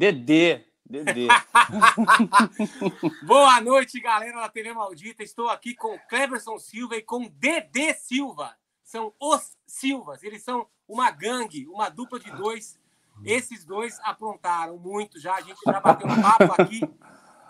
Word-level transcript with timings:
Dedê. 0.00 0.64
Dedê. 0.86 1.28
Boa 3.22 3.60
noite, 3.60 4.00
galera 4.00 4.40
da 4.40 4.48
TV 4.48 4.72
Maldita. 4.72 5.22
Estou 5.22 5.50
aqui 5.50 5.74
com 5.74 5.98
Cleverson 6.08 6.58
Silva 6.58 6.96
e 6.96 7.02
com 7.02 7.28
Dedê 7.28 7.92
Silva. 7.92 8.56
São 8.82 9.12
os 9.20 9.58
Silvas. 9.66 10.22
Eles 10.22 10.42
são 10.42 10.66
uma 10.88 11.10
gangue, 11.10 11.68
uma 11.68 11.90
dupla 11.90 12.18
de 12.18 12.30
dois. 12.30 12.80
Esses 13.22 13.66
dois 13.66 14.00
aprontaram 14.00 14.78
muito 14.78 15.20
já. 15.20 15.34
A 15.34 15.42
gente 15.42 15.60
já 15.62 15.78
bateu 15.78 16.08
um 16.08 16.22
papo 16.22 16.62
aqui, 16.62 16.80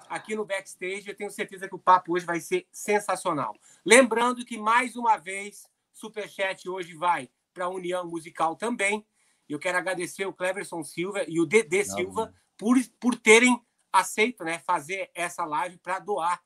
aqui 0.09 0.35
no 0.35 0.45
backstage. 0.45 1.07
Eu 1.07 1.17
tenho 1.17 1.31
certeza 1.31 1.69
que 1.69 1.75
o 1.77 1.79
papo 1.79 2.15
hoje 2.15 2.27
vai 2.27 2.41
ser 2.41 2.67
sensacional. 2.73 3.55
Lembrando 3.87 4.45
que, 4.45 4.59
mais 4.59 4.97
uma 4.97 5.17
vez, 5.17 5.69
Superchat 5.93 6.69
hoje 6.69 6.95
vai 6.95 7.31
para 7.55 7.67
a 7.67 7.69
União 7.69 8.05
Musical 8.05 8.57
também. 8.57 9.07
Eu 9.53 9.59
quero 9.59 9.79
agradecer 9.79 10.25
o 10.27 10.33
Cleverson 10.33 10.83
Silva 10.85 11.25
e 11.27 11.41
o 11.41 11.47
Dedê 11.47 11.85
Silva 11.85 12.33
por, 12.57 12.77
por 13.01 13.17
terem 13.17 13.61
aceito 13.93 14.45
né, 14.45 14.61
fazer 14.61 15.11
essa 15.15 15.45
live 15.45 15.77
para 15.79 15.99
doar 15.99 16.41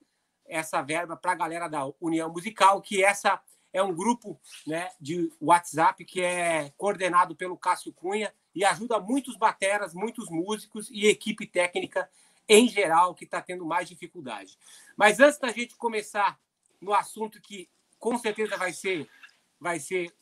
essa 0.46 0.80
verba 0.82 1.16
para 1.16 1.32
a 1.32 1.36
galera 1.36 1.68
da 1.68 1.86
União 2.00 2.30
Musical, 2.30 2.80
que 2.80 3.04
essa 3.04 3.42
é 3.72 3.82
um 3.82 3.94
grupo 3.94 4.40
né, 4.66 4.90
de 5.00 5.30
WhatsApp 5.40 6.04
que 6.04 6.22
é 6.22 6.72
coordenado 6.76 7.34
pelo 7.34 7.58
Cássio 7.58 7.92
Cunha 7.92 8.32
e 8.54 8.64
ajuda 8.64 9.00
muitos 9.00 9.36
bateras, 9.36 9.92
muitos 9.92 10.30
músicos 10.30 10.88
e 10.90 11.06
equipe 11.06 11.46
técnica 11.46 12.08
em 12.48 12.68
geral 12.68 13.14
que 13.14 13.24
está 13.24 13.42
tendo 13.42 13.66
mais 13.66 13.88
dificuldade. 13.88 14.56
Mas 14.96 15.18
antes 15.20 15.38
da 15.38 15.50
gente 15.50 15.76
começar 15.76 16.38
no 16.80 16.94
assunto 16.94 17.40
que 17.40 17.68
com 17.98 18.16
certeza 18.18 18.56
vai 18.56 18.72
ser 18.72 19.08
vai 19.58 19.80
ser 19.80 20.14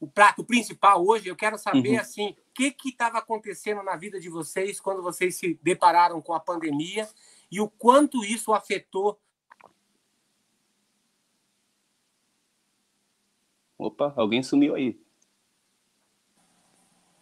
o 0.00 0.08
prato 0.08 0.42
principal 0.42 1.06
hoje, 1.06 1.28
eu 1.28 1.36
quero 1.36 1.58
saber 1.58 1.90
uhum. 1.90 2.00
assim, 2.00 2.30
o 2.30 2.52
que 2.54 2.74
estava 2.88 3.18
acontecendo 3.18 3.82
na 3.82 3.96
vida 3.96 4.18
de 4.18 4.30
vocês 4.30 4.80
quando 4.80 5.02
vocês 5.02 5.36
se 5.36 5.60
depararam 5.62 6.22
com 6.22 6.32
a 6.32 6.40
pandemia 6.40 7.06
e 7.52 7.60
o 7.60 7.68
quanto 7.68 8.24
isso 8.24 8.54
afetou. 8.54 9.20
Opa, 13.76 14.14
alguém 14.16 14.42
sumiu 14.42 14.74
aí. 14.74 14.98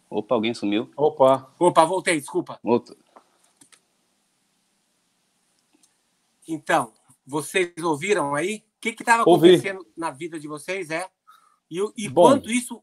Opa, 0.09 0.35
alguém 0.35 0.53
sumiu. 0.53 0.89
Opa. 0.95 1.53
Opa, 1.59 1.85
voltei, 1.85 2.17
desculpa. 2.17 2.59
Outro. 2.63 2.97
Então, 6.47 6.93
vocês 7.25 7.73
ouviram 7.83 8.33
aí? 8.33 8.63
O 8.77 8.79
que 8.79 8.89
estava 8.89 9.23
acontecendo 9.23 9.85
na 9.95 10.11
vida 10.11 10.39
de 10.39 10.47
vocês? 10.47 10.89
É 10.89 11.09
e, 11.69 12.05
e 12.05 12.09
quanto 12.09 12.49
isso 12.49 12.81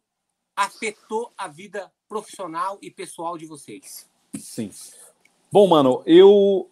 afetou 0.55 1.33
a 1.37 1.49
vida 1.49 1.91
profissional 2.09 2.79
e 2.81 2.91
pessoal 2.91 3.37
de 3.37 3.47
vocês? 3.47 4.09
Sim. 4.39 4.71
Bom, 5.51 5.67
mano, 5.67 6.03
eu. 6.07 6.69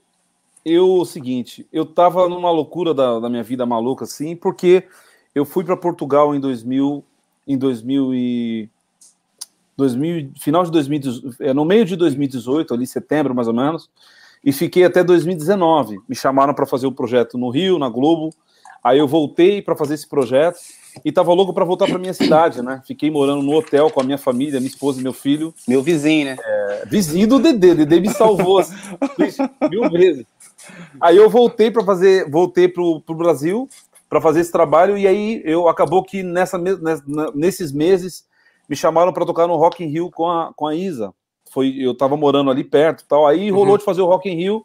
Eu, 0.66 1.04
seguinte, 1.04 1.68
eu 1.70 1.84
tava 1.84 2.26
numa 2.26 2.50
loucura 2.50 2.94
da, 2.94 3.20
da 3.20 3.28
minha 3.28 3.42
vida 3.42 3.66
maluca, 3.66 4.04
assim, 4.04 4.34
porque 4.34 4.88
eu 5.34 5.44
fui 5.44 5.62
para 5.62 5.76
Portugal 5.76 6.34
em 6.34 6.40
2000, 6.40 7.04
em 7.46 7.58
2000 7.58 8.14
e 8.14 8.70
2000, 9.76 10.30
final 10.40 10.64
de 10.64 10.70
2018, 10.70 11.42
é, 11.42 11.52
no 11.52 11.66
meio 11.66 11.84
de 11.84 11.96
2018, 11.96 12.72
ali 12.72 12.86
setembro 12.86 13.34
mais 13.34 13.46
ou 13.46 13.52
menos, 13.52 13.90
e 14.42 14.52
fiquei 14.52 14.84
até 14.84 15.04
2019. 15.04 16.00
Me 16.08 16.16
chamaram 16.16 16.54
para 16.54 16.64
fazer 16.64 16.86
o 16.86 16.92
projeto 16.92 17.36
no 17.36 17.50
Rio, 17.50 17.78
na 17.78 17.90
Globo. 17.90 18.30
Aí 18.82 18.98
eu 18.98 19.06
voltei 19.06 19.60
para 19.60 19.76
fazer 19.76 19.92
esse 19.92 20.08
projeto 20.08 20.58
e 21.04 21.10
tava 21.12 21.32
louco 21.32 21.52
para 21.52 21.64
voltar 21.64 21.86
para 21.86 21.98
minha 21.98 22.12
cidade, 22.12 22.62
né? 22.62 22.82
Fiquei 22.86 23.10
morando 23.10 23.42
no 23.42 23.52
hotel 23.54 23.90
com 23.90 24.00
a 24.00 24.04
minha 24.04 24.18
família, 24.18 24.60
minha 24.60 24.70
esposa 24.70 25.00
e 25.00 25.02
meu 25.02 25.12
filho. 25.12 25.54
Meu 25.66 25.82
vizinho, 25.82 26.26
né? 26.26 26.36
É, 26.38 26.84
vizinho 26.86 27.26
do 27.26 27.38
Dedê, 27.38 27.74
Dedê 27.74 28.00
me 28.00 28.10
salvou 28.10 28.58
assim, 28.58 28.74
mil 29.70 29.90
vezes. 29.90 30.26
Aí 31.00 31.16
eu 31.16 31.28
voltei 31.28 31.70
para 31.70 31.84
fazer, 31.84 32.30
voltei 32.30 32.68
pro, 32.68 33.00
pro 33.00 33.14
Brasil 33.14 33.68
para 34.08 34.20
fazer 34.20 34.40
esse 34.40 34.52
trabalho 34.52 34.96
e 34.96 35.06
aí 35.06 35.42
eu 35.44 35.68
acabou 35.68 36.02
que 36.02 36.22
nessa, 36.22 36.58
nesses 37.34 37.72
meses 37.72 38.24
me 38.68 38.76
chamaram 38.76 39.12
para 39.12 39.26
tocar 39.26 39.46
no 39.46 39.56
Rock 39.56 39.82
in 39.82 39.88
Rio 39.88 40.10
com 40.10 40.30
a, 40.30 40.52
com 40.54 40.66
a 40.66 40.74
Isa. 40.74 41.12
Foi, 41.50 41.74
eu 41.78 41.96
tava 41.96 42.16
morando 42.16 42.50
ali 42.50 42.64
perto, 42.64 43.04
tal. 43.08 43.26
Aí 43.26 43.50
rolou 43.50 43.72
uhum. 43.72 43.78
de 43.78 43.84
fazer 43.84 44.02
o 44.02 44.06
Rock 44.06 44.28
in 44.28 44.36
Rio 44.36 44.64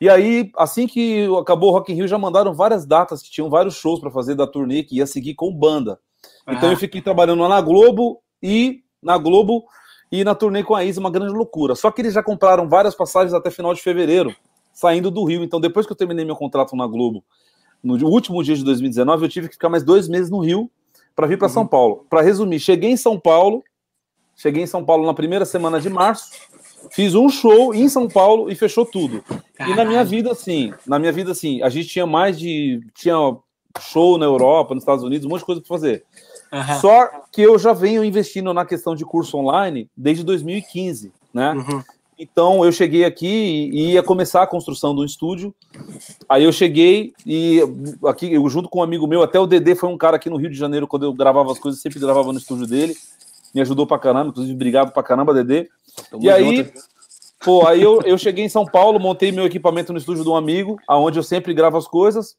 e 0.00 0.08
aí, 0.08 0.50
assim 0.56 0.86
que 0.86 1.28
acabou 1.38 1.70
o 1.70 1.72
Rock 1.72 1.92
in 1.92 1.96
Rio, 1.96 2.08
já 2.08 2.16
mandaram 2.16 2.54
várias 2.54 2.86
datas 2.86 3.22
que 3.22 3.30
tinham 3.30 3.50
vários 3.50 3.74
shows 3.74 4.00
para 4.00 4.10
fazer 4.10 4.34
da 4.34 4.46
turnê 4.46 4.82
que 4.82 4.96
ia 4.96 5.06
seguir 5.06 5.34
com 5.34 5.52
banda. 5.52 6.00
Então 6.48 6.70
eu 6.70 6.76
fiquei 6.76 7.02
trabalhando 7.02 7.42
lá 7.42 7.48
na 7.48 7.60
Globo 7.60 8.22
e 8.42 8.82
na 9.02 9.18
Globo 9.18 9.64
e 10.10 10.24
na 10.24 10.34
turnê 10.34 10.64
com 10.64 10.74
a 10.74 10.84
Isa, 10.84 11.00
uma 11.00 11.10
grande 11.10 11.32
loucura. 11.32 11.74
Só 11.74 11.90
que 11.90 12.00
eles 12.00 12.14
já 12.14 12.22
compraram 12.22 12.68
várias 12.68 12.94
passagens 12.94 13.34
até 13.34 13.50
final 13.50 13.74
de 13.74 13.82
fevereiro, 13.82 14.34
saindo 14.72 15.10
do 15.10 15.22
Rio. 15.24 15.44
Então 15.44 15.60
depois 15.60 15.86
que 15.86 15.92
eu 15.92 15.96
terminei 15.96 16.24
meu 16.24 16.36
contrato 16.36 16.74
na 16.74 16.86
Globo, 16.86 17.22
no 17.82 17.94
último 18.08 18.42
dia 18.42 18.56
de 18.56 18.64
2019, 18.64 19.24
eu 19.24 19.28
tive 19.28 19.48
que 19.48 19.54
ficar 19.54 19.68
mais 19.68 19.82
dois 19.82 20.08
meses 20.08 20.30
no 20.30 20.40
Rio 20.40 20.70
para 21.14 21.26
vir 21.26 21.38
para 21.38 21.48
uhum. 21.48 21.54
São 21.54 21.66
Paulo. 21.66 22.06
Para 22.08 22.22
resumir, 22.22 22.58
cheguei 22.58 22.90
em 22.90 22.96
São 22.96 23.20
Paulo, 23.20 23.62
cheguei 24.34 24.62
em 24.62 24.66
São 24.66 24.84
Paulo 24.84 25.06
na 25.06 25.14
primeira 25.14 25.44
semana 25.44 25.80
de 25.80 25.90
março, 25.90 26.30
Fiz 26.90 27.14
um 27.14 27.28
show 27.28 27.74
em 27.74 27.88
São 27.88 28.08
Paulo 28.08 28.50
e 28.50 28.54
fechou 28.54 28.84
tudo. 28.84 29.22
Caralho. 29.54 29.74
E 29.74 29.76
na 29.76 29.84
minha 29.84 30.04
vida, 30.04 30.32
assim, 30.32 30.72
na 30.86 30.98
minha 30.98 31.12
vida, 31.12 31.32
assim, 31.32 31.62
a 31.62 31.68
gente 31.68 31.88
tinha 31.88 32.06
mais 32.06 32.38
de. 32.38 32.80
Tinha 32.94 33.36
show 33.78 34.18
na 34.18 34.26
Europa, 34.26 34.74
nos 34.74 34.82
Estados 34.82 35.04
Unidos, 35.04 35.26
um 35.26 35.28
monte 35.28 35.40
de 35.40 35.46
coisa 35.46 35.60
para 35.60 35.68
fazer. 35.68 36.04
Uhum. 36.52 36.80
Só 36.80 37.08
que 37.30 37.42
eu 37.42 37.58
já 37.58 37.72
venho 37.72 38.04
investindo 38.04 38.52
na 38.52 38.64
questão 38.64 38.94
de 38.96 39.04
curso 39.04 39.36
online 39.38 39.88
desde 39.96 40.24
2015, 40.24 41.12
né? 41.32 41.52
Uhum. 41.52 41.82
Então 42.18 42.62
eu 42.64 42.70
cheguei 42.70 43.04
aqui 43.04 43.70
e 43.72 43.92
ia 43.92 44.02
começar 44.02 44.42
a 44.42 44.46
construção 44.46 44.94
do 44.94 45.04
estúdio. 45.04 45.54
Aí 46.28 46.44
eu 46.44 46.52
cheguei 46.52 47.14
e 47.24 47.60
aqui, 48.04 48.30
eu, 48.30 48.46
junto 48.50 48.68
com 48.68 48.80
um 48.80 48.82
amigo 48.82 49.06
meu, 49.06 49.22
até 49.22 49.40
o 49.40 49.46
Dedê 49.46 49.74
foi 49.74 49.88
um 49.88 49.96
cara 49.96 50.16
aqui 50.16 50.28
no 50.28 50.36
Rio 50.36 50.50
de 50.50 50.56
Janeiro, 50.56 50.86
quando 50.86 51.04
eu 51.04 51.14
gravava 51.14 51.50
as 51.50 51.58
coisas, 51.58 51.80
sempre 51.80 51.98
gravava 51.98 52.30
no 52.30 52.38
estúdio 52.38 52.66
dele. 52.66 52.94
Me 53.54 53.60
ajudou 53.62 53.86
pra 53.86 53.98
caramba, 53.98 54.28
inclusive, 54.28 54.54
obrigado 54.54 54.92
pra 54.92 55.02
caramba, 55.02 55.32
Dedê. 55.32 55.68
Tamo 56.10 56.22
e 56.22 56.30
aí, 56.30 56.56
junto. 56.56 56.80
pô, 57.44 57.66
aí 57.66 57.82
eu, 57.82 58.00
eu 58.02 58.18
cheguei 58.18 58.44
em 58.44 58.48
São 58.48 58.64
Paulo, 58.64 58.98
montei 59.00 59.32
meu 59.32 59.44
equipamento 59.44 59.92
no 59.92 59.98
estúdio 59.98 60.24
de 60.24 60.28
um 60.28 60.36
amigo, 60.36 60.78
aonde 60.86 61.18
eu 61.18 61.22
sempre 61.22 61.54
gravo 61.54 61.76
as 61.76 61.86
coisas. 61.86 62.36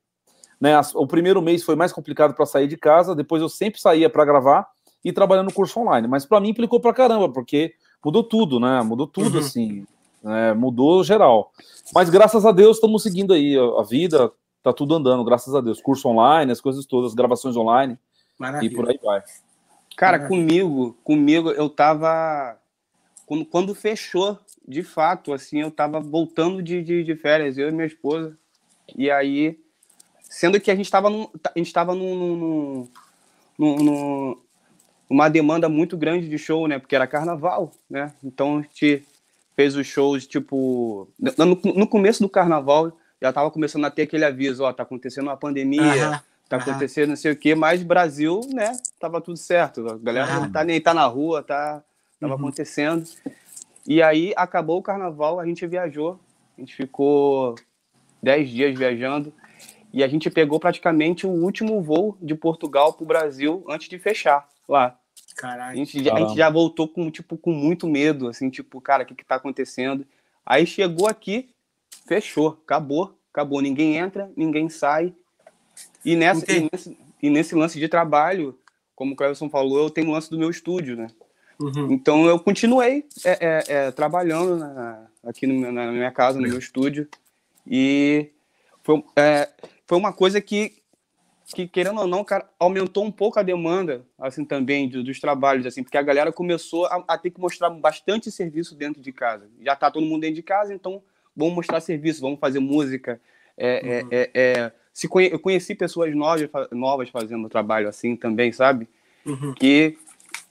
Né? 0.60 0.80
O 0.94 1.08
primeiro 1.08 1.42
mês 1.42 1.64
foi 1.64 1.76
mais 1.76 1.92
complicado 1.92 2.36
para 2.36 2.46
sair 2.46 2.68
de 2.68 2.78
casa, 2.78 3.16
depois 3.16 3.42
eu 3.42 3.50
sempre 3.50 3.82
saía 3.82 4.10
para 4.10 4.24
gravar 4.24 4.68
e 5.04 5.12
trabalhando 5.12 5.48
no 5.48 5.54
curso 5.54 5.80
online. 5.80 6.08
Mas 6.08 6.26
para 6.26 6.40
mim 6.40 6.50
implicou 6.50 6.80
para 6.80 6.94
caramba, 6.94 7.28
porque 7.30 7.74
mudou 8.04 8.24
tudo, 8.24 8.60
né? 8.60 8.82
Mudou 8.84 9.08
tudo, 9.08 9.40
uhum. 9.40 9.44
assim. 9.44 9.88
Né? 10.24 10.54
Mudou 10.54 11.04
geral. 11.04 11.52
Mas 11.94 12.10
graças 12.10 12.46
a 12.46 12.52
Deus 12.52 12.78
estamos 12.78 13.02
seguindo 13.02 13.34
aí 13.34 13.58
a, 13.58 13.82
vida, 13.82 14.32
tá 14.62 14.72
tudo 14.72 14.96
andando, 14.96 15.24
graças 15.24 15.56
a 15.56 15.62
Deus. 15.62 15.82
Curso 15.82 16.08
online, 16.08 16.52
as 16.52 16.62
coisas 16.62 16.86
todas, 16.86 17.16
gravações 17.16 17.58
online 17.58 17.98
Maravilha. 18.38 18.72
e 18.72 18.76
por 18.76 18.88
aí 18.88 19.00
vai. 19.04 19.24
Cara, 19.98 20.20
Maravilha. 20.20 20.42
comigo, 20.42 20.98
comigo 21.04 21.50
eu 21.50 21.70
tava 21.70 22.56
quando, 23.31 23.46
quando 23.46 23.74
fechou, 23.74 24.38
de 24.68 24.84
fato, 24.84 25.31
assim, 25.31 25.62
eu 25.62 25.69
estava 25.69 26.02
voltando 26.02 26.62
de, 26.62 26.84
de, 26.84 27.02
de, 27.02 27.16
férias, 27.16 27.58
eu 27.58 27.69
e 27.69 27.72
minha 27.72 27.88
esposa. 27.88 28.38
E 28.94 29.09
aí, 29.09 29.58
sendo 30.19 30.59
que 30.59 30.69
a 30.69 30.75
gente 30.75 30.88
estava 30.88 31.09
num, 31.09 31.30
a 31.46 31.58
gente 31.58 31.68
estava 31.68 31.96
num, 31.96 32.90
num, 33.58 33.75
num, 33.78 34.38
uma 35.09 35.30
demanda 35.30 35.70
muito 35.70 35.96
grande 35.96 36.28
de 36.28 36.38
show, 36.38 36.68
né? 36.68 36.78
Porque 36.78 36.94
era 36.94 37.08
carnaval, 37.08 37.72
né? 37.90 38.14
Então 38.22 38.58
a 38.58 38.62
gente 38.64 39.06
fez 39.56 39.78
os 39.78 39.88
shows, 39.88 40.28
tipo, 40.28 41.08
no, 41.18 41.46
no 41.74 41.88
começo 41.88 42.22
do 42.22 42.28
carnaval 42.28 42.91
já 43.22 43.30
estava 43.30 43.50
começando 43.50 43.86
a 43.86 43.91
ter 43.91 44.02
aquele 44.02 44.25
aviso, 44.25 44.64
ó, 44.66 44.74
tá 44.74 44.84
acontecendo 44.84 45.28
uma 45.28 45.38
pandemia, 45.38 46.09
uhum. 46.09 46.20
tá 46.50 46.58
acontecendo 46.58 47.12
não 47.12 47.16
sei 47.16 47.31
o 47.31 47.36
quê, 47.38 47.56
mas 47.56 47.81
Brasil, 47.81 48.41
né, 48.53 48.74
tava 49.00 49.22
tudo 49.22 49.38
certo. 49.38 49.88
A 49.88 49.97
galera 49.97 50.38
não 50.38 50.52
tá 50.52 50.66
nem 50.66 50.81
tá 50.81 50.94
na 50.94 51.06
rua, 51.06 51.41
tá 51.41 51.81
Estava 52.22 52.36
uhum. 52.36 52.40
acontecendo. 52.40 53.09
E 53.88 54.00
aí 54.00 54.32
acabou 54.38 54.78
o 54.78 54.84
carnaval, 54.84 55.40
a 55.40 55.46
gente 55.46 55.66
viajou. 55.66 56.20
A 56.56 56.62
gente 56.62 56.76
ficou 56.76 57.56
dez 58.22 58.47
dias 58.47 58.78
viajando. 58.78 59.34
E 59.91 60.03
a 60.03 60.08
gente 60.08 60.29
pegou 60.29 60.59
praticamente 60.59 61.26
o 61.26 61.32
último 61.32 61.82
voo 61.82 62.16
de 62.22 62.35
Portugal 62.35 62.94
para 62.94 63.03
o 63.03 63.08
Brasil 63.08 63.66
antes 63.68 63.90
de 63.90 63.97
fechar 63.97 64.47
lá. 64.70 64.97
Caralho. 65.35 65.72
A 65.72 65.76
gente, 65.76 66.09
a 66.09 66.20
gente 66.20 66.35
já 66.35 66.50
voltou 66.50 66.88
com, 66.88 67.09
tipo, 67.09 67.35
com 67.35 67.52
muito 67.52 67.88
medo, 67.88 68.28
assim, 68.28 68.50
tipo, 68.50 68.79
cara, 68.79 69.03
o 69.03 69.06
que, 69.06 69.16
que 69.16 69.26
tá 69.26 69.35
acontecendo? 69.35 70.06
Aí 70.46 70.68
chegou 70.68 71.08
aqui, 71.08 71.50
fechou, 72.08 72.59
acabou, 72.64 73.18
acabou. 73.34 73.62
Ninguém 73.62 73.97
entra, 73.97 74.32
ninguém 74.38 74.70
sai. 74.70 75.14
E, 76.06 76.16
nessa, 76.16 76.50
e 76.52 76.70
nesse, 76.72 76.97
e, 77.23 77.29
nesse, 77.29 77.56
lance 77.56 77.79
de 77.79 77.88
trabalho, 77.88 78.58
como 78.96 79.14
o 79.14 79.16
Cleverson 79.16 79.50
falou, 79.50 79.79
eu 79.79 79.90
tenho 79.90 80.09
o 80.09 80.12
lance 80.12 80.29
do 80.29 80.38
meu 80.38 80.50
estúdio, 80.50 80.96
né? 80.96 81.08
Uhum. 81.61 81.91
Então 81.91 82.25
eu 82.25 82.40
continuei 82.40 83.05
é, 83.23 83.31
é, 83.40 83.63
é, 83.67 83.91
trabalhando 83.91 84.58
na, 84.58 85.08
aqui 85.23 85.46
no, 85.46 85.72
na 85.72 85.91
minha 85.91 86.11
casa, 86.11 86.40
no 86.40 86.47
meu 86.47 86.58
estúdio, 86.58 87.08
e 87.66 88.29
foi, 88.84 89.03
é, 89.16 89.49
foi 89.85 89.97
uma 89.97 90.11
coisa 90.11 90.41
que 90.41 90.81
que 91.53 91.67
querendo 91.67 91.99
ou 91.99 92.08
não, 92.08 92.23
cara, 92.23 92.49
aumentou 92.58 93.03
um 93.03 93.11
pouco 93.11 93.37
a 93.37 93.43
demanda, 93.43 94.05
assim, 94.17 94.46
também, 94.46 94.87
do, 94.87 95.03
dos 95.03 95.19
trabalhos, 95.19 95.66
assim, 95.66 95.84
porque 95.84 95.97
a 95.97 96.02
galera 96.02 96.31
começou 96.31 96.85
a, 96.85 97.03
a, 97.08 97.17
ter 97.17 97.29
que 97.29 97.41
mostrar 97.41 97.69
bastante 97.69 98.31
serviço 98.31 98.73
dentro 98.73 99.02
de 99.02 99.11
casa. 99.11 99.49
Já 99.61 99.75
tá 99.75 99.91
todo 99.91 100.05
mundo 100.05 100.22
dentro 100.22 100.35
de 100.35 100.43
casa, 100.43 100.73
então 100.73 101.03
vamos 101.35 101.55
mostrar 101.55 101.81
serviço, 101.81 102.22
vamos 102.22 102.40
fazer 102.40 102.59
música. 102.59 103.19
É, 103.58 104.02
uhum. 104.02 104.09
é, 104.11 104.17
é, 104.22 104.31
é 104.34 104.72
se 104.93 105.08
conhe, 105.08 105.31
eu 105.31 105.40
conheci 105.40 105.73
pessoas 105.75 106.13
novas, 106.16 106.49
novas 106.72 107.09
fazendo 107.09 107.47
trabalho 107.49 107.87
assim 107.87 108.16
também, 108.16 108.52
sabe? 108.52 108.87
Uhum. 109.25 109.53
Que, 109.53 109.97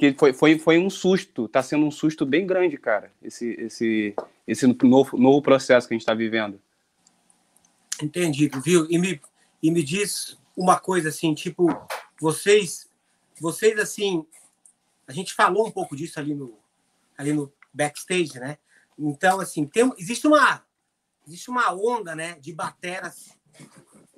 que 0.01 0.15
foi, 0.15 0.33
foi, 0.33 0.59
foi 0.59 0.79
um 0.79 0.89
susto, 0.89 1.47
tá 1.47 1.63
sendo 1.63 1.85
um 1.85 1.91
susto 1.91 2.25
bem 2.25 2.47
grande, 2.47 2.79
cara, 2.79 3.13
esse, 3.23 3.51
esse, 3.61 4.17
esse 4.49 4.67
novo, 4.67 5.19
novo 5.19 5.43
processo 5.43 5.87
que 5.87 5.93
a 5.93 5.97
gente 5.97 6.01
está 6.01 6.15
vivendo. 6.15 6.59
Entendido, 8.03 8.63
viu? 8.63 8.87
E 8.89 8.97
me, 8.97 9.21
e 9.63 9.71
me 9.71 9.83
diz 9.83 10.39
uma 10.57 10.81
coisa 10.81 11.11
assim, 11.11 11.35
tipo, 11.35 11.69
vocês, 12.19 12.89
vocês 13.39 13.79
assim, 13.79 14.25
a 15.07 15.13
gente 15.13 15.35
falou 15.35 15.67
um 15.67 15.71
pouco 15.71 15.95
disso 15.95 16.19
ali 16.19 16.35
no, 16.35 16.59
ali 17.19 17.35
no 17.35 17.53
backstage, 17.71 18.41
né? 18.41 18.57
Então, 18.99 19.39
assim, 19.39 19.67
tem, 19.67 19.93
existe 19.99 20.27
uma 20.27 20.65
existe 21.27 21.51
uma 21.51 21.75
onda, 21.75 22.17
né, 22.17 22.39
de 22.41 22.55
bateras 22.55 23.37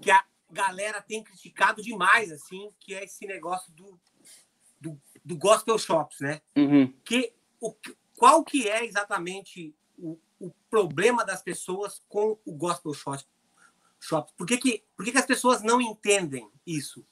que 0.00 0.12
a 0.12 0.24
galera 0.48 1.02
tem 1.02 1.24
criticado 1.24 1.82
demais, 1.82 2.30
assim, 2.30 2.70
que 2.78 2.94
é 2.94 3.04
esse 3.04 3.26
negócio 3.26 3.72
do, 3.72 3.98
do, 5.24 5.34
do 5.34 5.36
gospel 5.36 5.78
shops, 5.78 6.20
né? 6.20 6.40
Uhum. 6.56 6.92
Que, 7.04 7.32
o, 7.60 7.74
qual 8.16 8.44
que 8.44 8.68
é 8.68 8.84
exatamente 8.84 9.74
o, 9.98 10.18
o 10.40 10.50
problema 10.70 11.24
das 11.24 11.42
pessoas 11.42 12.02
com 12.08 12.38
o 12.44 12.52
gospel 12.52 12.92
shop, 12.92 13.24
shopping. 14.00 14.32
Por 14.36 14.46
que, 14.46 14.58
que, 14.58 14.84
por 14.96 15.04
que, 15.04 15.12
que 15.12 15.18
as 15.18 15.26
pessoas 15.26 15.62
não 15.62 15.80
entendem 15.80 16.48
isso? 16.66 17.04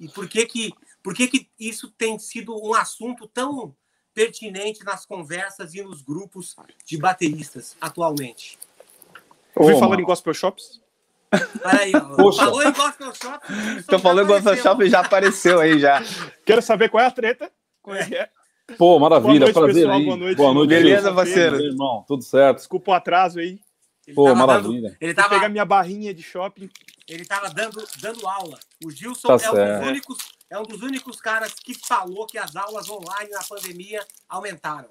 E 0.00 0.08
por 0.08 0.28
que, 0.28 0.44
que, 0.46 0.72
por 1.02 1.14
que, 1.14 1.28
que 1.28 1.48
isso 1.58 1.90
tem 1.90 2.18
sido 2.18 2.54
um 2.56 2.74
assunto 2.74 3.28
tão 3.28 3.74
pertinente 4.12 4.84
nas 4.84 5.06
conversas 5.06 5.74
e 5.74 5.82
nos 5.82 6.02
grupos 6.02 6.56
de 6.84 6.98
bateristas 6.98 7.76
atualmente? 7.80 8.58
Ouvi 9.54 9.78
falar 9.78 10.00
em 10.00 10.04
gospel 10.04 10.34
shops? 10.34 10.80
Peraí, 11.62 11.92
falou 11.92 12.62
em 12.62 12.72
gospel 12.72 13.14
shops? 13.14 13.48
Então 13.78 13.98
falou 13.98 14.22
em 14.22 14.26
gospel 14.26 14.56
shops 14.56 14.86
e 14.86 14.90
já 14.90 15.00
apareceu 15.00 15.60
aí 15.60 15.78
já. 15.78 16.02
Quero 16.44 16.62
saber 16.62 16.88
qual 16.88 17.02
é 17.02 17.06
a 17.06 17.10
treta. 17.10 17.50
Qual 17.82 17.96
é 17.96 18.06
que 18.06 18.16
é? 18.16 18.28
Pô, 18.78 18.98
maravilha, 18.98 19.40
boa 19.40 19.40
noite, 19.40 19.54
prazer 19.54 19.74
pessoal, 19.74 19.96
aí. 19.96 20.04
Boa 20.04 20.16
noite, 20.16 20.36
boa 20.36 20.54
noite 20.54 20.68
beleza, 20.70 21.12
parceiro. 21.12 21.60
Irmão, 21.60 22.04
tudo 22.08 22.22
certo. 22.22 22.58
Desculpa 22.58 22.92
o 22.92 22.94
atraso 22.94 23.38
aí. 23.38 23.60
Ele 24.06 24.14
Pô, 24.14 24.34
maravilha. 24.34 24.90
Dando, 24.90 24.96
ele 25.00 25.14
tava 25.14 25.28
pegar 25.30 25.48
minha 25.48 25.64
barrinha 25.64 26.14
de 26.14 26.22
shopping. 26.22 26.70
Ele 27.08 27.22
estava 27.22 27.50
dando, 27.50 27.82
dando 28.00 28.26
aula. 28.26 28.58
O 28.84 28.90
Gilson 28.90 29.36
tá 29.36 29.44
é, 29.44 29.50
um 29.50 29.78
dos 29.78 29.88
únicos, 29.88 30.18
é 30.50 30.58
um 30.58 30.62
dos 30.62 30.82
únicos 30.82 31.20
caras 31.20 31.54
que 31.54 31.74
falou 31.74 32.26
que 32.26 32.38
as 32.38 32.56
aulas 32.56 32.88
online 32.88 33.30
na 33.30 33.42
pandemia 33.42 34.04
aumentaram. 34.28 34.88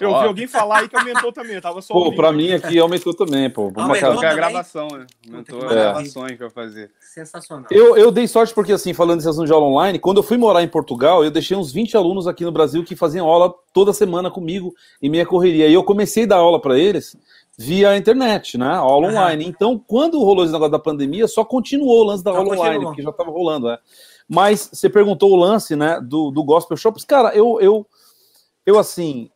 Eu 0.00 0.10
ouvi 0.10 0.26
alguém 0.26 0.46
falar 0.48 0.80
aí 0.80 0.88
que 0.88 0.96
aumentou 0.96 1.32
também. 1.32 1.60
tava 1.60 1.80
só 1.80 1.94
pô, 1.94 2.12
para 2.12 2.32
mim 2.32 2.52
aqui 2.52 2.78
aumentou 2.80 3.14
também, 3.14 3.48
pô. 3.48 3.72
Aumentou 3.76 4.18
a 4.18 4.34
gravação, 4.34 4.88
né? 4.88 5.06
Aumentou 5.28 5.64
as 5.64 5.70
gravações 5.70 6.36
que 6.36 6.42
eu 6.42 6.50
fazer. 6.50 6.90
Sensacional. 6.98 7.66
Eu, 7.70 7.96
eu 7.96 8.10
dei 8.10 8.26
sorte 8.26 8.52
porque, 8.52 8.72
assim, 8.72 8.92
falando 8.92 9.18
desse 9.18 9.28
assunto 9.28 9.46
de 9.46 9.52
aula 9.52 9.66
online, 9.66 10.00
quando 10.00 10.16
eu 10.16 10.22
fui 10.24 10.36
morar 10.36 10.64
em 10.64 10.68
Portugal, 10.68 11.24
eu 11.24 11.30
deixei 11.30 11.56
uns 11.56 11.72
20 11.72 11.96
alunos 11.96 12.26
aqui 12.26 12.44
no 12.44 12.50
Brasil 12.50 12.82
que 12.84 12.96
faziam 12.96 13.28
aula 13.28 13.54
toda 13.72 13.92
semana 13.92 14.32
comigo 14.32 14.74
em 15.00 15.08
minha 15.08 15.24
correria. 15.24 15.68
E 15.68 15.74
eu 15.74 15.84
comecei 15.84 16.24
a 16.24 16.28
dar 16.28 16.36
aula 16.38 16.60
para 16.60 16.76
eles 16.76 17.16
via 17.56 17.96
internet, 17.96 18.58
né? 18.58 18.74
Aula 18.74 19.06
uhum. 19.06 19.12
online. 19.12 19.46
Então, 19.46 19.78
quando 19.78 20.18
rolou 20.18 20.42
esse 20.42 20.52
negócio 20.52 20.72
da 20.72 20.78
pandemia, 20.78 21.28
só 21.28 21.44
continuou 21.44 22.00
o 22.00 22.04
lance 22.04 22.24
da 22.24 22.32
aula 22.32 22.52
online, 22.52 22.84
porque 22.84 23.02
já 23.02 23.10
estava 23.10 23.30
rolando, 23.30 23.68
né? 23.68 23.78
Mas 24.28 24.70
você 24.72 24.88
perguntou 24.88 25.30
o 25.30 25.36
lance, 25.36 25.76
né, 25.76 26.00
do, 26.02 26.30
do 26.30 26.42
Gospel 26.42 26.76
Shops. 26.76 27.04
Cara, 27.04 27.34
eu, 27.34 27.60
eu, 27.60 27.86
eu 28.66 28.78
assim, 28.78 29.30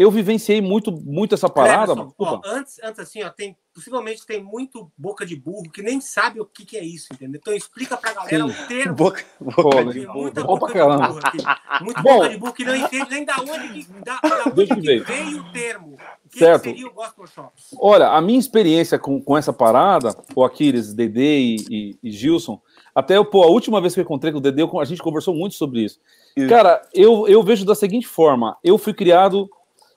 eu 0.00 0.10
vivenciei 0.10 0.62
muito, 0.62 0.90
muito 0.90 1.34
essa 1.34 1.46
parada. 1.46 1.94
Cleberson, 1.94 2.14
ó, 2.18 2.40
antes, 2.42 2.80
antes, 2.82 3.00
assim, 3.00 3.22
ó, 3.22 3.28
tem, 3.28 3.54
possivelmente 3.74 4.24
tem 4.24 4.42
muito 4.42 4.90
boca 4.96 5.26
de 5.26 5.36
burro 5.36 5.70
que 5.70 5.82
nem 5.82 6.00
sabe 6.00 6.40
o 6.40 6.46
que, 6.46 6.64
que 6.64 6.78
é 6.78 6.82
isso, 6.82 7.08
entendeu? 7.12 7.38
Então 7.38 7.52
explica 7.52 7.98
pra 7.98 8.14
galera 8.14 8.48
Sim. 8.48 8.50
o 8.50 8.66
termo. 8.66 8.94
Boca, 8.94 9.22
boca 9.38 9.84
de, 9.92 10.06
muita 10.06 10.42
boca 10.42 10.72
de 10.72 10.78
burro 10.78 11.20
aqui. 11.22 11.38
Muita 11.84 12.00
Bom, 12.00 12.16
boca 12.16 12.28
de 12.30 12.38
burro 12.38 12.52
que 12.54 12.64
não 12.64 12.74
entende 12.74 13.10
nem 13.10 13.26
da 13.26 13.36
onde 13.40 13.68
que, 13.68 13.92
da, 14.02 14.18
da 14.20 14.44
onde 14.56 14.66
que 14.68 15.00
veio 15.00 15.42
o 15.42 15.52
termo. 15.52 15.98
O 16.24 16.28
que 16.30 16.38
certo. 16.38 16.64
seria 16.64 16.86
o 16.86 16.94
Gospel 16.94 17.26
Shops? 17.26 17.76
Olha, 17.78 18.08
a 18.08 18.22
minha 18.22 18.40
experiência 18.40 18.98
com, 18.98 19.20
com 19.20 19.36
essa 19.36 19.52
parada, 19.52 20.16
o 20.34 20.42
Aquiles, 20.42 20.94
Dedê 20.94 21.40
e, 21.40 21.56
e, 21.70 21.98
e 22.02 22.10
Gilson, 22.10 22.58
até 22.94 23.22
pô, 23.22 23.42
a 23.42 23.48
última 23.48 23.82
vez 23.82 23.92
que 23.92 24.00
eu 24.00 24.04
encontrei 24.04 24.32
com 24.32 24.38
o 24.38 24.40
Dedê, 24.40 24.62
a 24.62 24.84
gente 24.86 25.02
conversou 25.02 25.34
muito 25.34 25.56
sobre 25.56 25.84
isso. 25.84 26.00
isso. 26.34 26.48
Cara, 26.48 26.80
eu, 26.94 27.28
eu 27.28 27.42
vejo 27.42 27.66
da 27.66 27.74
seguinte 27.74 28.06
forma: 28.06 28.56
eu 28.64 28.78
fui 28.78 28.94
criado 28.94 29.50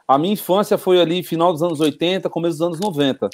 a 0.08 0.18
minha 0.18 0.34
infância 0.34 0.78
foi 0.78 1.00
ali 1.02 1.24
final 1.24 1.52
dos 1.52 1.64
anos 1.64 1.80
80, 1.80 2.30
começo 2.30 2.58
dos 2.58 2.68
anos 2.68 2.80
90. 2.80 3.30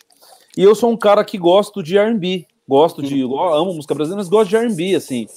E 0.58 0.64
eu 0.64 0.76
sou 0.76 0.92
um 0.92 0.98
cara 0.98 1.24
que 1.24 1.38
gosto 1.38 1.82
de 1.82 1.98
R&B, 1.98 2.46
gosto 2.68 3.02
de, 3.02 3.20
eu 3.20 3.40
amo 3.40 3.74
música 3.74 3.96
brasileira, 3.96 4.22
mas 4.22 4.30
gosto 4.30 4.50
de 4.50 4.56
R&B, 4.56 4.96
assim. 4.96 5.28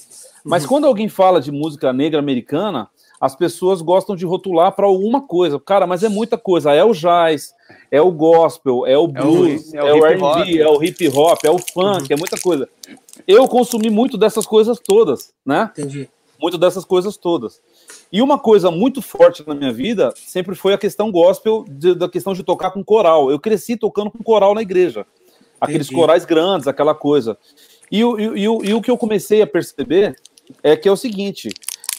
Mas 0.43 0.63
uhum. 0.63 0.69
quando 0.69 0.87
alguém 0.87 1.07
fala 1.07 1.39
de 1.39 1.51
música 1.51 1.93
negra 1.93 2.19
americana, 2.19 2.89
as 3.19 3.35
pessoas 3.35 3.81
gostam 3.81 4.17
de 4.17 4.25
rotular 4.25 4.73
para 4.73 4.85
alguma 4.85 5.21
coisa. 5.21 5.57
Cara, 5.57 5.87
mas 5.87 6.03
é 6.03 6.09
muita 6.09 6.37
coisa. 6.37 6.73
É 6.73 6.83
o 6.83 6.91
jazz, 6.91 7.53
é 7.89 8.01
o 8.01 8.11
gospel, 8.11 8.85
é 8.85 8.97
o 8.97 9.07
blues, 9.07 9.73
é 9.73 9.81
o, 9.81 9.87
é 9.87 9.93
o 9.93 10.05
R&B, 10.05 10.59
é 10.59 10.67
o 10.67 10.83
hip 10.83 11.07
hop, 11.07 11.39
é 11.45 11.49
o 11.49 11.57
funk, 11.57 12.01
uhum. 12.01 12.07
é 12.09 12.15
muita 12.17 12.37
coisa. 12.39 12.67
Eu 13.25 13.47
consumi 13.47 13.89
muito 13.89 14.17
dessas 14.17 14.45
coisas 14.45 14.77
todas, 14.77 15.33
né? 15.45 15.71
Entendi. 15.71 16.09
Muito 16.41 16.57
dessas 16.57 16.83
coisas 16.83 17.15
todas. 17.15 17.61
E 18.13 18.21
uma 18.21 18.37
coisa 18.37 18.69
muito 18.69 19.01
forte 19.01 19.43
na 19.47 19.55
minha 19.55 19.73
vida 19.73 20.13
sempre 20.15 20.53
foi 20.53 20.71
a 20.71 20.77
questão 20.77 21.11
gospel, 21.11 21.65
de, 21.67 21.95
da 21.95 22.07
questão 22.07 22.35
de 22.35 22.43
tocar 22.43 22.69
com 22.69 22.83
coral. 22.83 23.31
Eu 23.31 23.39
cresci 23.39 23.75
tocando 23.75 24.11
com 24.11 24.23
coral 24.23 24.53
na 24.53 24.61
igreja. 24.61 25.03
Aqueles 25.59 25.87
Entendi. 25.87 25.99
corais 25.99 26.23
grandes, 26.23 26.67
aquela 26.67 26.93
coisa. 26.93 27.35
E, 27.91 28.01
e, 28.01 28.03
e, 28.03 28.43
e, 28.43 28.73
o 28.75 28.81
que 28.83 28.91
eu 28.91 28.99
comecei 28.99 29.41
a 29.41 29.47
perceber 29.47 30.15
é 30.61 30.77
que 30.77 30.87
é 30.87 30.91
o 30.91 30.95
seguinte: 30.95 31.49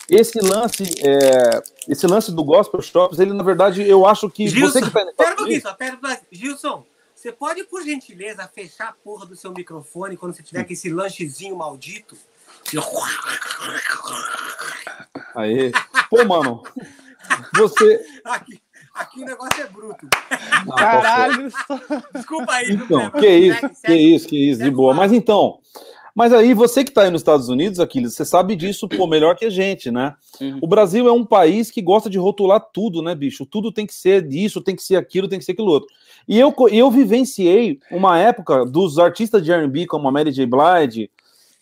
esse 0.08 0.38
lance, 0.38 0.84
é, 1.04 1.60
esse 1.88 2.06
lance 2.06 2.30
do 2.30 2.44
gospel 2.44 2.80
shops, 2.80 3.18
ele 3.18 3.32
na 3.32 3.42
verdade 3.42 3.82
eu 3.82 4.06
acho 4.06 4.30
que 4.30 4.46
Gilson, 4.46 4.72
você 4.72 4.82
que 4.82 4.90
tá 4.92 5.04
pera 5.16 5.42
um 5.42 5.60
só, 5.60 5.74
pera, 5.74 5.98
Gilson, 6.30 6.84
você 7.12 7.32
pode 7.32 7.64
por 7.64 7.82
gentileza 7.82 8.48
fechar 8.54 8.90
a 8.90 8.92
porra 8.92 9.26
do 9.26 9.34
seu 9.34 9.50
microfone 9.52 10.16
quando 10.16 10.32
você 10.32 10.44
tiver 10.44 10.62
com 10.62 10.72
esse 10.72 10.90
lanchezinho 10.90 11.56
maldito? 11.56 12.16
Aí. 15.36 15.72
Pô, 16.08 16.24
mano. 16.24 16.62
Você. 17.56 18.00
Aqui, 18.24 18.60
aqui 18.94 19.22
o 19.22 19.24
negócio 19.24 19.62
é 19.62 19.66
bruto. 19.66 20.08
Não, 20.66 20.76
Caralho. 20.76 21.52
Desculpa 22.14 22.52
aí. 22.52 22.72
Então, 22.72 23.10
que 23.10 23.28
isso, 23.28 23.60
segue, 23.60 23.68
que 23.68 23.80
segue, 23.80 24.14
isso, 24.14 24.28
que 24.28 24.50
isso, 24.50 24.62
de 24.62 24.70
boa. 24.70 24.94
Mas 24.94 25.12
então. 25.12 25.58
Mas 26.14 26.32
aí, 26.32 26.54
você 26.54 26.84
que 26.84 26.90
está 26.90 27.02
aí 27.02 27.10
nos 27.10 27.22
Estados 27.22 27.48
Unidos, 27.48 27.80
Aquiles, 27.80 28.14
você 28.14 28.24
sabe 28.24 28.54
disso 28.54 28.88
pô, 28.88 29.04
melhor 29.04 29.34
que 29.34 29.46
a 29.46 29.50
gente, 29.50 29.90
né? 29.90 30.14
Uhum. 30.40 30.60
O 30.62 30.66
Brasil 30.68 31.08
é 31.08 31.12
um 31.12 31.24
país 31.24 31.72
que 31.72 31.82
gosta 31.82 32.08
de 32.08 32.18
rotular 32.18 32.64
tudo, 32.72 33.02
né, 33.02 33.16
bicho? 33.16 33.44
Tudo 33.44 33.72
tem 33.72 33.84
que 33.84 33.92
ser 33.92 34.22
disso, 34.22 34.60
tem 34.60 34.76
que 34.76 34.82
ser 34.84 34.94
aquilo, 34.94 35.26
tem 35.26 35.40
que 35.40 35.44
ser 35.44 35.52
aquilo 35.52 35.72
outro. 35.72 35.88
E 36.28 36.38
eu, 36.38 36.54
eu 36.70 36.88
vivenciei 36.88 37.80
uma 37.90 38.16
época 38.16 38.64
dos 38.64 38.96
artistas 38.96 39.42
de 39.42 39.50
R&B 39.50 39.86
como 39.86 40.06
a 40.06 40.12
Mary 40.12 40.30
J. 40.30 40.46
Blige, 40.46 41.10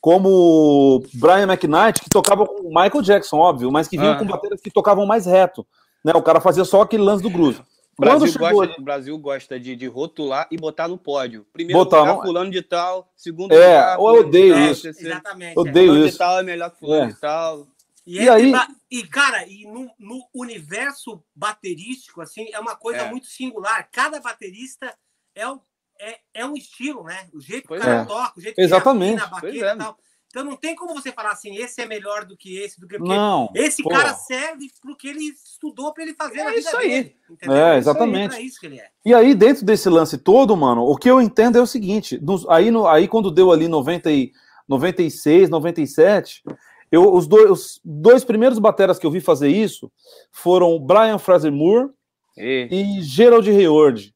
como 0.02 1.00
Brian 1.14 1.44
McKnight, 1.44 2.00
que 2.00 2.11
tocava 2.11 2.44
com 2.44 2.68
Michael 2.68 3.02
Jackson, 3.02 3.37
óbvio, 3.38 3.71
mas 3.71 3.87
que 3.87 3.97
vinha 3.97 4.11
ah. 4.11 4.18
com 4.18 4.25
baterias 4.26 4.61
que 4.61 4.68
tocavam 4.68 5.06
mais 5.06 5.26
reto. 5.26 5.64
Né? 6.04 6.12
O 6.16 6.21
cara 6.21 6.40
fazia 6.40 6.64
só 6.64 6.82
aquele 6.82 7.04
lance 7.04 7.23
do 7.23 7.30
groove. 7.30 7.61
O 7.97 8.00
Brasil, 8.00 8.32
gosta, 8.37 8.82
Brasil 8.82 9.16
gosta 9.18 9.61
de, 9.61 9.76
de, 9.76 9.87
rotular 9.87 10.49
e 10.50 10.56
botar 10.56 10.88
no 10.88 10.99
pódio. 10.99 11.47
Primeiro 11.52 11.78
botar 11.78 12.00
lugar, 12.00 12.16
no... 12.16 12.23
fulano 12.23 12.50
de 12.50 12.62
tal, 12.62 13.12
segundo 13.16 13.52
é, 13.52 13.56
lugar, 13.56 13.97
eu 13.97 14.02
odeio 14.02 14.54
tal, 14.54 14.64
isso. 14.64 14.88
Exatamente. 14.88 15.59
Odeio 15.59 15.87
fulano 15.87 16.06
isso. 16.06 16.12
de 16.12 16.18
tal 16.18 16.40
é 16.40 16.42
melhor 16.42 16.71
que 16.71 16.78
fulano 16.80 17.04
é. 17.04 17.06
de 17.06 17.21
tal. 17.21 17.66
E, 18.04 18.16
e 18.16 18.28
aí... 18.28 18.52
e, 18.90 19.06
cara, 19.06 19.47
e 19.47 19.64
no, 19.66 19.88
no, 20.00 20.26
universo 20.35 21.23
baterístico, 21.32 22.21
assim, 22.21 22.49
é 22.52 22.59
uma 22.59 22.75
coisa 22.75 23.02
é. 23.02 23.11
muito 23.11 23.26
singular. 23.26 23.88
Cada 23.92 24.18
baterista 24.18 24.92
é 25.32 25.47
o 25.47 25.61
é, 26.02 26.18
é 26.35 26.47
um 26.47 26.56
estilo, 26.56 27.04
né? 27.04 27.28
O 27.32 27.40
jeito 27.40 27.68
que 27.68 27.75
o 27.75 27.78
cara 27.78 28.02
é. 28.02 28.04
toca, 28.04 28.38
o 28.38 28.40
jeito 28.40 28.59
Exatamente. 28.59 29.16
que 29.16 29.23
ele 29.23 29.30
na 29.30 29.40
baqueta 29.40 29.66
é. 29.66 29.75
e 29.75 29.78
tal. 29.78 29.97
Então 30.28 30.44
não 30.44 30.56
tem 30.56 30.75
como 30.75 30.94
você 30.94 31.12
falar 31.12 31.32
assim, 31.32 31.54
esse 31.56 31.82
é 31.82 31.87
melhor 31.87 32.25
do 32.25 32.37
que 32.37 32.56
esse, 32.56 32.80
do 32.80 32.88
que 32.88 32.99
não, 32.99 33.50
esse 33.54 33.82
pô. 33.82 33.90
cara 33.90 34.14
serve 34.14 34.66
pro 34.80 34.97
que 34.97 35.06
ele 35.06 35.25
estudou 35.25 35.92
para 35.92 36.04
ele 36.04 36.14
fazer 36.14 36.38
é 36.38 36.44
na 36.44 36.50
vida 36.50 36.61
isso 36.61 36.76
aí. 36.76 36.88
Dele, 36.88 37.16
é, 37.42 37.76
exatamente. 37.76 38.42
Isso 38.42 38.66
aí, 38.66 38.78
é. 38.78 38.88
E 39.04 39.12
aí, 39.12 39.35
dentro 39.35 39.62
desse 39.62 39.90
lance 39.90 40.16
todo, 40.16 40.56
mano, 40.56 40.85
o 40.85 40.97
que 40.97 41.11
eu 41.11 41.21
entendo 41.21 41.59
é 41.59 41.61
o 41.61 41.66
seguinte: 41.66 42.18
nos, 42.18 42.49
aí, 42.49 42.71
no, 42.71 42.88
aí 42.88 43.06
quando 43.06 43.30
deu 43.30 43.52
ali 43.52 43.68
90 43.68 44.11
e, 44.11 44.32
96, 44.66 45.50
97, 45.50 46.42
eu, 46.90 47.12
os, 47.12 47.26
dois, 47.26 47.50
os 47.50 47.80
dois 47.85 48.25
primeiros 48.25 48.59
bateras 48.59 48.99
que 48.99 49.04
eu 49.04 49.11
vi 49.11 49.21
fazer 49.21 49.49
isso 49.49 49.92
foram 50.30 50.78
Brian 50.78 51.18
Fraser 51.18 51.52
Moore 51.52 51.90
e, 52.38 52.68
e 52.71 53.02
Gerald 53.02 53.49
Hayward. 53.50 54.12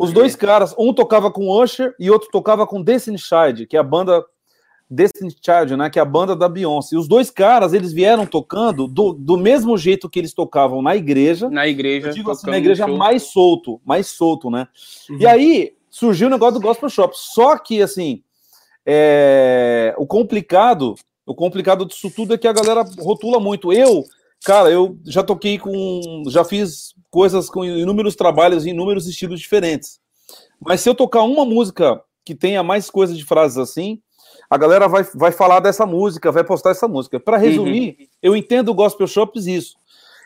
Os 0.00 0.12
dois 0.12 0.34
caras, 0.34 0.74
um 0.78 0.94
tocava 0.94 1.30
com 1.30 1.50
Usher 1.50 1.94
e 1.98 2.10
outro 2.10 2.30
tocava 2.30 2.66
com 2.66 2.80
Destiny 2.80 3.18
Child, 3.18 3.66
que 3.66 3.76
é 3.76 3.80
a 3.80 3.82
banda 3.82 4.24
Destiny 4.90 5.30
Child, 5.30 5.76
né? 5.76 5.90
Que 5.90 5.98
é 5.98 6.02
a 6.02 6.06
banda 6.06 6.34
da 6.34 6.48
Beyoncé. 6.48 6.96
E 6.96 6.98
os 6.98 7.06
dois 7.06 7.30
caras, 7.30 7.74
eles 7.74 7.92
vieram 7.92 8.24
tocando 8.24 8.88
do, 8.88 9.12
do 9.12 9.36
mesmo 9.36 9.76
jeito 9.76 10.08
que 10.08 10.18
eles 10.18 10.32
tocavam 10.32 10.80
na 10.80 10.96
igreja. 10.96 11.50
Na 11.50 11.68
igreja. 11.68 12.08
Eu 12.08 12.14
digo 12.14 12.30
assim, 12.30 12.50
na 12.50 12.56
igreja 12.56 12.86
mais 12.86 13.24
solto, 13.24 13.80
mais 13.84 14.06
solto, 14.06 14.50
né? 14.50 14.66
Uhum. 15.10 15.18
E 15.20 15.26
aí 15.26 15.72
surgiu 15.90 16.28
o 16.28 16.30
negócio 16.30 16.58
do 16.58 16.66
Gospel 16.66 16.88
Shop. 16.88 17.14
Só 17.14 17.58
que, 17.58 17.82
assim, 17.82 18.22
é, 18.86 19.94
o 19.98 20.06
complicado, 20.06 20.94
o 21.26 21.34
complicado 21.34 21.84
disso 21.84 22.10
tudo 22.10 22.34
é 22.34 22.38
que 22.38 22.48
a 22.48 22.52
galera 22.52 22.84
rotula 22.98 23.38
muito. 23.38 23.72
Eu, 23.72 24.02
cara, 24.44 24.70
eu 24.70 24.98
já 25.04 25.22
toquei 25.22 25.58
com. 25.58 26.22
Já 26.28 26.44
fiz 26.44 26.94
coisas 27.10 27.48
com 27.50 27.64
inúmeros 27.64 28.14
trabalhos 28.14 28.64
em 28.66 28.70
inúmeros 28.70 29.06
estilos 29.06 29.40
diferentes. 29.40 30.00
Mas 30.60 30.80
se 30.80 30.88
eu 30.88 30.94
tocar 30.94 31.22
uma 31.22 31.44
música 31.44 32.00
que 32.24 32.34
tenha 32.34 32.62
mais 32.62 32.90
coisas 32.90 33.16
de 33.16 33.24
frases 33.24 33.58
assim, 33.58 34.00
a 34.48 34.56
galera 34.56 34.88
vai, 34.88 35.04
vai 35.14 35.32
falar 35.32 35.60
dessa 35.60 35.86
música, 35.86 36.30
vai 36.30 36.44
postar 36.44 36.70
essa 36.70 36.86
música. 36.86 37.18
Para 37.18 37.36
resumir, 37.36 38.08
eu 38.22 38.36
entendo 38.36 38.70
o 38.70 38.74
Gospel 38.74 39.06
Shops 39.06 39.46
isso. 39.46 39.76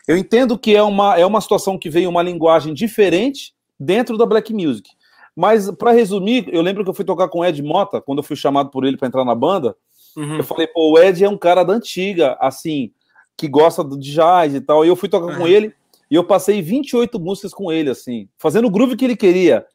Eu 0.07 0.17
entendo 0.17 0.57
que 0.57 0.75
é 0.75 0.83
uma, 0.83 1.17
é 1.17 1.25
uma 1.25 1.41
situação 1.41 1.77
que 1.77 1.89
veio 1.89 2.09
uma 2.09 2.21
linguagem 2.21 2.73
diferente 2.73 3.53
dentro 3.79 4.17
da 4.17 4.25
Black 4.25 4.53
Music. 4.53 4.89
Mas, 5.35 5.69
para 5.71 5.91
resumir, 5.91 6.47
eu 6.51 6.61
lembro 6.61 6.83
que 6.83 6.89
eu 6.89 6.93
fui 6.93 7.03
tocar 7.03 7.27
com 7.27 7.39
o 7.39 7.45
Ed 7.45 7.61
Mota, 7.61 7.99
quando 7.99 8.19
eu 8.19 8.23
fui 8.23 8.35
chamado 8.35 8.69
por 8.69 8.85
ele 8.85 8.97
para 8.97 9.07
entrar 9.07 9.25
na 9.25 9.35
banda. 9.35 9.75
Uhum. 10.15 10.37
Eu 10.37 10.43
falei, 10.43 10.65
pô, 10.67 10.93
o 10.93 10.99
Ed 10.99 11.23
é 11.23 11.29
um 11.29 11.37
cara 11.37 11.63
da 11.63 11.73
antiga, 11.73 12.37
assim, 12.39 12.91
que 13.37 13.47
gosta 13.47 13.83
de 13.83 14.11
jazz 14.13 14.53
e 14.53 14.61
tal. 14.61 14.85
E 14.85 14.87
eu 14.87 14.95
fui 14.95 15.09
tocar 15.09 15.35
com 15.35 15.41
Uhum. 15.43 15.47
ele 15.47 15.73
e 16.09 16.15
eu 16.15 16.23
passei 16.23 16.61
28 16.61 17.19
músicas 17.19 17.53
com 17.53 17.71
ele, 17.71 17.89
assim, 17.89 18.29
fazendo 18.37 18.67
o 18.67 18.71
groove 18.71 18.95
que 18.95 19.05
ele 19.05 19.15
queria. 19.15 19.65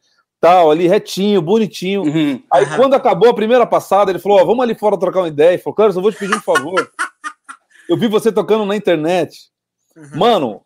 Tal, 0.40 0.70
ali 0.70 0.88
retinho, 0.88 1.42
bonitinho. 1.42 2.02
Uhum. 2.02 2.42
Aí 2.50 2.64
Aham. 2.64 2.76
quando 2.76 2.94
acabou 2.94 3.28
a 3.28 3.34
primeira 3.34 3.66
passada, 3.66 4.10
ele 4.10 4.18
falou: 4.18 4.40
ó, 4.40 4.44
vamos 4.44 4.62
ali 4.62 4.74
fora 4.74 4.98
trocar 4.98 5.20
uma 5.20 5.28
ideia. 5.28 5.50
Ele 5.50 5.58
falou, 5.62 5.74
Carlos, 5.74 5.96
eu 5.96 6.02
vou 6.02 6.10
te 6.10 6.18
pedir 6.18 6.34
um 6.34 6.40
favor. 6.40 6.90
eu 7.88 7.96
vi 7.98 8.08
você 8.08 8.32
tocando 8.32 8.64
na 8.64 8.74
internet. 8.74 9.50
Uhum. 9.94 10.18
Mano, 10.18 10.62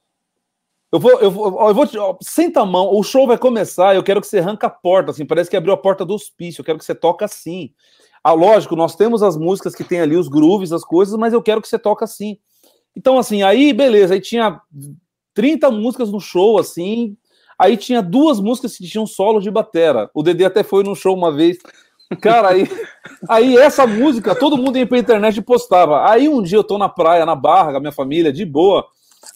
eu 0.93 1.01
vou, 1.01 1.11
eu 1.19 1.29
vou, 1.29 1.69
eu 1.69 1.75
vou 1.75 1.87
te. 1.89 1.99
ó, 1.99 2.17
senta 2.23 2.61
a 2.61 2.65
mão, 2.65 2.95
o 2.95 3.03
show 3.03 3.27
vai 3.27 3.37
começar. 3.37 3.97
Eu 3.97 4.05
quero 4.05 4.21
que 4.21 4.29
você 4.29 4.39
arranca 4.39 4.69
a 4.69 4.71
porta, 4.71 5.11
assim, 5.11 5.27
parece 5.27 5.51
que 5.51 5.57
abriu 5.57 5.75
a 5.75 5.77
porta 5.77 6.05
do 6.05 6.15
hospício. 6.15 6.61
Eu 6.61 6.65
quero 6.65 6.79
que 6.79 6.85
você 6.85 6.95
toque 6.95 7.25
assim. 7.25 7.73
Ah, 8.23 8.33
lógico, 8.33 8.77
nós 8.77 8.95
temos 8.95 9.25
as 9.25 9.37
músicas 9.37 9.75
que 9.75 9.83
tem 9.83 10.01
ali, 10.01 10.17
os 10.17 10.29
grooves, 10.29 10.71
as 10.71 10.85
coisas, 10.85 11.17
mas 11.19 11.33
eu 11.33 11.43
quero 11.43 11.61
que 11.61 11.67
você 11.67 11.81
toque 11.81 12.05
assim. 12.05 12.39
Então, 12.97 13.19
assim, 13.19 13.43
aí, 13.43 13.73
beleza, 13.73 14.15
aí 14.15 14.21
tinha 14.21 14.61
30 15.35 15.71
músicas 15.71 16.11
no 16.11 16.21
show, 16.21 16.59
assim. 16.59 17.17
Aí 17.59 17.77
tinha 17.77 18.03
duas 18.03 18.41
músicas 18.41 18.77
que 18.77 18.87
tinham 18.87 19.07
solo 19.07 19.41
de 19.41 19.51
batera. 19.51 20.11
O 20.15 20.23
Dedê 20.23 20.45
até 20.45 20.63
foi 20.63 20.83
no 20.83 20.95
show 20.95 21.15
uma 21.15 21.33
vez. 21.33 21.59
Cara, 22.21 22.49
aí, 22.51 22.69
aí 23.29 23.57
essa 23.57 23.87
música, 23.87 24.35
todo 24.35 24.57
mundo 24.57 24.79
ia 24.79 24.87
pra 24.87 24.99
internet 24.99 25.37
e 25.37 25.43
postava. 25.43 26.09
Aí 26.09 26.29
um 26.29 26.43
dia 26.43 26.59
eu 26.59 26.65
tô 26.65 26.79
na 26.79 26.89
praia, 26.89 27.27
na 27.27 27.35
barra, 27.35 27.73
com 27.73 27.77
a 27.79 27.81
minha 27.81 27.93
família, 27.93 28.33
de 28.33 28.45
boa. 28.45 28.85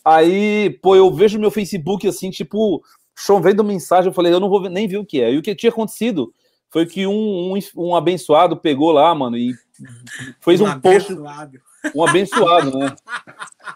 Aí, 0.04 0.78
pô, 0.82 0.94
eu 0.94 1.12
vejo 1.12 1.38
meu 1.38 1.50
Facebook 1.50 2.06
assim, 2.06 2.30
tipo, 2.30 2.82
chovendo 3.16 3.64
mensagem. 3.64 4.10
Eu 4.10 4.14
falei, 4.14 4.32
eu 4.32 4.40
não 4.40 4.48
vou 4.48 4.68
nem 4.68 4.86
ver 4.86 4.98
o 4.98 5.04
que 5.04 5.20
é. 5.20 5.32
E 5.32 5.38
o 5.38 5.42
que 5.42 5.54
tinha 5.54 5.70
acontecido 5.70 6.32
foi 6.70 6.86
que 6.86 7.06
um, 7.06 7.54
um, 7.54 7.58
um 7.76 7.96
abençoado 7.96 8.56
pegou 8.56 8.92
lá, 8.92 9.14
mano, 9.14 9.36
e 9.36 9.54
fez 10.40 10.60
um, 10.60 10.80
post, 10.80 11.12
abençoado. 11.12 11.58
Um 11.94 12.04
abençoado, 12.04 12.76
né? 12.78 12.94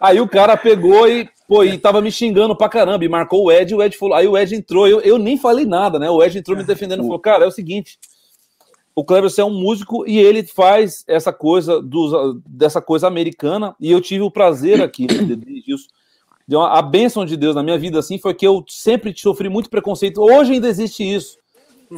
Aí 0.00 0.20
o 0.20 0.28
cara 0.28 0.56
pegou 0.56 1.08
e, 1.08 1.28
pô, 1.46 1.62
e 1.64 1.78
tava 1.78 2.00
me 2.00 2.10
xingando 2.10 2.56
pra 2.56 2.68
caramba, 2.68 3.04
e 3.04 3.08
marcou 3.08 3.44
o 3.44 3.52
Ed, 3.52 3.72
e 3.72 3.74
o 3.76 3.82
Ed 3.82 3.96
falou, 3.96 4.14
aí 4.16 4.26
o 4.26 4.36
Ed 4.36 4.54
entrou, 4.54 4.86
eu, 4.88 5.00
eu 5.00 5.18
nem 5.18 5.36
falei 5.36 5.64
nada, 5.64 5.98
né? 5.98 6.10
O 6.10 6.22
Ed 6.22 6.38
entrou 6.38 6.56
me 6.56 6.64
defendendo 6.64 7.00
e 7.00 7.06
falou, 7.06 7.18
cara, 7.18 7.44
é 7.44 7.46
o 7.46 7.52
seguinte, 7.52 7.98
o 8.94 9.04
Cleverson 9.04 9.42
é 9.42 9.44
um 9.44 9.54
músico 9.58 10.06
e 10.06 10.18
ele 10.18 10.42
faz 10.42 11.04
essa 11.06 11.32
coisa 11.32 11.80
dos, 11.80 12.12
dessa 12.46 12.80
coisa 12.80 13.06
americana, 13.06 13.74
e 13.80 13.90
eu 13.90 14.00
tive 14.00 14.22
o 14.22 14.30
prazer 14.30 14.82
aqui, 14.82 15.06
né, 15.06 15.22
de-. 15.24 15.62
Deu 16.46 16.58
uma- 16.58 16.76
A 16.76 16.82
bênção 16.82 17.24
de 17.24 17.36
Deus 17.36 17.54
na 17.54 17.62
minha 17.62 17.78
vida, 17.78 17.98
assim, 17.98 18.18
foi 18.18 18.34
que 18.34 18.46
eu 18.46 18.64
sempre 18.68 19.14
sofri 19.16 19.48
muito 19.48 19.70
preconceito. 19.70 20.20
Hoje 20.20 20.54
ainda 20.54 20.68
existe 20.68 21.02
isso. 21.02 21.38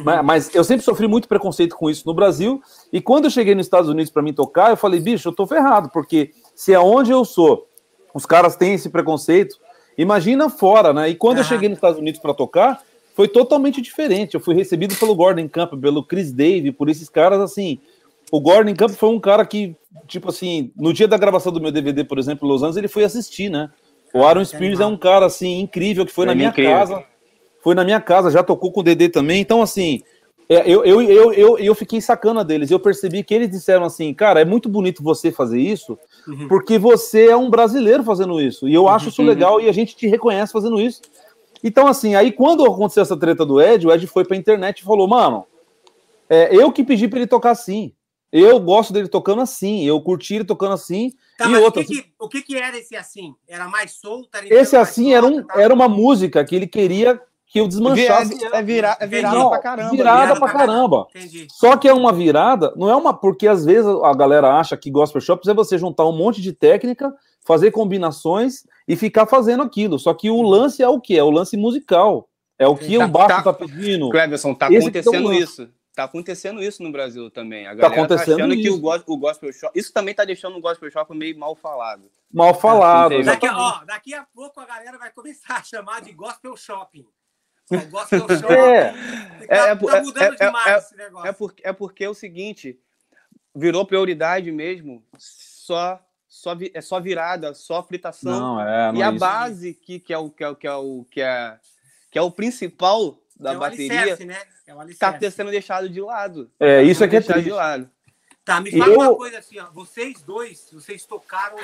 Mas, 0.03 0.25
mas 0.25 0.55
eu 0.55 0.63
sempre 0.63 0.83
sofri 0.83 1.07
muito 1.07 1.27
preconceito 1.27 1.75
com 1.75 1.89
isso 1.89 2.03
no 2.05 2.13
Brasil. 2.13 2.61
E 2.91 2.99
quando 2.99 3.25
eu 3.25 3.31
cheguei 3.31 3.55
nos 3.55 3.65
Estados 3.65 3.89
Unidos 3.89 4.11
para 4.11 4.21
mim 4.21 4.33
tocar, 4.33 4.69
eu 4.71 4.77
falei, 4.77 4.99
bicho, 4.99 5.27
eu 5.29 5.33
tô 5.33 5.47
ferrado, 5.47 5.89
porque 5.89 6.31
se 6.53 6.73
é 6.73 6.79
onde 6.79 7.11
eu 7.11 7.23
sou, 7.23 7.67
os 8.13 8.25
caras 8.25 8.55
têm 8.55 8.73
esse 8.73 8.89
preconceito, 8.89 9.57
imagina 9.97 10.49
fora, 10.49 10.91
né? 10.93 11.09
E 11.09 11.15
quando 11.15 11.37
eu 11.37 11.43
Aham. 11.43 11.49
cheguei 11.49 11.69
nos 11.69 11.77
Estados 11.77 11.99
Unidos 11.99 12.19
para 12.19 12.33
tocar, 12.33 12.81
foi 13.15 13.27
totalmente 13.27 13.81
diferente. 13.81 14.35
Eu 14.35 14.41
fui 14.41 14.53
recebido 14.55 14.95
pelo 14.95 15.15
Gordon 15.15 15.47
Campbell, 15.47 15.79
pelo 15.79 16.03
Chris 16.03 16.31
Dave, 16.31 16.71
por 16.71 16.89
esses 16.89 17.07
caras 17.07 17.39
assim. 17.39 17.79
O 18.31 18.41
Gordon 18.41 18.73
Campbell 18.75 18.97
foi 18.97 19.09
um 19.09 19.19
cara 19.19 19.45
que, 19.45 19.75
tipo 20.07 20.29
assim, 20.29 20.71
no 20.75 20.91
dia 20.91 21.07
da 21.07 21.17
gravação 21.17 21.51
do 21.51 21.61
meu 21.61 21.71
DVD, 21.71 22.03
por 22.03 22.19
exemplo, 22.19 22.45
em 22.47 22.51
Los 22.51 22.61
Angeles, 22.63 22.77
ele 22.77 22.87
foi 22.87 23.03
assistir, 23.03 23.49
né? 23.49 23.69
O 24.13 24.23
Aaron 24.23 24.43
Spears 24.45 24.79
é 24.79 24.85
um 24.85 24.97
cara 24.97 25.25
assim 25.25 25.59
incrível 25.59 26.05
que 26.05 26.11
foi 26.11 26.25
na 26.25 26.31
Ele 26.31 26.39
é 26.39 26.43
minha 26.43 26.49
incrível. 26.49 26.73
casa 26.73 27.03
foi 27.65 27.73
na 27.73 27.83
minha 27.83 27.99
casa, 27.99 28.29
já 28.29 28.43
tocou 28.43 28.71
com 28.71 28.81
o 28.81 28.83
Dedê 28.83 29.09
também. 29.09 29.41
Então, 29.41 29.59
assim, 29.59 30.03
é, 30.47 30.71
eu, 30.71 30.85
eu, 30.85 31.01
eu, 31.01 31.33
eu, 31.33 31.57
eu 31.57 31.73
fiquei 31.73 31.99
sacana 31.99 32.45
deles. 32.45 32.69
Eu 32.69 32.79
percebi 32.79 33.23
que 33.23 33.33
eles 33.33 33.49
disseram 33.49 33.85
assim, 33.85 34.13
cara, 34.13 34.39
é 34.39 34.45
muito 34.45 34.69
bonito 34.69 35.01
você 35.01 35.31
fazer 35.31 35.59
isso, 35.59 35.97
Uhum. 36.27 36.47
porque 36.47 36.77
você 36.77 37.25
é 37.29 37.35
um 37.35 37.49
brasileiro 37.49 38.03
fazendo 38.03 38.39
isso. 38.39 38.67
E 38.69 38.73
eu 38.75 38.87
acho 38.87 39.09
isso 39.09 39.23
Uhum. 39.23 39.27
legal 39.27 39.59
e 39.59 39.67
a 39.67 39.71
gente 39.71 39.95
te 39.95 40.05
reconhece 40.05 40.53
fazendo 40.53 40.79
isso. 40.79 41.01
Então, 41.63 41.87
assim, 41.87 42.13
aí 42.13 42.31
quando 42.31 42.63
aconteceu 42.67 43.01
essa 43.01 43.17
treta 43.17 43.43
do 43.43 43.59
Ed, 43.59 43.87
o 43.87 43.91
Ed 43.91 44.05
foi 44.05 44.23
pra 44.23 44.37
internet 44.37 44.81
e 44.81 44.83
falou, 44.83 45.07
mano, 45.07 45.47
é, 46.29 46.55
eu 46.55 46.71
que 46.71 46.83
pedi 46.83 47.07
pra 47.07 47.17
ele 47.17 47.27
tocar 47.27 47.49
assim. 47.49 47.91
Eu 48.31 48.59
gosto 48.59 48.93
dele 48.93 49.07
tocando 49.07 49.41
assim, 49.41 49.85
eu 49.85 49.99
curti 50.01 50.35
ele 50.35 50.45
tocando 50.45 50.73
assim. 50.73 51.13
Tá, 51.35 51.49
e 51.49 51.55
outra, 51.55 51.81
o, 51.81 51.85
que 51.85 52.03
que, 52.03 52.09
o 52.19 52.29
que 52.29 52.41
que 52.43 52.55
era 52.57 52.77
esse 52.77 52.95
assim? 52.95 53.33
Era 53.47 53.67
mais 53.67 53.93
solto? 53.93 54.29
Era 54.35 54.53
esse 54.53 54.75
assim 54.75 55.15
era, 55.15 55.25
um, 55.25 55.41
tá? 55.41 55.59
era 55.59 55.73
uma 55.73 55.89
música 55.89 56.45
que 56.45 56.55
ele 56.55 56.67
queria 56.67 57.19
que 57.55 57.61
eu 57.61 57.67
desmanchasse. 57.69 58.43
É, 58.53 58.57
é, 58.57 58.61
vira, 58.61 58.97
é 58.99 59.07
virada 59.07 59.37
Não, 59.39 59.49
pra 59.49 59.59
caramba. 59.59 59.91
virada 59.91 60.21
virada 60.23 60.39
pra 60.41 60.51
caramba. 60.51 61.07
Entendi. 61.15 61.47
Só 61.51 61.77
que 61.77 61.87
é 61.87 61.93
uma 61.93 62.11
virada, 62.11 62.73
não 62.75 62.89
é 62.89 62.95
uma. 62.97 63.13
Porque 63.13 63.47
às 63.47 63.63
vezes 63.63 63.85
a 64.03 64.13
galera 64.13 64.59
acha 64.59 64.75
que 64.75 64.91
gospel 64.91 65.21
shops 65.21 65.47
é 65.47 65.53
você 65.53 65.77
juntar 65.77 66.05
um 66.05 66.11
monte 66.11 66.41
de 66.41 66.51
técnica, 66.51 67.13
fazer 67.45 67.71
combinações 67.71 68.63
e 68.85 68.97
ficar 68.97 69.25
fazendo 69.25 69.63
aquilo. 69.63 69.97
Só 69.97 70.13
que 70.13 70.29
o 70.29 70.41
lance 70.41 70.83
é 70.83 70.89
o 70.89 70.99
que? 70.99 71.17
É 71.17 71.23
o 71.23 71.29
lance 71.31 71.55
musical. 71.55 72.27
É 72.59 72.67
o 72.67 72.75
que 72.75 72.97
Tá- 72.97 73.05
o 73.05 73.07
baixo 73.07 73.27
tá- 73.29 73.43
tá 73.43 73.53
pedindo. 73.53 74.09
Cleverson, 74.09 74.53
tá 74.53 74.67
Esse 74.71 74.91
que 74.91 74.97
é 74.97 75.01
o 75.01 75.03
acontecendo 75.03 75.27
lance. 75.29 75.41
isso. 75.41 75.69
Tá 75.95 76.03
acontecendo 76.03 76.61
isso 76.61 76.83
no 76.83 76.91
Brasil 76.91 77.31
também. 77.31 77.67
A 77.67 77.73
galera 77.73 77.89
tá, 77.95 78.01
acontecendo 78.03 78.35
achando 78.41 78.53
que 78.55 78.67
isso. 78.67 78.75
o, 78.75 78.81
gos- 78.81 79.03
o 79.07 79.15
gospel 79.17 79.53
shop. 79.53 79.79
Isso 79.79 79.93
também 79.93 80.13
tá 80.13 80.25
deixando 80.25 80.57
o 80.57 80.61
gospel 80.61 80.91
shop 80.91 81.15
meio 81.15 81.39
mal 81.39 81.55
falado. 81.55 82.03
Mal 82.33 82.53
falado. 82.53 83.13
entendi. 83.13 83.25
Daqui, 83.27 83.47
ó, 83.47 83.85
daqui 83.85 84.13
a 84.13 84.25
pouco 84.35 84.59
a 84.59 84.65
galera 84.65 84.97
vai 84.97 85.09
começar 85.11 85.55
a 85.55 85.63
chamar 85.63 86.01
de 86.01 86.11
gospel 86.11 86.57
shopping. 86.57 87.05
Shopping. 88.09 88.53
É. 88.53 88.91
Tá, 88.91 88.97
É, 89.47 89.57
é, 89.71 89.75
tá 89.75 90.01
mudando 90.01 90.33
é, 90.33 90.35
é, 90.35 90.45
demais 90.47 90.67
é, 90.67 90.77
esse 90.77 90.95
negócio. 90.97 91.27
É 91.27 91.31
porque, 91.31 91.67
é 91.67 91.73
porque 91.73 92.03
é 92.03 92.09
o 92.09 92.13
seguinte, 92.13 92.79
virou 93.55 93.85
prioridade 93.85 94.51
mesmo, 94.51 95.03
só, 95.17 95.99
só, 96.27 96.55
vi- 96.55 96.71
é 96.73 96.81
só 96.81 96.99
virada, 96.99 97.53
só 97.53 97.83
fritação. 97.83 98.31
Não, 98.39 98.61
é. 98.61 98.91
Não 98.91 98.99
e 98.99 99.01
é 99.01 99.05
a 99.05 99.09
isso. 99.09 99.19
base, 99.19 99.73
que, 99.73 99.99
que, 99.99 100.13
é 100.13 100.17
o, 100.17 100.29
que, 100.29 100.43
é, 100.43 100.49
o- 100.49 100.55
que, 100.55 100.67
é 100.67 100.73
o, 100.73 101.05
que, 101.11 101.21
é, 101.21 101.59
que 102.11 102.17
é 102.17 102.21
o 102.21 102.31
principal 102.31 103.17
da 103.39 103.53
é 103.53 103.57
o 103.57 103.59
bateria, 103.59 103.99
alicerce, 104.01 104.25
né? 104.25 104.41
É 104.65 104.73
o 104.73 104.97
tá 104.97 105.19
sendo 105.31 105.51
deixado 105.51 105.87
de 105.89 106.01
lado. 106.01 106.49
É, 106.59 106.81
isso 106.81 106.99
Tá 107.01 107.05
é 107.05 107.09
que 107.09 107.15
é 107.17 107.19
deixado 107.19 107.33
triste. 107.35 107.49
de 107.49 107.55
lado. 107.55 107.89
Tá, 108.43 108.61
me 108.61 108.71
fala 108.71 108.93
Eu- 108.93 108.99
uma 108.99 109.15
coisa 109.15 109.39
assim, 109.39 109.59
ó. 109.59 109.69
Vocês 109.71 110.21
dois, 110.21 110.69
vocês 110.71 111.03
tocaram, 111.05 111.57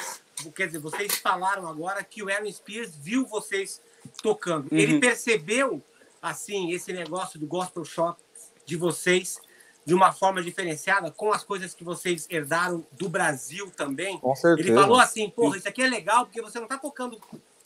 quer 0.55 0.67
dizer, 0.67 0.79
vocês 0.79 1.15
falaram 1.17 1.67
agora 1.67 2.03
que 2.03 2.21
o 2.23 2.29
Aaron 2.29 2.51
Spears 2.51 2.95
viu 2.95 3.25
vocês 3.25 3.81
tocando. 4.21 4.67
Ele 4.71 4.95
Uhum. 4.95 4.99
percebeu, 4.99 5.83
assim, 6.21 6.71
esse 6.71 6.91
negócio 6.93 7.39
do 7.39 7.45
gospel 7.47 7.83
shop 7.83 8.19
de 8.65 8.75
vocês 8.75 9.39
de 9.83 9.93
uma 9.95 10.11
forma 10.11 10.41
diferenciada, 10.43 11.09
com 11.09 11.33
as 11.33 11.43
coisas 11.43 11.73
que 11.73 11.83
vocês 11.83 12.27
herdaram 12.29 12.85
do 12.91 13.09
Brasil 13.09 13.71
também? 13.75 14.17
Com 14.19 14.35
certeza. 14.35 14.69
Ele 14.69 14.77
falou 14.79 14.99
assim, 14.99 15.27
porra, 15.29 15.57
isso 15.57 15.67
aqui 15.67 15.81
é 15.81 15.87
legal 15.87 16.25
porque 16.25 16.41
você 16.41 16.59
não 16.59 16.67
tá 16.67 16.77
tocando 16.77 17.17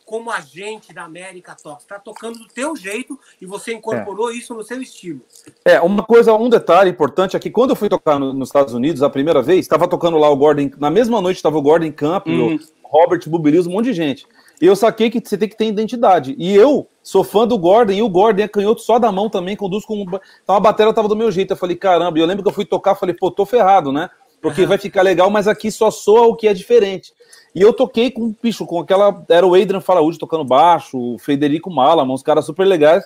como 0.06 0.30
a 0.32 0.40
gente 0.40 0.94
da 0.94 1.04
América 1.04 1.56
toca, 1.62 1.82
você 1.82 1.88
tá 1.88 2.00
tocando 2.00 2.38
do 2.38 2.48
teu 2.48 2.76
jeito 2.76 3.20
e 3.42 3.46
você 3.46 3.74
incorporou 3.74 4.32
isso 4.32 4.54
no 4.54 4.64
seu 4.64 4.80
estilo. 4.82 5.20
É, 5.66 5.82
uma 5.82 6.04
coisa, 6.04 6.32
um 6.36 6.48
detalhe 6.48 6.92
importante 6.92 7.36
é 7.36 7.40
que 7.40 7.50
quando 7.50 7.72
eu 7.72 7.76
fui 7.76 7.90
tocar 7.90 8.20
no- 8.20 8.32
nos 8.32 8.50
Estados 8.50 8.74
Unidos 8.76 9.02
a 9.02 9.10
primeira 9.10 9.42
vez, 9.42 9.62
estava 9.62 9.88
tocando 9.88 10.18
lá 10.18 10.30
o 10.30 10.36
Gordon, 10.38 10.70
na 10.78 10.92
mesma 10.92 11.20
noite 11.20 11.38
estava 11.38 11.58
o 11.58 11.62
Gordon 11.62 11.92
Campbell, 11.92 12.34
Uhum. 12.50 12.60
o 12.84 12.88
Robert 12.88 13.28
Bubilius, 13.28 13.66
um 13.68 13.72
monte 13.72 13.86
de 13.86 13.94
gente. 13.94 14.28
Eu 14.62 14.76
saquei 14.76 15.10
que 15.10 15.22
você 15.24 15.38
tem 15.38 15.50
que 15.50 15.58
ter 15.58 15.66
identidade. 15.66 16.36
E 16.38 16.56
eu 16.56 16.88
sou 17.04 17.24
fã 17.24 17.46
do 17.46 17.58
Gordon, 17.58 17.94
e 17.94 18.02
o 18.02 18.10
Gordon 18.10 18.44
é 18.44 18.48
canhoto 18.48 18.82
só 18.82 18.98
da 18.98 19.12
mão 19.12 19.30
também, 19.30 19.56
conduz 19.56 19.86
com. 19.86 19.96
um 19.96 20.20
Então 20.44 20.56
a 20.56 20.60
bateria 20.60 20.94
tava 20.94 21.08
do 21.08 21.16
meu 21.16 21.32
jeito. 21.32 21.52
Eu 21.52 21.58
falei, 21.58 21.76
caramba, 21.76 22.18
e 22.18 22.22
eu 22.22 22.26
lembro 22.26 22.44
que 22.44 22.50
eu 22.50 22.54
fui 22.54 22.66
tocar, 22.66 22.96
falei, 22.96 23.16
pô, 23.16 23.30
tô 23.30 23.46
ferrado, 23.46 23.92
né? 23.92 24.10
Porque 24.42 24.62
Aham. 24.62 24.70
vai 24.70 24.78
ficar 24.78 25.02
legal, 25.02 25.30
mas 25.30 25.48
aqui 25.48 25.72
só 25.72 25.90
soa 25.90 26.28
o 26.28 26.36
que 26.36 26.48
é 26.48 26.54
diferente. 26.54 27.14
E 27.54 27.62
eu 27.62 27.74
toquei 27.74 28.12
com, 28.12 28.34
bicho, 28.42 28.66
com 28.66 28.80
aquela. 28.80 29.24
Era 29.30 29.46
o 29.46 29.56
Adrian 29.56 29.82
Faraúde 29.82 30.20
tocando 30.20 30.44
baixo, 30.44 30.98
o 30.98 31.18
Federico 31.18 31.72
Malama, 31.72 32.14
uns 32.14 32.24
caras 32.24 32.46
super 32.46 32.66
legais. 32.66 33.06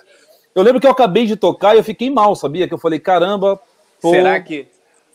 Eu 0.54 0.62
lembro 0.62 0.80
que 0.80 0.86
eu 0.86 0.90
acabei 0.90 1.26
de 1.26 1.36
tocar 1.36 1.74
e 1.74 1.78
eu 1.78 1.84
fiquei 1.84 2.10
mal, 2.10 2.34
sabia? 2.34 2.66
Que 2.66 2.74
eu 2.74 2.78
falei, 2.78 2.98
caramba. 2.98 3.60
pô. 4.00 4.10
Será 4.10 4.40
que. 4.40 4.66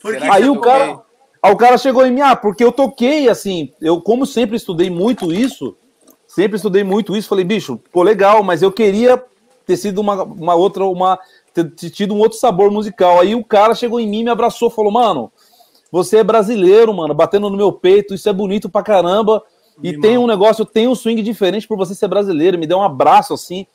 Porque 0.02 0.20
será 0.20 0.34
Aí 0.34 0.50
o 0.50 0.60
cara. 0.60 1.06
Aí 1.46 1.52
o 1.52 1.58
cara 1.58 1.78
chegou 1.78 2.04
em 2.04 2.12
mim, 2.12 2.22
ah, 2.22 2.36
porque 2.36 2.64
eu 2.64 2.72
toquei, 2.72 3.30
assim, 3.30 3.72
eu, 3.80 4.02
como 4.02 4.26
sempre 4.26 4.56
estudei 4.56 4.90
muito 4.90 5.32
isso, 5.32 5.78
sempre 6.36 6.58
estudei 6.58 6.84
muito 6.84 7.16
isso, 7.16 7.30
falei, 7.30 7.46
bicho, 7.46 7.80
pô, 7.94 8.04
legal, 8.04 8.44
mas 8.44 8.62
eu 8.62 8.70
queria 8.70 9.24
ter 9.66 9.78
sido 9.78 10.02
uma, 10.02 10.22
uma 10.24 10.54
outra, 10.54 10.86
uma, 10.86 11.18
ter 11.54 11.90
tido 11.90 12.14
um 12.14 12.20
outro 12.20 12.38
sabor 12.38 12.70
musical. 12.70 13.22
Aí 13.22 13.34
o 13.34 13.44
cara 13.44 13.74
chegou 13.74 14.02
em 14.02 14.08
mim, 14.08 14.26
me 14.26 14.30
abraçou, 14.30 14.70
falou, 14.70 14.92
mano, 14.92 15.32
você 15.90 16.18
é 16.18 16.24
brasileiro, 16.24 16.94
mano, 16.94 17.14
batendo 17.14 17.50
no 17.50 17.56
meu 17.56 17.72
peito, 17.72 18.14
isso 18.14 18.28
é 18.28 18.34
bonito 18.34 18.70
pra 18.70 18.84
caramba. 18.84 19.42
E 19.82 19.98
tem 19.98 20.18
um 20.18 20.28
negócio, 20.28 20.66
tem 20.66 20.88
um 20.88 20.96
swing 20.96 21.22
diferente 21.22 21.68
por 21.68 21.78
você 21.78 21.96
ser 21.96 22.08
brasileiro. 22.08 22.58
Me 22.58 22.68
deu 22.68 22.78
um 22.78 22.84
abraço 22.84 23.34
assim. 23.34 23.66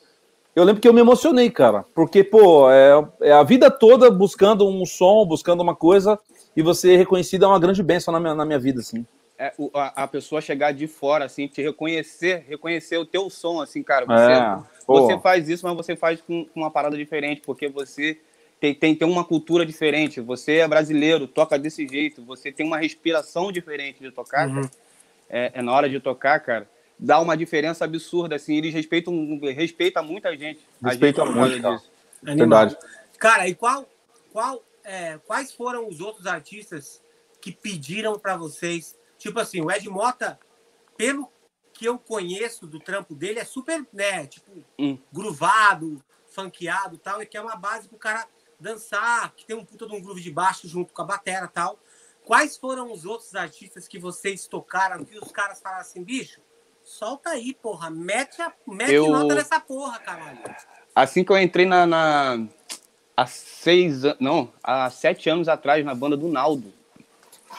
Eu 0.55 0.63
lembro 0.63 0.81
que 0.81 0.87
eu 0.87 0.93
me 0.93 1.01
emocionei, 1.01 1.49
cara. 1.49 1.85
Porque, 1.95 2.23
pô, 2.23 2.69
é, 2.69 3.07
é 3.21 3.31
a 3.31 3.43
vida 3.43 3.71
toda 3.71 4.09
buscando 4.09 4.67
um 4.67 4.85
som, 4.85 5.25
buscando 5.25 5.61
uma 5.61 5.75
coisa, 5.75 6.19
e 6.55 6.61
você 6.61 6.95
reconhecido 6.95 7.45
é 7.45 7.47
uma 7.47 7.59
grande 7.59 7.81
bênção 7.81 8.11
na 8.11 8.19
minha, 8.19 8.35
na 8.35 8.45
minha 8.45 8.59
vida, 8.59 8.81
assim. 8.81 9.05
É, 9.43 9.53
o- 9.57 9.71
a, 9.73 10.03
a 10.03 10.07
pessoa 10.07 10.39
chegar 10.39 10.71
de 10.71 10.85
fora, 10.85 11.25
assim, 11.25 11.47
te 11.47 11.63
reconhecer, 11.63 12.45
reconhecer 12.47 12.97
o 12.99 13.05
teu 13.07 13.27
som, 13.27 13.59
assim, 13.59 13.81
cara. 13.81 14.05
Você, 14.05 14.31
É, 14.31 14.83
pô. 14.85 15.01
você 15.01 15.19
faz 15.19 15.49
isso, 15.49 15.65
mas 15.65 15.75
você 15.75 15.95
faz 15.95 16.21
com, 16.21 16.45
com 16.45 16.59
uma 16.59 16.69
parada 16.69 16.95
diferente, 16.95 17.41
porque 17.43 17.67
você 17.67 18.19
tem, 18.59 18.75
tem, 18.75 18.93
tem 18.93 19.07
uma 19.07 19.25
cultura 19.25 19.65
diferente. 19.65 20.21
Você 20.21 20.57
é 20.57 20.67
brasileiro, 20.67 21.27
toca 21.27 21.57
desse 21.57 21.87
jeito, 21.87 22.23
você 22.23 22.51
tem 22.51 22.63
uma 22.67 22.77
respiração 22.77 23.51
diferente 23.51 23.99
de 23.99 24.11
tocar, 24.11 24.47
Uhum. 24.47 24.55
cara. 24.61 24.71
É, 25.27 25.51
é 25.55 25.61
na 25.63 25.71
hora 25.71 25.89
de 25.89 25.99
tocar, 25.99 26.39
cara. 26.41 26.69
Dá 26.99 27.19
uma 27.19 27.35
diferença 27.35 27.83
absurda, 27.83 28.35
assim. 28.35 28.57
Eles 28.57 28.71
respeitam, 28.75 29.39
respeitam 29.55 30.03
muita 30.03 30.37
gente. 30.37 30.59
Respeita 30.83 31.25
muito, 31.25 31.59
cara. 31.63 31.75
disso. 31.77 31.89
Animal. 32.23 32.37
Verdade. 32.67 32.77
Cara, 33.17 33.47
e 33.47 33.55
qual, 33.55 33.89
qual, 34.31 34.61
é, 34.83 35.17
quais 35.25 35.51
foram 35.51 35.87
os 35.87 35.99
outros 35.99 36.27
artistas 36.27 37.01
que 37.41 37.51
pediram 37.51 38.19
pra 38.19 38.37
vocês? 38.37 38.95
Tipo 39.21 39.39
assim, 39.39 39.61
o 39.61 39.69
Ed 39.69 39.87
Mota, 39.87 40.39
pelo 40.97 41.31
que 41.71 41.85
eu 41.85 41.99
conheço 41.99 42.65
do 42.65 42.79
trampo 42.79 43.13
dele, 43.13 43.37
é 43.37 43.45
super, 43.45 43.85
né, 43.93 44.25
tipo, 44.25 44.51
Hum. 44.79 44.97
groovado, 45.13 46.03
funkeado 46.25 46.95
e 46.95 46.97
tal, 46.97 47.21
e 47.21 47.25
que 47.27 47.37
é 47.37 47.41
uma 47.41 47.55
base 47.55 47.87
pro 47.87 47.99
cara 47.99 48.27
dançar, 48.59 49.31
que 49.35 49.45
tem 49.45 49.55
um 49.55 49.63
puta 49.63 49.85
de 49.85 49.93
um 49.93 50.01
groove 50.01 50.21
de 50.21 50.31
baixo 50.31 50.67
junto 50.67 50.91
com 50.91 51.03
a 51.03 51.05
batera 51.05 51.45
e 51.45 51.49
tal. 51.49 51.77
Quais 52.25 52.57
foram 52.57 52.91
os 52.91 53.05
outros 53.05 53.35
artistas 53.35 53.87
que 53.87 53.99
vocês 53.99 54.47
tocaram 54.47 55.05
que 55.05 55.15
os 55.19 55.31
caras 55.31 55.61
falaram 55.61 55.81
assim, 55.81 56.03
bicho, 56.03 56.41
solta 56.83 57.29
aí, 57.29 57.53
porra, 57.53 57.91
mete, 57.91 58.41
a, 58.41 58.51
mete 58.67 58.91
Eu- 58.91 59.09
nota 59.11 59.35
nessa 59.35 59.59
porra, 59.59 59.99
caralho. 59.99 60.39
Assim 60.95 61.23
que 61.23 61.31
eu 61.31 61.37
entrei 61.37 61.67
na, 61.67 61.85
na 61.85 62.47
há 63.15 63.27
seis 63.27 64.01
não, 64.19 64.51
há 64.63 64.89
sete 64.89 65.29
anos 65.29 65.47
atrás 65.47 65.85
na 65.85 65.93
banda 65.93 66.17
do 66.17 66.27
Naldo, 66.27 66.73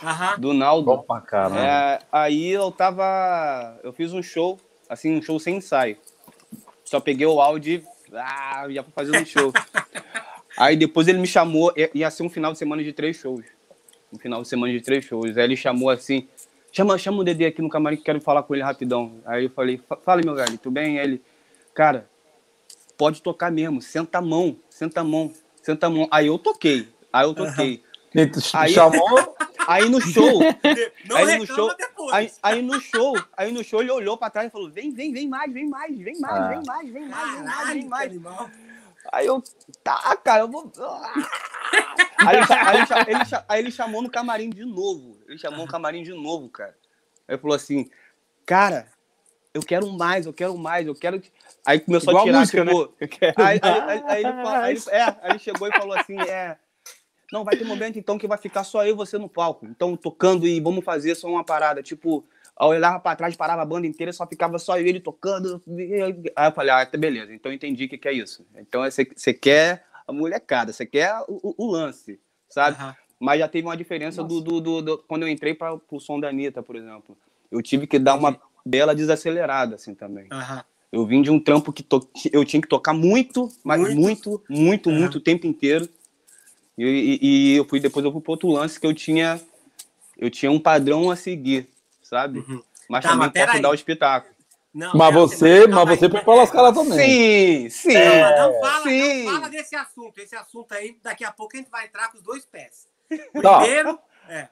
Aham. 0.03 0.39
do 0.39 0.53
Naldo. 0.55 0.87
Bom 0.87 1.03
pra 1.03 1.21
caramba. 1.21 1.61
É, 1.61 1.99
aí 2.11 2.49
eu 2.51 2.71
tava, 2.71 3.79
eu 3.83 3.93
fiz 3.93 4.13
um 4.13 4.23
show, 4.23 4.59
assim, 4.89 5.17
um 5.17 5.23
show 5.23 5.39
sem 5.41 5.57
ensaio. 5.57 5.97
Só 6.85 7.01
peguei 7.01 7.27
o 7.27 7.41
áudio, 7.41 7.75
e, 8.11 8.17
ah, 8.17 8.67
ia 8.69 8.83
fazer 8.95 9.17
um 9.21 9.25
show. 9.25 9.53
aí 10.57 10.77
depois 10.77 11.09
ele 11.09 11.19
me 11.19 11.27
chamou, 11.27 11.73
ia- 11.95 12.11
ser 12.11 12.23
um 12.23 12.31
final 12.31 12.53
de 12.53 12.59
semana 12.59 12.83
de 12.83 12.93
três 12.93 13.17
shows. 13.17 13.45
Um 14.13 14.19
final 14.19 14.43
de 14.43 14.49
semana 14.49 14.73
de 14.73 14.81
três 14.81 15.05
shows. 15.05 15.37
Aí 15.39 15.45
ele 15.45 15.57
chamou 15.57 15.89
assim, 15.91 16.29
chama, 16.71 16.99
chama 16.99 17.19
o 17.21 17.25
Dedê 17.25 17.47
aqui 17.47 17.63
no 17.63 17.69
camarim 17.69 17.97
que 17.97 18.03
quero 18.03 18.21
falar 18.21 18.43
com 18.43 18.55
ele 18.55 18.63
rapidão. 18.63 19.21
Aí 19.25 19.45
eu 19.45 19.51
falei, 19.51 19.79
"Fa- 19.89 19.97
fala 19.97 20.21
meu 20.23 20.35
velho, 20.35 20.59
tudo 20.59 20.73
bem? 20.75 20.99
Aí 20.99 21.05
ele, 21.07 21.23
cara, 21.75 22.07
pode 22.99 23.23
tocar 23.23 23.51
mesmo, 23.51 23.81
senta 23.81 24.19
a 24.19 24.23
mão, 24.23 24.57
senta 24.69 25.01
a 25.01 25.05
mão, 25.05 25.33
senta 25.63 25.87
a 25.87 25.91
mão. 25.91 26.07
Aí 26.11 26.27
eu 26.27 26.39
toquei, 26.39 26.89
aí 27.13 27.25
eu 27.25 27.33
toquei. 27.35 27.83
Aí- 28.55 28.73
Chamou. 28.73 29.37
Aí 29.69 29.89
no 29.89 30.01
show, 30.01 30.41
Não 31.09 31.17
Aí 31.17 31.39
no 31.39 31.47
show- 31.47 31.73
depois. 31.77 32.13
Aí, 32.13 32.33
aí 32.43 32.63
no 32.63 32.81
show, 32.81 33.15
aí 33.37 33.53
no 33.53 33.63
show 33.63 33.81
ele 33.81 33.93
olhou 33.93 34.19
pra 34.19 34.29
trás 34.29 34.49
e 34.49 34.51
falou: 34.51 34.69
vem, 34.69 34.93
vem, 34.93 35.13
vem 35.13 35.29
mais, 35.29 35.53
vem 35.53 35.69
mais, 35.69 35.97
vem 35.97 36.19
mais, 36.21 36.35
Ah. 36.43 36.49
vem 36.49 36.63
mais, 36.67 36.93
vem 36.93 37.07
mais, 37.09 37.33
vem 37.33 37.43
mais, 37.45 37.69
vem 37.69 37.89
mais. 37.89 38.11
animal. 38.11 38.51
Aí 39.13 39.27
eu, 39.27 39.41
tá, 39.85 40.17
cara, 40.17 40.43
eu 40.43 40.49
vou. 40.49 40.71
Aí, 42.19 42.37
aí 42.67 42.81
ele 43.09 43.21
aí 43.49 43.59
ele 43.61 43.71
chamou 43.71 44.03
no 44.03 44.11
camarim 44.11 44.51
de 44.51 44.65
novo. 44.65 45.17
Ele 45.29 45.39
chamou 45.39 45.61
no 45.65 45.71
camarim 45.71 46.03
de 46.03 46.13
novo, 46.13 46.49
cara. 46.49 46.75
Aí 47.29 47.35
ele 47.35 47.39
falou 47.39 47.55
assim: 47.57 47.89
cara, 48.45 48.89
eu 49.55 49.63
quero 49.63 49.89
mais, 49.93 50.27
eu 50.27 50.33
quero 50.33 50.57
mais, 50.59 50.87
eu 50.87 50.95
quero. 50.95 51.21
que-" 51.21 51.31
Aí 51.65 51.79
começou 51.81 52.11
Igual 52.13 52.25
a 52.25 52.27
tirar, 52.27 52.39
música, 52.41 52.65
né? 52.65 52.73
Eu 52.73 53.09
quero 53.09 53.35
Aí, 53.41 53.61
aí, 53.63 53.81
aí, 53.81 54.03
aí 54.07 54.25
ele, 54.25 54.33
mais. 54.33 54.45
fa- 54.45 54.61
aí 54.61 54.73
ele- 54.73 54.85
é, 54.91 55.03
aí 55.23 55.31
ele 55.31 55.39
chegou 55.39 55.69
e 55.69 55.73
falou 55.73 55.97
assim: 55.97 56.21
é. 56.21 56.57
Não, 57.33 57.45
vai 57.45 57.57
ter 57.57 57.65
momento 57.65 57.99
então 57.99 58.19
que 58.19 58.29
vai 58.29 58.37
ficar 58.37 58.63
só 58.63 58.85
eu 58.85 58.91
e 58.91 58.97
você 58.97 59.17
no 59.17 59.29
palco. 59.29 59.65
Então, 59.67 59.97
tocando 59.97 60.47
e 60.47 60.61
vamos 60.61 60.85
fazer 60.85 61.15
só 61.15 61.27
uma 61.29 61.43
parada. 61.43 61.83
Tipo, 61.83 62.23
eu 62.61 62.67
olhava 62.67 63.01
pra 63.01 63.17
trás, 63.17 63.35
parava 63.35 63.63
a 63.63 63.65
banda 63.65 63.87
inteira, 63.87 64.13
só 64.13 64.27
ficava 64.27 64.59
só 64.59 64.79
eu 64.79 64.85
e 64.85 64.89
ele 64.91 65.01
tocando. 65.01 65.63
Aí 66.37 66.49
eu 66.49 66.53
falei, 66.53 66.71
ah, 66.73 66.85
tá 66.85 66.99
beleza, 66.99 67.35
então 67.35 67.51
entendi 67.51 67.87
o 67.87 67.89
que, 67.89 67.97
que 67.97 68.07
é 68.07 68.13
isso. 68.13 68.45
Então 68.59 68.83
você, 68.83 69.09
você 69.17 69.33
quer 69.33 69.87
a 70.07 70.13
molecada, 70.13 70.75
você 70.75 70.85
quer 70.85 71.11
o, 71.27 71.55
o- 71.57 71.71
lance, 71.73 72.21
sabe? 72.51 72.77
Aham. 72.77 72.95
Mas 73.19 73.39
já 73.39 73.49
teve 73.49 73.67
uma 73.67 73.77
diferença 73.77 74.23
do, 74.23 74.41
do, 74.41 74.61
do- 74.61 74.83
do- 74.83 74.99
quando 74.99 75.23
eu 75.23 75.29
entrei 75.29 75.55
para 75.55 75.79
o 75.91 76.01
som 76.01 76.21
da 76.21 76.29
Anitta, 76.29 76.63
por 76.63 76.77
exemplo. 76.77 77.17
Eu 77.51 77.63
tive 77.63 77.87
que 77.87 77.99
dar 77.99 78.15
uma 78.17 78.39
bela 78.67 78.95
desacelerada, 78.95 79.77
assim, 79.77 79.95
também. 79.95 80.27
Aham. 80.31 80.63
Eu 80.91 81.07
vim 81.07 81.23
de 81.23 81.31
um 81.31 81.41
trampo 81.41 81.73
que 81.73 81.83
to- 81.83 82.07
eu 82.31 82.45
tinha 82.45 82.61
que 82.61 82.69
tocar 82.69 82.93
muito, 82.93 83.49
mas 83.65 83.81
Muito. 83.81 83.99
muito, 84.01 84.43
muito, 84.51 84.91
Aham. 84.91 84.99
muito, 84.99 85.19
o 85.19 85.21
tempo 85.21 85.47
inteiro. 85.47 85.89
E, 86.79 86.85
e- 86.85 87.19
e 87.53 87.57
eu 87.57 87.65
fui 87.65 87.81
depois 87.81 88.05
eu 88.05 88.13
fui 88.13 88.21
para 88.21 88.33
outro 88.33 88.51
lance 88.51 88.81
que 88.81 88.87
eu 88.87 88.95
tinha 88.95 89.41
eu 90.19 90.31
tinha 90.31 90.51
um 90.51 90.59
padrão 90.61 91.11
a 91.11 91.17
seguir, 91.17 91.69
sabe? 92.03 92.39
Uhum. 92.41 92.63
Mas 92.89 93.03
Tá, 93.03 93.11
também 93.11 93.31
mas 93.35 93.45
posso 93.45 93.57
aí. 93.57 93.63
dar 93.63 93.71
o 93.71 93.75
espetáculo. 93.75 94.35
Não, 94.73 94.97
Mas 94.97 95.13
você, 95.15 95.67
mas 95.67 95.89
você 95.99 96.09
foi 96.09 96.23
pra 96.23 96.35
lascar 96.35 96.73
também. 96.73 96.99
Sim, 96.99 97.69
sim. 97.69 97.93
Não, 97.95 98.53
não 98.53 98.61
fala, 98.61 98.89
sim. 98.89 99.25
não 99.25 99.33
fala 99.33 99.49
desse 99.51 99.77
assunto. 99.77 100.19
Esse 100.19 100.35
assunto 100.35 100.73
aí, 100.73 100.97
daqui 101.03 101.25
a 101.25 101.31
pouco 101.31 101.55
a 101.55 101.59
gente 101.59 101.71
vai 101.71 101.85
entrar 101.87 102.11
com 102.11 102.17
os 102.17 102.23
dois 102.23 102.45
pés. 102.47 102.89
Tá. 103.43 103.59
Primeiro, 103.59 103.99
é. 104.29 104.49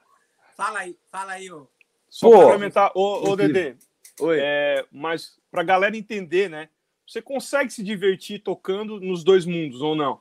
Fala 0.54 0.80
aí, 0.80 0.94
fala 1.10 1.32
aí, 1.32 1.50
ô. 1.50 1.66
Só 2.10 2.28
Pô, 2.28 2.38
complementar, 2.40 2.90
ô, 2.94 3.30
ô. 3.30 3.36
Dedê, 3.36 3.76
Oi. 4.20 4.38
é, 4.40 4.84
mas 4.92 5.38
pra 5.50 5.62
galera 5.62 5.96
entender, 5.96 6.50
né? 6.50 6.68
Você 7.06 7.22
consegue 7.22 7.72
se 7.72 7.82
divertir 7.82 8.40
tocando 8.40 9.00
nos 9.00 9.24
dois 9.24 9.46
mundos, 9.46 9.80
ou 9.80 9.94
não? 9.94 10.20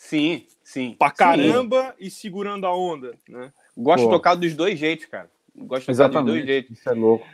Sim, 0.00 0.46
sim. 0.64 0.96
Pra 0.98 1.10
Sim. 1.10 1.14
caramba 1.14 1.94
e 2.00 2.10
segurando 2.10 2.66
a 2.66 2.74
onda, 2.74 3.12
né? 3.28 3.52
Gosto 3.76 4.04
Pô. 4.04 4.08
de 4.08 4.16
tocar 4.16 4.34
dos 4.34 4.54
dois 4.54 4.78
jeitos, 4.78 5.04
cara. 5.04 5.30
Gosto 5.54 5.92
de 5.92 5.98
tocar 5.98 6.08
dos 6.08 6.24
dois 6.24 6.36
Exatamente. 6.38 6.46
jeitos. 6.46 6.78
Isso 6.78 6.88
é 6.88 6.94
louco. 6.94 7.26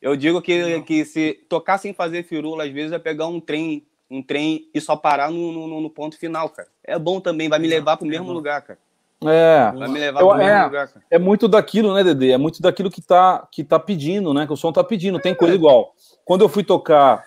Eu 0.00 0.14
digo 0.16 0.40
que, 0.40 0.80
que 0.82 1.04
se 1.04 1.34
tocar 1.48 1.76
sem 1.76 1.92
fazer 1.92 2.22
firula, 2.22 2.64
às 2.64 2.70
vezes 2.70 2.92
é 2.92 3.00
pegar 3.00 3.26
um 3.26 3.40
trem, 3.40 3.84
um 4.08 4.22
trem 4.22 4.68
e 4.72 4.80
só 4.80 4.94
parar 4.94 5.28
no, 5.28 5.50
no, 5.66 5.80
no 5.80 5.90
ponto 5.90 6.16
final, 6.16 6.48
cara. 6.50 6.68
É 6.84 6.96
bom 6.96 7.20
também, 7.20 7.48
vai 7.48 7.58
me 7.58 7.66
levar 7.66 7.96
pro 7.96 8.06
é 8.06 8.10
mesmo 8.10 8.30
lugar, 8.32 8.62
cara. 8.62 8.78
É. 9.24 9.72
Vai 9.76 9.88
me 9.88 9.98
levar 9.98 10.20
Eu- 10.20 10.28
pro 10.28 10.36
mesmo 10.38 10.52
é. 10.52 10.64
lugar, 10.64 10.88
cara. 10.88 11.04
É 11.10 11.18
muito 11.18 11.48
daquilo, 11.48 11.92
né, 11.94 12.04
Dedê? 12.04 12.30
É 12.30 12.38
muito 12.38 12.62
daquilo 12.62 12.92
que 12.92 13.02
tá, 13.02 13.44
que 13.50 13.64
tá 13.64 13.80
pedindo, 13.80 14.32
né? 14.32 14.46
Que 14.46 14.52
o 14.52 14.56
som 14.56 14.72
tá 14.72 14.84
pedindo. 14.84 15.18
Tem 15.18 15.34
coisa 15.34 15.52
igual. 15.54 15.92
Quando 16.24 16.42
eu 16.42 16.48
fui 16.48 16.62
tocar, 16.62 17.26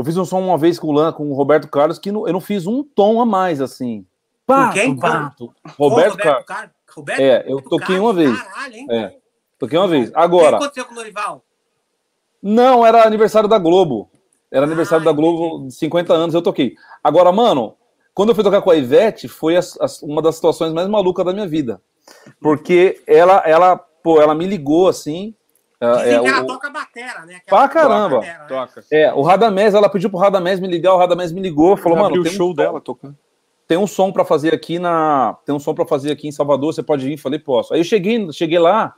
eu 0.00 0.04
fiz 0.04 0.16
um 0.16 0.24
som 0.24 0.40
uma 0.40 0.56
vez 0.58 0.78
com 0.78 0.88
o 0.88 0.92
Lan, 0.92 1.12
com 1.12 1.30
o 1.30 1.34
Roberto 1.34 1.68
Carlos, 1.68 1.98
que 1.98 2.10
não- 2.10 2.26
eu 2.26 2.32
não 2.32 2.40
fiz 2.40 2.66
um 2.66 2.82
tom 2.82 3.20
a 3.20 3.26
mais, 3.26 3.60
assim. 3.60 4.04
Com 4.46 4.70
quem? 4.72 4.96
pato. 4.96 5.52
Ô, 5.78 5.88
Roberto 5.88 6.16
Carlos. 6.16 6.44
Car- 6.46 6.72
Roberto, 6.96 7.20
É, 7.20 7.44
eu 7.46 7.56
Roberto 7.58 7.68
toquei 7.68 7.86
Carlos, 7.96 8.04
uma 8.04 8.12
vez. 8.12 8.42
Caralho, 8.42 8.74
hein? 8.74 8.86
É. 8.90 9.16
Toquei 9.58 9.78
uma 9.78 9.86
vez. 9.88 10.08
O 10.08 10.12
que 10.12 10.18
Agora, 10.18 10.56
aconteceu 10.56 10.84
com 10.86 10.92
o 10.92 10.94
Norival? 10.96 11.44
não, 12.42 12.84
era 12.84 13.06
aniversário 13.06 13.48
da 13.48 13.58
Globo. 13.58 14.10
Era 14.50 14.66
aniversário 14.66 15.02
Ah, 15.02 15.12
da 15.12 15.12
Globo, 15.12 15.66
de 15.68 15.74
50 15.74 16.12
anos, 16.12 16.34
eu 16.34 16.42
toquei. 16.42 16.74
Agora, 17.04 17.30
mano, 17.30 17.76
quando 18.12 18.30
eu 18.30 18.34
fui 18.34 18.42
tocar 18.42 18.60
com 18.62 18.70
a 18.70 18.76
Ivete, 18.76 19.28
foi 19.28 19.56
as- 19.56 19.78
as- 19.80 20.02
uma 20.02 20.20
das 20.20 20.34
situações 20.34 20.72
mais 20.72 20.88
malucas 20.88 21.24
da 21.24 21.32
minha 21.32 21.46
vida. 21.46 21.80
Porque 22.40 23.00
ela, 23.06 23.42
ela, 23.46 23.76
pô, 23.76 24.20
ela 24.20 24.34
me 24.34 24.46
ligou 24.46 24.88
assim. 24.88 25.34
Dizem 25.80 26.14
é, 26.14 26.20
que 26.20 26.26
ela 26.28 26.42
o- 26.42 26.46
toca 26.46 26.70
batera, 26.70 27.24
né? 27.24 27.40
Pra 27.46 27.62
toca 27.62 27.80
caramba. 27.80 28.16
batera, 28.18 28.38
né? 28.40 28.46
Toca. 28.48 28.84
É, 28.92 29.12
o 29.14 29.22
Radamés, 29.22 29.74
ela 29.74 29.88
pediu 29.88 30.10
pro 30.10 30.18
Radamés 30.18 30.60
me 30.60 30.68
ligar, 30.68 30.92
o 30.94 30.98
Radamés 30.98 31.32
me 31.32 31.40
ligou, 31.40 31.76
falou, 31.76 31.98
mano, 31.98 32.10
tem 32.22 32.32
o 32.32 32.34
um, 32.34 32.36
show 32.36 32.54
dela 32.54 32.80
tocando. 32.80 33.16
tem 33.66 33.78
um 33.78 33.86
som 33.86 34.12
pra 34.12 34.24
fazer 34.24 34.52
aqui 34.52 34.78
na, 34.78 35.36
tem 35.46 35.54
um 35.54 35.58
som 35.58 35.74
para 35.74 35.86
fazer 35.86 36.12
aqui 36.12 36.28
em 36.28 36.32
Salvador, 36.32 36.74
você 36.74 36.82
pode 36.82 37.06
vir? 37.06 37.16
Falei, 37.16 37.38
posso. 37.38 37.72
Aí 37.72 37.80
eu 37.80 37.84
cheguei, 37.84 38.30
cheguei 38.32 38.58
lá, 38.58 38.94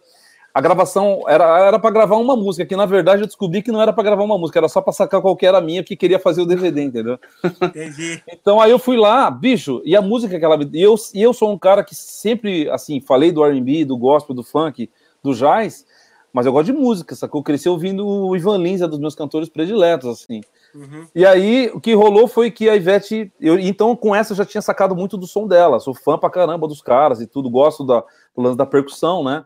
a 0.54 0.60
gravação 0.60 1.22
era 1.28 1.66
era 1.66 1.78
para 1.78 1.90
gravar 1.90 2.16
uma 2.16 2.36
música, 2.36 2.66
que 2.66 2.74
na 2.76 2.84
verdade 2.84 3.22
eu 3.22 3.26
descobri 3.26 3.62
que 3.62 3.70
não 3.72 3.80
era 3.80 3.92
pra 3.92 4.02
gravar 4.02 4.22
uma 4.24 4.36
música, 4.36 4.58
era 4.58 4.68
só 4.68 4.80
pra 4.82 4.92
sacar 4.92 5.22
qual 5.22 5.36
que 5.36 5.46
era 5.46 5.58
a 5.58 5.62
minha 5.62 5.84
que 5.84 5.94
queria 5.96 6.18
fazer 6.18 6.42
o 6.42 6.46
DVD, 6.46 6.82
entendeu? 6.82 7.18
Entendi. 7.62 8.22
Então 8.28 8.60
aí 8.60 8.70
eu 8.70 8.78
fui 8.78 8.96
lá, 8.96 9.30
bicho, 9.30 9.80
e 9.84 9.94
a 9.96 10.02
música 10.02 10.38
que 10.38 10.44
ela 10.44 10.56
me 10.56 10.68
e 10.72 10.82
eu, 10.82 10.94
e 11.14 11.22
eu 11.22 11.32
sou 11.32 11.52
um 11.52 11.58
cara 11.58 11.84
que 11.84 11.94
sempre, 11.94 12.68
assim, 12.70 13.00
falei 13.00 13.30
do 13.30 13.44
R&B, 13.44 13.84
do 13.84 13.96
gospel, 13.96 14.34
do 14.34 14.42
funk, 14.42 14.90
do 15.22 15.32
jazz, 15.32 15.86
mas 16.32 16.46
eu 16.46 16.52
gosto 16.52 16.66
de 16.66 16.72
música, 16.72 17.14
sacou? 17.14 17.40
Eu 17.40 17.44
cresci 17.44 17.68
ouvindo 17.68 18.06
o 18.06 18.34
Ivan 18.34 18.56
Lins, 18.56 18.80
é 18.80 18.88
dos 18.88 18.98
meus 18.98 19.14
cantores 19.14 19.48
prediletos, 19.48 20.08
assim. 20.08 20.40
Uhum. 20.74 21.06
E 21.14 21.26
aí, 21.26 21.70
o 21.74 21.80
que 21.80 21.92
rolou 21.92 22.26
foi 22.26 22.50
que 22.50 22.68
a 22.68 22.74
Ivete. 22.74 23.30
Eu, 23.38 23.58
então, 23.58 23.94
com 23.94 24.14
essa, 24.14 24.32
eu 24.32 24.36
já 24.36 24.44
tinha 24.44 24.62
sacado 24.62 24.96
muito 24.96 25.18
do 25.18 25.26
som 25.26 25.46
dela. 25.46 25.78
Sou 25.78 25.94
fã 25.94 26.16
pra 26.16 26.30
caramba 26.30 26.66
dos 26.66 26.80
caras 26.80 27.20
e 27.20 27.26
tudo, 27.26 27.50
gosto 27.50 27.84
da, 27.84 28.00
do 28.34 28.42
lance 28.42 28.56
da 28.56 28.64
percussão, 28.64 29.22
né? 29.22 29.44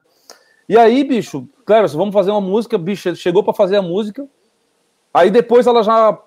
E 0.69 0.77
aí, 0.77 1.03
bicho, 1.03 1.49
claro, 1.65 1.89
vamos 1.89 2.13
fazer 2.13 2.31
uma 2.31 2.41
música, 2.41 2.79
bicho, 2.79 3.15
chegou 3.17 3.43
para 3.43 3.53
fazer 3.53 3.77
a 3.77 3.83
música. 3.83 4.27
Aí 5.13 5.31
depois 5.31 5.67
ela 5.67 5.83
já 5.83 6.19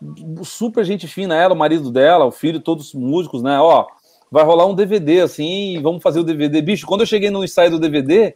super 0.43 0.83
gente 0.83 1.07
fina, 1.07 1.35
ela, 1.35 1.53
o 1.53 1.57
marido 1.57 1.91
dela, 1.91 2.25
o 2.25 2.31
filho, 2.31 2.59
todos 2.59 2.93
músicos, 2.93 3.43
né? 3.43 3.59
Ó, 3.59 3.85
vai 4.31 4.43
rolar 4.43 4.65
um 4.65 4.73
DVD 4.73 5.21
assim, 5.21 5.79
vamos 5.81 6.01
fazer 6.01 6.19
o 6.19 6.23
DVD. 6.23 6.61
Bicho, 6.61 6.87
quando 6.87 7.01
eu 7.01 7.07
cheguei 7.07 7.29
no 7.29 7.43
ensaio 7.43 7.71
do 7.71 7.79
DVD, 7.79 8.35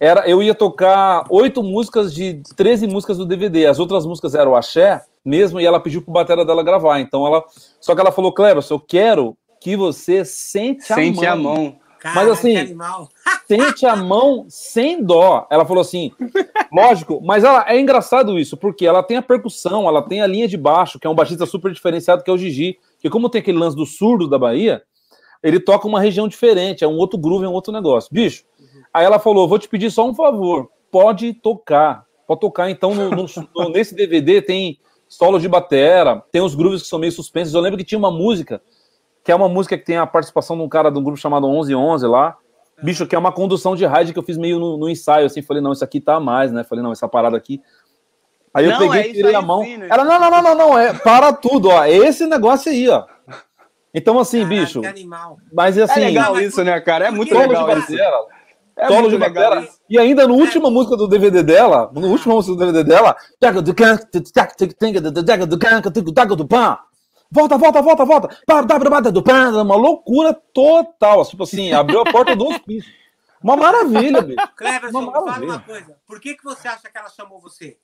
era 0.00 0.28
eu 0.28 0.42
ia 0.42 0.54
tocar 0.54 1.24
oito 1.30 1.62
músicas 1.62 2.14
de 2.14 2.42
13 2.56 2.86
músicas 2.86 3.18
do 3.18 3.26
DVD. 3.26 3.66
As 3.66 3.78
outras 3.78 4.04
músicas 4.06 4.34
eram 4.34 4.52
o 4.52 4.56
axé 4.56 5.02
mesmo 5.24 5.60
e 5.60 5.66
ela 5.66 5.80
pediu 5.80 6.02
pro 6.02 6.12
batera 6.12 6.44
dela 6.44 6.62
gravar. 6.62 7.00
Então 7.00 7.26
ela, 7.26 7.44
só 7.80 7.94
que 7.94 8.00
ela 8.00 8.12
falou, 8.12 8.32
Cleber, 8.32 8.64
eu 8.70 8.80
quero 8.80 9.36
que 9.60 9.76
você 9.76 10.24
sente 10.24 10.92
a 10.92 10.96
Sente 10.96 11.22
mão. 11.22 11.32
a 11.32 11.36
mão. 11.36 11.76
Mas 12.14 12.28
assim, 12.28 12.76
sente 13.48 13.86
a 13.86 13.96
mão 13.96 14.44
sem 14.48 15.02
dó. 15.02 15.46
Ela 15.50 15.64
falou 15.64 15.80
assim, 15.80 16.12
lógico, 16.70 17.20
mas 17.24 17.44
ela, 17.44 17.64
é 17.66 17.80
engraçado 17.80 18.38
isso, 18.38 18.58
porque 18.58 18.84
ela 18.86 19.02
tem 19.02 19.16
a 19.16 19.22
percussão, 19.22 19.88
ela 19.88 20.02
tem 20.02 20.20
a 20.20 20.26
linha 20.26 20.46
de 20.46 20.58
baixo, 20.58 20.98
que 20.98 21.06
é 21.06 21.10
um 21.10 21.14
baixista 21.14 21.46
super 21.46 21.72
diferenciado, 21.72 22.22
que 22.22 22.30
é 22.30 22.32
o 22.34 22.36
Gigi, 22.36 22.78
que 23.00 23.08
como 23.08 23.30
tem 23.30 23.40
aquele 23.40 23.56
lance 23.56 23.74
do 23.74 23.86
surdo 23.86 24.28
da 24.28 24.38
Bahia, 24.38 24.82
ele 25.42 25.60
toca 25.60 25.86
uma 25.86 26.00
região 26.00 26.28
diferente, 26.28 26.84
é 26.84 26.88
um 26.88 26.96
outro 26.96 27.18
groove, 27.18 27.44
é 27.44 27.48
um 27.48 27.52
outro 27.52 27.72
negócio. 27.72 28.10
Bicho, 28.12 28.44
aí 28.94 29.04
ela 29.04 29.18
falou, 29.18 29.48
vou 29.48 29.58
te 29.58 29.68
pedir 29.68 29.90
só 29.90 30.06
um 30.08 30.14
favor, 30.14 30.70
pode 30.90 31.34
tocar, 31.34 32.04
pode 32.26 32.40
tocar, 32.40 32.70
então 32.70 32.94
no, 32.94 33.10
no- 33.10 33.26
no- 33.54 33.68
nesse 33.74 33.94
DVD 33.94 34.40
tem 34.40 34.78
solos 35.08 35.42
de 35.42 35.48
batera, 35.48 36.22
tem 36.30 36.40
os 36.40 36.54
grooves 36.54 36.82
que 36.82 36.88
são 36.88 36.98
meio 36.98 37.12
suspensos, 37.12 37.52
eu 37.52 37.60
lembro 37.60 37.76
que 37.76 37.84
tinha 37.84 37.98
uma 37.98 38.10
música, 38.10 38.62
que 39.24 39.32
é 39.32 39.34
uma 39.34 39.48
música 39.48 39.76
que 39.76 39.84
tem 39.84 39.96
a 39.96 40.06
participação 40.06 40.56
de 40.56 40.62
um 40.62 40.68
cara 40.68 40.90
de 40.90 40.98
um 40.98 41.02
grupo 41.02 41.18
chamado 41.18 41.48
1111 41.48 42.06
lá, 42.06 42.36
bicho, 42.82 43.06
que 43.06 43.14
é 43.14 43.18
uma 43.18 43.32
condução 43.32 43.74
de 43.74 43.84
rádio 43.84 44.12
que 44.12 44.18
eu 44.18 44.22
fiz 44.24 44.36
meio 44.36 44.58
no, 44.58 44.76
no 44.76 44.88
ensaio, 44.88 45.26
assim, 45.26 45.42
falei, 45.42 45.62
não, 45.62 45.72
isso 45.72 45.84
aqui 45.84 46.00
tá 46.00 46.14
a 46.16 46.20
mais, 46.20 46.52
né, 46.52 46.62
falei, 46.64 46.82
não, 46.84 46.92
essa 46.92 47.08
parada 47.08 47.36
aqui, 47.36 47.60
aí 48.52 48.64
eu 48.64 48.70
Não, 48.70 48.78
peguei 48.78 49.00
é 49.00 49.08
e 49.08 49.12
tirei 49.12 49.34
a 49.34 49.42
mão, 49.42 49.64
sim, 49.64 49.76
né? 49.76 49.88
ela, 49.90 50.04
não, 50.04 50.18
não, 50.20 50.30
não, 50.30 50.42
não, 50.42 50.54
não, 50.54 50.78
é, 50.78 50.92
para 50.94 51.32
tudo, 51.32 51.68
ó, 51.70 51.82
é 51.84 51.90
esse 51.92 52.26
negócio 52.26 52.70
aí, 52.70 52.88
ó, 52.88 53.04
então 53.92 54.18
assim, 54.18 54.40
Caraca, 54.42 54.56
bicho, 54.64 54.80
que 54.80 54.86
animal. 54.86 55.38
mas 55.52 55.78
É 55.78 55.82
assim, 55.82 56.00
legal 56.00 56.40
isso, 56.40 56.62
né, 56.64 56.80
cara? 56.80 57.06
É 57.06 57.10
muito 57.12 57.32
legal 57.32 57.68
isso. 57.78 57.92
batera, 57.92 58.16
É 58.84 58.88
solo 58.88 59.08
de 59.08 59.18
batera, 59.18 59.68
e 59.88 59.98
ainda 59.98 60.26
no 60.28 60.34
última 60.34 60.70
música 60.70 60.96
do 60.96 61.08
DVD 61.08 61.42
dela, 61.42 61.90
no 61.92 62.08
último 62.08 62.34
música 62.34 62.54
do 62.54 62.58
DVD 62.58 62.84
dela, 62.84 63.16
volta, 67.30 67.58
volta, 67.58 67.82
volta, 67.82 68.04
volta, 68.04 69.62
uma 69.62 69.76
loucura 69.76 70.32
total, 70.52 71.24
tipo 71.26 71.42
assim, 71.42 71.72
abriu 71.72 72.00
a 72.00 72.04
porta 72.04 72.36
do 72.36 72.46
hospício. 72.46 72.92
Uma 73.42 73.56
maravilha, 73.56 74.22
bicho. 74.22 74.48
Cleverson, 74.56 74.98
Uma 75.00 75.12
fala 75.12 75.26
maravilha. 75.26 75.52
uma 75.52 75.60
coisa. 75.60 75.96
Por 76.06 76.18
que, 76.18 76.34
que 76.34 76.42
você 76.42 76.66
acha 76.66 76.90
que 76.90 76.96
ela 76.96 77.10
chamou 77.10 77.38
você? 77.38 77.76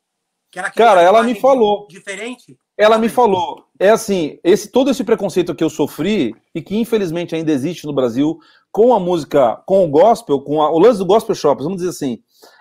Que 0.51 0.59
ela 0.59 0.71
Cara, 0.71 1.03
ela 1.03 1.23
me 1.23 1.35
falou. 1.35 1.87
Diferente? 1.87 2.59
Ela 2.79 2.97
me 2.97 3.11
falou, 3.11 3.67
é 3.79 3.91
assim, 3.91 4.39
esse 4.43 4.71
todo 4.71 4.91
esse 4.91 5.05
preconceito 5.05 5.55
que 5.55 5.63
eu 5.63 5.69
sofri 5.69 6.35
e 6.55 6.63
que 6.63 6.79
infelizmente 6.79 7.35
ainda 7.35 7.53
existe 7.53 7.87
no 7.87 7.93
Brasil 7.93 8.39
com 8.73 8.95
a 8.95 9.01
música, 9.01 9.61
com 9.67 9.85
o 9.85 9.89
gospel, 9.89 10.41
com 10.41 10.63
a- 10.63 10.71
o 10.71 10.79
lance 10.79 10.99
do 10.99 11.05
gospel 11.07 11.35
shops, 11.35 11.65
vamos 11.65 11.79
dizer 11.79 11.91
assim. 11.91 12.19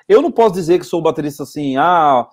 Eu 0.07 0.21
não 0.21 0.31
posso 0.31 0.53
dizer 0.53 0.79
que 0.79 0.85
sou 0.85 1.01
baterista 1.01 1.43
assim, 1.43 1.77
ah, 1.77 2.27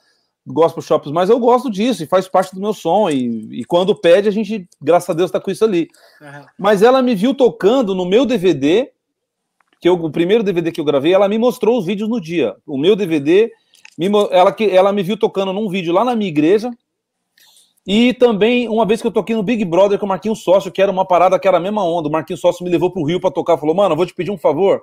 gospel 0.46 0.82
shops, 0.82 1.10
mas 1.12 1.28
eu 1.28 1.38
gosto 1.38 1.70
disso 1.70 2.02
e 2.02 2.06
faz 2.06 2.28
parte 2.28 2.54
do 2.54 2.60
meu 2.60 2.72
som 2.72 3.10
e, 3.10 3.60
e 3.60 3.64
quando 3.64 3.94
pede 3.94 4.28
a 4.28 4.32
gente, 4.32 4.66
graças 4.80 5.10
a 5.10 5.12
Deus, 5.12 5.30
tá 5.30 5.40
com 5.40 5.50
isso 5.50 5.64
ali. 5.64 5.88
Aham. 6.22 6.46
Mas 6.58 6.82
ela 6.82 7.02
me 7.02 7.14
viu 7.14 7.34
tocando 7.34 7.94
no 7.94 8.06
meu 8.06 8.24
DVD, 8.24 8.90
que 9.80 9.88
eu, 9.88 9.94
o 9.94 10.10
primeiro 10.10 10.42
DVD 10.42 10.72
que 10.72 10.80
eu 10.80 10.84
gravei, 10.84 11.12
ela 11.12 11.28
me 11.28 11.36
mostrou 11.36 11.78
os 11.78 11.84
vídeos 11.84 12.08
no 12.08 12.20
dia. 12.20 12.54
O 12.66 12.78
meu 12.78 12.96
DVD, 12.96 13.50
me 13.98 14.06
ela, 14.30 14.52
que- 14.52 14.70
ela 14.70 14.92
me 14.92 15.02
viu 15.02 15.18
tocando 15.18 15.52
num 15.52 15.68
vídeo 15.68 15.92
lá 15.92 16.04
na 16.04 16.16
minha 16.16 16.28
igreja. 16.30 16.70
E 17.86 18.12
também, 18.14 18.68
uma 18.68 18.84
vez 18.84 19.00
que 19.00 19.06
eu 19.06 19.12
toquei 19.12 19.36
no 19.36 19.42
Big 19.42 19.64
Brother 19.64 19.98
com 19.98 20.06
o 20.06 20.08
Marquinhos 20.08 20.42
Sócio, 20.42 20.72
que 20.72 20.82
era 20.82 20.90
uma 20.90 21.04
parada 21.04 21.38
que 21.38 21.46
era 21.46 21.58
a 21.58 21.60
mesma 21.60 21.84
onda. 21.84 22.08
O 22.08 22.12
Marquinhos 22.12 22.40
Sócio 22.40 22.64
me 22.64 22.70
levou 22.70 22.90
pro 22.90 23.04
Rio 23.04 23.20
pra 23.20 23.30
tocar. 23.30 23.56
Falou, 23.58 23.74
mano, 23.74 23.92
eu 23.92 23.96
vou 23.96 24.04
te 24.06 24.12
pedir 24.14 24.30
um 24.32 24.38
favor. 24.38 24.82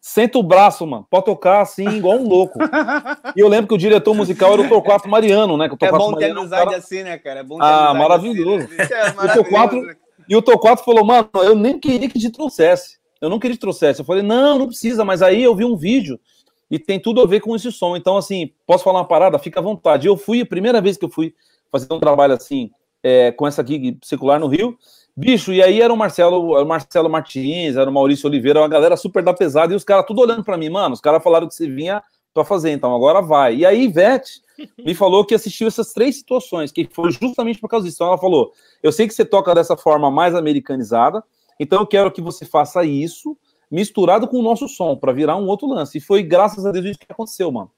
Senta 0.00 0.38
o 0.38 0.42
braço, 0.44 0.86
mano. 0.86 1.04
Pode 1.10 1.24
tocar 1.24 1.62
assim, 1.62 1.88
igual 1.88 2.16
um 2.18 2.28
louco. 2.28 2.56
e 3.36 3.40
eu 3.40 3.48
lembro 3.48 3.66
que 3.66 3.74
o 3.74 3.78
diretor 3.78 4.14
musical 4.14 4.52
era 4.52 4.62
o 4.62 4.68
Torquato 4.68 5.08
Mariano, 5.08 5.56
né? 5.56 5.66
Que 5.68 5.74
o 5.74 5.76
É 5.76 5.78
Torquato 5.78 5.98
bom 5.98 6.08
ter 6.10 6.14
Mariano 6.32 6.34
é 6.34 6.38
um 6.38 6.42
amizade 6.42 6.64
cara- 6.66 6.76
assim, 6.76 7.02
né, 7.02 7.18
cara? 7.18 7.40
É 7.40 7.42
bom 7.42 7.56
ter 7.58 7.64
Ah, 7.64 7.90
amizade 7.90 7.98
maravilhoso. 7.98 8.64
assim, 8.66 8.76
né? 8.76 8.88
É 8.90 9.08
Eu 9.08 9.44
tô 9.44 9.50
quatro- 9.50 9.76
maravilhoso. 9.78 9.96
E 10.28 10.36
o 10.36 10.42
Torquato 10.42 10.84
falou, 10.84 11.04
mano, 11.04 11.28
eu 11.34 11.54
nem 11.56 11.78
queria 11.80 12.08
que 12.08 12.18
te 12.20 12.30
trouxesse. 12.30 12.98
Eu 13.20 13.28
não 13.28 13.40
queria 13.40 13.54
que 13.54 13.58
te 13.58 13.62
trouxesse. 13.62 14.00
Eu 14.00 14.04
falei, 14.04 14.22
não, 14.22 14.56
não 14.58 14.66
precisa, 14.68 15.04
mas 15.04 15.20
aí 15.22 15.42
eu 15.42 15.54
vi 15.56 15.64
um 15.64 15.76
vídeo 15.76 16.20
e 16.70 16.78
tem 16.78 17.00
tudo 17.00 17.20
a 17.20 17.26
ver 17.26 17.40
com 17.40 17.56
esse 17.56 17.72
som. 17.72 17.96
Então, 17.96 18.16
assim, 18.16 18.52
posso 18.66 18.84
falar 18.84 19.00
uma 19.00 19.04
parada? 19.08 19.38
Fica 19.38 19.58
à 19.58 19.62
vontade. 19.62 20.06
Eu 20.06 20.16
fui, 20.16 20.40
a 20.42 20.46
primeira 20.46 20.80
vez 20.80 20.96
que 20.96 21.04
eu 21.04 21.08
fui 21.08 21.34
fazer 21.70 21.92
um 21.92 21.98
trabalho 21.98 22.34
assim, 22.34 22.70
é, 23.02 23.32
com 23.32 23.46
essa 23.46 23.66
gig 23.66 23.98
secular 24.02 24.40
no 24.40 24.46
Rio, 24.46 24.76
bicho, 25.16 25.52
e 25.52 25.62
aí 25.62 25.80
era 25.80 25.92
o 25.92 25.96
Marcelo, 25.96 26.60
o 26.60 26.64
Marcelo 26.64 27.08
Martins, 27.08 27.76
era 27.76 27.88
o 27.88 27.92
Maurício 27.92 28.28
Oliveira, 28.28 28.60
uma 28.60 28.68
galera 28.68 28.96
super 28.96 29.22
da 29.22 29.32
pesada, 29.32 29.72
e 29.72 29.76
os 29.76 29.84
caras 29.84 30.06
tudo 30.06 30.20
olhando 30.20 30.44
pra 30.44 30.56
mim, 30.56 30.68
mano, 30.68 30.94
os 30.94 31.00
caras 31.00 31.22
falaram 31.22 31.46
que 31.48 31.54
você 31.54 31.68
vinha 31.68 32.02
pra 32.34 32.44
fazer, 32.44 32.70
então 32.70 32.94
agora 32.94 33.22
vai. 33.22 33.56
E 33.56 33.66
aí, 33.66 33.84
Ivete 33.84 34.42
me 34.84 34.94
falou 34.94 35.24
que 35.24 35.34
assistiu 35.34 35.68
essas 35.68 35.92
três 35.92 36.16
situações, 36.16 36.70
que 36.72 36.88
foi 36.92 37.10
justamente 37.10 37.58
por 37.58 37.68
causa 37.68 37.86
disso. 37.86 37.96
Então 37.96 38.08
ela 38.08 38.18
falou: 38.18 38.52
eu 38.82 38.92
sei 38.92 39.06
que 39.06 39.14
você 39.14 39.24
toca 39.24 39.54
dessa 39.54 39.76
forma 39.76 40.10
mais 40.10 40.34
americanizada, 40.34 41.22
então 41.58 41.80
eu 41.80 41.86
quero 41.86 42.10
que 42.10 42.20
você 42.20 42.44
faça 42.44 42.84
isso 42.84 43.36
misturado 43.70 44.28
com 44.28 44.38
o 44.38 44.42
nosso 44.42 44.68
som, 44.68 44.96
para 44.96 45.12
virar 45.12 45.36
um 45.36 45.46
outro 45.46 45.66
lance. 45.66 45.98
E 45.98 46.00
foi 46.00 46.22
graças 46.22 46.64
a 46.64 46.70
Deus 46.70 46.86
isso 46.86 46.98
que 46.98 47.06
aconteceu, 47.10 47.50
mano. 47.50 47.70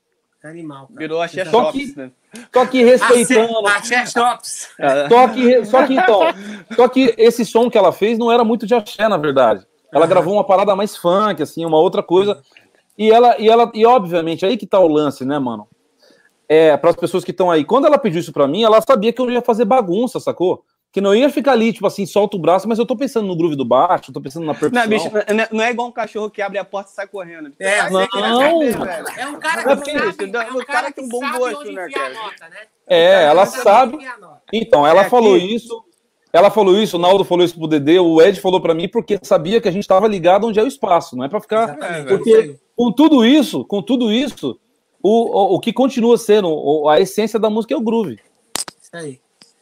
Animal. 0.45 0.87
cara. 0.87 0.99
Virou 0.99 1.21
axé 1.21 1.45
Só 1.45 1.65
shops, 1.65 1.73
que- 1.93 1.99
né? 1.99 2.11
Só 2.55 2.67
que 2.67 2.83
respeitando. 2.85 3.67
Axé 3.67 4.07
Shops. 4.07 4.69
É. 4.79 5.09
Só 5.09 5.29
que, 5.29 5.65
só 5.65 5.87
que 5.87 5.95
então, 5.95 6.21
só 6.77 6.89
que 6.89 7.15
esse 7.19 7.45
som 7.45 7.69
que 7.69 7.77
ela 7.77 7.93
fez 7.93 8.19
não 8.19 8.31
era 8.31 8.45
muito 8.45 8.67
de 8.67 8.75
axé, 8.75 9.09
na 9.09 9.17
verdade. 9.17 9.67
Ela 9.93 10.05
Aham. 10.05 10.11
gravou 10.11 10.35
uma 10.35 10.45
parada 10.45 10.77
mais 10.77 10.97
funk, 10.97 11.43
assim, 11.43 11.65
uma 11.65 11.79
outra 11.79 12.03
coisa. 12.03 12.41
E 12.97 13.11
ela, 13.11 13.37
e 13.39 13.49
ela, 13.49 13.71
e 13.75 13.85
obviamente, 13.87 14.45
aí 14.47 14.57
que 14.57 14.67
tá 14.67 14.79
o 14.79 14.87
lance, 14.89 15.25
né, 15.25 15.39
mano? 15.39 15.67
É, 16.49 16.77
para 16.77 16.91
as 16.91 16.97
pessoas 16.97 17.25
que 17.25 17.31
estão 17.31 17.51
aí, 17.51 17.65
quando 17.65 17.87
ela 17.87 17.99
pediu 17.99 18.21
isso 18.21 18.33
pra 18.33 18.47
mim, 18.49 18.63
ela 18.63 18.81
sabia 18.81 19.13
que 19.13 19.21
eu 19.21 19.31
ia 19.31 19.43
fazer 19.43 19.65
bagunça, 19.65 20.19
sacou? 20.21 20.65
Que 20.91 21.03
não 21.03 21.15
ia 21.15 21.29
ficar 21.29 21.53
ali, 21.53 21.71
tipo 21.73 21.87
assim, 21.87 22.07
solta 22.07 22.37
o 22.37 22.41
braço, 22.41 22.67
mas 22.67 22.79
eu 22.79 22.87
tô 22.87 22.97
pensando 22.97 23.27
no 23.27 23.37
groove 23.37 23.55
do 23.57 23.65
baixo, 23.65 24.11
tô 24.11 24.21
pensando 24.23 24.47
na 24.47 24.55
percussão. 24.55 24.83
Não, 24.83 24.89
bicho, 24.89 25.11
não 25.13 25.21
é- 25.45 25.49
não 25.53 25.65
é 25.65 25.71
igual 25.71 25.89
um 25.89 25.93
cachorro 25.93 26.31
que 26.31 26.41
abre 26.41 26.59
a 26.59 26.65
porta 26.65 26.91
e 26.91 26.95
sai 26.95 27.07
correndo. 27.07 27.53
É, 27.59 27.83
Vai 27.91 27.91
não. 27.91 28.07
que 28.09 28.73
saber, 28.73 28.87
velho. 28.87 29.07
É 29.19 29.27
um 29.27 29.39
cara 29.39 29.61
É 29.61 29.65
que 29.65 29.75
porque, 29.77 29.91
sabe, 29.99 30.37
é 30.37 30.53
um 30.53 30.65
cara 30.65 30.91
tem 30.93 31.05
um 31.05 31.09
bom 31.09 31.21
sabe 31.21 31.39
gosto, 31.39 31.73
né, 31.73 31.89
cara? 31.91 32.15
nota, 32.15 32.49
né? 32.49 32.57
É, 32.87 33.25
ela 33.25 33.45
Sabe. 33.45 33.99
Então, 34.53 34.87
ela 34.87 35.03
É 35.03 35.11
falou 35.11 35.35
aqui. 35.37 35.55
isso. 35.55 35.85
Ela 36.33 36.51
falou 36.51 36.77
isso, 36.79 36.97
o 36.97 37.01
Naldo 37.01 37.25
falou 37.25 37.45
isso 37.45 37.55
pro 37.59 37.67
Dedê, 37.67 37.99
o 37.99 38.21
Ed 38.21 38.39
falou 38.41 38.61
pra 38.61 38.75
mim 38.75 38.87
porque 38.89 39.19
sabia 39.23 39.61
que 39.63 39.69
a 39.69 39.73
gente 39.73 39.89
tava 39.89 40.07
ligado 40.07 40.47
onde 40.47 40.59
é 40.61 40.63
o 40.63 40.67
espaço, 40.67 41.17
não 41.17 41.25
é 41.25 41.29
pra 41.29 41.41
ficar 41.41 41.65
Exatamente. 41.71 42.05
velho. 42.05 42.19
Porque 42.19 42.57
com 42.77 42.93
tudo 42.93 43.25
isso, 43.25 43.65
com 43.65 43.81
tudo 43.83 44.13
isso, 44.13 44.59
o, 45.03 45.11
o, 45.11 45.55
o 45.55 45.61
que 45.61 45.73
continua 45.73 46.19
sendo 46.19 46.87
a 46.89 47.01
essência 47.01 47.39
da 47.39 47.49
música 47.49 47.73
é 47.73 47.77
o 47.77 47.81
groove. 47.83 48.19
Isso 48.81 48.91
aí. 48.95 49.21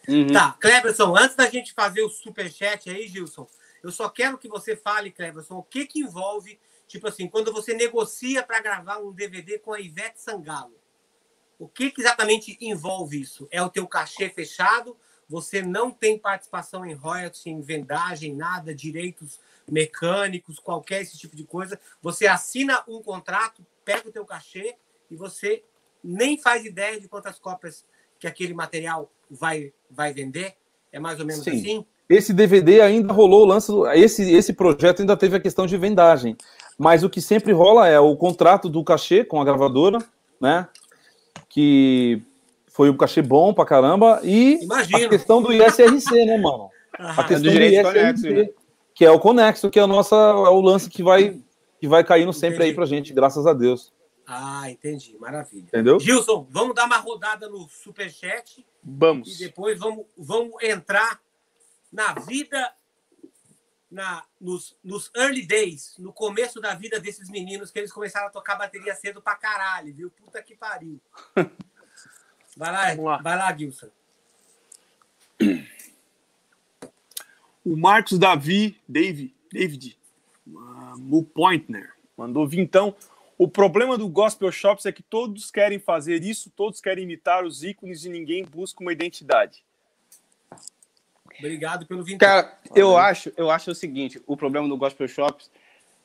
Uhum. 0.08 0.32
Tá, 0.32 0.52
Cleberson, 0.60 1.16
antes 1.16 1.36
da 1.36 1.48
gente 1.48 1.72
fazer 1.72 2.02
o 2.02 2.08
superchat 2.08 2.88
aí, 2.88 3.08
Gilson, 3.08 3.48
eu 3.82 3.90
só 3.90 4.08
quero 4.08 4.38
que 4.38 4.48
você 4.48 4.76
fale, 4.76 5.10
Cleberson, 5.10 5.56
o 5.56 5.62
que 5.62 5.86
que 5.86 6.00
envolve, 6.00 6.58
tipo 6.86 7.08
assim, 7.08 7.28
quando 7.28 7.52
você 7.52 7.74
negocia 7.74 8.42
para 8.42 8.60
gravar 8.60 8.98
um 8.98 9.12
DVD 9.12 9.58
com 9.58 9.72
a 9.72 9.80
Ivete 9.80 10.20
Sangalo. 10.20 10.74
O 11.58 11.66
que, 11.66 11.90
que 11.90 12.02
exatamente 12.02 12.56
envolve 12.60 13.20
isso? 13.20 13.48
É 13.50 13.62
o 13.62 13.70
teu 13.70 13.86
cachê 13.86 14.28
fechado? 14.28 14.96
Você 15.28 15.62
não 15.62 15.90
tem 15.90 16.18
participação 16.18 16.84
em 16.84 16.92
royalties, 16.92 17.46
em 17.46 17.60
vendagem, 17.60 18.34
nada, 18.34 18.74
direitos 18.74 19.40
mecânicos, 19.66 20.58
qualquer 20.58 21.02
esse 21.02 21.18
tipo 21.18 21.34
de 21.34 21.44
coisa. 21.44 21.80
Você 22.00 22.26
assina 22.26 22.84
um 22.86 23.02
contrato, 23.02 23.66
pega 23.84 24.08
o 24.08 24.12
teu 24.12 24.24
cachê 24.24 24.76
e 25.10 25.16
você 25.16 25.64
nem 26.04 26.38
faz 26.38 26.64
ideia 26.64 27.00
de 27.00 27.08
quantas 27.08 27.38
cópias 27.38 27.84
que 28.18 28.26
aquele 28.26 28.54
material 28.54 29.10
vai, 29.30 29.72
vai 29.90 30.12
vender? 30.12 30.54
É 30.92 30.98
mais 30.98 31.18
ou 31.20 31.26
menos 31.26 31.44
Sim. 31.44 31.50
assim? 31.50 31.84
Esse 32.08 32.32
DVD 32.32 32.80
ainda 32.80 33.12
rolou 33.12 33.42
o 33.42 33.46
lance, 33.46 33.66
do- 33.68 33.86
esse, 33.90 34.30
esse 34.32 34.52
projeto 34.52 35.00
ainda 35.00 35.16
teve 35.16 35.36
a 35.36 35.40
questão 35.40 35.66
de 35.66 35.76
vendagem, 35.76 36.36
mas 36.78 37.02
o 37.02 37.10
que 37.10 37.20
sempre 37.20 37.52
rola 37.52 37.88
é 37.88 37.98
o 37.98 38.14
contrato 38.16 38.68
do 38.68 38.84
cachê 38.84 39.24
com 39.24 39.40
a 39.40 39.44
gravadora, 39.44 39.98
né? 40.40 40.68
Que 41.48 42.22
foi 42.68 42.90
um 42.90 42.96
cachê 42.96 43.22
bom 43.22 43.52
pra 43.52 43.64
caramba, 43.64 44.20
e 44.22 44.62
Imagino. 44.62 45.06
a 45.06 45.08
questão 45.08 45.42
do 45.42 45.52
ISRC, 45.52 46.24
né, 46.26 46.38
mano? 46.38 46.68
A 46.98 47.04
Aham. 47.10 47.24
questão 47.24 47.42
do 47.42 47.50
direito 47.50 47.74
ISRC, 47.74 47.92
conexo, 47.98 48.30
né? 48.30 48.48
que 48.94 49.04
é 49.04 49.10
o 49.10 49.18
conexo, 49.18 49.70
que 49.70 49.78
é, 49.78 49.82
a 49.82 49.86
nossa, 49.86 50.14
é 50.14 50.48
o 50.48 50.60
lance 50.60 50.88
que 50.88 51.02
vai, 51.02 51.36
que 51.80 51.88
vai 51.88 52.04
caindo 52.04 52.32
sempre 52.32 52.62
aí 52.64 52.72
pra 52.74 52.86
gente, 52.86 53.12
graças 53.12 53.46
a 53.46 53.52
Deus. 53.52 53.92
Ah, 54.26 54.68
entendi. 54.70 55.16
Maravilha. 55.18 55.62
Entendeu? 55.64 56.00
Gilson, 56.00 56.46
vamos 56.50 56.74
dar 56.74 56.86
uma 56.86 56.96
rodada 56.98 57.48
no 57.48 57.68
superchat 57.68 58.60
e 58.60 58.66
Vamos. 58.82 59.38
depois 59.38 59.78
vamos, 59.78 60.04
vamos 60.16 60.60
entrar 60.62 61.20
na 61.92 62.12
vida 62.14 62.74
na, 63.90 64.24
nos, 64.40 64.76
nos 64.82 65.10
early 65.14 65.46
days, 65.46 65.94
no 65.98 66.12
começo 66.12 66.60
da 66.60 66.74
vida 66.74 66.98
desses 66.98 67.30
meninos, 67.30 67.70
que 67.70 67.78
eles 67.78 67.92
começaram 67.92 68.26
a 68.26 68.30
tocar 68.30 68.56
bateria 68.56 68.94
cedo 68.94 69.22
pra 69.22 69.36
caralho, 69.36 69.94
viu? 69.94 70.10
Puta 70.10 70.42
que 70.42 70.56
pariu. 70.56 71.00
Vai 72.56 72.72
lá, 72.72 72.88
Vamos 72.88 73.04
lá. 73.04 73.16
vai 73.18 73.36
lá, 73.36 73.54
Gilson. 73.54 73.88
O 77.64 77.76
Marcos 77.76 78.18
Davi, 78.18 78.80
David, 78.88 79.34
David 79.52 79.98
uh, 80.46 80.96
Mupointner, 80.98 81.92
mandou 82.16 82.46
vintão. 82.48 82.94
O 83.38 83.46
problema 83.46 83.98
do 83.98 84.08
Gospel 84.08 84.50
Shops 84.50 84.86
é 84.86 84.92
que 84.92 85.02
todos 85.02 85.50
querem 85.50 85.78
fazer 85.78 86.22
isso, 86.22 86.50
todos 86.50 86.80
querem 86.80 87.04
imitar 87.04 87.44
os 87.44 87.62
ícones 87.62 88.04
e 88.04 88.08
ninguém 88.08 88.44
busca 88.44 88.82
uma 88.82 88.92
identidade. 88.92 89.62
Obrigado 91.38 91.86
pelo 91.86 92.02
vintão. 92.02 92.26
Cara, 92.26 92.58
eu 92.74 92.96
acho, 92.96 93.30
eu 93.36 93.50
acho 93.50 93.70
o 93.70 93.74
seguinte, 93.74 94.22
o 94.26 94.36
problema 94.36 94.66
do 94.66 94.76
Gospel 94.76 95.06
Shops 95.06 95.50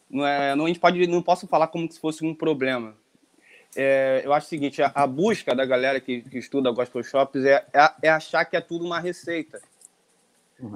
não 0.09 0.27
é, 0.27 0.55
não 0.55 0.65
a 0.65 0.67
gente 0.67 0.79
pode, 0.79 1.07
não 1.07 1.21
posso 1.21 1.47
falar 1.47 1.67
como 1.67 1.89
se 1.89 1.99
fosse 1.99 2.25
um 2.25 2.35
problema. 2.35 2.95
É, 3.73 4.21
eu 4.25 4.33
acho 4.33 4.47
o 4.47 4.49
seguinte, 4.49 4.81
a, 4.81 4.91
a 4.93 5.07
busca 5.07 5.55
da 5.55 5.65
galera 5.65 6.01
que, 6.01 6.21
que 6.21 6.37
estuda 6.37 6.69
Gospel 6.71 7.01
Shops 7.01 7.45
é, 7.45 7.65
é, 7.73 7.93
é 8.03 8.09
achar 8.09 8.43
que 8.43 8.57
é 8.57 8.61
tudo 8.61 8.85
uma 8.85 8.99
receita. 8.99 9.61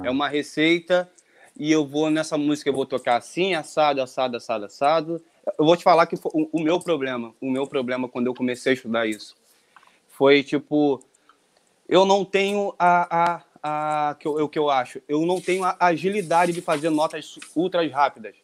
É 0.04 0.10
uma 0.10 0.28
receita 0.28 1.10
e 1.58 1.72
eu 1.72 1.86
vou 1.86 2.10
nessa 2.10 2.38
música 2.38 2.70
eu 2.70 2.74
vou 2.74 2.86
tocar 2.86 3.18
assim, 3.18 3.54
assado, 3.54 4.02
assado, 4.02 4.38
assado, 4.38 4.66
assado. 4.66 5.22
Eu 5.58 5.66
vou 5.66 5.78
te 5.78 5.84
falar 5.84 6.06
que 6.06 6.16
o, 6.16 6.50
o 6.52 6.60
meu 6.62 6.80
problema, 6.80 7.34
o 7.40 7.50
meu 7.50 7.68
problema 7.68 8.08
quando 8.08 8.28
eu 8.28 8.34
comecei 8.34 8.72
a 8.72 8.76
estudar 8.76 9.08
isso 9.08 9.36
foi 10.10 10.44
tipo 10.44 11.02
eu 11.88 12.06
não 12.06 12.26
tenho 12.26 12.74
a, 12.80 13.44
a, 13.64 14.10
a 14.10 14.16
que 14.16 14.28
eu, 14.28 14.34
o 14.44 14.50
que 14.50 14.60
eu 14.60 14.70
acho, 14.70 15.02
eu 15.08 15.26
não 15.26 15.40
tenho 15.40 15.64
a 15.64 15.76
agilidade 15.80 16.52
de 16.52 16.62
fazer 16.62 16.90
notas 16.90 17.38
ultras 17.56 17.92
rápidas 17.92 18.36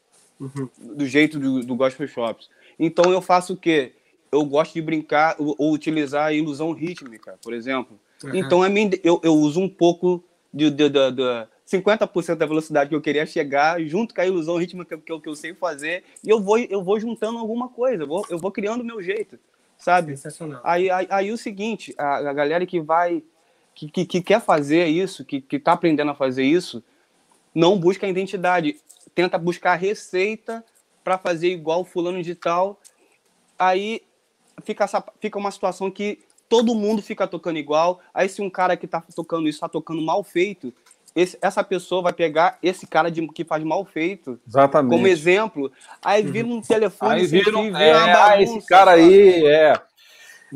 Uhum. 0.41 0.67
do 0.95 1.06
jeito 1.06 1.38
do, 1.38 1.62
do 1.62 1.76
Gospel 1.76 2.08
Shops. 2.08 2.50
Então 2.80 3.12
eu 3.12 3.21
faço 3.21 3.54
o 3.54 3.58
quê? 3.58 3.93
Eu 4.32 4.43
gosto 4.43 4.74
de 4.74 4.82
brincar 4.82 5.36
ou, 5.38 5.56
ou 5.56 5.71
utilizar 5.71 6.26
a 6.26 6.34
ilusão 6.34 6.71
rítmica, 6.71 7.38
por 7.43 7.54
exemplo. 7.54 8.00
Uhum. 8.24 8.32
Então 8.34 8.69
minha, 8.69 8.89
eu, 9.04 9.21
eu 9.24 9.36
uso 9.36 9.62
um 9.62 9.69
pouco 9.69 10.24
de, 10.52 10.71
de, 10.71 10.89
de, 10.89 11.12
de 11.12 11.47
50% 11.72 12.36
da 12.36 12.46
velocidade 12.46 12.90
que 12.90 12.96
eu 12.96 13.02
queria 13.02 13.26
chegar, 13.26 13.82
junto 13.82 14.14
com 14.14 14.22
a 14.22 14.28
ilusão 14.28 14.58
rítmica 14.58 14.98
que 14.98 15.12
eu, 15.12 15.22
que 15.22 15.30
eu 15.30 15.36
sei 15.36 15.54
fazer, 15.54 16.04
e 16.24 16.30
eu 16.30 16.42
vou, 16.42 16.58
eu 16.58 16.84
vou 16.84 17.00
juntando 17.00 17.40
alguma 17.40 17.70
coisa, 17.70 18.04
eu 18.04 18.08
vou, 18.08 18.26
eu 18.30 18.38
vou 18.38 18.52
criando 18.52 18.82
o 18.82 18.86
meu 18.86 19.02
jeito, 19.02 19.40
sabe? 19.78 20.18
Sensacional. 20.18 20.62
Aí, 20.64 20.90
aí, 20.90 21.08
aí 21.10 21.32
o 21.32 21.38
seguinte, 21.38 21.94
a, 21.98 22.18
a 22.18 22.34
galera 22.34 22.66
que 22.66 22.82
vai, 22.82 23.24
que, 23.74 23.90
que, 23.90 24.06
que 24.06 24.22
quer 24.22 24.42
fazer 24.42 24.88
isso, 24.88 25.24
que, 25.24 25.40
que 25.40 25.58
tá 25.58 25.72
aprendendo 25.72 26.12
a 26.12 26.16
fazer 26.16 26.44
isso, 26.44 26.84
não 27.56 27.80
busca 27.80 28.06
a 28.06 28.10
identidade, 28.10 28.78
tenta 29.16 29.38
buscar 29.38 29.74
a 29.74 29.76
receita 29.76 30.64
para 31.04 31.18
fazer 31.18 31.50
igual 31.50 31.86
fulano 31.86 32.22
de 32.22 32.36
tal. 32.36 32.80
Aí 33.58 34.02
fica, 34.64 34.84
essa, 34.84 35.04
fica 35.20 35.38
uma 35.38 35.52
situação 35.52 35.90
que 35.90 36.20
todo 36.48 36.76
mundo 36.76 37.02
fica 37.02 37.28
tocando 37.28 37.60
igual. 37.60 38.02
Aí 38.14 38.28
se 38.28 38.42
um 38.42 38.50
cara 38.50 38.76
que 38.78 38.88
tá 38.88 39.02
tocando 39.16 39.48
isso 39.48 39.60
tá 39.60 39.70
tocando 39.70 40.02
mal 40.02 40.24
feito, 40.24 40.74
esse- 41.15 41.38
essa 41.41 41.63
pessoa 41.63 42.02
vai 42.02 42.13
pegar 42.13 42.58
esse 42.63 42.86
cara 42.88 43.10
de, 43.10 43.26
que 43.30 43.43
faz 43.43 43.63
mal 43.63 43.84
feito 43.86 44.39
Exatamente. 44.47 44.91
como 44.93 45.08
exemplo. 45.08 45.71
Aí 46.04 46.24
vira 46.24 46.47
um 46.47 46.62
telefone 46.62 47.21
Aí 47.21 47.26
viram, 47.28 47.62
fio, 47.63 47.74
vira 47.74 47.84
é, 47.84 47.95
uma 47.95 48.04
ah, 48.12 48.30
bagunça, 48.30 48.58
esse 48.58 48.67
cara 48.67 48.91
sabe? 48.91 49.04
aí, 49.04 49.45
é. 49.45 49.74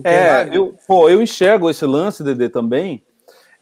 É, 0.03 0.49
eu, 0.51 0.75
pô, 0.87 1.09
eu 1.09 1.21
enxergo 1.21 1.69
esse 1.69 1.85
lance, 1.85 2.23
Dedê, 2.23 2.49
também. 2.49 3.01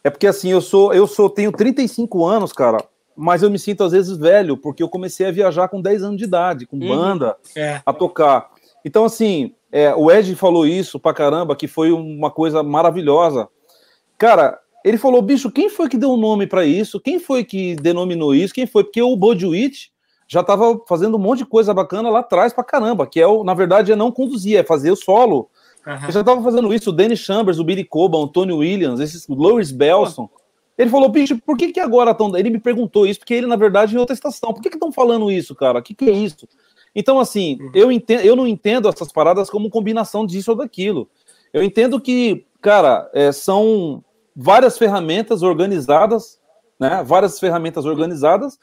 É 0.04 0.10
porque 0.10 0.28
assim, 0.28 0.50
eu 0.52 0.62
sou, 0.62 0.94
eu 0.94 1.06
sou, 1.08 1.30
tenho 1.30 1.52
35 1.52 2.26
anos, 2.26 2.52
cara, 2.52 2.84
mas 3.16 3.44
eu 3.44 3.50
me 3.52 3.60
sinto 3.60 3.84
às 3.84 3.92
vezes 3.92 4.18
velho, 4.18 4.58
porque 4.58 4.82
eu 4.82 4.90
comecei 4.90 5.28
a 5.28 5.32
viajar 5.32 5.68
com 5.70 5.80
10 5.82 6.02
anos 6.04 6.18
de 6.18 6.24
idade, 6.24 6.66
com 6.66 6.78
Uhum. 6.78 6.88
banda, 6.88 7.38
É. 7.56 7.82
a 7.86 7.94
tocar. 7.94 8.50
Então, 8.84 9.06
assim, 9.06 9.54
é, 9.72 9.94
o 9.96 10.12
Ed 10.12 10.36
falou 10.36 10.66
isso 10.66 11.00
pra 11.00 11.14
caramba, 11.14 11.56
que 11.56 11.68
foi 11.68 11.92
uma 11.92 12.30
coisa 12.32 12.62
maravilhosa. 12.64 13.48
Cara, 14.18 14.60
ele 14.84 14.98
falou, 14.98 15.22
bicho, 15.22 15.52
quem 15.52 15.70
foi 15.70 15.88
que 15.88 15.98
deu 15.98 16.12
o 16.12 16.18
nome 16.18 16.46
pra 16.46 16.66
isso? 16.66 17.00
Quem 17.00 17.20
foi 17.20 17.44
que 17.44 17.76
denominou 17.76 18.36
isso? 18.36 18.54
Quem 18.54 18.68
foi? 18.68 18.84
Porque 18.84 19.02
o 19.02 19.16
Bodyuit 19.16 19.92
já 20.28 20.44
tava 20.44 20.82
fazendo 20.88 21.16
um 21.16 21.20
monte 21.20 21.40
de 21.40 21.46
coisa 21.46 21.74
bacana 21.74 22.10
lá 22.10 22.20
atrás 22.20 22.54
pra 22.54 22.64
caramba, 22.64 23.08
que 23.08 23.20
é, 23.20 23.28
o, 23.28 23.44
na 23.44 23.54
verdade, 23.54 23.92
é 23.92 23.96
não 23.96 24.12
conduzir, 24.12 24.58
é 24.58 24.64
fazer 24.64 24.92
o 24.92 24.96
solo. 24.96 25.50
Eu 25.86 26.12
já 26.12 26.24
tava 26.24 26.42
fazendo 26.42 26.74
isso, 26.74 26.90
o 26.90 26.94
Danny 26.94 27.16
Chambers, 27.16 27.60
o 27.60 27.64
Billy 27.64 27.84
Coban, 27.84 28.20
o 28.20 28.28
Tony 28.28 28.54
Williams, 28.54 29.00
esses, 29.00 29.28
o 29.28 29.34
Loris 29.34 29.72
Belson. 29.72 30.30
Ele 30.78 30.90
falou, 30.90 31.10
bicho, 31.10 31.38
por 31.46 31.58
que 31.58 31.72
que 31.72 31.80
agora 31.80 32.12
estão... 32.12 32.36
Ele 32.36 32.50
me 32.50 32.60
perguntou 32.60 33.06
isso, 33.06 33.20
porque 33.20 33.34
ele, 33.34 33.48
na 33.48 33.56
verdade, 33.56 33.94
em 33.94 34.00
outra 34.00 34.14
estação. 34.14 34.54
Por 34.54 34.62
que 34.62 34.70
que 34.70 34.76
estão 34.76 34.92
falando 34.92 35.30
isso, 35.30 35.54
cara? 35.54 35.80
O 35.80 35.84
que 35.84 35.94
que 35.94 36.10
é 36.10 36.14
isso? 36.14 36.48
Então, 36.96 37.20
assim, 37.20 37.58
eu, 37.74 37.92
entendo, 37.92 38.22
eu 38.22 38.36
não 38.36 38.48
entendo 38.48 38.88
essas 38.88 39.12
paradas 39.12 39.50
como 39.50 39.70
combinação 39.70 40.26
disso 40.26 40.52
ou 40.52 40.58
daquilo. 40.58 41.10
Eu 41.52 41.62
entendo 41.62 42.00
que, 42.00 42.46
cara, 42.62 43.10
é, 43.14 43.32
são 43.32 44.04
várias 44.36 44.78
ferramentas 44.78 45.42
organizadas, 45.44 46.40
né? 46.80 47.04
Várias 47.06 47.40
ferramentas 47.40 47.86
organizadas 47.86 48.58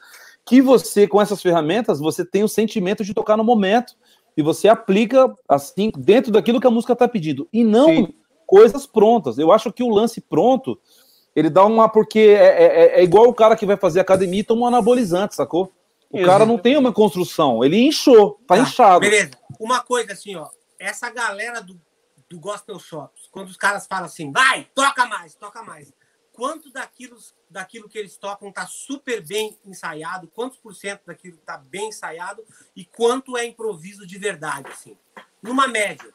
que 0.45 0.61
você, 0.61 1.07
com 1.07 1.21
essas 1.21 1.41
ferramentas, 1.41 1.99
você 1.99 2.25
tem 2.25 2.43
o 2.43 2.47
sentimento 2.49 3.03
de 3.03 3.13
tocar 3.13 3.37
no 3.37 3.43
momento 3.43 3.93
e 4.35 4.41
você 4.41 4.67
aplica, 4.67 5.33
assim, 5.47 5.91
dentro 5.97 6.31
daquilo 6.31 6.59
que 6.59 6.67
a 6.67 6.71
música 6.71 6.93
está 6.93 7.07
pedindo. 7.07 7.47
E 7.53 7.63
não 7.63 7.85
Sim. 7.85 8.13
coisas 8.47 8.87
prontas. 8.87 9.37
Eu 9.37 9.51
acho 9.51 9.71
que 9.71 9.83
o 9.83 9.89
lance 9.89 10.19
pronto, 10.19 10.79
ele 11.35 11.49
dá 11.49 11.63
uma... 11.65 11.87
Porque 11.87 12.19
é, 12.19 12.63
é- 12.95 12.99
é 12.99 13.03
igual 13.03 13.27
o 13.27 13.33
cara 13.33 13.55
que 13.55 13.65
vai 13.65 13.77
fazer 13.77 13.99
academia 13.99 14.39
e 14.39 14.43
toma 14.43 14.63
um 14.63 14.67
anabolizante, 14.67 15.35
sacou? 15.35 15.71
O 16.09 16.23
cara 16.25 16.45
não 16.45 16.57
tem 16.57 16.75
uma 16.75 16.91
construção, 16.91 17.63
ele 17.63 17.77
inchou, 17.87 18.31
tá, 18.45 18.55
Tá, 18.55 18.61
inchado. 18.61 18.99
Beleza. 18.99 19.31
Uma 19.59 19.81
coisa 19.81 20.11
assim, 20.11 20.35
ó. 20.35 20.47
Essa 20.77 21.09
galera 21.09 21.61
do, 21.61 21.79
do 22.31 22.39
Gospel 22.39 22.79
Shops, 22.79 23.27
quando 23.29 23.49
os 23.49 23.57
caras 23.57 23.85
falam 23.85 24.05
assim, 24.05 24.31
vai, 24.31 24.65
toca 24.73 25.05
mais, 25.05 25.35
toca 25.35 25.61
mais. 25.61 25.93
Quanto 26.31 26.71
daquilo, 26.71 27.17
daquilo 27.49 27.89
que 27.89 27.97
eles 27.97 28.15
tocam 28.15 28.49
tá 28.53 28.65
super 28.65 29.21
bem 29.21 29.57
ensaiado? 29.65 30.29
Quantos 30.33 30.57
por 30.57 30.73
cento 30.73 31.01
daquilo 31.05 31.37
tá 31.45 31.57
bem 31.57 31.89
ensaiado? 31.89 32.41
E 32.73 32.85
quanto 32.85 33.37
é 33.37 33.45
improviso 33.45 34.07
de 34.07 34.17
verdade, 34.17 34.69
assim? 34.71 34.97
Numa 35.43 35.67
média. 35.67 36.07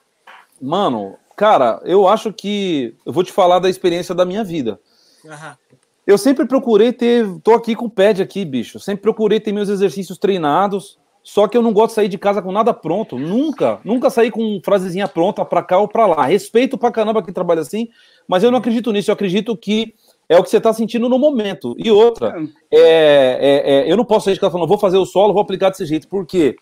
Mano, 0.61 1.19
cara, 1.37 1.83
eu 1.85 2.09
acho 2.09 2.33
que. 2.33 2.97
Eu 3.05 3.13
vou 3.13 3.23
te 3.23 3.31
falar 3.31 3.59
da 3.59 3.69
experiência 3.69 4.15
da 4.15 4.25
minha 4.25 4.43
vida. 4.43 4.81
Aham. 5.27 5.59
Eu 6.07 6.17
sempre 6.17 6.47
procurei 6.47 6.95
ter. 6.95 7.27
Tô 7.41 7.53
aqui 7.53 7.77
com 7.77 7.85
o 7.85 7.91
pad 7.91 8.23
aqui, 8.23 8.43
bicho. 8.43 8.81
Sempre 8.81 9.03
procurei 9.03 9.39
ter 9.39 9.53
meus 9.53 9.69
exercícios 9.69 10.17
treinados. 10.17 10.99
Só 11.29 11.49
que 11.49 11.57
eu 11.57 11.63
não 11.63 11.73
gosto 11.73 11.89
de 11.89 11.95
sair 11.95 12.09
de 12.09 12.17
casa 12.17 12.41
com 12.41 12.53
nada 12.53 12.73
pronto. 12.73 13.19
Nunca. 13.19 13.81
Nunca 13.85 14.09
saí 14.11 14.31
com 14.31 14.61
frasezinha 14.65 15.09
pronta 15.09 15.45
pra 15.45 15.61
cá 15.61 15.77
ou 15.77 15.89
pra 15.89 16.07
lá. 16.07 16.25
Respeito 16.25 16.79
pra 16.79 16.89
caramba 16.93 17.21
quem 17.21 17.35
trabalha 17.35 17.63
assim, 17.63 17.89
mas 18.29 18.45
eu 18.45 18.51
não 18.53 18.59
acredito 18.61 18.93
nisso. 18.93 19.11
Eu 19.11 19.15
acredito 19.15 19.57
que 19.57 19.93
é 20.29 20.39
o 20.39 20.45
que 20.45 20.49
você 20.51 20.61
tá 20.61 20.73
sentindo 20.73 21.09
no 21.09 21.19
momento. 21.19 21.75
E 21.79 21.91
outra, 21.91 22.37
é, 22.71 22.79
é- 22.81 23.73
é, 23.89 23.93
eu 23.93 23.97
não 23.97 24.05
posso 24.05 24.27
sair 24.27 24.35
de 24.35 24.41
casa 24.41 24.53
falando, 24.53 24.69
vou 24.69 24.79
fazer 24.79 24.99
o 24.99 25.05
solo, 25.05 25.33
vou 25.33 25.43
aplicar 25.43 25.71
desse 25.71 25.85
jeito. 25.85 26.07
Por 26.07 26.25
quê? 26.25 26.55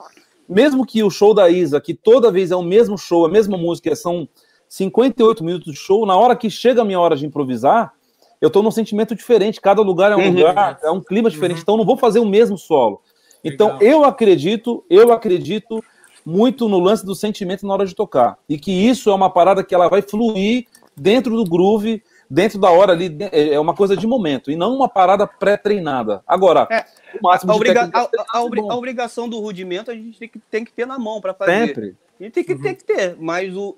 Mesmo 0.48 0.86
que 0.86 1.02
o 1.02 1.10
show 1.10 1.34
da 1.34 1.50
Isa, 1.50 1.78
que 1.78 1.92
toda 1.92 2.30
vez 2.32 2.50
é 2.50 2.56
o 2.56 2.62
mesmo 2.62 2.96
show, 2.96 3.26
a 3.26 3.28
mesma 3.28 3.58
música, 3.58 3.94
são 3.94 4.26
58 4.66 5.44
minutos 5.44 5.74
de 5.74 5.78
show, 5.78 6.06
na 6.06 6.16
hora 6.16 6.34
que 6.34 6.48
chega 6.48 6.80
a 6.80 6.84
minha 6.86 6.98
hora 6.98 7.16
de 7.16 7.26
improvisar, 7.26 7.92
eu 8.40 8.48
tô 8.48 8.62
num 8.62 8.70
sentimento 8.70 9.14
diferente, 9.14 9.60
cada 9.60 9.82
lugar 9.82 10.10
é 10.12 10.16
um 10.16 10.20
Uhum. 10.20 10.32
lugar, 10.38 10.78
é 10.82 10.90
um 10.90 11.00
clima 11.02 11.28
diferente, 11.30 11.58
Uhum. 11.58 11.62
então 11.62 11.74
eu 11.74 11.78
não 11.78 11.84
vou 11.84 11.96
fazer 11.98 12.18
o 12.18 12.26
mesmo 12.26 12.56
solo. 12.58 13.00
Então 13.44 13.74
Legal. 13.78 13.82
eu 13.82 14.04
acredito, 14.04 14.84
eu 14.88 15.12
acredito 15.12 15.84
muito 16.24 16.68
no 16.68 16.78
lance 16.78 17.04
do 17.04 17.14
sentimento 17.14 17.66
na 17.66 17.74
hora 17.74 17.84
de 17.86 17.94
tocar. 17.94 18.38
E 18.48 18.58
que 18.58 18.72
isso 18.72 19.10
é 19.10 19.14
uma 19.14 19.28
parada 19.30 19.62
que 19.62 19.74
ela 19.74 19.88
vai 19.88 20.00
fluir 20.00 20.66
dentro 20.96 21.36
do 21.36 21.44
groove, 21.48 22.02
dentro 22.30 22.58
da 22.58 22.70
hora 22.70 22.92
ali, 22.92 23.14
é 23.30 23.60
uma 23.60 23.74
coisa 23.74 23.94
de 23.96 24.06
momento, 24.06 24.50
e 24.50 24.56
não 24.56 24.74
uma 24.74 24.88
parada 24.88 25.26
pré-treinada. 25.26 26.22
Agora, 26.26 26.66
É, 26.70 26.84
o 27.18 27.22
máximo 27.22 27.52
A, 27.52 27.56
obriga- 27.56 27.80
técnica 27.80 27.98
a- 28.00 28.38
a- 28.38 28.38
a 28.38 28.72
a 28.72 28.76
obrigação 28.76 29.28
do 29.28 29.38
rudimento 29.38 29.90
a 29.90 29.94
gente 29.94 30.18
tem 30.18 30.28
que, 30.28 30.38
tem 30.38 30.64
que 30.64 30.72
ter 30.72 30.86
na 30.86 30.98
mão 30.98 31.20
para 31.20 31.34
fazer. 31.34 31.66
sempre. 31.66 31.96
E 32.18 32.30
tem 32.30 32.42
que, 32.44 32.54
tem 32.54 32.74
que 32.74 32.84
ter, 32.84 33.16
mas 33.20 33.54
o. 33.56 33.76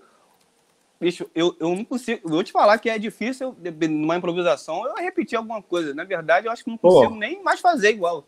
Bicho, 1.01 1.29
eu, 1.35 1.55
eu 1.61 1.75
não 1.75 1.85
consigo. 1.85 2.21
Eu 2.25 2.31
vou 2.31 2.43
te 2.45 2.53
falar 2.53 2.79
que 2.79 2.89
é 2.89 2.99
difícil, 2.99 3.55
eu, 3.63 3.89
numa 3.89 4.17
improvisação, 4.17 4.87
eu 4.87 4.95
repetir 4.95 5.37
alguma 5.37 5.61
coisa. 5.61 5.93
Na 5.95 6.05
verdade, 6.05 6.47
eu 6.47 6.53
acho 6.53 6.63
que 6.65 6.71
não 6.71 6.77
Pô. 6.79 6.89
consigo 6.91 7.17
nem 7.17 7.43
mais 7.43 7.61
fazer 7.61 7.91
igual. 7.91 8.25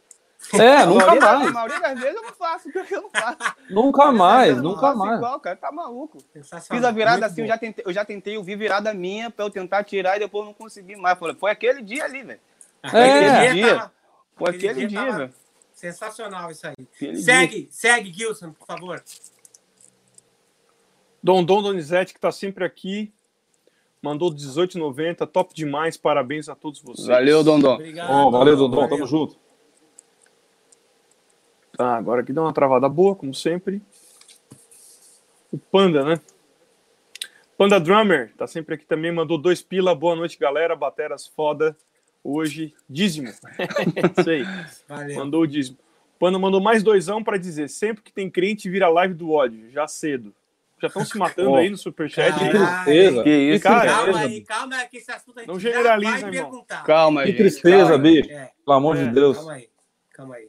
É, 0.55 0.77
A 0.79 0.87
nunca 0.87 1.07
maioria, 1.07 1.21
mais. 1.21 1.49
A 1.49 1.53
maioria 1.53 1.81
das 1.81 2.01
vezes 2.01 2.15
eu 2.17 2.23
não 2.23 2.33
faço, 2.33 2.69
eu 2.95 3.03
não 3.03 3.11
faço. 3.11 3.39
Nunca 3.69 4.13
mais, 4.13 4.63
nunca 4.63 4.95
mais. 4.95 5.17
igual, 5.19 5.41
cara, 5.41 5.57
tá 5.57 5.73
maluco. 5.73 6.19
Fiz 6.33 6.85
a 6.85 6.91
virada 6.93 7.19
Muito 7.21 7.25
assim, 7.33 7.41
eu 7.43 7.47
já, 7.49 7.59
tentei, 7.59 7.85
eu 7.87 7.93
já 7.93 8.05
tentei 8.05 8.39
ouvir 8.39 8.57
virada 8.57 8.95
minha 8.95 9.31
pra 9.31 9.45
eu 9.45 9.51
tentar 9.51 9.83
tirar 9.85 10.17
e 10.17 10.21
depois 10.21 10.43
eu 10.43 10.47
não 10.47 10.55
consegui 10.55 10.95
mais. 10.97 11.19
Falei, 11.19 11.35
foi 11.35 11.51
aquele 11.51 11.83
dia 11.83 12.05
ali, 12.05 12.23
velho. 12.23 12.41
Aquele 12.83 13.03
É. 13.03 13.53
dia 13.53 13.75
tava 13.77 13.93
Foi 14.37 14.51
Aquele 14.51 14.69
aquele 14.69 14.87
dia 14.87 14.89
dia, 15.01 15.07
tava- 15.07 15.19
velho. 15.19 15.35
Sensacional 15.73 16.51
isso 16.51 16.67
aí. 16.67 16.75
Aquele 16.95 17.17
Segue, 17.23 17.69
segue, 17.71 18.13
Gilson, 18.13 18.53
por 18.53 18.67
favor. 18.67 19.03
Dondon 21.23 21.63
Donizete, 21.63 22.15
que 22.15 22.21
tá 22.21 22.31
sempre 22.31 22.65
aqui, 22.65 23.13
mandou 24.01 24.31
18,90. 24.31 25.27
Top 25.27 25.53
demais, 25.53 25.97
parabéns 25.97 26.49
a 26.49 26.55
todos 26.55 26.81
vocês. 26.81 27.07
Valeu, 27.09 27.43
Dondon. 27.43 27.75
Obrigado. 27.75 28.11
Ó, 28.11 28.31
valeu, 28.31 28.57
Dodon, 28.57 28.89
tamo 28.89 29.07
junto. 29.07 29.37
Tá, 31.79 31.97
agora 31.97 32.23
aqui 32.23 32.33
dá 32.33 32.43
uma 32.43 32.53
travada 32.53 32.89
boa, 32.89 33.15
como 33.15 33.33
sempre. 33.33 33.81
O 35.53 35.57
Panda, 35.57 36.05
né? 36.05 36.21
Panda 37.57 37.79
Drummer, 37.79 38.33
tá 38.37 38.49
sempre 38.49 38.75
aqui 38.75 38.85
também, 38.85 39.13
mandou 39.13 39.39
dois 39.39 39.63
pila. 39.63 39.95
Boa 39.95 40.17
noite, 40.17 40.37
galera. 40.37 40.75
Bateras 40.75 41.25
foda. 41.29 41.77
Hoje, 42.23 42.75
dízimo. 42.91 43.29
Isso 44.19 44.29
aí. 44.29 44.43
Valeu. 44.89 45.17
Mandou 45.19 45.43
o 45.43 45.47
dízimo. 45.47 45.79
O 46.17 46.19
Panda 46.19 46.37
mandou 46.37 46.61
mais 46.61 46.83
doisão 46.83 47.23
pra 47.23 47.37
dizer: 47.39 47.69
sempre 47.71 48.03
que 48.03 48.13
tem 48.13 48.29
crente, 48.29 48.69
vira 48.69 48.89
live 48.89 49.15
do 49.15 49.31
ódio, 49.31 49.71
já 49.71 49.87
cedo. 49.87 50.35
Já 50.83 50.89
estão 50.89 51.05
se 51.05 51.17
matando 51.17 51.53
Ó, 51.53 51.57
aí 51.59 51.71
no 51.71 51.77
superchat. 51.77 52.37
Que 52.37 52.51
tristeza. 52.51 53.23
Que 53.23 53.31
isso, 53.31 53.63
Cara, 53.63 53.87
cara. 53.89 54.05
Calma 54.05 54.19
aí, 54.21 54.41
calma 54.43 54.77
aí, 54.77 54.89
que 54.89 54.97
esse 54.99 55.13
assunto 55.13 55.39
a 55.39 55.43
gente 55.43 55.49
Não 55.49 55.61
generaliza, 55.61 56.17
irmão. 56.19 56.31
perguntar. 56.31 56.83
Calma, 56.85 57.21
Que 57.23 57.29
gente. 57.29 57.37
tristeza, 57.39 57.89
calma. 57.91 57.99
bicho. 57.99 58.31
É, 58.33 58.51
Pelo 58.65 58.77
amor 58.77 58.97
É, 58.97 59.05
de 59.05 59.11
Deus. 59.13 59.37
calma 59.37 59.53
aí, 59.55 59.69
calma 60.13 60.35
aí. 60.37 60.49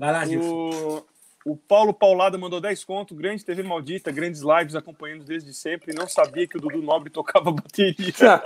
Vai 0.00 0.12
lá, 0.12 0.24
Gilson. 0.24 1.04
O, 1.44 1.52
o 1.52 1.56
Paulo 1.56 1.92
Paulada 1.92 2.38
mandou 2.38 2.58
10 2.58 2.84
conto, 2.84 3.14
grande 3.14 3.44
TV 3.44 3.62
Maldita, 3.62 4.10
grandes 4.10 4.40
lives 4.40 4.74
acompanhando 4.74 5.24
desde 5.24 5.52
sempre. 5.52 5.94
Não 5.94 6.08
sabia 6.08 6.46
que 6.46 6.56
o 6.56 6.60
Dudu 6.60 6.80
Nobre 6.80 7.10
tocava 7.10 7.52
bateria. 7.52 8.14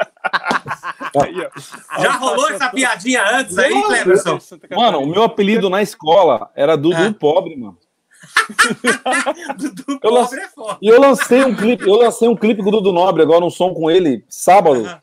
Aí, 1.22 1.46
ó. 1.46 2.00
Já 2.02 2.12
rolou 2.16 2.50
essa 2.50 2.70
piadinha 2.70 3.22
antes 3.38 3.56
aí, 3.56 3.70
Cleberson? 3.70 4.40
Mano, 4.72 4.98
o 4.98 5.06
meu 5.06 5.22
apelido 5.22 5.70
na 5.70 5.80
escola 5.80 6.50
era 6.56 6.76
Dudu 6.76 6.96
Ah. 6.96 7.14
Pobre, 7.14 7.56
mano. 7.56 7.78
Dudu 9.56 10.00
Eu 10.02 10.10
pobre 10.10 10.40
é 10.40 10.48
foda. 10.48 10.78
E 10.82 10.88
eu 10.88 11.00
lancei 11.00 11.44
um 11.44 11.54
clipe, 11.54 11.86
eu 11.86 11.94
lancei 11.94 12.26
um 12.26 12.34
clipe 12.34 12.64
com 12.64 12.68
o 12.68 12.72
Dudu 12.72 12.92
Nobre 12.92 13.22
agora, 13.22 13.44
um 13.44 13.50
som 13.50 13.72
com 13.72 13.88
ele, 13.88 14.24
sábado. 14.28 15.00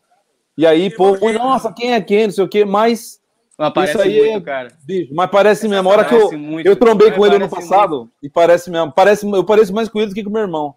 E 0.57 0.67
aí, 0.67 0.89
Que 0.89 0.97
pô, 0.97 1.17
nossa, 1.31 1.71
quem 1.71 1.93
é 1.93 2.01
quem, 2.01 2.25
não 2.25 2.33
sei 2.33 2.43
o 2.43 2.49
quê, 2.49 2.65
mas, 2.65 3.20
Mas 3.61 3.73
parece 3.73 3.93
Isso 3.93 4.01
aí 4.01 4.17
muito, 4.17 4.37
é- 4.37 4.41
cara. 4.41 4.73
bicho, 4.83 5.13
mas 5.13 5.29
parece 5.29 5.67
mesmo. 5.67 5.87
A 5.87 5.91
hora 5.91 6.03
que 6.03 6.15
eu, 6.15 6.31
muito. 6.35 6.65
eu 6.65 6.75
trombei 6.75 7.11
com 7.11 7.23
ele 7.23 7.35
ano 7.35 7.47
parece 7.47 7.69
passado, 7.69 8.09
e 8.23 8.27
parece 8.27 8.71
mesmo. 8.71 8.91
Parece, 8.91 9.23
eu 9.23 9.43
pareço 9.43 9.71
mais 9.71 9.87
com 9.87 9.99
ele 9.99 10.07
do 10.07 10.15
que 10.15 10.23
com 10.23 10.31
meu 10.31 10.41
irmão. 10.41 10.73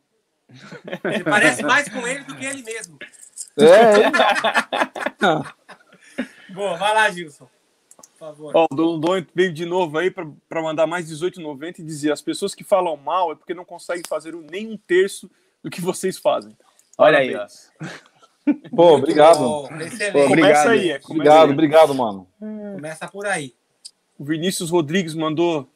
Ele 1.03 1.25
parece 1.25 1.63
mais 1.63 1.89
com 1.89 2.07
ele 2.07 2.25
do 2.25 2.37
que 2.37 2.45
ele 2.45 2.63
mesmo. 2.63 2.99
É, 3.59 3.65
Boa, 6.53 6.77
vai 6.77 6.95
lá, 6.95 7.11
Gilson. 7.11 7.49
Por 7.97 8.19
favor. 8.19 8.53
Ó, 8.55 8.67
o 8.71 8.77
Dondon 8.77 9.25
veio 9.35 9.53
de 9.53 9.65
novo 9.65 9.97
aí 9.97 10.11
para 10.11 10.63
mandar 10.63 10.87
mais 10.87 11.11
18,90 11.11 11.79
e 11.79 11.83
dizer: 11.83 12.13
as 12.13 12.21
pessoas 12.21 12.55
que 12.55 12.65
falam 12.65 12.99
mal 12.99 13.33
é 13.33 13.35
porque 13.35 13.55
não 13.55 13.65
conseguem 13.65 14.03
fazer 14.07 14.35
nem 14.35 14.71
um 14.71 14.77
terço 14.77 15.31
do 15.63 15.71
que 15.71 15.81
vocês 15.81 16.19
fazem. 16.19 16.55
Olha 16.99 17.19
aí, 17.19 17.35
ó. 17.35 17.47
Pô, 18.75 18.95
obrigado. 18.97 19.39
bom, 19.39 19.67
Excelente. 19.81 20.13
Pô, 20.13 20.29
Começa 20.29 20.33
Obrigado. 20.33 20.69
aí, 20.69 20.91
é, 20.91 20.99
começa 20.99 21.13
Obrigado, 21.13 21.47
aí. 21.47 21.53
obrigado, 21.53 21.95
mano. 21.95 22.29
Começa 22.39 23.09
por 23.09 23.27
aí. 23.27 23.55
O 24.19 24.25
Vinícius 24.25 24.71
Rodrigues 24.71 25.15
mandou 25.15 25.69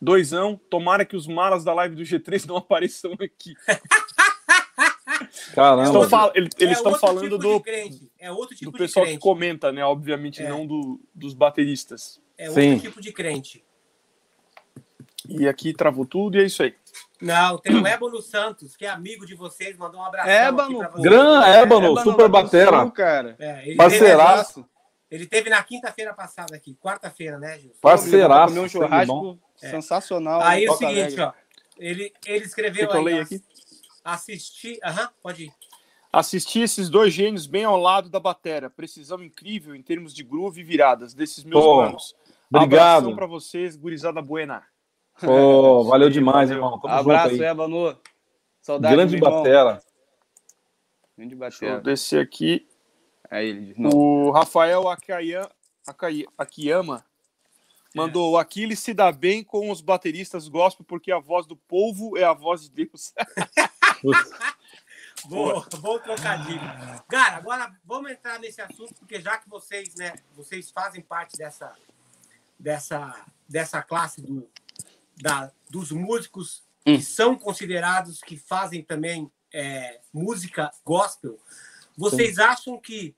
doisão. 0.00 0.60
Tomara 0.68 1.04
que 1.04 1.16
os 1.16 1.26
malas 1.26 1.64
da 1.64 1.72
live 1.74 1.94
do 1.96 2.02
G3 2.02 2.46
não 2.46 2.56
apareçam 2.58 3.12
aqui. 3.14 3.54
Caramba. 5.54 5.84
Estão 5.84 6.08
fal- 6.08 6.32
ele- 6.34 6.48
É 6.58 6.62
Eles 6.64 6.76
estão 6.78 6.94
falando 6.94 7.22
tipo 7.24 7.38
do. 7.38 7.62
É 8.18 8.30
outro 8.30 8.54
tipo 8.56 8.70
do 8.70 8.76
de 8.78 8.84
pessoal 8.84 9.06
que 9.06 9.18
comenta, 9.18 9.72
né? 9.72 9.84
Obviamente, 9.84 10.42
É. 10.42 10.48
não 10.48 10.66
do, 10.66 11.00
dos 11.14 11.34
bateristas. 11.34 12.20
É 12.38 12.48
outro 12.48 12.62
Sim. 12.62 12.78
tipo 12.78 13.00
de 13.00 13.12
crente. 13.12 13.64
E 15.28 15.46
aqui 15.46 15.72
travou 15.74 16.06
tudo 16.06 16.36
e 16.38 16.40
é 16.42 16.44
isso 16.46 16.62
aí. 16.62 16.74
Não, 17.20 17.58
tem 17.58 17.76
o 17.76 17.86
Ébano 17.86 18.22
Santos, 18.22 18.74
que 18.76 18.86
é 18.86 18.88
amigo 18.88 19.26
de 19.26 19.34
vocês, 19.34 19.76
mandou 19.76 20.00
um 20.00 20.04
abraço 20.04 20.28
Ébano. 20.30 20.78
Gran 21.00 21.44
Ébano, 21.44 21.86
Ébano 21.88 22.00
super 22.00 22.28
batera. 22.28 22.80
Sul, 22.80 22.90
cara. 22.92 23.36
É, 23.38 23.66
ele, 23.68 23.76
Parceiraço. 23.76 24.54
teve, 24.54 24.66
ele 25.10 25.26
teve 25.26 25.50
na 25.50 25.62
quinta-feira 25.62 26.14
passada 26.14 26.56
aqui, 26.56 26.74
quarta-feira, 26.80 27.38
né, 27.38 27.58
Gilson? 27.58 27.78
Parceiraço. 27.80 28.54
Comer 28.54 28.64
um 28.64 28.68
churrasco 28.68 29.38
É. 29.62 29.70
sensacional. 29.70 30.40
Aí 30.42 30.64
é 30.64 30.70
o 30.70 30.74
seguinte, 30.76 31.20
ó. 31.20 31.32
Ele, 31.78 32.12
ele 32.26 32.44
escreveu 32.44 32.88
eu 32.90 33.06
aí, 33.06 33.20
aqui? 33.20 33.42
assistir... 34.04 34.78
Aham, 34.84 35.10
pode 35.22 35.44
ir. 35.44 35.52
Assisti 36.12 36.60
esses 36.60 36.88
dois 36.90 37.12
gênios 37.14 37.46
bem 37.46 37.64
ao 37.64 37.76
lado 37.76 38.08
da 38.08 38.18
batera. 38.18 38.68
Precisão 38.68 39.22
incrível 39.22 39.74
em 39.74 39.82
termos 39.82 40.12
de 40.12 40.24
groove 40.24 40.60
e 40.60 40.64
viradas 40.64 41.14
desses 41.14 41.44
meus 41.44 41.62
Pô, 41.62 41.76
manos. 41.82 42.16
obrigado. 42.52 42.98
Abração 42.98 43.14
pra 43.14 43.26
vocês, 43.26 43.76
gurizada 43.76 44.20
buena. 44.20 44.62
Pô, 45.20 45.84
valeu 45.84 46.10
demais, 46.10 46.50
irmão. 46.50 46.78
Tamo 46.78 46.94
Abraço, 46.94 47.30
junto 47.30 47.42
aí. 47.42 47.48
Ébano. 47.48 47.98
Saudade, 48.60 48.94
Grande 48.94 49.18
batera. 49.18 49.82
Grande 51.16 51.34
Deixa 51.34 51.66
eu 51.66 51.80
descer 51.80 52.22
aqui. 52.22 52.68
Aí 53.30 53.48
ele. 53.48 53.74
O 53.78 54.30
Rafael 54.30 54.88
Akaya- 54.88 55.50
Akiyama 56.36 57.04
mandou 57.94 58.32
o 58.32 58.38
Aquiles 58.38 58.80
se 58.80 58.94
dá 58.94 59.10
bem 59.12 59.42
com 59.42 59.70
os 59.70 59.80
bateristas 59.80 60.48
gospel 60.48 60.84
porque 60.84 61.10
a 61.12 61.18
voz 61.18 61.46
do 61.46 61.56
povo 61.56 62.16
é 62.16 62.24
a 62.24 62.32
voz 62.32 62.62
de 62.62 62.70
Deus. 62.70 63.12
Bom, 65.26 65.62
bom 65.80 65.98
trocadilho. 65.98 66.60
Cara, 67.08 67.36
agora 67.36 67.76
vamos 67.84 68.10
entrar 68.10 68.38
nesse 68.38 68.60
assunto, 68.62 68.94
porque 68.94 69.20
já 69.20 69.36
que 69.36 69.48
vocês, 69.50 69.94
né, 69.94 70.14
vocês 70.34 70.70
fazem 70.70 71.02
parte 71.02 71.36
dessa, 71.36 71.76
dessa, 72.58 73.26
dessa 73.46 73.82
classe 73.82 74.22
do, 74.22 74.48
da, 75.20 75.52
dos 75.68 75.90
músicos 75.90 76.62
Hum. 76.86 76.96
que 76.96 77.02
são 77.02 77.38
considerados 77.38 78.20
que 78.22 78.38
fazem 78.38 78.82
também 78.82 79.30
é, 79.52 80.00
música 80.12 80.72
gospel, 80.84 81.38
vocês 81.96 82.38
acham 82.38 82.80
que. 82.80 83.14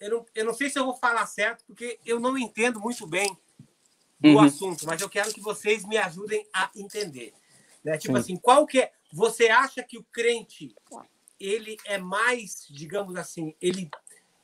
Eu 0.00 0.10
não, 0.10 0.26
eu 0.34 0.44
não 0.46 0.54
sei 0.54 0.68
se 0.68 0.76
eu 0.78 0.84
vou 0.84 0.96
falar 0.96 1.26
certo, 1.26 1.64
porque 1.64 2.00
eu 2.04 2.18
não 2.18 2.36
entendo 2.36 2.80
muito 2.80 3.06
bem 3.06 3.38
do 4.18 4.30
Uhum. 4.30 4.40
assunto, 4.40 4.84
mas 4.84 5.00
eu 5.00 5.08
quero 5.08 5.32
que 5.32 5.40
vocês 5.40 5.84
me 5.84 5.96
ajudem 5.96 6.44
a 6.52 6.70
entender. 6.74 7.32
Né? 7.84 7.96
Tipo 7.96 8.14
Sim. 8.14 8.20
assim, 8.20 8.36
qual 8.36 8.66
que 8.66 8.80
é. 8.80 8.92
Você 9.12 9.48
acha 9.48 9.82
que 9.82 9.96
o 9.96 10.04
crente 10.04 10.74
ele 11.38 11.76
é 11.84 11.98
mais, 11.98 12.66
digamos 12.68 13.14
assim, 13.16 13.54
ele, 13.60 13.88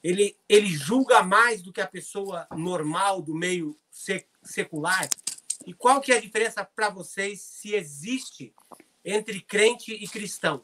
ele, 0.02 0.36
ele 0.48 0.68
julga 0.68 1.22
mais 1.22 1.60
do 1.60 1.72
que 1.72 1.80
a 1.80 1.86
pessoa 1.88 2.46
normal 2.52 3.20
do 3.20 3.34
meio 3.34 3.76
sec- 3.90 4.28
secular? 4.44 5.08
E 5.64 5.72
qual 5.72 6.00
que 6.00 6.12
é 6.12 6.16
a 6.16 6.20
diferença 6.20 6.66
para 6.74 6.90
vocês 6.90 7.40
se 7.40 7.74
existe 7.74 8.52
entre 9.04 9.40
crente 9.40 9.92
e 9.92 10.06
cristão? 10.08 10.62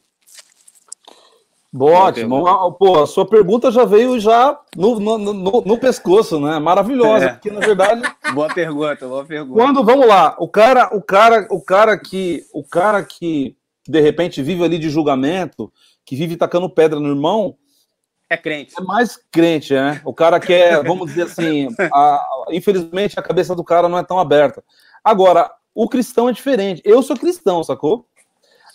Boa, 1.71 2.03
ótimo. 2.03 2.43
Pô, 2.77 3.01
a 3.01 3.07
sua 3.07 3.25
pergunta 3.27 3.71
já 3.71 3.83
veio 3.83 4.19
já 4.19 4.59
no, 4.75 4.99
no, 4.99 5.17
no, 5.17 5.33
no 5.61 5.77
pescoço, 5.79 6.39
né? 6.39 6.59
Maravilhosa, 6.59 7.25
É. 7.25 7.29
porque 7.33 7.49
na 7.49 7.59
verdade, 7.59 8.01
Boa 8.33 8.53
pergunta, 8.53 9.07
boa 9.07 9.25
pergunta. 9.25 9.59
quando 9.59 9.83
vamos 9.83 10.07
lá, 10.07 10.35
o 10.39 10.47
cara, 10.47 10.95
o 10.95 11.01
cara, 11.01 11.47
o 11.49 11.59
cara 11.59 11.97
que, 11.97 12.45
o 12.53 12.63
cara 12.63 13.03
que 13.03 13.55
de 13.87 13.99
repente 13.99 14.41
vive 14.43 14.63
ali 14.63 14.77
de 14.77 14.89
julgamento, 14.89 15.71
que 16.05 16.15
vive 16.15 16.37
tacando 16.37 16.69
pedra 16.69 16.99
no 16.99 17.09
irmão, 17.09 17.57
É 18.29 18.37
crente. 18.37 18.73
é 18.77 18.81
mais 18.83 19.17
crente, 19.31 19.73
né? 19.73 19.99
O 20.05 20.13
cara 20.13 20.39
quer, 20.39 20.83
vamos 20.83 21.07
dizer 21.09 21.23
assim, 21.23 21.67
a- 21.91 22.27
infelizmente 22.49 23.19
a 23.19 23.23
cabeça 23.23 23.55
do 23.55 23.63
cara 23.63 23.89
não 23.89 23.97
é 23.97 24.03
tão 24.03 24.19
aberta. 24.19 24.63
Agora, 25.03 25.51
o 25.73 25.87
cristão 25.87 26.29
é 26.29 26.31
diferente. 26.31 26.81
Eu 26.85 27.01
sou 27.01 27.17
cristão, 27.17 27.63
sacou? 27.63 28.05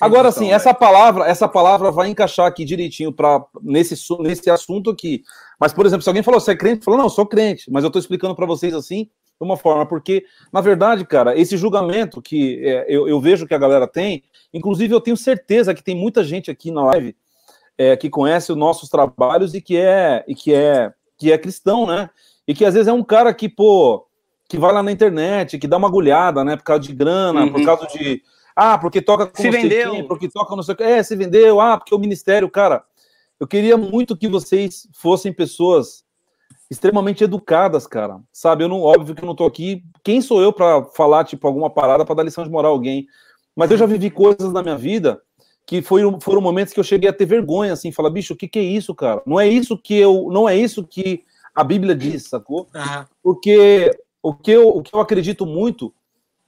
Agora, 0.01 0.29
cristão, 0.29 0.47
sim, 0.47 0.53
essa 0.53 0.73
palavra, 0.73 1.27
essa 1.27 1.49
palavra 1.49 1.91
vai 1.91 2.09
encaixar 2.09 2.47
aqui 2.47 2.65
direitinho 2.65 3.13
para 3.13 3.45
nesse, 3.61 3.95
nesse 4.21 4.49
assunto 4.51 4.91
aqui. 4.91 5.23
Mas, 5.59 5.73
por 5.73 5.87
exemplo, 5.87 6.03
se 6.03 6.09
alguém 6.09 6.23
falou, 6.23 6.41
você 6.41 6.53
é 6.53 6.57
crente? 6.57 6.85
Falou, 6.85 6.99
não, 6.99 7.07
eu 7.07 7.11
sou 7.11 7.27
crente, 7.27 7.71
mas 7.71 7.83
eu 7.83 7.89
estou 7.89 8.01
explicando 8.01 8.35
para 8.35 8.47
vocês 8.47 8.75
assim, 8.75 9.05
de 9.05 9.45
uma 9.45 9.57
forma, 9.57 9.87
porque, 9.87 10.25
na 10.53 10.61
verdade, 10.61 11.05
cara, 11.05 11.39
esse 11.39 11.57
julgamento 11.57 12.23
que 12.23 12.61
é, 12.65 12.87
eu, 12.89 13.09
eu 13.09 13.21
vejo 13.21 13.47
que 13.47 13.55
a 13.55 13.59
galera 13.59 13.87
tem, 13.87 14.23
inclusive 14.53 14.95
eu 14.95 15.01
tenho 15.01 15.17
certeza 15.17 15.75
que 15.75 15.83
tem 15.83 15.97
muita 15.97 16.23
gente 16.23 16.51
aqui 16.51 16.71
na 16.71 16.85
live 16.87 17.17
é, 17.77 17.97
que 17.97 18.11
conhece 18.11 18.51
os 18.51 18.59
nossos 18.59 18.89
trabalhos 18.89 19.55
e 19.55 19.61
que 19.61 19.77
é 19.77 20.25
e 20.27 20.35
que 20.35 20.53
é 20.53 20.93
que 21.17 21.33
é 21.33 21.39
cristão, 21.39 21.87
né? 21.87 22.11
E 22.49 22.55
que 22.55 22.65
às 22.65 22.73
vezes 22.73 22.89
é 22.89 22.93
um 22.93 23.05
cara 23.05 23.33
que, 23.35 23.49
pô, 23.49 24.07
que 24.49 24.57
vai 24.57 24.73
lá 24.73 24.83
na 24.83 24.91
internet, 24.91 25.59
que 25.59 25.69
dá 25.69 25.77
uma 25.77 25.87
agulhada, 25.89 26.43
né? 26.43 26.57
Por 26.57 26.65
causa 26.65 26.83
de 26.83 26.95
grana, 26.95 27.43
Uhum. 27.43 27.53
por 27.53 27.63
causa 27.65 27.87
de. 27.87 28.23
Ah, 28.57 28.79
porque 28.79 29.03
toca 29.03 29.27
com 29.27 29.41
Se 29.41 29.51
vendeu. 29.51 29.93
quem, 29.93 30.09
porque 30.09 30.29
toca 30.29 30.57
não 30.57 30.63
sei 30.63 30.73
o 30.75 30.77
que. 30.77 30.83
É, 30.83 31.03
se 31.03 31.15
vendeu, 31.15 31.61
ah, 31.61 31.77
porque 31.77 31.95
o 31.95 31.99
ministério, 31.99 32.49
cara. 32.51 32.83
Eu 33.39 33.47
queria 33.47 33.77
muito 33.77 34.17
que 34.17 34.27
vocês 34.27 34.89
fossem 34.95 35.33
pessoas 35.33 36.03
extremamente 36.69 37.23
educadas, 37.23 37.87
cara. 37.87 38.19
Sabe, 38.33 38.65
eu 38.65 38.69
não, 38.69 38.83
óbvio 38.83 39.15
que 39.15 39.23
eu 39.23 39.27
não 39.27 39.35
tô 39.35 39.45
aqui. 39.45 39.85
Quem 40.03 40.21
sou 40.21 40.43
eu 40.43 40.53
para 40.53 40.83
falar, 40.97 41.25
tipo, 41.25 41.47
alguma 41.47 41.71
parada 41.71 42.05
para 42.05 42.17
dar 42.17 42.23
lição 42.25 42.43
de 42.43 42.51
moral 42.51 42.73
a 42.73 42.75
alguém? 42.75 43.07
Mas 43.55 43.71
eu 43.71 43.77
já 43.77 43.87
vivi 43.87 44.11
coisas 44.11 44.53
na 44.53 44.63
minha 44.63 44.77
vida 44.77 45.21
que 45.65 45.83
foi, 45.83 46.03
foram 46.21 46.41
momentos 46.41 46.73
que 46.75 46.81
eu 46.81 46.85
cheguei 46.85 47.09
a 47.11 47.13
ter 47.13 47.27
vergonha, 47.27 47.75
assim, 47.75 47.93
falar, 47.93 48.11
bicho, 48.11 48.33
o 48.33 48.37
que, 48.37 48.49
que 48.49 48.59
é 48.59 48.63
isso, 48.63 48.95
cara? 48.95 49.23
Não 49.27 49.39
é 49.39 49.47
isso 49.47 49.77
que 49.79 49.95
eu, 49.95 50.29
não 50.33 50.49
é 50.49 50.57
isso 50.57 50.83
que 50.83 51.23
a 51.59 51.65
Bíblia 51.65 51.93
diz, 51.93 52.29
sacou? 52.29 52.69
Ah, 52.73 53.05
Porque 53.21 53.91
o 54.23 54.33
que 54.33 54.53
eu, 54.53 54.69
o 54.69 54.81
que 54.81 54.95
eu 54.95 55.01
acredito 55.01 55.45
muito 55.45 55.93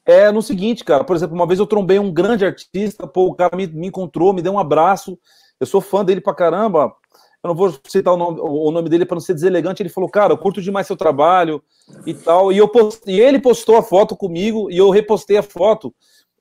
é 0.06 0.30
no 0.30 0.40
seguinte, 0.40 0.84
cara. 0.84 1.02
Por 1.02 1.16
exemplo, 1.16 1.34
uma 1.34 1.48
vez 1.48 1.58
eu 1.58 1.66
trombei 1.66 1.98
um 1.98 2.12
grande 2.12 2.46
artista, 2.46 3.08
pô, 3.08 3.26
o 3.26 3.34
cara 3.34 3.56
me, 3.56 3.66
me 3.66 3.88
encontrou, 3.88 4.32
me 4.32 4.40
deu 4.40 4.52
um 4.52 4.58
abraço. 4.58 5.18
Eu 5.58 5.66
sou 5.66 5.80
fã 5.80 6.04
dele 6.04 6.20
pra 6.20 6.32
caramba. 6.32 6.94
eu 7.42 7.48
não 7.48 7.56
vou 7.56 7.74
citar 7.88 8.14
o 8.14 8.16
nome, 8.16 8.38
o 8.40 8.70
nome 8.70 8.88
dele 8.88 9.04
para 9.04 9.16
não 9.16 9.20
ser 9.20 9.34
deselegante, 9.34 9.82
ele 9.82 9.88
falou, 9.88 10.08
cara, 10.08 10.32
eu 10.32 10.38
curto 10.38 10.62
demais 10.62 10.86
seu 10.86 10.96
trabalho 10.96 11.60
e 12.06 12.14
tal. 12.14 12.52
E, 12.52 12.58
eu 12.58 12.68
post... 12.68 13.02
e 13.04 13.20
ele 13.20 13.40
postou 13.40 13.76
a 13.78 13.82
foto 13.82 14.14
comigo 14.14 14.70
e 14.70 14.78
eu 14.78 14.90
repostei 14.90 15.38
a 15.38 15.42
foto. 15.42 15.92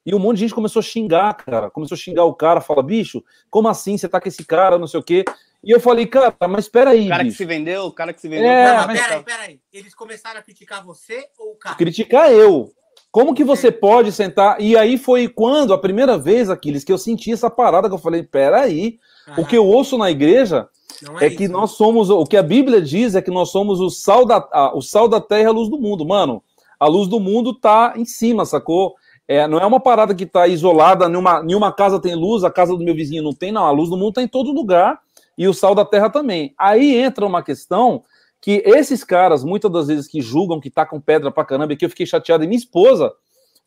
E 0.06 0.16
um 0.16 0.20
monte 0.20 0.38
de 0.38 0.42
gente 0.44 0.56
começou 0.56 0.80
a 0.80 0.84
xingar, 0.84 1.34
cara. 1.36 1.70
Começou 1.70 1.96
a 1.96 2.00
xingar 2.00 2.24
o 2.26 2.34
cara, 2.34 2.62
fala, 2.62 2.82
bicho, 2.82 3.24
como 3.50 3.68
assim 3.68 3.98
você 3.98 4.08
tá 4.08 4.20
com 4.20 4.28
esse 4.28 4.44
cara, 4.46 4.78
não 4.78 4.88
sei 4.88 5.00
o 5.00 5.04
quê. 5.04 5.24
E 5.64 5.72
eu 5.72 5.80
falei, 5.80 6.06
cara, 6.08 6.34
mas 6.50 6.66
espera 6.66 6.92
aí. 6.92 7.06
O 7.08 7.10
cara 7.10 7.24
bicho. 7.24 7.34
que 7.38 7.44
se 7.44 7.46
vendeu, 7.46 7.84
o 7.86 7.92
cara 7.92 8.14
que 8.14 8.22
se 8.22 8.30
vendeu. 8.30 8.48
É, 8.50 8.78
Não, 8.78 8.88
mas- 8.88 9.02
peraí, 9.02 9.24
peraí. 9.24 9.60
Eles 9.74 9.94
começaram 9.94 10.40
a 10.40 10.44
criticar 10.44 10.84
você 10.86 11.26
ou 11.38 11.52
o 11.52 11.56
cara? 11.56 11.76
Criticar 11.76 12.32
eu. 12.32 12.72
Como 13.12 13.34
que 13.34 13.44
você 13.44 13.72
pode 13.72 14.12
sentar? 14.12 14.62
E 14.62 14.78
aí 14.78 14.98
foi 14.98 15.28
quando, 15.28 15.74
a 15.74 15.78
primeira 15.78 16.18
vez, 16.18 16.50
Aquiles, 16.50 16.84
que 16.84 16.92
eu 16.94 16.98
senti 16.98 17.32
essa 17.34 17.50
parada 17.50 17.90
que 17.90 17.94
eu 17.96 18.00
falei, 18.00 18.24
peraí, 18.24 19.00
o 19.38 19.46
que 19.46 19.58
eu 19.58 19.66
ouço 19.66 19.98
na 19.98 20.10
igreja 20.12 20.68
Não 21.02 21.20
é 21.20 21.30
que 21.30 21.44
isso. 21.46 21.52
nós 21.54 21.72
somos, 21.72 22.10
o 22.10 22.24
que 22.26 22.38
a 22.38 22.44
Bíblia 22.44 22.82
diz 22.82 23.16
é 23.16 23.22
que 23.22 23.32
nós 23.32 23.50
somos 23.52 23.80
o 23.80 23.90
sal 23.90 24.26
da, 24.26 24.38
a- 24.52 24.72
o 24.76 24.82
sal 24.82 25.08
da 25.08 25.20
terra 25.20 25.42
e 25.44 25.46
a 25.48 25.52
luz 25.52 25.70
do 25.70 25.78
mundo. 25.80 26.06
Mano, 26.06 26.42
a 26.80 26.88
luz 26.88 27.08
do 27.10 27.20
mundo 27.20 27.54
tá 27.54 27.94
em 27.98 28.06
cima, 28.06 28.46
sacou? 28.46 28.96
É, 29.32 29.48
não 29.48 29.60
é 29.60 29.66
uma 29.68 29.80
parada 29.80 30.16
que 30.16 30.26
tá 30.26 30.48
isolada, 30.48 31.08
nenhuma, 31.08 31.44
nenhuma 31.44 31.72
casa 31.72 32.02
tem 32.02 32.16
luz, 32.16 32.44
a 32.44 32.50
casa 32.50 32.76
do 32.76 32.84
meu 32.84 32.96
vizinho 32.96 33.22
não 33.22 33.32
tem, 33.32 33.52
não. 33.52 33.64
A 33.64 33.70
luz 33.70 33.88
do 33.88 33.96
mundo 33.96 34.14
tá 34.14 34.24
em 34.24 34.28
todo 34.28 34.52
lugar 34.52 35.00
e 35.38 35.48
o 35.48 35.54
sal 35.54 35.76
da 35.76 35.86
terra 35.86 36.10
também. 36.10 36.56
Aí 36.58 36.96
entra 36.98 37.24
uma 37.28 37.44
questão 37.44 38.04
que 38.42 38.64
esses 38.66 39.04
caras, 39.04 39.44
muitas 39.44 39.72
das 39.72 39.86
vezes 39.86 40.08
que 40.08 40.20
julgam, 40.20 40.60
que 40.60 40.72
tacam 40.72 41.00
pedra 41.00 41.30
pra 41.32 41.46
caramba, 41.46 41.74
e 41.74 41.78
que 41.78 41.86
eu 41.86 41.90
fiquei 41.92 42.08
chateado, 42.08 42.44
e 42.44 42.48
minha 42.48 42.58
esposa, 42.58 43.14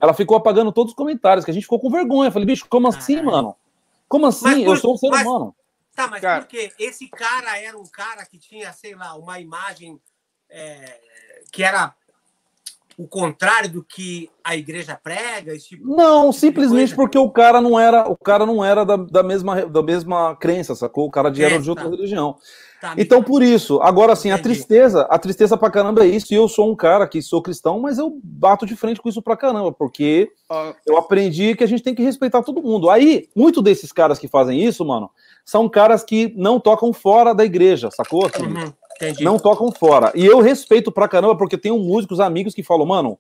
ela 0.01 0.13
ficou 0.13 0.37
apagando 0.37 0.73
todos 0.73 0.91
os 0.93 0.97
comentários, 0.97 1.45
que 1.45 1.51
a 1.53 1.55
gente 1.55 1.63
ficou 1.63 1.79
com 1.79 1.89
vergonha. 1.91 2.27
Eu 2.29 2.33
falei, 2.33 2.47
bicho, 2.47 2.67
como 2.69 2.89
assim, 2.89 3.15
Caralho. 3.15 3.31
mano? 3.31 3.57
Como 4.09 4.27
assim? 4.27 4.65
Por- 4.65 4.75
eu 4.75 4.77
sou 4.77 4.95
um 4.95 4.97
ser 4.97 5.11
mas- 5.11 5.25
humano. 5.25 5.55
Tá, 5.95 6.09
mas 6.09 6.21
Cara. 6.23 6.41
por 6.41 6.49
quê? 6.49 6.73
Esse 6.77 7.07
cara 7.07 7.57
era 7.61 7.79
um 7.79 7.85
cara 7.87 8.25
que 8.27 8.37
tinha, 8.39 8.73
sei 8.73 8.97
lá, 8.97 9.15
uma 9.15 9.39
imagem 9.39 10.01
é, 10.51 10.99
que 11.53 11.63
era 11.63 11.95
o 12.99 13.07
contrário 13.07 13.71
do 13.71 13.83
que 13.85 14.29
a 14.45 14.57
igreja 14.57 14.99
prega, 15.03 15.55
esse 15.55 15.69
tipo. 15.71 15.87
Não, 15.87 16.31
tipo 16.31 16.33
de 16.33 16.39
simplesmente 16.39 16.95
coisa? 16.95 16.97
porque 16.97 17.19
o 17.19 17.31
cara 17.31 17.61
não 17.61 17.79
era, 17.79 18.09
o 18.11 18.17
cara 18.17 18.45
não 18.45 18.65
era 18.65 18.85
da, 18.85 18.97
da 18.97 19.23
mesma, 19.23 19.67
da 19.67 19.83
mesma 19.83 20.37
crença, 20.37 20.75
sacou? 20.75 21.07
O 21.07 21.11
cara 21.11 21.31
de, 21.31 21.43
era 21.43 21.59
de 21.61 21.71
outra 21.71 21.85
tá. 21.85 21.91
religião. 21.91 22.37
Tá, 22.81 22.95
Então, 22.99 23.23
por 23.23 23.45
isso, 23.45 23.81
agora 23.81 24.13
assim, 24.13 24.33
a 24.33 24.35
Entendi. 24.35 24.57
tristeza, 24.57 25.03
a 25.09 25.17
tristeza 25.17 25.57
pra 25.57 25.71
caramba 25.71 26.05
é 26.05 26.09
isso, 26.09 26.35
e 26.35 26.37
eu 26.37 26.49
sou 26.49 26.69
um 26.69 26.75
cara 26.75 27.07
que 27.07 27.23
sou 27.23 27.41
cristão, 27.41 27.79
mas 27.79 27.97
eu 27.97 28.19
bato 28.25 28.67
de 28.67 28.75
frente 28.75 29.01
com 29.01 29.09
isso 29.09 29.23
pra 29.23 29.37
caramba, 29.37 29.71
porque 29.71 30.33
Ó, 30.49 30.73
eu 30.85 30.97
aprendi 30.99 31.55
que 31.55 31.63
a 31.63 31.67
gente 31.69 31.83
tem 31.85 31.95
que 31.95 32.03
respeitar 32.03 32.43
todo 32.43 32.61
mundo. 32.61 32.91
Aí, 32.91 33.29
muito 33.37 33.63
desses 33.63 33.93
caras 33.93 34.19
que 34.19 34.27
fazem 34.27 34.61
isso, 34.61 34.85
mano, 34.85 35.09
são 35.45 35.69
caras 35.69 36.03
que 36.03 36.35
não 36.37 36.59
tocam 36.59 36.93
fora 36.93 37.33
da 37.33 37.45
igreja, 37.45 37.89
sacou? 37.93 38.27
Assim, 38.27 38.47
Uhum, 38.47 38.73
entendi. 39.11 39.25
não 39.25 39.39
tocam 39.39 39.71
fora. 39.73 40.13
E 40.15 40.25
eu 40.25 40.41
respeito 40.41 40.91
pra 40.93 41.09
caramba, 41.09 41.37
porque 41.37 41.59
tenho 41.59 41.79
músicos, 41.79 42.21
amigos 42.21 42.55
que 42.55 42.63
falam, 42.63 42.87
mano, 42.87 43.19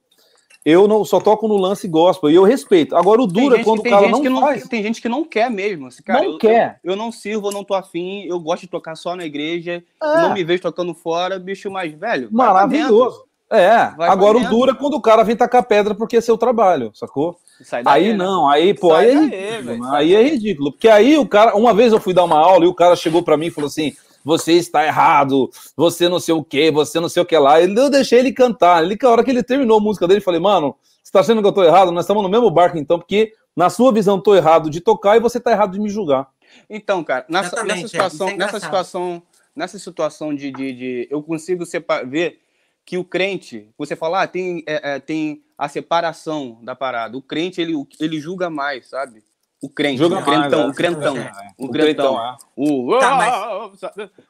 eu 0.64 0.87
não 0.87 1.05
só 1.05 1.18
toco 1.20 1.49
no 1.49 1.57
lance 1.57 1.89
gospel, 1.89 2.30
e 2.30 2.37
eu 2.37 2.45
respeito. 2.45 2.95
Agora, 2.97 3.20
o 3.20 3.26
duro 3.26 3.55
é 3.55 3.59
gente- 3.59 3.64
quando 3.66 3.80
o 3.80 3.83
tem 3.83 3.91
cara 3.93 4.07
gente 4.07 4.12
não 4.28 4.41
que 4.41 4.41
faz. 4.47 4.68
Tem 4.68 4.83
gente 4.83 5.03
que 5.03 5.09
não 5.09 5.24
quer 5.24 5.51
mesmo. 5.51 5.89
Assim, 5.89 6.03
cara, 6.05 6.22
Não 6.22 6.33
eu, 6.33 6.39
quer. 6.39 6.78
Eu, 6.85 6.93
eu 6.93 6.97
não 6.97 7.11
sirvo, 7.11 7.49
eu 7.49 7.53
não 7.53 7.64
tô 7.64 7.74
afim, 7.74 8.22
eu 8.26 8.39
gosto 8.39 8.62
de 8.62 8.68
tocar 8.68 8.95
só 8.95 9.16
na 9.16 9.24
igreja, 9.24 9.83
É. 10.03 10.16
não 10.22 10.33
me 10.33 10.45
vejo 10.45 10.62
tocando 10.62 10.95
fora, 10.95 11.39
bicho 11.39 11.68
mais 11.70 11.93
velho. 11.93 12.28
Maravilhoso. 12.30 13.24
É, 13.51 13.91
Vai 13.99 14.09
agora 14.09 14.39
o 14.39 14.49
duro 14.49 14.70
é 14.70 14.74
quando 14.74 14.95
o 14.95 15.01
cara 15.03 15.22
vem 15.24 15.37
tacar 15.37 15.62
pedra 15.62 15.95
porque 15.95 16.16
é 16.16 16.20
seu 16.22 16.39
trabalho, 16.39 16.91
sacou? 16.95 17.37
Aí 17.85 18.09
né? 18.09 18.14
não, 18.16 18.49
aí, 18.49 18.72
pô, 18.72 18.95
aí 18.95 19.11
é 19.11 19.14
ridículo. 19.20 19.85
sai 19.85 19.97
Aí 20.01 20.14
é 20.14 20.22
ridículo. 20.22 20.72
Porque 20.72 20.89
aí 20.89 21.18
o 21.18 21.26
cara, 21.26 21.55
uma 21.55 21.74
vez 21.74 21.93
eu 21.93 22.01
fui 22.01 22.14
dar 22.14 22.24
uma 22.24 22.39
aula 22.39 22.64
e 22.64 22.68
o 22.68 22.72
cara 22.74 22.97
chegou 22.97 23.22
pra 23.22 23.37
mim 23.37 23.47
e 23.47 23.51
falou 23.51 23.68
assim: 23.68 23.93
você 24.25 24.53
está 24.55 24.85
errado, 24.87 25.51
você 25.77 26.09
não 26.09 26.20
sei 26.20 26.35
o 26.35 26.43
que, 26.45 26.70
você 26.70 27.01
não 27.01 27.09
sei 27.09 27.23
o 27.23 27.27
que 27.27 27.37
lá. 27.37 27.61
Ele- 27.61 27.79
Eu 27.79 27.91
deixei 27.91 28.18
ele 28.20 28.33
cantar. 28.33 28.83
Ele, 28.83 28.99
a 29.03 29.09
hora 29.09 29.25
que 29.25 29.31
ele 29.31 29.43
terminou 29.43 29.79
a 29.79 29.81
música 29.83 30.07
dele, 30.07 30.20
eu 30.20 30.25
falei, 30.25 30.41
mano, 30.41 30.75
você 31.03 31.11
tá 31.12 31.20
achando 31.20 31.41
que 31.43 31.49
eu 31.49 31.53
tô 31.53 31.62
errado? 31.64 31.91
Nós 31.93 32.05
estamos 32.05 32.23
no 32.23 32.29
mesmo 32.29 32.51
barco 32.51 32.79
então, 32.79 32.99
porque 32.99 33.33
na 33.57 33.68
sua 33.68 33.93
visão 33.93 34.16
eu 34.16 34.23
tô 34.23 34.35
errado 34.35 34.70
de 34.70 34.81
tocar 34.81 35.16
e 35.16 35.20
você 35.20 35.39
tá 35.41 35.51
errado 35.51 35.73
de 35.73 35.81
me 35.81 35.89
julgar. 35.89 36.29
Então, 36.68 37.03
cara, 37.03 37.25
nessa, 37.29 37.62
nessa 37.64 37.85
é, 37.85 37.89
situação, 37.89 38.27
isso 38.29 38.35
é 38.35 38.39
nessa 38.39 38.61
situação, 38.61 39.23
nessa 39.57 39.79
situação 39.79 40.35
de, 40.35 40.51
de, 40.51 40.73
de- 40.73 41.09
eu 41.11 41.23
consigo 41.23 41.64
sepa- 41.66 42.03
ver 42.03 42.41
que 42.85 42.99
o 42.99 43.05
crente, 43.05 43.68
você 43.79 43.95
fala, 43.97 44.23
ah, 44.23 44.27
tem, 44.27 44.62
é, 44.66 44.95
é, 44.95 44.99
tem 44.99 45.43
a 45.57 45.68
separação 45.68 46.59
da 46.62 46.75
parada. 46.75 47.16
O 47.16 47.23
crente 47.23 47.61
ele, 47.61 47.75
ele 48.01 48.18
julga 48.20 48.51
mais, 48.51 48.89
sabe? 48.89 49.23
O 49.63 49.69
crente, 49.71 49.99
Julga 49.99 50.19
o 50.19 50.25
crentão, 50.25 50.59
mais, 50.61 50.73
o 50.73 50.75
crentão, 50.75 51.17
é. 51.17 51.33
o 51.57 51.69
crentão, 51.71 52.21
é. 52.21 52.37
o 52.57 52.99
Tá, 52.99 53.15
mas-? 53.15 53.81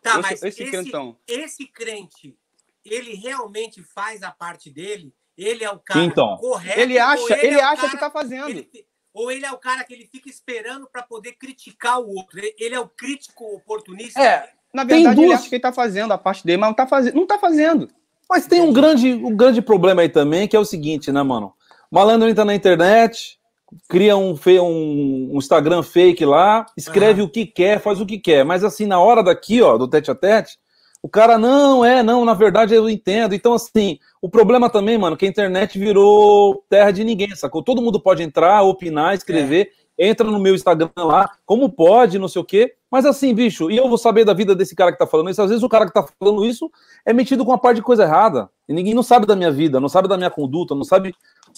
Tá, 0.03 0.11
esse, 0.11 0.20
mas 0.20 0.43
esse 0.43 0.62
esse, 0.62 0.70
crentão. 0.70 1.16
esse 1.26 1.66
crente, 1.66 2.37
ele 2.85 3.14
realmente 3.14 3.83
faz 3.83 4.22
a 4.22 4.30
parte 4.30 4.68
dele? 4.68 5.11
Ele 5.37 5.64
é 5.64 5.70
o 5.70 5.78
cara 5.78 6.05
Então. 6.05 6.37
correto? 6.37 6.78
Ele 6.78 6.99
acha, 6.99 7.33
ele 7.39 7.47
ele 7.47 7.57
é 7.61 7.62
acha 7.64 7.76
cara 7.76 7.89
que 7.93 7.99
tá 7.99 8.11
fazendo. 8.11 8.51
Ele 8.51 8.68
ou 9.14 9.30
ele 9.30 9.45
é 9.45 9.53
o 9.53 9.59
cara 9.59 9.85
que 9.85 9.93
ele 9.93 10.07
fica 10.11 10.28
esperando 10.28 10.87
para 10.91 11.03
poder 11.03 11.33
criticar 11.33 11.99
o 12.01 12.09
outro. 12.14 12.39
Ele- 12.59 12.74
é 12.74 12.80
o 12.80 12.89
crítico 12.89 13.45
oportunista. 13.57 14.20
É, 14.22 14.51
Na 14.72 14.87
Tem 14.87 15.03
verdade, 15.03 15.22
ele 15.22 15.33
acha 15.35 15.49
que 15.49 15.55
ele 15.55 15.62
tá 15.62 15.72
fazendo 15.72 16.12
a 16.12 16.18
parte 16.18 16.45
dele, 16.47 16.57
mas 16.59 16.68
não 16.68 16.74
tá 16.74 16.87
fazendo. 16.87 17.14
Não 17.14 17.26
tá 17.26 17.39
fazendo. 17.39 17.89
Mas 18.28 18.47
tem 18.47 18.61
um 18.62 18.72
grande, 18.72 19.12
um 19.12 19.37
grande 19.37 19.61
problema 19.61 20.01
aí 20.01 20.09
também, 20.09 20.49
que 20.49 20.57
é 20.57 20.59
o 20.59 20.64
seguinte, 20.64 21.12
né, 21.12 21.22
mano? 21.22 21.53
O 21.91 21.95
malandro 21.95 22.26
entra 22.28 22.43
na 22.45 22.55
internet, 22.55 23.39
cria 23.89 24.16
um, 24.16 24.35
um, 24.35 25.31
um 25.33 25.39
Instagram 25.39 25.83
fake 25.83 26.25
lá, 26.25 26.66
escreve 26.77 27.23
o 27.23 27.29
que 27.29 27.47
quer, 27.47 27.81
faz 27.81 28.01
o 28.01 28.07
que 28.07 28.18
quer. 28.18 28.45
Mas 28.45 28.64
assim, 28.64 28.87
na 28.87 28.99
hora 28.99 29.23
daqui, 29.23 29.61
ó, 29.62 29.77
do 29.77 29.89
tete 29.89 30.11
a 30.11 30.14
tete, 30.14 30.59
o 31.03 31.09
cara, 31.09 31.37
não, 31.37 31.85
é, 31.85 32.01
não, 32.01 32.25
na 32.25 32.33
verdade 32.33 32.75
eu 32.75 32.89
entendo. 32.89 33.35
Então, 33.35 33.55
assim, 33.55 33.99
o 34.20 34.29
problema 34.29 34.70
também, 34.70 34.97
mano, 34.97 35.16
que 35.16 35.27
a 35.27 35.29
internet 35.29 35.77
virou 35.77 36.64
terra 36.70 36.93
de 36.93 37.03
ninguém, 37.03 37.35
sacou? 37.35 37.62
Todo 37.62 37.83
mundo 37.83 38.01
pode 38.01 38.23
entrar, 38.23 38.62
opinar, 38.62 39.14
escrever, 39.14 39.73
entra 39.99 40.31
no 40.31 40.39
meu 40.39 40.55
Instagram 40.55 40.91
lá, 40.97 41.29
como 41.45 41.68
pode, 41.68 42.20
não 42.20 42.29
sei 42.29 42.41
o 42.41 42.45
quê. 42.45 42.75
Mas 42.89 43.05
assim, 43.05 43.35
bicho, 43.35 43.70
e 43.70 43.77
eu 43.77 43.89
vou 43.89 43.99
saber 43.99 44.25
da 44.25 44.33
vida 44.33 44.55
desse 44.55 44.77
cara 44.77 44.93
que 44.93 44.99
tá 44.99 45.07
falando 45.07 45.31
isso? 45.31 45.43
Às 45.43 45.49
vezes 45.49 45.64
o 45.64 45.68
cara 45.68 45.87
que 45.87 45.93
tá 45.93 46.07
falando 46.20 46.45
isso 46.45 46.70
é 47.05 47.12
metido 47.12 47.45
com 47.45 47.51
uma 47.51 47.59
parte 47.59 47.77
de 47.77 47.83
coisa 47.83 48.05
errada. 48.05 48.49
E 48.68 48.73
ninguém 48.73 48.95
não 48.95 49.03
sabe 49.03 49.27
da 49.27 49.35
minha 49.35 49.51
vida, 49.51 49.81
não 49.81 49.89
sabe 49.89 50.07
da 50.07 50.16
minha 50.16 50.31
conduta, 50.31 50.75
não 50.75 50.85
sabe 50.85 51.14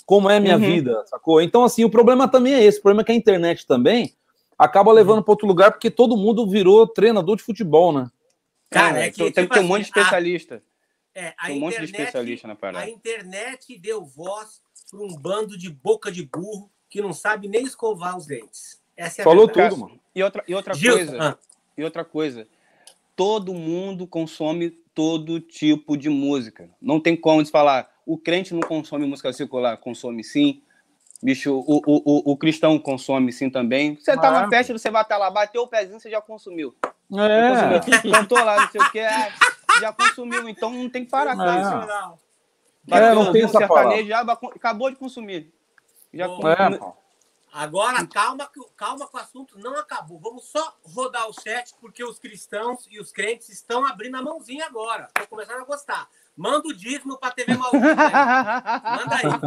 como 0.07 0.29
é 0.31 0.37
a 0.37 0.41
minha 0.41 0.57
Uhum. 0.57 0.63
vida, 0.65 1.05
sacou? 1.07 1.41
Então, 1.41 1.65
assim, 1.65 1.85
o 1.85 1.91
problema 1.91 2.27
também 2.29 2.55
é 2.55 2.63
esse. 2.65 2.79
O 2.79 2.83
problema 2.83 3.03
é 3.03 3.05
que 3.05 3.13
a 3.13 3.15
internet 3.17 3.67
também 3.67 4.15
acaba 4.59 4.93
levando 4.93 5.23
para 5.23 5.33
outro 5.33 5.47
lugar 5.47 5.73
porque 5.73 5.91
todo 5.91 6.17
mundo 6.17 6.49
virou 6.49 6.87
treinador 6.87 7.37
de 7.37 7.43
futebol, 7.43 7.93
né? 7.93 8.11
Cara, 8.71 9.01
É, 9.01 9.07
é 9.07 9.11
que, 9.11 9.19
tem, 9.19 9.33
tem 9.33 9.45
tipo 9.47 9.59
um 9.59 9.63
monte 9.63 9.85
de 9.85 9.91
assim, 9.91 9.99
a- 9.99 10.03
especialista. 10.03 10.63
É, 11.15 11.35
a 11.39 11.47
Tem 11.47 11.57
um 11.57 11.61
monte 11.61 11.71
de 11.79 11.85
internet- 11.85 12.01
especialista 12.01 12.49
na 12.49 12.55
parada. 12.57 12.85
A 12.85 12.89
internet 12.91 13.79
deu 13.79 14.05
voz 14.05 14.61
para 14.91 15.01
um 15.01 15.15
bando 15.17 15.57
de 15.57 15.71
boca 15.71 16.11
de 16.11 16.25
burro 16.27 16.71
que 16.91 17.01
não 17.01 17.13
sabe 17.13 17.47
nem 17.49 17.63
escovar 17.65 18.17
os 18.17 18.27
dentes. 18.27 18.81
Essa 18.97 19.21
é 19.21 19.23
a 19.23 19.25
Falou 19.25 19.47
verdade. 19.47 19.71
tudo, 19.71 19.81
mano. 19.83 20.01
E 20.15 20.23
outra, 20.23 20.45
e 20.47 20.55
outra 20.55 20.75
Gilson, 20.75 20.97
coisa, 21.07 21.19
ah, 21.23 21.39
e 21.77 21.85
outra 21.85 22.05
coisa, 22.05 22.47
todo 23.17 23.53
mundo 23.55 24.07
consome 24.07 24.71
todo 24.95 25.41
tipo 25.41 25.97
de 25.97 26.09
música. 26.09 26.69
Não 26.81 27.01
tem 27.01 27.17
como 27.17 27.43
de 27.43 27.51
falar, 27.51 27.89
o 28.07 28.19
crente 28.19 28.53
não 28.55 28.61
consome 28.61 29.07
música 29.07 29.33
secular, 29.33 29.77
consome 29.79 30.23
sim. 30.25 30.63
Bicho, 31.23 31.55
o, 31.55 31.77
o, 31.77 31.83
o, 31.87 32.33
o 32.33 32.37
cristão 32.37 32.79
consome 32.79 33.33
sim 33.33 33.49
também. 33.49 33.97
Você 33.97 34.15
tá 34.15 34.29
Ah. 34.29 34.43
na 34.43 34.49
festa, 34.51 34.77
você 34.77 34.91
vai 34.91 35.03
estar 35.03 35.17
lá, 35.17 35.31
bateu 35.31 35.63
o 35.63 35.69
pezinho, 35.69 35.99
você 35.99 36.11
já 36.11 36.21
consumiu. 36.21 36.75
É. 37.13 37.79
Consumiu. 37.81 38.13
Cantou 38.13 38.45
lá, 38.45 38.61
não 38.61 38.71
sei 38.71 38.81
o 38.81 38.91
que, 38.91 39.01
já 39.81 39.93
consumiu, 39.93 40.49
então 40.49 40.71
não 40.71 40.91
tem 40.91 41.05
que 41.05 41.11
parar 41.11 41.35
com 41.35 41.43
É. 41.43 41.61
isso. 41.61 42.15
Bateu, 42.87 43.07
É, 43.09 43.15
não 43.15 43.33
tem 43.33 43.43
um 43.43 43.47
essa 43.49 43.59
sertanejo, 43.59 44.09
já 44.09 44.21
acabou 44.21 44.91
de 44.91 44.97
consumir. 44.97 45.51
Já 46.13 46.29
Bom, 46.29 46.47
É, 46.49 46.77
pô. 46.79 46.95
Agora, 47.53 48.05
calma, 48.07 48.47
que 48.53 48.59
o- 48.61 48.69
calma 48.77 49.07
que 49.09 49.17
o 49.17 49.21
assunto 49.21 49.57
não 49.59 49.77
acabou. 49.79 50.19
Vamos 50.19 50.45
só 50.51 50.77
rodar 50.83 51.29
o 51.29 51.33
chat, 51.33 51.73
porque 51.81 52.05
os 52.05 52.19
cristãos 52.19 52.85
e 52.91 52.99
os 52.99 53.13
crentes 53.13 53.49
estão 53.49 53.87
abrindo 53.87 54.17
a 54.17 54.23
mãozinha 54.23 54.67
agora. 54.67 55.05
Estão 55.07 55.27
começando 55.27 55.61
a 55.61 55.65
gostar. 55.65 56.09
Manda 56.37 56.69
o 56.69 56.75
dízimo 56.75 57.17
pra 57.19 57.31
TV 57.31 57.57
Maldita. 57.57 57.87
aí. 57.89 59.25
Manda 59.25 59.47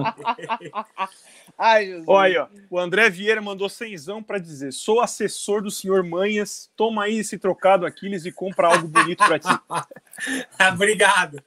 aí. 0.60 0.72
Ai, 1.58 1.86
Jesus. 1.86 2.06
Olha 2.08 2.44
ó. 2.44 2.48
O 2.70 2.80
André 2.80 3.10
Vieira 3.10 3.42
mandou 3.42 3.68
cenzão 3.68 4.24
pra 4.24 4.38
dizer: 4.38 4.72
sou 4.72 5.02
assessor 5.02 5.62
do 5.62 5.72
senhor 5.72 6.04
Manhas, 6.04 6.70
toma 6.76 7.04
aí 7.04 7.18
esse 7.18 7.38
trocado 7.38 7.86
Aquiles 7.86 8.26
e 8.26 8.32
compra 8.32 8.68
algo 8.68 8.88
bonito 8.88 9.26
pra 9.26 9.40
ti. 9.40 9.48
Obrigado. 10.74 11.44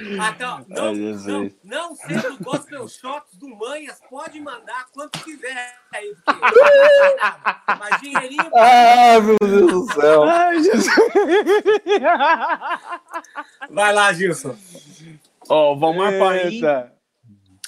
Então, 0.00 0.64
não, 0.68 0.94
não, 0.94 1.50
não 1.64 1.94
sendo 1.96 2.38
gospel 2.42 2.86
shots 2.88 3.36
do 3.36 3.48
Manhas, 3.48 4.00
pode 4.08 4.40
mandar 4.40 4.86
quanto 4.92 5.18
quiser 5.24 5.76
aí. 5.92 6.14
Mas 7.80 8.00
dinheirinho. 8.00 8.50
Ah, 8.54 9.20
meu 9.20 9.36
Deus 9.40 9.72
do 9.72 9.92
céu. 9.92 10.22
Ai, 10.24 10.62
Jesus. 10.62 10.86
Vai 13.70 13.92
lá, 13.92 14.12
Gilson. 14.12 14.56
Ó, 15.48 15.72
o 15.72 15.78
Valmar 15.78 16.18
Paim. 16.18 16.38
Eita. 16.54 16.92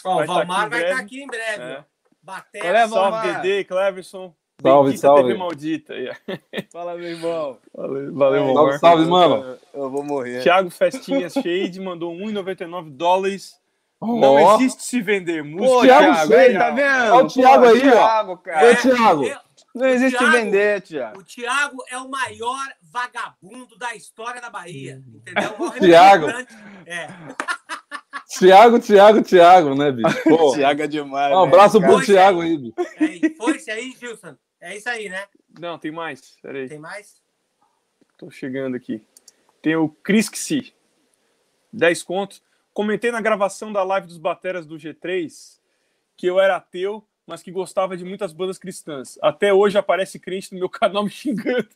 Ó, 0.04 0.16
Vai 0.16 0.24
o 0.24 0.26
tá 0.28 0.34
Valmar 0.34 0.60
vai 0.60 0.68
breve. 0.68 0.90
estar 0.90 1.02
aqui 1.02 1.22
em 1.22 1.26
breve. 1.26 1.62
É. 1.62 1.84
Batera. 2.22 2.68
Olha, 2.68 2.88
Salve. 2.88 3.32
Dedê, 3.32 3.64
Cleverson. 3.64 4.34
Salve, 4.62 4.88
Bendita 4.90 5.06
salve. 5.08 5.22
TV 5.22 5.34
maldita. 5.38 5.94
Fala, 6.72 6.94
meu 6.96 7.08
irmão. 7.08 7.58
Valeu, 7.74 8.14
valeu, 8.14 8.40
Salve, 8.44 8.60
Omar. 8.60 8.78
salve, 8.78 9.04
mano. 9.06 9.56
Eu 9.72 9.90
vou 9.90 10.02
morrer. 10.02 10.42
Thiago 10.42 10.70
Festinhas 10.70 11.32
Shade 11.32 11.80
mandou 11.80 12.12
1,99 12.14 12.90
dólares. 12.90 13.54
Ó. 14.00 14.16
Não 14.18 14.54
existe 14.54 14.82
se 14.82 15.00
vender 15.02 15.44
música. 15.44 15.68
Pô, 15.74 15.80
Thiago 15.82 16.04
Thiago, 16.14 16.28
Shea. 16.32 16.40
aí, 16.40 16.52
tá 16.58 16.70
vendo? 16.70 17.12
Olha 17.14 17.24
o 17.24 17.28
Thiago 17.28 17.62
Pô, 17.64 17.68
aí, 17.70 17.78
ó. 17.78 17.92
Thiago, 17.92 18.32
Ô, 18.32 18.36
cara. 18.38 18.76
Thiago. 18.76 19.24
Eu- 19.24 19.38
Não 19.74 19.86
existe 19.88 20.18
Thiago- 20.18 20.32
vender, 20.32 20.80
Thiago. 20.82 21.20
O 21.20 21.22
Thiago 21.24 21.76
é 21.90 21.98
o 21.98 22.08
maior 22.10 22.66
vagabundo 22.92 23.76
da 23.78 23.94
história 23.94 24.40
da 24.40 24.48
Bahia. 24.50 25.02
Entendeu? 25.14 25.54
O 25.58 25.70
Thiago. 25.72 26.26
É. 26.86 27.08
Thiago, 28.38 28.78
Thiago, 28.78 29.22
Thiago, 29.22 29.74
né, 29.74 29.90
bicho? 29.92 30.22
Pô, 30.24 30.52
Thiago 30.54 30.82
é 30.82 30.86
demais. 30.86 31.34
um 31.36 31.40
abraço 31.42 31.80
pro 31.80 32.00
Thiago 32.00 32.40
aí, 32.42 32.56
bicho. 32.56 32.74
é 32.78 33.30
Foi-se 33.36 33.70
aí, 33.70 33.92
Gilson. 33.98 34.34
É 34.60 34.76
isso 34.76 34.88
aí, 34.88 35.08
né? 35.08 35.24
Não, 35.58 35.78
tem 35.78 35.90
mais. 35.90 36.36
Peraí, 36.42 36.68
Tem 36.68 36.78
mais? 36.78 37.20
tô 38.18 38.30
chegando 38.30 38.76
aqui. 38.76 39.02
Tem 39.62 39.74
o 39.76 39.88
Crisxi, 39.88 40.74
10 41.72 42.02
contos. 42.02 42.42
Comentei 42.74 43.10
na 43.10 43.20
gravação 43.20 43.72
da 43.72 43.82
live 43.82 44.06
dos 44.06 44.18
Bateras 44.18 44.66
do 44.66 44.76
G3 44.76 45.58
que 46.16 46.26
eu 46.26 46.38
era 46.38 46.56
ateu, 46.56 47.02
mas 47.26 47.42
que 47.42 47.50
gostava 47.50 47.96
de 47.96 48.04
muitas 48.04 48.34
bandas 48.34 48.58
cristãs. 48.58 49.18
Até 49.22 49.54
hoje 49.54 49.78
aparece 49.78 50.18
crente 50.18 50.52
no 50.52 50.58
meu 50.58 50.68
canal 50.68 51.02
me 51.02 51.08
xingando. 51.08 51.66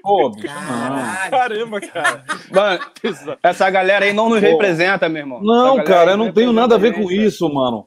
Pô. 0.00 0.30
Caralho. 0.30 1.30
Caramba, 1.30 1.80
cara. 1.80 2.24
Mano, 2.52 2.80
essa 3.42 3.68
galera 3.68 4.04
aí 4.04 4.12
não 4.12 4.28
nos 4.28 4.38
Pô. 4.38 4.46
representa, 4.46 5.08
meu 5.08 5.22
irmão. 5.22 5.42
Não, 5.42 5.82
cara, 5.82 6.12
eu 6.12 6.16
não 6.16 6.32
tenho 6.32 6.52
nada 6.52 6.76
a 6.76 6.78
ver 6.78 6.94
com 6.94 7.10
isso, 7.10 7.52
mano. 7.52 7.84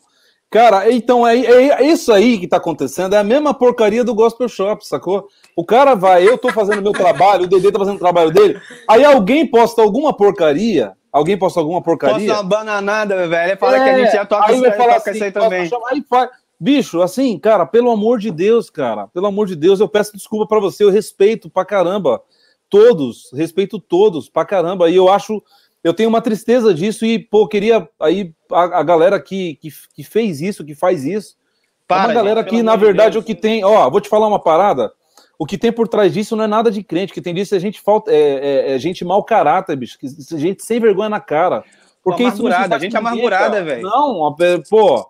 Cara, 0.53 0.91
então 0.91 1.27
é, 1.27 1.35
é 1.35 1.83
isso 1.83 2.13
aí 2.13 2.37
que 2.37 2.47
tá 2.47 2.57
acontecendo, 2.57 3.15
é 3.15 3.17
a 3.17 3.23
mesma 3.23 3.55
porcaria 3.55 4.03
do 4.03 4.13
Gospel 4.13 4.47
Shop, 4.47 4.87
sacou? 4.87 5.27
O 5.55 5.65
cara 5.65 5.95
vai, 5.95 6.27
eu 6.27 6.37
tô 6.37 6.51
fazendo 6.53 6.79
meu 6.79 6.91
trabalho, 6.91 7.45
o 7.45 7.47
Dedê 7.47 7.71
tá 7.71 7.79
fazendo 7.79 7.95
o 7.95 7.99
trabalho 7.99 8.29
dele, 8.29 8.61
aí 8.87 9.03
alguém 9.03 9.47
posta 9.47 9.81
alguma 9.81 10.15
porcaria, 10.15 10.91
alguém 11.11 11.35
posta 11.35 11.59
alguma 11.59 11.81
porcaria, 11.81 12.15
Posta 12.27 12.33
uma 12.33 12.43
bananada, 12.43 13.27
velho. 13.27 13.57
Fala 13.57 13.77
É, 13.77 13.83
que 13.83 13.89
a 13.89 13.97
gente 13.97 14.13
já 14.13 14.25
toca 14.27 14.51
aí 14.51 14.61
vai 14.61 14.71
falar 14.73 14.99
toca 14.99 15.09
assim, 15.09 15.31
também. 15.31 15.69
Aí 15.89 16.03
faz- 16.07 16.29
Bicho, 16.59 17.01
assim, 17.01 17.39
cara, 17.39 17.65
pelo 17.65 17.89
amor 17.89 18.19
de 18.19 18.29
Deus, 18.29 18.69
cara, 18.69 19.07
pelo 19.07 19.25
amor 19.25 19.47
de 19.47 19.55
Deus, 19.55 19.79
eu 19.79 19.89
peço 19.89 20.13
desculpa 20.13 20.45
pra 20.47 20.59
você, 20.59 20.83
eu 20.83 20.91
respeito 20.91 21.49
pra 21.49 21.65
caramba 21.65 22.21
todos, 22.69 23.31
respeito 23.33 23.79
todos 23.79 24.29
pra 24.29 24.45
caramba, 24.45 24.87
e 24.89 24.95
eu 24.95 25.09
acho, 25.09 25.41
eu 25.83 25.93
tenho 25.93 26.09
uma 26.09 26.21
tristeza 26.21 26.73
disso, 26.73 27.05
e, 27.05 27.19
pô, 27.19 27.47
queria 27.47 27.87
aí 27.99 28.33
a, 28.51 28.79
a 28.79 28.83
galera 28.83 29.19
que, 29.19 29.55
que, 29.55 29.69
que 29.95 30.03
fez 30.03 30.41
isso, 30.41 30.63
que 30.63 30.73
faz 30.75 31.03
isso, 31.03 31.35
é 31.89 31.93
uma 31.93 32.03
Para, 32.05 32.13
galera 32.13 32.41
gente, 32.41 32.49
que, 32.51 32.63
na 32.63 32.75
verdade, 32.75 33.13
Deus. 33.13 33.23
o 33.23 33.25
que 33.25 33.35
tem, 33.35 33.63
ó, 33.63 33.89
vou 33.89 33.99
te 34.01 34.07
falar 34.09 34.27
uma 34.27 34.39
parada, 34.39 34.91
o 35.37 35.45
que 35.45 35.57
tem 35.57 35.71
por 35.71 35.87
trás 35.87 36.13
disso 36.13 36.35
não 36.35 36.45
é 36.45 36.47
nada 36.47 36.71
de 36.71 36.81
crente, 36.83 37.11
o 37.11 37.13
que 37.13 37.21
tem 37.21 37.33
disso 37.33 37.53
é 37.53 37.59
gente 37.59 37.81
falta, 37.81 38.11
é, 38.11 38.15
é- 38.15 38.75
é 38.75 38.79
gente 38.79 39.03
mau 39.03 39.23
caráter, 39.23 39.75
bicho, 39.75 39.97
gente 40.37 40.63
sem 40.63 40.79
vergonha 40.79 41.09
na 41.09 41.19
cara. 41.19 41.63
Porque 42.03 42.23
isso 42.23 42.43
não 42.43 42.49
gente 42.79 42.97
amargurada, 42.97 43.63
velho. 43.63 43.81
Não, 43.83 44.33
pe- 44.35 44.63
pô. 44.69 45.09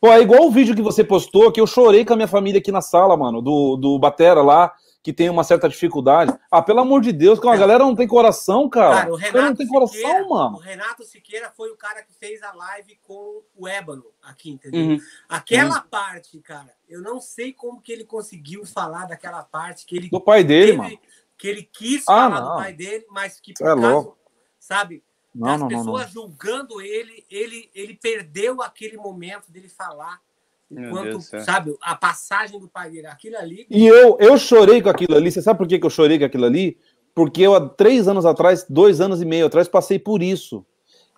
Pô, 0.00 0.08
é 0.12 0.20
igual 0.20 0.44
o 0.46 0.50
vídeo 0.50 0.74
que 0.74 0.82
você 0.82 1.02
postou, 1.02 1.50
que 1.50 1.58
eu 1.60 1.66
chorei 1.66 2.04
com 2.04 2.12
a 2.12 2.16
minha 2.16 2.28
família 2.28 2.58
aqui 2.60 2.70
na 2.70 2.82
sala, 2.82 3.16
mano, 3.16 3.40
do, 3.40 3.76
do 3.76 3.98
Batera 3.98 4.42
lá, 4.42 4.70
que 5.04 5.12
tem 5.12 5.28
uma 5.28 5.44
certa 5.44 5.68
dificuldade. 5.68 6.32
Ah, 6.50 6.62
pelo 6.62 6.80
amor 6.80 7.02
de 7.02 7.12
Deus, 7.12 7.38
que 7.38 7.46
a 7.46 7.50
Cara. 7.50 7.60
galera 7.60 7.84
não 7.84 7.94
tem 7.94 8.08
coração, 8.08 8.70
cara. 8.70 8.94
Cara, 9.02 9.12
o 9.12 9.18
Ela 9.20 9.32
não 9.32 9.40
Renato, 9.42 9.56
tem 9.58 9.66
coração, 9.68 9.94
Siqueira, 9.94 10.26
mano. 10.26 10.56
o 10.56 10.60
Renato 10.60 11.04
Siqueira 11.04 11.52
foi 11.54 11.70
o 11.70 11.76
cara 11.76 12.02
que 12.02 12.14
fez 12.14 12.42
a 12.42 12.52
live 12.54 12.98
com 13.02 13.42
o 13.54 13.68
Ébano 13.68 14.06
aqui, 14.22 14.50
entendeu? 14.52 14.80
Uhum. 14.80 14.98
Aquela 15.28 15.82
parte, 15.82 16.40
cara, 16.40 16.72
eu 16.88 17.02
não 17.02 17.20
sei 17.20 17.52
como 17.52 17.82
que 17.82 17.92
ele 17.92 18.04
conseguiu 18.06 18.64
falar 18.64 19.04
daquela 19.06 19.42
parte 19.44 19.84
que 19.84 19.94
ele 19.94 20.08
Do 20.08 20.20
pai 20.22 20.42
dele, 20.42 20.72
teve- 20.72 20.78
mano. 20.82 20.98
que 21.36 21.48
ele 21.48 21.62
quis 21.64 22.02
Ah, 22.08 22.30
falar 22.30 22.40
não. 22.40 22.48
do 22.52 22.56
pai 22.56 22.72
dele, 22.72 23.04
mas 23.10 23.38
que 23.38 23.52
por 23.52 23.62
É 23.62 23.66
causa, 23.74 23.86
louco. 23.90 24.18
sabe, 24.58 25.04
Não, 25.34 25.58
não, 25.58 25.68
pessoas 25.68 26.10
julgando 26.12 26.80
ele, 26.80 27.26
ele, 27.28 27.70
ele 27.74 27.94
perdeu 27.94 28.62
aquele 28.62 28.96
momento 28.96 29.52
dele 29.52 29.68
falar 29.68 30.18
Meu 30.70 30.88
enquanto, 30.88 31.20
sabe, 31.44 31.74
a 31.80 31.94
passagem 31.94 32.58
do 32.58 32.68
pai 32.68 32.90
dele, 32.90 33.06
aquilo 33.06 33.36
ali. 33.36 33.66
E 33.70 33.86
eu, 33.86 34.16
eu 34.18 34.38
chorei 34.38 34.80
com 34.82 34.88
aquilo 34.88 35.16
ali. 35.16 35.30
Você 35.30 35.42
sabe 35.42 35.58
por 35.58 35.68
que, 35.68 35.78
eu 35.80 35.90
chorei 35.90 36.18
com 36.18 36.24
aquilo 36.24 36.44
ali? 36.44 36.78
Porque 37.14 37.42
eu, 37.42 37.54
há 37.54 37.68
três 37.68 38.08
anos 38.08 38.26
atrás, 38.26 38.66
dois 38.68 39.00
anos 39.00 39.22
e 39.22 39.24
meio 39.24 39.46
atrás, 39.46 39.68
passei 39.68 39.98
por 39.98 40.22
isso. 40.22 40.64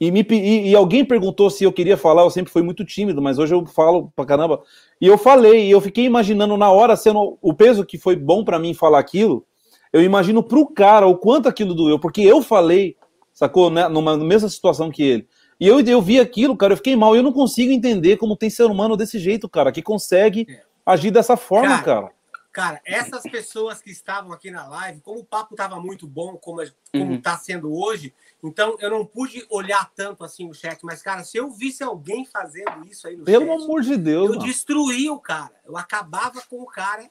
E, 0.01 0.11
me, 0.11 0.27
e, 0.31 0.71
e 0.71 0.77
alguém 0.77 1.05
perguntou 1.05 1.49
se 1.49 1.65
eu 1.65 1.73
queria 1.73 1.97
falar, 1.97 2.23
eu 2.23 2.31
sempre 2.31 2.53
fui 2.53 2.63
muito 2.63 2.85
tímido, 2.85 3.23
mas 3.23 3.39
hoje 3.39 3.55
eu 3.55 3.65
falo 3.65 4.13
pra 4.15 4.27
caramba. 4.27 4.63
E 5.01 5.07
eu 5.07 5.17
falei, 5.17 5.69
e 5.69 5.71
eu 5.71 5.81
fiquei 5.81 6.05
imaginando 6.05 6.57
na 6.57 6.71
hora, 6.71 6.97
sendo 6.97 7.39
o 7.41 7.55
peso 7.55 7.85
que 7.85 7.97
foi 7.97 8.15
bom 8.15 8.45
pra 8.45 8.59
mim 8.59 8.75
falar 8.75 8.99
aquilo, 8.99 9.47
eu 9.93 10.03
imagino 10.03 10.43
pro 10.43 10.67
cara 10.67 11.07
o 11.07 11.17
quanto 11.17 11.49
aquilo 11.49 11.75
doeu, 11.75 11.99
porque 11.99 12.21
eu 12.21 12.43
falei, 12.43 12.97
sacou, 13.33 13.71
né, 13.71 13.89
numa 13.89 14.17
mesma 14.19 14.49
situação 14.49 14.91
que 14.91 15.03
ele. 15.03 15.29
E 15.59 15.67
eu, 15.67 15.81
eu 15.81 16.03
vi 16.03 16.21
aquilo, 16.21 16.57
cara, 16.57 16.73
eu 16.73 16.77
fiquei 16.77 16.95
mal, 16.97 17.17
eu 17.17 17.23
não 17.23 17.33
consigo 17.33 17.73
entender 17.73 18.17
como 18.19 18.37
tem 18.37 18.51
ser 18.51 18.65
humano 18.65 18.97
desse 18.97 19.19
jeito, 19.19 19.49
cara, 19.49 19.73
que 19.73 19.81
consegue 19.83 20.47
É. 20.49 20.63
agir 20.85 21.11
dessa 21.11 21.37
forma, 21.37 21.69
Cara, 21.81 21.83
cara. 21.83 22.17
Cara, 22.53 22.81
essas 22.87 23.23
pessoas 23.25 23.83
que 23.83 23.91
estavam 23.91 24.33
aqui 24.33 24.51
na 24.51 24.67
live, 24.67 25.03
como 25.03 25.21
o 25.21 25.25
papo 25.25 25.53
estava 25.53 25.79
muito 25.79 26.07
bom, 26.07 26.39
como 26.39 26.63
como 26.91 27.05
Uhum. 27.11 27.15
está 27.17 27.37
sendo 27.37 27.71
hoje, 27.71 28.15
então 28.43 28.77
eu 28.81 28.89
não 28.89 29.05
pude 29.05 29.45
olhar 29.51 29.91
tanto 29.95 30.25
assim 30.25 30.49
o 30.49 30.55
chat, 30.55 30.79
mas 30.83 31.03
cara, 31.03 31.23
se 31.23 31.37
eu 31.37 31.51
visse 31.51 31.83
alguém 31.85 32.25
fazendo 32.25 32.87
isso 32.91 33.07
aí 33.07 33.15
no 33.15 33.25
Pelo 33.25 33.45
chat, 33.47 33.63
amor 33.63 33.83
de 33.83 33.97
Deus, 33.99 34.29
eu 34.31 34.37
mano. 34.37 34.47
destruía 34.47 35.13
o 35.13 35.21
cara, 35.21 35.53
eu 35.67 35.77
acabava 35.77 36.41
com 36.49 36.63
o 36.63 36.67
cara 36.67 37.11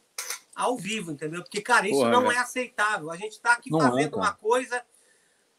ao 0.56 0.76
vivo, 0.78 1.12
entendeu? 1.12 1.43
Porque 1.43 1.62
cara, 1.62 1.86
isso 1.88 2.00
Porra, 2.00 2.10
não 2.10 2.22
velho. 2.24 2.34
é 2.34 2.38
aceitável. 2.39 3.12
A 3.12 3.16
gente 3.16 3.34
está 3.34 3.54
aqui 3.54 3.70
Não 3.70 3.80
é, 3.80 3.84
fazendo 3.84 4.12
cara. 4.12 4.24
uma 4.24 4.34
coisa 4.34 4.82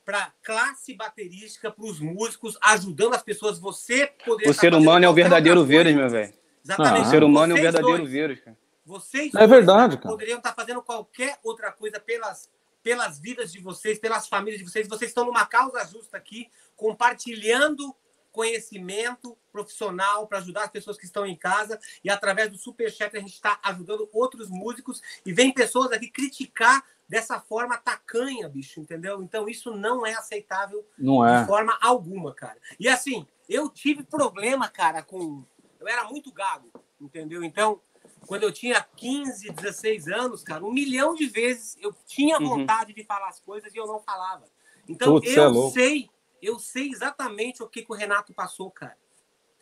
para 0.07 0.33
classe 0.41 0.95
baterística, 0.95 1.69
para 1.69 1.85
os 1.85 1.99
músicos, 1.99 2.57
ajudando 2.63 3.15
as 3.15 3.25
pessoas. 3.25 3.59
Você 3.59 4.07
poderia 4.25 4.49
O 4.49 4.53
estar 4.53 4.61
ser 4.61 4.73
humano 4.73 5.05
é 5.05 5.09
o 5.09 5.13
verdadeiro 5.13 5.65
vírus, 5.65 5.93
meu 5.93 6.09
velho. 6.09 6.33
Exatamente. 6.65 7.05
Ah. 7.05 7.09
O 7.09 7.11
ser 7.11 7.25
humano 7.25 7.53
é 7.53 7.55
um 7.55 7.59
Vocês 7.59 7.73
verdadeiro 7.73 7.99
dois, 7.99 8.11
vírus, 8.11 8.41
cara. 8.41 8.57
vocês 8.85 9.35
É 9.35 9.47
verdade, 9.49 9.97
cara. 9.97 10.09
poderiam 10.09 10.39
estar 10.39 10.55
fazendo 10.55 10.81
qualquer 10.81 11.37
outra 11.43 11.73
coisa 11.73 11.99
pelas, 11.99 12.49
pelas 12.85 13.19
vidas 13.19 13.51
de 13.51 13.59
vocês, 13.59 13.99
pelas 13.99 14.29
famílias 14.29 14.61
de 14.61 14.65
vocês. 14.71 14.87
Vocês 14.87 15.11
estão 15.11 15.25
numa 15.25 15.45
causa 15.45 15.85
justa 15.85 16.17
aqui, 16.17 16.49
compartilhando 16.77 17.93
conhecimento 18.31 19.37
profissional 19.51 20.27
para 20.29 20.39
ajudar 20.39 20.65
as 20.65 20.71
pessoas 20.71 20.97
que 20.97 21.05
estão 21.05 21.27
em 21.27 21.35
casa. 21.35 21.81
E 22.05 22.11
através 22.11 22.49
do 22.49 22.59
Superchat 22.59 23.17
a 23.17 23.21
gente 23.21 23.33
está 23.33 23.59
ajudando 23.61 24.09
outros 24.13 24.49
músicos. 24.49 25.03
E 25.25 25.33
vem 25.33 25.53
pessoas 25.53 25.91
aqui 25.91 26.09
criticar 26.09 26.85
dessa 27.09 27.39
forma 27.41 27.77
tacanha, 27.79 28.49
bicho, 28.49 28.81
entendeu? 28.81 29.23
Então 29.23 29.49
isso 29.49 29.71
não 29.75 30.05
é 30.07 30.15
aceitável 30.15 30.85
Não 30.99 31.25
de 31.25 31.33
é. 31.33 31.47
forma 31.47 31.77
alguma, 31.81 32.35
cara. 32.35 32.59
E 32.81 32.89
assim, 32.89 33.27
eu 33.49 33.69
tive 33.71 34.03
problema, 34.03 34.69
cara, 34.69 35.03
com. 35.03 35.45
Eu 35.79 35.87
era 35.89 36.05
muito 36.05 36.33
gago, 36.33 36.71
entendeu? 37.01 37.45
Então, 37.45 37.81
quando 38.27 38.43
eu 38.43 38.53
tinha 38.53 38.83
15, 38.97 39.53
16 39.53 40.09
anos, 40.09 40.43
cara, 40.43 40.65
um 40.65 40.73
milhão 40.73 41.15
de 41.15 41.27
vezes 41.27 41.77
eu 41.81 41.95
tinha 42.07 42.39
Uhum. 42.41 42.49
vontade 42.49 42.93
de 42.93 43.05
falar 43.05 43.29
as 43.29 43.39
coisas 43.41 43.73
e 43.73 43.77
eu 43.77 43.87
não 43.87 44.01
falava. 44.01 44.45
Então, 44.89 45.13
Putz, 45.15 45.37
é 45.37 45.39
eu 45.39 45.51
louco. 45.51 45.75
sei, 45.75 46.11
eu 46.43 46.59
sei 46.59 46.89
exatamente 46.91 47.63
o 47.63 47.69
que, 47.69 47.83
que 47.83 47.93
o 47.93 47.95
Renato 47.95 48.33
passou, 48.35 48.71
cara. 48.71 48.97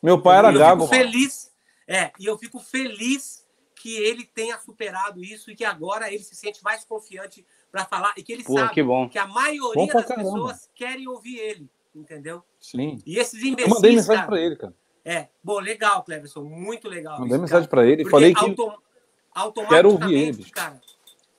Meu 0.03 0.21
pai 0.21 0.39
era 0.39 0.51
e 0.51 0.55
eu 0.55 0.59
gago, 0.61 0.83
fico 0.87 0.95
mano. 0.95 1.05
feliz. 1.13 1.53
É, 1.87 2.11
e 2.19 2.25
eu 2.27 2.39
fico 2.39 2.59
feliz 2.61 3.44
que 3.85 3.95
ele 3.99 4.25
tenha 4.25 4.59
superado 4.59 5.23
isso 5.23 5.51
e 5.51 5.55
que 5.55 5.63
agora 5.63 6.11
ele 6.11 6.25
se 6.25 6.35
sente 6.35 6.65
mais 6.65 6.87
confiante 6.87 7.45
para 7.71 7.85
falar 7.85 8.15
e 8.17 8.23
que 8.23 8.33
ele 8.33 8.43
Pô, 8.43 8.55
sabe 8.55 8.73
que 8.73 8.83
bom. 8.83 9.11
que 9.11 9.19
a 9.19 9.27
Bom 9.27 9.35
maioria 9.35 9.93
das 9.93 10.07
caramba. 10.07 10.25
pessoas 10.33 10.71
querem 10.75 11.07
ouvir 11.07 11.37
ele, 11.39 11.69
entendeu? 11.95 12.43
Sim. 12.59 13.03
E 13.05 13.19
esses 13.19 13.43
Eu 13.43 13.49
imbecis, 13.49 13.75
mandei 13.75 13.95
mensagem 13.95 14.25
pra 14.25 14.41
ele, 14.41 14.57
cara. 14.57 14.75
É, 15.05 15.15
é, 15.17 15.29
legal, 15.61 16.03
Cleverson, 16.03 16.45
muito 16.45 16.89
legal. 16.89 17.19
Mandei 17.21 17.35
isso, 17.35 17.43
mensagem 17.43 17.69
pra 17.69 17.85
ele. 17.87 18.05
Porque 18.05 18.11
Falei 18.11 18.33
que. 18.33 18.41
autom- 18.41 18.79
automaticamente, 19.35 19.69
Quero 19.69 19.91
ouvir 19.91 20.15
ele, 20.15 20.33
bicho. 20.39 20.51
cara, 20.53 20.81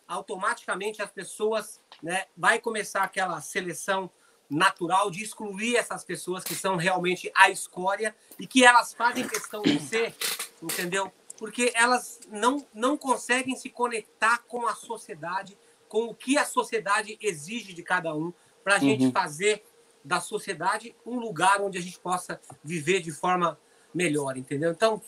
automaticamente 0.08 1.02
as 1.02 1.10
pessoas, 1.10 1.82
né, 2.04 2.26
vai 2.38 2.60
começar 2.60 3.02
aquela 3.02 3.42
seleção 3.42 4.08
natural 4.48 5.10
de 5.10 5.24
excluir 5.24 5.78
essas 5.78 6.04
pessoas 6.04 6.44
que 6.44 6.54
são 6.54 6.76
realmente 6.76 7.32
a 7.36 7.50
escória 7.50 8.16
e 8.40 8.46
que 8.46 8.64
elas 8.64 8.94
fazem 8.94 9.28
questão 9.28 9.64
de 9.64 9.80
ser, 9.80 10.14
entendeu? 10.62 11.12
Porque 11.38 11.72
elas 11.76 12.20
não, 12.32 12.66
não 12.74 12.98
conseguem 12.98 13.56
se 13.56 13.70
conectar 13.70 14.40
com 14.48 14.66
a 14.68 14.76
sociedade, 14.76 15.58
com 15.90 16.06
o 16.06 16.16
que 16.16 16.38
a 16.38 16.46
sociedade 16.46 17.18
exige 17.22 17.74
de 17.74 17.84
cada 17.84 18.16
um, 18.16 18.34
para 18.64 18.76
a 18.76 18.80
gente 18.80 19.06
Uhum. 19.06 19.12
fazer 19.12 19.64
da 20.04 20.20
sociedade 20.20 20.96
um 21.06 21.20
lugar 21.20 21.62
onde 21.62 21.78
a 21.78 21.82
gente 21.82 22.00
possa 22.00 22.40
viver 22.64 23.02
de 23.02 23.12
forma 23.12 23.60
melhor, 23.94 24.38
entendeu? 24.38 24.72
Então, 24.72 25.02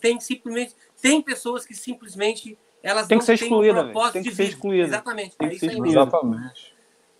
tem 0.00 0.18
simplesmente 0.20 0.74
tem 1.00 1.20
pessoas 1.22 1.64
que 1.64 1.74
simplesmente 1.74 2.58
elas 2.82 3.06
Tem 3.06 3.16
não 3.16 3.20
que 3.20 3.26
ser 3.26 3.38
têm 3.38 3.48
excluída, 3.48 3.84
um 3.84 4.12
Tem 4.12 4.22
que 4.22 4.30
de 4.30 4.36
ser 4.36 4.42
vida. 4.44 4.54
excluída. 4.54 4.86
Exatamente. 4.88 5.36
Tem 5.36 5.46
é 5.46 5.50
que 5.50 5.56
isso 5.56 5.66
ser 5.66 5.72
excluída. 5.72 6.00
Exatamente. 6.00 6.74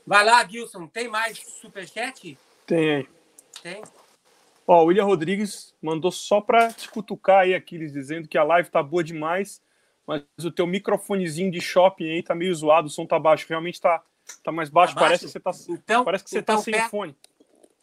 Vai 0.07 0.25
lá, 0.25 0.47
Gilson. 0.47 0.87
Tem 0.87 1.09
mais 1.09 1.39
superchat? 1.39 2.39
Tem 2.65 2.91
aí. 2.97 3.09
Tem. 3.63 3.83
Ó, 4.67 4.83
o 4.83 4.87
William 4.87 5.05
Rodrigues 5.05 5.75
mandou 5.81 6.11
só 6.11 6.41
pra 6.41 6.73
te 6.73 6.91
cutucar 6.91 7.41
aí, 7.41 7.55
Aquiles, 7.55 7.93
dizendo 7.93 8.27
que 8.27 8.37
a 8.37 8.43
live 8.43 8.69
tá 8.69 8.83
boa 8.83 9.05
demais, 9.05 9.63
mas 10.07 10.25
o 10.43 10.51
teu 10.51 10.67
microfonezinho 10.67 11.51
de 11.51 11.61
shopping 11.61 12.11
aí 12.11 12.23
tá 12.23 12.35
meio 12.35 12.55
zoado, 12.55 12.89
o 12.89 12.91
som 12.91 13.07
tá 13.07 13.19
baixo. 13.19 13.47
Realmente 13.49 13.81
tá, 13.81 14.03
tá 14.43 14.51
mais 14.51 14.69
baixo. 14.69 14.95
Tá 14.95 15.01
Parece 15.01 15.25
baixo? 15.25 15.27
que 15.27 15.33
você 15.33 15.41
tá, 15.41 15.53
Então, 15.73 16.05
parece 16.05 16.25
que 16.25 16.31
você 16.31 16.39
então, 16.41 16.57
tá 16.57 16.63
sem 16.63 16.75
pera, 16.75 16.89
fone. 16.89 17.17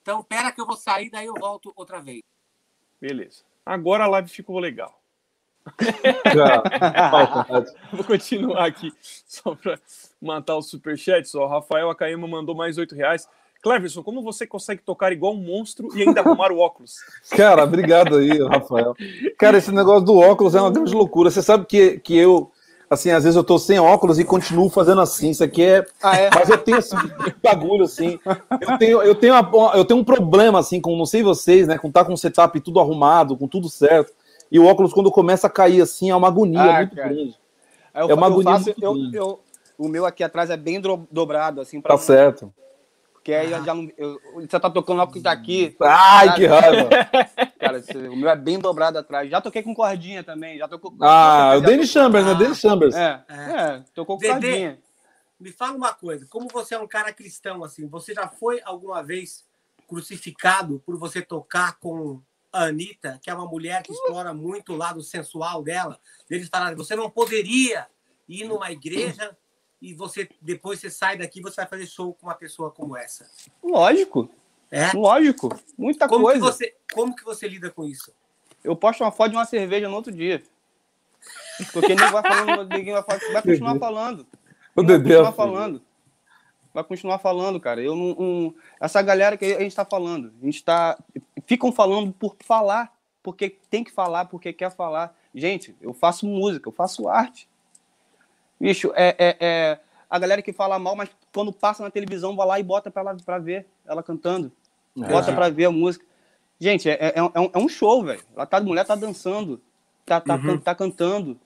então, 0.01 0.23
pera 0.23 0.51
que 0.51 0.59
eu 0.59 0.65
vou 0.65 0.75
sair, 0.75 1.09
daí 1.09 1.25
eu 1.25 1.35
volto 1.35 1.71
outra 1.75 2.01
vez. 2.01 2.21
Beleza. 2.99 3.43
Agora 3.65 4.03
a 4.03 4.07
live 4.07 4.29
ficou 4.29 4.59
legal. 4.59 4.99
Vou 7.93 8.03
continuar 8.03 8.65
aqui 8.65 8.93
só 9.01 9.55
para 9.55 9.79
matar 10.21 10.57
os 10.57 10.69
superchats. 10.69 11.33
Ó, 11.35 11.45
o 11.45 11.47
Rafael 11.47 11.89
Akaema 11.89 12.27
mandou 12.27 12.53
mais 12.53 12.77
oito 12.77 12.95
reais. 12.95 13.29
Cleverson, 13.63 14.03
como 14.03 14.21
você 14.21 14.45
consegue 14.45 14.81
tocar 14.81 15.13
igual 15.13 15.33
um 15.33 15.37
monstro 15.37 15.87
e 15.97 16.01
ainda 16.03 16.19
arrumar 16.19 16.51
o 16.51 16.59
óculos? 16.59 16.97
Cara, 17.31 17.63
obrigado 17.63 18.17
aí, 18.17 18.37
Rafael. 18.45 18.95
Cara, 19.39 19.57
esse 19.57 19.71
negócio 19.71 20.03
do 20.05 20.17
óculos 20.17 20.53
é 20.53 20.59
uma 20.61 20.69
grande 20.69 20.93
loucura. 20.93 21.31
Você 21.31 21.41
sabe 21.41 21.65
que, 21.65 21.97
que 21.99 22.15
eu, 22.17 22.51
assim, 22.89 23.09
às 23.11 23.23
vezes 23.23 23.37
eu 23.37 23.43
tô 23.43 23.57
sem 23.57 23.79
óculos 23.79 24.19
e 24.19 24.25
continuo 24.25 24.69
fazendo 24.69 24.99
assim. 24.99 25.29
Isso 25.29 25.43
aqui 25.43 25.63
é. 25.63 25.85
Ah, 26.03 26.17
é? 26.17 26.29
Mas 26.35 26.49
eu 26.49 26.57
tenho 26.57 26.77
esse 26.79 26.93
bagulho 27.41 27.85
assim. 27.85 28.19
Eu 28.59 28.77
tenho, 28.77 29.01
eu 29.01 29.15
tenho, 29.15 29.33
uma- 29.33 29.71
eu 29.77 29.85
tenho 29.85 29.99
um 30.01 30.03
problema, 30.03 30.59
assim, 30.59 30.81
com 30.81 30.95
não 30.97 31.05
sei 31.05 31.23
vocês, 31.23 31.65
né? 31.65 31.77
Com 31.77 31.89
tá 31.89 32.03
com 32.03 32.11
o 32.13 32.17
setup 32.17 32.59
tudo 32.59 32.81
arrumado, 32.81 33.37
com 33.37 33.47
tudo 33.47 33.69
certo. 33.69 34.11
E 34.51 34.59
o 34.59 34.65
óculos, 34.65 34.93
quando 34.93 35.09
começa 35.09 35.47
a 35.47 35.49
cair 35.49 35.81
assim, 35.81 36.09
é 36.11 36.15
uma 36.15 36.27
agonia 36.27 36.61
Ah, 36.61 36.77
muito 36.79 36.95
cara. 36.97 37.09
grande. 37.09 37.35
Aí 37.93 38.03
eu, 38.03 38.09
É 38.09 38.13
uma 38.13 38.27
eu 38.27 38.31
agonia 38.33 38.51
faço, 38.51 38.65
muito 38.65 38.83
eu, 38.83 38.93
grande. 38.93 39.17
eu- 39.17 39.39
o 39.77 39.87
meu 39.87 40.05
aqui 40.05 40.21
atrás 40.23 40.49
é 40.49 40.57
bem 40.57 40.81
dobrado, 41.09 41.59
assim, 41.61 41.79
pra 41.81 41.95
Tá 41.95 41.97
certo. 41.97 42.53
Porque 43.23 43.33
aí 43.33 43.53
eu 43.53 43.63
já 43.63 43.73
não. 43.73 43.89
eu- 43.97 44.19
você 44.35 44.59
tá 44.59 44.69
tocando 44.69 44.99
o 44.99 45.03
óculos 45.03 45.23
daqui. 45.23 45.73
Ai, 45.81 46.35
que 46.35 46.45
raiva. 46.45 46.89
Cara, 47.57 47.77
esse- 47.79 47.97
o 48.09 48.17
meu 48.17 48.27
é 48.29 48.35
bem 48.35 48.59
dobrado 48.59 48.97
atrás. 48.97 49.29
Já 49.31 49.39
toquei 49.39 49.63
com 49.63 49.73
cordinha 49.73 50.21
também. 50.25 50.57
Já 50.57 50.67
tocou 50.67 50.93
Ah, 50.99 51.53
o 51.55 51.61
já 51.61 51.65
Dennis 51.67 51.89
Chambers, 51.89 52.25
né? 52.25 52.31
Ah. 52.31 52.33
Dennis 52.33 52.59
Chambers. 52.59 52.93
É, 52.95 53.23
é, 53.29 53.83
tocou 53.95 54.17
com 54.17 54.21
Dedê. 54.21 54.31
cordinha. 54.33 54.79
Me 55.39 55.53
fala 55.53 55.77
uma 55.77 55.93
coisa, 55.93 56.27
como 56.29 56.49
você 56.51 56.75
é 56.75 56.79
um 56.79 56.87
cara 56.87 57.13
cristão 57.13 57.63
assim, 57.63 57.87
você 57.87 58.13
já 58.13 58.27
foi 58.27 58.59
alguma 58.65 59.01
vez 59.01 59.45
crucificado 59.87 60.81
por 60.85 60.97
você 60.97 61.21
tocar 61.21 61.79
com 61.79 62.21
a 62.51 62.65
Anitta, 62.65 63.19
que 63.23 63.29
é 63.29 63.33
uma 63.33 63.45
mulher 63.47 63.83
que 63.83 63.93
explora 63.93 64.33
muito 64.33 64.73
o 64.73 64.77
lado 64.77 65.01
sensual 65.01 65.63
dela? 65.63 65.97
Eles 66.29 66.49
falaram, 66.49 66.75
você 66.75 66.93
não 66.93 67.09
poderia 67.09 67.87
ir 68.27 68.45
numa 68.49 68.69
igreja 68.71 69.35
e 69.83 69.93
você 69.93 70.29
depois 70.41 70.79
você 70.79 70.89
sai 70.89 71.17
daqui 71.17 71.41
você 71.41 71.57
vai 71.57 71.67
fazer 71.67 71.85
show 71.85 72.13
com 72.13 72.27
uma 72.27 72.35
pessoa 72.35 72.71
como 72.71 72.95
essa. 72.95 73.29
Lógico, 73.61 74.29
É? 74.71 74.91
lógico. 74.93 75.49
Muita 75.77 76.07
Como 76.07 76.25
que, 76.25 76.31
coisa. 76.39 76.45
você, 76.45 76.73
como 76.93 77.13
que 77.15 77.23
você 77.25 77.47
lida 77.47 77.69
com 77.69 77.83
isso? 77.83 78.13
Eu 78.63 78.75
posto 78.77 79.03
uma 79.03 79.11
foto 79.11 79.31
de 79.31 79.35
uma 79.35 79.45
cerveja 79.45 79.89
no 79.89 79.95
outro 79.95 80.11
dia. 80.11 80.41
Porque 81.71 81.89
ninguém 81.89 82.11
vai 82.11 82.21
falando, 82.23 82.69
ninguém 82.73 82.93
vai, 82.93 83.03
falar, 83.03 83.19
vai 83.33 83.41
continuar 83.41 83.77
falando. 83.79 84.27
O 84.75 84.81
vai 84.83 84.85
Dedé 84.85 85.09
continuar 85.17 85.31
falando. 85.33 85.81
Vai 86.73 86.83
continuar 86.83 87.19
falando, 87.19 87.59
cara. 87.59 87.81
Eu 87.81 87.95
não, 87.95 88.15
não- 88.15 88.55
essa 88.79 89.01
galera 89.01 89.37
que 89.37 89.45
a 89.45 89.59
gente 89.59 89.75
tá 89.75 89.85
falando, 89.85 90.33
a 90.41 90.45
gente 90.45 90.63
tá. 90.63 90.97
Ficam 91.45 91.71
falando 91.71 92.11
por 92.13 92.35
falar, 92.43 92.91
porque 93.21 93.49
tem 93.69 93.83
que 93.83 93.91
falar, 93.91 94.25
porque 94.25 94.51
quer 94.53 94.71
falar. 94.71 95.15
Gente, 95.35 95.75
eu 95.81 95.93
faço 95.93 96.25
música, 96.25 96.67
eu 96.69 96.73
faço 96.73 97.07
arte. 97.07 97.47
Bicho, 98.63 98.93
é, 98.95 99.15
é, 99.19 99.37
é 99.41 99.79
a 100.09 100.17
galera 100.17 100.41
que 100.41 100.53
fala 100.53 100.79
mal, 100.79 100.95
mas 100.95 101.09
quando 101.33 101.51
passa 101.51 101.83
na 101.83 101.91
televisão, 101.91 102.35
vai 102.35 102.47
lá 102.47 102.59
e 102.59 102.63
bota 102.63 102.89
pra, 102.89 103.01
ela, 103.01 103.17
pra 103.25 103.37
ver 103.37 103.65
ela 103.85 104.01
cantando. 104.01 104.51
Bota 104.95 105.31
É. 105.31 105.35
pra 105.35 105.49
ver 105.49 105.65
a 105.65 105.71
música. 105.71 106.05
Gente, 106.59 106.89
é, 106.89 106.93
é, 106.93 107.13
é 107.17 107.21
um, 107.41 107.49
é 107.53 107.57
um 107.57 107.67
show, 107.67 108.03
velho. 108.03 108.21
Ela 108.35 108.45
tá, 108.45 108.57
a 108.57 108.61
mulher 108.61 108.85
tá 108.85 108.95
dançando, 108.95 109.59
tá, 110.05 110.21
tá, 110.21 110.37
can- 110.39 110.57
tá 110.57 110.73
cantando. 110.73 111.37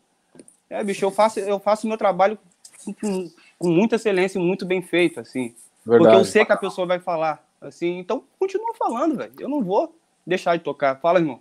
É, 0.69 0.83
bicho, 0.83 1.03
eu 1.03 1.09
faço 1.11 1.39
eu 1.39 1.59
faço 1.59 1.87
meu 1.87 1.97
trabalho 1.97 2.37
com, 2.85 2.93
com- 2.93 3.31
muita 3.61 3.95
excelência 3.95 4.37
e 4.37 4.41
muito 4.41 4.63
bem 4.65 4.81
feito, 4.83 5.19
assim. 5.19 5.55
Porque 5.83 5.95
eu 6.03 6.03
Verdade. 6.03 6.27
sei 6.27 6.45
que 6.45 6.51
a 6.51 6.57
pessoa 6.57 6.85
vai 6.85 6.99
falar, 6.99 7.43
assim. 7.59 7.97
Então, 7.97 8.23
continua 8.37 8.75
falando, 8.75 9.15
velho. 9.15 9.33
Eu 9.39 9.49
não 9.49 9.63
vou 9.63 9.95
deixar 10.25 10.55
de 10.55 10.63
tocar. 10.63 10.99
Fala, 10.99 11.17
irmão. 11.19 11.39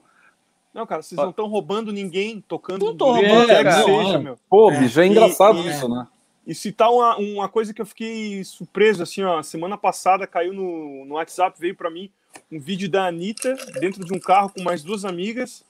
Não, 0.76 0.86
cara, 0.86 1.00
vocês 1.02 1.16
não 1.18 1.30
estão 1.30 1.46
roubando 1.46 1.90
ninguém 1.90 2.44
tocando 2.46 2.84
Não 2.84 2.94
tô 2.96 3.10
roubando, 3.12 3.46
quer 3.46 3.56
que 3.58 3.64
cara. 3.64 3.82
seja, 3.84 4.18
meu. 4.18 4.38
Pô, 4.48 4.70
bicho, 4.70 5.00
é 5.00 5.06
engraçado 5.06 5.58
e- 5.60 5.70
isso, 5.70 5.88
né? 5.88 6.06
E 6.46 6.54
citar 6.54 6.92
uma, 6.92 7.16
uma 7.16 7.48
coisa 7.48 7.72
que 7.72 7.80
eu 7.80 7.86
fiquei 7.86 8.44
surpreso, 8.44 9.02
assim, 9.02 9.22
ó, 9.24 9.42
semana 9.42 9.76
passada 9.78 10.26
caiu 10.26 10.52
no, 10.52 11.04
no 11.06 11.14
WhatsApp, 11.14 11.58
veio 11.58 11.74
pra 11.74 11.90
mim 11.90 12.10
um 12.52 12.60
vídeo 12.60 12.88
da 12.90 13.06
Anitta 13.06 13.56
dentro 13.80 14.04
de 14.04 14.12
um 14.12 14.20
carro 14.20 14.50
com 14.50 14.62
mais 14.62 14.82
duas 14.84 15.04
amigas, 15.06 15.64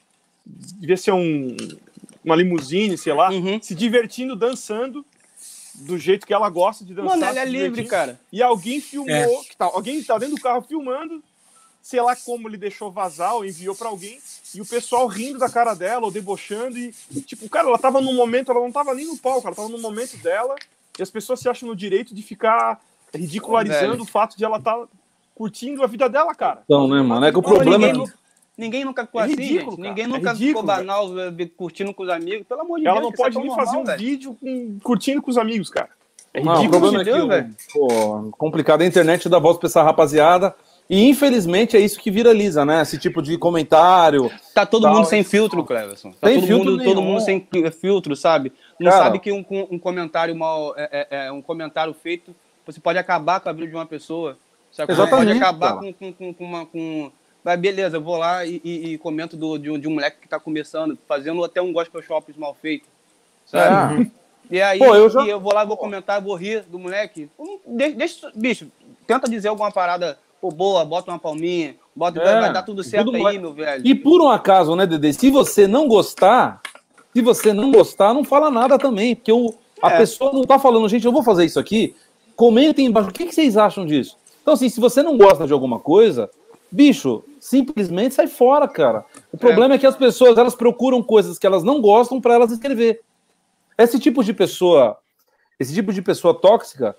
devia 0.44 0.96
ser 0.96 1.12
um, 1.12 1.57
uma 2.24 2.34
limusine, 2.36 2.98
sei 2.98 3.14
lá, 3.14 3.30
Uhum. 3.30 3.62
se 3.62 3.74
divertindo, 3.76 4.34
dançando 4.36 5.07
do 5.76 5.96
jeito 5.96 6.26
que 6.26 6.34
ela 6.34 6.50
gosta 6.50 6.84
de 6.84 6.94
dançar. 6.94 7.11
Mano, 7.16 7.24
ela 7.24 7.40
é 7.40 7.44
livre, 7.44 7.84
cara. 7.84 8.18
E 8.32 8.42
alguém 8.42 8.80
filmou, 8.80 9.09
É. 9.14 9.26
que 9.48 9.57
tá, 9.57 9.66
alguém 9.66 10.02
tá 10.02 10.18
dentro 10.18 10.34
do 10.34 10.40
carro 10.42 10.62
filmando, 10.62 11.22
sei 11.89 12.01
lá 12.03 12.16
como 12.16 12.49
ele 12.49 12.57
deixou 12.57 12.91
vazar 12.91 13.37
ou 13.37 13.45
enviou 13.45 13.72
pra 13.72 13.89
alguém, 13.89 14.18
e 14.53 14.61
o 14.61 14.66
pessoal 14.66 15.07
rindo 15.07 15.39
da 15.39 15.49
cara 15.49 15.72
dela 15.72 16.05
ou 16.05 16.11
debochando 16.11 16.76
e 16.76 16.93
tipo, 17.24 17.49
cara, 17.49 17.68
ela 17.68 17.78
tava 17.78 18.01
num 18.01 18.12
momento, 18.12 18.51
ela 18.51 18.61
não 18.61 18.72
tava 18.72 18.93
nem 18.93 19.07
no 19.07 19.16
palco, 19.16 19.47
ela 19.47 19.55
tava 19.55 19.68
no 19.68 19.78
momento 19.78 20.16
dela, 20.16 20.57
e 20.99 21.03
as 21.03 21.11
pessoas 21.12 21.39
se 21.39 21.49
acham 21.49 21.68
no 21.68 21.76
direito 21.76 22.12
de 22.12 22.22
ficar 22.22 22.80
ridicularizando 23.14 23.93
Velho. 23.93 24.03
o 24.03 24.07
fato 24.07 24.37
de 24.37 24.45
ela 24.45 24.59
estar 24.59 24.76
curtindo 25.32 25.84
a 25.84 25.87
vida 25.87 26.09
dela, 26.09 26.34
cara. 26.34 26.62
Então, 26.64 26.89
né, 26.89 27.01
mano? 27.03 27.24
É 27.24 27.30
que 27.30 27.39
o 27.39 27.43
problema 27.43 27.78
ninguém, 27.78 27.91
é. 27.91 27.93
nu- 27.93 28.12
ninguém 28.59 28.84
nunca 28.84 29.07
ficou 29.07 29.20
É 29.20 29.24
assim, 29.24 29.34
ridículo, 29.37 29.70
gente. 29.70 29.76
cara. 29.76 29.89
Ninguém 29.91 30.05
É 30.05 30.09
nunca 30.09 30.32
ridículo, 30.32 30.49
ficou 30.49 30.62
banal 30.64 31.20
eh, 31.20 31.51
curtindo 31.57 31.95
com 31.95 32.03
os 32.03 32.09
amigos. 32.09 32.47
Pelo 32.49 32.62
amor 32.62 32.80
de 32.80 32.87
Ela 32.89 33.01
Deus. 33.01 33.05
não 33.05 33.11
que 33.12 33.14
isso 33.14 33.22
é 33.22 33.24
pode 33.26 33.39
nem 33.39 33.47
normal, 33.47 33.64
fazer 33.66 33.76
um 33.78 33.84
velho. 33.84 33.99
vídeo 33.99 34.37
com- 34.41 34.78
curtindo 34.82 35.22
com 35.22 35.30
os 35.30 35.39
amigos, 35.39 35.70
cara. 35.70 35.91
É 36.34 36.43
Não, 36.43 36.53
o 36.53 36.57
ridículo. 36.57 36.80
problema 36.80 37.01
é 37.01 37.05
de 37.05 37.11
Deus, 37.12 37.22
que, 37.22 37.28
velho. 37.28 37.55
pô, 37.72 38.30
complicado. 38.37 38.80
A 38.82 38.87
internet 38.87 39.28
dá 39.28 39.39
voz 39.39 39.57
pra 39.57 39.68
essa 39.68 39.82
rapaziada. 39.84 40.53
E 40.89 41.09
infelizmente 41.09 41.76
é 41.76 41.80
isso 41.80 41.99
que 41.99 42.11
viraliza, 42.12 42.64
né? 42.64 42.82
Esse 42.82 42.97
tipo 42.99 43.20
de 43.20 43.37
comentário. 43.37 44.30
Tá 44.55 44.64
todo 44.64 44.82
Tal, 44.84 44.95
mundo 44.95 45.07
sem 45.07 45.24
filtro, 45.24 45.64
Cleverson. 45.64 46.12
Tá 46.12 46.28
Tem 46.28 46.37
todo, 46.39 46.47
filtro 46.47 46.70
mundo, 46.72 46.84
todo 46.84 47.03
mundo 47.03 47.20
sem 47.20 47.47
filtro, 47.80 48.14
sabe? 48.14 48.53
Não 48.78 48.91
Cara. 48.93 49.05
sabe 49.05 49.18
que 49.18 49.32
um, 49.32 49.45
um 49.70 49.78
comentário 49.78 50.34
mal. 50.37 50.74
É, 50.76 51.07
é- 51.11 51.26
é 51.26 51.32
um 51.32 51.43
comentário 51.43 51.93
feito, 51.93 52.34
você 52.64 52.78
pode 52.80 52.99
acabar 52.99 53.41
com 53.41 53.49
a 53.49 53.53
vida 53.53 53.66
de 53.66 53.74
uma 53.74 53.87
pessoa. 53.87 54.39
Sabe? 54.70 54.93
Exatamente, 54.93 55.26
Pode 55.28 55.39
acabar 55.43 55.76
com, 55.78 55.93
com, 55.93 56.12
com, 56.34 56.45
uma. 56.45 56.66
Com... 56.66 57.11
Mas 57.43 57.59
beleza, 57.59 57.97
eu 57.97 58.01
vou 58.03 58.16
lá 58.16 58.45
e, 58.45 58.61
e- 58.64 58.93
e 58.95 58.99
comento 58.99 59.37
do, 59.37 59.59
de, 59.59 59.70
um, 59.70 59.78
de 59.78 59.89
um 59.89 59.95
moleque 59.95 60.18
que 60.20 60.28
tá 60.28 60.39
começando, 60.39 60.97
fazendo 61.09 61.43
até 61.43 61.61
um 61.62 61.72
gospel 61.72 62.03
shop 62.03 62.32
mal 62.39 62.55
feito. 62.61 62.87
Sabe? 63.47 64.11
E 64.51 64.61
aí, 64.61 64.78
Pô, 64.78 64.95
eu 64.95 65.11
já- 65.11 65.24
e 65.24 65.30
eu 65.30 65.41
vou 65.41 65.53
lá, 65.53 65.64
vou 65.64 65.76
comentar, 65.76 66.20
vou 66.20 66.34
rir 66.37 66.62
do 66.62 66.78
moleque. 66.78 67.28
Hum, 67.39 67.59
de- 67.66 67.93
Deixa, 67.95 68.30
bicho, 68.34 68.68
tenta 69.07 69.28
dizer 69.28 69.49
alguma 69.49 69.72
parada 69.72 70.18
pô, 70.47 70.51
boa, 70.55 70.84
bota 70.84 71.11
uma 71.11 71.18
palminha, 71.18 71.74
bota, 71.94 72.20
É, 72.20 72.24
vai, 72.24 72.40
vai 72.42 72.53
dar 72.53 72.62
tudo 72.62 72.82
certo 72.84 73.07
tudo 73.07 73.16
aí, 73.16 73.22
vai- 73.22 73.38
meu 73.38 73.53
velho. 73.53 73.82
E 73.86 73.94
por 73.94 74.20
um 74.20 74.28
acaso, 74.28 74.76
né, 74.76 74.86
Dede? 74.86 75.12
Se 75.12 75.30
você 75.30 75.66
não 75.66 75.88
gostar, 75.88 76.61
se 77.12 77.20
você 77.20 77.53
não 77.53 77.70
gostar, 77.72 78.14
não 78.14 78.22
fala 78.24 78.51
nada 78.51 78.78
também, 78.78 79.14
porque 79.16 79.32
o, 79.32 79.53
a 79.82 79.92
É. 79.92 79.99
pessoa 79.99 80.32
não 80.32 80.44
tá 80.44 80.59
falando, 80.59 80.88
gente, 80.88 81.05
eu 81.05 81.12
vou 81.12 81.22
fazer 81.22 81.44
isso 81.44 81.59
aqui. 81.59 81.94
Comentem 82.36 82.86
embaixo, 82.86 83.09
o 83.09 83.12
que, 83.12 83.24
que 83.26 83.34
vocês 83.34 83.57
acham 83.57 83.84
disso? 83.86 84.16
Então, 84.42 84.55
assim, 84.55 84.68
se 84.68 84.78
você 84.78 85.03
não 85.03 85.16
gosta 85.16 85.47
de 85.47 85.53
alguma 85.53 85.78
coisa, 85.80 86.30
bicho, 86.70 87.24
simplesmente 87.40 88.14
sai 88.14 88.26
fora, 88.28 88.68
cara. 88.68 89.05
O 89.32 89.36
problema 89.38 89.74
é, 89.74 89.78
que 89.78 89.86
as 89.86 89.97
pessoas, 89.97 90.36
elas 90.38 90.55
procuram 90.55 91.03
coisas 91.03 91.38
que 91.38 91.47
elas 91.47 91.64
não 91.64 91.80
gostam 91.80 92.20
para 92.20 92.34
elas 92.34 92.53
escrever. 92.53 93.01
Esse 93.78 93.99
tipo 93.99 94.22
de 94.22 94.32
pessoa, 94.32 94.97
esse 95.59 95.74
tipo 95.74 95.92
de 95.92 96.01
pessoa 96.03 96.32
tóxica, 96.34 96.94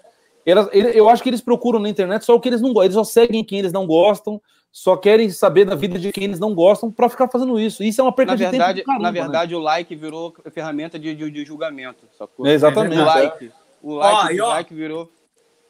elas, 0.52 0.70
ele- 0.72 0.98
eu 0.98 1.10
acho 1.10 1.22
que 1.22 1.30
eles 1.30 1.42
procuram 1.42 1.80
na 1.80 1.90
internet 1.90 2.24
só 2.26 2.34
o 2.36 2.40
que 2.40 2.50
eles 2.50 2.62
não 2.62 2.70
gostam. 2.74 2.86
Eles 2.86 2.96
só 2.96 3.04
seguem 3.04 3.44
quem 3.44 3.60
eles 3.60 3.72
não 3.74 3.86
gostam, 3.86 4.42
só 4.72 4.96
querem 4.96 5.30
saber 5.30 5.66
da 5.66 5.76
vida 5.76 5.98
de 6.00 6.12
quem 6.12 6.24
eles 6.26 6.40
não 6.40 6.54
gostam 6.56 6.92
para 6.92 7.10
ficar 7.10 7.28
fazendo 7.30 7.60
isso. 7.60 7.84
Isso 7.84 8.00
é 8.00 8.04
uma 8.04 8.12
perda 8.14 8.32
Na 8.32 8.36
de 8.38 8.44
verdade, 8.46 8.74
tempo. 8.80 8.86
do 8.86 8.88
caramba, 8.88 9.04
na 9.04 9.12
né? 9.12 9.22
verdade 9.22 9.56
o 9.56 9.60
like 9.60 9.96
virou 9.96 10.34
ferramenta 10.52 10.98
de, 11.00 11.14
de, 11.16 11.30
de 11.32 11.46
julgamento. 11.46 12.06
É, 12.46 12.52
exatamente, 12.54 13.00
O 13.02 13.06
like, 13.06 13.52
o 13.82 13.94
like, 13.96 14.40
Ó, 14.42 14.44
o 14.44 14.48
ó, 14.48 14.50
like 14.54 14.74
virou. 14.74 15.12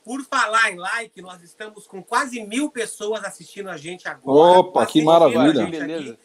Por 0.04 0.24
falar 0.24 0.72
em 0.72 0.78
like, 0.78 1.22
nós 1.22 1.42
estamos 1.44 1.86
com 1.86 2.02
quase 2.02 2.42
mil 2.46 2.70
pessoas 2.72 3.24
assistindo 3.26 3.70
a 3.70 3.76
gente 3.76 4.08
agora. 4.08 4.60
Opa, 4.60 4.86
que 4.86 5.02
maravilha. 5.02 5.54
gente 5.66 5.78
aqui. 5.82 6.18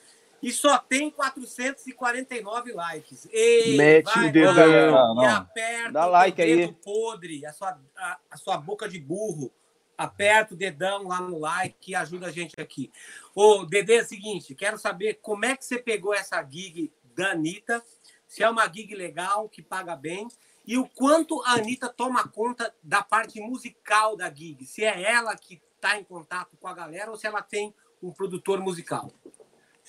E 0.42 0.50
só 0.52 0.76
tem 0.78 1.08
449 1.10 2.72
likes. 2.72 3.28
Ei, 3.30 3.76
Mete 3.76 4.04
vai 4.12 4.28
o 4.28 4.32
dedão. 4.32 4.90
lá 4.92 5.00
Ah, 5.02 5.14
não. 5.14 5.22
E 5.22 5.26
aperta 5.26 5.92
Dá 5.92 6.06
o 6.06 6.10
like 6.10 6.42
aí. 6.42 6.56
dedo 6.56 6.72
podre, 6.74 7.46
a 7.46 7.52
sua, 7.52 7.80
a, 7.96 8.18
a 8.30 8.36
sua 8.36 8.56
boca 8.56 8.88
de 8.88 8.98
burro. 8.98 9.52
Aperta 9.96 10.54
o 10.54 10.56
dedão 10.56 11.06
lá 11.06 11.20
no 11.20 11.38
like 11.38 11.76
que 11.80 11.94
ajuda 11.94 12.26
a 12.26 12.32
gente 12.32 12.60
aqui. 12.60 12.90
Ô, 13.34 13.64
Dedê, 13.64 13.98
é 13.98 14.02
o 14.02 14.04
seguinte, 14.04 14.54
quero 14.54 14.76
saber 14.78 15.20
como 15.22 15.44
é 15.44 15.56
que 15.56 15.64
você 15.64 15.78
pegou 15.78 16.12
essa 16.12 16.42
gig 16.42 16.90
da 17.14 17.32
Anitta, 17.32 17.80
se 18.26 18.42
é 18.42 18.48
uma 18.48 18.66
gig 18.72 18.94
legal, 18.96 19.48
que 19.48 19.62
paga 19.62 19.94
bem, 19.94 20.26
e 20.66 20.76
o 20.76 20.88
quanto 20.88 21.40
a 21.42 21.52
Anitta 21.52 21.88
toma 21.88 22.26
conta 22.26 22.74
da 22.82 23.02
parte 23.02 23.40
musical 23.40 24.16
da 24.16 24.32
gig. 24.32 24.64
Se 24.64 24.82
é 24.82 25.02
ela 25.02 25.36
que 25.36 25.62
está 25.76 25.98
em 25.98 26.04
contato 26.04 26.56
com 26.56 26.66
a 26.66 26.74
galera 26.74 27.10
ou 27.10 27.16
se 27.16 27.26
ela 27.26 27.42
tem 27.42 27.72
um 28.02 28.10
produtor 28.10 28.60
musical. 28.60 29.12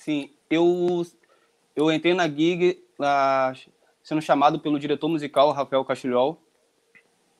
Sim, 0.04 0.28
eu, 0.50 1.02
eu 1.74 1.90
entrei 1.90 2.12
na 2.12 2.28
gig, 2.28 2.78
sendo 4.02 4.20
chamado 4.20 4.60
pelo 4.60 4.78
diretor 4.78 5.08
musical, 5.08 5.50
Rafael 5.50 5.82
Castilhol. 5.82 6.38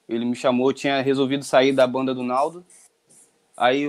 Ele 0.09 0.25
me 0.25 0.35
chamou, 0.35 0.73
tinha 0.73 1.03
resolvido 1.03 1.45
sair 1.45 1.75
da 1.75 1.87
banda 1.87 2.15
do 2.15 2.23
Naldo. 2.23 2.65
Aí 3.55 3.85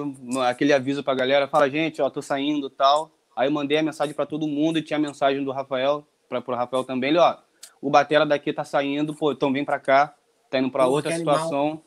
aquele 0.46 0.74
aviso 0.74 1.06
pra 1.06 1.16
galera, 1.16 1.48
fala, 1.48 1.70
gente, 1.70 2.02
ó, 2.02 2.10
tô 2.10 2.22
saindo 2.22 2.70
tal. 2.70 3.12
Aí 3.34 3.48
eu 3.48 3.52
mandei 3.54 3.78
a 3.78 3.82
mensagem 3.82 4.14
pra 4.14 4.26
todo 4.26 4.46
mundo 4.46 4.78
e 4.78 4.82
tinha 4.82 4.98
a 4.98 5.02
mensagem 5.02 5.42
do 5.42 5.54
Rafael, 5.54 6.06
pra, 6.28 6.42
pro 6.42 6.54
Rafael 6.54 6.84
também. 6.84 7.12
Ele, 7.12 7.20
ó, 7.20 7.38
o 7.82 7.90
batera 7.90 8.26
daqui 8.26 8.52
tá 8.52 8.66
saindo, 8.66 9.16
pô, 9.16 9.32
então 9.32 9.54
vem 9.54 9.64
pra 9.64 9.80
cá, 9.80 10.14
tá 10.50 10.60
indo 10.60 10.70
pra 10.70 10.84
Pô, 10.84 10.92
outra 10.92 11.12
que 11.12 11.16
animal. 11.16 11.36
situação. 11.36 11.82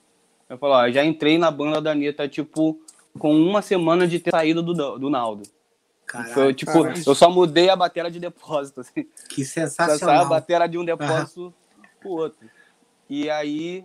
Eu 0.49 0.57
falo, 0.57 0.73
ó, 0.73 0.91
já 0.91 1.05
entrei 1.05 1.37
na 1.37 1.51
banda 1.51 1.83
da 1.83 1.91
Anitta, 1.91 2.27
tipo, 2.27 2.81
com 3.19 3.39
uma 3.39 3.61
semana 3.61 4.09
de 4.09 4.19
ter 4.19 4.31
saído 4.31 4.63
do, 4.63 4.99
do 4.99 5.11
Naldo. 5.11 5.43
Foi, 6.33 6.55
tipo, 6.55 6.83
caralho, 6.83 7.03
eu 7.07 7.15
só 7.15 7.31
mudei 7.31 7.69
a 7.69 7.77
batera 7.77 8.11
de 8.11 8.19
depósito, 8.19 8.81
assim. 8.81 9.07
que 9.29 9.45
Só 9.45 9.67
saiu 9.67 9.67
a 9.67 9.69
sensacional. 9.69 10.29
batera 10.29 10.67
de 10.67 10.79
um 10.79 10.85
depósito 10.85 11.55
pro 12.01 12.11
outro. 12.11 12.51
E 13.09 13.29
aí, 13.31 13.85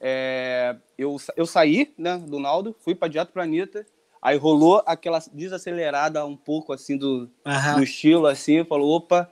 é, 0.00 0.76
eu, 0.98 1.16
eu 1.36 1.46
saí 1.46 1.92
né, 1.96 2.18
do 2.18 2.38
Naldo, 2.38 2.74
fui 2.80 2.94
para 2.94 3.08
direto 3.08 3.32
pra 3.32 3.44
Anitta, 3.44 3.86
aí 4.20 4.36
rolou 4.36 4.82
aquela 4.86 5.18
desacelerada 5.32 6.24
um 6.26 6.36
pouco, 6.36 6.72
assim, 6.72 6.96
do, 6.96 7.30
Aham. 7.44 7.76
do 7.76 7.82
estilo, 7.82 8.26
assim, 8.26 8.64
falou, 8.64 8.96
opa, 8.96 9.30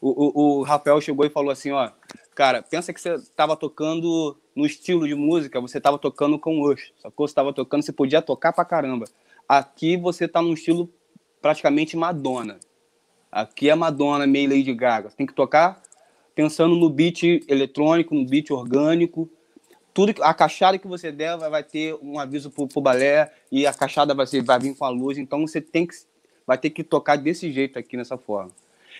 o, 0.00 0.08
o, 0.10 0.58
o 0.58 0.62
Rafael 0.62 1.00
chegou 1.00 1.24
e 1.24 1.30
falou 1.30 1.50
assim, 1.50 1.72
ó, 1.72 1.90
cara, 2.34 2.62
pensa 2.62 2.92
que 2.92 3.00
você 3.00 3.18
tava 3.34 3.56
tocando 3.56 4.38
no 4.54 4.66
estilo 4.66 5.06
de 5.06 5.14
música, 5.14 5.60
você 5.60 5.80
tava 5.80 5.98
tocando 5.98 6.38
com 6.38 6.60
Ush, 6.60 6.92
sacou? 6.98 7.26
Você 7.26 7.34
tava 7.34 7.52
tocando, 7.52 7.82
você 7.82 7.92
podia 7.92 8.22
tocar 8.22 8.52
pra 8.52 8.64
caramba. 8.64 9.06
Aqui 9.48 9.96
você 9.96 10.28
tá 10.28 10.40
num 10.40 10.54
estilo 10.54 10.90
praticamente 11.44 11.94
Madonna. 11.94 12.58
Aqui 13.30 13.68
é 13.68 13.74
Madonna, 13.74 14.26
meio 14.26 14.48
Lady 14.48 14.72
Gaga. 14.72 15.10
Tem 15.10 15.26
que 15.26 15.34
tocar 15.34 15.78
pensando 16.34 16.74
no 16.74 16.88
beat 16.88 17.22
eletrônico, 17.46 18.14
no 18.14 18.24
beat 18.24 18.50
orgânico. 18.50 19.28
Tudo 19.92 20.14
a 20.22 20.32
caixada 20.32 20.78
que 20.78 20.86
você 20.86 21.12
der 21.12 21.36
vai, 21.36 21.50
vai 21.50 21.62
ter 21.62 21.98
um 22.00 22.18
aviso 22.18 22.50
pro, 22.50 22.66
pro 22.66 22.80
balé 22.80 23.30
e 23.52 23.66
a 23.66 23.74
caixada 23.74 24.14
vai, 24.14 24.24
vai 24.42 24.58
vir 24.58 24.74
com 24.74 24.86
a 24.86 24.88
luz. 24.88 25.18
Então 25.18 25.46
você 25.46 25.60
tem 25.60 25.86
que 25.86 25.94
vai 26.46 26.56
ter 26.56 26.70
que 26.70 26.82
tocar 26.82 27.16
desse 27.16 27.52
jeito 27.52 27.78
aqui 27.78 27.94
nessa 27.94 28.16
forma. 28.16 28.50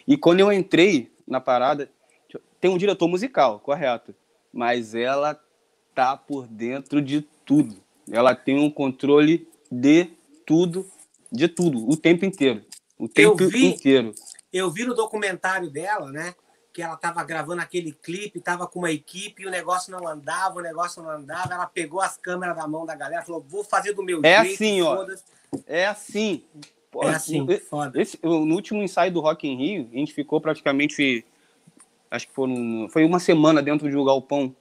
E 0.07 0.15
quando 0.15 0.41
eu 0.41 0.53
entrei 0.53 1.11
na 1.27 1.41
parada, 1.41 1.91
tem 2.61 2.71
um 2.71 2.77
diretor 2.77 3.09
musical, 3.09 3.59
correto? 3.59 4.15
Mas 4.53 4.95
ela 4.95 5.41
tá 5.95 6.15
por 6.15 6.47
dentro 6.47 7.01
de 7.01 7.23
tudo. 7.47 7.77
Ela 8.13 8.35
tem 8.35 8.59
um 8.59 8.71
controle 8.71 9.49
de 9.73 10.11
tudo, 10.45 10.87
de 11.35 11.49
tudo, 11.49 11.89
o 11.89 11.97
tempo 11.97 12.25
inteiro. 12.25 12.63
O 12.99 13.09
tempo 13.09 13.37
vi- 13.49 13.67
inteiro. 13.67 14.15
Eu 14.53 14.71
vi 14.71 14.85
no 14.85 14.95
documentário 14.95 15.69
dela, 15.69 16.11
né? 16.13 16.35
Que 16.73 16.81
ela 16.83 16.97
tava 16.97 17.23
gravando 17.25 17.61
aquele 17.61 17.93
clipe, 17.93 18.41
tava 18.41 18.67
com 18.67 18.81
uma 18.81 18.91
equipe 18.91 19.43
e 19.43 19.47
o 19.47 19.51
negócio 19.51 19.91
não 19.93 20.07
andava, 20.07 20.59
o 20.59 20.63
negócio 20.63 21.03
não 21.03 21.11
andava. 21.11 21.55
Ela 21.55 21.67
pegou 21.67 22.01
as 22.01 22.17
câmeras 22.17 22.57
da 22.57 22.67
mão 22.67 22.87
da 22.87 22.95
galera 22.95 23.23
e 23.23 23.27
falou: 23.27 23.45
vou 23.49 23.65
fazer 23.65 23.93
do 23.93 24.03
meu 24.03 24.21
É 24.25 24.43
jeito. 24.45 24.55
assim, 24.55 24.83
ó. 24.83 25.07
É 25.67 25.87
assim. 25.87 26.43
Pô, 26.91 27.03
É 27.05 27.09
assim, 27.15 27.45
e- 27.51 27.59
foda. 27.59 28.01
Esse, 28.01 28.19
no 28.23 28.55
último 28.55 28.81
ensaio 28.83 29.13
do 29.13 29.21
Rock 29.21 29.47
in 29.49 29.57
Rio, 29.57 29.89
a 29.93 29.97
gente 29.97 30.13
ficou 30.15 30.41
praticamente. 30.41 31.25
Acho 32.11 32.29
que 32.29 32.33
foram, 32.35 32.89
foi 32.89 33.05
uma 33.05 33.19
semana 33.19 33.61
dentro 33.61 33.91
de 33.91 33.97
um 33.97 34.05
galpão 34.05 34.55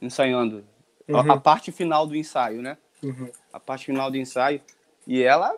ensaiando. 0.00 0.64
A- 1.12 1.18
A, 1.18 1.34
Uhum. 1.34 1.40
parte 1.40 1.72
final 1.72 2.06
do 2.06 2.14
ensaio, 2.16 2.62
né? 2.62 2.78
Uhum. 3.02 3.28
A 3.52 3.58
parte 3.58 3.86
final 3.86 4.08
do 4.10 4.16
ensaio. 4.16 4.60
E 5.06 5.22
ela 5.22 5.56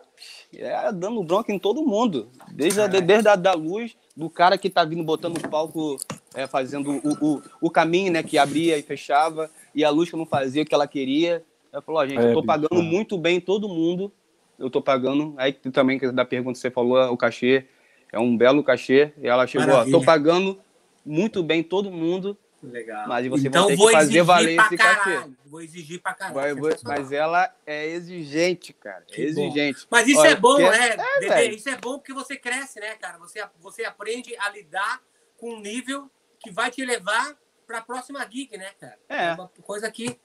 é 0.53 0.91
dando 0.91 1.23
bronca 1.23 1.51
em 1.51 1.59
todo 1.59 1.85
mundo. 1.85 2.29
Desde, 2.51 2.81
a, 2.81 2.87
desde 2.87 3.27
a 3.27 3.35
da 3.35 3.53
luz, 3.53 3.95
do 4.15 4.29
cara 4.29 4.57
que 4.57 4.69
tá 4.69 4.83
vindo 4.83 5.03
botando 5.03 5.37
o 5.37 5.49
palco, 5.49 5.97
é, 6.33 6.47
fazendo 6.47 6.91
o, 6.91 7.35
o, 7.35 7.41
o 7.61 7.69
caminho, 7.69 8.11
né? 8.11 8.23
Que 8.23 8.37
abria 8.37 8.77
e 8.77 8.81
fechava, 8.81 9.49
e 9.73 9.83
a 9.83 9.89
luz 9.89 10.09
que 10.09 10.15
não 10.15 10.25
fazia 10.25 10.63
o 10.63 10.65
que 10.65 10.73
ela 10.73 10.87
queria. 10.87 11.43
Ela 11.71 11.81
falou, 11.81 12.01
ó, 12.01 12.07
gente, 12.07 12.23
eu 12.23 12.33
tô 12.33 12.43
pagando 12.43 12.81
muito 12.81 13.17
bem 13.17 13.39
todo 13.39 13.67
mundo. 13.67 14.11
Eu 14.57 14.69
tô 14.69 14.81
pagando. 14.81 15.33
Aí 15.37 15.51
também, 15.51 15.99
da 15.99 16.23
pergunta 16.23 16.53
que 16.53 16.59
você 16.59 16.71
falou, 16.71 17.11
o 17.11 17.17
cachê 17.17 17.65
é 18.11 18.19
um 18.19 18.35
belo 18.35 18.63
cachê. 18.63 19.11
E 19.21 19.27
ela 19.27 19.45
chegou, 19.45 19.67
ó, 19.67 19.71
Maravilha. 19.71 19.99
tô 19.99 20.05
pagando 20.05 20.57
muito 21.05 21.43
bem 21.43 21.61
todo 21.61 21.91
mundo. 21.91 22.37
Legal. 22.63 23.07
Mas 23.07 23.27
você 23.27 23.41
vai 23.43 23.47
então 23.49 23.67
ter 23.67 23.73
que 23.73 23.77
vou 23.77 23.91
fazer 23.91 24.03
exigir 24.05 24.23
valer 24.23 24.59
esse 24.59 24.77
cachê. 24.77 25.29
Vou 25.45 25.61
exigir 25.61 26.01
pra 26.01 26.13
caralho. 26.13 26.35
Vai- 26.35 26.53
vai- 26.55 26.79
mas 26.83 27.11
ela 27.11 27.53
é 27.65 27.85
exigente, 27.87 28.73
cara. 28.73 29.05
É 29.11 29.21
exigente. 29.21 29.85
Mas 29.89 30.07
isso 30.07 30.19
Olha, 30.19 30.29
é 30.29 30.35
bom, 30.35 30.57
né, 30.57 30.89
é, 30.89 31.27
velho. 31.29 31.55
Isso 31.55 31.69
é 31.69 31.77
bom 31.77 31.97
porque 31.99 32.13
você 32.13 32.35
cresce, 32.35 32.79
né, 32.79 32.95
cara? 32.95 33.17
Você, 33.19 33.43
você 33.59 33.83
aprende 33.85 34.35
a 34.37 34.49
lidar 34.49 35.01
com 35.37 35.53
um 35.53 35.59
nível 35.59 36.09
que 36.39 36.49
vai 36.51 36.71
te 36.71 36.83
levar 36.83 37.35
para 37.67 37.79
a 37.79 37.81
próxima 37.81 38.25
gig, 38.29 38.57
né, 38.57 38.71
cara? 38.79 38.97
É. 39.09 39.33
uma 39.33 39.49
coisa 39.63 39.91
que, 39.91 40.19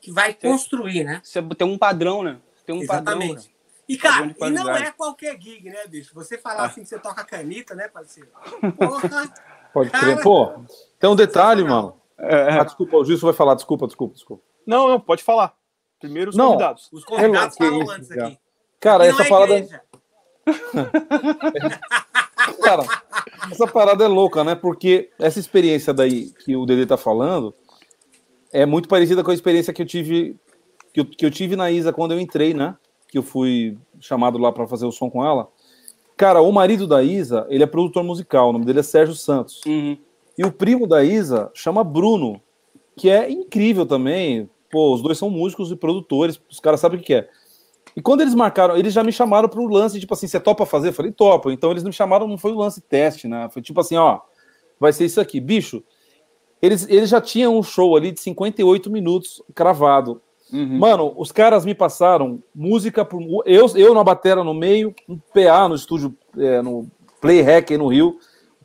que 0.00 0.10
vai 0.10 0.34
construir, 0.34 1.04
né? 1.04 1.20
Você 1.24 1.40
tem 1.42 1.66
um 1.66 1.78
padrão, 1.78 2.22
né? 2.22 2.38
Tem 2.66 2.74
um 2.74 2.82
Exatamente. 2.82 3.34
padrão. 3.34 3.52
E, 3.88 3.98
Padrão 3.98 4.34
cara, 4.34 4.50
e 4.50 4.54
não 4.54 4.76
é 4.76 4.92
qualquer 4.92 5.38
gig, 5.40 5.68
né, 5.68 5.86
bicho? 5.86 6.14
Você 6.14 6.38
falar 6.38 6.62
Ah. 6.62 6.66
assim 6.66 6.82
que 6.82 6.88
você 6.88 6.98
toca 6.98 7.24
canita, 7.24 7.74
né, 7.74 7.88
parceiro? 7.88 8.30
Porra! 8.78 9.32
Pode 9.72 9.90
crer. 9.90 10.22
Pô, 10.22 10.64
tem 11.02 11.10
um 11.10 11.16
detalhe, 11.16 11.64
mano. 11.64 11.96
É, 12.16 12.60
Ah, 12.60 12.64
desculpa, 12.64 12.96
o 12.96 13.04
Gilson 13.04 13.26
vai 13.26 13.34
falar. 13.34 13.56
Desculpa, 13.56 13.86
desculpa, 13.88 14.14
desculpa. 14.14 14.42
Não, 14.64 14.88
não, 14.88 15.00
pode 15.00 15.24
falar. 15.24 15.52
Primeiro 15.98 16.30
os 16.30 16.36
Não. 16.36 16.52
convidados. 16.52 16.88
Os 16.92 17.04
convidados 17.04 17.56
Que 17.56 17.64
falam 17.64 17.82
isso, 17.82 17.90
antes 17.92 18.08
cara. 18.08 18.26
aqui. 18.28 18.38
Cara, 18.78 19.04
E 19.04 19.08
essa 19.08 19.18
não 19.18 19.24
é 19.24 19.28
parada. 19.28 19.52
igreja. 19.58 19.82
Cara, 22.62 22.84
essa 23.50 23.66
parada 23.66 24.04
é 24.04 24.08
louca, 24.08 24.42
né? 24.44 24.54
Porque 24.54 25.10
essa 25.18 25.38
experiência 25.38 25.92
daí 25.92 26.30
que 26.44 26.56
o 26.56 26.66
Dede 26.66 26.86
tá 26.86 26.96
falando 26.96 27.54
é 28.52 28.66
muito 28.66 28.88
parecida 28.88 29.22
com 29.22 29.30
a 29.30 29.34
experiência 29.34 29.72
que 29.72 29.82
eu 29.82 29.86
tive 29.86 30.36
que 30.92 31.00
eu, 31.00 31.04
que 31.06 31.24
eu 31.26 31.30
tive 31.30 31.56
na 31.56 31.70
Isa 31.70 31.92
quando 31.92 32.12
eu 32.12 32.20
entrei, 32.20 32.52
né? 32.54 32.76
Que 33.08 33.18
eu 33.18 33.22
fui 33.22 33.78
chamado 34.00 34.38
lá 34.38 34.52
para 34.52 34.66
fazer 34.66 34.86
o 34.86 34.92
som 34.92 35.10
com 35.10 35.24
ela. 35.24 35.48
Cara, 36.16 36.40
o 36.40 36.52
marido 36.52 36.86
da 36.86 37.02
Isa, 37.02 37.46
ele 37.48 37.64
é 37.64 37.66
produtor 37.66 38.04
musical, 38.04 38.50
o 38.50 38.52
nome 38.52 38.64
dele 38.64 38.80
é 38.80 38.82
Sérgio 38.82 39.14
Santos. 39.14 39.60
Uhum. 39.66 39.96
E 40.36 40.44
o 40.44 40.52
primo 40.52 40.86
da 40.86 41.04
Isa 41.04 41.50
chama 41.54 41.84
Bruno, 41.84 42.40
que 42.96 43.10
é 43.10 43.30
incrível 43.30 43.86
também. 43.86 44.48
Pô, 44.70 44.94
os 44.94 45.02
dois 45.02 45.18
são 45.18 45.28
músicos 45.28 45.70
e 45.70 45.76
produtores, 45.76 46.40
os 46.50 46.58
caras 46.58 46.80
sabem 46.80 46.98
o 46.98 47.02
que 47.02 47.14
é. 47.14 47.28
E 47.94 48.00
quando 48.00 48.22
eles 48.22 48.34
marcaram, 48.34 48.76
eles 48.76 48.92
já 48.92 49.04
me 49.04 49.12
chamaram 49.12 49.48
pro 49.48 49.66
lance, 49.66 50.00
tipo 50.00 50.14
assim, 50.14 50.26
você 50.26 50.40
topa 50.40 50.64
fazer? 50.64 50.88
Eu 50.88 50.92
falei, 50.94 51.12
topo. 51.12 51.50
Então 51.50 51.70
eles 51.70 51.84
me 51.84 51.92
chamaram, 51.92 52.26
não 52.26 52.38
foi 52.38 52.52
o 52.52 52.58
lance 52.58 52.80
teste, 52.80 53.28
né? 53.28 53.48
Foi 53.52 53.60
tipo 53.60 53.78
assim, 53.80 53.96
ó, 53.96 54.20
vai 54.80 54.92
ser 54.92 55.04
isso 55.04 55.20
aqui. 55.20 55.40
Bicho, 55.40 55.82
eles, 56.60 56.86
eles 56.88 57.10
já 57.10 57.20
tinham 57.20 57.58
um 57.58 57.62
show 57.62 57.96
ali 57.96 58.12
de 58.12 58.20
58 58.20 58.90
minutos 58.90 59.42
cravado. 59.54 60.22
Uhum. 60.52 60.78
Mano, 60.78 61.14
os 61.16 61.32
caras 61.32 61.64
me 61.64 61.74
passaram 61.74 62.42
música 62.54 63.04
por. 63.04 63.20
Eu, 63.46 63.66
eu 63.74 63.94
na 63.94 64.04
batera 64.04 64.44
no 64.44 64.54
meio, 64.54 64.94
um 65.08 65.18
PA 65.18 65.68
no 65.68 65.74
estúdio, 65.74 66.14
é, 66.36 66.60
no 66.62 66.86
Play 67.20 67.40
Hack 67.40 67.70
aí 67.70 67.78
no 67.78 67.88
Rio. 67.88 68.18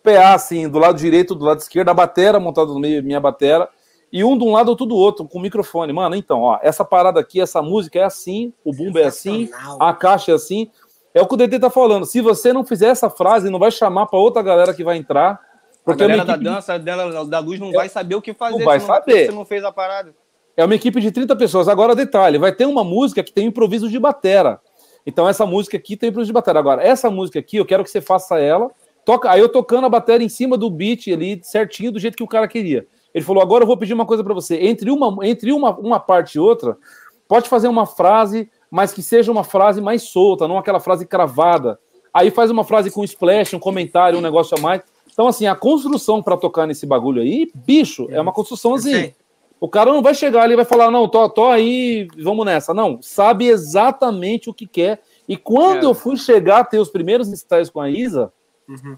PA, 0.07 0.33
assim, 0.33 0.69
do 0.69 0.79
lado 0.79 0.97
direito, 0.97 1.35
do 1.35 1.43
lado 1.43 1.59
esquerdo, 1.59 1.89
a 1.89 1.93
batera 1.93 2.39
montada 2.39 2.71
no 2.71 2.79
meio, 2.79 3.03
minha 3.03 3.19
batera. 3.19 3.67
E 4.11 4.23
um 4.23 4.37
de 4.37 4.43
um 4.45 4.53
lado, 4.53 4.69
outro 4.69 4.85
do 4.85 4.95
outro, 4.95 5.27
com 5.27 5.39
microfone. 5.39 5.91
Mano, 5.91 6.15
então, 6.15 6.41
ó, 6.41 6.59
essa 6.61 6.85
parada 6.85 7.19
aqui, 7.19 7.41
essa 7.41 7.61
música 7.61 7.99
é 7.99 8.03
assim, 8.03 8.53
o 8.63 8.71
bumbo 8.71 8.99
é 8.99 9.03
assim, 9.03 9.49
a 9.79 9.93
caixa 9.93 10.31
é 10.31 10.35
assim. 10.35 10.71
É 11.13 11.21
o 11.21 11.27
que 11.27 11.33
o 11.33 11.37
DT 11.37 11.59
tá 11.59 11.69
falando. 11.69 12.05
Se 12.05 12.21
você 12.21 12.53
não 12.53 12.63
fizer 12.63 12.87
essa 12.87 13.09
frase, 13.09 13.49
não 13.49 13.59
vai 13.59 13.71
chamar 13.71 14.05
pra 14.05 14.19
outra 14.19 14.41
galera 14.41 14.73
que 14.73 14.83
vai 14.83 14.97
entrar. 14.97 15.31
A 15.31 15.39
Porque 15.83 16.03
é 16.03 16.05
uma 16.05 16.11
galera 16.15 16.25
da 16.25 16.33
equipe, 16.35 16.49
dança, 16.49 16.79
dela, 16.79 17.25
da 17.25 17.39
luz, 17.39 17.59
não 17.59 17.71
vai 17.71 17.89
saber 17.89 18.15
o 18.15 18.21
que 18.21 18.33
fazer. 18.33 18.57
Não 18.57 18.65
vai 18.65 18.79
se 18.79 18.85
saber. 18.85 19.25
Você 19.25 19.31
não 19.31 19.45
fez 19.45 19.63
a 19.63 19.71
parada. 19.71 20.13
é 20.55 20.63
uma 20.63 20.75
equipe 20.75 21.01
de 21.01 21.11
30 21.11 21.35
pessoas. 21.35 21.67
Agora, 21.67 21.95
detalhe, 21.95 22.37
vai 22.37 22.51
ter 22.51 22.65
uma 22.65 22.83
música 22.83 23.23
que 23.23 23.31
tem 23.31 23.47
improviso 23.47 23.89
de 23.89 23.99
batera. 23.99 24.61
Então, 25.05 25.27
essa 25.27 25.45
música 25.45 25.75
aqui 25.75 25.97
tem 25.97 26.09
improviso 26.09 26.29
de 26.29 26.33
batera. 26.33 26.59
Agora, 26.59 26.83
essa 26.83 27.09
música 27.09 27.39
aqui, 27.39 27.57
eu 27.57 27.65
quero 27.65 27.83
que 27.83 27.89
você 27.89 28.01
faça 28.01 28.39
ela. 28.39 28.69
Toca, 29.07 29.31
aí 29.31 29.39
eu 29.39 29.47
tocando 29.47 29.85
a 29.85 29.89
bateria 29.89 30.25
em 30.25 30.29
cima 30.29 30.57
do 30.57 30.69
beat 30.69 31.07
ali, 31.07 31.39
certinho, 31.41 31.93
do 31.93 31.97
jeito 31.97 32.17
que 32.17 32.23
o 32.23 32.27
cara 32.27 32.45
queria. 32.45 32.85
Ele 33.13 33.23
falou: 33.23 33.41
agora 33.41 33.63
eu 33.63 33.67
vou 33.67 33.77
pedir 33.77 33.93
uma 33.93 34.05
coisa 34.05 34.21
para 34.21 34.33
você. 34.33 34.57
Entre 34.57 34.91
uma, 34.91 35.25
entre 35.25 35.53
uma, 35.53 35.73
uma 35.79 35.97
parte 35.97 36.33
e 36.33 36.39
outra, 36.41 36.77
pode 37.25 37.47
fazer 37.47 37.69
uma 37.69 37.85
frase, 37.85 38.49
mas 38.69 38.91
que 38.91 39.01
seja 39.01 39.31
uma 39.31 39.45
frase 39.45 39.79
mais 39.79 40.03
solta, 40.03 40.45
não 40.45 40.57
aquela 40.57 40.81
frase 40.81 41.05
cravada. 41.05 41.79
Aí 42.13 42.29
faz 42.29 42.51
uma 42.51 42.65
frase 42.65 42.91
com 42.91 43.01
splash, 43.01 43.53
um 43.53 43.59
comentário, 43.59 44.19
um 44.19 44.21
negócio 44.21 44.57
a 44.57 44.59
mais. 44.59 44.81
Então, 45.09 45.25
assim, 45.25 45.47
a 45.47 45.55
construção 45.55 46.21
para 46.21 46.35
tocar 46.35 46.67
nesse 46.67 46.85
bagulho 46.85 47.21
aí, 47.21 47.49
bicho, 47.55 48.07
é 48.09 48.19
uma 48.19 48.33
construção 48.33 48.73
assim. 48.73 49.13
O 49.57 49.69
cara 49.69 49.93
não 49.93 50.01
vai 50.01 50.13
chegar 50.15 50.43
ali 50.43 50.51
e 50.51 50.57
vai 50.57 50.65
falar, 50.65 50.91
não, 50.91 51.07
tô, 51.07 51.29
tô 51.29 51.45
aí, 51.45 52.09
vamos 52.21 52.45
nessa. 52.45 52.73
Não, 52.73 52.99
sabe 53.01 53.47
exatamente 53.47 54.49
o 54.49 54.53
que 54.53 54.67
quer. 54.67 54.99
E 55.29 55.37
quando 55.37 55.85
É. 55.85 55.85
eu 55.85 55.93
fui 55.93 56.17
chegar 56.17 56.59
a 56.59 56.63
ter 56.65 56.79
os 56.79 56.89
primeiros 56.89 57.29
ensaios 57.29 57.69
com 57.69 57.79
a 57.79 57.89
Isa, 57.89 58.33
Uhum. 58.67 58.97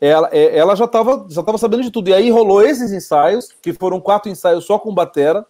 ela, 0.00 0.28
é- 0.32 0.56
ela 0.56 0.74
já 0.76 0.84
estava 0.84 1.26
já 1.28 1.42
tava 1.42 1.58
sabendo 1.58 1.82
de 1.82 1.90
tudo. 1.90 2.08
E 2.08 2.14
aí 2.14 2.30
rolou 2.30 2.62
esses 2.62 2.92
ensaios, 2.92 3.48
que 3.60 3.72
foram 3.72 4.00
quatro 4.00 4.30
ensaios 4.30 4.64
só 4.64 4.78
com 4.78 4.94
batera, 4.94 5.44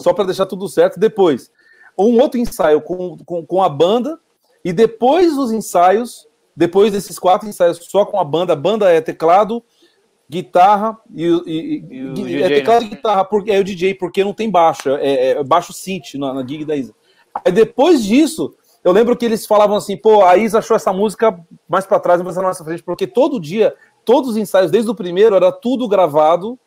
só 0.00 0.12
para 0.12 0.24
deixar 0.24 0.46
tudo 0.46 0.68
certo. 0.68 0.98
Depois, 1.00 1.50
um 1.98 2.20
outro 2.20 2.38
ensaio 2.38 2.80
com, 2.80 3.16
com, 3.24 3.46
com 3.46 3.62
a 3.62 3.68
banda, 3.68 4.18
e 4.64 4.72
depois 4.72 5.34
dos 5.36 5.52
ensaios, 5.52 6.26
depois 6.56 6.92
desses 6.92 7.18
quatro 7.18 7.48
ensaios 7.48 7.78
só 7.82 8.04
com 8.04 8.18
a 8.18 8.24
banda, 8.24 8.52
a 8.52 8.56
banda 8.56 8.90
é 8.90 9.00
teclado, 9.00 9.62
guitarra 10.28 10.98
e, 11.14 11.24
e, 11.46 11.86
E 11.90 12.04
o 12.06 12.14
DJ, 12.14 12.42
é 12.42 12.48
teclado 12.48 12.80
né? 12.82 12.86
e 12.86 12.90
guitarra, 12.90 13.24
porque 13.24 13.52
é 13.52 13.58
o 13.58 13.64
DJ, 13.64 13.94
porque 13.94 14.24
não 14.24 14.32
tem 14.32 14.50
baixo, 14.50 14.90
é, 14.90 15.30
é 15.30 15.44
baixo 15.44 15.72
synth 15.72 16.14
na, 16.14 16.32
na 16.32 16.46
gig 16.46 16.64
da 16.64 16.74
Isa. 16.74 16.94
Aí 17.44 17.52
depois 17.52 18.04
disso, 18.04 18.54
eu 18.84 18.92
lembro 18.92 19.16
que 19.16 19.24
eles 19.24 19.46
falavam 19.46 19.76
assim, 19.76 19.96
pô, 19.96 20.24
a 20.24 20.36
Isa 20.36 20.58
achou 20.58 20.76
essa 20.76 20.92
música 20.92 21.36
mais 21.68 21.86
pra 21.86 21.98
trás, 21.98 22.20
mas 22.22 22.36
na 22.36 22.42
nossa 22.42 22.62
frente, 22.62 22.82
porque 22.82 23.06
todo 23.06 23.40
dia, 23.40 23.74
todos 24.04 24.30
os 24.30 24.36
ensaios, 24.36 24.70
desde 24.70 24.90
o 24.90 24.94
primeiro, 24.94 25.34
era 25.34 25.50
tudo 25.50 25.88
gravado 25.88 26.58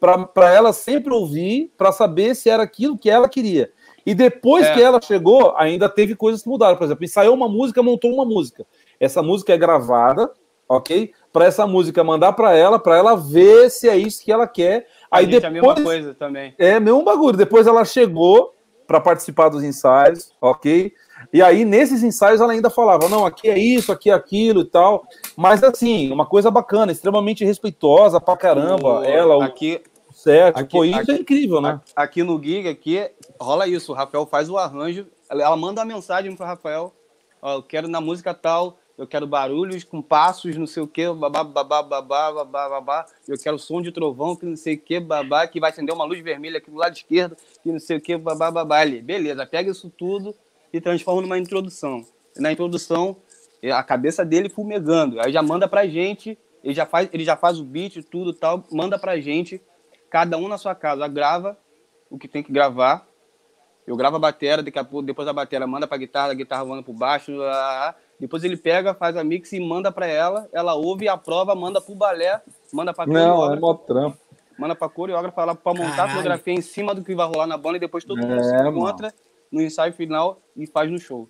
para 0.00 0.52
ela 0.52 0.72
sempre 0.72 1.14
ouvir, 1.14 1.72
para 1.78 1.92
saber 1.92 2.34
se 2.34 2.50
era 2.50 2.64
aquilo 2.64 2.98
que 2.98 3.08
ela 3.08 3.28
queria. 3.28 3.70
E 4.04 4.14
depois 4.14 4.66
É. 4.66 4.74
que 4.74 4.82
ela 4.82 5.00
chegou, 5.00 5.54
ainda 5.56 5.88
teve 5.88 6.16
coisas 6.16 6.42
que 6.42 6.48
mudaram. 6.48 6.76
Por 6.76 6.82
exemplo, 6.84 7.04
ensaiou 7.04 7.34
uma 7.34 7.48
música, 7.48 7.80
montou 7.84 8.12
uma 8.12 8.24
música. 8.24 8.66
Essa 8.98 9.22
música 9.22 9.52
é 9.54 9.56
gravada, 9.56 10.28
ok? 10.68 11.12
Para 11.32 11.44
essa 11.44 11.68
música 11.68 12.02
mandar 12.02 12.32
para 12.32 12.52
ela, 12.52 12.80
para 12.80 12.96
ela 12.96 13.14
ver 13.14 13.70
se 13.70 13.88
é 13.88 13.96
isso 13.96 14.24
que 14.24 14.32
ela 14.32 14.48
quer. 14.48 14.88
Aí 15.08 15.30
gente 15.30 15.44
é 15.44 15.46
a 15.46 15.50
mesma 15.52 15.68
depois 15.74 15.86
coisa 15.86 16.14
também. 16.14 16.52
é 16.58 16.80
mesmo 16.80 17.04
bagulho. 17.04 17.36
Depois 17.36 17.68
ela 17.68 17.84
chegou 17.84 18.52
para 18.88 19.00
participar 19.00 19.50
dos 19.50 19.62
ensaios, 19.62 20.32
ok? 20.40 20.92
E 21.32 21.40
aí, 21.40 21.64
nesses 21.64 22.02
ensaios, 22.02 22.40
ela 22.40 22.52
ainda 22.52 22.68
falava: 22.68 23.08
não, 23.08 23.24
aqui 23.24 23.48
é 23.48 23.58
isso, 23.58 23.90
aqui 23.90 24.10
é 24.10 24.12
aquilo 24.14 24.60
e 24.60 24.64
tal. 24.66 25.06
Mas 25.36 25.62
assim, 25.62 26.12
uma 26.12 26.26
coisa 26.26 26.50
bacana, 26.50 26.92
extremamente 26.92 27.44
respeitosa 27.44 28.20
pra 28.20 28.36
caramba. 28.36 29.00
O- 29.00 29.04
ela, 29.04 29.36
o 29.38 29.42
aqui, 29.42 29.80
Sérgio, 30.12 30.60
aqui- 30.60 30.76
pô, 30.76 30.84
isso 30.84 30.98
aqui- 30.98 31.10
é 31.12 31.14
incrível, 31.16 31.60
né? 31.60 31.80
aqui 31.96 32.22
no 32.22 32.42
gig 32.42 32.68
aqui 32.68 33.10
rola 33.40 33.66
isso. 33.66 33.92
O 33.92 33.94
Rafael 33.94 34.26
faz 34.26 34.50
o 34.50 34.58
arranjo, 34.58 35.06
ela 35.30 35.56
manda 35.56 35.80
a 35.80 35.84
mensagem 35.86 36.36
pro 36.36 36.44
Rafael. 36.44 36.92
Ó, 37.40 37.54
eu 37.54 37.62
quero 37.62 37.88
na 37.88 38.00
música 38.00 38.32
tal, 38.34 38.76
eu 38.96 39.06
quero 39.06 39.26
barulhos 39.26 39.82
com 39.84 40.00
passos, 40.02 40.54
não 40.56 40.66
sei 40.66 40.82
o 40.82 40.86
que, 40.86 41.10
babá, 41.12 41.42
babá, 41.42 41.82
babá, 41.82 42.30
babá, 42.30 42.68
babá. 42.68 43.06
Eu 43.26 43.36
quero 43.38 43.58
som 43.58 43.80
de 43.80 43.90
trovão, 43.90 44.36
que 44.36 44.44
não 44.44 44.54
sei 44.54 44.74
o 44.74 44.78
que, 44.78 45.00
babá, 45.00 45.46
que 45.46 45.58
vai 45.58 45.70
acender 45.70 45.94
uma 45.94 46.04
luz 46.04 46.20
vermelha 46.22 46.58
aqui 46.58 46.70
do 46.70 46.76
lado 46.76 46.94
esquerdo, 46.94 47.36
que 47.62 47.72
não 47.72 47.80
sei 47.80 47.96
o 47.96 48.00
que, 48.00 48.16
babá, 48.18 48.50
babá. 48.50 48.84
Ele, 48.84 49.00
beleza, 49.00 49.44
pega 49.46 49.70
isso 49.70 49.90
tudo 49.96 50.34
e 50.72 50.80
transforma 50.80 51.22
numa 51.22 51.38
introdução. 51.38 52.04
Na 52.36 52.50
introdução, 52.50 53.16
a 53.72 53.82
cabeça 53.82 54.24
dele 54.24 54.48
fumegando. 54.48 55.20
Aí 55.20 55.32
já 55.32 55.42
manda 55.42 55.68
pra 55.68 55.86
gente, 55.86 56.38
ele 56.64 56.74
já 56.74 56.86
faz, 56.86 57.08
ele 57.12 57.24
já 57.24 57.36
faz 57.36 57.58
o 57.60 57.64
beat 57.64 57.96
e 57.96 58.02
tudo 58.02 58.30
e 58.30 58.34
tal, 58.34 58.64
manda 58.72 58.98
pra 58.98 59.20
gente, 59.20 59.60
cada 60.10 60.36
um 60.38 60.48
na 60.48 60.56
sua 60.58 60.74
casa, 60.74 61.06
grava 61.08 61.56
o 62.10 62.18
que 62.18 62.26
tem 62.28 62.42
que 62.42 62.52
gravar. 62.52 63.06
Eu 63.86 63.96
gravo 63.96 64.16
a 64.16 64.18
bateria, 64.18 64.62
daqui 64.62 64.78
a 64.78 64.84
pouco, 64.84 65.04
depois 65.04 65.26
a 65.26 65.32
bateria 65.32 65.66
manda 65.66 65.86
pra 65.88 65.96
guitarra, 65.96 66.30
a 66.30 66.34
guitarra 66.34 66.64
manda 66.64 66.82
pro 66.82 66.92
baixo, 66.92 67.34
lá, 67.34 67.44
lá, 67.50 67.72
lá. 67.86 67.94
depois 68.18 68.44
ele 68.44 68.56
pega, 68.56 68.94
faz 68.94 69.16
a 69.16 69.24
mix 69.24 69.52
e 69.52 69.58
manda 69.60 69.90
pra 69.90 70.06
ela, 70.06 70.48
ela 70.52 70.74
ouve, 70.74 71.08
aprova, 71.08 71.54
manda 71.54 71.80
pro 71.80 71.94
balé, 71.94 72.40
manda 72.72 72.94
pra 72.94 73.06
Não, 73.06 73.16
é 73.16 73.24
coreógrafa, 73.24 73.60
mó 73.60 73.74
trampo. 73.74 74.18
manda 74.56 74.74
pra 74.76 74.88
coreógrafa 74.88 75.44
lá 75.44 75.54
pra 75.56 75.74
montar 75.74 75.86
a 75.88 75.94
Caralho. 75.96 76.10
fotografia 76.12 76.54
em 76.54 76.60
cima 76.60 76.94
do 76.94 77.02
que 77.02 77.12
vai 77.14 77.26
rolar 77.26 77.46
na 77.48 77.56
banda 77.58 77.76
e 77.76 77.80
depois 77.80 78.04
todo 78.04 78.18
mundo 78.24 78.42
se 78.44 78.54
É, 78.54 78.68
encontra 78.68 79.12
no 79.52 79.60
ensaio 79.60 79.92
final 79.92 80.40
e 80.56 80.66
faz 80.66 80.90
no 80.90 80.98
show. 80.98 81.28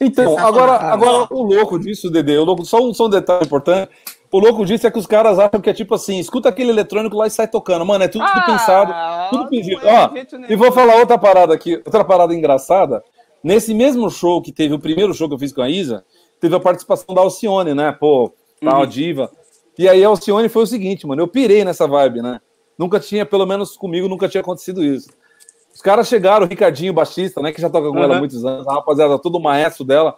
Então, 0.00 0.38
agora, 0.38 0.72
agora 0.72 1.26
o 1.30 1.42
louco 1.42 1.78
disso, 1.78 2.10
Dede, 2.10 2.36
o 2.38 2.44
louco, 2.44 2.64
só, 2.64 2.78
um, 2.78 2.92
só 2.92 3.06
um 3.06 3.10
detalhe 3.10 3.44
importante. 3.44 3.90
O 4.32 4.38
louco 4.38 4.64
disso 4.64 4.86
é 4.86 4.90
que 4.90 4.98
os 4.98 5.06
caras 5.06 5.38
acham 5.38 5.60
que 5.60 5.68
é 5.68 5.74
tipo 5.74 5.94
assim, 5.94 6.18
escuta 6.18 6.48
aquele 6.48 6.70
eletrônico 6.70 7.16
lá 7.16 7.26
e 7.26 7.30
sai 7.30 7.46
tocando. 7.48 7.84
Mano, 7.84 8.04
é 8.04 8.08
tudo 8.08 8.24
pensado, 8.46 8.94
tudo 9.28 9.42
não 9.42 9.50
pedido. 9.50 9.80
é 9.86 10.04
Ó, 10.04 10.10
e 10.48 10.56
vou 10.56 10.72
falar 10.72 10.96
outra 10.96 11.18
parada 11.18 11.52
aqui, 11.52 11.76
outra 11.76 12.04
parada 12.04 12.34
engraçada. 12.34 13.02
Nesse 13.42 13.74
mesmo 13.74 14.08
show 14.10 14.40
que 14.40 14.52
teve, 14.52 14.72
o 14.72 14.78
primeiro 14.78 15.12
show 15.12 15.28
que 15.28 15.34
eu 15.34 15.38
fiz 15.38 15.52
com 15.52 15.60
a 15.62 15.68
Isa, 15.68 16.04
teve 16.40 16.54
a 16.54 16.60
participação 16.60 17.14
da 17.14 17.20
Alcione, 17.20 17.74
né? 17.74 17.92
Pô, 17.92 18.32
tal, 18.62 18.80
Uhum. 18.82 18.86
diva. 18.86 19.30
E 19.78 19.88
aí 19.88 20.04
a 20.04 20.08
Alcione 20.08 20.48
foi 20.48 20.62
o 20.62 20.66
seguinte, 20.66 21.06
mano, 21.06 21.22
eu 21.22 21.28
pirei 21.28 21.64
nessa 21.64 21.86
vibe, 21.86 22.22
né? 22.22 22.40
Nunca 22.78 23.00
tinha, 23.00 23.26
pelo 23.26 23.44
menos 23.44 23.76
comigo, 23.76 24.08
nunca 24.08 24.28
tinha 24.28 24.40
acontecido 24.40 24.82
isso. 24.82 25.10
Os 25.80 25.82
caras 25.82 26.08
chegaram, 26.08 26.44
o 26.44 26.48
Ricardinho, 26.48 26.92
baixista, 26.92 27.40
né? 27.40 27.52
Que 27.52 27.60
já 27.62 27.70
toca 27.70 27.88
com 27.88 27.96
ela 27.96 28.08
há 28.08 28.12
Uhum. 28.12 28.18
muitos 28.18 28.44
anos, 28.44 28.68
a 28.68 28.74
rapaziada, 28.74 29.18
todo 29.18 29.40
maestro 29.40 29.82
dela. 29.82 30.14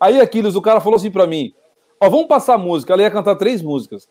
Aí, 0.00 0.18
Aquiles, 0.18 0.54
o 0.54 0.62
cara 0.62 0.80
falou 0.80 0.96
assim 0.96 1.10
pra 1.10 1.26
mim: 1.26 1.52
Ó, 2.00 2.08
vamos 2.08 2.26
passar 2.26 2.56
música. 2.56 2.94
Ela 2.94 3.02
ia 3.02 3.10
cantar 3.10 3.36
três 3.36 3.60
músicas. 3.60 4.08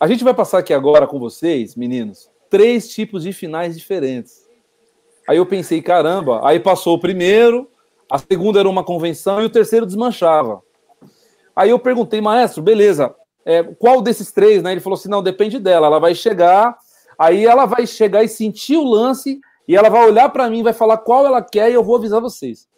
A 0.00 0.06
gente 0.06 0.24
vai 0.24 0.32
passar 0.32 0.60
aqui 0.60 0.72
agora 0.72 1.06
com 1.06 1.18
vocês, 1.18 1.76
meninos, 1.76 2.30
três 2.48 2.88
tipos 2.88 3.22
de 3.22 3.34
finais 3.34 3.76
diferentes. 3.76 4.48
Aí 5.28 5.36
eu 5.36 5.44
pensei, 5.44 5.82
caramba. 5.82 6.40
Aí 6.42 6.58
passou 6.58 6.94
o 6.94 6.98
primeiro, 6.98 7.68
a 8.10 8.16
segunda 8.16 8.58
era 8.58 8.70
uma 8.70 8.82
convenção 8.82 9.42
e 9.42 9.44
o 9.44 9.50
terceiro 9.50 9.84
desmanchava. 9.84 10.62
Aí 11.54 11.68
eu 11.68 11.78
perguntei, 11.78 12.22
maestro, 12.22 12.62
beleza, 12.62 13.14
é, 13.44 13.62
qual 13.62 14.00
desses 14.00 14.32
três, 14.32 14.62
né? 14.62 14.72
Ele 14.72 14.80
falou 14.80 14.96
assim: 14.96 15.10
não, 15.10 15.22
depende 15.22 15.58
dela. 15.58 15.86
Ela 15.86 15.98
vai 15.98 16.14
chegar, 16.14 16.78
aí 17.18 17.44
ela 17.44 17.66
vai 17.66 17.86
chegar 17.86 18.24
e 18.24 18.28
sentir 18.28 18.78
o 18.78 18.84
lance, 18.84 19.38
e 19.68 19.76
ela 19.76 19.88
vai 19.88 20.06
olhar 20.06 20.28
pra 20.28 20.48
mim, 20.48 20.62
vai 20.62 20.72
falar 20.72 20.98
qual 20.98 21.26
ela 21.26 21.42
quer 21.42 21.70
e 21.70 21.74
eu 21.74 21.82
vou 21.84 21.96
avisar 21.96 22.20
vocês. 22.20 22.68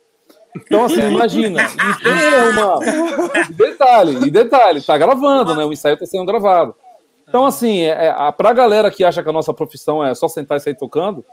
Então, 0.57 0.84
assim, 0.84 1.01
imagina. 1.09 1.61
E 3.49 3.53
detalhe, 3.53 4.26
e 4.26 4.30
detalhe, 4.30 4.82
tá 4.82 4.97
gravando, 4.99 5.55
né? 5.55 5.64
O 5.64 5.72
ensaio 5.72 5.97
tá 5.99 6.07
sendo 6.07 6.24
gravado. 6.26 6.74
Então, 7.28 7.45
assim, 7.45 7.80
é, 7.82 8.07
é, 8.07 8.11
a- 8.11 8.32
pra 8.32 8.53
galera 8.53 8.91
que 8.91 9.05
acha 9.05 9.22
que 9.22 9.28
a 9.28 9.32
nossa 9.32 9.53
profissão 9.53 10.05
é 10.05 10.14
só 10.14 10.28
sentar 10.28 10.57
e 10.57 10.61
sair 10.61 10.74
tocando, 10.76 11.24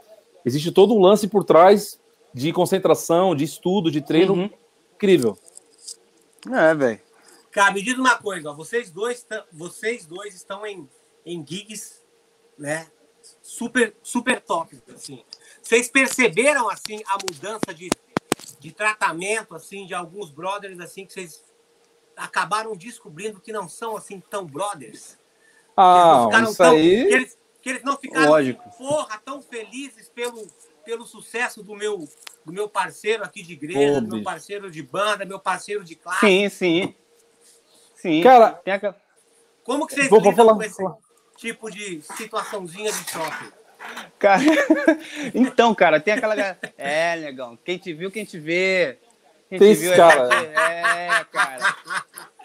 existe 0.44 0.70
todo 0.70 0.94
um 0.94 1.00
lance 1.00 1.26
por 1.26 1.42
trás 1.44 1.98
de 2.34 2.52
concentração, 2.52 3.34
de 3.34 3.44
estudo, 3.44 3.90
de 3.90 4.00
treino 4.02 4.34
Uhum. 4.34 4.50
incrível. 4.94 5.38
É, 6.52 6.74
velho. 6.74 7.00
Cara, 7.50 7.72
me 7.72 7.82
diz 7.82 7.96
uma 7.98 8.16
coisa, 8.18 8.50
ó, 8.50 8.54
vocês 8.54 8.90
dois, 8.90 9.26
vocês 9.50 10.04
dois 10.04 10.34
estão 10.34 10.66
em, 10.66 10.86
em 11.24 11.44
gigs, 11.46 12.02
né? 12.58 12.86
Super, 13.42 13.94
super 14.02 14.40
top, 14.42 14.78
assim. 14.94 15.24
Vocês 15.66 15.88
perceberam 15.88 16.68
assim 16.70 17.02
a 17.08 17.14
mudança 17.14 17.74
de, 17.74 17.90
de 18.60 18.70
tratamento 18.72 19.54
assim 19.54 19.84
de 19.84 19.94
alguns 19.94 20.30
brothers 20.30 20.78
assim 20.78 21.04
que 21.04 21.12
vocês 21.12 21.42
acabaram 22.16 22.76
descobrindo 22.76 23.40
que 23.40 23.52
não 23.52 23.68
são 23.68 23.96
assim 23.96 24.20
tão 24.20 24.46
brothers? 24.46 25.18
Que 25.74 25.82
eles 25.82 26.06
não 26.06 26.22
Ah, 26.22 26.24
ficaram 26.26 26.48
isso 26.50 26.56
tão- 26.58 26.70
aí. 26.72 27.06
Que 27.08 27.14
eles, 27.14 27.38
que 27.62 27.68
eles 27.70 27.82
não 27.82 27.96
ficaram 27.96 28.28
Lógico. 28.30 28.70
porra 28.78 29.18
tão 29.24 29.42
felizes 29.42 30.08
pelo 30.08 30.46
pelo 30.84 31.04
sucesso 31.04 31.64
do 31.64 31.74
meu 31.74 32.08
do 32.44 32.52
meu 32.52 32.68
parceiro 32.68 33.24
aqui 33.24 33.42
de 33.42 33.54
igreja, 33.54 33.94
Pô, 33.94 34.00
do 34.06 34.14
meu 34.14 34.22
parceiro 34.22 34.70
de 34.70 34.80
banda, 34.84 35.24
meu 35.24 35.40
parceiro 35.40 35.82
de 35.82 35.96
classe. 35.96 36.20
Sim, 36.20 36.48
sim. 36.48 36.94
Sim. 37.96 38.22
Cara, 38.22 38.62
Como 39.64 39.84
que 39.84 39.94
vocês 39.96 40.08
Vou- 40.08 40.20
vou 40.20 40.30
lidam 40.30 40.46
falar- 40.46 40.56
com 40.58 40.62
esse 40.62 40.84
tipo 41.38 41.68
de 41.68 42.00
situaçãozinha 42.02 42.92
de 42.92 43.10
choque? 43.10 43.52
Cara, 44.18 44.42
então, 45.34 45.74
cara, 45.74 46.00
tem 46.00 46.14
aquela. 46.14 46.34
É, 46.78 47.16
negão. 47.16 47.58
Quem 47.64 47.78
te 47.78 47.92
viu, 47.92 48.10
quem 48.10 48.24
te 48.24 48.38
vê. 48.38 48.98
Quem 49.48 49.58
Tem 49.58 49.74
te 49.74 49.80
viu 49.80 49.92
é 49.92 49.96
cara. 49.96 50.28
É, 50.34 51.24
cara. 51.32 51.76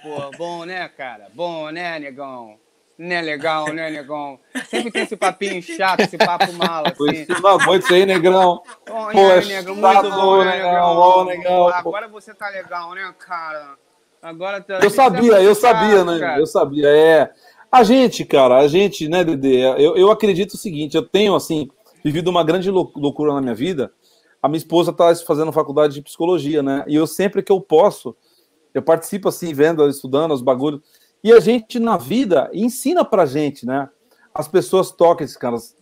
Pô, 0.04 0.32
bom, 0.38 0.66
né, 0.66 0.88
cara? 0.90 1.28
Bom, 1.34 1.70
né, 1.70 1.98
negão? 2.00 2.60
Né, 2.98 3.20
legal, 3.22 3.74
né, 3.74 3.90
negão? 3.90 4.40
Sempre 4.68 4.92
tem 4.92 5.04
esse 5.04 5.18
papinho 5.18 5.62
chato, 5.64 6.02
esse 6.02 6.18
papo 6.18 6.54
mala, 6.54 6.90
assim. 6.90 7.26
Não 7.42 7.50
aguento 7.50 7.84
isso 7.84 7.94
aí, 7.94 8.06
negrão. 8.06 8.62
Bom, 8.88 9.12
Pô, 9.12 9.28
né, 9.28 9.38
é 9.38 9.42
negão? 9.42 9.76
Muito 9.76 10.10
bom, 10.12 10.44
né, 10.44 10.58
negão? 10.58 11.24
legal, 11.24 11.84
pô. 11.84 11.90
Agora 11.90 12.08
você 12.08 12.34
tá 12.34 12.50
legal, 12.50 12.94
né, 12.94 13.14
cara? 13.18 13.76
Agora 14.22 14.62
tá. 14.62 14.80
Eu 14.84 14.90
sabia, 14.92 15.42
eu 15.42 15.56
sabia, 15.56 16.04
né? 16.06 16.40
Eu 16.40 16.46
sabia. 16.46 16.88
É. 16.88 17.32
A 17.72 17.84
gente, 17.84 18.26
cara, 18.26 18.58
a 18.58 18.68
gente, 18.68 19.08
né, 19.08 19.24
Dede? 19.24 19.60
Eu, 19.60 19.96
eu 19.96 20.12
acredito 20.12 20.54
o 20.54 20.58
seguinte: 20.58 20.96
eu 20.96 21.04
tenho, 21.04 21.36
assim, 21.36 21.70
vivido 22.04 22.30
uma 22.30 22.44
grande 22.44 22.70
lou- 22.70 22.92
loucura 22.96 23.34
na 23.34 23.42
minha 23.42 23.56
vida. 23.56 23.92
A 24.42 24.50
minha 24.50 24.58
esposa 24.58 24.92
tá 24.92 25.14
fazendo 25.16 25.52
faculdade 25.52 25.94
de 25.94 26.02
psicologia, 26.02 26.64
né? 26.64 26.84
E 26.88 26.96
eu 26.96 27.06
sempre 27.06 27.44
que 27.44 27.52
eu 27.52 27.62
posso, 27.62 28.16
eu 28.74 28.82
participo, 28.82 29.30
assim, 29.30 29.54
vendo, 29.54 29.88
estudando 29.88 30.34
os 30.34 30.42
bagulhos. 30.42 30.82
E 31.24 31.32
a 31.32 31.40
gente, 31.40 31.80
na 31.80 31.96
vida, 31.98 32.50
ensina 32.54 33.06
pra 33.06 33.26
gente, 33.26 33.66
né? 33.66 33.88
As 34.34 34.48
pessoas 34.48 34.92
tóxicas, 34.92 35.76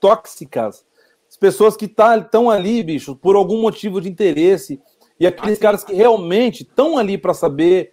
tóxicas, 0.00 0.84
as 1.28 1.36
pessoas 1.36 1.76
que 1.76 1.84
estão 1.84 2.50
ali, 2.50 2.82
bicho, 2.82 3.14
por 3.14 3.36
algum 3.36 3.60
motivo 3.62 4.00
de 4.00 4.08
interesse. 4.08 4.80
E 5.18 5.26
aqueles 5.26 5.58
caras 5.58 5.84
que 5.84 5.94
realmente 5.94 6.62
estão 6.62 6.98
ali 6.98 7.16
para 7.16 7.32
saber. 7.32 7.92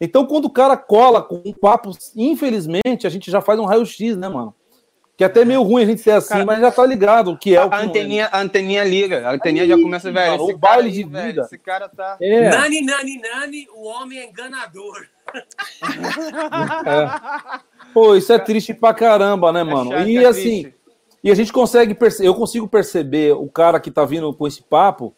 Então, 0.00 0.26
quando 0.26 0.46
o 0.46 0.50
cara 0.50 0.76
cola 0.76 1.22
com 1.22 1.40
um 1.44 1.52
papo, 1.52 1.90
infelizmente, 2.16 3.06
a 3.06 3.10
gente 3.10 3.30
já 3.30 3.40
faz 3.40 3.58
um 3.58 3.64
raio-x, 3.64 4.16
né, 4.16 4.28
mano? 4.28 4.54
Que 5.16 5.22
é 5.22 5.28
até 5.28 5.44
meio 5.44 5.62
ruim 5.62 5.84
a 5.84 5.86
gente 5.86 6.00
ser 6.00 6.10
assim, 6.10 6.30
Cara, 6.30 6.44
mas 6.44 6.60
já 6.60 6.72
tá 6.72 6.84
ligado 6.84 7.30
o 7.30 7.38
que 7.38 7.54
é 7.54 7.64
o 7.64 7.70
que 7.70 7.76
A 7.76 7.82
é. 7.82 7.84
anteninha, 7.84 8.28
a 8.32 8.40
anteninha 8.40 8.82
liga, 8.82 9.28
a 9.28 9.32
anteninha 9.34 9.62
Aí, 9.62 9.68
já 9.68 9.76
começa, 9.78 10.10
velho. 10.10 10.32
cara, 10.32 10.34
esse 10.34 10.42
o 10.42 10.58
cara 10.58 10.74
baile 10.74 10.88
aí, 10.88 10.92
de 10.94 11.04
velho, 11.04 11.26
vida. 11.26 11.42
Esse 11.42 11.58
cara 11.58 11.88
tá. 11.88 12.16
É, 12.20 12.50
Nani, 12.50 12.80
nani, 12.82 13.20
nani, 13.20 13.68
o 13.76 13.86
homem 13.86 14.18
é 14.18 14.26
enganador. 14.28 15.06
é. 16.84 17.60
Pô, 17.92 18.16
isso 18.16 18.32
é 18.32 18.38
triste 18.40 18.74
pra 18.74 18.92
caramba, 18.92 19.52
né, 19.52 19.62
mano? 19.62 19.92
chato, 19.92 20.08
e 20.08 20.16
é 20.16 20.26
assim, 20.26 20.62
triste. 20.62 20.74
e 21.22 21.30
a 21.30 21.34
gente 21.34 21.52
consegue 21.52 21.94
perceber, 21.94 22.28
eu 22.28 22.34
consigo 22.34 22.66
perceber 22.66 23.34
o 23.34 23.46
cara 23.48 23.78
que 23.78 23.92
tá 23.92 24.04
vindo 24.04 24.32
com 24.34 24.48
esse 24.48 24.62
papo, 24.64 25.14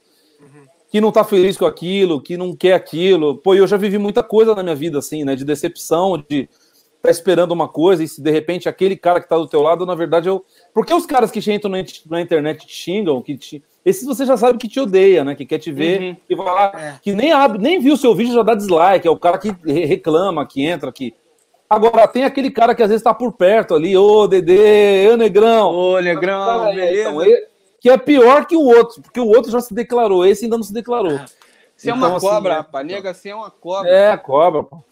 que 0.97 1.01
não 1.03 1.13
tá 1.13 1.23
feliz 1.23 1.59
com 1.59 1.67
aquilo, 1.67 2.23
que 2.23 2.39
não 2.39 2.57
quer 2.57 2.73
aquilo. 2.73 3.37
Pô, 3.37 3.55
eu 3.55 3.67
já 3.67 3.77
vivi 3.77 3.99
muita 3.99 4.23
coisa 4.23 4.55
na 4.55 4.63
minha 4.63 4.75
vida, 4.75 4.99
assim, 4.99 5.25
né? 5.25 5.37
De 5.37 5.45
decepção, 5.45 6.17
de. 6.27 6.49
tá 7.03 7.11
esperando 7.11 7.53
uma 7.53 7.69
coisa 7.69 8.03
e 8.03 8.09
se 8.09 8.23
de 8.23 8.31
repente 8.31 8.67
aquele 8.67 8.97
cara 8.97 9.21
que 9.21 9.29
tá 9.29 9.37
do 9.37 9.47
teu 9.47 9.61
lado, 9.61 9.85
na 9.85 9.95
verdade, 9.95 10.27
eu. 10.29 10.43
Porque 10.73 10.95
os 10.95 11.05
caras 11.05 11.31
que 11.31 11.39
entram 11.53 11.71
na, 12.09 12.21
internet 12.21 12.67
te 12.67 12.73
xingam, 12.75 13.21
que 13.21 13.37
te... 13.37 13.63
esses 13.85 14.07
você 14.07 14.25
já 14.25 14.39
sabe 14.39 14.59
que 14.59 14.69
te 14.69 14.81
odeia, 14.81 15.23
né? 15.23 15.35
Que 15.35 15.45
quer 15.45 15.59
te 15.59 15.71
ver 15.71 16.01
Uhum. 16.01 16.17
e 16.31 16.35
vai 16.35 16.47
lá, 16.47 16.73
É. 16.75 16.95
que 17.03 17.13
nem 17.13 17.31
abre, 17.31 17.59
nem 17.59 17.79
viu 17.79 17.93
o 17.93 17.97
seu 17.99 18.15
vídeo 18.15 18.33
já 18.35 18.43
dá 18.43 18.55
dislike, 18.55 19.07
é 19.07 19.11
o 19.11 19.19
cara 19.19 19.37
que 19.37 19.55
re- 19.67 19.85
reclama, 19.85 20.47
que 20.47 20.65
entra 20.65 20.89
aqui. 20.89 21.13
Agora, 21.69 22.09
tem 22.09 22.25
aquele 22.25 22.51
cara 22.51 22.75
que 22.75 22.83
às 22.83 22.89
vezes 22.89 23.03
tá 23.05 23.13
por 23.13 23.33
perto 23.33 23.75
ali, 23.75 23.95
ô 23.97 24.27
Dedê, 24.27 25.11
ô 25.13 25.17
Negrão. 25.19 25.75
Ô, 25.75 26.01
Negrão, 26.01 26.47
Cara, 26.47 26.73
beleza? 26.73 27.01
então, 27.11 27.23
ele- 27.23 27.47
que 27.87 27.91
é 27.91 27.97
pior 27.97 28.47
que 28.47 28.57
o 28.57 28.63
outro, 28.63 29.01
porque 29.01 29.21
o 29.21 29.27
outro 29.29 29.49
já 29.53 29.61
se 29.61 29.73
declarou, 29.73 30.27
esse 30.27 30.45
ainda 30.45 30.57
não 30.57 30.65
se 30.65 30.73
declarou. 30.73 31.21
Você 31.77 31.91
é 31.91 31.95
uma 31.95 32.07
Então, 32.07 32.17
assim, 32.17 32.27
cobra, 32.27 32.53
é- 32.53 32.57
rapaz. 32.57 32.87
Nega, 32.87 33.15
você 33.15 33.29
é 33.29 33.35
uma 33.35 33.49
cobra. 33.51 33.89
É, 33.91 34.17
cobra, 34.17 34.65
pô. 34.65 34.83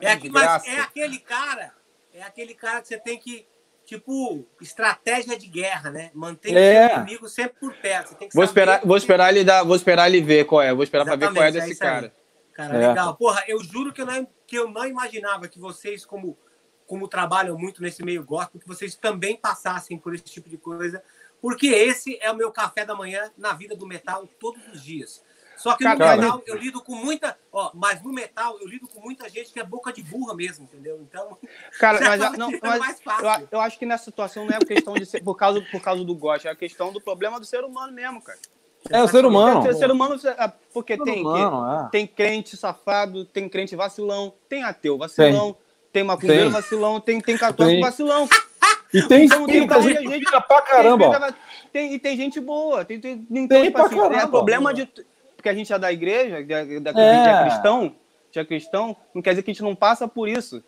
É, 0.00 0.10
aqui, 0.12 0.28
mas 0.28 0.66
é 0.66 0.80
aquele 0.80 1.18
cara, 1.20 1.72
é 2.12 2.22
aquele 2.22 2.54
cara 2.54 2.80
que 2.82 2.88
você 2.88 2.98
tem 2.98 3.16
que, 3.16 3.46
tipo, 3.86 4.44
estratégia 4.60 5.38
de 5.38 5.46
guerra, 5.46 5.90
né? 5.92 6.10
Mantém 6.14 6.52
É. 6.56 6.86
o 6.86 6.88
seu 6.88 6.96
inimigo 6.98 7.28
sempre 7.28 7.60
por 7.60 7.72
perto. 7.74 8.08
Você 8.08 8.14
tem 8.16 8.28
que 8.28 8.34
Vou 8.34 8.42
esperar, 8.44 8.80
que- 8.80 8.86
vou 8.88 8.96
esperar 8.96 9.30
ele 9.30 9.44
dar, 9.44 9.62
vou 9.62 9.76
esperar 9.76 10.08
ele 10.08 10.20
ver 10.20 10.44
qual 10.46 10.60
é. 10.62 10.74
Vou 10.74 10.82
esperar 10.82 11.04
pra 11.04 11.14
ver 11.14 11.32
qual 11.32 11.44
é 11.44 11.48
é 11.48 11.52
desse 11.52 11.70
aí. 11.70 11.76
cara. 11.76 12.12
Cara, 12.54 12.74
É. 12.74 12.88
legal. 12.88 13.14
Porra, 13.14 13.44
eu 13.46 13.62
juro 13.62 13.92
que 13.92 14.02
eu, 14.02 14.06
não, 14.06 14.26
que 14.46 14.56
eu 14.58 14.68
não 14.68 14.84
imaginava 14.84 15.46
que 15.46 15.60
vocês, 15.60 16.04
como, 16.04 16.36
como 16.86 17.06
trabalham 17.06 17.56
muito 17.56 17.80
nesse 17.80 18.02
meio 18.04 18.24
gospel, 18.24 18.60
que 18.60 18.66
vocês 18.66 18.96
também 18.96 19.36
passassem 19.36 19.96
por 19.96 20.12
esse 20.14 20.24
tipo 20.24 20.50
de 20.50 20.56
coisa. 20.58 21.02
Porque 21.42 21.66
esse 21.66 22.16
é 22.22 22.30
o 22.30 22.36
meu 22.36 22.52
café 22.52 22.84
da 22.84 22.94
manhã 22.94 23.28
na 23.36 23.52
vida 23.52 23.74
do 23.74 23.84
metal 23.84 24.28
todos 24.38 24.62
os 24.72 24.82
dias. 24.82 25.20
Só 25.56 25.76
que 25.76 25.84
no 25.84 25.98
Cara, 25.98 26.16
metal 26.16 26.42
eu 26.46 26.56
lido 26.56 26.80
com 26.80 26.94
muita. 26.94 27.36
Ó, 27.52 27.72
mas 27.74 28.00
no 28.02 28.12
metal 28.12 28.58
eu 28.60 28.68
lido 28.68 28.86
com 28.88 29.00
muita 29.00 29.28
gente 29.28 29.52
que 29.52 29.60
é 29.60 29.64
boca 29.64 29.92
de 29.92 30.02
burra 30.02 30.34
mesmo, 30.34 30.64
entendeu? 30.64 31.00
Então. 31.02 31.36
Cara, 31.78 32.00
mas, 32.00 32.20
acaba 32.20 32.36
não, 32.36 32.50
mas 32.50 32.78
mais 32.78 33.00
fácil. 33.00 33.48
eu, 33.50 33.58
eu 33.58 33.60
acho 33.60 33.78
que 33.78 33.84
nessa 33.84 34.04
situação 34.04 34.44
não 34.44 34.56
é 34.56 34.60
questão 34.60 34.94
de 34.94 35.04
ser 35.04 35.22
por 35.22 35.34
causa, 35.34 35.60
por 35.60 35.80
causa 35.80 36.04
do 36.04 36.14
gosto, 36.14 36.46
é 36.46 36.50
a 36.50 36.56
questão 36.56 36.92
do 36.92 37.00
problema 37.00 37.38
do 37.38 37.46
ser 37.46 37.64
humano 37.64 37.92
mesmo, 37.92 38.22
cara. 38.22 38.38
É 38.90 39.02
o 39.02 39.08
ser 39.08 39.24
humano. 39.24 39.62
Ser, 39.62 39.74
ser 39.74 39.90
humano, 39.90 40.20
ah, 40.36 40.52
porque 40.72 40.96
Ser 40.96 41.04
tem, 41.04 41.20
humano, 41.20 41.86
é. 41.86 41.88
tem 41.90 42.06
crente 42.06 42.56
safado, 42.56 43.24
tem 43.24 43.48
crente 43.48 43.76
vacilão, 43.76 44.34
tem 44.48 44.64
ateu 44.64 44.98
vacilão, 44.98 45.56
tem, 45.92 46.02
macumbeiro 46.02 46.44
Tem. 46.44 46.50
vacilão, 46.50 47.00
tem, 47.00 47.20
tem 47.20 47.36
católico 47.36 47.76
Tem. 47.76 47.80
vacilão. 47.80 48.28
E 48.92 49.02
tem, 49.02 49.24
Então, 49.24 49.46
tem, 49.46 49.62
gente 49.62 50.24
que 50.26 50.40
pra 50.42 50.62
caramba. 50.62 51.10
Tem, 51.20 51.32
tem, 51.72 51.94
e 51.94 51.98
tem 51.98 52.16
gente 52.16 52.38
boa. 52.40 52.84
Tem, 52.84 53.00
tem, 53.00 53.26
então, 53.30 53.46
Tem 53.48 53.62
tipo 53.64 53.72
pra 53.78 53.86
assim, 53.86 53.96
caramba. 53.96 54.22
é 54.22 54.26
problema 54.26 54.74
de. 54.74 54.86
Porque 55.36 55.48
a 55.48 55.54
gente 55.54 55.72
é 55.72 55.78
da 55.78 55.92
igreja, 55.92 56.42
da, 56.44 56.92
da, 56.92 57.00
É. 57.00 57.10
a 57.10 57.14
gente 57.16 57.28
é 57.28 57.42
cristão, 57.50 57.96
a 58.36 58.38
é 58.40 58.44
cristão, 58.44 58.96
não 59.14 59.22
quer 59.22 59.30
dizer 59.30 59.42
que 59.42 59.50
a 59.50 59.54
gente 59.54 59.62
não 59.62 59.74
passa 59.74 60.06
por 60.06 60.28
isso. 60.28 60.62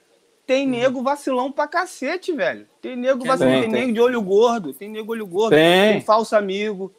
Tem 0.47 0.67
nego 0.67 1.03
vacilão 1.03 1.51
pra 1.53 1.67
cacete, 1.69 2.33
velho. 2.33 2.67
Tem 2.83 2.97
nego 2.97 3.21
Tem, 3.21 3.29
vacilão, 3.29 3.53
tem, 3.53 3.63
tem. 3.63 3.71
nego 3.71 3.93
de 3.93 4.01
olho 4.01 4.21
gordo, 4.21 4.75
tem 4.75 4.91
nego 4.91 5.13
olho 5.13 5.27
gordo, 5.27 5.55
Tem. 5.55 5.93
tem 5.93 6.01
falso 6.01 6.35
amigo. 6.37 6.93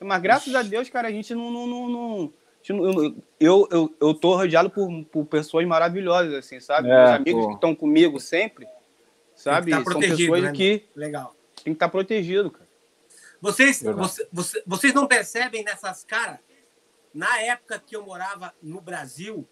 Mas 0.00 0.20
graças 0.22 0.54
a 0.54 0.62
Deus, 0.62 0.88
cara, 0.90 1.08
a 1.08 1.10
gente 1.12 1.34
não. 1.34 1.50
não, 1.50 1.66
não, 1.66 1.88
não- 1.88 2.32
eu, 3.40 3.68
eu, 3.72 3.92
eu 4.00 4.14
tô 4.14 4.36
rodeado 4.36 4.70
por, 4.70 4.88
por 5.10 5.24
pessoas 5.26 5.66
maravilhosas, 5.66 6.32
assim, 6.34 6.60
sabe? 6.60 6.88
É, 6.88 6.94
Meus 6.96 7.10
amigos 7.10 7.42
pô. 7.42 7.48
que 7.48 7.54
estão 7.54 7.74
comigo 7.74 8.20
sempre, 8.20 8.66
sabe? 9.42 9.70
tá 9.70 9.76
São 9.78 9.84
protegido, 9.84 10.16
pessoas 10.32 10.42
né? 10.42 10.52
que 10.52 10.88
Legal. 10.94 11.34
tem 11.56 11.64
que 11.64 11.70
estar 11.76 11.88
protegido, 11.88 12.50
cara. 12.50 12.68
Vocês, 13.40 13.82
você- 13.82 14.28
você- 14.32 14.62
vocês 14.66 14.94
não 14.94 15.06
percebem 15.08 15.64
nessas 15.64 16.04
caras? 16.04 16.38
Na 17.12 17.40
época 17.40 17.78
que 17.80 17.94
eu 17.96 18.04
morava 18.06 18.54
no 18.62 18.80
Brasil, 18.80 19.46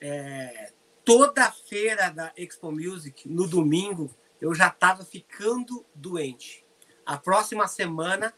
é, 0.00 0.72
toda 1.04 1.50
feira 1.50 2.10
da 2.10 2.32
Expo 2.36 2.70
Music, 2.72 3.28
no 3.28 3.46
domingo, 3.46 4.10
eu 4.40 4.54
já 4.54 4.68
estava 4.68 5.04
ficando 5.04 5.84
doente. 5.94 6.64
A 7.06 7.16
próxima 7.16 7.66
semana 7.66 8.34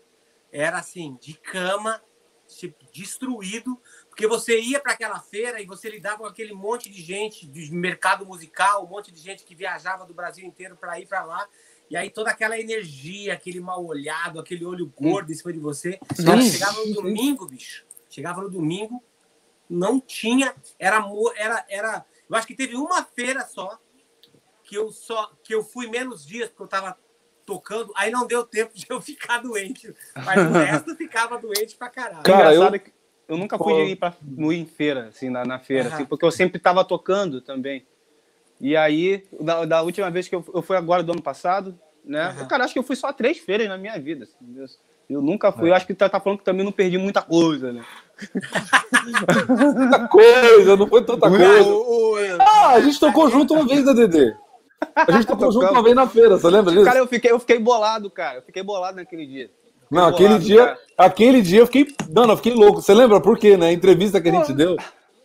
era 0.53 0.79
assim, 0.79 1.17
de 1.21 1.35
cama, 1.35 2.01
tipo, 2.47 2.85
destruído, 2.93 3.81
porque 4.11 4.27
você 4.27 4.61
ia 4.61 4.79
para 4.79 4.93
aquela 4.93 5.19
feira 5.19 5.61
e 5.63 5.67
você 5.67 5.89
lidava 5.89 6.19
com 6.19 6.27
aquele 6.27 6.53
monte 6.53 6.91
de 6.91 7.01
gente 7.01 7.47
de 7.47 7.73
mercado 7.73 8.27
musical, 8.27 8.85
um 8.85 8.89
monte 8.89 9.11
de 9.11 9.21
gente 9.21 9.45
que 9.45 9.55
viajava 9.55 10.05
do 10.05 10.13
Brasil 10.13 10.45
inteiro 10.47 10.77
para 10.77 11.01
ir 11.01 11.07
para 11.07 11.25
lá. 11.25 11.49
E 11.89 11.97
aí 11.97 12.11
toda 12.11 12.31
aquela 12.31 12.59
energia, 12.61 13.33
aquele 13.33 13.61
mal 13.61 13.85
olhado, 13.85 14.39
aquele 14.39 14.65
olho 14.65 14.87
gordo 14.95 15.33
em 15.33 15.35
cima 15.35 15.53
de 15.53 15.59
você. 15.59 15.99
Cara, 16.25 16.41
chegava 16.43 16.85
no 16.85 16.95
domingo, 16.95 17.47
bicho. 17.47 17.85
Chegava 18.09 18.43
no 18.43 18.51
domingo, 18.51 19.03
não 19.69 19.99
tinha, 20.01 20.55
era 20.79 21.03
era 21.37 21.65
era, 21.69 22.05
eu 22.29 22.37
acho 22.37 22.47
que 22.47 22.55
teve 22.55 22.77
uma 22.77 23.05
feira 23.05 23.47
só 23.47 23.79
que 24.65 24.77
eu 24.77 24.93
só 24.93 25.33
que 25.43 25.55
eu 25.55 25.65
fui 25.65 25.89
menos 25.89 26.25
dias 26.27 26.49
porque 26.49 26.63
eu 26.63 26.69
tava 26.69 26.97
tocando, 27.47 27.93
aí 27.97 28.11
não 28.11 28.27
deu 28.27 28.45
tempo 28.45 28.73
de 28.75 28.87
eu 28.89 29.01
ficar 29.03 29.39
doente. 29.39 29.93
Mas 30.15 30.39
o 30.49 30.53
resto 30.53 30.95
ficava 30.97 31.39
doente 31.39 31.75
pra 31.77 31.89
caralho. 31.89 32.23
Cara, 32.23 32.53
Engraçado 32.55 32.75
eu- 32.77 32.81
que 32.81 32.93
eu 33.31 33.37
nunca 33.37 33.57
fui 33.57 33.73
Pô. 33.73 33.85
de 33.85 33.93
ir 33.93 33.97
pra, 33.97 34.13
no 34.37 34.53
ir 34.53 34.59
em 34.59 34.67
feira, 34.67 35.07
assim, 35.07 35.31
na, 35.31 35.45
na 35.45 35.59
feira, 35.61 35.89
Aham. 35.89 35.95
assim, 35.95 36.05
porque 36.05 36.25
eu 36.25 36.33
sempre 36.33 36.59
tava 36.59 36.85
tocando 36.85 37.41
também. 37.41 37.87
E 38.61 38.77
aí, 38.77 39.25
da, 39.41 39.65
da 39.65 39.83
última 39.83 40.11
vez 40.11 40.27
que 40.27 40.35
eu, 40.35 40.45
eu 40.53 40.61
fui 40.61 40.77
agora 40.77 41.03
do 41.03 41.13
ano 41.13 41.23
passado, 41.23 41.79
né? 42.05 42.25
Aham. 42.25 42.49
Cara, 42.49 42.65
acho 42.65 42.73
que 42.73 42.79
eu 42.81 42.83
fui 42.83 42.97
só 42.97 43.13
três 43.13 43.39
feiras 43.39 43.69
na 43.69 43.79
minha 43.79 43.97
vida. 44.01 44.25
assim, 44.25 44.37
eu, 44.57 44.67
eu 45.09 45.23
nunca 45.23 45.49
É. 45.49 45.53
fui. 45.53 45.71
Eu 45.71 45.75
acho 45.75 45.87
que 45.87 45.95
tá, 45.95 46.09
tá 46.09 46.19
falando 46.19 46.41
que 46.41 46.45
também 46.45 46.65
não 46.65 46.73
perdi 46.73 46.99
muita 46.99 47.23
coisa, 47.23 47.73
né? 47.73 47.85
Tanta 49.27 50.09
coisa, 50.09 50.77
não 50.77 50.89
foi 50.89 51.05
tanta 51.05 51.31
coisa. 51.31 52.41
Ah, 52.41 52.71
a 52.75 52.81
gente 52.81 52.99
tocou 52.99 53.31
junto 53.31 53.55
uma 53.55 53.67
vez, 53.67 53.85
né, 53.85 53.95
Dedê? 53.95 54.35
A 54.97 55.13
gente 55.13 55.27
tocou 55.27 55.53
junto 55.53 55.71
uma 55.71 55.83
vez 55.83 55.95
na 55.95 56.09
feira, 56.09 56.37
você 56.37 56.49
lembra 56.51 56.73
disso? 56.73 56.85
Cara, 56.85 56.99
eu 56.99 57.07
fiquei, 57.07 57.31
eu 57.31 57.39
fiquei 57.39 57.59
bolado, 57.61 58.11
cara. 58.11 58.39
Eu 58.39 58.43
fiquei 58.43 58.63
bolado 58.63 58.97
naquele 58.97 59.25
dia. 59.25 59.51
Não, 59.91 60.03
bolado, 60.11 60.15
aquele 60.15 60.39
dia, 60.39 60.65
cara. 60.67 60.79
aquele 60.97 61.43
dia 61.43 61.59
eu 61.61 61.67
fiquei, 61.67 61.95
mano, 62.15 62.33
eu 62.33 62.37
fiquei 62.37 62.55
louco. 62.55 62.81
Você 62.81 62.95
lembra 62.95 63.21
por 63.21 63.39
quê, 63.39 63.57
né? 63.57 63.69
A 63.69 63.73
entrevista 63.73 64.21
que 64.21 64.29
a 64.29 64.33
gente 64.33 64.53
deu. 64.53 64.77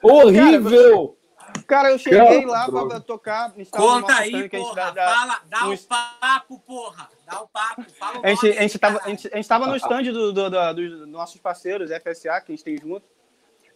Horrível! 0.01 1.17
Cara, 1.67 1.89
eu 1.91 1.97
cheguei 1.97 2.19
Cara, 2.19 2.45
lá 2.47 2.85
pra 2.87 2.99
tocar. 2.99 3.53
Conta 3.71 4.13
aí, 4.15 4.27
stand 4.29 4.49
que 4.49 4.55
a 4.55 4.59
gente 4.59 4.67
porra. 4.69 4.93
Fala, 4.93 5.41
dá 5.47 5.63
no 5.63 5.71
um 5.71 5.77
papo, 5.77 6.59
porra. 6.59 7.09
Dá 7.25 7.41
um 7.41 7.47
papo. 7.47 7.85
Fala 7.97 8.19
o 8.19 8.25
A 8.25 8.29
gente, 8.29 8.43
nome 8.45 8.57
a, 8.57 8.61
gente 8.61 8.79
tava, 8.79 9.01
a, 9.03 9.09
gente, 9.09 9.29
a 9.31 9.35
gente 9.37 9.47
tava 9.47 9.67
no 9.67 9.75
stand 9.75 10.03
do, 10.03 10.33
do- 10.33 10.49
do- 10.49 10.73
dos 10.73 11.07
nossos 11.07 11.39
parceiros, 11.39 11.89
FSA, 11.89 12.41
que 12.41 12.51
a 12.51 12.55
gente 12.55 12.63
tem 12.63 12.77
junto. 12.77 13.07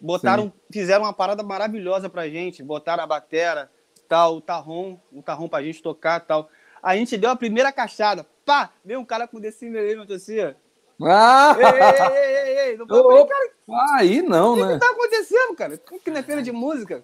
Botaram, 0.01 0.51
fizeram 0.71 1.03
uma 1.05 1.13
parada 1.13 1.41
maravilhosa 1.41 2.09
pra 2.09 2.27
gente. 2.29 2.61
Botaram 2.61 3.03
a 3.03 3.07
batera, 3.07 3.71
tal, 4.07 4.35
o 4.37 4.41
tarrom, 4.41 4.97
o 5.11 5.21
tarrom 5.21 5.47
pra 5.47 5.63
gente 5.63 5.81
tocar 5.81 6.19
tal. 6.19 6.49
A 6.81 6.95
gente 6.95 7.17
deu 7.17 7.29
a 7.29 7.35
primeira 7.35 7.71
caixada. 7.71 8.25
Pá! 8.45 8.71
Veio 8.83 8.99
um 8.99 9.05
cara 9.05 9.27
com 9.27 9.39
meu 9.39 10.15
assim, 10.15 10.39
ó. 10.41 10.53
Ah! 11.01 11.55
Ei, 11.57 11.65
ei, 11.65 12.35
ei, 12.35 12.35
ei, 12.35 12.69
ei. 12.71 12.77
Não 12.77 12.87
cara, 12.87 13.49
Aí 13.97 14.21
não, 14.21 14.53
o 14.53 14.55
que, 14.55 14.63
né? 14.65 14.73
que 14.73 14.79
tá 14.79 14.91
acontecendo, 14.91 15.55
cara? 15.55 15.77
Que 16.03 16.09
não 16.11 16.17
é 16.17 16.23
feira 16.23 16.41
de 16.41 16.51
música? 16.51 17.03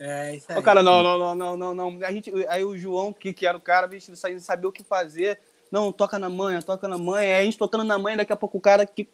É, 0.00 0.34
isso 0.34 0.46
aí. 0.50 0.58
Ô, 0.58 0.62
cara, 0.62 0.82
não, 0.82 1.02
não, 1.02 1.18
não, 1.18 1.34
não, 1.34 1.56
não, 1.56 1.74
não. 1.74 1.98
A 2.06 2.12
gente, 2.12 2.32
aí 2.48 2.64
o 2.64 2.76
João, 2.76 3.12
que, 3.12 3.32
que 3.32 3.46
era 3.46 3.56
o 3.56 3.60
cara, 3.60 3.86
bicho, 3.86 4.10
não 4.10 4.16
sabia- 4.16 4.36
não 4.36 4.42
sabia 4.42 4.68
o 4.68 4.72
que 4.72 4.82
fazer. 4.82 5.38
Não, 5.70 5.90
toca 5.92 6.18
na 6.18 6.28
manha, 6.28 6.62
toca 6.62 6.86
na 6.86 6.98
manha. 6.98 7.36
Aí 7.36 7.42
a 7.42 7.44
gente 7.44 7.58
tocando 7.58 7.84
na 7.84 7.98
manha, 7.98 8.18
daqui 8.18 8.32
a 8.32 8.36
pouco 8.36 8.58
o 8.58 8.60
cara 8.60 8.84
que. 8.84 9.08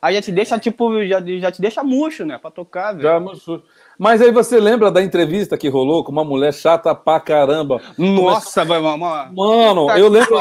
Aí 0.00 0.14
já 0.14 0.22
te 0.22 0.30
deixa, 0.30 0.58
tipo, 0.58 1.04
já, 1.06 1.20
já 1.20 1.50
te 1.50 1.60
deixa 1.60 1.82
murcho, 1.82 2.24
né? 2.24 2.38
Pra 2.38 2.50
tocar, 2.50 2.92
velho. 2.92 3.02
Já 3.02 3.18
mostrou. 3.18 3.62
Mas 3.98 4.20
aí 4.20 4.30
você 4.30 4.60
lembra 4.60 4.90
da 4.90 5.02
entrevista 5.02 5.56
que 5.56 5.68
rolou 5.68 6.04
com 6.04 6.12
uma 6.12 6.24
mulher 6.24 6.52
chata 6.52 6.94
pra 6.94 7.18
caramba? 7.18 7.80
Nossa, 7.96 8.64
vai, 8.64 8.78
mamãe. 8.78 9.32
Mano, 9.34 9.90
eu 9.92 10.08
lembro. 10.08 10.36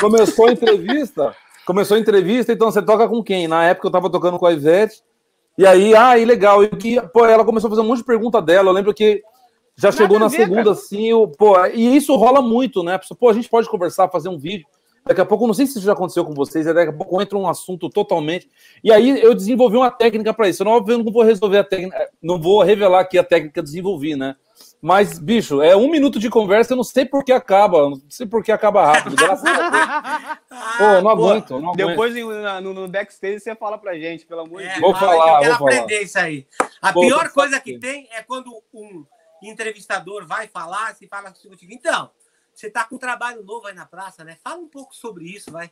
Começou 0.00 0.48
a 0.48 0.52
entrevista. 0.52 1.34
Começou 1.70 1.96
a 1.96 2.00
entrevista, 2.00 2.52
então 2.52 2.68
você 2.68 2.82
toca 2.82 3.08
com 3.08 3.22
quem? 3.22 3.46
Na 3.46 3.62
época 3.64 3.86
eu 3.86 3.92
tava 3.92 4.10
tocando 4.10 4.40
com 4.40 4.44
a 4.44 4.52
Ivete. 4.52 5.04
E 5.56 5.64
aí, 5.64 5.94
ah, 5.94 6.18
e 6.18 6.24
legal. 6.24 6.64
E 6.64 6.68
que, 6.68 7.00
pô, 7.00 7.24
ela 7.24 7.44
começou 7.44 7.68
a 7.68 7.70
fazer 7.70 7.82
um 7.82 7.86
monte 7.86 7.98
de 7.98 8.04
pergunta 8.04 8.42
dela. 8.42 8.70
Eu 8.70 8.72
lembro 8.72 8.92
que 8.92 9.22
já 9.76 9.92
chegou 9.92 10.16
a 10.16 10.20
na 10.20 10.26
ver, 10.26 10.38
segunda, 10.38 10.64
cara. 10.64 10.72
assim, 10.72 11.12
o, 11.12 11.28
pô, 11.28 11.64
e 11.66 11.96
isso 11.96 12.16
rola 12.16 12.42
muito, 12.42 12.82
né? 12.82 12.98
Pô, 13.16 13.28
a 13.28 13.32
gente 13.32 13.48
pode 13.48 13.68
conversar, 13.68 14.08
fazer 14.08 14.28
um 14.28 14.36
vídeo. 14.36 14.66
Daqui 15.06 15.20
a 15.20 15.24
pouco, 15.24 15.46
não 15.46 15.54
sei 15.54 15.64
se 15.64 15.78
isso 15.78 15.86
já 15.86 15.92
aconteceu 15.92 16.24
com 16.24 16.34
vocês, 16.34 16.66
daqui 16.66 16.90
a 16.90 16.92
pouco 16.92 17.22
entra 17.22 17.38
um 17.38 17.48
assunto 17.48 17.88
totalmente. 17.88 18.48
E 18.82 18.90
aí 18.90 19.22
eu 19.22 19.32
desenvolvi 19.32 19.76
uma 19.76 19.92
técnica 19.92 20.34
para 20.34 20.48
isso. 20.48 20.64
Eu 20.64 20.64
não, 20.64 20.84
eu 20.88 20.98
não 21.04 21.12
vou 21.12 21.22
resolver 21.22 21.58
a 21.58 21.64
técnica, 21.64 22.10
não 22.20 22.40
vou 22.40 22.64
revelar 22.64 22.98
aqui 22.98 23.16
a 23.16 23.22
técnica 23.22 23.52
que 23.52 23.60
eu 23.60 23.64
desenvolvi, 23.64 24.16
né? 24.16 24.34
Mas, 24.82 25.18
bicho, 25.18 25.60
é 25.60 25.76
um 25.76 25.90
minuto 25.90 26.18
de 26.18 26.30
conversa, 26.30 26.72
eu 26.72 26.76
não 26.76 26.84
sei 26.84 27.04
por 27.04 27.22
que 27.22 27.32
acaba, 27.32 27.90
não 27.90 28.00
sei 28.08 28.26
por 28.26 28.42
que 28.42 28.50
acaba 28.50 28.86
rápido, 28.86 29.14
graças 29.14 29.44
a 29.44 29.68
Deus. 29.68 30.38
Pô, 30.78 30.84
não 30.84 31.02
Pô, 31.02 31.10
aguento, 31.10 31.60
não 31.60 31.72
aguento. 31.72 31.88
Depois 31.88 32.14
no, 32.14 32.72
no 32.72 32.88
backstage 32.88 33.40
você 33.40 33.54
fala 33.54 33.76
pra 33.76 33.98
gente, 33.98 34.24
pelo 34.24 34.40
amor 34.40 34.62
de 34.62 34.68
É, 34.68 34.70
Deus. 34.70 34.80
Vou 34.80 34.94
falar, 34.94 35.34
eu 35.34 35.40
quero 35.40 35.58
vou 35.58 35.68
falar. 35.68 35.80
aprender 35.82 36.02
isso 36.02 36.18
aí. 36.18 36.46
A 36.80 36.92
Vou 36.92 37.04
pior 37.04 37.28
coisa 37.30 37.60
que 37.60 37.78
tem 37.78 38.08
é 38.10 38.22
quando 38.22 38.50
um 38.72 39.04
entrevistador 39.42 40.26
vai 40.26 40.48
falar, 40.48 40.94
se 40.94 41.06
fala 41.06 41.28
assim 41.28 41.50
contigo, 41.50 41.72
então, 41.74 42.10
você 42.54 42.70
tá 42.70 42.84
com 42.84 42.94
um 42.94 42.98
trabalho 42.98 43.42
novo 43.44 43.66
aí 43.66 43.74
na 43.74 43.84
praça, 43.84 44.24
né? 44.24 44.38
Fala 44.42 44.60
um 44.60 44.68
pouco 44.68 44.96
sobre 44.96 45.26
isso, 45.26 45.52
vai. 45.52 45.70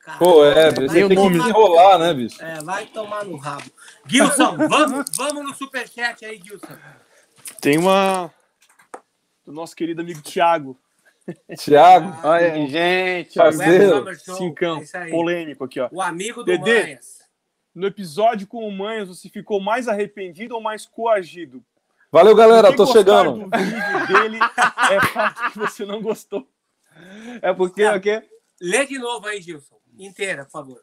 Cara, 0.00 0.18
Pô, 0.18 0.44
é, 0.46 0.70
você 0.70 1.08
tem 1.08 1.16
que 1.16 1.30
desenrolar, 1.30 1.98
né, 1.98 2.14
bicho? 2.14 2.42
É, 2.42 2.62
vai 2.62 2.86
tomar 2.86 3.24
no 3.24 3.36
rabo. 3.36 3.70
Gilson, 4.06 4.56
vamos, 4.68 5.10
vamos 5.14 5.44
no 5.44 5.54
superchat 5.54 6.24
aí, 6.24 6.40
Gilson. 6.42 6.74
Tem 7.64 7.78
uma. 7.78 8.30
do 9.42 9.50
nosso 9.50 9.74
querido 9.74 10.02
amigo 10.02 10.20
Thiago. 10.20 10.78
Thiago, 11.58 12.14
Olha, 12.22 12.66
gente. 12.66 13.32
Faz- 13.32 13.56
Web 13.56 13.70
Parceiro, 13.70 13.96
Summer 13.96 14.20
Show, 14.22 14.34
Cincão, 14.36 14.82
é 14.92 15.10
polêmico 15.10 15.64
aqui, 15.64 15.80
ó. 15.80 15.88
O 15.90 16.02
amigo 16.02 16.42
do 16.42 16.44
Dedê. 16.44 16.82
Manhas. 16.82 17.24
No 17.74 17.86
episódio 17.86 18.46
com 18.46 18.68
o 18.68 18.70
Manhas, 18.70 19.08
você 19.08 19.30
ficou 19.30 19.62
mais 19.62 19.88
arrependido 19.88 20.54
ou 20.54 20.60
mais 20.60 20.84
coagido? 20.84 21.64
valeu 22.12 22.36
galera, 22.36 22.76
tô 22.76 22.84
chegando. 22.84 23.48
do 23.48 23.58
vídeo 23.58 24.06
dele 24.06 24.38
é 24.92 25.00
fato 25.06 25.52
que 25.52 25.58
você 25.58 25.86
não 25.86 26.02
gostou. 26.02 26.46
É 27.40 27.50
porque 27.54 27.82
o 27.86 27.98
quê? 27.98 28.22
Lê 28.60 28.84
de 28.84 28.98
novo 28.98 29.26
aí, 29.26 29.40
Gilson. 29.40 29.76
Inteira, 29.98 30.44
por 30.44 30.50
favor. 30.50 30.80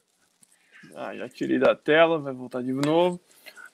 Ah, 0.96 1.16
já 1.16 1.30
tirei 1.30 1.60
da 1.60 1.76
tela, 1.76 2.18
vai 2.18 2.34
voltar 2.34 2.64
de 2.64 2.74
novo. 2.74 3.22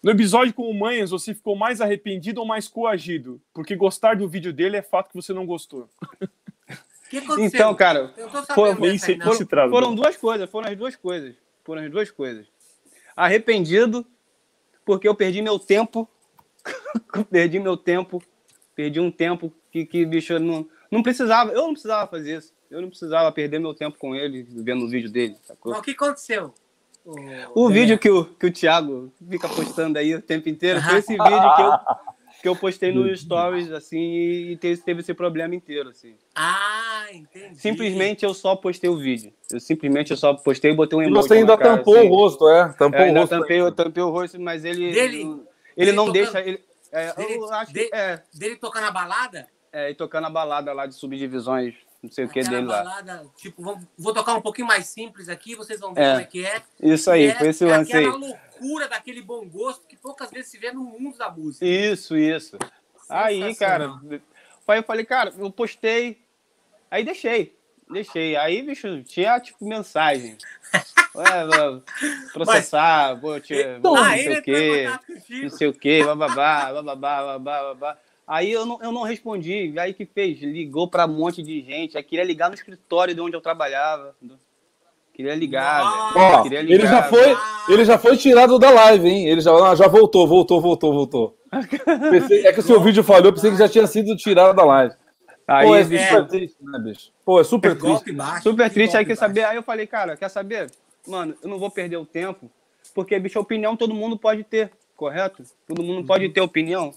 No 0.01 0.11
episódio 0.11 0.53
com 0.53 0.69
o 0.69 0.73
Manhas, 0.73 1.09
você 1.09 1.33
ficou 1.33 1.55
mais 1.55 1.81
arrependido 1.81 2.39
ou 2.39 2.45
mais 2.45 2.67
coagido? 2.67 3.41
Porque 3.53 3.75
gostar 3.75 4.15
do 4.15 4.27
vídeo 4.27 4.53
dele 4.53 4.77
é 4.77 4.81
fato 4.81 5.09
que 5.09 5.15
você 5.15 5.33
não 5.33 5.45
gostou. 5.45 5.89
O 6.21 6.27
que 7.09 7.17
aconteceu? 7.17 7.45
Então, 7.45 7.75
cara, 7.75 8.13
foi- 8.53 8.71
aí, 8.71 8.99
foram 9.69 9.89
né? 9.91 9.95
duas 9.95 10.17
coisas, 10.17 10.49
foram 10.49 10.69
as 10.69 10.77
duas 10.77 10.95
coisas. 10.95 11.35
Foram 11.63 11.83
as 11.83 11.91
duas 11.91 12.11
coisas. 12.11 12.45
Arrependido, 13.15 14.05
porque 14.85 15.07
eu 15.07 15.15
perdi 15.15 15.41
meu 15.41 15.57
tempo. 15.59 16.07
Eu 17.13 17.25
perdi 17.25 17.59
meu 17.59 17.75
tempo. 17.75 18.23
Perdi 18.75 18.99
um 18.99 19.09
tempo 19.11 19.51
que, 19.71 19.85
que 19.85 20.05
bicho, 20.05 20.37
não, 20.37 20.69
não 20.91 21.01
precisava. 21.01 21.51
Eu 21.51 21.63
não 21.63 21.71
precisava 21.73 22.09
fazer 22.09 22.37
isso. 22.37 22.53
Eu 22.69 22.81
não 22.81 22.89
precisava 22.89 23.31
perder 23.31 23.59
meu 23.59 23.73
tempo 23.73 23.97
com 23.97 24.13
ele, 24.13 24.43
vendo 24.43 24.85
o 24.85 24.89
vídeo 24.89 25.09
dele. 25.09 25.35
sacou? 25.43 25.71
Mas 25.71 25.79
o 25.81 25.83
que 25.83 25.91
aconteceu? 25.91 26.53
O 27.55 27.67
Dedé? 27.69 27.79
vídeo 27.79 27.99
que 27.99 28.09
o, 28.09 28.25
que 28.25 28.45
o 28.47 28.51
Thiago 28.51 29.11
fica 29.29 29.47
postando 29.47 29.97
aí 29.97 30.13
o 30.13 30.21
tempo 30.21 30.49
inteiro 30.49 30.81
foi 30.81 30.97
esse 30.99 31.13
vídeo 31.17 31.55
que 31.55 31.61
eu, 31.61 31.71
que 32.41 32.47
eu 32.49 32.55
postei 32.55 32.91
nos 32.91 33.21
stories, 33.21 33.71
assim, 33.71 33.97
e 34.51 34.57
teve, 34.57 34.81
teve 34.81 34.99
esse 35.01 35.13
problema 35.13 35.55
inteiro, 35.55 35.89
assim. 35.89 36.15
Ah, 36.35 37.05
entendi. 37.13 37.59
Simplesmente 37.59 38.23
eu 38.25 38.33
só 38.33 38.55
postei 38.55 38.89
o 38.89 38.97
vídeo. 38.97 39.31
Eu 39.51 39.59
simplesmente 39.59 40.11
eu 40.11 40.17
só 40.17 40.33
postei 40.33 40.71
e 40.71 40.75
botei 40.75 40.99
um 40.99 41.01
E 41.01 41.05
emoji 41.05 41.27
você 41.27 41.33
ainda 41.35 41.57
cara, 41.57 41.77
tampou 41.77 41.97
assim. 41.97 42.07
o 42.07 42.09
rosto, 42.09 42.49
é? 42.49 42.69
Tampou 42.77 42.99
Eu 43.01 43.13
o 43.13 43.17
rosto. 43.17 43.29
tampei, 43.39 43.59
eu 43.61 43.71
tampei 43.71 44.03
o 44.03 44.09
rosto, 44.09 44.39
mas 44.39 44.63
ele. 44.65 44.91
Dele? 44.91 45.21
Ele 45.21 45.41
Dele 45.77 45.91
não 45.93 46.05
tocando- 46.07 46.23
deixa. 46.23 46.41
Ele, 46.41 46.59
é, 46.91 47.13
dele- 47.13 47.35
eu 47.35 47.53
acho 47.53 47.73
de- 47.73 47.85
que. 47.87 47.95
É, 47.95 48.21
Dele 48.33 48.55
tocar 48.57 48.81
na 48.81 48.91
balada? 48.91 49.47
é, 49.71 49.91
e 49.91 49.95
tocando 49.95 50.25
a 50.27 50.29
balada 50.29 50.73
lá 50.73 50.85
de 50.87 50.95
subdivisões, 50.95 51.73
não 52.01 52.11
sei 52.11 52.25
o 52.25 52.29
que 52.29 52.41
dele 52.43 52.65
lá. 52.65 52.83
balada, 52.83 53.25
tipo, 53.35 53.61
vou, 53.61 53.79
vou 53.97 54.13
tocar 54.13 54.35
um 54.35 54.41
pouquinho 54.41 54.67
mais 54.67 54.87
simples 54.87 55.27
aqui, 55.29 55.55
vocês 55.55 55.79
vão 55.79 55.93
ver 55.93 56.01
É. 56.01 56.09
como 56.09 56.21
é 56.21 56.25
que 56.25 56.45
é. 56.45 56.61
Isso 56.81 57.09
aí, 57.09 57.25
é- 57.25 57.35
foi 57.35 57.49
esse 57.49 57.63
é 57.63 57.67
lance 57.67 57.95
aí. 57.95 58.05
aquela 58.05 58.17
loucura 58.17 58.87
daquele 58.87 59.21
bom 59.21 59.47
gosto 59.47 59.85
que 59.87 59.97
poucas 59.97 60.29
vezes 60.29 60.51
se 60.51 60.57
vê 60.57 60.71
no 60.71 60.83
mundo 60.83 61.17
da 61.17 61.29
música. 61.29 61.65
Isso, 61.65 62.15
isso. 62.15 62.57
Aí, 63.09 63.55
cara, 63.55 63.91
aí 64.67 64.79
eu 64.79 64.83
falei, 64.83 65.05
cara, 65.05 65.33
eu 65.37 65.49
postei, 65.51 66.21
aí 66.91 67.03
deixei, 67.03 67.55
deixei. 67.89 68.35
Aí, 68.35 68.61
bicho, 68.61 69.01
tinha, 69.03 69.39
tipo, 69.39 69.65
mensagem. 69.67 70.37
Ué, 71.15 71.81
processar, 72.31 73.15
vou 73.15 73.39
te, 73.39 73.55
vou, 73.79 73.95
não 73.95 74.03
ah, 74.03 74.15
sei 74.15 74.37
o 74.37 74.43
quê, 74.43 74.85
não 75.41 75.49
sei 75.49 75.67
o 75.67 75.73
quê, 75.73 76.03
bababá, 76.03 76.71
bababá, 76.73 77.39
babá, 77.39 77.73
babá. 77.73 77.97
Aí 78.27 78.51
eu 78.51 78.65
não, 78.65 78.77
eu 78.83 78.91
não 78.91 79.03
respondi, 79.03 79.73
aí 79.79 79.93
que 79.93 80.05
fez? 80.05 80.41
Ligou 80.41 80.89
pra 80.89 81.05
um 81.05 81.13
monte 81.13 81.41
de 81.41 81.61
gente, 81.61 81.97
aí 81.97 82.03
queria 82.03 82.25
ligar 82.25 82.49
no 82.49 82.55
escritório 82.55 83.15
de 83.15 83.21
onde 83.21 83.35
eu 83.35 83.41
trabalhava. 83.41 84.13
Queria 85.13 85.33
ligar. 85.33 86.13
Ó, 86.15 86.43
Queria 86.43 86.59
ele 86.59 86.73
ligar, 86.75 86.89
já 86.89 87.03
foi, 87.03 87.37
ele 87.69 87.85
já 87.85 87.97
foi 87.97 88.17
tirado 88.17 88.59
da 88.59 88.69
live, 88.69 89.07
hein? 89.07 89.27
Ele 89.27 89.39
já, 89.39 89.51
ah, 89.51 89.73
já 89.75 89.87
voltou, 89.87 90.27
voltou, 90.27 90.59
voltou, 90.59 90.93
voltou. 90.93 91.37
Pensei- 92.11 92.45
é 92.45 92.51
que 92.51 92.59
o 92.59 92.63
seu 92.63 92.81
vídeo 92.81 93.01
falhou, 93.03 93.27
eu 93.27 93.33
pensei 93.33 93.49
que 93.49 93.57
já 93.57 93.69
tinha 93.69 93.87
sido 93.87 94.15
tirado 94.17 94.53
da 94.55 94.65
live. 94.65 94.93
Aí, 95.47 95.65
Pô, 95.65 95.75
é 95.77 95.83
bicho, 95.85 96.03
super 96.03 96.27
triste, 96.27 96.57
né, 96.61 96.79
bicho? 96.79 97.11
Pô, 97.23 97.39
é 97.39 97.43
super 97.45 97.71
triste. 97.71 97.87
Golpe 97.87 98.11
baixo. 98.11 98.43
Super 98.43 98.69
triste, 98.69 98.97
aí 98.97 99.05
quer 99.05 99.15
saber? 99.15 99.45
Aí 99.45 99.55
eu 99.55 99.63
falei, 99.63 99.87
cara, 99.87 100.17
quer 100.17 100.29
saber? 100.29 100.69
Mano, 101.07 101.33
eu 101.41 101.47
não 101.49 101.57
vou 101.57 101.71
perder 101.71 101.95
o 101.95 102.05
tempo, 102.05 102.51
porque, 102.93 103.17
bicho, 103.17 103.39
opinião 103.39 103.77
todo 103.77 103.93
mundo 103.93 104.17
pode 104.17 104.43
ter, 104.43 104.69
correto? 104.97 105.41
Todo 105.65 105.81
mundo 105.81 106.05
pode 106.05 106.27
ter 106.27 106.41
opinião. 106.41 106.93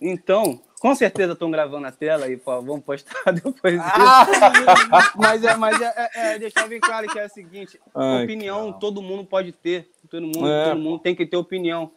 Então, 0.00 0.60
com 0.78 0.94
certeza 0.94 1.32
estão 1.32 1.50
gravando 1.50 1.86
a 1.86 1.92
tela 1.92 2.28
e 2.28 2.36
pô, 2.36 2.60
vamos 2.62 2.84
postar 2.84 3.32
depois 3.32 3.74
disso. 3.74 3.82
mas 5.16 5.44
é, 5.44 5.56
mas 5.56 5.80
é, 5.80 5.94
é, 5.96 6.34
é 6.34 6.38
deixar 6.38 6.68
bem 6.68 6.80
claro 6.80 7.06
que 7.08 7.18
é 7.18 7.26
o 7.26 7.30
seguinte: 7.30 7.80
Ai, 7.94 8.24
opinião 8.24 8.66
cara. 8.68 8.80
todo 8.80 9.02
mundo 9.02 9.24
pode 9.24 9.52
ter, 9.52 9.90
todo 10.08 10.22
mundo, 10.26 10.48
É. 10.48 10.70
todo 10.70 10.78
mundo 10.80 10.98
tem 11.00 11.14
que 11.14 11.26
ter 11.26 11.36
opinião. 11.36 11.92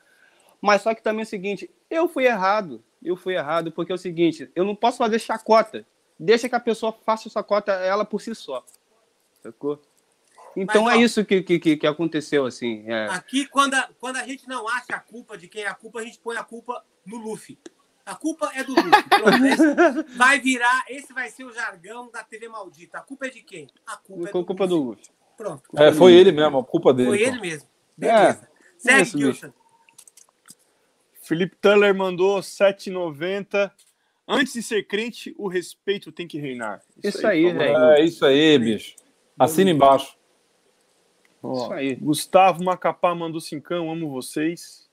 Mas 0.59 0.81
só 0.81 0.93
que 0.93 1.01
também 1.01 1.21
é 1.21 1.23
o 1.23 1.29
seguinte: 1.29 1.69
eu 1.89 2.07
fui 2.07 2.25
errado, 2.25 2.83
eu 3.03 3.15
fui 3.15 3.35
errado, 3.35 3.71
porque 3.71 3.91
é 3.91 3.95
o 3.95 3.97
seguinte: 3.97 4.49
eu 4.55 4.63
não 4.63 4.75
posso 4.75 4.97
fazer 4.97 5.19
chacota. 5.19 5.85
Deixa 6.19 6.47
que 6.47 6.55
a 6.55 6.59
pessoa 6.59 6.95
faça 7.03 7.29
chacota 7.29 7.71
ela 7.71 8.05
por 8.05 8.21
si 8.21 8.35
só. 8.35 8.63
Sacou? 9.41 9.81
Então 10.55 10.83
Mas, 10.83 10.95
é 10.95 10.97
ó, 10.97 11.01
isso 11.01 11.25
que, 11.25 11.41
que, 11.41 11.59
que 11.59 11.77
que 11.77 11.87
aconteceu, 11.87 12.45
assim. 12.45 12.83
é. 12.85 13.07
Aqui, 13.07 13.47
quando 13.47 13.73
a, 13.73 13.89
quando 13.99 14.17
a 14.17 14.27
gente 14.27 14.47
não 14.47 14.67
acha 14.67 14.93
a 14.93 14.99
culpa 14.99 15.37
de 15.37 15.47
quem 15.47 15.63
é 15.63 15.67
a 15.67 15.73
culpa, 15.73 15.99
a 15.99 16.03
gente 16.03 16.19
põe 16.19 16.35
a 16.37 16.43
culpa 16.43 16.83
no 17.05 17.17
Luffy. 17.17 17.57
A 18.05 18.15
culpa 18.15 18.51
é 18.55 18.63
do 18.63 18.73
Luffy. 18.73 19.03
Pronto, 19.09 19.45
esse 19.45 20.17
vai 20.17 20.39
virar, 20.39 20.85
esse 20.89 21.13
vai 21.13 21.29
ser 21.29 21.43
o 21.43 21.53
jargão 21.53 22.09
da 22.11 22.23
TV 22.23 22.47
maldita. 22.47 22.97
A 22.97 23.01
culpa 23.01 23.27
é 23.27 23.29
de 23.29 23.41
quem? 23.41 23.67
A 23.85 23.97
culpa 23.97 24.29
é 24.29 24.31
do 24.31 24.45
culpa 24.45 24.67
do 24.67 24.77
Luffy. 24.77 25.05
Pronto. 25.37 25.63
É, 25.75 25.91
foi 25.91 26.13
ele 26.13 26.31
mesmo, 26.31 26.59
a 26.59 26.63
culpa 26.63 26.93
dele. 26.93 27.09
Foi 27.09 27.17
pô. 27.17 27.23
ele 27.23 27.39
mesmo. 27.41 27.67
Beleza. 27.97 28.49
Segue, 28.77 29.01
isso, 29.01 29.17
bicho. 29.17 29.33
Gilson. 29.33 29.53
Felipe 31.21 31.55
Tuller 31.61 31.95
mandou 31.95 32.39
7,90. 32.39 33.71
Antes 34.27 34.53
de 34.53 34.63
ser 34.63 34.83
crente, 34.83 35.33
o 35.37 35.47
respeito 35.47 36.11
tem 36.11 36.27
que 36.27 36.39
reinar. 36.39 36.81
Isso 37.03 37.25
aí, 37.25 37.43
por 37.43 37.53
favor. 37.53 37.63
velho. 37.65 37.91
É 37.91 38.03
isso 38.03 38.25
aí, 38.25 38.59
bicho. 38.59 38.95
Assina 39.37 39.71
embaixo. 39.71 40.17
Ó, 41.43 41.53
Isso 41.53 41.73
aí. 41.73 41.95
Gustavo 41.95 42.63
Macapá 42.63 43.15
mandou 43.15 43.41
cincão, 43.41 43.91
amo 43.91 44.09
vocês. 44.09 44.89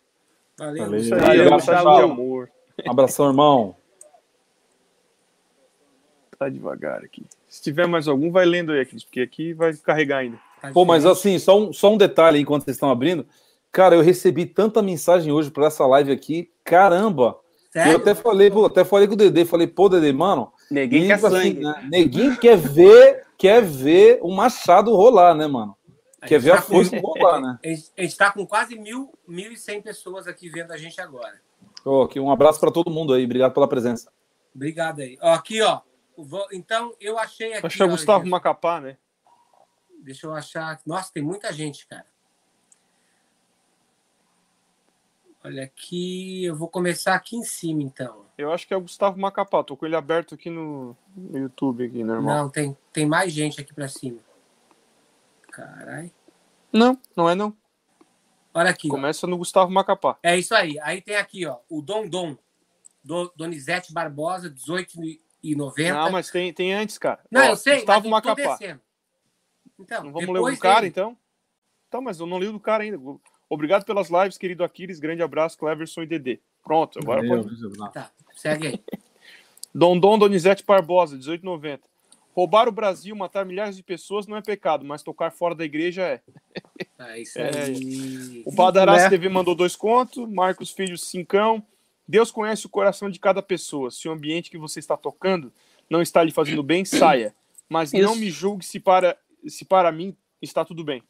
Valeu. 0.59 0.85
Valeu. 0.85 1.01
Isso 1.01 1.15
aí, 1.15 1.21
Valeu, 1.21 1.55
é 1.55 1.97
de 1.97 2.03
amor. 2.03 2.51
Abração, 2.87 3.27
irmão. 3.29 3.77
Tá 6.39 6.49
devagar 6.49 7.05
aqui. 7.05 7.25
Se 7.49 7.63
tiver 7.63 7.87
mais 7.87 8.07
algum, 8.07 8.31
vai 8.31 8.45
lendo 8.45 8.73
aí, 8.73 8.85
Cris, 8.87 9.03
porque 9.05 9.21
aqui 9.21 9.53
vai 9.53 9.75
carregar 9.77 10.19
ainda. 10.19 10.39
Tá 10.61 10.71
Pô, 10.71 10.85
mas 10.85 11.05
assim, 11.05 11.39
só 11.39 11.59
um, 11.59 11.73
só 11.73 11.93
um 11.93 11.97
detalhe 11.97 12.37
aí, 12.37 12.43
enquanto 12.43 12.65
vocês 12.65 12.77
estão 12.77 12.91
abrindo. 12.91 13.27
Cara, 13.73 13.95
eu 13.97 14.01
recebi 14.03 14.47
tanta 14.47 14.81
mensagem 14.81 15.33
hoje 15.33 15.51
para 15.51 15.67
essa 15.67 15.85
live 15.87 16.13
aqui. 16.13 16.51
Caramba! 16.65 17.39
Eu 17.75 17.83
Sério? 17.83 17.97
até 17.97 18.15
falei, 18.15 18.51
pô, 18.51 18.65
até 18.67 18.85
falei 18.85 19.07
com 19.07 19.15
o 19.15 19.17
Dedê, 19.17 19.45
falei, 19.45 19.67
pô, 19.67 19.89
Dedê, 19.89 20.11
mano, 20.13 20.53
Ninguém 20.71 21.05
e, 21.05 21.07
quer 21.09 21.15
assim, 21.15 21.29
sangue. 21.31 21.61
né, 21.61 21.89
Neguinho 21.91 22.37
quer 22.39 22.57
ver, 22.57 23.27
quer 23.37 23.63
ver 23.63 24.19
o 24.23 24.35
Machado 24.35 24.95
rolar, 24.95 25.35
né, 25.35 25.47
mano? 25.47 25.77
Quer 26.27 26.41
ver 26.41 26.53
a 26.53 26.57
tá 26.57 26.63
com- 26.63 26.69
força 26.75 26.99
rolar, 26.99 27.41
né? 27.41 27.59
A 27.63 27.69
gente 27.69 27.89
está 27.99 28.33
com 28.33 28.47
quase 28.47 28.77
mil, 28.79 29.13
mil 29.27 29.53
e 29.53 29.57
cem 29.57 29.83
pessoas 29.83 30.27
aqui 30.27 30.49
vendo 30.49 30.73
a 30.73 30.77
gente 30.79 31.01
agora. 31.01 31.35
Ô, 31.85 32.03
aqui, 32.03 32.19
um 32.21 32.31
abraço 32.31 32.61
para 32.61 32.71
todo 32.71 32.91
mundo 32.91 33.13
aí, 33.15 33.25
obrigado 33.25 33.53
pela 33.55 33.69
presença. 33.69 34.11
Obrigado 34.55 35.01
aí. 35.01 35.17
Ó, 35.21 35.33
aqui, 35.33 35.63
ó. 35.63 35.81
Eu 36.17 36.25
vou- 36.25 36.47
Então, 36.53 36.95
eu 37.01 37.19
achei 37.19 37.55
aqui. 37.55 37.67
Acho 37.67 37.77
que 37.77 37.83
é 37.83 37.87
Gustavo 37.87 38.21
Gilson. 38.25 38.31
Macapá, 38.31 38.81
né? 38.81 38.97
Deixa 40.01 40.27
eu 40.27 40.35
achar. 40.35 40.81
Nossa, 40.87 41.13
tem 41.13 41.23
muita 41.23 41.53
gente, 41.53 41.87
cara. 41.87 42.07
Olha 45.45 45.63
aqui, 45.63 46.45
eu 46.45 46.57
vou 46.57 46.69
começar 46.69 47.15
aqui 47.15 47.37
em 47.37 47.45
cima, 47.45 47.83
então. 47.83 48.27
Eu 48.37 48.53
acho 48.53 48.67
que 48.67 48.75
é 48.75 48.77
o 48.77 48.81
Gustavo 48.81 49.19
Macapá. 49.19 49.63
Tô 49.63 49.77
com 49.77 49.87
ele 49.87 49.97
aberto 49.97 50.35
aqui 50.35 50.51
no, 50.51 50.97
no 51.17 51.39
YouTube, 51.39 51.85
aqui, 51.85 52.03
normal. 52.03 52.37
Não, 52.37 52.51
tem, 52.51 52.77
tem 52.93 53.07
mais 53.07 53.33
gente 53.33 53.61
aqui 53.61 53.73
pra 53.73 53.89
cima. 53.89 54.19
Caralho. 55.51 56.11
Não, 56.73 56.99
não 57.17 57.31
é 57.31 57.35
não. 57.35 57.57
Olha 58.59 58.71
aqui. 58.71 58.89
ó. 58.89 58.91
Começa 58.91 59.27
no 59.27 59.39
Gustavo 59.39 59.71
Macapá. 59.71 60.19
É 60.23 60.37
isso 60.37 60.55
aí. 60.55 60.79
Aí 60.81 61.01
tem 61.01 61.17
aqui, 61.17 61.47
ó, 61.47 61.59
o 61.69 61.81
Dom 61.81 62.09
Dom. 62.09 62.37
Do, 63.03 63.33
Donizete 63.37 63.93
Barbosa, 63.93 64.51
18,90. 64.51 65.93
Não, 65.95 66.11
mas 66.11 66.31
tem, 66.31 66.53
tem 66.53 66.75
antes, 66.75 66.99
cara. 66.99 67.21
Não, 67.31 67.43
Ó, 67.43 67.45
eu 67.51 67.57
sei, 67.57 67.77
Gustavo 67.77 68.11
mas 68.11 68.25
eu 68.25 68.35
tô 68.35 68.43
Macapá. 68.43 68.81
Então, 69.79 70.05
Não 70.05 70.13
vamos 70.13 70.29
ler 70.29 70.41
o 70.41 70.51
do 70.51 70.59
cara, 70.59 70.81
dele. 70.81 70.89
então? 70.89 71.17
Então, 71.87 72.03
mas 72.03 72.19
eu 72.19 72.27
não 72.27 72.39
li 72.39 72.49
o 72.49 72.53
do 72.53 72.61
cara 72.61 72.83
ainda. 72.83 72.99
Obrigado 73.49 73.85
pelas 73.85 74.11
lives, 74.11 74.37
querido 74.37 74.65
Aquiles. 74.65 74.99
Grande 74.99 75.23
abraço, 75.23 75.57
Cleverson 75.57 76.03
e 76.03 76.07
Dedê. 76.07 76.41
Pronto, 76.63 76.99
agora 76.99 77.23
Valeu, 77.27 77.45
pode. 77.45 77.93
Tá, 77.93 78.11
segue 78.35 78.67
aí. 78.67 78.85
Dondon 79.75 80.19
Donizete 80.19 80.65
Barbosa, 80.65 81.15
1890. 81.17 81.89
Roubar 82.39 82.69
o 82.69 82.73
Brasil, 82.73 83.17
matar 83.17 83.45
milhares 83.45 83.75
de 83.77 83.83
pessoas 83.83 84.29
não 84.29 84.37
é 84.37 84.41
pecado, 84.41 84.85
mas 84.85 85.03
tocar 85.03 85.33
fora 85.33 85.57
da 85.57 85.65
igreja 85.65 86.03
é. 86.03 86.21
É 86.97 87.19
isso 87.21 87.37
É. 87.37 87.65
aí. 87.65 88.45
O 88.47 88.55
Padarás 88.55 89.03
Né? 89.03 89.11
TV 89.11 89.29
mandou 89.29 89.57
dois 89.57 89.75
contos, 89.75 90.25
Marcos 90.31 90.71
Filho, 90.71 90.97
cincão. 90.97 91.61
Deus 92.07 92.31
conhece 92.31 92.65
o 92.65 92.69
coração 92.69 93.11
de 93.11 93.19
cada 93.19 93.43
pessoa. 93.43 93.91
Se 93.91 94.09
o 94.09 94.13
ambiente 94.13 94.53
que 94.53 94.57
você 94.57 94.79
está 94.79 94.97
tocando 94.97 95.53
não 95.91 96.01
está 96.01 96.23
lhe 96.23 96.31
fazendo 96.31 96.63
bem, 96.63 96.85
saia. 96.87 97.35
Mas 97.69 97.93
não 97.93 98.13
Isso. 98.13 98.21
me 98.21 98.31
julgue 98.31 98.65
se 98.65 98.79
para, 98.79 99.19
se 99.45 99.65
para 99.65 99.91
mim 99.91 100.17
está 100.41 100.65
tudo 100.65 100.85
bem. 100.85 101.03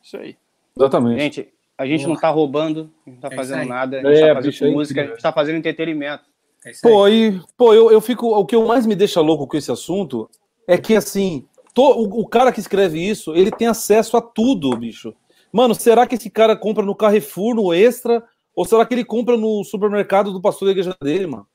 Isso 0.00 0.16
aí. 0.16 0.36
Exatamente. 0.78 1.20
Gente, 1.20 1.54
a 1.76 1.84
gente 1.86 2.04
Boa. 2.04 2.14
não 2.14 2.20
tá 2.20 2.30
roubando, 2.30 2.94
não 3.04 3.16
tá 3.16 3.30
É 3.32 3.34
fazendo 3.34 3.64
nada, 3.66 3.98
a 4.00 4.14
gente 4.14 4.22
É, 4.22 4.28
tá 4.28 4.34
fazendo 4.36 4.50
bicho, 4.52 4.64
é 4.64 4.70
música, 4.70 5.02
a 5.02 5.06
gente 5.08 5.20
tá 5.22 5.32
fazendo 5.32 5.56
entretenimento. 5.56 6.24
É. 6.66 6.72
Pô, 6.82 7.08
e, 7.08 7.40
pô 7.56 7.72
eu, 7.72 7.90
eu 7.90 8.00
fico. 8.00 8.26
O 8.28 8.44
que 8.44 8.56
eu 8.56 8.66
mais 8.66 8.84
me 8.86 8.94
deixa 8.94 9.20
louco 9.20 9.46
com 9.46 9.56
esse 9.56 9.70
assunto 9.70 10.28
é 10.66 10.76
que, 10.76 10.94
assim, 10.96 11.44
to- 11.72 11.82
o, 11.82 12.20
o 12.22 12.26
cara 12.28 12.50
que 12.50 12.58
escreve 12.60 12.98
isso, 12.98 13.34
ele 13.34 13.50
tem 13.50 13.68
acesso 13.68 14.16
a 14.16 14.20
tudo, 14.20 14.76
bicho. 14.76 15.14
Mano, 15.52 15.74
será 15.74 16.06
que 16.06 16.16
esse 16.16 16.28
cara 16.28 16.56
compra 16.56 16.84
no 16.84 16.94
Carrefour, 16.94 17.54
no 17.54 17.72
Extra, 17.72 18.22
ou 18.54 18.64
será 18.64 18.84
que 18.84 18.94
ele 18.94 19.04
compra 19.04 19.36
no 19.36 19.62
supermercado 19.64 20.32
do 20.32 20.40
pastor 20.42 20.66
da 20.66 20.72
igreja 20.72 20.94
dele, 21.00 21.26
mano? 21.28 21.46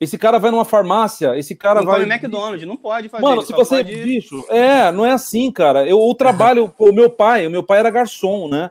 Esse 0.00 0.16
cara 0.16 0.38
vai 0.38 0.50
numa 0.50 0.64
farmácia, 0.64 1.36
esse 1.38 1.54
cara 1.54 1.80
não 1.80 1.86
vai. 1.86 2.00
come 2.00 2.10
McDonald's, 2.14 2.66
não 2.66 2.76
pode 2.76 3.10
fazer. 3.10 3.22
Mano, 3.22 3.42
se 3.42 3.52
você. 3.52 3.76
pode- 3.84 3.96
Bicho, 3.96 4.46
é, 4.48 4.90
não 4.92 5.04
é 5.04 5.10
assim, 5.10 5.50
cara. 5.52 5.86
Eu, 5.86 6.00
o 6.00 6.14
trabalho, 6.14 6.72
o 6.78 6.92
meu 6.92 7.10
pai, 7.10 7.46
o 7.46 7.50
meu 7.50 7.62
pai 7.62 7.80
era 7.80 7.90
garçom, 7.90 8.48
né? 8.48 8.70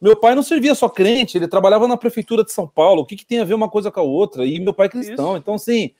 Meu 0.00 0.16
pai 0.16 0.34
não 0.34 0.42
servia 0.42 0.74
só 0.74 0.88
crente, 0.88 1.36
ele 1.36 1.46
trabalhava 1.46 1.86
na 1.86 1.96
prefeitura 1.96 2.42
de 2.42 2.52
São 2.52 2.66
Paulo. 2.66 3.02
O 3.02 3.06
que, 3.06 3.16
que 3.16 3.26
tem 3.26 3.40
a 3.40 3.44
ver 3.44 3.54
uma 3.54 3.68
coisa 3.68 3.90
com 3.90 4.00
a 4.00 4.02
outra? 4.02 4.46
E 4.46 4.58
meu 4.58 4.72
pai 4.72 4.86
é 4.86 4.90
cristão. 4.90 5.36
Então, 5.36 5.54
assim, 5.54 5.90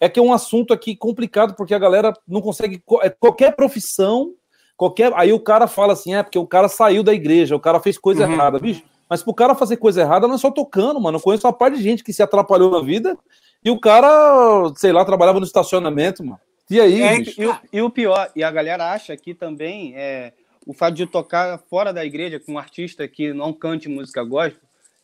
é 0.00 0.08
que 0.08 0.18
é 0.18 0.22
um 0.22 0.32
assunto 0.32 0.72
aqui 0.72 0.96
complicado, 0.96 1.54
porque 1.54 1.74
a 1.74 1.78
galera 1.78 2.12
não 2.26 2.40
consegue. 2.40 2.78
co- 2.84 3.02
é 3.02 3.10
Qualquer 3.10 3.54
profissão, 3.54 4.32
qualquer. 4.76 5.12
Aí 5.14 5.32
o 5.32 5.40
cara 5.40 5.66
fala 5.66 5.92
assim, 5.92 6.14
é 6.14 6.22
porque 6.22 6.38
o 6.38 6.46
cara 6.46 6.68
saiu 6.68 7.02
da 7.02 7.12
igreja, 7.12 7.54
o 7.54 7.60
cara 7.60 7.80
fez 7.80 7.98
coisa 7.98 8.26
Uhum. 8.26 8.32
errada, 8.32 8.58
bicho. 8.58 8.82
Mas 9.08 9.22
pro 9.22 9.34
cara 9.34 9.54
fazer 9.54 9.76
coisa 9.76 10.00
errada, 10.00 10.26
não 10.26 10.36
é 10.36 10.38
só 10.38 10.50
tocando, 10.50 11.00
mano. 11.00 11.18
Eu 11.18 11.22
conheço 11.22 11.46
uma 11.46 11.52
parte 11.52 11.76
de 11.76 11.82
gente 11.82 12.02
que 12.04 12.12
se 12.12 12.22
atrapalhou 12.22 12.70
na 12.70 12.80
vida 12.80 13.18
e 13.62 13.70
o 13.70 13.78
cara, 13.78 14.72
sei 14.76 14.92
lá, 14.92 15.04
trabalhava 15.04 15.38
no 15.40 15.44
estacionamento, 15.44 16.24
mano. 16.24 16.38
E 16.70 16.80
aí, 16.80 17.02
É? 17.02 17.16
E 17.36 17.46
o, 17.46 17.56
e 17.74 17.82
o 17.82 17.90
pior, 17.90 18.30
e 18.34 18.42
a 18.44 18.50
galera 18.50 18.92
acha 18.92 19.14
que 19.16 19.34
também 19.34 19.92
é 19.96 20.32
o 20.66 20.72
fato 20.72 20.94
de 20.94 21.06
tocar 21.06 21.58
fora 21.70 21.92
da 21.92 22.04
igreja 22.04 22.38
com 22.38 22.52
um 22.52 22.58
artista 22.58 23.06
que 23.08 23.32
não 23.32 23.52
cante 23.52 23.88
música 23.88 24.22
gospel, 24.22 24.60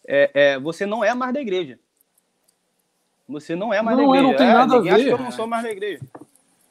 é, 0.06 0.30
é, 0.34 0.58
você 0.58 0.86
não 0.86 1.02
é 1.02 1.14
mais 1.14 1.32
da 1.32 1.40
igreja. 1.40 1.78
Você 3.28 3.56
não 3.56 3.74
é 3.74 3.82
mais 3.82 3.98
Não 3.98 4.08
da 4.10 4.16
é, 4.16 4.20
igreja. 4.20 4.32
não 4.32 4.38
tem 4.38 4.46
nada 4.46 4.74
a 4.74 4.78
ninguém 4.78 4.92
acha 4.92 5.02
ver. 5.02 5.08
que 5.08 5.14
eu 5.14 5.24
não 5.24 5.32
sou 5.32 5.46
mais 5.46 5.62
da 5.64 5.70
igreja. 5.70 6.00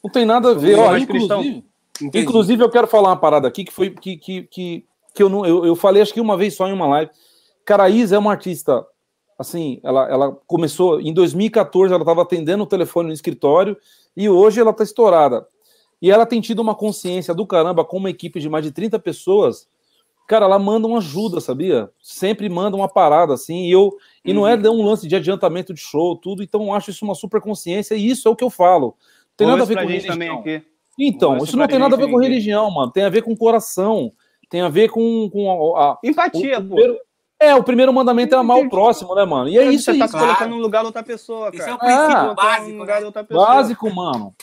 Não 0.03 0.11
tem 0.11 0.25
nada 0.25 0.51
a 0.51 0.53
ver. 0.53 0.77
Ó, 0.77 0.95
inclusive, 0.95 1.63
inclusive, 2.13 2.63
eu 2.63 2.69
quero 2.69 2.87
falar 2.87 3.09
uma 3.09 3.17
parada 3.17 3.47
aqui 3.47 3.65
que 3.65 3.73
foi 3.73 3.89
que, 3.89 4.15
que, 4.17 4.43
que, 4.43 4.85
que 5.13 5.23
eu 5.23 5.27
não. 5.27 5.45
Eu, 5.45 5.65
eu 5.65 5.75
falei 5.75 6.01
acho 6.01 6.13
que 6.13 6.21
uma 6.21 6.37
vez 6.37 6.55
só 6.55 6.67
em 6.67 6.73
uma 6.73 6.87
live. 6.87 7.11
Cara, 7.65 7.83
a 7.83 7.89
Isa 7.89 8.15
é 8.15 8.19
uma 8.19 8.31
artista. 8.31 8.85
Assim, 9.37 9.81
ela, 9.83 10.09
ela 10.09 10.31
começou 10.47 11.01
em 11.01 11.13
2014, 11.13 11.93
ela 11.93 12.03
estava 12.03 12.21
atendendo 12.21 12.63
o 12.63 12.67
telefone 12.67 13.07
no 13.09 13.13
escritório 13.13 13.75
e 14.15 14.29
hoje 14.29 14.61
ela 14.61 14.71
tá 14.71 14.81
estourada. 14.81 15.45
E 16.06 16.11
ela 16.11 16.23
tem 16.23 16.40
tido 16.40 16.60
uma 16.60 16.76
consciência 16.76 17.34
do 17.34 17.48
caramba 17.48 17.84
com 17.84 17.98
uma 17.98 18.11
equipe 18.11 18.40
de 18.40 18.48
mais 18.48 18.64
de 18.64 18.72
30 18.72 18.99
pessoas. 18.99 19.68
Cara, 20.27 20.45
ela 20.45 20.60
manda 20.60 20.86
uma 20.88 20.99
ajuda, 20.99 21.41
sabia? 21.41 21.90
Sempre 21.99 22.48
manda 22.48 22.77
uma 22.77 22.88
parada 22.88 23.34
assim. 23.34 23.64
E, 23.65 23.72
eu, 23.72 23.91
e 24.23 24.32
não 24.32 24.48
é 24.48 24.56
um 24.69 24.86
lance 24.86 25.07
de 25.07 25.15
adiantamento 25.15 25.73
de 25.73 25.80
show, 25.82 26.15
tudo. 26.15 26.44
Então 26.44 26.61
eu 26.65 26.73
acho 26.73 26.91
isso 26.91 27.03
uma 27.03 27.15
super 27.15 27.41
consciência 27.41 27.95
e 27.95 28.07
isso 28.07 28.27
é 28.27 28.32
o 28.32 28.36
que 28.36 28.44
eu 28.44 28.52
falo. 28.52 28.95
Tem 29.36 29.48
nada 29.48 29.64
a 29.64 29.65
ver 29.65 29.82
com 29.82 29.88
gente 29.88 30.06
também 30.06 30.30
religião. 30.30 30.57
aqui. 30.57 30.68
Então, 30.99 31.38
isso 31.38 31.57
não 31.57 31.65
tem 31.65 31.80
nada 31.80 31.95
a 31.95 31.98
ver 31.98 32.07
com 32.11 32.18
religião, 32.19 32.69
mano. 32.69 32.91
Tem 32.91 33.03
a 33.03 33.10
ver 33.10 33.23
com 33.23 33.36
coração. 33.36 34.11
Tem 34.48 34.61
a 34.61 34.69
ver 34.69 34.90
com, 34.90 35.27
com 35.32 35.76
a, 35.76 35.91
a- 35.94 35.98
Empatia, 36.03 36.60
o 36.60 36.61
pô. 36.61 36.76
primeiro- 36.76 36.99
É, 37.40 37.56
o 37.56 37.64
primeiro 37.64 37.91
mandamento 37.91 38.36
é 38.36 38.38
amar 38.38 38.60
o 38.60 38.69
próximo, 38.69 39.15
né, 39.15 39.26
mano? 39.26 39.49
E 39.49 39.57
é 39.57 39.65
isso 39.72 39.86
você 39.91 39.98
tá 39.98 40.07
claro. 40.07 40.27
colocando 40.27 40.52
no 40.56 40.61
lugar 40.61 40.82
da 40.84 40.88
outra 40.90 41.02
pessoa, 41.03 41.49
Esse 41.52 41.68
é 41.68 41.73
o 41.73 41.77
cara. 41.80 41.94
princípio 41.95 42.15
Ah, 42.15 42.22
Colocar 42.26 42.44
básico, 42.44 42.72
no 42.72 42.77
lugar 42.77 42.94
né? 42.95 43.02
da 43.02 43.06
outra 43.07 43.23
pessoa. 43.23 43.45
Básico, 43.48 43.94
mano. 43.95 44.36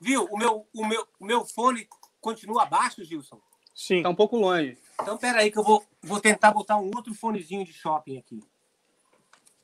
Viu? 0.00 0.24
O 0.30 0.38
meu, 0.38 0.66
o, 0.72 0.86
meu, 0.86 1.06
o 1.18 1.24
meu 1.24 1.44
fone 1.44 1.88
continua 2.20 2.62
abaixo, 2.62 3.04
Gilson? 3.04 3.40
Sim. 3.74 4.02
Tá 4.02 4.08
um 4.08 4.14
pouco 4.14 4.36
longe. 4.36 4.78
Então, 5.00 5.16
pera 5.16 5.40
aí 5.40 5.50
que 5.50 5.58
eu 5.58 5.64
vou, 5.64 5.84
vou 6.02 6.20
tentar 6.20 6.52
botar 6.52 6.76
um 6.78 6.90
outro 6.96 7.14
fonezinho 7.14 7.64
de 7.64 7.72
shopping 7.72 8.18
aqui. 8.18 8.42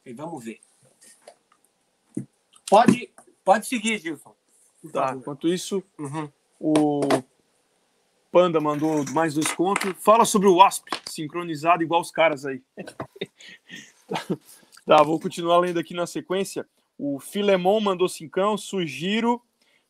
E 0.04 0.12
vamos 0.12 0.44
ver. 0.44 0.60
Pode, 2.68 3.10
pode 3.44 3.66
seguir, 3.66 3.98
Gilson. 3.98 4.34
Tá. 4.92 5.08
favor. 5.08 5.20
Enquanto 5.20 5.48
isso, 5.48 5.82
Uhum. 5.98 6.30
o 6.60 7.00
Panda 8.30 8.60
mandou 8.60 9.04
mais 9.12 9.34
dois 9.34 9.50
contos. 9.52 9.94
Fala 9.98 10.24
sobre 10.24 10.48
o 10.48 10.56
Wasp, 10.56 10.88
sincronizado 11.06 11.82
igual 11.82 12.00
os 12.00 12.10
caras 12.10 12.44
aí. 12.44 12.62
tá, 14.86 15.02
vou 15.02 15.20
continuar 15.20 15.58
lendo 15.58 15.78
aqui 15.78 15.94
na 15.94 16.06
sequência. 16.06 16.66
O 16.98 17.18
Filemon 17.18 17.80
mandou 17.80 18.08
cincão. 18.08 18.56
Sugiro 18.56 19.40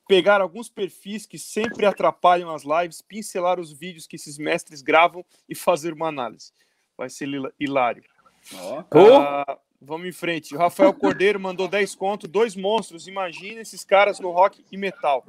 pegar 0.06 0.40
alguns 0.40 0.68
perfis 0.68 1.26
que 1.26 1.38
sempre 1.38 1.86
atrapalham 1.86 2.54
as 2.54 2.62
lives, 2.62 3.02
pincelar 3.02 3.58
os 3.58 3.72
vídeos 3.72 4.06
que 4.06 4.16
esses 4.16 4.38
mestres 4.38 4.82
gravam 4.82 5.24
e 5.48 5.54
fazer 5.54 5.92
uma 5.92 6.08
análise. 6.08 6.52
Vai 6.96 7.10
ser 7.10 7.28
hilário. 7.58 8.04
Ah, 8.92 9.58
vamos 9.80 10.06
em 10.06 10.12
frente. 10.12 10.54
O 10.54 10.58
Rafael 10.58 10.92
Cordeiro 10.92 11.40
mandou 11.40 11.66
10 11.66 11.94
conto, 11.94 12.28
dois 12.28 12.54
monstros. 12.54 13.08
Imagina 13.08 13.60
esses 13.60 13.84
caras 13.84 14.20
no 14.20 14.30
rock 14.30 14.64
e 14.70 14.76
metal. 14.76 15.24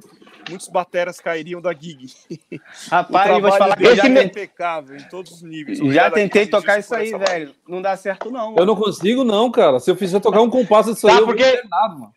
Muitos 0.48 0.68
bateras 0.68 1.18
cairiam 1.18 1.60
da 1.60 1.72
gig. 1.72 2.12
Rapaz, 2.88 3.30
eu 3.30 3.40
vou 3.40 3.50
te 3.50 3.58
falar 3.58 3.76
que 3.76 3.84
eu 3.84 3.96
dele 3.96 4.14
já, 4.14 4.20
é 4.20 4.24
impecável 4.24 4.96
em 4.96 5.08
todos 5.08 5.32
os 5.32 5.42
níveis. 5.42 5.78
já 5.78 6.10
tentei 6.10 6.46
tocar 6.46 6.78
isso 6.78 6.94
aí, 6.94 7.10
velho. 7.10 7.54
Não 7.66 7.82
dá 7.82 7.96
certo, 7.96 8.30
não. 8.30 8.50
Eu 8.50 8.54
mano. 8.54 8.66
não 8.66 8.76
consigo, 8.76 9.24
não, 9.24 9.50
cara. 9.50 9.80
Se 9.80 9.90
eu 9.90 9.96
fizer 9.96 10.20
tocar 10.20 10.40
um 10.40 10.50
compasso 10.50 10.94
disso 10.94 11.08
aí, 11.08 11.14
Sabe 11.14 11.32
eu 11.32 11.36
ter 11.36 11.66
nada, 11.68 11.94
mano. 11.94 12.14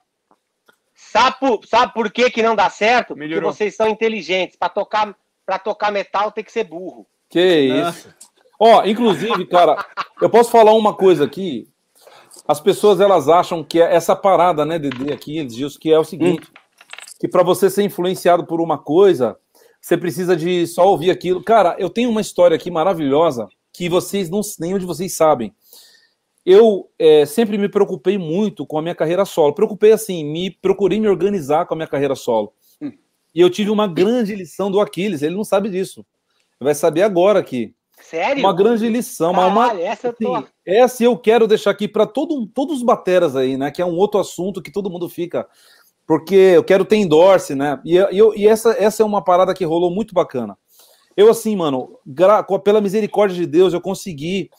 Sabe 1.11 1.38
por, 1.40 1.65
sabe 1.65 1.94
por 1.94 2.11
que, 2.11 2.30
que 2.30 2.44
não 2.44 2.56
dá 2.56 2.69
certo? 2.69 3.15
Melhorou. 3.15 3.49
Porque 3.49 3.57
vocês 3.57 3.76
são 3.76 3.88
inteligentes. 3.88 4.56
Para 4.57 4.69
tocar, 4.69 5.15
pra 5.45 5.57
tocar 5.57 5.91
metal 5.91 6.31
tem 6.31 6.44
que 6.44 6.52
ser 6.52 6.65
burro. 6.65 7.07
Que 7.30 7.72
Ah. 7.72 7.90
isso. 7.90 8.14
Ó, 8.60 8.84
inclusive, 8.86 9.45
cara, 9.48 9.84
eu 10.22 10.30
posso 10.30 10.52
falar 10.52 10.73
uma 10.73 10.94
coisa 10.94 11.26
aqui. 11.26 11.68
As 12.48 12.60
pessoas 12.60 12.99
elas 12.99 13.30
acham 13.30 13.64
que 13.64 13.81
é 13.81 13.95
essa 13.95 14.15
parada, 14.15 14.65
né, 14.65 14.77
Dede, 14.77 15.11
aqui, 15.14 15.38
eles 15.38 15.56
dizem 15.56 15.80
que 15.80 15.91
é 15.91 15.98
o 15.98 16.03
seguinte, 16.03 16.48
que 17.19 17.27
para 17.27 17.44
você 17.44 17.69
ser 17.69 17.84
influenciado 17.84 18.45
por 18.45 18.60
uma 18.60 18.77
coisa, 18.77 19.38
você 19.81 19.98
precisa 19.98 20.36
de 20.36 20.68
só 20.68 20.88
ouvir 20.88 21.10
aquilo. 21.11 21.44
Cara, 21.44 21.76
eu 21.80 21.90
tenho 21.90 22.10
uma 22.10 22.22
história 22.22 22.56
aqui 22.56 22.69
maravilhosa 22.69 23.48
que 23.72 23.88
vocês 23.88 24.30
não, 24.30 24.41
nenhum 24.60 24.77
de 24.77 24.86
vocês 24.86 25.15
sabem. 25.15 25.53
Eu 26.45 26.89
é, 26.97 27.25
sempre 27.25 27.57
me 27.57 27.69
preocupei 27.69 28.17
muito 28.17 28.65
com 28.65 28.77
a 28.77 28.81
minha 28.81 28.95
carreira 28.95 29.25
solo. 29.25 29.53
Preocupei 29.53 29.91
assim, 29.91 30.23
me 30.23 30.49
procurei 30.49 30.99
me 30.99 31.07
organizar 31.07 31.65
com 31.65 31.73
a 31.73 31.77
minha 31.77 31.87
carreira 31.87 32.15
solo. 32.15 32.53
E 32.81 33.41
eu 33.41 33.49
tive 33.49 33.69
uma 33.69 33.87
grande 33.87 34.33
lição 34.35 34.71
do 34.71 34.79
Aquiles. 34.79 35.21
Ele 35.21 35.35
não 35.35 35.43
sabe 35.43 35.69
disso. 35.69 36.05
Vai 36.59 36.73
saber 36.73 37.03
agora 37.03 37.39
aqui. 37.39 37.75
Sério? 38.01 38.41
Uma 38.41 38.53
grande 38.53 38.87
lição, 38.87 39.33
mas 39.33 39.51
uma, 39.51 39.67
Caralho, 39.67 39.85
essa 39.85 40.07
eu 40.07 40.13
tô... 40.13 40.37
Sim, 40.37 40.45
essa 40.65 41.03
eu 41.03 41.17
quero 41.17 41.47
deixar 41.47 41.71
aqui 41.71 41.87
para 41.87 42.07
todo, 42.07 42.47
todos 42.47 42.77
os 42.77 42.83
bateras 42.83 43.35
aí, 43.35 43.57
né? 43.57 43.69
Que 43.69 43.81
é 43.81 43.85
um 43.85 43.97
outro 43.97 44.19
assunto 44.19 44.61
que 44.61 44.71
todo 44.71 44.89
mundo 44.89 45.09
fica. 45.09 45.47
Porque 46.07 46.35
eu 46.35 46.63
quero 46.63 46.85
ter 46.85 46.95
endorse, 46.95 47.53
né? 47.53 47.79
E, 47.85 47.95
eu, 47.95 48.33
e 48.35 48.47
essa, 48.47 48.71
essa 48.71 49.03
é 49.03 49.05
uma 49.05 49.23
parada 49.23 49.53
que 49.53 49.65
rolou 49.65 49.91
muito 49.91 50.13
bacana. 50.13 50.57
Eu, 51.15 51.29
assim, 51.29 51.55
mano, 51.55 51.99
gra- 52.05 52.41
pela 52.63 52.81
misericórdia 52.81 53.35
de 53.35 53.45
Deus, 53.45 53.73
eu 53.73 53.81
consegui, 53.81 54.49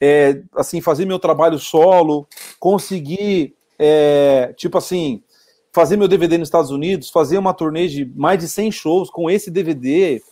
é, 0.00 0.42
assim, 0.54 0.80
fazer 0.80 1.04
meu 1.04 1.18
trabalho 1.18 1.58
solo, 1.58 2.26
consegui, 2.58 3.54
é, 3.78 4.52
tipo 4.56 4.78
assim, 4.78 5.22
fazer 5.72 5.96
meu 5.96 6.08
DVD 6.08 6.38
nos 6.38 6.48
Estados 6.48 6.70
Unidos, 6.70 7.10
fazer 7.10 7.38
uma 7.38 7.54
turnê 7.54 7.86
de 7.88 8.10
mais 8.14 8.38
de 8.38 8.48
100 8.48 8.72
shows 8.72 9.10
com 9.10 9.30
esse 9.30 9.50
DVD. 9.50 10.22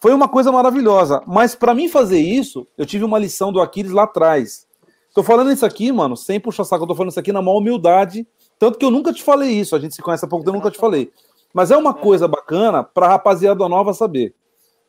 Foi 0.00 0.12
uma 0.12 0.28
coisa 0.28 0.50
maravilhosa. 0.52 1.22
Mas 1.26 1.54
para 1.54 1.74
mim 1.74 1.88
fazer 1.88 2.20
isso, 2.20 2.66
eu 2.76 2.86
tive 2.86 3.04
uma 3.04 3.18
lição 3.18 3.52
do 3.52 3.60
Aquiles 3.60 3.92
lá 3.92 4.04
atrás. 4.04 4.66
Tô 5.14 5.22
falando 5.22 5.50
isso 5.50 5.66
aqui, 5.66 5.90
mano, 5.90 6.16
sem 6.16 6.38
puxar 6.38 6.64
saco, 6.64 6.84
eu 6.84 6.88
tô 6.88 6.94
falando 6.94 7.10
isso 7.10 7.20
aqui 7.20 7.32
na 7.32 7.42
maior 7.42 7.58
humildade. 7.58 8.26
Tanto 8.58 8.78
que 8.78 8.84
eu 8.84 8.90
nunca 8.90 9.12
te 9.12 9.22
falei 9.22 9.50
isso, 9.50 9.74
a 9.74 9.78
gente 9.78 9.94
se 9.94 10.02
conhece 10.02 10.24
há 10.24 10.28
pouco 10.28 10.44
tempo, 10.44 10.56
eu 10.56 10.60
nunca 10.60 10.70
te 10.70 10.78
falei. 10.78 11.10
Mas 11.52 11.70
é 11.70 11.76
uma 11.76 11.94
coisa 11.94 12.28
bacana 12.28 12.84
pra 12.84 13.08
rapaziada 13.08 13.68
nova 13.68 13.94
saber. 13.94 14.34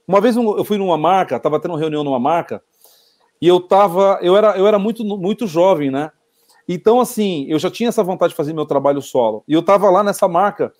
Uma 0.07 0.19
vez 0.19 0.35
eu 0.35 0.65
fui 0.65 0.77
numa 0.77 0.97
marca, 0.97 1.39
tava 1.39 1.60
tendo 1.60 1.72
uma 1.72 1.80
reunião 1.80 2.03
numa 2.03 2.19
marca, 2.19 2.64
e 3.41 3.48
eu 3.48 3.60
tava, 3.60 4.20
eu 4.22 4.36
era, 4.36 4.57
eu 4.57 4.68
era 4.68 4.78
muito, 4.78 5.03
muito 5.03 5.48
jovem, 5.48 5.90
né? 5.90 6.11
Então, 6.68 6.99
assim, 6.99 7.45
eu 7.48 7.57
já 7.57 7.72
tinha 7.72 7.90
essa 7.90 8.03
vontade 8.03 8.32
de 8.32 8.38
fazer 8.38 8.53
meu 8.53 8.66
trabalho 8.66 9.02
solo. 9.02 9.44
E 9.48 9.53
eu 9.53 9.64
tava 9.64 9.90
lá 9.90 10.03
nessa 10.03 10.28
marca 10.28 10.72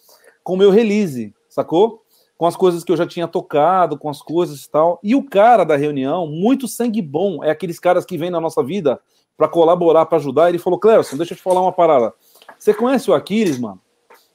com 0.44 0.54
o 0.54 0.58
meu 0.58 0.70
release, 0.70 1.34
sacou? 1.50 2.04
Com 2.38 2.46
as 2.46 2.56
coisas 2.56 2.84
que 2.84 2.92
eu 2.92 2.98
já 2.98 3.08
tinha 3.08 3.28
tocado, 3.28 3.98
com 3.98 4.10
as 4.10 4.22
coisas 4.22 4.64
e 4.64 4.70
tal. 4.70 5.00
E 5.02 5.16
o 5.16 5.24
cara 5.24 5.64
da 5.64 5.76
reunião, 5.76 6.28
muito 6.28 6.68
sangue 6.68 7.02
bom, 7.02 7.44
é 7.44 7.50
aqueles 7.50 7.80
caras 7.80 8.06
que 8.06 8.18
vêm 8.18 8.30
na 8.30 8.40
nossa 8.40 8.64
vida 8.64 9.00
para 9.36 9.48
colaborar, 9.48 10.06
para 10.06 10.18
ajudar. 10.18 10.50
Ele 10.50 10.60
falou: 10.60 10.80
Cleuson, 10.80 11.18
deixa 11.18 11.34
eu 11.34 11.38
te 11.38 11.44
falar 11.44 11.62
uma 11.62 11.72
parada. 11.72 12.14
Você 12.58 12.74
conhece 12.74 13.10
o 13.10 13.14
Aquiles, 13.14 13.58
mano? 13.58 13.82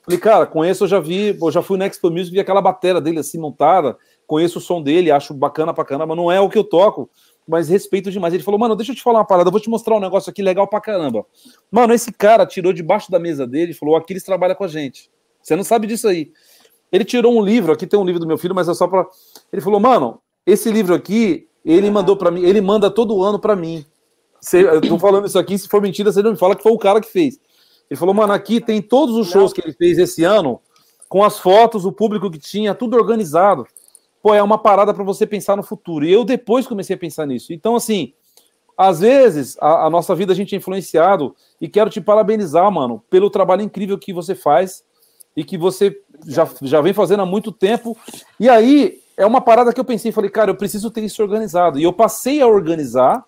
Falei, 0.05 0.21
cara, 0.21 0.47
conheço, 0.47 0.85
eu 0.85 0.89
já 0.89 1.01
vi, 1.01 1.39
eu 1.41 1.51
já 1.51 1.63
fui 1.63 1.79
no 1.79 1.85
Expo 1.85 2.11
Music, 2.11 2.31
vi 2.31 2.41
aquela 2.41 2.61
bateria 2.61 3.01
dele 3.01 3.21
assim 3.21 3.39
montada, 3.39 3.97
conheço 4.27 4.59
o 4.59 4.61
som 4.61 4.83
dele, 4.83 5.11
acho 5.11 5.33
bacana 5.33 5.73
pra 5.73 5.85
caramba, 5.85 6.15
não 6.15 6.31
é 6.31 6.39
o 6.39 6.49
que 6.49 6.59
eu 6.59 6.65
toco, 6.65 7.09
mas 7.47 7.69
respeito 7.69 8.11
demais. 8.11 8.33
Ele 8.33 8.43
falou, 8.43 8.59
mano, 8.59 8.75
deixa 8.75 8.93
eu 8.93 8.97
te 8.97 9.03
falar 9.03 9.19
uma 9.21 9.25
parada, 9.25 9.49
eu 9.49 9.53
vou 9.53 9.61
te 9.61 9.69
mostrar 9.69 9.97
um 9.97 10.01
negócio 10.01 10.31
aqui 10.31 10.43
legal 10.43 10.67
pra 10.67 10.81
caramba. 10.81 11.27
Mano, 11.71 11.93
esse 11.93 12.13
cara 12.13 12.47
tirou 12.47 12.73
debaixo 12.73 13.11
da 13.11 13.19
mesa 13.19 13.47
dele 13.47 13.73
e 13.73 13.75
falou, 13.75 13.97
Aquiles 13.97 14.23
trabalha 14.23 14.55
com 14.55 14.65
a 14.65 14.69
gente. 14.69 15.11
Você 15.43 15.55
não 15.55 15.65
sabe 15.65 15.87
disso 15.87 16.09
aí. 16.09 16.33
Ele 16.91 17.05
tirou 17.05 17.37
um 17.37 17.43
livro, 17.43 17.73
aqui 17.73 17.87
tem 17.87 17.99
um 17.99 18.05
livro 18.05 18.21
do 18.21 18.27
meu 18.27 18.39
filho, 18.39 18.55
mas 18.55 18.69
é 18.69 18.75
só 18.75 18.87
pra. 18.87 19.07
Ele 19.53 19.61
falou, 19.61 19.81
mano, 19.81 20.21
esse 20.47 20.71
livro 20.71 20.95
aqui, 20.95 21.49
ele 21.65 21.91
mandou 21.91 22.17
pra 22.17 22.31
mim, 22.31 22.43
ele 22.43 22.61
manda 22.61 22.91
todo 22.91 23.23
ano 23.23 23.39
pra 23.39 23.57
mim. 23.57 23.85
Cê- 24.41 24.63
eu 24.63 24.81
tô 24.81 24.99
falando 24.99 25.27
isso 25.27 25.39
aqui, 25.39 25.59
se 25.59 25.69
for 25.69 25.83
mentira, 25.83 26.13
você 26.13 26.23
não 26.23 26.33
me 26.33 26.37
fala 26.37 26.55
que 26.55 26.63
foi 26.63 26.73
o 26.73 26.79
cara 26.79 27.01
que 27.01 27.09
fez. 27.11 27.41
Ele 27.91 27.99
falou, 27.99 28.15
mano, 28.15 28.33
aqui 28.33 28.61
tem 28.61 28.81
todos 28.81 29.17
os 29.17 29.29
shows 29.31 29.53
que 29.53 29.61
ele 29.61 29.73
fez 29.73 29.99
esse 29.99 30.23
ano, 30.25 30.61
com 31.09 31.23
as 31.25 31.39
fotos, 31.39 31.85
o 31.85 31.93
público 31.93 32.31
que 32.31 32.39
tinha, 32.39 32.75
tudo 32.75 32.97
organizado. 32.97 33.67
Pô, 34.25 34.33
é 34.33 34.43
uma 34.43 34.57
parada 34.57 34.95
para 34.95 35.05
você 35.05 35.27
pensar 35.27 35.55
no 35.55 35.63
futuro. 35.63 36.03
E 36.03 36.11
eu 36.11 36.25
depois 36.25 36.67
comecei 36.67 36.97
a 36.97 36.99
pensar 36.99 37.27
nisso. 37.27 37.53
Então, 37.53 37.77
assim, 37.77 38.15
às 38.75 39.01
vezes 39.01 39.55
a, 39.61 39.85
a 39.85 39.91
nossa 39.91 40.15
vida 40.15 40.33
a 40.33 40.35
gente 40.35 40.55
é 40.55 40.57
influenciado 40.57 41.37
e 41.61 41.69
quero 41.69 41.91
te 41.91 42.01
parabenizar, 42.01 42.73
mano, 42.73 43.05
pelo 43.11 43.29
trabalho 43.29 43.61
incrível 43.61 43.99
que 43.99 44.15
você 44.15 44.35
faz 44.35 44.83
e 45.37 45.45
que 45.45 45.59
você 45.59 46.01
já, 46.27 46.49
já 46.63 46.81
vem 46.81 46.95
fazendo 46.95 47.21
há 47.21 47.27
muito 47.27 47.53
tempo. 47.53 47.95
E 48.41 48.49
aí 48.49 48.99
é 49.15 49.27
uma 49.27 49.43
parada 49.43 49.75
que 49.75 49.79
eu 49.79 49.85
pensei, 49.85 50.11
falei, 50.11 50.31
cara, 50.31 50.51
eu 50.51 50.57
preciso 50.57 50.91
ter 50.91 51.05
isso 51.05 51.23
organizado. 51.23 51.79
E 51.79 51.83
eu 51.83 51.93
passei 51.93 52.41
a 52.41 52.47
organizar 52.47 53.27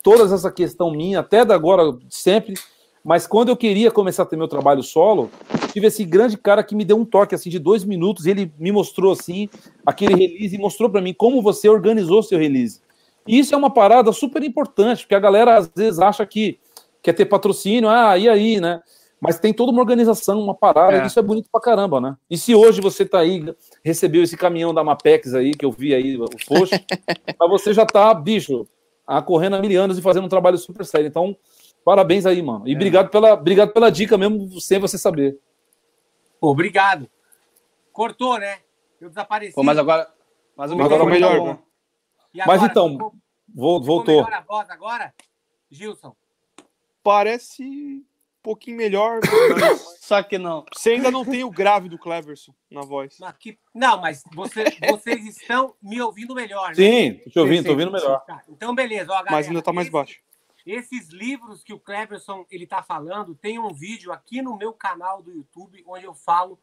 todas 0.00 0.30
essa 0.30 0.52
questão 0.52 0.92
minha, 0.92 1.18
até 1.18 1.44
da 1.44 1.56
agora, 1.56 1.92
sempre. 2.08 2.54
Mas 3.06 3.24
quando 3.24 3.50
eu 3.50 3.56
queria 3.56 3.88
começar 3.88 4.24
a 4.24 4.26
ter 4.26 4.36
meu 4.36 4.48
trabalho 4.48 4.82
solo, 4.82 5.30
tive 5.72 5.86
esse 5.86 6.04
grande 6.04 6.36
cara 6.36 6.64
que 6.64 6.74
me 6.74 6.84
deu 6.84 6.96
um 6.96 7.04
toque 7.04 7.36
assim 7.36 7.48
de 7.48 7.60
dois 7.60 7.84
minutos. 7.84 8.26
E 8.26 8.30
ele 8.30 8.52
me 8.58 8.72
mostrou 8.72 9.12
assim 9.12 9.48
aquele 9.86 10.12
release 10.16 10.56
e 10.56 10.58
mostrou 10.58 10.90
para 10.90 11.00
mim 11.00 11.14
como 11.14 11.40
você 11.40 11.68
organizou 11.68 12.20
seu 12.20 12.36
release. 12.36 12.80
E 13.24 13.38
isso 13.38 13.54
é 13.54 13.56
uma 13.56 13.70
parada 13.70 14.10
super 14.12 14.42
importante, 14.42 15.02
porque 15.04 15.14
a 15.14 15.20
galera 15.20 15.56
às 15.56 15.70
vezes 15.72 16.00
acha 16.00 16.26
que 16.26 16.58
quer 17.00 17.12
ter 17.12 17.26
patrocínio, 17.26 17.88
ah, 17.88 18.18
e 18.18 18.28
aí, 18.28 18.60
né? 18.60 18.80
Mas 19.20 19.38
tem 19.38 19.54
toda 19.54 19.70
uma 19.70 19.80
organização, 19.80 20.40
uma 20.42 20.54
parada, 20.54 20.96
É. 20.96 21.04
e 21.04 21.06
isso 21.06 21.18
é 21.20 21.22
bonito 21.22 21.48
pra 21.50 21.60
caramba, 21.60 22.00
né? 22.00 22.16
E 22.28 22.36
se 22.36 22.56
hoje 22.56 22.80
você 22.80 23.04
tá 23.06 23.20
aí, 23.20 23.44
recebeu 23.84 24.24
esse 24.24 24.36
caminhão 24.36 24.74
da 24.74 24.82
Mapex 24.82 25.32
aí, 25.32 25.52
que 25.52 25.64
eu 25.64 25.70
vi 25.70 25.94
aí 25.94 26.16
o 26.16 26.26
post, 26.48 26.74
mas 27.38 27.50
você 27.50 27.72
já 27.72 27.86
tá, 27.86 28.12
bicho, 28.12 28.66
a 29.06 29.22
correndo 29.22 29.54
há 29.54 29.60
mil 29.60 29.80
anos 29.80 29.96
e 29.96 30.02
fazendo 30.02 30.24
um 30.24 30.28
trabalho 30.28 30.58
super 30.58 30.84
sério. 30.84 31.06
Então, 31.06 31.36
parabéns 31.86 32.26
aí, 32.26 32.42
mano. 32.42 32.66
E 32.66 32.72
É. 32.72 32.74
obrigado, 32.74 33.08
pela, 33.10 33.32
obrigado 33.34 33.72
pela 33.72 33.90
dica 33.92 34.18
mesmo, 34.18 34.60
sem 34.60 34.80
você 34.80 34.98
saber. 34.98 35.38
Pô, 36.40 36.50
obrigado. 36.50 37.08
Cortou, 37.92 38.38
né? 38.38 38.58
Eu 39.00 39.08
desapareci. 39.08 39.54
Pô, 39.54 39.62
mas 39.62 39.78
agora. 39.78 40.12
Mas 40.56 40.72
o 40.72 40.74
agora 40.74 40.98
tá 40.98 41.04
melhor, 41.06 41.44
né? 41.44 41.58
E 42.34 42.38
Mas 42.38 42.48
agora, 42.62 42.70
então, 42.72 42.90
ficou- 42.92 43.14
Vol- 43.54 43.80
ficou 43.80 43.80
voltou. 43.96 44.24
melhor 44.24 44.32
a 44.34 44.40
voz 44.40 44.68
agora? 44.68 45.14
Gilson. 45.70 46.14
Parece 47.02 47.62
um 47.62 48.04
pouquinho 48.42 48.76
melhor, 48.76 49.20
mas 49.60 49.96
Só 50.00 50.22
que 50.22 50.38
não. 50.38 50.64
você 50.74 50.90
ainda 50.90 51.10
não 51.10 51.24
tem 51.24 51.44
o 51.44 51.50
grave 51.50 51.88
do 51.88 51.98
Cleverson 51.98 52.52
na 52.70 52.82
voz. 52.82 53.16
Mas 53.20 53.34
que- 53.38 53.58
Não, 53.74 54.00
mas 54.00 54.22
você- 54.34 54.64
vocês 54.88 55.24
estão 55.26 55.74
me 55.82 56.00
ouvindo 56.02 56.34
melhor, 56.34 56.68
né? 56.70 56.74
Sim, 56.74 57.14
tô 57.24 57.30
te 57.30 57.38
ouvindo, 57.38 57.64
tô 57.64 57.70
ouvindo 57.72 57.92
melhor. 57.92 58.20
Tá, 58.26 58.42
então, 58.48 58.74
beleza. 58.74 59.10
Ó, 59.12 59.14
galera, 59.14 59.32
Mas 59.32 59.46
ainda 59.48 59.62
tá 59.62 59.72
mais 59.72 59.86
esse- 59.86 59.92
baixo. 59.92 60.20
Esses 60.66 61.10
livros 61.10 61.62
que 61.62 61.72
o 61.72 61.78
Cleverson 61.78 62.44
ele 62.50 62.66
tá 62.66 62.82
falando, 62.82 63.36
tem 63.36 63.56
um 63.56 63.72
vídeo 63.72 64.12
aqui 64.12 64.42
no 64.42 64.56
meu 64.56 64.72
canal 64.72 65.22
do 65.22 65.30
YouTube 65.30 65.84
onde 65.86 66.04
eu 66.04 66.12
falo 66.12 66.58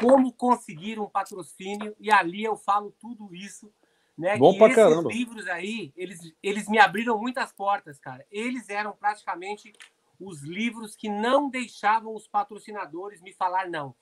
como 0.00 0.32
conseguir 0.32 0.98
um 0.98 1.06
patrocínio 1.06 1.94
e 2.00 2.10
ali 2.10 2.42
eu 2.42 2.56
falo 2.56 2.90
tudo 2.98 3.34
isso, 3.34 3.70
né? 4.16 4.38
Bom 4.38 4.56
pra 4.56 4.68
esses 4.68 4.76
caramba. 4.76 5.12
livros 5.12 5.46
aí, 5.48 5.92
eles, 5.94 6.32
eles 6.42 6.66
me 6.66 6.78
abriram 6.78 7.18
muitas 7.18 7.52
portas, 7.52 7.98
cara. 7.98 8.26
Eles 8.30 8.70
eram 8.70 8.92
praticamente 8.92 9.72
os 10.18 10.42
livros 10.42 10.96
que 10.96 11.10
não 11.10 11.50
deixavam 11.50 12.14
os 12.14 12.26
patrocinadores 12.26 13.20
me 13.20 13.34
falar 13.34 13.68
não. 13.68 13.94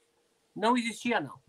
Não 0.55 0.77
existia 0.77 1.20
não. 1.20 1.40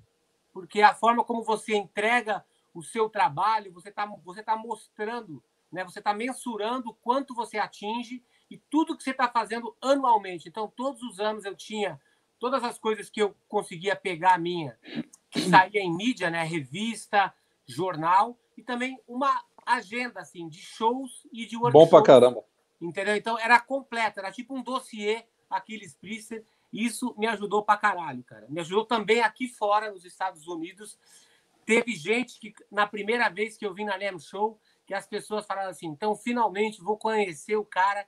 Porque 0.51 0.81
a 0.81 0.95
forma 0.95 1.23
como 1.23 1.43
você 1.43 1.75
entrega 1.75 2.43
o 2.73 2.81
seu 2.81 3.09
trabalho, 3.09 3.71
você 3.71 3.89
está 3.89 4.05
você 4.23 4.41
tá 4.41 4.55
mostrando, 4.55 5.43
né? 5.71 5.83
você 5.83 5.99
está 5.99 6.13
mensurando 6.13 6.89
o 6.89 6.93
quanto 6.93 7.33
você 7.33 7.57
atinge 7.57 8.23
e 8.49 8.57
tudo 8.57 8.97
que 8.97 9.03
você 9.03 9.11
está 9.11 9.29
fazendo 9.29 9.75
anualmente. 9.81 10.49
Então, 10.49 10.67
todos 10.67 11.01
os 11.03 11.19
anos 11.19 11.45
eu 11.45 11.55
tinha 11.55 11.99
todas 12.39 12.63
as 12.63 12.77
coisas 12.77 13.09
que 13.09 13.21
eu 13.21 13.35
conseguia 13.47 13.95
pegar 13.95 14.39
minha, 14.39 14.77
que 15.29 15.41
saía 15.49 15.79
em 15.79 15.95
mídia, 15.95 16.29
né? 16.29 16.43
revista, 16.43 17.33
jornal, 17.65 18.37
e 18.57 18.63
também 18.63 18.99
uma 19.07 19.43
agenda 19.65 20.19
assim, 20.19 20.49
de 20.49 20.59
shows 20.59 21.25
e 21.31 21.45
de 21.45 21.55
workshops. 21.55 21.73
Bom 21.73 21.87
pra 21.87 22.03
caramba. 22.03 22.43
Entendeu? 22.81 23.15
Então 23.15 23.37
era 23.37 23.59
completo, 23.59 24.19
era 24.19 24.31
tipo 24.31 24.55
um 24.55 24.63
dossiê 24.63 25.23
Aquiles 25.49 25.95
Priester. 25.95 26.43
Isso 26.73 27.13
me 27.17 27.27
ajudou 27.27 27.63
pra 27.63 27.77
caralho, 27.77 28.23
cara. 28.23 28.47
Me 28.49 28.59
ajudou 28.61 28.85
também 28.85 29.21
aqui 29.21 29.47
fora, 29.47 29.91
nos 29.91 30.03
Estados 30.03 30.47
Unidos. 30.47 30.97
Teve 31.65 31.93
gente 31.93 32.39
que, 32.39 32.53
na 32.71 32.87
primeira 32.87 33.29
vez 33.29 33.55
que 33.55 33.65
eu 33.65 33.73
vim 33.73 33.85
na 33.85 33.97
NEM 33.97 34.19
Show, 34.19 34.59
que 34.91 34.95
as 34.95 35.07
pessoas 35.07 35.45
falaram 35.45 35.69
assim: 35.69 35.87
então, 35.87 36.13
finalmente 36.17 36.81
vou 36.81 36.97
conhecer 36.97 37.55
o 37.55 37.63
cara 37.63 38.05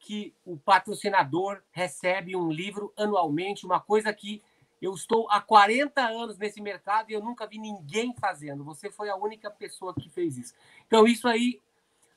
que 0.00 0.34
o 0.44 0.56
patrocinador 0.56 1.62
recebe 1.70 2.34
um 2.34 2.50
livro 2.50 2.92
anualmente, 2.96 3.64
uma 3.64 3.78
coisa 3.78 4.12
que 4.12 4.42
eu 4.82 4.92
estou 4.92 5.30
há 5.30 5.40
40 5.40 6.02
anos 6.02 6.36
nesse 6.36 6.60
mercado 6.60 7.08
e 7.08 7.14
eu 7.14 7.22
nunca 7.22 7.46
vi 7.46 7.56
ninguém 7.56 8.12
fazendo. 8.18 8.64
Você 8.64 8.90
foi 8.90 9.08
a 9.08 9.14
única 9.16 9.48
pessoa 9.48 9.94
que 9.94 10.10
fez 10.10 10.36
isso. 10.36 10.54
Então, 10.88 11.06
isso 11.06 11.28
aí 11.28 11.60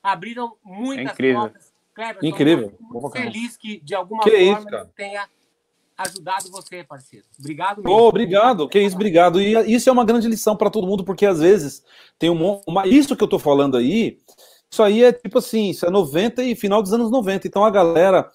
abriram 0.02 0.56
muitas 0.64 1.06
É 1.06 1.12
incrível. 1.12 1.40
portas. 1.40 1.72
Incrível. 2.22 2.76
Muito 2.80 3.10
feliz 3.10 3.56
que, 3.56 3.78
de 3.80 3.94
alguma 3.94 4.24
Que 4.24 4.52
forma, 4.52 4.78
isso, 4.80 4.88
tenha 4.96 5.28
ajudado 5.98 6.48
você, 6.50 6.84
parceiro. 6.84 7.26
Obrigado 7.38 7.82
Ô, 7.84 8.06
obrigado, 8.06 8.68
que 8.68 8.80
isso, 8.80 8.94
obrigado. 8.94 9.42
E 9.42 9.74
isso 9.74 9.88
é 9.88 9.92
uma 9.92 10.04
grande 10.04 10.28
lição 10.28 10.56
para 10.56 10.70
todo 10.70 10.86
mundo, 10.86 11.02
porque 11.02 11.26
às 11.26 11.40
vezes 11.40 11.82
tem 12.18 12.30
um 12.30 12.60
uma, 12.66 12.86
isso 12.86 13.16
que 13.16 13.22
eu 13.22 13.28
tô 13.28 13.38
falando 13.38 13.76
aí, 13.76 14.18
isso 14.70 14.82
aí 14.82 15.02
é 15.02 15.12
tipo 15.12 15.38
assim, 15.38 15.70
isso 15.70 15.84
é 15.84 15.90
90 15.90 16.44
e 16.44 16.54
final 16.54 16.80
dos 16.80 16.92
anos 16.92 17.10
90. 17.10 17.48
Então 17.48 17.64
a 17.64 17.70
galera, 17.70 18.30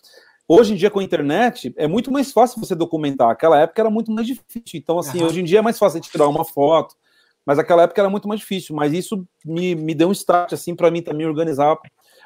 hoje 0.46 0.74
em 0.74 0.76
dia 0.76 0.92
com 0.92 1.00
a 1.00 1.04
internet, 1.04 1.74
é 1.78 1.88
muito 1.88 2.12
mais 2.12 2.34
fácil 2.34 2.60
você 2.60 2.76
documentar. 2.76 3.30
Aquela 3.30 3.58
época 3.58 3.82
era 3.82 3.90
muito 3.90 4.12
mais 4.12 4.28
difícil. 4.28 4.78
Então, 4.78 5.00
assim, 5.00 5.20
Aham. 5.20 5.28
hoje 5.28 5.40
em 5.40 5.46
dia 5.46 5.60
é 5.60 5.62
mais 5.62 5.80
fácil 5.80 6.02
de 6.02 6.10
tirar 6.10 6.28
uma 6.28 6.44
foto, 6.44 6.96
mas 7.46 7.58
aquela 7.58 7.84
época 7.84 8.02
era 8.02 8.10
muito 8.10 8.28
mais 8.28 8.42
difícil. 8.42 8.76
Mas 8.76 8.92
isso 8.92 9.26
me, 9.46 9.74
me 9.74 9.96
deu 9.96 10.10
um 10.10 10.12
start, 10.12 10.52
assim, 10.52 10.76
para 10.76 10.92
mim 10.92 11.02
também 11.02 11.26
organizar 11.26 11.78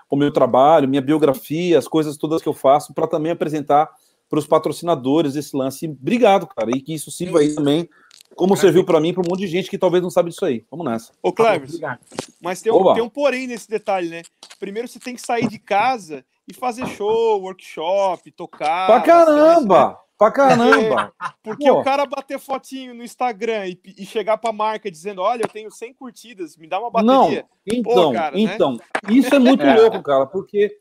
o 0.09 0.15
meu 0.15 0.31
trabalho, 0.31 0.87
minha 0.87 1.01
biografia, 1.01 1.77
as 1.77 1.87
coisas 1.87 2.17
todas 2.17 2.41
que 2.41 2.49
eu 2.49 2.53
faço, 2.53 2.93
para 2.93 3.07
também 3.07 3.31
apresentar 3.31 3.89
para 4.29 4.39
os 4.39 4.47
patrocinadores 4.47 5.35
esse 5.35 5.55
lance. 5.55 5.87
Obrigado, 5.87 6.47
cara, 6.47 6.69
e 6.75 6.81
que 6.81 6.93
isso 6.93 7.09
sirva 7.11 7.39
aí 7.39 7.53
também, 7.55 7.87
como 8.35 8.55
serviu 8.57 8.83
para 8.83 8.99
mim, 8.99 9.13
para 9.13 9.21
um 9.21 9.29
monte 9.29 9.39
de 9.41 9.47
gente 9.47 9.69
que 9.69 9.77
talvez 9.77 10.03
não 10.03 10.09
sabe 10.09 10.29
disso 10.29 10.45
aí. 10.45 10.65
Vamos 10.69 10.85
nessa. 10.85 11.11
Ô, 11.23 11.29
Obrigado. 11.29 11.99
mas 12.41 12.61
tem 12.61 12.71
um, 12.71 12.93
tem 12.93 13.03
um 13.03 13.09
porém 13.09 13.47
nesse 13.47 13.69
detalhe, 13.69 14.09
né? 14.09 14.21
Primeiro 14.59 14.87
você 14.87 14.99
tem 14.99 15.15
que 15.15 15.21
sair 15.21 15.47
de 15.47 15.57
casa 15.57 16.25
e 16.47 16.53
fazer 16.53 16.85
show, 16.87 17.41
workshop, 17.41 18.31
tocar. 18.31 18.87
Pra 18.87 18.99
bastante, 18.99 19.07
né? 19.17 19.25
caramba! 19.25 19.99
Pra 20.17 20.31
caramba! 20.31 21.13
Porque 21.43 21.69
Pô. 21.69 21.79
o 21.79 21.83
cara 21.83 22.05
bater 22.05 22.39
fotinho 22.39 22.93
no 22.93 23.03
Instagram 23.03 23.67
e, 23.67 23.79
e 23.99 24.05
chegar 24.05 24.37
pra 24.37 24.51
marca 24.51 24.89
dizendo: 24.89 25.21
Olha, 25.21 25.43
eu 25.43 25.47
tenho 25.49 25.69
100 25.71 25.93
curtidas, 25.93 26.57
me 26.57 26.67
dá 26.67 26.79
uma 26.79 26.89
Não, 27.03 27.21
bateria. 27.25 27.45
então, 27.71 27.93
Pô, 28.09 28.13
cara, 28.13 28.35
né? 28.35 28.41
então, 28.41 28.77
isso 29.09 29.33
é 29.33 29.39
muito 29.39 29.61
É. 29.63 29.75
louco, 29.79 30.01
cara, 30.01 30.25
porque 30.25 30.75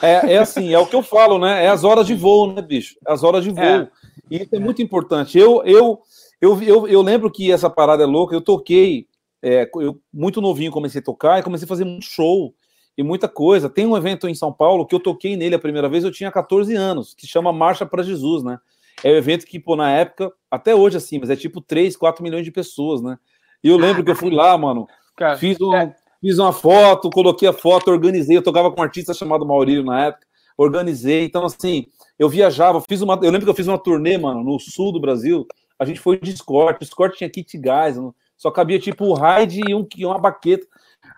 é, 0.00 0.34
é 0.34 0.38
assim, 0.38 0.72
é 0.72 0.78
o 0.78 0.86
que 0.86 0.96
eu 0.96 1.02
falo, 1.02 1.38
né? 1.38 1.64
É 1.64 1.68
as 1.68 1.84
horas 1.84 2.06
de 2.06 2.14
voo, 2.14 2.52
né, 2.52 2.62
bicho? 2.62 2.96
É 3.06 3.12
as 3.12 3.22
horas 3.22 3.44
de 3.44 3.50
voo. 3.50 3.62
É. 3.62 3.88
E 4.30 4.36
isso 4.42 4.54
é 4.54 4.58
muito 4.58 4.80
importante. 4.80 5.38
Eu, 5.38 5.62
eu, 5.64 6.00
eu, 6.40 6.62
eu, 6.62 6.88
eu 6.88 7.02
lembro 7.02 7.30
que 7.30 7.50
essa 7.52 7.68
parada 7.68 8.02
é 8.02 8.06
louca, 8.06 8.34
eu 8.34 8.40
toquei, 8.40 9.06
é, 9.42 9.68
eu 9.74 9.98
muito 10.12 10.40
novinho 10.40 10.70
comecei 10.72 11.00
a 11.00 11.04
tocar 11.04 11.38
e 11.38 11.42
comecei 11.42 11.64
a 11.64 11.68
fazer 11.68 11.84
muito 11.84 12.06
show 12.06 12.54
e 12.96 13.02
muita 13.02 13.28
coisa. 13.28 13.68
Tem 13.68 13.86
um 13.86 13.96
evento 13.96 14.28
em 14.28 14.34
São 14.34 14.52
Paulo 14.52 14.86
que 14.86 14.94
eu 14.94 15.00
toquei 15.00 15.36
nele 15.36 15.54
a 15.54 15.58
primeira 15.58 15.88
vez, 15.88 16.04
eu 16.04 16.12
tinha 16.12 16.30
14 16.30 16.74
anos, 16.74 17.14
que 17.14 17.26
chama 17.26 17.52
Marcha 17.52 17.84
para 17.84 18.02
Jesus, 18.02 18.42
né? 18.42 18.58
É 19.02 19.10
um 19.12 19.16
evento 19.16 19.46
que, 19.46 19.58
pô, 19.58 19.74
na 19.74 19.90
época, 19.90 20.30
até 20.50 20.74
hoje 20.74 20.96
assim, 20.96 21.18
mas 21.18 21.30
é 21.30 21.36
tipo 21.36 21.60
3, 21.60 21.96
4 21.96 22.22
milhões 22.22 22.44
de 22.44 22.52
pessoas, 22.52 23.02
né? 23.02 23.18
E 23.64 23.68
eu 23.68 23.76
lembro 23.76 24.04
que 24.04 24.10
eu 24.10 24.16
fui 24.16 24.30
lá, 24.30 24.56
mano, 24.56 24.86
Cara, 25.16 25.36
Fiz, 25.36 25.60
um- 25.60 25.74
é. 25.74 25.94
Fiz 26.22 26.38
uma 26.38 26.52
foto, 26.52 27.10
coloquei 27.10 27.48
a 27.48 27.52
foto, 27.52 27.90
organizei. 27.90 28.36
Eu 28.36 28.42
tocava 28.42 28.70
com 28.70 28.80
um 28.80 28.84
artista 28.84 29.12
chamado 29.12 29.44
Maurílio 29.44 29.84
na 29.84 30.06
época, 30.06 30.24
organizei. 30.56 31.24
Então, 31.24 31.44
assim, 31.44 31.86
eu 32.18 32.28
viajava, 32.28 32.80
fiz 32.80 33.02
uma. 33.02 33.14
Eu 33.16 33.30
lembro 33.30 33.42
que 33.42 33.50
eu 33.50 33.54
fiz 33.54 33.66
uma 33.66 33.76
turnê, 33.78 34.16
mano, 34.16 34.42
no 34.42 34.58
sul 34.58 34.92
do 34.92 35.00
Brasil. 35.00 35.46
A 35.78 35.84
gente 35.84 36.00
foi 36.00 36.18
de 36.18 36.30
escort, 36.30 36.80
o 36.80 36.84
escort 36.84 37.16
tinha 37.16 37.28
kit 37.28 37.58
gás, 37.58 37.96
só 38.36 38.50
cabia 38.50 38.78
tipo 38.78 39.04
o 39.04 39.14
raid 39.14 39.60
e, 39.68 39.74
um, 39.74 39.86
uma 40.06 40.18
baqueta. 40.18 40.64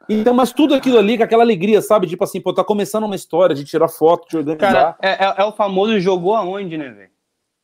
Então, 0.08 0.34
mas 0.34 0.52
tudo 0.52 0.74
aquilo 0.74 0.98
ali, 0.98 1.16
com 1.16 1.24
aquela 1.24 1.42
alegria, 1.42 1.80
sabe? 1.80 2.06
Tipo 2.06 2.24
assim, 2.24 2.40
pô, 2.40 2.52
tá 2.52 2.64
começando 2.64 3.04
uma 3.04 3.14
história 3.14 3.54
de 3.54 3.64
tirar 3.64 3.88
foto, 3.88 4.28
de 4.28 4.36
organizar. 4.38 4.72
Cara, 4.72 4.96
é, 5.00 5.24
é- 5.24 5.34
é 5.38 5.44
o 5.44 5.52
famoso 5.52 5.98
jogou 6.00 6.34
aonde, 6.34 6.76
né, 6.76 6.90
velho? 6.90 7.10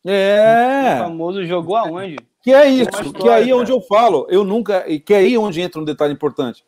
O 0.05 0.11
é. 0.11 0.99
famoso 0.99 1.45
jogou 1.45 1.77
aonde? 1.77 2.17
Que 2.43 2.53
é 2.53 2.67
isso, 2.67 2.89
história, 2.91 3.13
que 3.13 3.29
é 3.29 3.35
aí 3.35 3.49
cara. 3.49 3.57
onde 3.57 3.71
eu 3.71 3.81
falo, 3.83 4.27
eu 4.31 4.45
nunca, 4.45 4.83
que 5.01 5.13
é 5.13 5.19
aí 5.19 5.37
onde 5.37 5.61
entra 5.61 5.81
um 5.81 5.85
detalhe 5.85 6.15
importante, 6.15 6.65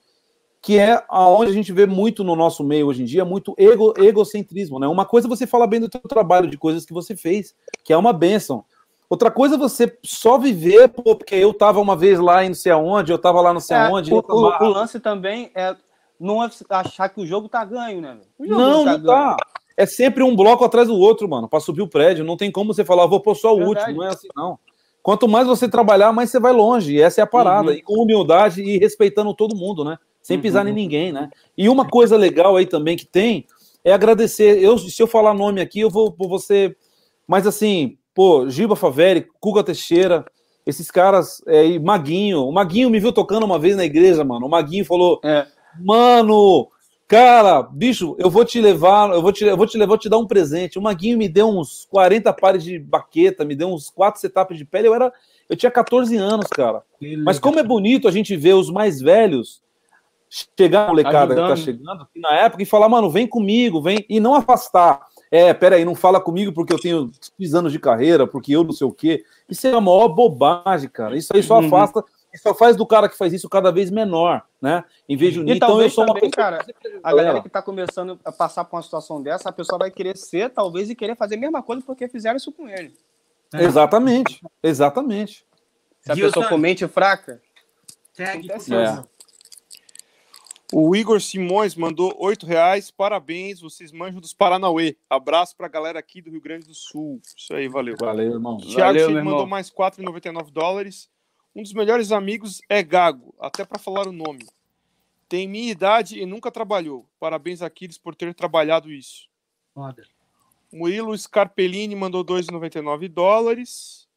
que 0.62 0.78
é 0.78 1.02
aonde 1.09 1.51
a 1.51 1.55
gente 1.55 1.72
vê 1.72 1.86
muito 1.86 2.22
no 2.22 2.36
nosso 2.36 2.62
meio 2.62 2.86
hoje 2.86 3.02
em 3.02 3.05
dia, 3.05 3.24
muito 3.24 3.52
ego, 3.59 3.93
egocentrismo, 3.98 4.78
né? 4.78 4.86
Uma 4.86 5.05
coisa 5.05 5.26
é 5.26 5.28
você 5.28 5.44
falar 5.47 5.66
bem 5.66 5.80
do 5.80 5.89
teu 5.89 6.01
trabalho, 6.02 6.48
de 6.48 6.56
coisas 6.56 6.86
que 6.86 6.93
você 6.93 7.16
fez, 7.16 7.52
que 7.84 7.93
é 7.93 7.97
uma 7.97 8.12
benção. 8.12 8.64
Outra 9.10 9.30
coisa 9.30 9.56
é 9.56 9.59
você 9.59 9.93
só 10.05 10.39
viver, 10.39 10.89
pô, 10.89 11.16
porque 11.16 11.34
eu 11.34 11.52
tava 11.52 11.80
uma 11.80 11.97
vez 11.97 12.18
lá 12.20 12.44
em 12.44 12.48
não 12.51 12.55
sei 12.55 12.70
aonde, 12.72 13.12
eu 13.12 13.18
tava 13.18 13.40
lá 13.40 13.52
não 13.52 13.60
sei 13.60 13.76
É, 13.76 13.80
aonde. 13.80 14.14
o, 14.14 14.18
o- 14.18 14.64
o 14.64 14.68
lance 14.68 15.01
também 15.01 15.51
é 15.55 15.74
não 16.18 16.43
é 16.43 16.48
achar 16.70 17.09
que 17.09 17.20
o 17.20 17.26
jogo 17.26 17.48
tá 17.48 17.64
ganho, 17.64 18.01
né, 18.01 18.16
Não, 18.39 18.56
não 18.56 18.84
ganho. 18.84 19.05
tá. 19.05 19.36
é 19.76 19.84
sempre 19.84 20.22
um 20.22 20.36
bloco 20.36 20.64
atrás 20.64 20.86
do 20.86 20.94
outro, 20.97 21.28
mano, 21.28 21.48
para 21.48 21.59
subir 21.59 21.82
o 21.82 21.89
prédio. 21.89 22.24
Não 22.24 22.36
tem 22.36 22.52
como 22.52 22.72
você 22.72 22.84
falar, 22.84 23.06
vou 23.06 23.18
pôr 23.18 23.34
só 23.34 23.52
o 23.52 23.56
Verdade. 23.59 23.80
último. 23.80 23.97
Não 24.02 24.05
é 24.09 24.12
assim, 24.12 24.28
não. 24.36 24.56
Quanto 25.02 25.26
mais 25.26 25.48
você 25.48 25.68
trabalhar, 25.68 26.12
mais 26.12 26.30
você 26.30 26.39
vai 26.39 26.52
longe. 26.52 26.94
E 26.94 27.02
essa 27.02 27.20
é 27.20 27.24
a 27.24 27.26
parada. 27.26 27.70
Uhum. 27.72 27.74
E 27.76 27.82
com 27.82 28.01
humildade 28.01 28.62
e 28.62 28.78
respeitando 28.78 29.34
todo 29.34 29.56
mundo, 29.56 29.82
né? 29.84 29.98
Sem 30.23 30.40
pisar 30.40 30.65
Uhum. 30.65 30.70
em 30.70 30.74
ninguém, 30.74 31.12
né? 31.12 31.28
E 31.59 31.69
uma 31.69 31.89
coisa 31.89 32.16
legal 32.16 32.57
aí 32.57 32.65
também 32.66 32.97
que 32.97 33.05
tem 33.07 33.47
é 33.85 33.93
agradecer. 33.93 34.62
Eu, 34.62 34.78
se 34.78 35.03
eu 35.03 35.07
falar 35.07 35.35
nome 35.35 35.61
aqui, 35.61 35.81
eu 35.81 35.90
vou 35.90 36.12
por 36.12 36.28
você. 36.28 36.74
Mas 37.27 37.47
assim, 37.47 37.97
pô, 38.15 38.49
Giba 38.49 38.77
Faveri, 38.77 39.27
Cuga 39.40 39.65
Teixeira, 39.65 40.24
esses 40.65 40.90
caras, 40.90 41.43
é, 41.47 41.66
e 41.66 41.78
Maguinho. 41.81 42.44
O 42.44 42.53
Maguinho 42.53 42.89
me 42.89 43.01
viu 43.01 43.12
tocando 43.12 43.44
uma 43.44 43.59
vez 43.59 43.77
na 43.77 43.85
igreja, 43.85 44.23
mano. 44.23 44.47
O 44.47 44.49
Maguinho 44.49 44.85
falou: 44.85 45.20
É. 45.24 45.47
Mano, 45.81 46.69
cara, 47.09 47.62
bicho, 47.62 48.15
eu 48.19 48.31
vou 48.31 48.44
te 48.44 48.61
levar, 48.61 49.11
eu 49.11 49.20
vou 49.20 49.32
te, 49.32 49.44
eu 49.44 49.57
vou 49.57 49.66
te 49.66 49.77
levar, 49.77 49.89
vou 49.89 49.99
te 49.99 50.09
dar 50.09 50.19
um 50.19 50.27
presente. 50.27 50.78
O 50.78 50.82
Maguinho 50.82 51.19
me 51.19 51.28
deu 51.28 51.49
uns 51.49 51.86
40 51.90 52.32
pares 52.32 52.62
de 52.62 52.78
baqueta, 52.78 53.44
me 53.44 53.57
deu 53.57 53.69
uns 53.73 53.90
4 53.90 54.20
setups 54.20 54.57
de 54.57 54.65
pele. 54.65 54.86
Eu 54.86 54.94
era, 54.94 55.12
eu 55.49 55.57
tinha 55.57 55.70
14 55.70 56.16
anos, 56.16 56.47
cara. 56.47 56.82
Mas 57.24 57.39
como 57.40 57.59
é 57.59 57.62
bonito 57.65 58.07
a 58.07 58.12
gente 58.12 58.36
ver 58.36 58.55
os 58.55 58.70
mais 58.70 59.01
velhos 59.01 59.61
chegar 60.56 60.84
a 60.84 60.88
molecada 60.88 61.34
que 61.34 61.40
tá 61.40 61.52
Ajudando. 61.52 61.64
chegando 61.64 62.02
aqui 62.02 62.18
na 62.18 62.34
época 62.34 62.62
e 62.62 62.66
falar, 62.66 62.88
mano, 62.88 63.10
vem 63.10 63.26
comigo, 63.26 63.82
vem, 63.82 64.04
e 64.09 64.18
não 64.18 64.34
afastar. 64.34 65.06
É, 65.30 65.52
peraí, 65.52 65.84
não 65.84 65.94
fala 65.94 66.20
comigo 66.20 66.52
porque 66.52 66.72
eu 66.72 66.78
tenho 66.80 67.10
X 67.38 67.54
anos 67.54 67.70
de 67.72 67.78
carreira, 67.78 68.26
porque 68.26 68.52
eu 68.56 68.64
não 68.64 68.72
sei 68.72 68.86
o 68.86 68.92
quê. 68.92 69.24
Isso 69.48 69.66
é 69.66 69.72
a 69.72 69.80
maior 69.80 70.09
bobagem, 70.09 70.88
cara. 70.88 71.16
Isso 71.16 71.34
aí 71.36 71.42
só 71.42 71.59
Uhum. 71.59 71.66
afasta, 71.66 72.02
e 72.32 72.38
só 72.38 72.54
faz 72.54 72.76
do 72.76 72.86
cara 72.86 73.10
que 73.10 73.16
faz 73.16 73.30
isso 73.34 73.46
cada 73.46 73.70
vez 73.70 73.90
menor, 73.90 74.42
né? 74.60 74.84
Em 75.06 75.16
vez 75.18 75.34
de 75.34 75.40
unir. 75.40 75.52
E 75.52 75.56
Então 75.56 75.82
eu 75.82 75.90
sou 75.90 76.04
uma 76.04 76.14
também, 76.14 76.30
pessoa 76.30 76.50
cara, 76.50 76.66
A 77.02 77.14
galera 77.14 77.42
que 77.42 77.50
tá 77.50 77.60
começando 77.60 78.18
a 78.24 78.32
passar 78.32 78.64
por 78.64 78.76
uma 78.76 78.82
situação 78.82 79.22
dessa, 79.22 79.50
a 79.50 79.52
pessoa 79.52 79.78
vai 79.78 79.90
querer 79.90 80.16
ser, 80.16 80.48
talvez, 80.48 80.88
e 80.88 80.94
querer 80.94 81.14
fazer 81.14 81.34
a 81.34 81.38
mesma 81.38 81.62
coisa 81.62 81.82
porque 81.84 82.09
fizeram 82.09 82.38
isso 82.38 82.50
com 82.50 82.66
ele. 82.68 82.94
Exatamente, 83.52 84.40
exatamente. 84.62 85.44
Se 86.00 86.10
a 86.10 86.14
Gilson. 86.14 86.28
pessoa 86.32 86.48
for 86.48 86.59
mente 86.59 86.86
fraca, 86.88 87.38
Segue, 88.14 88.48
favor. 88.48 89.09
O 90.74 90.97
Igor 90.97 91.20
Simões 91.20 91.74
mandou 91.74 92.16
oito 92.19 92.47
reais. 92.47 92.90
Parabéns, 92.90 93.61
vocês 93.61 93.93
manjam 93.93 94.23
dos 94.23 94.32
Paranauê. 94.32 94.97
Abraço 95.09 95.55
pra 95.55 95.69
galera 95.69 95.99
aqui 95.99 96.23
do 96.23 96.31
Rio 96.31 96.40
Grande 96.40 96.66
do 96.66 96.74
Sul. 96.74 97.20
Isso 97.36 97.53
aí, 97.53 97.69
valeu. 97.69 97.94
Valeu, 98.01 98.32
irmão. 98.32 98.57
Thiago 98.57 98.99
Valeu, 98.99 99.11
mandou 99.11 99.32
irmão. 99.32 99.47
mais 99.47 99.70
4,99 99.70 100.51
dólares. 100.51 101.11
Um 101.55 101.62
dos 101.62 101.74
melhores 101.74 102.11
amigos 102.11 102.62
é 102.70 102.82
Gago, 102.82 103.35
até 103.39 103.66
para 103.66 103.78
falar 103.78 104.09
o 104.09 104.12
nome. 104.12 104.47
Tem 105.28 105.47
minha 105.47 105.70
idade 105.70 106.19
e 106.19 106.24
nunca 106.24 106.51
trabalhou. 106.51 107.07
Parabéns, 107.20 107.61
Aquiles, 107.61 107.99
por 107.99 108.15
ter 108.15 108.35
trabalhado 108.35 108.90
isso. 108.90 109.28
Foda. 109.74 110.03
Murilo 110.73 111.16
Scarpellini 111.16 111.94
mandou 111.94 112.24
2,99 112.24 113.09
dólares. 113.09 114.09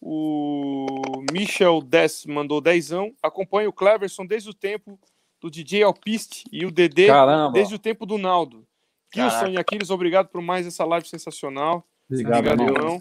O 0.00 1.22
Michel 1.30 1.82
Dess 1.82 2.24
mandou 2.24 2.62
10. 2.62 2.92
Acompanha 3.22 3.68
o 3.68 3.72
Cleverson 3.74 4.24
desde 4.24 4.48
o 4.48 4.54
tempo 4.54 4.98
do 5.42 5.50
DJ 5.50 5.82
Alpiste 5.82 6.44
e 6.52 6.64
o 6.64 6.70
DD 6.70 7.08
Caramba. 7.08 7.52
desde 7.52 7.74
o 7.74 7.78
tempo 7.78 8.06
do 8.06 8.16
Naldo. 8.16 8.64
Gilson 9.12 9.30
Caraca. 9.38 9.50
e 9.52 9.58
Aquiles, 9.58 9.90
obrigado 9.90 10.28
por 10.28 10.40
mais 10.40 10.66
essa 10.66 10.84
live 10.84 11.06
sensacional. 11.06 11.84
Obrigado, 12.08 12.46
irmão. 12.46 12.66
Obrigadão. 12.66 13.00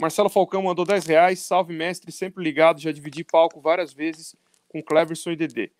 Marcelo 0.00 0.28
Falcão 0.28 0.62
mandou 0.62 0.84
10 0.84 1.06
reais. 1.06 1.38
Salve, 1.40 1.72
mestre, 1.74 2.10
sempre 2.10 2.42
ligado. 2.42 2.80
Já 2.80 2.90
dividi 2.90 3.22
palco 3.22 3.60
várias 3.60 3.92
vezes 3.92 4.34
com 4.68 4.82
Cleverson 4.82 5.30
e 5.30 5.36
DD. 5.36 5.70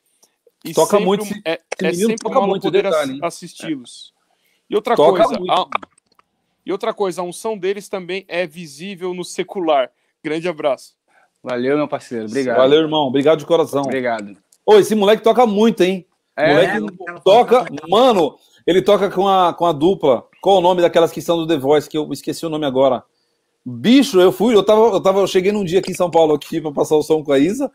E 0.64 0.72
Toca 0.72 0.90
sempre 0.92 1.06
muito 1.06 1.24
um- 1.24 1.40
é, 1.44 1.60
é 1.82 1.92
sempre 1.92 2.16
toca 2.16 2.30
uma 2.30 2.38
honra 2.40 2.48
muito, 2.48 2.62
poder 2.62 2.82
detalhe, 2.82 3.18
assisti-los. 3.22 4.12
E 4.68 4.74
outra 4.76 4.96
Toca 4.96 5.22
coisa, 5.24 5.38
muito. 5.38 5.52
a, 5.52 5.68
e 6.64 6.72
outra 6.72 6.92
coisa, 6.92 7.20
a 7.20 7.24
unção 7.24 7.56
deles 7.56 7.88
também 7.88 8.24
é 8.28 8.46
visível 8.46 9.14
no 9.14 9.24
secular. 9.24 9.90
Grande 10.22 10.48
abraço. 10.48 10.94
valeu, 11.42 11.76
meu 11.76 11.86
parceiro. 11.88 12.26
Obrigado. 12.26 12.56
Valeu, 12.56 12.80
irmão. 12.80 13.06
Obrigado 13.06 13.38
de 13.38 13.46
coração. 13.46 13.82
Obrigado. 13.82 14.36
Ô, 14.66 14.74
esse 14.76 14.94
moleque 14.94 15.22
toca 15.22 15.46
muito, 15.46 15.82
hein? 15.82 16.04
É, 16.36 16.52
moleque 16.52 16.76
é, 17.08 17.20
toca, 17.20 17.64
mano, 17.88 18.36
ele 18.66 18.82
toca 18.82 19.08
com 19.10 19.26
a, 19.28 19.54
com 19.54 19.64
a 19.64 19.72
dupla. 19.72 20.26
Qual 20.42 20.58
o 20.58 20.60
nome 20.60 20.82
daquelas 20.82 21.12
que 21.12 21.22
são 21.22 21.38
do 21.38 21.46
The 21.46 21.56
Voice, 21.56 21.88
que 21.88 21.96
eu 21.96 22.12
esqueci 22.12 22.44
o 22.44 22.48
nome 22.50 22.66
agora? 22.66 23.02
Bicho, 23.64 24.20
eu 24.20 24.30
fui, 24.32 24.54
eu 24.54 24.62
tava, 24.64 24.80
eu 24.88 25.00
tava, 25.00 25.20
eu 25.20 25.26
cheguei 25.26 25.50
num 25.52 25.64
dia 25.64 25.78
aqui 25.78 25.92
em 25.92 25.94
São 25.94 26.10
Paulo 26.10 26.34
aqui 26.34 26.60
pra 26.60 26.70
passar 26.72 26.96
o 26.96 27.02
som 27.02 27.22
com 27.24 27.32
a 27.32 27.38
Isa. 27.38 27.70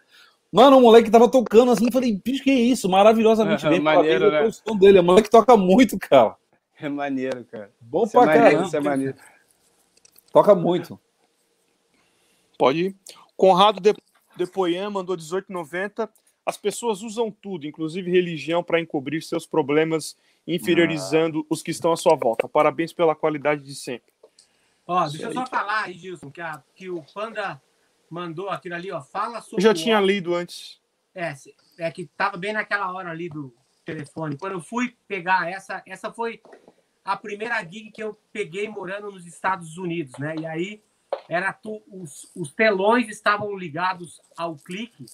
Mano, 0.52 0.78
o 0.78 0.82
moleque 0.82 1.10
tava 1.10 1.30
tocando 1.30 1.72
assim, 1.72 1.86
eu 1.86 1.92
falei, 1.92 2.14
bicho, 2.24 2.44
que 2.44 2.52
isso? 2.52 2.88
Maravilhosamente 2.90 3.66
É, 3.66 3.70
bem. 3.70 3.80
maneiro, 3.80 4.30
né? 4.30 4.40
pelo 4.40 4.52
som 4.54 4.76
dele. 4.78 5.00
O 5.00 5.04
moleque 5.04 5.30
toca 5.30 5.56
muito, 5.58 5.98
cara. 5.98 6.36
é 6.80 6.90
maneiro, 6.90 7.46
cara. 7.46 7.72
Bom 7.80 8.04
Isso 8.04 8.18
é 8.18 8.20
pra 8.20 8.26
maneiro, 8.26 8.46
caramba. 8.50 8.68
isso 8.68 8.76
é 8.76 8.80
maneiro. 8.82 9.16
Toca 10.34 10.56
muito. 10.56 11.00
Pode 12.58 12.80
ir. 12.88 12.96
Conrado 13.36 13.80
De- 13.80 13.96
Depoian 14.38 14.90
mandou 14.90 15.16
18,90. 15.18 16.10
As 16.46 16.58
pessoas 16.58 17.02
usam 17.02 17.30
tudo, 17.32 17.68
inclusive 17.68 18.10
religião, 18.10 18.64
para 18.64 18.80
encobrir 18.80 19.22
seus 19.22 19.46
problemas, 19.46 20.18
inferiorizando 20.48 21.46
os 21.50 21.62
que 21.62 21.72
estão 21.72 21.92
à 21.92 21.98
sua 21.98 22.16
volta. 22.16 22.48
Parabéns 22.48 22.92
pela 22.94 23.16
qualidade 23.16 23.64
de 23.64 23.76
sempre. 23.76 24.12
Ó, 24.88 25.08
deixa 25.08 25.28
eu 25.28 25.34
só 25.34 25.46
falar 25.46 25.84
aí, 25.86 25.94
Gilson, 25.94 26.32
que, 26.32 26.42
a- 26.42 26.64
que 26.76 26.90
o 26.90 27.04
Panda 27.14 27.62
mandou 28.10 28.50
aquilo 28.50 28.76
ali, 28.76 28.92
ó. 28.92 29.02
Fala 29.02 29.38
Eu 29.38 29.42
sobre. 29.42 29.64
já 29.64 29.72
o 29.72 29.74
tinha 29.74 30.00
lido 30.00 30.34
antes. 30.34 30.80
É, 31.14 31.34
é 31.78 31.92
que 31.92 32.06
tava 32.18 32.38
bem 32.38 32.54
naquela 32.54 32.92
hora 32.92 33.10
ali 33.12 33.30
do 33.30 33.54
telefone. 33.86 34.38
Quando 34.38 34.54
eu 34.54 34.62
fui 34.62 34.96
pegar 35.08 35.50
essa, 35.50 35.84
essa 35.86 36.12
foi 36.12 36.42
a 37.06 37.16
primeira 37.16 37.62
gig 37.64 37.92
que 37.92 38.02
eu 38.02 38.18
peguei 38.34 38.68
morando 38.68 39.12
nos 39.12 39.26
Estados 39.26 39.78
Unidos, 39.78 40.18
né? 40.18 40.36
E 40.40 40.46
aí 40.46 40.82
era 41.28 41.54
tu, 41.54 41.82
os, 41.88 42.30
os 42.36 42.54
telões 42.54 43.08
estavam 43.08 43.56
ligados 43.58 44.22
ao 44.38 44.56
clique 44.56 45.06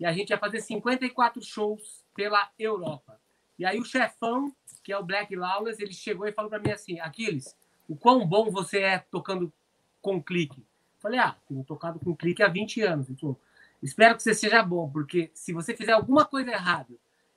e 0.00 0.06
a 0.06 0.12
gente 0.12 0.30
ia 0.30 0.38
fazer 0.38 0.60
54 0.60 1.42
shows 1.42 2.04
pela 2.14 2.50
Europa. 2.58 3.20
E 3.58 3.64
aí 3.64 3.78
o 3.78 3.84
chefão, 3.84 4.54
que 4.82 4.92
é 4.92 4.98
o 4.98 5.04
Black 5.04 5.34
Lawless, 5.34 5.82
ele 5.82 5.92
chegou 5.92 6.26
e 6.26 6.32
falou 6.32 6.50
para 6.50 6.58
mim 6.58 6.70
assim, 6.70 7.00
Aquiles, 7.00 7.56
o 7.88 7.96
quão 7.96 8.26
bom 8.26 8.50
você 8.50 8.80
é 8.80 8.98
tocando 8.98 9.52
com 10.02 10.22
clique? 10.22 10.64
Falei, 10.98 11.20
ah, 11.20 11.36
tenho 11.48 11.62
tocado 11.64 11.98
com 12.00 12.14
clique 12.16 12.42
há 12.42 12.48
20 12.48 12.80
anos. 12.82 13.08
Falou, 13.20 13.38
Espero 13.84 14.16
que 14.16 14.22
você 14.22 14.34
seja 14.34 14.62
bom, 14.62 14.88
porque 14.90 15.30
se 15.34 15.52
você 15.52 15.76
fizer 15.76 15.92
alguma 15.92 16.24
coisa 16.24 16.50
errada 16.50 16.94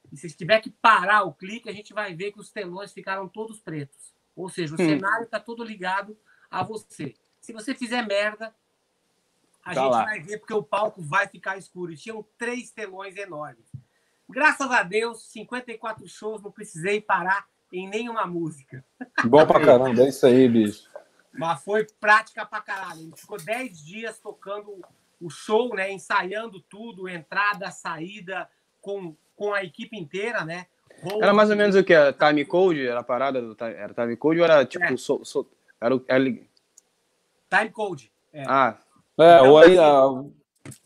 e 0.09 0.15
se 0.15 0.29
tiver 0.29 0.61
que 0.61 0.69
parar 0.69 1.23
o 1.23 1.33
clique, 1.33 1.69
a 1.69 1.73
gente 1.73 1.93
vai 1.93 2.15
ver 2.15 2.31
que 2.31 2.39
os 2.39 2.49
telões 2.49 2.93
ficaram 2.93 3.27
todos 3.27 3.59
pretos. 3.59 4.13
Ou 4.33 4.47
seja, 4.47 4.73
o 4.73 4.81
Hum. 4.81 4.85
cenário 4.85 5.25
está 5.25 5.41
todo 5.41 5.61
ligado 5.61 6.17
a 6.49 6.63
você. 6.63 7.13
Se 7.47 7.53
você 7.53 7.73
fizer 7.73 8.05
merda, 8.05 8.53
a 9.63 9.73
Tá 9.73 9.81
gente 9.83 9.91
lá. 9.91 10.03
vai 10.03 10.19
ver 10.19 10.37
porque 10.39 10.53
o 10.53 10.61
palco 10.61 11.01
vai 11.01 11.29
ficar 11.29 11.57
escuro. 11.57 11.93
E 11.93 11.95
tinham 11.95 12.21
três 12.37 12.71
telões 12.71 13.15
enormes. 13.15 13.63
Graças 14.29 14.69
a 14.69 14.83
Deus, 14.83 15.31
54 15.31 16.05
shows, 16.09 16.43
não 16.43 16.51
precisei 16.51 16.99
parar 16.99 17.47
em 17.71 17.87
nenhuma 17.87 18.25
música. 18.27 18.83
Bom 19.23 19.47
pra 19.47 19.61
caramba, 19.63 20.01
é 20.01 20.09
isso 20.09 20.25
aí, 20.25 20.49
bicho. 20.49 20.89
Mas 21.31 21.63
foi 21.63 21.87
prática 22.01 22.45
pra 22.45 22.59
caralho. 22.59 22.99
A 22.99 23.03
gente 23.03 23.21
ficou 23.21 23.37
10 23.41 23.79
dias 23.85 24.19
tocando 24.19 24.81
o 25.21 25.29
show, 25.29 25.73
né? 25.73 25.89
Ensaiando 25.89 26.59
tudo, 26.59 27.07
entrada, 27.07 27.71
saída, 27.71 28.49
com, 28.81 29.15
com 29.37 29.53
a 29.53 29.63
equipe 29.63 29.97
inteira, 29.97 30.43
né? 30.43 30.67
Era 31.21 31.33
mais 31.33 31.49
ou 31.49 31.55
menos 31.55 31.77
o 31.77 31.83
que? 31.85 31.93
Time 32.11 32.43
code? 32.43 32.85
Era 32.85 32.99
a 32.99 33.03
parada 33.03 33.41
do 33.41 33.55
time, 33.55 33.71
era 33.73 33.93
time 33.93 34.17
code 34.17 34.39
ou 34.39 34.43
era 34.45 34.65
tipo. 34.65 34.83
É. 34.83 34.97
So, 34.97 35.23
so- 35.23 35.49
era 35.79 35.95
o. 35.95 36.03
Era, 36.09 36.25
time 37.49 37.69
code. 37.71 38.11
É. 38.33 38.43
ah, 38.47 38.77
É, 39.17 39.41
ou 39.41 39.57
aí, 39.57 39.77
a, 39.77 40.01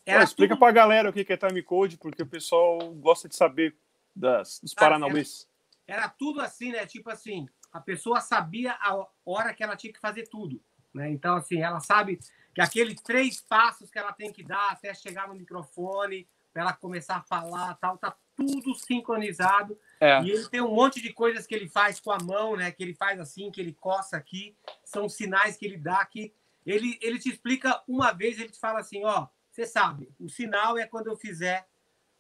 Era 0.06 0.20
Ó, 0.22 0.24
explica 0.24 0.54
tudo- 0.56 0.60
pra 0.60 0.72
galera 0.72 1.10
o 1.10 1.14
que 1.14 1.26
é 1.32 1.38
time 1.38 1.62
code, 1.64 1.98
porque 1.98 2.22
o 2.24 2.28
pessoal 2.28 2.78
gosta 2.96 3.28
de 3.28 3.36
saber 3.36 3.76
das, 4.16 4.60
dos 4.62 4.74
Ah, 4.78 4.80
Paranauês. 4.80 5.48
era 5.88 6.08
tudo 6.08 6.40
assim, 6.42 6.72
né? 6.72 6.86
Tipo 6.86 7.10
assim, 7.10 7.48
a 7.74 7.80
pessoa 7.82 8.22
sabia 8.22 8.74
a 8.80 9.06
hora 9.26 9.54
que 9.54 9.64
ela 9.64 9.76
tinha 9.76 9.92
que 9.92 10.00
fazer 10.00 10.28
tudo, 10.28 10.62
né? 10.94 11.10
Então, 11.10 11.36
assim, 11.36 11.62
ela 11.62 11.80
sabe 11.80 12.20
que 12.54 12.62
aqueles 12.62 13.02
três 13.02 13.42
passos 13.42 13.90
que 13.90 13.98
ela 13.98 14.14
tem 14.14 14.32
que 14.32 14.44
dar 14.44 14.72
até 14.72 14.94
chegar 14.94 15.28
no 15.28 15.36
microfone, 15.36 16.28
para 16.54 16.64
ela 16.64 16.74
começar 16.74 17.16
a 17.16 17.22
falar, 17.22 17.74
tal, 17.76 17.98
tá 17.98 18.14
tudo 18.36 18.76
sincronizado. 18.76 19.78
é. 20.00 20.22
E 20.22 20.30
ele 20.32 20.48
tem 20.50 20.62
um 20.62 20.74
monte 20.76 21.02
de 21.02 21.12
coisas 21.14 21.48
que 21.48 21.56
ele 21.56 21.68
faz 21.70 22.00
com 22.00 22.12
a 22.12 22.18
mão, 22.20 22.56
né? 22.58 22.72
Que 22.72 22.84
ele 22.84 22.94
faz 22.94 23.20
assim, 23.20 23.50
que 23.52 23.60
ele 23.62 23.74
coça 23.74 24.16
aqui, 24.18 24.56
são 24.84 25.08
sinais 25.10 25.56
que 25.58 25.66
ele 25.66 25.78
dá 25.78 26.06
que 26.06 26.34
ele 26.66 26.98
ele 27.02 27.20
te 27.20 27.30
explica 27.30 27.82
uma 27.88 28.12
vez, 28.12 28.40
ele 28.40 28.50
te 28.50 28.60
fala 28.60 28.80
assim, 28.80 29.04
ó, 29.04 29.28
você 29.50 29.66
sabe, 29.66 30.10
o 30.20 30.30
sinal 30.30 30.78
é 30.78 30.86
quando 30.86 31.08
eu 31.08 31.18
fizer 31.18 31.66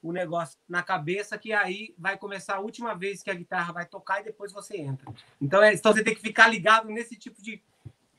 o 0.02 0.12
negócio 0.12 0.58
na 0.68 0.82
cabeça, 0.82 1.38
que 1.38 1.54
aí 1.54 1.94
vai 1.98 2.18
começar 2.18 2.56
a 2.56 2.60
última 2.60 2.96
vez 2.96 3.22
que 3.22 3.30
a 3.30 3.36
guitarra 3.36 3.72
vai 3.72 3.86
tocar 3.86 4.20
e 4.20 4.24
depois 4.24 4.52
você 4.52 4.78
entra. 4.78 5.14
Então, 5.40 5.62
é, 5.62 5.74
então 5.74 5.94
você 5.94 6.04
tem 6.04 6.16
que 6.16 6.22
ficar 6.22 6.48
ligado 6.48 6.90
nesse 6.90 7.16
tipo 7.16 7.40
de, 7.42 7.62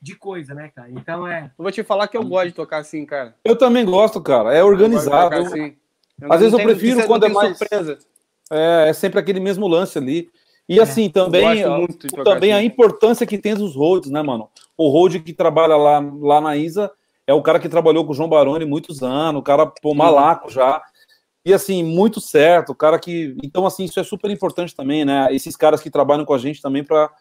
de 0.01 0.15
coisa, 0.15 0.53
né, 0.53 0.71
cara? 0.73 0.89
Então 0.89 1.27
é. 1.27 1.51
Eu 1.57 1.63
vou 1.63 1.71
te 1.71 1.83
falar 1.83 2.07
que 2.07 2.15
eu 2.15 2.23
gosto 2.23 2.47
de 2.47 2.53
tocar 2.53 2.77
assim, 2.77 3.05
cara. 3.05 3.35
eu 3.43 3.57
também 3.57 3.85
gosto, 3.85 4.21
cara. 4.21 4.53
É 4.53 4.63
organizado. 4.63 5.35
assim. 5.35 5.75
Às 6.21 6.39
vezes 6.39 6.53
eu 6.53 6.63
prefiro 6.63 6.99
não 6.99 7.07
quando 7.07 7.25
é 7.25 7.29
mais- 7.29 7.57
surpresa. 7.57 7.99
É, 8.49 8.89
é 8.89 8.93
sempre 8.93 9.19
aquele 9.19 9.39
mesmo 9.39 9.67
lance 9.67 9.97
ali. 9.97 10.31
E 10.67 10.79
assim, 10.79 11.09
também, 11.09 11.55
de 11.55 12.07
tocar 12.07 12.23
também 12.23 12.53
a 12.53 12.63
importância 12.63 13.25
que 13.25 13.37
tem 13.37 13.53
dos 13.53 13.75
roads, 13.75 14.09
né, 14.09 14.21
mano? 14.21 14.49
O 14.77 14.89
road 14.89 15.19
que 15.19 15.33
trabalha 15.33 15.75
lá, 15.75 15.99
lá 16.21 16.39
na 16.39 16.55
Isa 16.55 16.89
é 17.27 17.33
o 17.33 17.41
cara 17.41 17.59
que 17.59 17.69
trabalhou 17.69 18.05
com 18.05 18.11
o 18.11 18.15
João 18.15 18.29
Baroni 18.29 18.65
muitos 18.65 19.03
anos, 19.03 19.39
o 19.39 19.43
cara, 19.43 19.65
pô, 19.65 19.93
malaco 19.93 20.49
já. 20.49 20.81
E 21.45 21.53
assim, 21.53 21.83
muito 21.83 22.21
certo, 22.21 22.71
o 22.71 22.75
cara 22.75 22.97
que. 22.97 23.35
Então, 23.43 23.65
assim, 23.65 23.83
isso 23.83 23.99
é 23.99 24.03
super 24.03 24.31
importante 24.31 24.73
também, 24.73 25.03
né? 25.03 25.27
Esses 25.31 25.55
caras 25.57 25.81
que 25.81 25.89
trabalham 25.89 26.23
com 26.23 26.33
a 26.33 26.37
gente 26.37 26.61
também 26.61 26.83
para. 26.83 27.11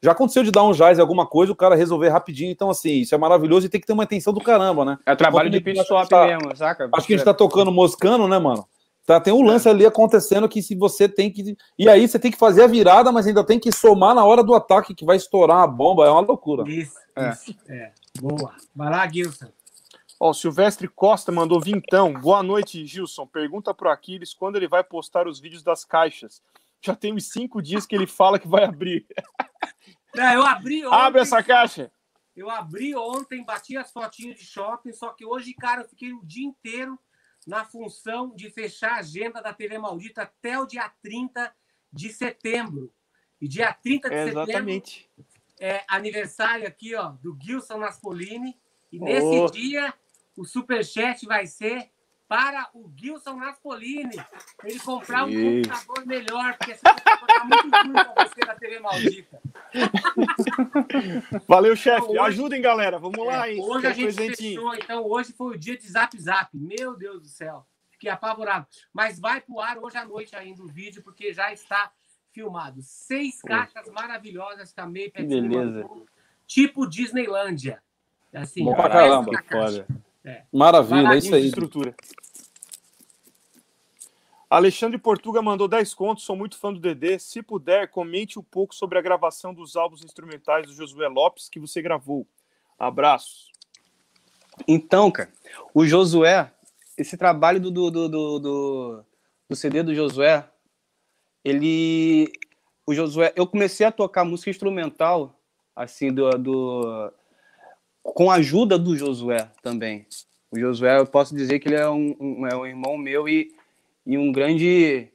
Já 0.00 0.12
aconteceu 0.12 0.44
de 0.44 0.50
dar 0.50 0.62
um 0.62 0.72
jazz 0.72 0.98
em 0.98 1.00
alguma 1.00 1.26
coisa, 1.26 1.50
o 1.50 1.56
cara 1.56 1.74
resolver 1.74 2.10
rapidinho. 2.10 2.50
Então, 2.50 2.70
assim, 2.70 3.00
isso 3.00 3.14
é 3.14 3.18
maravilhoso 3.18 3.66
e 3.66 3.68
tem 3.70 3.80
que 3.80 3.86
ter 3.86 3.94
uma 3.94 4.02
atenção 4.02 4.32
do 4.32 4.40
caramba, 4.40 4.84
né? 4.84 4.98
É 5.06 5.16
trabalho 5.16 5.48
de 5.50 5.56
Enquanto 5.56 5.76
pit 5.76 5.82
stop 5.82 6.08
tá- 6.08 6.26
mesmo, 6.26 6.54
saca? 6.54 6.90
Acho 6.92 7.06
que 7.06 7.14
a 7.14 7.16
gente 7.16 7.24
tá 7.24 7.34
tocando 7.34 7.72
moscano, 7.72 8.28
né, 8.28 8.38
mano? 8.38 8.66
Tá, 9.06 9.20
tem 9.20 9.34
um 9.34 9.42
lance 9.42 9.68
ali 9.68 9.84
acontecendo 9.84 10.48
que 10.48 10.62
se 10.62 10.74
você 10.74 11.06
tem 11.06 11.30
que. 11.30 11.56
E 11.78 11.88
aí 11.90 12.08
você 12.08 12.18
tem 12.18 12.30
que 12.30 12.38
fazer 12.38 12.62
a 12.62 12.66
virada, 12.66 13.12
mas 13.12 13.26
ainda 13.26 13.44
tem 13.44 13.60
que 13.60 13.70
somar 13.70 14.14
na 14.14 14.24
hora 14.24 14.42
do 14.42 14.54
ataque 14.54 14.94
que 14.94 15.04
vai 15.04 15.16
estourar 15.16 15.58
a 15.58 15.66
bomba. 15.66 16.06
É 16.06 16.10
uma 16.10 16.20
loucura. 16.20 16.68
Isso, 16.70 16.94
É. 17.14 17.30
isso. 17.30 17.54
É. 17.68 17.92
Boa. 18.18 18.54
Vai 18.74 18.90
lá, 18.90 19.06
Gilson. 19.06 19.52
Ó, 20.18 20.30
o 20.30 20.34
Silvestre 20.34 20.88
Costa 20.88 21.30
mandou 21.30 21.60
vintão. 21.60 22.14
Boa 22.14 22.42
noite, 22.42 22.86
Gilson. 22.86 23.26
Pergunta 23.26 23.74
pro 23.74 23.90
Aquiles 23.90 24.32
quando 24.32 24.56
ele 24.56 24.68
vai 24.68 24.82
postar 24.82 25.28
os 25.28 25.38
vídeos 25.38 25.62
das 25.62 25.84
caixas. 25.84 26.40
Já 26.80 26.94
tem 26.94 27.12
uns 27.12 27.30
cinco 27.30 27.60
dias 27.60 27.84
que 27.84 27.94
ele 27.94 28.06
fala 28.06 28.38
que 28.38 28.48
vai 28.48 28.64
abrir. 28.64 29.06
Não, 30.14 30.24
eu 30.32 30.46
abri 30.46 30.86
ontem. 30.86 30.98
Abre 30.98 31.20
essa 31.20 31.42
caixa. 31.42 31.90
Eu 32.34 32.48
abri 32.48 32.96
ontem, 32.96 33.44
bati 33.44 33.76
as 33.76 33.92
fotinhas 33.92 34.38
de 34.38 34.44
shopping, 34.44 34.92
só 34.92 35.10
que 35.10 35.24
hoje, 35.26 35.52
cara, 35.54 35.82
eu 35.82 35.88
fiquei 35.88 36.12
o 36.12 36.24
dia 36.24 36.46
inteiro 36.46 36.98
na 37.46 37.64
função 37.64 38.34
de 38.34 38.50
fechar 38.50 38.92
a 38.92 38.98
agenda 39.00 39.40
da 39.42 39.52
TV 39.52 39.78
Maldita 39.78 40.22
até 40.22 40.58
o 40.58 40.66
dia 40.66 40.90
30 41.02 41.54
de 41.92 42.12
setembro. 42.12 42.92
E 43.40 43.46
dia 43.48 43.72
30 43.72 44.08
de 44.08 44.14
setembro 44.16 44.42
Exatamente. 44.42 45.10
é 45.60 45.84
aniversário 45.88 46.66
aqui, 46.66 46.94
ó, 46.94 47.10
do 47.10 47.36
Gilson 47.40 47.78
Naspolini. 47.78 48.58
E 48.90 48.98
nesse 48.98 49.26
Oh. 49.40 49.50
dia, 49.50 49.92
o 50.36 50.44
superchat 50.44 51.26
vai 51.26 51.46
ser 51.46 51.90
para 52.26 52.70
o 52.72 52.90
Gilson 52.96 53.34
Naspolini. 53.36 54.16
Ele 54.64 54.80
comprar 54.80 55.24
um 55.24 55.28
Isso. 55.28 55.68
computador 55.70 56.06
melhor, 56.06 56.56
porque 56.56 56.72
esse 56.72 56.82
computador 56.82 57.26
tá 57.28 57.44
muito 57.44 57.70
ruim 57.70 57.92
pra 57.92 58.24
você 58.24 58.44
na 58.46 58.54
TV 58.54 58.80
Maldita. 58.80 59.42
Valeu, 61.48 61.74
chefe. 61.76 62.06
Hoje- 62.08 62.18
Ajudem, 62.18 62.60
galera. 62.60 62.98
Vamos 62.98 63.24
lá, 63.26 63.48
É, 63.48 63.52
hein? 63.54 63.60
hoje 63.62 63.86
a 63.86 63.92
gente 63.92 64.14
presentinho. 64.14 64.60
fechou, 64.60 64.74
então 64.74 65.06
hoje 65.06 65.32
foi 65.32 65.54
o 65.54 65.58
dia 65.58 65.76
de 65.76 65.86
Zap 65.88 66.18
Zap. 66.18 66.50
Meu 66.56 66.96
Deus 66.96 67.22
do 67.22 67.28
céu. 67.28 67.66
Fiquei 67.90 68.10
apavorado. 68.10 68.66
Mas 68.92 69.18
vai 69.18 69.40
pro 69.40 69.60
ar 69.60 69.78
hoje 69.78 69.96
à 69.96 70.04
noite 70.04 70.34
ainda 70.36 70.62
o 70.62 70.66
vídeo, 70.68 71.02
porque 71.02 71.32
já 71.32 71.52
está 71.52 71.90
filmado. 72.32 72.80
Seis 72.82 73.40
caixas 73.40 73.88
maravilhosas 73.90 74.72
Maple 74.86 75.10
Que 75.12 75.22
beleza. 75.24 75.88
Tipo 76.46 76.86
Disneylândia. 76.86 77.82
Assim, 78.32 78.64
Bom 78.64 78.74
pra 78.74 78.90
caramba. 78.90 79.30
caixa. 79.42 79.86
Maravilha, 80.52 81.02
Vai 81.04 81.14
é 81.14 81.18
isso 81.18 81.34
aí. 81.34 81.46
estrutura. 81.46 81.94
Alexandre 84.48 84.98
Portuga 84.98 85.40
mandou 85.42 85.66
10 85.66 85.94
contos, 85.94 86.24
sou 86.24 86.36
muito 86.36 86.56
fã 86.58 86.72
do 86.72 86.78
Dedê. 86.78 87.18
Se 87.18 87.42
puder, 87.42 87.88
comente 87.88 88.38
um 88.38 88.42
pouco 88.42 88.74
sobre 88.74 88.98
a 88.98 89.02
gravação 89.02 89.52
dos 89.52 89.74
álbuns 89.76 90.04
instrumentais 90.04 90.66
do 90.66 90.74
Josué 90.74 91.08
Lopes 91.08 91.48
que 91.48 91.58
você 91.58 91.80
gravou. 91.82 92.26
Abraços. 92.78 93.50
Então, 94.68 95.10
cara, 95.10 95.32
o 95.72 95.84
Josué, 95.84 96.52
esse 96.96 97.16
trabalho 97.16 97.58
do, 97.58 97.70
do, 97.70 97.90
do, 97.90 98.08
do, 98.08 98.38
do- 99.48 99.56
CD 99.56 99.82
do 99.82 99.94
Josué, 99.94 100.48
ele. 101.44 102.30
O 102.86 102.92
Josué, 102.94 103.32
eu 103.34 103.46
comecei 103.46 103.86
a 103.86 103.92
tocar 103.92 104.24
música 104.24 104.50
instrumental, 104.50 105.40
assim, 105.74 106.12
do, 106.12 106.28
do 106.38 107.12
com 108.02 108.30
a 108.30 108.34
ajuda 108.34 108.78
do 108.78 108.96
Josué 108.96 109.48
também. 109.62 110.06
O 110.50 110.58
Josué, 110.58 110.98
eu 110.98 111.06
posso 111.06 111.34
dizer 111.34 111.58
que 111.60 111.68
ele 111.68 111.76
é 111.76 111.88
um, 111.88 112.14
um- 112.20 112.46
é 112.46 112.54
um 112.56 112.66
irmão 112.66 112.96
meu 112.98 113.28
e, 113.28 113.54
e 114.06 114.18
um 114.18 114.32
grande 114.32 115.08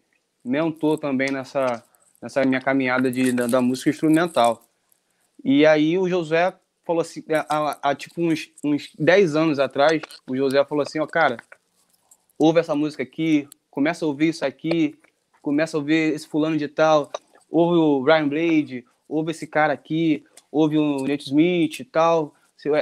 mentor 0.43 0.97
também 0.97 1.31
nessa, 1.31 1.83
nessa 2.21 2.43
minha 2.43 2.61
caminhada 2.61 3.11
de, 3.11 3.31
da, 3.31 3.47
da 3.47 3.61
música 3.61 3.89
instrumental. 3.89 4.63
E 5.43 5.65
aí 5.65 5.97
o 5.97 6.09
Josué 6.09 6.53
falou 6.85 7.01
assim, 7.01 7.23
há, 7.29 7.77
há 7.81 7.95
tipo 7.95 8.21
uns, 8.21 8.49
uns 8.63 8.89
10 8.97 9.35
anos 9.35 9.59
atrás, 9.59 10.01
o 10.27 10.35
José 10.35 10.63
falou 10.65 10.81
assim, 10.81 10.99
ó, 10.99 11.05
cara, 11.05 11.37
ouve 12.37 12.59
essa 12.59 12.75
música 12.75 13.03
aqui, 13.03 13.47
começa 13.69 14.03
a 14.03 14.07
ouvir 14.07 14.29
isso 14.29 14.43
aqui, 14.43 14.97
começa 15.41 15.77
a 15.77 15.79
ouvir 15.79 16.13
esse 16.13 16.27
fulano 16.27 16.57
de 16.57 16.67
tal, 16.67 17.11
ouve 17.49 17.77
o 17.77 18.03
Ryan 18.03 18.27
Blade, 18.27 18.85
ouve 19.07 19.31
esse 19.31 19.45
cara 19.45 19.73
aqui, 19.73 20.23
ouve 20.51 20.77
o 20.77 21.07
Nate 21.07 21.25
Smith 21.25 21.79
e 21.79 21.85
tal, 21.85 22.33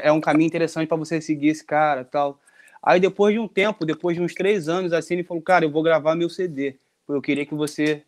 é 0.01 0.11
um 0.11 0.21
caminho 0.21 0.47
interessante 0.47 0.87
para 0.87 0.97
você 0.97 1.21
seguir 1.21 1.49
esse 1.49 1.63
cara 1.63 2.03
tal. 2.03 2.39
Aí 2.81 2.99
depois 2.99 3.33
de 3.33 3.39
um 3.39 3.47
tempo, 3.47 3.85
depois 3.85 4.15
de 4.15 4.23
uns 4.23 4.33
três 4.33 4.69
anos, 4.69 4.93
assim, 4.93 5.15
ele 5.15 5.23
falou, 5.23 5.41
cara, 5.41 5.65
eu 5.65 5.71
vou 5.71 5.83
gravar 5.83 6.15
meu 6.15 6.29
CD, 6.29 6.75
eu 7.07 7.21
queria 7.21 7.45
que 7.45 7.55
você 7.55 8.03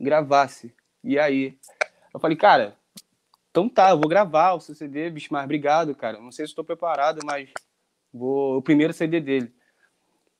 gravasse. 0.00 0.72
E 1.02 1.18
aí, 1.18 1.56
eu 2.12 2.20
falei, 2.20 2.36
cara, 2.36 2.76
então 3.50 3.68
tá, 3.68 3.90
eu 3.90 3.98
vou 3.98 4.08
gravar 4.08 4.54
o 4.54 4.60
seu 4.60 4.74
CD, 4.74 5.10
bicho, 5.10 5.28
mas 5.30 5.44
obrigado, 5.44 5.94
cara. 5.94 6.18
Não 6.18 6.32
sei 6.32 6.46
se 6.46 6.52
estou 6.52 6.64
preparado, 6.64 7.20
mas 7.24 7.50
vou 8.12 8.58
o 8.58 8.62
primeiro 8.62 8.92
CD 8.92 9.20
dele. 9.20 9.52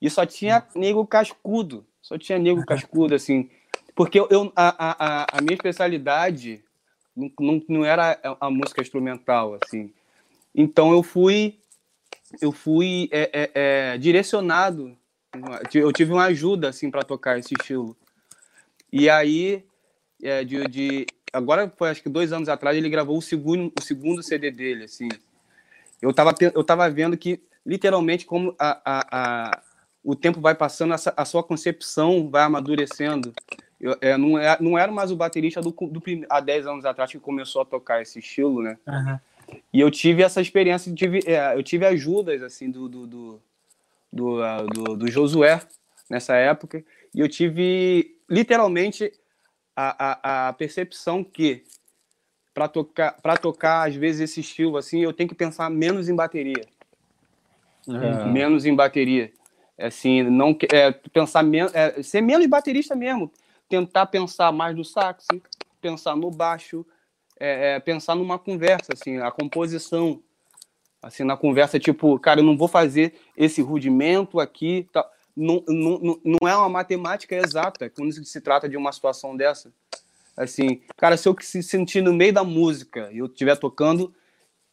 E 0.01 0.11
só 0.11 0.27
tinha 0.27 0.67
nego 0.75 1.07
cascudo, 1.07 1.87
só 2.01 2.19
tinha 2.19 2.39
nego 2.39 2.65
cascudo, 2.67 3.15
assim. 3.15 3.51
Porque 3.95 4.19
eu, 4.19 4.53
a, 4.57 5.23
a, 5.25 5.27
a 5.39 5.41
minha 5.41 5.55
especialidade 5.55 6.65
não, 7.15 7.31
não, 7.39 7.63
não 7.69 7.85
era 7.85 8.19
a 8.41 8.51
música 8.51 8.81
instrumental, 8.81 9.59
assim. 9.63 9.93
Então 10.55 10.93
eu 10.93 11.03
fui, 11.03 11.59
eu 12.41 12.53
fui 12.53 13.09
é, 13.13 13.31
é, 13.33 13.51
é, 13.95 13.99
direcionado, 13.99 14.97
eu 15.75 15.93
tive 15.93 16.13
uma 16.13 16.25
ajuda, 16.25 16.69
assim, 16.69 16.91
para 16.91 17.03
tocar 17.03 17.39
esse 17.39 17.55
estilo. 17.55 17.97
E 18.93 19.09
aí, 19.09 19.65
é, 20.23 20.45
de, 20.45 20.69
de- 20.69 21.07
agora 21.33 21.73
foi 21.77 21.89
acho 21.91 22.03
que 22.03 22.09
dois 22.09 22.33
anos 22.33 22.49
atrás 22.49 22.77
ele 22.77 22.89
gravou 22.91 23.17
o 23.17 23.23
segundo, 23.23 23.73
o 23.79 23.83
segundo 23.83 24.23
CD 24.23 24.51
dele, 24.51 24.85
assim. 24.85 25.09
Eu 26.01 26.13
tava, 26.13 26.35
eu 26.41 26.65
tava 26.65 26.89
vendo 26.91 27.17
que 27.17 27.41
literalmente 27.65 28.27
como 28.27 28.55
a, 28.59 28.81
a, 28.85 29.07
a- 29.51 29.63
o 30.05 30.17
tempo 30.17 30.41
vai 30.41 30.55
passando, 30.55 30.93
essa- 30.95 31.15
a 31.17 31.25
sua 31.25 31.43
concepção 31.43 32.29
vai 32.29 32.43
amadurecendo. 32.43 33.33
Eu, 33.81 33.97
é, 34.01 34.17
não, 34.17 34.39
é, 34.39 34.57
não 34.61 34.77
era 34.79 34.91
mais 34.93 35.11
o 35.11 35.17
baterista 35.17 35.61
do, 35.61 35.71
do 35.71 36.03
há 36.29 36.41
10 36.41 36.67
anos 36.67 36.85
atrás 36.85 37.11
que 37.11 37.19
começou 37.19 37.63
a 37.63 37.65
tocar 37.65 38.03
esse 38.03 38.19
estilo, 38.19 38.63
né? 38.63 38.79
Aham. 38.87 39.21
E 39.73 39.81
eu 39.81 39.91
tive 39.91 40.23
essa 40.23 40.41
experiência, 40.41 40.93
tive, 40.95 41.21
é, 41.27 41.55
eu 41.57 41.63
tive 41.63 41.87
ajudas 41.87 42.43
assim 42.43 42.71
do 42.71 42.89
do, 42.89 43.07
do, 43.07 43.43
do, 44.13 44.43
ah, 44.43 44.63
do- 44.63 44.97
do 44.97 45.11
Josué 45.11 45.61
nessa 46.09 46.37
época 46.37 46.85
e 47.15 47.21
eu 47.21 47.29
tive 47.29 48.17
literalmente 48.29 49.13
a, 49.75 50.47
a, 50.47 50.49
a 50.49 50.53
percepção 50.53 51.25
que 51.25 51.65
para 52.53 52.69
tocar 52.69 53.13
para 53.23 53.37
tocar 53.37 53.89
às 53.89 53.95
vezes 53.95 54.21
esse 54.31 54.41
estilo 54.41 54.77
assim 54.77 55.01
eu 55.03 55.13
tenho 55.13 55.29
que 55.29 55.35
pensar 55.35 55.71
menos 55.71 56.09
em 56.09 56.15
bateria. 56.15 56.67
Menos 58.33 58.65
em 58.67 58.75
bateria. 58.75 59.33
Assim 59.79 60.23
não 60.23 60.57
é, 60.73 60.93
pensar 60.93 61.43
menos 61.43 61.75
é, 61.75 62.03
ser 62.03 62.21
menos 62.21 62.47
baterista 62.47 62.95
mesmo. 62.95 63.33
Tentar 63.69 64.07
pensar 64.07 64.53
mais 64.53 64.77
no 64.77 64.85
sax 64.85 65.27
pensar 65.81 66.15
no 66.15 66.31
baixo 66.31 66.87
é, 67.39 67.75
é, 67.75 67.81
pensar 67.81 68.15
numa 68.15 68.39
conversa, 68.39 68.93
assim, 68.93 69.19
a 69.19 69.31
composição, 69.31 70.23
assim, 71.03 71.25
na 71.25 71.37
conversa, 71.37 71.79
tipo, 71.79 72.19
cara, 72.19 72.41
eu 72.41 72.45
não 72.45 72.57
vou 72.57 72.69
fazer 72.69 73.15
esse 73.37 73.61
rudimento 73.61 74.39
aqui, 74.41 74.89
tal. 74.93 75.11
Não, 75.35 75.65
não, 75.67 75.99
não- 75.99 76.21
não 76.25 76.49
é 76.49 76.55
uma 76.55 76.69
matemática 76.69 77.35
exata 77.35 77.89
quando 77.89 78.13
se 78.13 78.41
trata 78.41 78.69
de 78.69 78.77
uma 78.77 78.93
situação 78.93 79.37
dessa. 79.37 79.73
Assim, 80.37 80.83
cara, 80.97 81.17
se 81.17 81.29
eu 81.29 81.37
se 81.41 81.63
sentir 81.63 82.03
no 82.03 82.13
meio 82.13 82.33
da 82.33 82.45
música 82.45 83.11
e 83.13 83.19
eu 83.19 83.27
estiver 83.27 83.57
tocando 83.57 84.15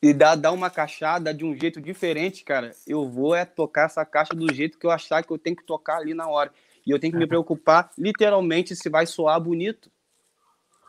e 0.02 0.14
dar, 0.14 0.36
dar 0.36 0.52
uma 0.52 0.70
caixada 0.70 1.34
de 1.34 1.44
um 1.44 1.56
jeito 1.56 1.82
diferente, 1.82 2.44
cara, 2.44 2.72
eu 2.88 3.08
vou 3.10 3.36
é 3.36 3.44
tocar 3.44 3.86
essa 3.86 4.06
caixa 4.06 4.34
do 4.34 4.54
jeito 4.54 4.78
que 4.78 4.86
eu 4.86 4.92
achar 4.92 5.24
que 5.24 5.32
eu 5.32 5.38
tenho 5.38 5.56
que 5.56 5.66
tocar 5.66 5.98
ali 5.98 6.14
na 6.14 6.28
hora. 6.28 6.52
E 6.86 6.92
eu 6.92 7.00
tenho 7.00 7.12
que 7.12 7.20
me 7.20 7.28
preocupar, 7.28 7.92
literalmente, 7.98 8.76
se 8.76 8.90
vai 8.90 9.06
soar 9.06 9.40
bonito. 9.40 9.92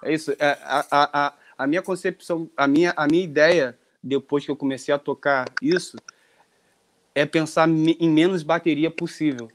É 0.02 0.12
isso. 0.12 0.32
É, 0.38 0.59
a, 0.62 0.86
a, 0.90 1.26
a, 1.26 1.32
a 1.61 1.66
minha 1.66 1.82
concepção, 1.82 2.49
a 2.57 2.66
minha, 2.66 2.95
a 2.97 3.07
minha 3.07 3.23
ideia, 3.23 3.78
depois 4.03 4.47
que 4.47 4.51
eu 4.51 4.57
comecei 4.57 4.95
a 4.95 4.99
tocar 4.99 5.45
isso, 5.61 5.99
é 7.15 7.27
pensar 7.27 7.69
em 7.69 8.09
menos 8.09 8.43
bateria 8.43 8.91
possível. 8.91 9.51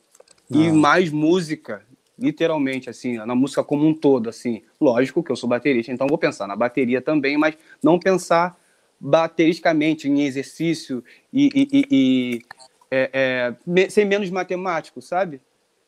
E 0.51 0.71
mais 0.71 1.09
música, 1.09 1.81
literalmente, 2.17 2.91
assim, 2.91 3.17
na 3.17 3.33
música 3.33 3.63
como 3.63 3.87
um 3.87 3.93
todo, 3.93 4.29
assim. 4.29 4.61
Lógico 4.79 5.23
que 5.23 5.31
eu 5.31 5.35
sou 5.35 5.49
baterista, 5.49 5.91
então 5.91 6.05
vou 6.05 6.19
pensar 6.19 6.45
na 6.45 6.55
bateria 6.55 7.01
também, 7.01 7.37
mas 7.39 7.57
não 7.81 7.97
pensar 7.97 8.55
bateristicamente 8.99 10.07
em 10.07 10.21
exercício 10.21 11.03
e, 11.33 11.49
e, 11.55 11.87
e- 11.91 12.41
é, 12.91 13.55
é, 13.75 13.89
ser 13.89 14.05
menos 14.05 14.29
matemático, 14.29 15.01
sabe? 15.01 15.41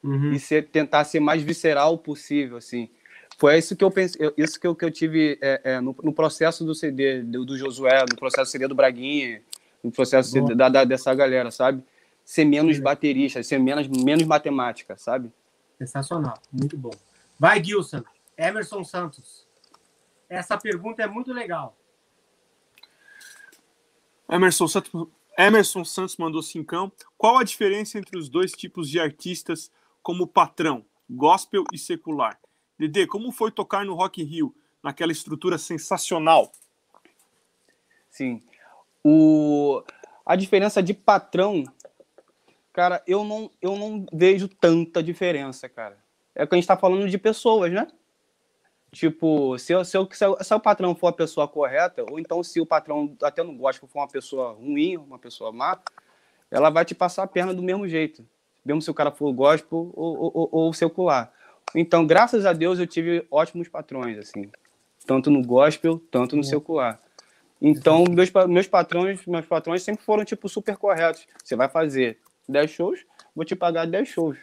Uhum. 0.03 0.31
e 0.31 0.39
ser, 0.39 0.68
tentar 0.68 1.03
ser 1.03 1.19
mais 1.19 1.41
visceral 1.41 1.98
possível, 1.98 2.57
assim. 2.57 2.89
Foi 3.38 3.55
isso 3.57 3.76
que 3.76 3.84
eu 3.84 3.91
pensei, 3.91 4.34
isso 4.35 4.59
que 4.59 4.65
eu, 4.65 4.76
que 4.76 4.84
eu 4.84 4.91
tive 4.91 5.38
é, 5.41 5.61
é, 5.64 5.80
no, 5.80 5.95
no 6.03 6.11
processo 6.11 6.65
do 6.65 6.73
CD 6.73 7.22
do, 7.22 7.45
do 7.45 7.55
Josué, 7.57 8.03
no 8.09 8.15
processo 8.15 8.49
do 8.49 8.51
CD 8.51 8.68
do 8.68 8.73
Braguinha, 8.73 9.43
no 9.84 9.91
processo 9.91 10.34
Boa. 10.41 10.55
da, 10.55 10.69
da- 10.69 10.84
dessa 10.84 11.14
galera, 11.14 11.51
sabe? 11.51 11.84
Ser 12.26 12.45
menos 12.45 12.80
baterista, 12.80 13.41
ser 13.43 13.59
menos, 13.59 13.88
menos 13.88 14.26
matemática, 14.26 14.97
sabe? 14.97 15.31
Sensacional, 15.77 16.39
muito 16.51 16.76
bom. 16.76 16.91
Vai, 17.39 17.64
Gilson. 17.64 18.03
Emerson 18.35 18.84
Santos. 18.84 19.45
Essa 20.27 20.57
pergunta 20.57 21.03
é 21.03 21.07
muito 21.07 21.31
legal. 21.31 21.77
Emerson 24.30 24.68
Santos, 24.68 25.07
Emerson 25.38 25.85
Santos 25.85 26.18
mandou 26.18 26.41
cincão. 26.41 26.91
Qual 27.18 27.38
a 27.38 27.43
diferença 27.43 27.97
entre 27.99 28.18
os 28.18 28.27
dois 28.30 28.51
tipos 28.51 28.89
de 28.89 28.99
artistas 28.99 29.72
como 30.01 30.27
patrão, 30.27 30.84
gospel 31.09 31.64
e 31.72 31.77
secular? 31.77 32.38
Dedê, 32.77 33.07
como 33.07 33.31
foi 33.31 33.51
tocar 33.51 33.83
no 33.85 33.95
Rock 33.95 34.21
in 34.21 34.25
Rio, 34.25 34.55
naquela 34.83 35.11
estrutura 35.11 35.57
sensacional? 35.57 36.51
Sim. 38.09 38.41
O, 39.03 39.83
a 40.25 40.35
diferença 40.35 40.81
de 40.81 40.93
patrão, 40.93 41.63
cara, 42.73 43.01
eu 43.07 43.23
não, 43.23 43.49
eu 43.61 43.75
não 43.77 44.05
vejo 44.11 44.47
tanta 44.47 45.01
diferença, 45.01 45.67
cara. 45.69 45.97
É 46.35 46.45
que 46.45 46.53
a 46.53 46.57
gente 46.57 46.67
tá 46.67 46.77
falando 46.77 47.09
de 47.09 47.17
pessoas, 47.17 47.71
né? 47.71 47.87
Tipo, 48.91 49.57
se, 49.57 49.73
eu- 49.73 49.83
se, 49.83 49.97
eu- 49.97 50.07
se, 50.11 50.25
eu- 50.25 50.37
se 50.41 50.53
o 50.53 50.59
patrão 50.59 50.95
for 50.95 51.07
a 51.07 51.13
pessoa 51.13 51.47
correta, 51.47 52.05
ou 52.09 52.19
então 52.19 52.43
se 52.43 52.59
o 52.61 52.65
patrão 52.65 53.15
até 53.21 53.43
não 53.43 53.55
gosta, 53.57 53.85
for 53.87 53.99
uma 53.99 54.07
pessoa 54.07 54.53
ruim, 54.53 54.97
uma 54.97 55.19
pessoa 55.19 55.51
má, 55.51 55.79
ela 56.49 56.69
vai 56.69 56.85
te 56.85 56.95
passar 56.95 57.23
a 57.23 57.27
perna 57.27 57.53
do 57.53 57.61
mesmo 57.61 57.87
jeito. 57.87 58.25
Mesmo 58.63 58.81
se 58.81 58.89
o 58.89 58.93
cara 58.93 59.11
for 59.11 59.31
gospel 59.33 59.91
ou, 59.93 60.31
ou, 60.33 60.49
ou 60.51 60.73
secular. 60.73 61.31
Então, 61.76 62.06
graças 62.06 62.45
a 62.45 62.53
Deus, 62.53 62.80
eu 62.80 62.88
tive 62.88 63.26
ótimos 63.30 63.68
patrões, 63.68 64.18
assim. 64.18 64.49
Tanto 65.06 65.30
no 65.30 65.41
gospel, 65.41 66.02
tanto 66.11 66.35
no 66.35 66.44
secular. 66.44 66.99
Então, 67.61 68.03
meus, 68.10 68.31
meus 68.48 68.68
patrões, 68.68 69.26
meus 69.26 69.45
patrões 69.45 69.84
sempre 69.84 70.03
foram, 70.03 70.23
tipo, 70.23 70.48
super 70.48 70.77
corretos. 70.77 71.26
Você 71.44 71.56
vai 71.56 71.68
fazer 71.68 72.19
10 72.48 72.69
shows, 72.69 73.06
vou 73.35 73.44
te 73.45 73.56
pagar 73.56 73.85
10 73.85 74.07
shows. 74.07 74.38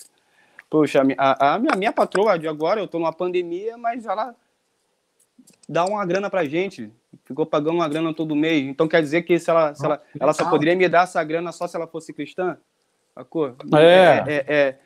Poxa, 0.68 1.02
a, 1.16 1.54
a, 1.54 1.58
minha, 1.58 1.76
minha 1.76 1.92
patroa 1.92 2.38
de 2.38 2.48
agora, 2.48 2.80
eu 2.80 2.88
tô 2.88 2.98
numa 2.98 3.12
pandemia, 3.12 3.76
mas 3.76 4.06
ela 4.06 4.34
dá 5.68 5.84
uma 5.84 6.04
grana 6.04 6.28
pra 6.28 6.44
gente. 6.44 6.90
Ficou 7.24 7.46
pagando 7.46 7.76
uma 7.76 7.88
grana 7.88 8.12
todo 8.12 8.34
mês. 8.34 8.64
Então 8.66 8.88
quer 8.88 9.00
dizer 9.00 9.22
que 9.22 9.38
se 9.38 9.48
ela, 9.48 9.74
se 9.74 9.84
ela, 9.84 9.98
que 9.98 10.20
ela 10.20 10.32
só 10.32 10.48
poderia 10.50 10.74
me 10.74 10.88
dar 10.88 11.04
essa 11.04 11.22
grana 11.22 11.52
só 11.52 11.68
se 11.68 11.76
ela 11.76 11.86
fosse 11.86 12.12
cristã? 12.12 12.58
Sacou? 13.14 13.54
É. 13.76 14.24
é, 14.26 14.44
é- 14.48 14.78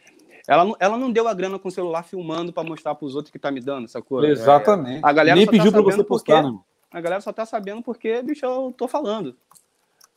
ela, 0.48 0.64
não- 0.64 0.76
ela 0.80 0.96
não 0.96 1.12
deu 1.12 1.28
a 1.28 1.34
grana 1.34 1.58
com 1.58 1.68
o 1.68 1.70
celular 1.70 2.02
filmando 2.02 2.52
pra 2.52 2.64
mostrar 2.64 2.94
pros 2.96 3.14
outros 3.14 3.30
que 3.30 3.38
tá 3.38 3.50
me 3.52 3.60
dando, 3.60 3.86
sacou? 3.86 4.24
Exatamente. 4.24 5.00
A 5.04 5.12
galera 5.12 5.36
Nem 5.36 5.44
só 5.44 5.52
tá 5.52 5.56
pediu 5.58 5.70
pra 5.70 5.80
sabendo 5.82 5.96
você 5.96 6.04
postar, 6.04 6.42
porque- 6.42 6.56
né? 6.56 6.58
A 6.90 7.00
galera 7.02 7.20
só 7.20 7.32
tá 7.32 7.44
sabendo 7.44 7.82
porque, 7.82 8.22
bicho, 8.22 8.46
eu 8.46 8.74
tô 8.76 8.88
falando. 8.88 9.36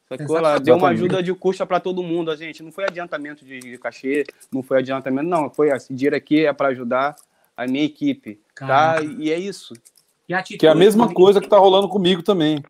Sacou? 0.08 0.38
Ela 0.38 0.58
deu 0.60 0.76
uma 0.76 0.88
ajuda 0.90 1.22
de 1.24 1.34
custa 1.34 1.66
pra 1.66 1.80
todo 1.80 2.02
mundo, 2.02 2.32
a 2.32 2.36
gente. 2.36 2.64
Não 2.64 2.72
foi 2.72 2.86
adiantamento 2.86 3.46
de, 3.46 3.60
de 3.60 3.78
cachê, 3.78 4.26
não 4.52 4.64
foi 4.64 4.80
adiantamento, 4.80 5.28
não. 5.28 5.50
Foi 5.50 5.70
esse 5.70 5.94
dinheiro 5.94 6.16
aqui 6.16 6.46
é 6.46 6.52
pra 6.54 6.70
ajudar 6.70 7.16
a 7.56 7.68
minha 7.68 7.84
equipe, 7.84 8.40
tá? 8.68 9.02
E 9.20 9.32
é 9.32 9.38
isso. 9.38 9.74
Que, 10.28 10.34
atitude 10.34 10.60
Que 10.60 10.68
é 10.68 10.70
a 10.70 10.76
mesma 10.76 11.14
coisa 11.14 11.42
que 11.42 11.48
tá 11.48 11.58
rolando 11.58 11.88
comigo 11.90 12.24
também. 12.24 12.64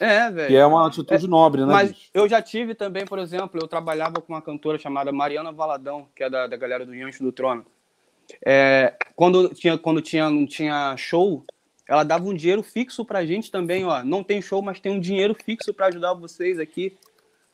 É, 0.00 0.30
velho. 0.30 0.48
Que 0.48 0.56
é 0.56 0.64
uma 0.64 0.86
atitude 0.86 1.26
nobre, 1.26 1.62
né? 1.62 1.72
Mas 1.72 1.90
bicho? 1.90 2.10
eu 2.14 2.28
já 2.28 2.40
tive 2.40 2.74
também, 2.74 3.04
por 3.04 3.18
exemplo, 3.18 3.60
eu 3.60 3.66
trabalhava 3.66 4.20
com 4.20 4.32
uma 4.32 4.42
cantora 4.42 4.78
chamada 4.78 5.10
Mariana 5.12 5.50
Valadão, 5.50 6.06
que 6.14 6.22
é 6.22 6.30
da, 6.30 6.46
da 6.46 6.56
galera 6.56 6.86
do 6.86 6.92
Diante 6.92 7.22
do 7.22 7.32
Trono. 7.32 7.66
É, 8.44 8.94
quando 9.16 9.48
tinha, 9.48 9.76
quando 9.76 10.00
tinha, 10.00 10.30
não 10.30 10.46
tinha 10.46 10.96
show, 10.96 11.44
ela 11.88 12.04
dava 12.04 12.28
um 12.28 12.34
dinheiro 12.34 12.62
fixo 12.62 13.04
pra 13.04 13.24
gente 13.24 13.50
também, 13.50 13.84
ó. 13.84 14.02
Não 14.04 14.22
tem 14.22 14.40
show, 14.42 14.62
mas 14.62 14.80
tem 14.80 14.92
um 14.92 15.00
dinheiro 15.00 15.34
fixo 15.34 15.72
pra 15.72 15.86
ajudar 15.86 16.14
vocês 16.14 16.58
aqui, 16.58 16.96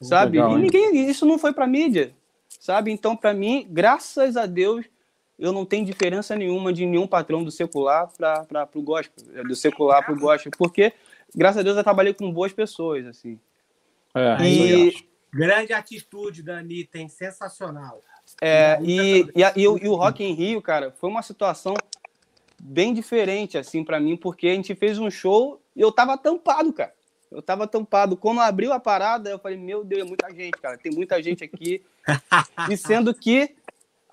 sabe? 0.00 0.38
legal, 0.38 0.58
e 0.58 0.62
ninguém, 0.62 1.08
isso 1.08 1.24
não 1.24 1.38
foi 1.38 1.52
pra 1.52 1.66
mídia, 1.66 2.12
sabe? 2.60 2.90
Então, 2.90 3.16
pra 3.16 3.32
mim, 3.32 3.66
graças 3.70 4.36
a 4.36 4.44
Deus, 4.44 4.84
eu 5.38 5.52
não 5.52 5.64
tenho 5.64 5.86
diferença 5.86 6.36
nenhuma 6.36 6.72
de 6.72 6.84
nenhum 6.84 7.06
patrão 7.06 7.42
do 7.42 7.50
secular 7.50 8.08
para 8.16 8.68
o 8.74 8.82
gospel, 8.82 9.44
do 9.44 9.54
secular 9.54 10.04
para 10.04 10.14
o 10.14 10.18
gospel, 10.18 10.52
porque 10.58 10.92
graças 11.34 11.58
a 11.58 11.62
Deus 11.62 11.76
eu 11.76 11.84
trabalhei 11.84 12.14
com 12.14 12.30
boas 12.32 12.52
pessoas, 12.52 13.06
assim. 13.06 13.38
É, 14.14 14.36
E-. 14.46 15.14
Grande 15.32 15.72
atitude 15.72 16.44
da 16.44 16.58
Anitta, 16.58 16.96
hein? 16.96 17.08
Sensacional. 17.08 18.00
É, 18.40 18.78
e, 18.82 19.26
e, 19.34 19.42
a- 19.42 19.52
e 19.56 19.66
o, 19.66 19.76
e 19.76 19.88
o 19.88 19.94
Rock 19.96 20.22
em 20.22 20.32
Rio, 20.32 20.62
cara, 20.62 20.92
foi 20.92 21.10
uma 21.10 21.22
situação 21.22 21.74
bem 22.62 22.94
diferente, 22.94 23.58
assim, 23.58 23.82
pra 23.82 23.98
mim, 23.98 24.16
porque 24.16 24.46
a 24.46 24.54
gente 24.54 24.74
fez 24.76 24.96
um 24.98 25.10
show 25.10 25.60
e 25.74 25.80
eu 25.80 25.90
tava 25.90 26.16
tampado, 26.16 26.72
cara. 26.72 26.94
Eu 27.32 27.42
tava 27.42 27.66
tampado. 27.66 28.16
Quando 28.16 28.40
abriu 28.40 28.72
a 28.72 28.78
parada, 28.78 29.28
eu 29.28 29.40
falei, 29.40 29.58
meu 29.58 29.82
Deus, 29.84 30.02
é 30.02 30.04
muita 30.04 30.30
gente, 30.32 30.52
cara. 30.52 30.78
Tem 30.78 30.92
muita 30.92 31.20
gente 31.20 31.42
aqui. 31.42 31.82
e 32.70 32.76
sendo 32.76 33.12
que 33.12 33.56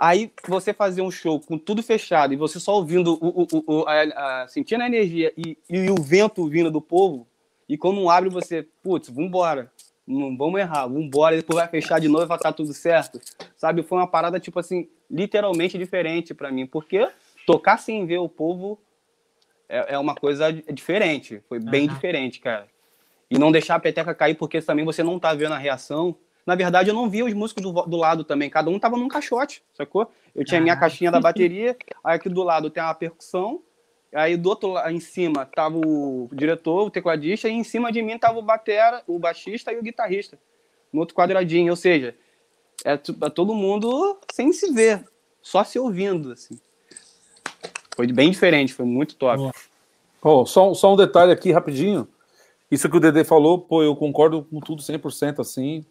aí 0.01 0.31
você 0.47 0.73
fazer 0.73 1.03
um 1.03 1.11
show 1.11 1.39
com 1.39 1.59
tudo 1.59 1.83
fechado 1.83 2.33
e 2.33 2.35
você 2.35 2.59
só 2.59 2.73
ouvindo, 2.73 3.19
o, 3.21 3.43
o, 3.43 3.63
o, 3.67 3.85
a, 3.87 4.41
a- 4.41 4.47
sentindo 4.47 4.81
a 4.81 4.87
energia 4.87 5.31
e, 5.37 5.55
e 5.69 5.91
o 5.91 6.01
vento 6.01 6.47
vindo 6.49 6.71
do 6.71 6.81
povo, 6.81 7.27
e 7.69 7.77
quando 7.77 8.09
abre 8.09 8.27
você, 8.29 8.67
putz, 8.81 9.09
vambora. 9.09 9.71
Não 10.07 10.35
vamos 10.35 10.59
errar, 10.59 10.87
vambora, 10.87 11.35
depois 11.37 11.59
vai 11.59 11.67
fechar 11.67 11.99
de 11.99 12.07
novo 12.07 12.23
e 12.23 12.27
vai 12.27 12.35
estar 12.35 12.51
tudo 12.51 12.73
certo. 12.73 13.21
Sabe? 13.55 13.83
Foi 13.83 13.99
uma 13.99 14.07
parada, 14.07 14.39
tipo 14.39 14.59
assim, 14.59 14.89
literalmente 15.09 15.77
diferente 15.77 16.33
pra 16.33 16.51
mim. 16.51 16.65
Porque 16.65 17.07
tocar 17.45 17.77
sem 17.77 18.05
ver 18.05 18.17
o 18.17 18.27
povo 18.27 18.79
é, 19.69 19.93
é 19.93 19.99
uma 19.99 20.15
coisa 20.15 20.51
diferente. 20.51 21.41
Foi 21.47 21.59
bem 21.59 21.85
Aham. 21.85 21.93
diferente, 21.93 22.39
cara. 22.41 22.67
E 23.29 23.37
não 23.39 23.51
deixar 23.53 23.75
a 23.75 23.79
peteca 23.79 24.13
cair, 24.13 24.35
porque 24.35 24.59
também 24.61 24.83
você 24.83 25.01
não 25.03 25.17
tá 25.17 25.33
vendo 25.33 25.53
a 25.53 25.57
reação. 25.57 26.17
Na 26.45 26.55
verdade, 26.55 26.89
eu 26.89 26.95
não 26.95 27.09
via 27.09 27.25
os 27.25 27.33
músicos 27.33 27.63
do, 27.63 27.71
do 27.71 27.97
lado 27.97 28.23
também. 28.23 28.49
Cada 28.49 28.69
um 28.69 28.79
tava 28.79 28.97
num 28.97 29.07
caixote, 29.07 29.63
sacou? 29.73 30.11
Eu 30.35 30.43
tinha 30.43 30.59
minha 30.59 30.75
Caraca. 30.75 30.89
caixinha 30.89 31.11
da 31.11 31.19
bateria, 31.21 31.77
aí 32.03 32.15
aqui 32.15 32.29
do 32.29 32.43
lado 32.43 32.69
tem 32.69 32.81
a 32.81 32.93
percussão, 32.93 33.61
aí 34.13 34.35
do 34.35 34.49
outro 34.49 34.69
lado, 34.69 34.91
em 34.91 34.99
cima, 34.99 35.45
tava 35.45 35.77
o 35.77 36.29
diretor, 36.33 36.87
o 36.87 36.89
tecladista, 36.89 37.47
e 37.47 37.51
em 37.51 37.63
cima 37.63 37.91
de 37.91 38.01
mim 38.01 38.17
tava 38.17 38.39
o 38.39 38.41
batera, 38.41 39.03
o 39.07 39.19
baixista 39.19 39.71
e 39.71 39.77
o 39.77 39.83
guitarrista. 39.83 40.37
No 40.91 41.01
outro 41.01 41.15
quadradinho, 41.15 41.71
ou 41.71 41.77
seja, 41.77 42.15
é, 42.83 42.93
é 42.93 43.29
todo 43.29 43.53
mundo 43.53 44.17
sem 44.33 44.51
se 44.51 44.71
ver, 44.73 45.05
só 45.41 45.63
se 45.63 45.77
ouvindo, 45.77 46.31
assim. 46.31 46.59
Foi 47.95 48.07
bem 48.07 48.31
diferente, 48.31 48.73
foi 48.73 48.85
muito 48.85 49.15
top. 49.15 49.51
Ó, 50.21 50.45
só, 50.45 50.73
só 50.73 50.93
um 50.93 50.97
detalhe 50.97 51.31
aqui, 51.31 51.51
rapidinho. 51.51 52.07
Isso 52.69 52.89
que 52.89 52.95
o 52.95 52.99
Dedê 52.99 53.23
falou, 53.23 53.59
pô, 53.59 53.83
eu 53.83 53.95
concordo 53.95 54.43
com 54.43 54.59
tudo 54.59 54.81
100%, 54.81 55.39
assim. 55.39 55.85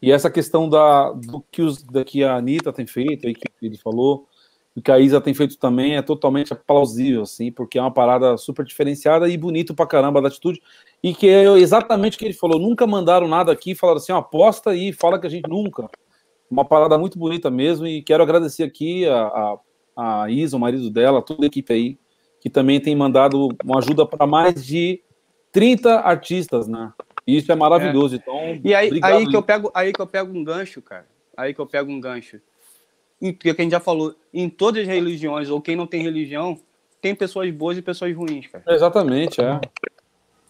E 0.00 0.12
essa 0.12 0.30
questão 0.30 0.68
da, 0.68 1.12
do 1.12 1.44
que, 1.50 1.62
os, 1.62 1.82
da 1.82 2.04
que 2.04 2.22
a 2.22 2.36
Anitta 2.36 2.72
tem 2.72 2.86
feito, 2.86 3.26
aí 3.26 3.34
que 3.34 3.48
ele 3.60 3.76
falou, 3.76 4.26
e 4.78 4.80
que 4.80 4.92
a 4.92 4.98
Isa 5.00 5.20
tem 5.20 5.34
feito 5.34 5.58
também, 5.58 5.96
é 5.96 6.02
totalmente 6.02 6.54
plausível, 6.54 7.22
assim, 7.22 7.50
porque 7.50 7.78
é 7.78 7.82
uma 7.82 7.90
parada 7.90 8.36
super 8.36 8.64
diferenciada 8.64 9.28
e 9.28 9.36
bonito 9.36 9.74
pra 9.74 9.86
caramba 9.88 10.22
da 10.22 10.28
atitude. 10.28 10.62
E 11.02 11.12
que 11.12 11.28
é 11.28 11.44
exatamente 11.58 12.16
o 12.16 12.18
que 12.18 12.26
ele 12.26 12.34
falou, 12.34 12.60
nunca 12.60 12.86
mandaram 12.86 13.26
nada 13.26 13.50
aqui, 13.50 13.74
falaram 13.74 13.98
assim, 13.98 14.12
aposta 14.12 14.70
aí, 14.70 14.92
fala 14.92 15.18
que 15.18 15.26
a 15.26 15.30
gente 15.30 15.48
nunca. 15.48 15.88
Uma 16.48 16.64
parada 16.64 16.96
muito 16.96 17.18
bonita 17.18 17.50
mesmo, 17.50 17.88
e 17.88 18.02
quero 18.02 18.22
agradecer 18.22 18.62
aqui 18.62 19.04
a, 19.08 19.58
a, 19.96 20.22
a 20.22 20.30
Isa, 20.30 20.56
o 20.56 20.60
marido 20.60 20.88
dela, 20.90 21.22
toda 21.22 21.44
a 21.44 21.48
equipe 21.48 21.72
aí, 21.72 21.98
que 22.40 22.48
também 22.48 22.80
tem 22.80 22.94
mandado 22.94 23.48
uma 23.64 23.78
ajuda 23.78 24.06
para 24.06 24.28
mais 24.28 24.64
de 24.64 25.02
30 25.50 26.00
artistas, 26.00 26.68
né? 26.68 26.92
Isso 27.28 27.52
é 27.52 27.54
maravilhoso. 27.54 28.16
Então, 28.16 28.58
E 28.64 28.74
aí, 28.74 28.86
obrigado, 28.88 29.12
aí, 29.16 29.26
que 29.28 29.36
eu 29.36 29.42
pego, 29.42 29.70
aí 29.74 29.92
que 29.92 30.00
eu 30.00 30.06
pego 30.06 30.36
um 30.36 30.42
gancho, 30.42 30.80
cara. 30.80 31.06
Aí 31.36 31.52
que 31.52 31.60
eu 31.60 31.66
pego 31.66 31.90
um 31.92 32.00
gancho. 32.00 32.40
Em, 33.20 33.32
que 33.34 33.50
a 33.50 33.54
gente 33.54 33.70
já 33.72 33.80
falou, 33.80 34.14
em 34.32 34.48
todas 34.48 34.82
as 34.82 34.88
religiões, 34.88 35.50
ou 35.50 35.60
quem 35.60 35.76
não 35.76 35.86
tem 35.86 36.02
religião, 36.02 36.58
tem 37.02 37.14
pessoas 37.14 37.50
boas 37.52 37.76
e 37.76 37.82
pessoas 37.82 38.16
ruins, 38.16 38.46
cara. 38.46 38.64
Exatamente, 38.68 39.40
é. 39.42 39.60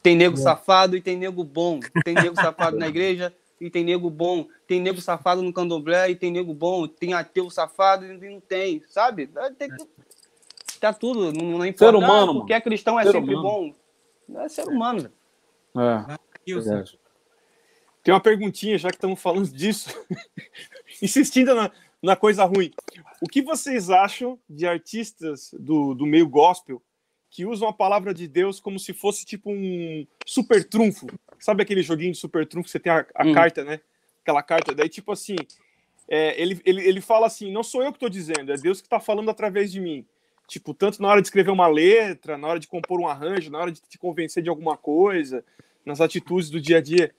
Tem 0.03 0.15
nego 0.15 0.37
safado 0.37 0.97
e 0.97 1.01
tem 1.01 1.17
nego 1.17 1.43
bom. 1.43 1.81
Tem 2.05 2.15
nego 2.15 2.37
safado 2.41 2.79
na 2.79 2.87
igreja 2.87 3.35
e 3.61 3.69
tem 3.69 3.83
nego 3.83 4.09
bom. 4.09 4.47
Tem 4.67 4.81
nego 4.81 5.01
safado 5.01 5.43
no 5.43 5.53
candomblé 5.53 6.11
e 6.11 6.15
tem 6.17 6.31
nego 6.31 6.55
bom. 6.55 6.87
Tem 6.87 7.13
ateu 7.13 7.51
safado 7.51 8.07
e 8.07 8.31
não 8.31 8.41
tem, 8.41 8.83
sabe? 8.87 9.29
Tem, 9.59 9.69
tá 10.81 10.93
tudo, 10.93 11.33
não, 11.33 11.59
não 11.59 11.67
importa. 11.67 11.93
Ser 11.93 11.97
humano, 11.97 12.31
Ah, 12.33 12.35
porque 12.37 12.53
é 12.53 12.61
cristão 12.61 13.01
é 13.01 13.03
Ser 13.05 13.13
sempre 13.13 13.35
humano. 13.35 13.75
bom. 14.29 14.41
É 14.41 14.49
ser 14.49 14.69
humano, 14.69 15.01
velho. 15.03 15.13
é 16.15 16.19
Verdade. 16.55 16.99
Tem 18.03 18.15
uma 18.15 18.21
perguntinha, 18.21 18.79
já 18.79 18.89
que 18.89 18.97
estamos 18.97 19.21
falando 19.21 19.49
disso, 19.49 19.91
insistindo 21.03 21.55
na, 21.55 21.71
na 22.03 22.17
coisa 22.17 22.45
ruim. 22.45 22.73
O 23.21 23.29
que 23.29 23.43
vocês 23.43 23.91
acham 23.91 24.39
de 24.49 24.67
artistas 24.67 25.51
do, 25.59 25.95
do 25.95 26.07
meio 26.07 26.29
gospel 26.29 26.83
que 27.31 27.45
usam 27.45 27.69
a 27.69 27.73
palavra 27.73 28.15
de 28.15 28.27
Deus 28.27 28.61
como 28.61 28.79
se 28.79 28.93
fosse 28.95 29.27
tipo 29.27 29.51
um 29.51 30.07
super 30.25 30.65
trunfo? 30.65 31.07
Sabe 31.39 31.63
aquele 31.63 31.83
joguinho 31.83 32.13
de 32.13 32.19
super 32.19 32.47
trunfo 32.47 32.67
que 32.67 32.71
você 32.71 32.81
tem 32.81 32.93
a, 32.93 33.05
a 33.15 33.27
Hum. 33.27 33.35
carta, 33.35 33.65
né? 33.65 33.81
Aquela 34.23 34.43
carta, 34.43 34.75
daí 34.75 34.89
tipo 34.89 35.13
assim, 35.13 35.37
é, 36.09 36.41
ele, 36.41 36.61
ele, 36.65 36.87
ele 36.87 37.01
fala 37.01 37.27
assim, 37.27 37.53
não 37.53 37.63
sou 37.63 37.83
eu 37.83 37.93
que 37.93 37.97
estou 37.97 38.09
dizendo, 38.09 38.53
é 38.53 38.57
Deus 38.57 38.81
que 38.81 38.87
está 38.87 39.01
falando 39.01 39.31
através 39.31 39.71
de 39.71 39.81
mim. 39.81 40.07
Tipo, 40.47 40.73
tanto 40.73 41.03
na 41.03 41.09
hora 41.09 41.21
de 41.21 41.27
escrever 41.27 41.51
uma 41.51 41.67
letra, 41.67 42.39
na 42.39 42.49
hora 42.49 42.59
de 42.59 42.67
compor 42.67 42.99
um 42.99 43.07
arranjo, 43.07 43.51
na 43.51 43.59
hora 43.59 43.71
de 43.71 43.83
te 43.83 43.99
convencer 43.99 44.43
de 44.43 44.49
alguma 44.49 44.79
coisa, 44.79 45.45
nas 45.89 46.01
atitudes 46.01 46.51
do 46.51 46.61
dia 46.61 46.79
a 46.79 46.81
dia. 46.81 47.11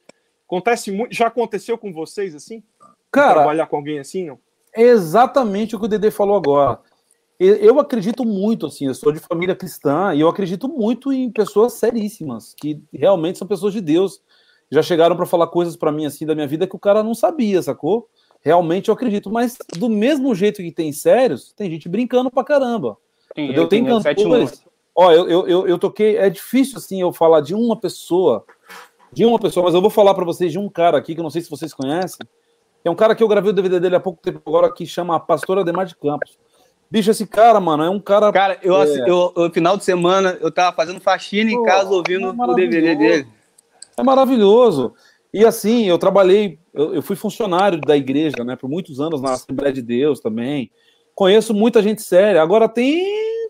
Acontece 0.47 0.91
muito. 0.91 1.13
Já 1.13 1.27
aconteceu 1.27 1.77
com 1.77 1.91
vocês 1.91 2.33
assim? 2.33 2.63
Cara, 3.11 3.33
Trabalhar 3.35 3.65
com 3.67 3.75
alguém 3.75 3.99
assim, 3.99 4.25
não? 4.27 4.39
é 4.73 4.83
exatamente 4.83 5.75
o 5.75 5.79
que 5.79 5.85
o 5.85 5.87
Dedê 5.87 6.11
falou 6.11 6.35
agora. 6.37 6.79
Eu- 7.39 7.55
Eu 7.55 7.79
acredito 7.79 8.23
muito, 8.23 8.67
assim, 8.67 8.85
eu 8.85 8.93
sou 8.93 9.11
de 9.11 9.19
família 9.19 9.55
cristã 9.55 10.13
e 10.13 10.21
eu 10.21 10.29
acredito 10.29 10.67
muito 10.67 11.11
em 11.11 11.29
pessoas 11.31 11.73
seríssimas, 11.73 12.53
que 12.53 12.81
realmente 12.93 13.39
são 13.39 13.47
pessoas 13.47 13.73
de 13.73 13.81
Deus. 13.81 14.21
Já 14.69 14.83
chegaram 14.83 15.15
para 15.15 15.25
falar 15.25 15.47
coisas 15.47 15.75
para 15.75 15.91
mim, 15.91 16.05
assim, 16.05 16.25
da 16.25 16.35
minha 16.35 16.45
vida 16.47 16.67
que 16.67 16.75
o 16.75 16.79
cara 16.79 17.01
não 17.01 17.15
sabia, 17.15 17.61
sacou? 17.63 18.07
Realmente 18.41 18.89
eu 18.89 18.93
acredito, 18.93 19.31
mas 19.31 19.57
do 19.77 19.89
mesmo 19.89 20.33
jeito 20.35 20.61
que 20.61 20.71
tem 20.71 20.91
sérios, 20.93 21.51
tem 21.53 21.69
gente 21.71 21.89
brincando 21.89 22.29
pra 22.29 22.43
caramba. 22.43 22.95
Tem, 23.33 23.47
Tem 23.67 23.83
sete 24.01 24.23
cantores. 24.23 24.63
Ó, 24.95 25.11
eu, 25.11 25.29
eu, 25.29 25.47
eu, 25.47 25.67
eu 25.67 25.79
toquei. 25.79 26.17
É 26.17 26.29
difícil 26.29 26.77
assim 26.77 27.01
eu 27.01 27.11
falar 27.11 27.41
de 27.41 27.55
uma 27.55 27.75
pessoa, 27.79 28.45
de 29.11 29.25
uma 29.25 29.39
pessoa, 29.39 29.65
mas 29.65 29.75
eu 29.75 29.81
vou 29.81 29.89
falar 29.89 30.13
para 30.13 30.25
vocês 30.25 30.51
de 30.51 30.59
um 30.59 30.69
cara 30.69 30.97
aqui 30.97 31.13
que 31.13 31.19
eu 31.19 31.23
não 31.23 31.29
sei 31.29 31.41
se 31.41 31.49
vocês 31.49 31.73
conhecem. 31.73 32.25
É 32.83 32.89
um 32.89 32.95
cara 32.95 33.15
que 33.15 33.23
eu 33.23 33.27
gravei 33.27 33.51
o 33.51 33.53
DVD 33.53 33.79
dele 33.79 33.95
há 33.95 33.99
pouco 33.99 34.21
tempo 34.21 34.41
agora 34.45 34.71
que 34.71 34.85
chama 34.85 35.19
Pastor 35.19 35.59
Ademar 35.59 35.85
de 35.85 35.95
Campos. 35.95 36.37
Bicho, 36.89 37.11
esse 37.11 37.27
cara, 37.27 37.59
mano, 37.59 37.83
é 37.83 37.89
um 37.89 37.99
cara. 37.99 38.31
Cara, 38.31 38.57
eu, 38.63 38.81
É. 38.81 39.09
eu, 39.09 39.33
eu, 39.35 39.51
final 39.51 39.77
de 39.77 39.83
semana, 39.83 40.37
eu 40.41 40.51
tava 40.51 40.75
fazendo 40.75 40.99
faxina 40.99 41.51
em 41.51 41.57
Pô, 41.57 41.63
casa 41.63 41.89
ouvindo 41.89 42.27
é 42.27 42.31
o 42.31 42.55
DVD 42.55 42.95
dele. 42.95 43.27
É 43.95 44.01
maravilhoso. 44.01 44.93
E 45.31 45.45
assim, 45.45 45.85
eu 45.85 45.99
trabalhei, 45.99 46.57
eu, 46.73 46.95
eu 46.95 47.01
fui 47.03 47.15
funcionário 47.15 47.79
da 47.79 47.95
igreja, 47.95 48.43
né, 48.43 48.55
por 48.55 48.67
muitos 48.67 48.99
anos 48.99 49.21
na 49.21 49.33
Assembleia 49.33 49.71
de 49.71 49.81
Deus 49.81 50.19
também. 50.19 50.71
Conheço 51.13 51.53
muita 51.53 51.83
gente 51.83 52.01
séria. 52.01 52.41
Agora 52.41 52.67
tem 52.67 53.05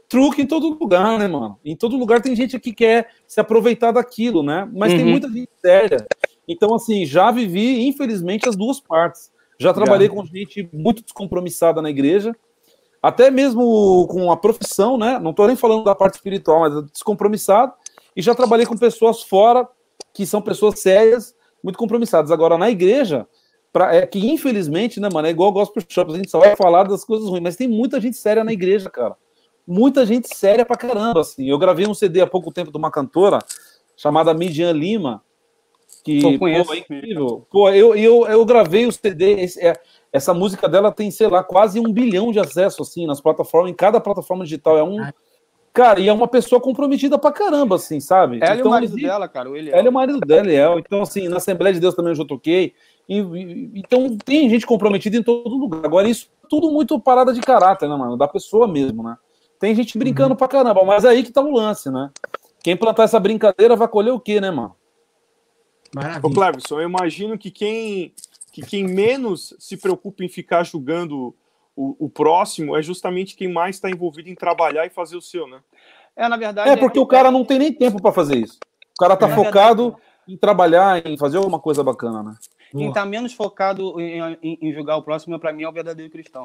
truque 0.09 0.41
em 0.41 0.47
todo 0.47 0.77
lugar, 0.77 1.19
né, 1.19 1.27
mano? 1.27 1.57
Em 1.63 1.75
todo 1.75 1.95
lugar 1.95 2.19
tem 2.19 2.35
gente 2.35 2.59
que 2.59 2.73
quer 2.73 3.09
se 3.27 3.39
aproveitar 3.39 3.91
daquilo, 3.91 4.41
né? 4.41 4.67
Mas 4.73 4.91
tem 4.91 5.05
Uhum. 5.05 5.11
muita 5.11 5.29
gente 5.29 5.49
séria. 5.63 6.07
Então, 6.47 6.73
assim, 6.73 7.05
já 7.05 7.29
vivi, 7.29 7.85
infelizmente, 7.87 8.49
as 8.49 8.55
duas 8.55 8.79
partes. 8.79 9.31
Já 9.59 9.71
trabalhei 9.71 10.09
com 10.09 10.25
gente 10.25 10.67
muito 10.73 11.03
descompromissada 11.03 11.79
na 11.81 11.89
igreja, 11.91 12.35
até 13.03 13.29
mesmo 13.29 14.07
com 14.09 14.31
a 14.31 14.35
profissão, 14.37 14.97
né? 14.97 15.19
Não 15.19 15.31
tô 15.31 15.45
nem 15.45 15.55
falando 15.55 15.83
da 15.83 15.93
parte 15.93 16.15
espiritual, 16.15 16.61
mas 16.61 16.91
descompromissado. 16.91 17.73
E 18.15 18.21
já 18.21 18.33
trabalhei 18.33 18.65
com 18.65 18.75
pessoas 18.75 19.21
fora 19.21 19.67
que 20.13 20.25
são 20.25 20.41
pessoas 20.41 20.79
sérias, 20.79 21.35
muito 21.63 21.77
compromissadas. 21.77 22.31
Agora, 22.31 22.57
na 22.57 22.69
igreja, 22.71 23.27
pra, 23.71 23.93
é 23.93 24.07
que 24.07 24.19
infelizmente, 24.27 24.99
né, 24.99 25.07
mano, 25.13 25.27
é 25.27 25.31
igual 25.31 25.51
gospel 25.51 25.83
shop, 25.87 26.11
a 26.11 26.17
gente 26.17 26.31
só 26.31 26.39
vai 26.39 26.55
falar 26.55 26.85
das 26.85 27.05
coisas 27.05 27.29
ruins, 27.29 27.43
mas 27.43 27.55
tem 27.55 27.67
muita 27.67 28.01
gente 28.01 28.17
séria 28.17 28.43
na 28.43 28.51
igreja, 28.51 28.89
cara. 28.89 29.15
Muita 29.71 30.03
gente 30.03 30.35
séria 30.35 30.65
pra 30.65 30.75
caramba, 30.75 31.19
assim. 31.21 31.47
Eu 31.47 31.59
gravei 31.59 31.85
um 31.85 31.93
CD 31.93 32.21
há 32.21 32.27
pouco 32.27 32.51
tempo 32.51 32.71
de 32.71 32.77
uma 32.77 32.89
cantora 32.89 33.37
chamada 33.95 34.33
Midian 34.33 34.71
Lima, 34.71 35.21
que 36.03 36.39
Pô, 36.39 36.47
é 36.47 36.77
incrível. 36.79 37.45
Pô, 37.51 37.69
eu, 37.69 37.95
eu, 37.95 38.25
eu 38.25 38.43
gravei 38.45 38.87
o 38.87 38.91
CD, 38.91 39.33
esse- 39.41 39.59
é, 39.63 39.79
essa 40.11 40.33
música 40.33 40.67
dela 40.67 40.91
tem, 40.91 41.11
sei 41.11 41.27
lá, 41.27 41.43
quase 41.43 41.79
um 41.79 41.91
bilhão 41.93 42.31
de 42.31 42.39
acessos, 42.39 42.87
assim, 42.89 43.05
nas 43.05 43.21
plataformas, 43.21 43.69
em 43.71 43.75
cada 43.75 43.99
plataforma 43.99 44.43
digital. 44.43 44.75
É 44.75 44.83
um. 44.83 45.05
Cara, 45.71 45.99
e 45.99 46.09
é 46.09 46.13
uma 46.13 46.27
pessoa 46.27 46.59
comprometida 46.59 47.19
pra 47.19 47.31
caramba, 47.31 47.75
assim, 47.75 47.99
sabe? 47.99 48.39
Ela 48.41 48.55
e 48.55 48.57
o 48.57 48.59
Então, 48.61 48.71
marido 48.71 48.89
existe- 48.93 49.05
dela, 49.07 49.27
cara, 49.27 49.51
o 49.51 49.55
Eliel. 49.55 49.77
ela 49.77 49.87
é 49.87 49.89
o 49.89 49.93
marido 49.93 50.19
dela, 50.21 50.47
Eliel. 50.47 50.79
Então, 50.79 51.03
assim, 51.03 51.27
na 51.27 51.37
Assembleia 51.37 51.75
de 51.75 51.79
Deus 51.79 51.93
também 51.93 52.11
eu 52.11 52.15
já 52.15 52.25
toquei. 52.25 52.73
E- 53.07 53.19
e- 53.19 53.71
então, 53.75 54.17
tem 54.17 54.49
gente 54.49 54.65
comprometida 54.65 55.15
em 55.15 55.21
todo 55.21 55.47
lugar. 55.55 55.85
Agora, 55.85 56.09
isso 56.09 56.27
é 56.43 56.47
tudo 56.49 56.71
muito 56.71 56.99
parada 56.99 57.31
de 57.31 57.39
caráter, 57.39 57.87
né, 57.87 57.95
mano? 57.95 58.17
Da 58.17 58.27
pessoa 58.27 58.67
mesmo, 58.67 59.03
né? 59.03 59.15
Tem 59.59 59.75
gente 59.75 59.97
brincando 59.97 60.35
pra 60.35 60.47
caramba, 60.47 60.83
mas 60.83 61.03
é 61.03 61.09
aí 61.09 61.23
que 61.23 61.31
tá 61.31 61.41
o 61.41 61.51
lance, 61.51 61.91
né? 61.91 62.09
Quem 62.63 62.77
plantar 62.77 63.03
essa 63.03 63.19
brincadeira 63.19 63.75
vai 63.75 63.87
colher 63.87 64.11
o 64.13 64.19
quê, 64.19 64.39
né, 64.39 64.49
mano? 64.51 64.75
Ô, 65.93 65.95
Maravilha. 65.95 66.33
Cleverson, 66.33 66.79
eu 66.81 66.87
imagino 66.89 67.37
que 67.37 67.49
quem, 67.51 68.13
que 68.51 68.61
quem 68.61 68.83
menos 68.85 69.53
se 69.59 69.75
preocupa 69.77 70.23
em 70.23 70.29
ficar 70.29 70.63
julgando 70.63 71.35
o, 71.75 72.05
o 72.05 72.09
próximo 72.09 72.75
é 72.77 72.81
justamente 72.81 73.35
quem 73.35 73.51
mais 73.51 73.75
está 73.77 73.89
envolvido 73.89 74.29
em 74.29 74.35
trabalhar 74.35 74.85
e 74.85 74.89
fazer 74.89 75.15
o 75.15 75.21
seu, 75.21 75.47
né? 75.47 75.59
É, 76.15 76.27
na 76.27 76.37
verdade. 76.37 76.69
É, 76.69 76.75
porque 76.75 76.99
o 76.99 77.07
cara 77.07 77.31
não 77.31 77.43
tem 77.45 77.57
nem 77.59 77.73
tempo 77.73 78.01
pra 78.01 78.11
fazer 78.11 78.37
isso. 78.37 78.59
O 78.93 78.99
cara 78.99 79.15
tá 79.15 79.27
É 79.29 79.35
focado 79.35 79.95
em 80.27 80.37
trabalhar, 80.37 81.05
em 81.07 81.17
fazer 81.17 81.37
alguma 81.37 81.59
coisa 81.59 81.83
bacana, 81.83 82.21
né? 82.21 82.35
Quem 82.71 82.91
tá 82.91 83.03
menos 83.05 83.33
focado 83.33 83.99
em, 83.99 84.19
em- 84.43 84.57
em 84.61 84.73
julgar 84.73 84.97
o 84.97 85.01
próximo, 85.01 85.39
pra 85.39 85.51
mim, 85.51 85.63
é 85.63 85.69
o 85.69 85.71
verdadeiro 85.71 86.11
cristão. 86.11 86.43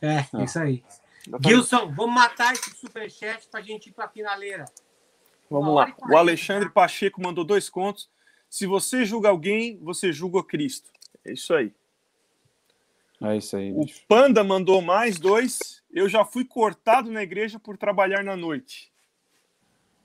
É, 0.00 0.24
isso 0.42 0.58
aí. 0.58 0.82
Exatamente. 1.26 1.48
Gilson, 1.48 1.92
vamos 1.92 2.14
matar 2.14 2.52
esse 2.52 2.70
superchat 2.76 3.48
pra 3.48 3.60
gente 3.60 3.88
ir 3.88 3.92
pra 3.92 4.08
finaleira. 4.08 4.66
Vamos 5.50 5.74
lá. 5.74 5.94
O. 6.10 6.16
Alexandre 6.16 6.70
Pacheco 6.70 7.22
mandou 7.22 7.44
dois 7.44 7.68
contos. 7.70 8.10
Se 8.48 8.66
você 8.66 9.04
julga 9.04 9.28
alguém, 9.28 9.78
você 9.78 10.12
julga 10.12 10.42
Cristo. 10.42 10.90
É 11.24 11.32
isso 11.32 11.54
aí. 11.54 11.72
É 13.22 13.36
isso 13.36 13.56
aí, 13.56 13.72
O 13.72 13.86
Panda 14.06 14.44
mandou 14.44 14.82
mais 14.82 15.18
dois. 15.18 15.82
Eu 15.90 16.08
já 16.08 16.24
fui 16.24 16.44
cortado 16.44 17.10
na 17.10 17.22
igreja 17.22 17.58
por 17.58 17.76
trabalhar 17.78 18.22
na 18.22 18.36
noite. 18.36 18.92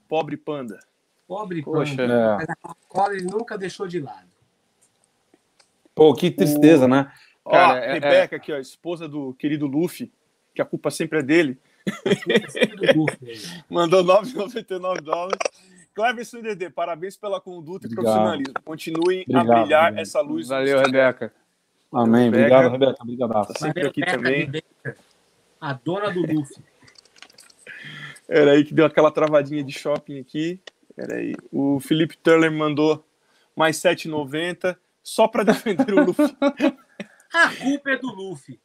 Pobre 0.08 0.36
Panda. 0.36 0.80
Pobre 1.26 1.62
Poxa. 1.62 1.94
Panda. 1.96 2.12
É. 2.14 2.36
Mas 2.36 2.48
a 2.48 2.56
Coca-Cola 2.56 3.14
ele 3.14 3.24
nunca 3.24 3.58
deixou 3.58 3.86
de 3.86 4.00
lado. 4.00 4.30
Pô, 5.94 6.14
que 6.14 6.30
tristeza, 6.30 6.88
né? 6.88 7.12
Ó, 7.44 7.50
Cara, 7.50 7.78
a 7.78 7.84
é- 7.84 7.92
Rebeca 7.94 8.36
aqui, 8.36 8.52
ó, 8.52 8.58
esposa 8.58 9.08
do 9.08 9.34
querido 9.34 9.66
Luffy, 9.66 10.12
que 10.60 10.62
a 10.62 10.66
culpa 10.66 10.90
sempre 10.90 11.20
é 11.20 11.22
dele, 11.22 11.58
mandou 13.68 14.04
9,99 14.04 15.00
dólares. 15.00 15.38
Cleverson 15.94 16.38
e 16.38 16.42
Dedê, 16.42 16.70
parabéns 16.70 17.16
pela 17.16 17.40
conduta 17.40 17.86
e 17.86 17.88
Obrigado. 17.88 18.04
profissionalismo. 18.04 18.54
Continuem 18.64 19.22
Obrigado, 19.22 19.50
a 19.50 19.60
brilhar 19.60 19.98
essa 19.98 20.20
luz. 20.20 20.48
Valeu, 20.48 20.78
Rebeca. 20.78 21.32
Amém. 21.92 22.24
Rebeca. 22.24 22.38
Obrigado, 22.44 22.72
Rebeca. 22.72 23.02
Obrigado. 23.02 23.46
Tá 23.48 23.54
sempre 23.58 23.86
aqui 23.86 24.00
Rebeca 24.00 24.16
também. 24.18 24.46
Baker, 24.46 24.96
A 25.60 25.72
dona 25.72 26.10
do 26.10 26.20
Luffy. 26.20 26.62
Era 28.28 28.52
aí 28.52 28.64
que 28.64 28.72
deu 28.72 28.84
aquela 28.86 29.10
travadinha 29.10 29.64
de 29.64 29.72
shopping 29.72 30.20
aqui. 30.20 30.60
Era 30.96 31.16
aí. 31.16 31.34
O 31.50 31.80
Felipe 31.80 32.16
Turler 32.18 32.52
mandou 32.52 33.04
mais 33.56 33.76
7,90 33.78 34.76
só 35.02 35.26
para 35.26 35.42
defender 35.44 35.92
o 35.94 36.04
Luffy. 36.04 36.36
A 37.34 37.48
culpa 37.56 37.90
é 37.90 37.96
do 37.96 38.08
Luffy. 38.08 38.60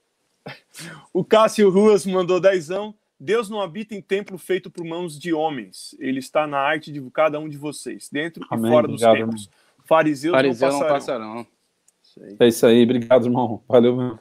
O 1.13 1.23
Cássio 1.23 1.69
Ruas 1.69 2.05
mandou 2.05 2.39
dezão. 2.39 2.93
Deus 3.19 3.49
não 3.49 3.61
habita 3.61 3.95
em 3.95 4.01
templo 4.01 4.37
feito 4.37 4.69
por 4.69 4.83
mãos 4.83 5.17
de 5.17 5.33
homens. 5.33 5.95
Ele 5.99 6.19
está 6.19 6.45
na 6.45 6.59
arte 6.59 6.91
de 6.91 7.01
cada 7.11 7.39
um 7.39 7.47
de 7.47 7.57
vocês, 7.57 8.09
dentro 8.11 8.45
Amém, 8.51 8.69
e 8.69 8.73
fora 8.73 8.87
dos 8.87 9.01
obrigado, 9.01 9.25
templos. 9.25 9.49
Fariseus 9.85 10.33
Fariseu 10.35 10.69
não 10.71 10.79
não 10.79 10.87
passarão. 10.87 11.43
passarão. 11.43 11.47
Isso 12.03 12.23
aí. 12.23 12.35
É 12.39 12.47
isso 12.47 12.65
aí. 12.65 12.83
Obrigado, 12.83 13.25
irmão. 13.25 13.63
Valeu 13.67 13.95
mesmo. 13.95 14.19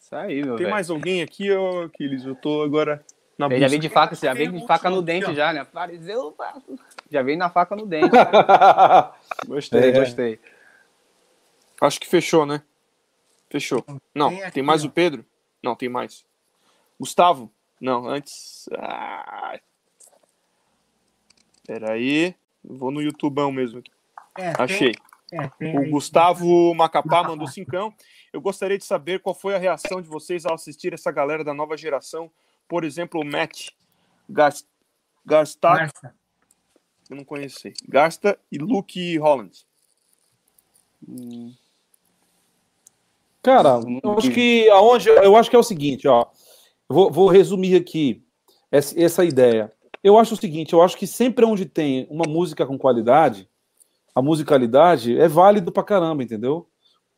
Isso 0.00 0.16
aí, 0.16 0.36
meu 0.36 0.54
Tem 0.56 0.64
velho. 0.64 0.70
mais 0.70 0.88
alguém 0.88 1.22
aqui, 1.22 1.50
ô, 1.52 1.82
Aquiles? 1.82 2.24
Eu 2.24 2.34
tô 2.34 2.62
agora 2.62 3.04
na 3.38 3.46
Ele 3.46 3.56
já 3.56 3.66
busca. 3.66 3.68
veio 3.70 3.80
de 3.82 3.88
faca, 3.90 4.14
já 4.14 4.32
veio 4.32 4.52
de 4.52 4.66
faca 4.66 4.88
no 4.88 5.02
dente 5.02 5.34
já, 5.34 5.52
né? 5.52 5.64
Fariseu, 5.66 6.34
já 7.10 7.22
veio 7.22 7.36
na 7.36 7.50
faca 7.50 7.76
no 7.76 7.84
dente. 7.86 8.08
Gostei, 9.46 9.90
É. 9.90 9.92
gostei. 9.92 10.40
Acho 11.80 12.00
que 12.00 12.06
fechou, 12.06 12.46
né? 12.46 12.62
Fechou. 13.50 13.84
Não, 14.14 14.30
Tem 14.30 14.42
aqui, 14.42 14.52
tem 14.54 14.62
mais 14.62 14.84
o 14.84 14.90
Pedro? 14.90 15.24
Não, 15.62 15.74
tem 15.74 15.88
mais. 15.88 16.24
Gustavo? 16.98 17.52
Não, 17.80 18.06
antes. 18.08 18.68
Ah... 18.78 19.58
Peraí. 21.66 22.34
Vou 22.62 22.90
no 22.90 23.00
YouTubão 23.02 23.50
mesmo 23.52 23.78
aqui. 23.80 23.90
É, 24.38 24.52
Achei. 24.58 24.94
é, 25.32 25.48
tem 25.58 25.78
O. 25.78 25.90
Gustavo 25.90 26.74
Macapá 26.74 27.22
mandou 27.28 27.46
cincão. 27.46 27.94
Eu 28.32 28.40
gostaria 28.40 28.76
de 28.78 28.84
saber 28.84 29.20
qual 29.20 29.34
foi 29.34 29.54
a 29.54 29.58
reação 29.58 30.00
de 30.02 30.08
vocês 30.08 30.44
ao 30.44 30.54
assistir 30.54 30.92
essa 30.92 31.10
galera 31.10 31.42
da 31.44 31.54
nova 31.54 31.76
geração. 31.76 32.30
Por 32.68 32.84
exemplo, 32.84 33.20
o 33.20 33.24
Matt 33.24 33.70
Gas- 34.28 34.66
Garstak, 35.24 35.78
Garça. 35.78 36.14
eu 37.10 37.16
não 37.16 37.24
conheci. 37.24 37.72
Gasta 37.88 38.38
e 38.50 38.58
Luke 38.58 39.16
Holland. 39.18 39.66
Cara, 43.46 43.80
eu 44.02 44.12
acho 44.18 44.30
que 44.32 44.68
aonde 44.70 45.08
eu 45.08 45.36
acho 45.36 45.48
que 45.48 45.54
é 45.54 45.58
o 45.58 45.62
seguinte, 45.62 46.08
ó. 46.08 46.26
Vou, 46.88 47.10
vou 47.12 47.28
resumir 47.28 47.76
aqui 47.76 48.22
essa, 48.72 49.00
essa 49.00 49.24
ideia. 49.24 49.72
Eu 50.02 50.18
acho 50.18 50.34
o 50.34 50.36
seguinte, 50.36 50.72
eu 50.72 50.82
acho 50.82 50.96
que 50.96 51.06
sempre 51.06 51.44
onde 51.44 51.64
tem 51.64 52.06
uma 52.10 52.24
música 52.28 52.66
com 52.66 52.76
qualidade, 52.76 53.48
a 54.14 54.20
musicalidade 54.22 55.16
é 55.18 55.28
válido 55.28 55.70
pra 55.70 55.82
caramba, 55.84 56.22
entendeu? 56.22 56.66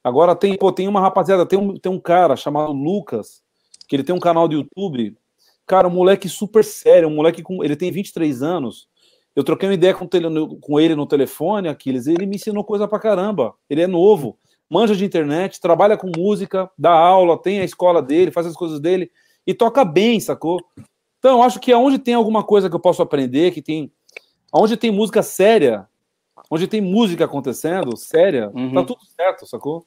Agora 0.04 0.34
tem, 0.34 0.56
pô, 0.56 0.70
tem 0.70 0.86
uma 0.86 1.00
rapaziada, 1.00 1.46
tem 1.46 1.58
um, 1.58 1.74
tem 1.78 1.90
um 1.90 1.98
cara 2.00 2.36
chamado 2.36 2.72
Lucas, 2.72 3.42
que 3.88 3.96
ele 3.96 4.04
tem 4.04 4.14
um 4.14 4.20
canal 4.20 4.46
do 4.48 4.54
YouTube. 4.54 5.16
Cara, 5.66 5.88
um 5.88 5.90
moleque 5.90 6.28
super 6.28 6.62
sério, 6.64 7.08
um 7.08 7.14
moleque 7.14 7.42
com. 7.42 7.64
Ele 7.64 7.74
tem 7.76 7.90
23 7.90 8.42
anos. 8.42 8.86
Eu 9.34 9.44
troquei 9.44 9.68
uma 9.68 9.74
ideia 9.74 9.94
com, 9.94 10.06
tele- 10.06 10.28
com 10.60 10.78
ele 10.78 10.94
no 10.94 11.06
telefone, 11.06 11.68
Aquiles, 11.68 12.06
ele 12.06 12.26
me 12.26 12.36
ensinou 12.36 12.64
coisa 12.64 12.86
pra 12.86 12.98
caramba. 12.98 13.54
Ele 13.68 13.82
é 13.82 13.86
novo 13.86 14.38
manja 14.70 14.94
de 14.94 15.04
internet, 15.04 15.60
trabalha 15.60 15.96
com 15.96 16.10
música, 16.16 16.70
dá 16.78 16.90
aula, 16.92 17.40
tem 17.40 17.60
a 17.60 17.64
escola 17.64 18.02
dele, 18.02 18.30
faz 18.30 18.46
as 18.46 18.54
coisas 18.56 18.80
dele 18.80 19.10
e 19.46 19.54
toca 19.54 19.84
bem, 19.84 20.20
sacou? 20.20 20.60
Então, 21.18 21.38
eu 21.38 21.42
acho 21.42 21.58
que 21.58 21.72
aonde 21.72 21.98
tem 21.98 22.14
alguma 22.14 22.44
coisa 22.44 22.68
que 22.68 22.76
eu 22.76 22.80
posso 22.80 23.02
aprender, 23.02 23.50
que 23.52 23.62
tem. 23.62 23.90
Onde 24.52 24.76
tem 24.76 24.90
música 24.90 25.22
séria, 25.22 25.86
onde 26.50 26.66
tem 26.66 26.80
música 26.80 27.24
acontecendo, 27.24 27.96
séria, 27.96 28.50
Uhum. 28.54 28.72
tá 28.74 28.84
tudo 28.84 29.04
certo, 29.04 29.46
sacou? 29.46 29.84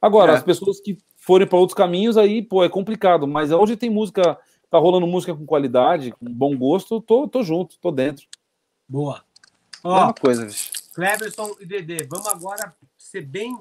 Agora, 0.00 0.32
É. 0.32 0.34
as 0.36 0.42
pessoas 0.42 0.80
que 0.80 0.98
forem 1.16 1.46
para 1.46 1.56
outros 1.58 1.76
caminhos, 1.76 2.16
aí, 2.18 2.42
pô, 2.42 2.64
é 2.64 2.68
complicado. 2.68 3.26
Mas 3.28 3.52
onde 3.52 3.76
tem 3.76 3.88
música, 3.88 4.36
tá 4.68 4.78
rolando 4.78 5.06
música 5.06 5.34
com 5.34 5.46
qualidade, 5.46 6.10
com 6.12 6.26
bom 6.32 6.56
gosto, 6.58 7.00
tô, 7.00 7.28
tô 7.28 7.42
junto, 7.42 7.78
tô 7.78 7.92
dentro. 7.92 8.26
Boa. 8.88 9.22
É 9.84 9.88
Ó, 9.88 10.04
uma 10.04 10.14
coisa, 10.14 10.44
bicho. 10.44 10.70
Cleverson 10.94 11.54
e 11.60 11.64
Dedê, 11.64 12.04
vamos 12.04 12.26
agora 12.26 12.74
ser 12.98 13.22
bem 13.22 13.56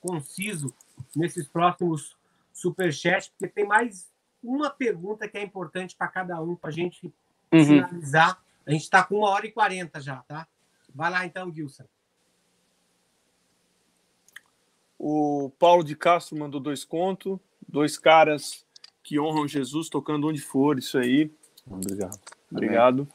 conciso 0.00 0.74
nesses 1.14 1.46
próximos 1.46 2.16
superchats, 2.52 3.28
porque 3.28 3.48
tem 3.48 3.66
mais 3.66 4.08
uma 4.42 4.70
pergunta 4.70 5.28
que 5.28 5.36
é 5.38 5.42
importante 5.42 5.94
para 5.94 6.08
cada 6.08 6.40
um, 6.40 6.56
para 6.56 6.70
a 6.70 6.72
gente 6.72 7.12
Uhum. 7.52 7.64
finalizar. 7.64 8.40
A 8.64 8.70
gente 8.70 8.82
está 8.82 9.02
com 9.02 9.16
uma 9.18 9.30
hora 9.30 9.44
e 9.46 9.50
quarenta 9.50 10.00
já, 10.00 10.16
tá? 10.22 10.46
Vai 10.94 11.10
lá 11.10 11.26
então, 11.26 11.52
Gilson. 11.52 11.84
O 14.98 15.50
Paulo 15.58 15.82
de 15.82 15.96
Castro 15.96 16.38
mandou 16.38 16.60
dois 16.60 16.84
contos, 16.84 17.38
dois 17.66 17.98
caras 17.98 18.64
que 19.02 19.18
honram 19.18 19.48
Jesus 19.48 19.88
tocando 19.88 20.28
onde 20.28 20.40
for, 20.40 20.78
isso 20.78 20.98
aí. 20.98 21.32
Obrigado. 21.66 22.20
Obrigado. 22.50 23.08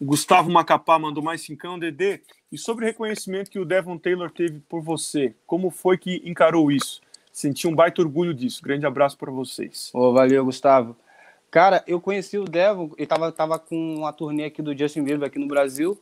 O 0.00 0.04
Gustavo 0.04 0.50
Macapá 0.50 0.98
mandou 0.98 1.22
mais 1.22 1.40
cincão, 1.40 1.78
Dedê. 1.78 2.22
E 2.50 2.56
sobre 2.56 2.84
o 2.84 2.88
reconhecimento 2.88 3.50
que 3.50 3.58
o 3.58 3.64
Devon 3.64 3.98
Taylor 3.98 4.30
teve 4.30 4.60
por 4.68 4.80
você, 4.80 5.34
como 5.46 5.70
foi 5.70 5.98
que 5.98 6.22
encarou 6.24 6.72
isso? 6.72 7.00
Senti 7.30 7.68
um 7.68 7.74
baita 7.74 8.02
orgulho 8.02 8.34
disso. 8.34 8.62
Grande 8.62 8.86
abraço 8.86 9.16
para 9.16 9.30
vocês. 9.30 9.90
Ô, 9.94 10.12
valeu, 10.12 10.44
Gustavo. 10.44 10.96
Cara, 11.50 11.84
eu 11.86 12.00
conheci 12.00 12.36
o 12.36 12.44
Devon, 12.44 12.90
ele 12.96 13.06
tava, 13.06 13.30
tava 13.30 13.58
com 13.58 13.96
uma 13.96 14.12
turnê 14.12 14.44
aqui 14.44 14.60
do 14.60 14.76
Justin 14.76 15.02
Bieber 15.02 15.26
aqui 15.26 15.38
no 15.38 15.46
Brasil. 15.46 15.98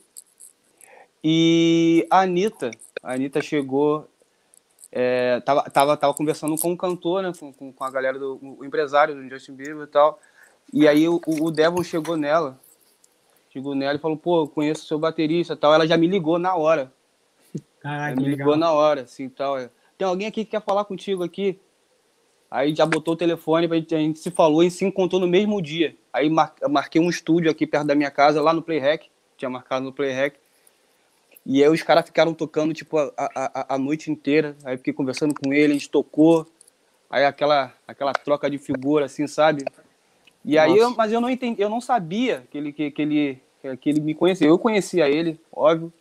E 1.23 2.07
a 2.11 2.21
Anitta, 2.21 2.71
a 3.03 3.15
Anitta 3.15 3.43
chegou, 3.43 4.09
é, 4.91 5.41
tava, 5.41 5.63
tava, 5.65 5.97
tava 5.97 6.15
conversando 6.15 6.57
com 6.57 6.73
o 6.73 6.77
cantor, 6.77 7.23
né, 7.23 7.33
com, 7.39 7.53
com, 7.53 7.85
a 7.85 7.91
galera 7.91 8.19
do 8.19 8.59
empresário 8.65 9.15
do 9.15 9.29
Justin 9.29 9.55
Bieber 9.55 9.85
e 9.85 9.87
tal. 9.89 10.19
E 10.73 10.89
aí 10.89 11.09
o, 11.09 11.21
o 11.27 11.51
Devon 11.51 11.83
chegou 11.83 12.17
nela, 12.17 12.59
chegou 13.57 13.75
nela 13.75 13.97
e 13.97 14.01
falou, 14.01 14.19
pô, 14.19 14.43
eu 14.43 14.49
conheço 14.49 14.85
o 14.85 14.87
seu 14.87 14.99
baterista 14.99 15.55
e 15.55 15.57
tal. 15.57 15.73
Ela 15.73 15.87
já 15.87 15.97
me 15.97 16.07
ligou 16.07 16.39
na 16.39 16.55
hora. 16.55 16.93
Caraca, 17.81 18.09
Ela 18.13 18.17
me 18.17 18.23
que 18.25 18.29
ligou 18.29 18.53
legal. 18.53 18.59
na 18.59 18.73
hora, 18.73 19.01
assim, 19.03 19.29
tal. 19.31 19.57
Tem 19.97 20.07
alguém 20.07 20.27
aqui 20.27 20.45
que 20.45 20.51
quer 20.51 20.63
falar 20.63 20.85
contigo 20.85 21.25
aqui. 21.25 21.59
Aí 22.51 22.75
já 22.75 22.85
botou 22.85 23.15
o 23.15 23.17
telefone, 23.17 23.67
a 23.71 23.75
gente, 23.75 23.95
a 23.95 23.99
gente 23.99 24.19
se 24.19 24.31
falou 24.31 24.63
e 24.63 24.71
se 24.71 24.85
encontrou 24.85 25.21
no 25.21 25.27
mesmo 25.27 25.61
dia. 25.63 25.97
Aí 26.13 26.29
mar, 26.29 26.55
marquei 26.69 27.01
um 27.01 27.09
estúdio 27.09 27.51
aqui 27.51 27.67
perto 27.67 27.87
da 27.87 27.95
minha 27.95 28.11
casa, 28.11 28.43
lá 28.43 28.53
no 28.53 28.61
Playhack. 28.63 29.09
Tinha 29.39 29.51
marcado 29.51 29.85
no 29.87 29.93
Playhack. 29.93 30.39
E 31.45 31.63
aí 31.63 31.71
os 31.71 31.83
caras 31.83 32.05
ficaram 32.05 32.35
tocando, 32.35 32.75
tipo, 32.75 32.99
a, 32.99 33.13
a, 33.17 33.75
a- 33.75 33.79
noite 33.79 34.11
inteira. 34.11 34.55
Aí 34.65 34.77
fiquei 34.77 34.93
conversando 34.93 35.35
com 35.35 35.53
ele, 35.53 35.73
a 35.73 35.77
gente 35.77 35.89
tocou. 35.89 36.47
Aí 37.09 37.25
aquela, 37.25 37.73
aquela 37.87 38.13
troca 38.13 38.51
de 38.51 38.59
figura, 38.59 39.07
assim, 39.07 39.27
sabe? 39.27 39.65
E 40.45 40.59
aí, 40.59 40.77
eu, 40.77 40.85
Nossa. 40.85 40.97
mas 40.97 41.13
eu 41.13 41.21
não 41.21 41.29
entendi, 41.31 41.61
eu 41.61 41.69
não 41.69 41.81
sabia 41.81 42.47
que 42.51 42.59
ele, 42.59 42.73
que, 42.73 42.91
que 42.93 43.03
ele, 43.03 43.41
que 43.81 43.91
ele 43.91 44.01
me 44.01 44.15
conhecia. 44.15 44.47
Eu 44.47 44.59
conhecia 44.59 45.09
ele, 45.09 45.41
óbvio, 45.53 45.93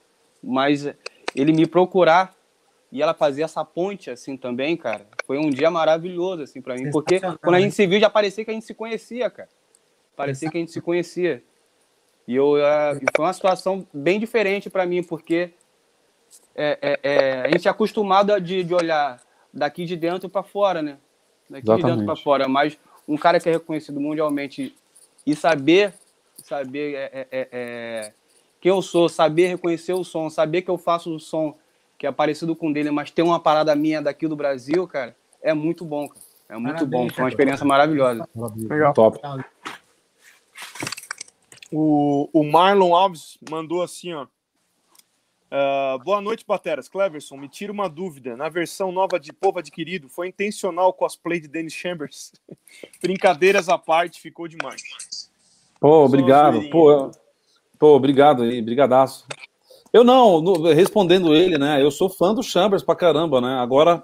mas 0.43 0.87
ele 1.35 1.51
me 1.51 1.65
procurar 1.65 2.35
e 2.91 3.01
ela 3.01 3.13
fazer 3.13 3.41
essa 3.41 3.65
ponte 3.65 4.09
assim 4.09 4.37
também, 4.37 4.77
cara, 4.77 5.05
foi 5.25 5.37
um 5.37 5.49
dia 5.49 5.69
maravilhoso 5.71 6.43
assim 6.43 6.61
para 6.61 6.75
mim, 6.75 6.91
porque 6.91 7.19
quando 7.19 7.41
a 7.43 7.51
né? 7.51 7.61
gente 7.61 7.75
se 7.75 7.85
viu 7.85 7.99
já 7.99 8.09
parecia 8.09 8.45
que 8.45 8.51
a 8.51 8.53
gente 8.53 8.65
se 8.65 8.73
conhecia, 8.73 9.29
cara. 9.29 9.49
Parecia 10.15 10.49
que 10.49 10.57
a 10.57 10.59
gente 10.59 10.71
se 10.71 10.79
conhecia. 10.79 11.43
E 12.27 12.35
eu 12.35 12.57
e 12.57 13.05
foi 13.15 13.25
uma 13.25 13.33
situação 13.33 13.85
bem 13.93 14.19
diferente 14.19 14.69
para 14.69 14.85
mim, 14.85 15.03
porque 15.03 15.51
é, 16.55 16.77
é, 16.81 16.99
é, 17.03 17.41
a 17.41 17.51
gente 17.51 17.67
é 17.67 17.71
acostumado 17.71 18.33
a 18.33 18.39
de, 18.39 18.63
de 18.63 18.73
olhar 18.73 19.21
daqui 19.53 19.85
de 19.85 19.95
dentro 19.95 20.29
para 20.29 20.41
fora, 20.41 20.81
né? 20.81 20.97
Daqui 21.49 21.65
de 21.65 21.71
dentro 21.71 21.87
Exatamente. 21.87 22.05
para 22.05 22.15
fora, 22.15 22.47
mas 22.47 22.77
um 23.07 23.17
cara 23.17 23.39
que 23.39 23.49
é 23.49 23.51
reconhecido 23.51 23.99
mundialmente 23.99 24.75
e 25.25 25.35
saber, 25.35 25.93
saber 26.43 26.95
é, 26.95 27.03
é, 27.03 27.27
é, 27.31 27.49
é, 27.51 28.13
quem 28.59 28.69
eu 28.69 28.81
sou, 28.81 29.09
saber 29.09 29.47
reconhecer 29.47 29.93
o 29.93 30.03
som, 30.03 30.29
saber 30.29 30.61
que 30.61 30.69
eu 30.69 30.77
faço 30.77 31.15
o 31.15 31.19
som 31.19 31.57
que 31.97 32.05
é 32.05 32.11
parecido 32.11 32.55
com 32.55 32.69
o 32.69 32.73
dele, 32.73 32.91
mas 32.91 33.09
tem 33.09 33.23
uma 33.23 33.39
parada 33.39 33.73
minha 33.75 34.01
daqui 34.01 34.27
do 34.27 34.35
Brasil, 34.35 34.85
cara, 34.87 35.15
é 35.41 35.53
muito 35.53 35.85
bom, 35.85 36.07
cara. 36.07 36.25
É 36.47 36.57
muito 36.57 36.75
Parabéns, 36.75 37.01
bom, 37.01 37.09
foi 37.09 37.23
uma 37.23 37.29
experiência 37.29 37.65
maravilhosa. 37.65 38.27
Legal. 38.55 38.93
Top. 38.93 39.19
O, 41.71 42.29
o 42.31 42.43
Marlon 42.43 42.93
Alves 42.93 43.37
mandou 43.49 43.81
assim, 43.81 44.13
ó. 44.13 44.27
Ah, 45.57 45.97
boa 46.03 46.19
noite, 46.19 46.43
Bateras. 46.45 46.89
Cleverson, 46.89 47.37
me 47.37 47.47
tira 47.47 47.71
uma 47.71 47.87
dúvida. 47.87 48.35
Na 48.35 48.49
versão 48.49 48.91
nova 48.91 49.19
de 49.19 49.31
Povo 49.31 49.59
Adquirido, 49.59 50.09
foi 50.09 50.27
intencional 50.27 50.89
o 50.89 50.93
cosplay 50.93 51.39
de 51.39 51.47
Dennis 51.47 51.73
Chambers? 51.73 52.33
Brincadeiras 53.01 53.69
à 53.69 53.77
parte, 53.77 54.19
ficou 54.19 54.47
demais. 54.47 55.31
Pô, 55.85 56.05
obrigado. 56.05 56.59
Pô, 56.71 56.91
eu- 56.91 57.11
pô, 57.79 57.95
obrigado 57.95 58.43
aí, 58.43 58.61
brigadaço. 58.61 59.25
Eu 59.93 60.03
não, 60.03 60.41
no- 60.41 60.63
respondendo 60.73 61.33
ele, 61.35 61.57
né? 61.57 61.81
Eu 61.81 61.91
sou 61.91 62.09
fã 62.09 62.33
do 62.33 62.41
Chambers 62.41 62.81
pra 62.83 62.95
caramba, 62.95 63.39
né? 63.39 63.59
Agora 63.59 64.03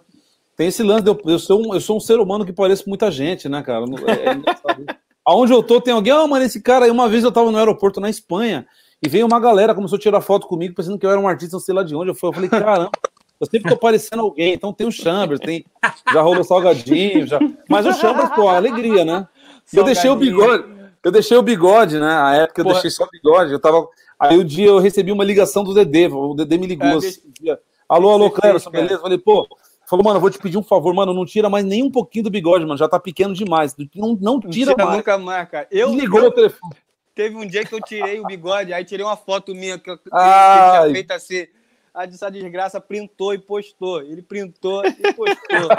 tem 0.55 0.67
esse 0.67 0.83
lance 0.83 1.03
de 1.03 1.09
eu, 1.09 1.19
eu 1.25 1.39
sou 1.39 1.59
um, 1.59 1.73
eu 1.73 1.81
sou 1.81 1.97
um 1.97 1.99
ser 1.99 2.19
humano 2.19 2.45
que 2.45 2.53
parece 2.53 2.87
muita 2.87 3.09
gente, 3.09 3.49
né, 3.49 3.61
cara? 3.63 3.85
É- 4.07 4.29
é. 4.29 4.35
Aonde 5.25 5.53
eu 5.53 5.61
tô 5.63 5.81
tem 5.81 5.93
alguém, 5.93 6.13
ah, 6.13 6.25
mano, 6.27 6.45
esse 6.45 6.61
cara 6.61 6.85
aí, 6.85 6.91
uma 6.91 7.07
vez 7.09 7.23
eu 7.23 7.31
tava 7.31 7.51
no 7.51 7.57
aeroporto 7.57 7.99
na 7.99 8.09
Espanha 8.09 8.65
e 9.03 9.09
veio 9.09 9.25
uma 9.25 9.39
galera, 9.39 9.73
começou 9.75 9.97
a 9.97 9.99
tirar 9.99 10.21
foto 10.21 10.47
comigo, 10.47 10.75
pensando 10.75 10.97
que 10.99 11.05
eu 11.05 11.11
era 11.11 11.19
um 11.19 11.27
artista, 11.27 11.55
não 11.55 11.59
sei 11.61 11.73
lá 11.75 11.83
de 11.83 11.95
onde 11.95 12.09
eu 12.11 12.15
fui. 12.15 12.29
Eu 12.29 12.33
falei, 12.33 12.49
caramba, 12.49 12.91
eu 13.39 13.47
sempre 13.47 13.69
tô 13.69 13.77
parecendo 13.77 14.21
alguém. 14.21 14.53
Então 14.53 14.71
tem 14.73 14.85
o 14.87 14.91
Chambers, 14.91 15.39
tem, 15.39 15.65
já 16.13 16.21
rolou 16.21 16.43
salgadinho, 16.43 17.25
já. 17.25 17.39
Mas 17.67 17.85
o 17.87 17.93
Chambers, 17.93 18.29
pô, 18.35 18.47
alegria, 18.49 19.03
né? 19.03 19.27
E 19.73 19.77
eu 19.77 19.83
deixei 19.83 20.09
o 20.09 20.15
bigode. 20.15 20.80
Eu 21.03 21.11
deixei 21.11 21.36
o 21.38 21.41
bigode, 21.41 21.99
né? 21.99 22.11
A 22.14 22.36
época 22.36 22.61
eu 22.61 22.65
Porra. 22.65 22.76
deixei 22.76 22.91
só 22.91 23.03
o 23.06 23.10
bigode. 23.11 23.52
Eu 23.52 23.60
tava. 23.60 23.88
Aí 24.19 24.38
o 24.38 24.44
dia 24.44 24.68
eu 24.68 24.78
recebi 24.80 25.11
uma 25.11 25.23
ligação 25.23 25.64
do 25.64 25.73
Dedê. 25.73 26.07
O 26.07 26.34
Dedê 26.36 26.57
me 26.57 26.68
ligou 26.68 26.88
É, 26.88 26.95
esse 26.98 27.23
dia. 27.40 27.60
Alô, 27.90 28.11
alô, 28.11 28.30
Cleverson, 28.30 28.69
beleza? 28.69 28.99
Falei, 28.99 29.18
pô. 29.18 29.48
Falou, 29.88 30.06
mano, 30.06 30.18
eu 30.18 30.22
vou 30.22 30.30
te 30.30 30.38
pedir 30.40 30.57
um 30.57 30.64
favor, 30.64 30.94
mano. 30.94 31.14
Não 31.14 31.26
tira 31.26 31.49
mais 31.49 31.65
nem 31.65 31.84
um 31.84 31.91
pouquinho 31.91 32.23
do 32.26 32.30
bigode, 32.30 32.64
mano. 32.65 32.78
Já 32.78 32.88
tá 32.88 32.99
pequeno 32.99 33.34
demais. 33.34 33.76
Não, 33.95 34.15
não 34.22 34.40
tira 34.40 34.72
Tira 34.73 34.86
mais. 34.86 34.98
nunca 34.98 35.18
mais, 35.18 35.49
cara. 35.49 35.68
Eu, 35.72 35.90
Desligou 35.91 36.22
eu- 36.22 36.28
o 36.30 36.32
telefone. 36.32 36.76
Teve 37.14 37.36
um 37.36 37.45
dia 37.45 37.65
que 37.65 37.76
eu 37.76 37.82
tirei 37.82 38.19
o 38.22 38.23
bigode, 38.26 38.72
aí 38.72 38.86
tirei 38.86 39.06
uma 39.06 39.18
foto 39.18 39.53
minha 39.53 39.78
que 39.78 39.90
eu 39.91 39.98
que 39.98 40.07
eu 40.07 40.11
tinha 40.11 40.90
feito 40.94 41.11
assim. 41.11 41.45
A 41.93 42.05
essa 42.05 42.31
desgraça 42.31 42.80
printou 42.80 43.34
e 43.34 43.38
postou. 43.38 44.01
Ele 44.01 44.22
printou 44.22 44.85
e 44.85 44.91
postou. 45.13 45.69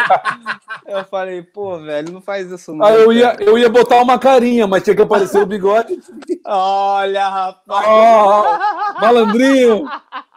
eu 0.87 1.05
falei, 1.05 1.43
pô, 1.43 1.79
velho, 1.79 2.13
não 2.13 2.21
faz 2.21 2.51
isso 2.51 2.75
não. 2.75 2.85
Aí 2.85 2.95
eu 2.95 3.13
ia, 3.13 3.37
eu 3.41 3.57
ia 3.57 3.69
botar 3.69 4.03
uma 4.03 4.19
carinha, 4.19 4.67
mas 4.67 4.83
tinha 4.83 4.95
que 4.95 5.03
aparecer 5.03 5.43
o 5.43 5.47
bigode. 5.47 5.99
Olha, 6.45 7.29
rapaz. 7.29 7.87
Ó, 7.89 9.01
malandrinho. 9.01 9.87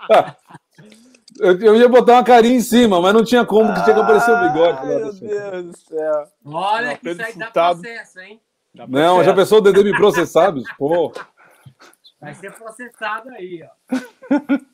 Ah, 0.10 0.36
Eu, 1.38 1.60
eu 1.60 1.76
ia 1.76 1.90
botar 1.90 2.14
uma 2.14 2.24
carinha 2.24 2.56
em 2.56 2.62
cima, 2.62 3.02
mas 3.02 3.14
não 3.14 3.24
tinha 3.24 3.46
como, 3.46 3.74
que 3.74 3.84
tinha 3.84 3.94
que 3.94 4.02
aparecer 4.02 4.32
o 4.32 4.40
bigode. 4.40 4.78
Ai, 4.80 4.86
meu 4.86 5.00
Deus 5.14 5.66
do 5.66 5.78
céu. 5.78 6.28
Olha 6.46 6.88
Não, 6.92 6.96
que 6.98 7.10
isso 7.10 7.22
aí 7.22 7.34
dá 7.36 7.52
processo, 7.52 8.20
hein? 8.22 8.42
Dá 8.74 8.88
Não, 8.88 9.16
processo. 9.16 9.24
já 9.26 9.34
pensou 9.36 9.58
o 9.58 9.62
Dedê 9.62 9.84
me 9.84 9.98
processar, 9.98 10.52
bicho? 10.52 10.74
Pô. 10.78 11.12
Vai 12.22 12.34
ser 12.36 12.54
processado 12.54 13.30
aí, 13.32 13.64
ó. 13.64 14.66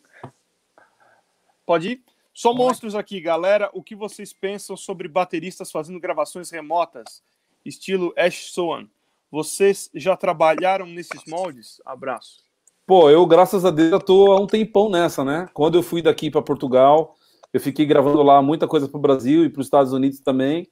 Pode 1.71 1.87
ir? 1.87 2.01
Só 2.33 2.53
monstros 2.53 2.95
aqui, 2.95 3.21
galera. 3.21 3.69
O 3.73 3.81
que 3.81 3.95
vocês 3.95 4.33
pensam 4.33 4.75
sobre 4.75 5.07
bateristas 5.07 5.71
fazendo 5.71 6.01
gravações 6.01 6.51
remotas, 6.51 7.23
estilo 7.65 8.13
Ash 8.17 8.51
Soan? 8.51 8.89
Vocês 9.31 9.89
já 9.95 10.17
trabalharam 10.17 10.85
nesses 10.85 11.23
moldes? 11.25 11.81
Abraço. 11.85 12.43
Pô, 12.85 13.09
eu, 13.09 13.25
graças 13.25 13.63
a 13.63 13.71
Deus, 13.71 13.89
eu 13.93 14.01
tô 14.01 14.33
há 14.33 14.41
um 14.41 14.47
tempão 14.47 14.89
nessa, 14.89 15.23
né? 15.23 15.47
Quando 15.53 15.77
eu 15.77 15.81
fui 15.81 16.01
daqui 16.01 16.29
para 16.29 16.41
Portugal, 16.41 17.15
eu 17.53 17.59
fiquei 17.61 17.85
gravando 17.85 18.21
lá 18.21 18.41
muita 18.41 18.67
coisa 18.67 18.89
pro 18.89 18.99
Brasil 18.99 19.45
e 19.45 19.49
para 19.49 19.61
os 19.61 19.67
Estados 19.67 19.93
Unidos 19.93 20.19
também. 20.19 20.67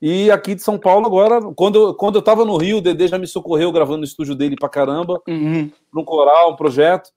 E 0.00 0.30
aqui 0.30 0.54
de 0.54 0.62
São 0.62 0.78
Paulo, 0.78 1.04
agora, 1.04 1.40
quando 1.56 1.80
eu, 1.88 1.94
quando 1.94 2.14
eu 2.14 2.22
tava 2.22 2.44
no 2.44 2.56
Rio, 2.56 2.76
o 2.78 2.80
Dedê 2.80 3.08
já 3.08 3.18
me 3.18 3.26
socorreu 3.26 3.72
gravando 3.72 3.98
no 3.98 4.04
estúdio 4.04 4.36
dele 4.36 4.54
pra 4.54 4.68
caramba, 4.68 5.20
Uhum. 5.26 5.68
num 5.92 6.04
coral, 6.04 6.52
um 6.52 6.56
projeto. 6.56 7.10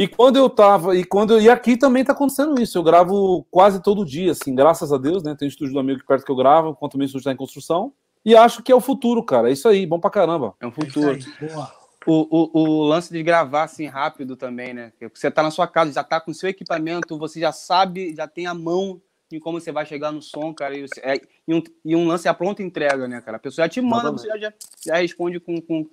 E 0.00 0.08
quando 0.08 0.36
eu 0.36 0.48
tava, 0.48 0.96
e 0.96 1.04
quando 1.04 1.34
eu, 1.34 1.42
e 1.42 1.50
aqui 1.50 1.76
também 1.76 2.02
tá 2.02 2.12
acontecendo 2.12 2.58
isso. 2.58 2.78
Eu 2.78 2.82
gravo 2.82 3.46
quase 3.50 3.82
todo 3.82 4.02
dia, 4.02 4.32
assim, 4.32 4.54
graças 4.54 4.94
a 4.94 4.96
Deus, 4.96 5.22
né? 5.22 5.34
Tem 5.38 5.44
um 5.46 5.50
estúdio 5.50 5.74
do 5.74 5.78
amigo 5.78 5.98
aqui 5.98 6.06
perto 6.08 6.24
que 6.24 6.32
eu 6.32 6.36
gravo, 6.36 6.70
enquanto 6.70 6.94
o 6.94 6.96
meu 6.96 7.04
estúdio 7.04 7.26
tá 7.26 7.32
em 7.32 7.36
construção. 7.36 7.92
E 8.24 8.34
acho 8.34 8.62
que 8.62 8.72
é 8.72 8.74
o 8.74 8.80
futuro, 8.80 9.22
cara. 9.22 9.50
É 9.50 9.52
isso 9.52 9.68
aí, 9.68 9.84
bom 9.84 10.00
pra 10.00 10.08
caramba. 10.08 10.54
É 10.58 10.66
um 10.66 10.70
É 10.70 10.72
futuro. 10.72 11.18
Boa. 11.38 11.70
O, 12.06 12.26
o, 12.30 12.60
o 12.62 12.82
lance 12.84 13.12
de 13.12 13.22
gravar 13.22 13.64
assim 13.64 13.84
rápido 13.88 14.36
também, 14.36 14.72
né? 14.72 14.90
Porque 14.98 15.18
Você 15.18 15.30
tá 15.30 15.42
na 15.42 15.50
sua 15.50 15.66
casa, 15.68 15.92
já 15.92 16.02
tá 16.02 16.18
com 16.18 16.32
seu 16.32 16.48
equipamento, 16.48 17.18
você 17.18 17.38
já 17.38 17.52
sabe, 17.52 18.14
já 18.16 18.26
tem 18.26 18.46
a 18.46 18.54
mão 18.54 19.02
em 19.30 19.38
como 19.38 19.60
você 19.60 19.70
vai 19.70 19.84
chegar 19.84 20.10
no 20.10 20.22
som, 20.22 20.54
cara. 20.54 20.78
E, 20.78 20.88
você- 20.88 21.00
é- 21.02 21.20
e 21.46 21.54
um, 21.54 21.62
e 21.84 21.94
um 21.94 22.06
lance 22.08 22.26
é 22.26 22.30
a 22.30 22.34
pronta 22.34 22.62
entrega, 22.62 23.06
né, 23.06 23.20
cara? 23.20 23.36
A 23.36 23.40
pessoa 23.40 23.66
já 23.66 23.68
te 23.68 23.82
manda, 23.82 24.10
você 24.10 24.28
já, 24.28 24.50
já, 24.82 24.96
responde 24.96 25.38
com, 25.38 25.60
com, 25.60 25.84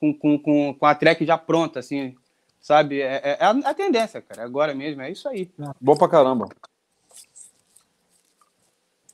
com, 0.00 0.12
com, 0.14 0.38
com, 0.40 0.74
com 0.74 0.86
a 0.86 0.96
track 0.96 1.24
já 1.24 1.38
pronta, 1.38 1.78
assim, 1.78 2.16
sabe? 2.62 3.02
É, 3.02 3.16
é- 3.16 3.36
é 3.40 3.44
a, 3.44 3.50
a 3.50 3.74
tendência, 3.74 4.22
cara. 4.22 4.44
Agora 4.44 4.72
mesmo, 4.74 5.02
é 5.02 5.10
isso 5.10 5.28
aí. 5.28 5.50
Bom 5.78 5.96
pra 5.96 6.08
caramba. 6.08 6.48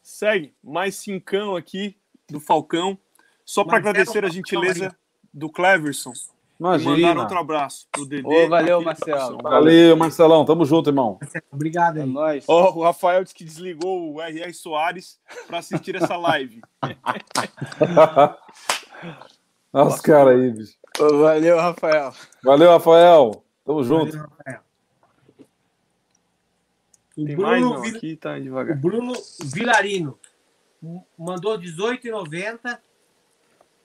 Segue, 0.03 0.55
mais 0.63 0.95
cincão 0.95 1.57
aqui 1.57 1.97
do 2.29 2.39
Falcão. 2.39 2.97
Só 3.45 3.65
para 3.65 3.79
agradecer 3.79 4.25
a 4.25 4.29
gentileza 4.29 4.95
do 5.33 5.51
Cleverson. 5.51 6.13
E 6.61 6.63
mandar 6.63 6.83
Imagina. 6.83 7.21
outro 7.21 7.39
abraço 7.39 7.87
pro 7.93 8.05
Dedê. 8.05 8.27
Ô, 8.27 8.49
valeu, 8.49 8.83
Marcelo. 8.83 9.39
Valeu, 9.41 9.97
Marcelão. 9.97 10.45
Tamo 10.45 10.65
junto, 10.65 10.91
irmão. 10.91 11.21
Obrigado 11.53 12.01
É 12.01 12.05
nóis. 12.05 12.45
Ó, 12.49 12.73
o 12.73 12.83
Rafael 12.83 13.23
disse 13.23 13.35
que 13.35 13.45
desligou 13.45 14.13
o 14.15 14.21
R.R. 14.21 14.53
Soares 14.53 15.21
para 15.47 15.59
assistir 15.59 15.95
essa 15.95 16.17
live. 16.17 16.61
Olha 19.73 19.87
os 19.87 20.01
caras 20.01 20.35
aí, 20.41 20.51
bicho. 20.51 20.78
Valeu, 20.99 21.57
Rafael. 21.57 22.13
Valeu, 22.43 22.71
Rafael. 22.71 23.45
Tamo 23.65 23.85
junto. 23.85 24.13
Valeu, 24.17 24.29
Rafael. 24.37 24.61
O 27.17 27.25
Tem 27.27 27.37
mais 27.37 27.61
Bruno, 27.61 27.75
não, 27.75 27.83
Vi- 27.83 27.97
aqui 27.97 28.17
tá 28.17 28.35
o 28.37 28.41
devagar. 28.41 28.77
Bruno 28.79 29.13
Vilarino 29.45 30.19
mandou 31.19 31.59
18,90. 31.59 32.81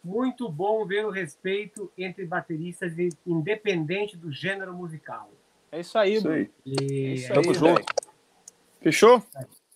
Muito 0.04 0.50
bom 0.50 0.86
ver 0.86 1.06
o 1.06 1.10
respeito 1.10 1.92
entre 1.98 2.26
bateristas 2.26 2.98
e- 3.00 3.10
independente 3.26 4.18
do 4.18 4.32
gênero 4.32 4.74
musical. 4.74 5.32
É 5.72 5.80
isso 5.80 5.98
aí, 5.98 6.14
Isso 6.16 6.24
Bruno. 6.24 6.38
aí. 6.38 6.52
E- 6.66 7.14
Isso 7.14 7.34
Tamo 7.34 7.50
aí, 7.50 7.54
junto. 7.56 7.74
velho. 7.76 7.86
Fechou? 8.82 9.24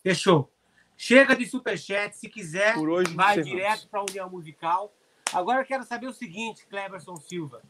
Fechou. 0.04 0.52
Chega 0.98 1.36
de 1.36 1.46
superchat, 1.46 2.16
se 2.18 2.28
quiser, 2.28 2.74
Por 2.74 2.90
hoje 2.90 3.14
vai 3.14 3.42
direto 3.42 3.88
para 3.88 4.02
a 4.02 4.04
União 4.04 4.30
Musical. 4.30 4.94
Agora 5.34 5.62
eu 5.62 5.66
quero 5.66 5.84
saber 5.84 6.08
o 6.08 6.14
seguinte, 6.14 6.66
Cleberson 6.68 7.16
Silva. 7.18 7.62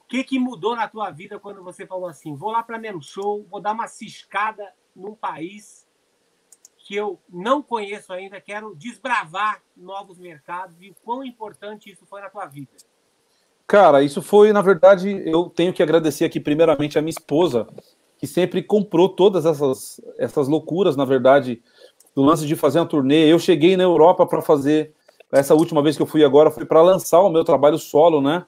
O 0.00 0.08
que, 0.08 0.22
que 0.22 0.38
mudou 0.38 0.76
na 0.76 0.86
tua 0.86 1.10
vida 1.10 1.38
quando 1.38 1.62
você 1.62 1.86
falou 1.86 2.08
assim, 2.08 2.34
vou 2.36 2.52
lá 2.52 2.62
para 2.62 2.78
Menos 2.78 3.06
Show, 3.06 3.44
vou 3.50 3.60
dar 3.60 3.72
uma 3.72 3.88
ciscada 3.88 4.72
num 4.94 5.14
país 5.14 5.86
que 6.86 6.94
eu 6.94 7.18
não 7.28 7.60
conheço 7.60 8.12
ainda, 8.12 8.40
quero 8.40 8.74
desbravar 8.76 9.60
novos 9.76 10.18
mercados 10.18 10.76
e 10.80 10.90
o 10.90 10.94
quão 11.04 11.24
importante 11.24 11.90
isso 11.90 12.06
foi 12.06 12.20
na 12.20 12.30
tua 12.30 12.46
vida. 12.46 12.70
Cara, 13.66 14.04
isso 14.04 14.22
foi, 14.22 14.52
na 14.52 14.62
verdade, 14.62 15.10
eu 15.28 15.50
tenho 15.50 15.72
que 15.72 15.82
agradecer 15.82 16.24
aqui 16.24 16.38
primeiramente 16.38 16.96
a 16.96 17.02
minha 17.02 17.10
esposa, 17.10 17.66
que 18.16 18.26
sempre 18.26 18.62
comprou 18.62 19.08
todas 19.08 19.44
essas, 19.44 20.00
essas 20.16 20.46
loucuras, 20.46 20.96
na 20.96 21.04
verdade, 21.04 21.60
do 22.14 22.22
lance 22.22 22.46
de 22.46 22.54
fazer 22.54 22.78
uma 22.78 22.86
turnê. 22.86 23.26
Eu 23.26 23.40
cheguei 23.40 23.76
na 23.76 23.82
Europa 23.82 24.24
para 24.24 24.40
fazer, 24.40 24.94
essa 25.32 25.54
última 25.54 25.82
vez 25.82 25.96
que 25.96 26.02
eu 26.02 26.06
fui 26.06 26.24
agora, 26.24 26.50
foi 26.50 26.64
para 26.64 26.82
lançar 26.82 27.20
o 27.20 27.30
meu 27.30 27.44
trabalho 27.44 27.78
solo, 27.78 28.20
né? 28.20 28.44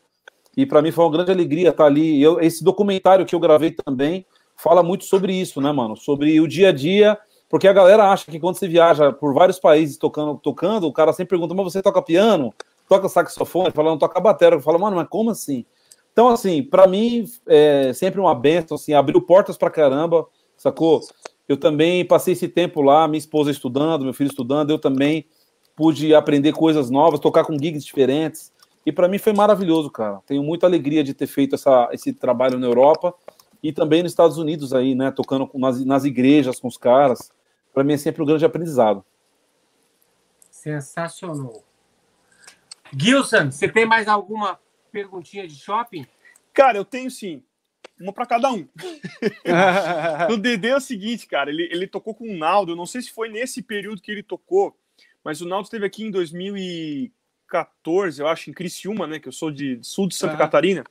E 0.57 0.67
para 0.67 0.83
mim 0.83 0.91
foi 0.91 1.05
uma 1.05 1.11
grande 1.11 1.31
alegria 1.31 1.71
estar 1.71 1.85
ali. 1.85 2.21
Eu, 2.21 2.41
esse 2.41 2.65
documentário 2.65 3.25
que 3.25 3.35
eu 3.35 3.41
gravei 3.41 3.71
também 3.71 4.27
fala 4.57 4.83
muito 4.83 5.05
sobre 5.05 5.33
isso, 5.33 5.61
né, 5.61 5.71
mano? 5.71 5.97
Sobre 5.97 6.41
o 6.41 6.49
dia 6.49 6.71
a 6.71 6.73
dia, 6.73 7.19
porque 7.49 7.69
a 7.69 7.73
galera 7.73 8.11
acha 8.11 8.31
que 8.31 8.41
quando 8.41 8.57
você 8.57 8.67
viaja 8.67 9.13
por 9.13 9.33
vários 9.33 9.59
países 9.59 9.97
tocando, 9.97 10.37
tocando, 10.37 10.87
o 10.87 10.93
cara 10.93 11.13
sempre 11.13 11.31
pergunta, 11.31 11.55
mas 11.55 11.73
você 11.73 11.81
toca 11.81 12.03
piano? 12.03 12.53
Toca 12.89 13.09
saxofone? 13.09 13.71
Fala, 13.71 13.91
não 13.91 13.99
toca 13.99 14.21
bateria. 14.21 14.57
Eu 14.57 14.61
falo, 14.61 14.79
mano, 14.79 14.97
mas 14.97 15.09
como 15.09 15.31
assim? 15.31 15.65
Então, 16.13 16.29
assim, 16.29 16.63
para 16.63 16.87
mim, 16.87 17.25
é 17.47 17.93
sempre 17.93 18.21
uma 18.21 18.35
benção, 18.35 18.75
assim, 18.75 18.93
abriu 18.93 19.21
portas 19.23 19.57
pra 19.57 19.71
caramba, 19.71 20.27
sacou? 20.57 21.03
Eu 21.49 21.57
também 21.57 22.05
passei 22.05 22.33
esse 22.33 22.49
tempo 22.49 22.83
lá, 22.83 23.07
minha 23.07 23.19
esposa 23.19 23.51
estudando, 23.51 24.03
meu 24.03 24.13
filho 24.13 24.29
estudando, 24.29 24.71
eu 24.71 24.79
também 24.79 25.27
pude 25.79 26.13
aprender 26.13 26.53
coisas 26.53 26.91
novas, 26.91 27.21
tocar 27.21 27.45
com 27.45 27.57
gigs 27.57 27.87
diferentes. 27.87 28.53
E 28.85 28.91
para 28.91 29.07
mim 29.07 29.17
foi 29.17 29.33
maravilhoso, 29.33 29.89
cara. 29.89 30.21
Tenho 30.27 30.43
muita 30.43 30.67
alegria 30.67 31.05
de 31.05 31.15
ter 31.15 31.29
feito 31.29 31.55
essa, 31.55 31.89
esse 31.93 32.13
trabalho 32.13 32.59
na 32.59 32.67
Europa 32.67 33.15
e 33.63 33.73
também 33.73 34.03
nos 34.03 34.11
Estados 34.11 34.39
Unidos 34.39 34.75
aí, 34.75 34.97
né? 34.97 35.13
Tocando 35.13 35.49
nas, 35.55 35.85
nas 35.85 36.05
igrejas 36.05 36.59
com 36.59 36.67
os 36.67 36.77
caras. 36.77 37.31
Para 37.73 37.85
mim 37.85 37.93
é 37.93 37.97
sempre 37.97 38.21
um 38.21 38.27
grande 38.27 38.45
aprendizado. 38.45 39.05
Sensacional. 40.51 41.63
Gilson, 42.93 43.53
você 43.53 43.69
tem 43.69 43.87
mais 43.87 44.09
alguma 44.09 44.59
perguntinha 44.91 45.47
de 45.47 45.55
shopping? 45.55 46.05
Cara, 46.53 46.77
eu 46.77 46.85
tenho 46.85 47.09
sim. 47.09 47.41
Uma 48.01 48.13
para 48.13 48.27
cada 48.27 48.51
um. 48.51 48.67
O 50.33 50.37
Dedê 50.37 50.71
é 50.71 50.77
o 50.77 50.81
seguinte, 50.81 51.29
cara, 51.29 51.51
ele, 51.51 51.69
ele 51.71 51.87
tocou 51.87 52.17
com 52.17 52.25
o 52.25 52.37
Naldo, 52.37 52.73
eu 52.73 52.77
não 52.77 52.87
sei 52.87 53.01
se 53.01 53.13
foi 53.13 53.29
nesse 53.29 53.63
período 53.63 54.03
que 54.03 54.11
ele 54.11 54.25
tocou, 54.25 54.77
mas 55.29 55.41
o 55.43 55.47
Naldo 55.47 55.67
esteve 55.67 55.85
aqui 55.85 56.05
em 56.05 56.11
2014, 56.11 58.19
eu 58.19 58.27
acho, 58.27 58.49
em 58.49 58.53
Criciúma, 58.55 59.07
né, 59.07 59.19
que 59.19 59.29
eu 59.29 59.33
sou 59.33 59.51
de 59.51 59.79
sul 59.83 60.09
de 60.09 60.15
Santa 60.15 60.33
Aham. 60.33 60.39
Catarina, 60.39 60.85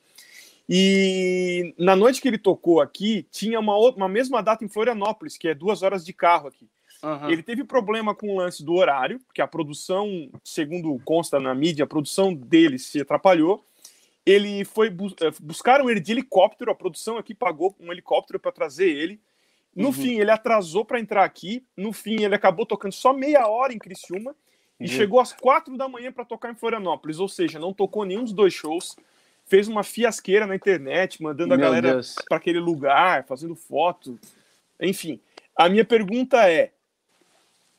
e 0.68 1.74
na 1.76 1.96
noite 1.96 2.20
que 2.20 2.28
ele 2.28 2.38
tocou 2.38 2.80
aqui, 2.80 3.26
tinha 3.32 3.58
uma, 3.58 3.76
outra, 3.76 4.00
uma 4.00 4.08
mesma 4.08 4.40
data 4.40 4.64
em 4.64 4.68
Florianópolis, 4.68 5.36
que 5.36 5.48
é 5.48 5.56
duas 5.56 5.82
horas 5.82 6.04
de 6.04 6.12
carro 6.12 6.46
aqui. 6.46 6.68
Aham. 7.02 7.32
Ele 7.32 7.42
teve 7.42 7.64
problema 7.64 8.14
com 8.14 8.28
o 8.28 8.36
lance 8.36 8.64
do 8.64 8.74
horário, 8.74 9.18
porque 9.26 9.42
a 9.42 9.48
produção, 9.48 10.30
segundo 10.44 10.96
consta 11.04 11.40
na 11.40 11.52
mídia, 11.52 11.82
a 11.82 11.88
produção 11.88 12.32
dele 12.32 12.78
se 12.78 13.00
atrapalhou. 13.00 13.64
Ele 14.24 14.64
foi 14.64 14.88
bu 14.88 15.08
eh, 15.20 15.32
buscaram 15.40 15.90
ele 15.90 15.98
de 15.98 16.12
helicóptero, 16.12 16.70
a 16.70 16.76
produção 16.76 17.18
aqui 17.18 17.34
pagou 17.34 17.74
um 17.80 17.90
helicóptero 17.90 18.38
para 18.38 18.52
trazer 18.52 18.88
ele. 18.88 19.20
No 19.78 19.86
Uhum. 19.88 19.92
fim, 19.92 20.18
ele 20.18 20.30
atrasou 20.30 20.84
para 20.84 20.98
entrar 20.98 21.22
aqui. 21.24 21.64
No 21.76 21.92
fim, 21.92 22.22
ele 22.24 22.34
acabou 22.34 22.66
tocando 22.66 22.92
só 22.92 23.12
meia 23.12 23.46
hora 23.46 23.72
em 23.72 23.78
Criciúma 23.78 24.34
e 24.80 24.84
Uhum. 24.84 24.88
chegou 24.88 25.20
às 25.20 25.32
quatro 25.32 25.76
da 25.76 25.88
manhã 25.88 26.10
para 26.10 26.24
tocar 26.24 26.50
em 26.50 26.54
Florianópolis. 26.56 27.20
Ou 27.20 27.28
seja, 27.28 27.58
não 27.60 27.72
tocou 27.72 28.04
nenhum 28.04 28.24
dos 28.24 28.32
dois 28.32 28.52
shows. 28.52 28.96
Fez 29.46 29.68
uma 29.68 29.84
fiasqueira 29.84 30.46
na 30.46 30.56
internet, 30.56 31.22
mandando 31.22 31.54
a 31.54 31.56
Meu 31.56 31.64
galera 31.66 31.92
Deus. 31.92 32.16
para 32.28 32.36
aquele 32.38 32.58
lugar, 32.58 33.24
fazendo 33.26 33.54
foto. 33.54 34.18
Enfim, 34.80 35.20
a 35.56 35.68
minha 35.68 35.84
pergunta 35.84 36.50
é, 36.50 36.72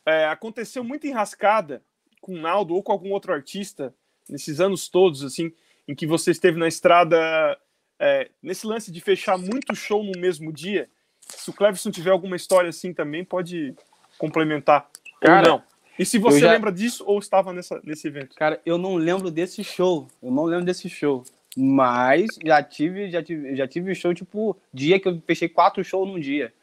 é, 0.06 0.26
aconteceu 0.28 0.84
muita 0.84 1.06
enrascada 1.08 1.84
com 2.22 2.34
o 2.34 2.38
Naldo 2.40 2.74
ou 2.76 2.82
com 2.82 2.92
algum 2.92 3.12
outro 3.12 3.34
artista 3.34 3.94
nesses 4.28 4.60
anos 4.60 4.88
todos, 4.88 5.24
assim, 5.24 5.52
em 5.88 5.94
que 5.94 6.08
você 6.08 6.32
esteve 6.32 6.58
na 6.58 6.68
estrada, 6.68 7.60
é, 8.00 8.30
nesse 8.42 8.66
lance 8.66 8.92
de 8.92 9.02
fechar 9.02 9.38
muito 9.38 9.76
show 9.76 10.04
no 10.04 10.20
mesmo 10.20 10.52
dia? 10.54 10.90
Se 11.30 11.50
o 11.50 11.54
Cleverson 11.54 11.92
tiver 11.92 12.12
alguma 12.12 12.36
história 12.36 12.70
assim 12.70 12.94
também, 12.94 13.24
pode 13.24 13.74
complementar. 14.18 14.90
Cara, 15.22 15.48
não. 15.48 15.64
E 15.98 16.06
se 16.06 16.18
você 16.18 16.40
já- 16.40 16.52
lembra 16.52 16.72
disso 16.72 17.04
ou 17.06 17.20
estava 17.20 17.52
nessa, 17.54 17.80
nesse 17.84 18.08
evento? 18.08 18.36
Cara, 18.36 18.62
eu 18.66 18.78
não 18.78 18.96
lembro 18.96 19.30
desse 19.30 19.64
show. 19.64 20.08
Eu 20.24 20.32
não 20.32 20.46
lembro 20.46 20.66
desse 20.66 20.90
show. 20.90 21.24
Mas 21.58 22.28
já 22.46 22.62
tive, 22.64 23.10
já 23.10 23.22
tive, 23.24 23.56
já 23.56 23.68
tive 23.68 23.94
show, 23.96 24.14
tipo, 24.14 24.56
dia 24.74 25.00
que 25.00 25.08
eu 25.10 25.22
fechei 25.26 25.50
quatro 25.50 25.84
shows 25.84 26.08
num 26.08 26.20
dia. 26.20 26.54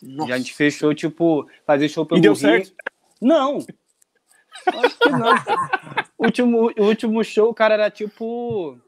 Nossa. 0.00 0.28
Já 0.28 0.34
a 0.34 0.38
gente 0.38 0.54
fechou, 0.54 0.94
tipo, 0.94 1.48
fazer 1.66 1.88
show 1.88 2.04
pelo 2.06 2.18
E 2.18 2.22
deu 2.22 2.32
Rio. 2.32 2.40
certo? 2.40 2.72
Não. 3.20 3.58
Acho 4.66 4.98
que 4.98 5.08
não. 5.10 5.34
o, 6.18 6.24
último, 6.26 6.72
o 6.78 6.82
último 6.84 7.24
show, 7.24 7.52
cara, 7.54 7.74
era 7.74 7.90
tipo. 7.90 8.78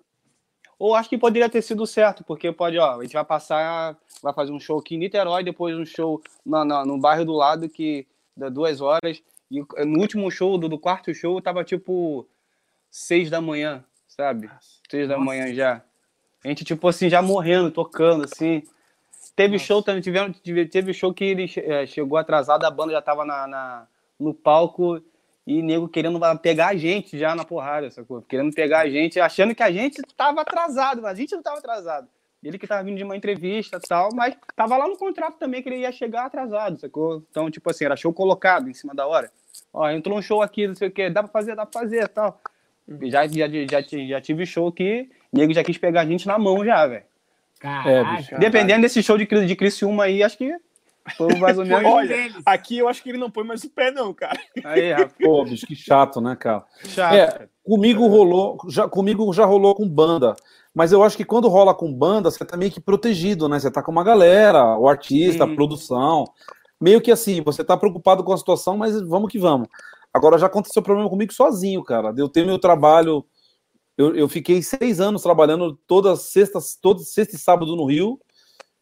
Ou 0.78 0.94
acho 0.94 1.08
que 1.08 1.18
poderia 1.18 1.48
ter 1.48 1.60
sido 1.62 1.86
certo, 1.86 2.22
porque 2.22 2.52
pode, 2.52 2.78
ó, 2.78 2.98
a 3.00 3.02
gente 3.02 3.12
vai 3.14 3.24
passar, 3.24 3.96
vai 4.22 4.32
fazer 4.32 4.52
um 4.52 4.60
show 4.60 4.78
aqui 4.78 4.94
em 4.94 4.98
Niterói, 4.98 5.42
depois 5.42 5.76
um 5.76 5.84
show 5.84 6.22
na, 6.46 6.64
na- 6.64 6.86
no 6.86 6.98
bairro 6.98 7.24
do 7.24 7.32
lado, 7.32 7.68
que 7.68 8.06
dá 8.36 8.48
duas 8.48 8.80
horas. 8.80 9.20
E 9.50 9.60
no 9.84 9.98
último 10.00 10.30
show, 10.30 10.56
do, 10.56 10.68
do 10.68 10.78
quarto 10.78 11.12
show, 11.12 11.40
tava 11.40 11.64
tipo 11.64 12.28
seis 12.90 13.28
da 13.28 13.40
manhã, 13.40 13.84
sabe? 14.06 14.48
Seis 14.88 15.08
da 15.08 15.18
manhã 15.18 15.52
já. 15.52 15.82
A 16.44 16.48
gente, 16.48 16.64
tipo 16.64 16.86
assim, 16.86 17.08
já 17.10 17.20
morrendo, 17.20 17.70
tocando, 17.70 18.24
assim. 18.24 18.62
Teve 19.34 19.58
show 19.58 19.82
também, 19.82 20.00
tivemos, 20.00 20.38
tive- 20.40 20.66
teve 20.66 20.94
show 20.94 21.12
que 21.12 21.24
ele 21.24 21.50
eh, 21.56 21.86
chegou 21.86 22.16
atrasado, 22.18 22.64
a 22.64 22.70
banda 22.70 22.92
já 22.92 23.02
tava 23.02 23.24
na, 23.24 23.46
na- 23.48 23.86
no 24.18 24.32
palco 24.32 25.02
e 25.48 25.62
nego 25.62 25.88
querendo 25.88 26.20
pegar 26.42 26.68
a 26.68 26.76
gente 26.76 27.18
já 27.18 27.34
na 27.34 27.42
porrada, 27.42 27.90
sacou? 27.90 28.20
Querendo 28.20 28.52
pegar 28.52 28.80
a 28.80 28.90
gente, 28.90 29.18
achando 29.18 29.54
que 29.54 29.62
a 29.62 29.72
gente 29.72 30.02
tava 30.14 30.42
atrasado, 30.42 31.00
mas 31.00 31.12
a 31.12 31.14
gente 31.14 31.34
não 31.34 31.42
tava 31.42 31.56
atrasado. 31.56 32.06
Ele 32.44 32.58
que 32.58 32.66
tava 32.66 32.84
vindo 32.84 32.98
de 32.98 33.02
uma 33.02 33.16
entrevista 33.16 33.78
e 33.78 33.88
tal, 33.88 34.10
mas 34.14 34.36
tava 34.54 34.76
lá 34.76 34.86
no 34.86 34.98
contrato 34.98 35.38
também 35.38 35.62
que 35.62 35.70
ele 35.70 35.78
ia 35.78 35.90
chegar 35.90 36.26
atrasado, 36.26 36.78
sacou? 36.78 37.24
Então, 37.30 37.50
tipo 37.50 37.70
assim, 37.70 37.86
era 37.86 37.96
show 37.96 38.12
colocado 38.12 38.68
em 38.68 38.74
cima 38.74 38.94
da 38.94 39.06
hora. 39.06 39.32
Ó, 39.72 39.88
entrou 39.88 40.18
um 40.18 40.22
show 40.22 40.42
aqui, 40.42 40.68
não 40.68 40.74
sei 40.74 40.88
o 40.88 40.90
que, 40.90 41.08
dá 41.08 41.22
pra 41.22 41.32
fazer, 41.32 41.56
dá 41.56 41.64
pra 41.64 41.80
fazer 41.80 42.02
e 42.02 42.08
tal. 42.08 42.38
Já, 43.04 43.26
já, 43.26 43.48
já, 43.48 43.80
já 43.80 44.20
tive 44.20 44.44
show 44.44 44.70
que 44.70 45.08
nego 45.32 45.54
já 45.54 45.64
quis 45.64 45.78
pegar 45.78 46.02
a 46.02 46.06
gente 46.06 46.26
na 46.26 46.38
mão 46.38 46.62
já, 46.62 46.86
velho. 46.86 47.04
Caraca. 47.58 48.16
bicho. 48.16 48.38
Dependendo 48.38 48.82
desse 48.82 49.02
show 49.02 49.16
de, 49.16 49.24
de 49.24 49.56
Criciúma 49.56 50.04
aí, 50.04 50.22
acho 50.22 50.36
que 50.36 50.54
foi 51.16 51.34
mais 51.36 51.58
ou 51.58 51.64
menos. 51.64 51.84
Olha, 51.84 52.08
deles. 52.08 52.42
Aqui 52.44 52.78
eu 52.78 52.88
acho 52.88 53.02
que 53.02 53.08
ele 53.08 53.18
não 53.18 53.30
põe 53.30 53.44
mais 53.44 53.64
o 53.64 53.70
pé, 53.70 53.90
não, 53.90 54.12
cara. 54.12 54.38
Aí, 54.64 54.92
rapaz. 54.92 55.12
Pô, 55.20 55.44
bicho, 55.44 55.66
que 55.66 55.74
chato, 55.74 56.20
né, 56.20 56.36
cara? 56.36 56.64
Chato. 56.84 57.14
É, 57.14 57.48
comigo 57.64 58.06
rolou, 58.06 58.58
já, 58.68 58.88
comigo 58.88 59.32
já 59.32 59.44
rolou 59.44 59.74
com 59.74 59.88
banda. 59.88 60.34
Mas 60.74 60.92
eu 60.92 61.02
acho 61.02 61.16
que 61.16 61.24
quando 61.24 61.48
rola 61.48 61.74
com 61.74 61.92
banda, 61.92 62.30
você 62.30 62.44
tá 62.44 62.56
meio 62.56 62.70
que 62.70 62.80
protegido, 62.80 63.48
né? 63.48 63.58
Você 63.58 63.70
tá 63.70 63.82
com 63.82 63.90
uma 63.90 64.04
galera, 64.04 64.78
o 64.78 64.88
artista, 64.88 65.44
a 65.44 65.54
produção. 65.54 66.24
meio 66.80 67.00
que 67.00 67.10
assim, 67.10 67.40
você 67.42 67.64
tá 67.64 67.76
preocupado 67.76 68.22
com 68.22 68.32
a 68.32 68.38
situação, 68.38 68.76
mas 68.76 69.00
vamos 69.02 69.30
que 69.30 69.38
vamos. 69.38 69.68
Agora 70.12 70.38
já 70.38 70.46
aconteceu 70.46 70.82
problema 70.82 71.08
comigo 71.08 71.32
sozinho, 71.32 71.82
cara. 71.82 72.14
Eu 72.16 72.28
tenho 72.28 72.46
meu 72.46 72.58
trabalho. 72.58 73.24
Eu, 73.96 74.14
eu 74.14 74.28
fiquei 74.28 74.62
seis 74.62 75.00
anos 75.00 75.22
trabalhando 75.22 75.78
todas 75.86 76.22
sextas, 76.22 76.78
todo 76.80 77.00
sexta 77.00 77.34
e 77.34 77.38
sábado 77.38 77.74
no 77.74 77.84
Rio. 77.84 78.20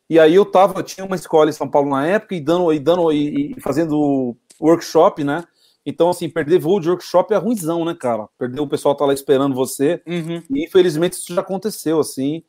E 0.09 0.19
aí 0.19 0.35
eu 0.35 0.45
tava, 0.45 0.83
tinha 0.83 1.05
uma 1.05 1.17
escola 1.17 1.51
em 1.51 1.53
São 1.53 1.69
Paulo 1.69 1.91
na 1.91 2.07
época 2.07 2.35
e 2.35 2.41
dando 2.41 2.73
e 2.73 2.79
dando 2.79 3.13
e, 3.13 3.55
e 3.57 3.61
fazendo 3.61 4.37
workshop, 4.61 5.25
né? 5.25 5.45
Então, 5.85 6.11
assim, 6.11 6.29
perder 6.29 6.59
voo 6.59 6.81
de 6.81 6.89
workshop 6.89 7.33
é 7.33 7.37
ruimzão, 7.37 7.85
né, 7.85 7.95
cara? 7.95 8.29
Perder 8.37 8.61
o 8.61 8.67
pessoal 8.67 8.95
tá 8.95 9.07
lá 9.07 9.15
esperando 9.15 9.55
você. 9.55 10.03
Uhum. 10.07 10.43
E 10.51 10.65
infelizmente 10.65 11.13
isso 11.13 11.33
já 11.33 11.41
aconteceu, 11.41 12.01
assim. 12.01 12.43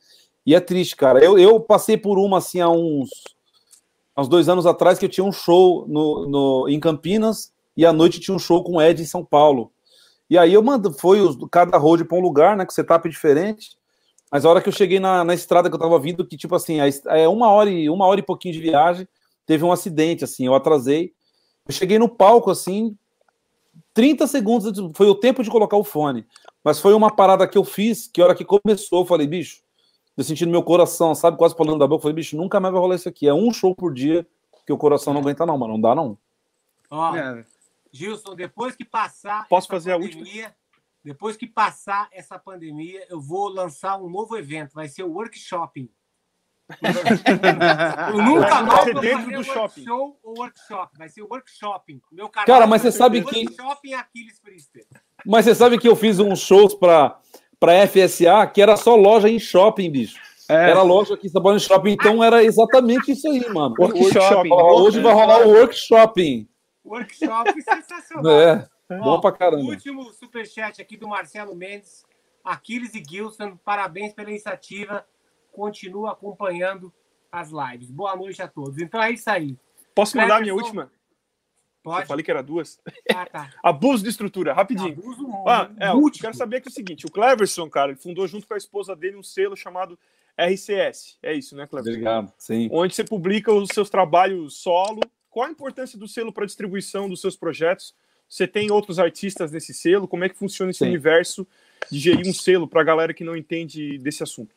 E 0.43 0.55
é 0.55 0.59
triste, 0.59 0.95
cara. 0.95 1.23
Eu, 1.23 1.38
eu 1.38 1.59
passei 1.59 1.97
por 1.97 2.17
uma, 2.17 2.39
assim, 2.39 2.59
há 2.61 2.69
uns, 2.69 3.09
há 4.15 4.21
uns 4.21 4.27
dois 4.27 4.49
anos 4.49 4.65
atrás, 4.65 4.97
que 4.97 5.05
eu 5.05 5.09
tinha 5.09 5.23
um 5.23 5.31
show 5.31 5.85
no, 5.88 6.27
no, 6.27 6.69
em 6.69 6.79
Campinas 6.79 7.53
e 7.75 7.85
à 7.85 7.93
noite 7.93 8.19
tinha 8.19 8.34
um 8.34 8.39
show 8.39 8.63
com 8.63 8.77
o 8.77 8.81
Ed 8.81 9.01
em 9.01 9.05
São 9.05 9.23
Paulo. 9.23 9.71
E 10.27 10.38
aí 10.38 10.53
eu 10.53 10.63
mando, 10.63 10.91
foi 10.91 11.21
os, 11.21 11.38
cada 11.51 11.77
road 11.77 12.05
para 12.05 12.17
um 12.17 12.21
lugar, 12.21 12.57
né, 12.57 12.65
com 12.65 12.71
setup 12.71 13.07
diferente. 13.07 13.76
Mas 14.31 14.45
a 14.45 14.49
hora 14.49 14.61
que 14.61 14.69
eu 14.69 14.73
cheguei 14.73 14.99
na, 14.99 15.23
na 15.23 15.33
estrada 15.33 15.69
que 15.69 15.75
eu 15.75 15.79
tava 15.79 15.97
vindo, 15.99 16.25
que 16.25 16.35
tipo 16.35 16.55
assim, 16.55 16.77
é 16.79 17.27
uma 17.27 17.49
hora 17.49 17.69
e 17.69 17.89
uma 17.89 18.05
hora 18.05 18.19
e 18.19 18.23
pouquinho 18.23 18.53
de 18.53 18.59
viagem, 18.59 19.07
teve 19.45 19.63
um 19.63 19.71
acidente, 19.71 20.23
assim, 20.23 20.45
eu 20.45 20.53
atrasei. 20.53 21.13
Eu 21.67 21.73
cheguei 21.73 21.97
no 21.97 22.09
palco, 22.09 22.51
assim, 22.51 22.97
30 23.93 24.27
segundos 24.27 24.91
foi 24.95 25.07
o 25.07 25.15
tempo 25.15 25.43
de 25.43 25.49
colocar 25.49 25.77
o 25.77 25.83
fone. 25.83 26.25
Mas 26.63 26.79
foi 26.79 26.93
uma 26.93 27.09
parada 27.09 27.47
que 27.47 27.57
eu 27.57 27.63
fiz, 27.63 28.07
que 28.07 28.21
a 28.21 28.25
hora 28.25 28.35
que 28.35 28.45
começou, 28.45 29.01
eu 29.01 29.05
falei, 29.05 29.25
bicho, 29.25 29.61
eu 30.17 30.23
senti 30.23 30.45
no 30.45 30.51
meu 30.51 30.63
coração, 30.63 31.15
sabe, 31.15 31.37
quase 31.37 31.55
falando 31.55 31.79
da 31.79 31.87
boca, 31.87 31.99
eu 31.99 32.03
falei, 32.03 32.15
bicho, 32.15 32.35
nunca 32.35 32.59
mais 32.59 32.73
vai 32.73 32.81
rolar 32.81 32.95
isso 32.95 33.07
aqui. 33.07 33.27
É 33.27 33.33
um 33.33 33.51
show 33.53 33.73
por 33.73 33.93
dia 33.93 34.27
que 34.65 34.73
o 34.73 34.77
coração 34.77 35.13
não 35.13 35.21
aguenta, 35.21 35.45
não, 35.45 35.57
mano. 35.57 35.73
Não 35.73 35.81
dá, 35.81 35.95
não. 35.95 36.17
Ó, 36.89 37.15
É. 37.15 37.45
Gilson, 37.91 38.35
depois 38.35 38.75
que 38.75 38.83
passar. 38.83 39.47
Posso 39.47 39.67
fazer 39.67 39.93
a 39.93 39.99
pandemia, 39.99 40.53
Depois 41.07 41.38
que 41.38 41.47
passar 41.47 42.09
essa 42.11 42.38
pandemia, 42.38 43.05
eu 43.09 43.21
vou 43.21 43.47
lançar 43.47 43.95
um 43.97 44.09
novo 44.09 44.35
evento. 44.35 44.73
Vai 44.73 44.89
ser 44.89 45.03
o 45.03 45.13
workshopping. 45.13 45.89
Eu 48.11 48.17
nunca 48.21 48.49
Vai 48.49 48.63
mais 48.63 48.84
ser 48.84 48.91
vou 48.91 49.01
dentro 49.01 49.31
do 49.31 49.41
shopping. 49.41 49.85
show 49.85 50.19
ou 50.21 50.38
workshop. 50.38 50.97
Vai 50.97 51.07
ser 51.07 51.21
o 51.21 51.27
workshopping. 51.31 52.01
Meu 52.11 52.27
canal 52.27 52.45
Cara, 52.45 52.67
mas 52.67 52.81
você 52.81 52.91
sabe 52.91 53.23
que- 53.23 53.45
Workshopping 53.45 53.93
Aquiles 53.93 54.38
Priester. 54.41 54.85
Mas 55.25 55.45
você 55.45 55.55
sabe 55.55 55.77
que 55.77 55.88
eu 55.88 55.95
fiz 55.95 56.19
uns 56.19 56.41
shows 56.41 56.73
pra, 56.73 57.17
pra 57.57 57.88
FSA 57.88 58.45
que 58.53 58.61
era 58.61 58.75
só 58.75 58.93
loja 58.97 59.29
em 59.29 59.39
shopping, 59.39 59.89
bicho. 59.89 60.19
É. 60.49 60.71
Era 60.71 60.81
loja 60.81 61.13
aqui 61.13 61.27
em 61.27 61.29
São 61.29 61.41
Paulo 61.41 61.55
em 61.55 61.61
shopping, 61.61 61.91
então 61.91 62.21
era 62.21 62.43
exatamente 62.43 63.13
isso 63.13 63.29
aí, 63.29 63.47
mano. 63.49 63.73
Workshop. 63.79 64.49
Hoje 64.51 64.99
vai 64.99 65.13
rolar 65.13 65.47
o 65.47 65.51
workshopping. 65.51 66.49
Workshop 66.84 67.61
sensacional. 67.61 68.29
É, 68.41 68.67
bom 68.89 69.19
pra 69.19 69.31
caramba. 69.31 69.64
Último 69.64 70.11
superchat 70.14 70.81
aqui 70.81 70.97
do 70.97 71.07
Marcelo 71.07 71.55
Mendes. 71.55 72.05
Aquiles 72.43 72.95
e 72.95 73.03
Gilson, 73.03 73.57
parabéns 73.57 74.14
pela 74.14 74.30
iniciativa. 74.30 75.05
Continua 75.51 76.11
acompanhando 76.11 76.93
as 77.31 77.49
lives. 77.49 77.91
Boa 77.91 78.15
noite 78.15 78.41
a 78.41 78.47
todos. 78.47 78.81
Então 78.81 79.01
é 79.01 79.11
isso 79.11 79.30
aí. 79.30 79.57
Posso 79.93 80.15
mandar 80.15 80.38
a 80.38 80.41
minha 80.41 80.53
última? 80.53 80.84
Eu 80.84 81.91
Pode? 81.91 82.07
falei 82.07 82.23
que 82.23 82.31
era 82.31 82.43
duas. 82.43 82.80
Ah, 83.14 83.26
tá. 83.26 83.49
Abuso 83.64 84.03
de 84.03 84.09
estrutura, 84.09 84.53
rapidinho. 84.53 84.93
Abuso 84.93 85.26
Ah, 85.47 85.69
é, 85.80 85.89
eu 85.89 86.11
quero 86.11 86.35
saber 86.35 86.61
que 86.61 86.68
é 86.68 86.72
o 86.72 86.73
seguinte: 86.73 87.05
o 87.05 87.11
Cleverson, 87.11 87.69
cara, 87.69 87.91
ele 87.91 87.99
fundou 87.99 88.27
junto 88.27 88.47
com 88.47 88.53
a 88.53 88.57
esposa 88.57 88.95
dele 88.95 89.18
um 89.18 89.23
selo 89.23 89.55
chamado 89.55 89.97
RCS. 90.38 91.18
É 91.23 91.34
isso, 91.34 91.55
né, 91.55 91.65
Cleverson? 91.65 91.91
Obrigado, 91.91 92.34
sim. 92.38 92.69
Onde 92.72 92.93
você 92.93 93.03
publica 93.03 93.53
os 93.53 93.69
seus 93.73 93.89
trabalhos 93.89 94.57
solo. 94.61 95.01
Qual 95.30 95.45
a 95.45 95.51
importância 95.51 95.97
do 95.97 96.07
selo 96.07 96.34
para 96.34 96.43
a 96.43 96.47
distribuição 96.47 97.07
dos 97.07 97.22
seus 97.22 97.38
projetos? 97.38 97.95
Você 98.27 98.47
tem 98.47 98.71
outros 98.71 98.99
artistas 98.99 99.51
nesse 99.51 99.73
selo? 99.73 100.07
Como 100.07 100.23
é 100.23 100.29
que 100.29 100.37
funciona 100.37 100.71
esse 100.71 100.79
Sim. 100.79 100.87
universo 100.87 101.47
de 101.91 101.99
gerir 101.99 102.27
um 102.27 102.33
selo 102.33 102.67
para 102.67 102.81
a 102.81 102.83
galera 102.83 103.13
que 103.13 103.23
não 103.23 103.35
entende 103.35 103.97
desse 103.97 104.23
assunto? 104.23 104.55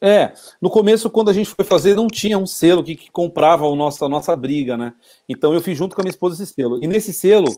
É, 0.00 0.34
no 0.60 0.68
começo, 0.68 1.08
quando 1.08 1.30
a 1.30 1.32
gente 1.32 1.48
foi 1.48 1.64
fazer, 1.64 1.94
não 1.94 2.06
tinha 2.06 2.36
um 2.36 2.46
selo 2.46 2.84
que, 2.84 2.94
que 2.94 3.10
comprava 3.10 3.66
o 3.66 3.74
nosso, 3.74 4.04
a 4.04 4.08
nossa 4.08 4.36
briga, 4.36 4.76
né? 4.76 4.92
Então 5.26 5.54
eu 5.54 5.60
fiz 5.60 5.76
junto 5.76 5.94
com 5.94 6.02
a 6.02 6.04
minha 6.04 6.10
esposa 6.10 6.42
esse 6.42 6.52
selo. 6.52 6.78
E 6.82 6.86
nesse 6.86 7.14
selo, 7.14 7.48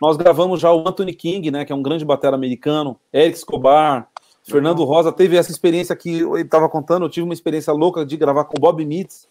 nós 0.00 0.16
gravamos 0.16 0.60
já 0.60 0.72
o 0.72 0.86
Anthony 0.88 1.12
King, 1.12 1.50
né? 1.50 1.64
Que 1.64 1.72
é 1.72 1.74
um 1.74 1.82
grande 1.82 2.04
batera 2.04 2.36
americano, 2.36 2.96
Eric 3.12 3.36
Escobar, 3.36 4.08
Fernando 4.44 4.84
Rosa. 4.84 5.10
Teve 5.10 5.36
essa 5.36 5.50
experiência 5.50 5.96
que 5.96 6.10
ele 6.20 6.42
estava 6.42 6.68
contando, 6.68 7.06
eu 7.06 7.10
tive 7.10 7.24
uma 7.24 7.34
experiência 7.34 7.72
louca 7.72 8.06
de 8.06 8.16
gravar 8.16 8.44
com 8.44 8.56
o 8.56 8.60
Bob 8.60 8.84
Mitz. 8.84 9.28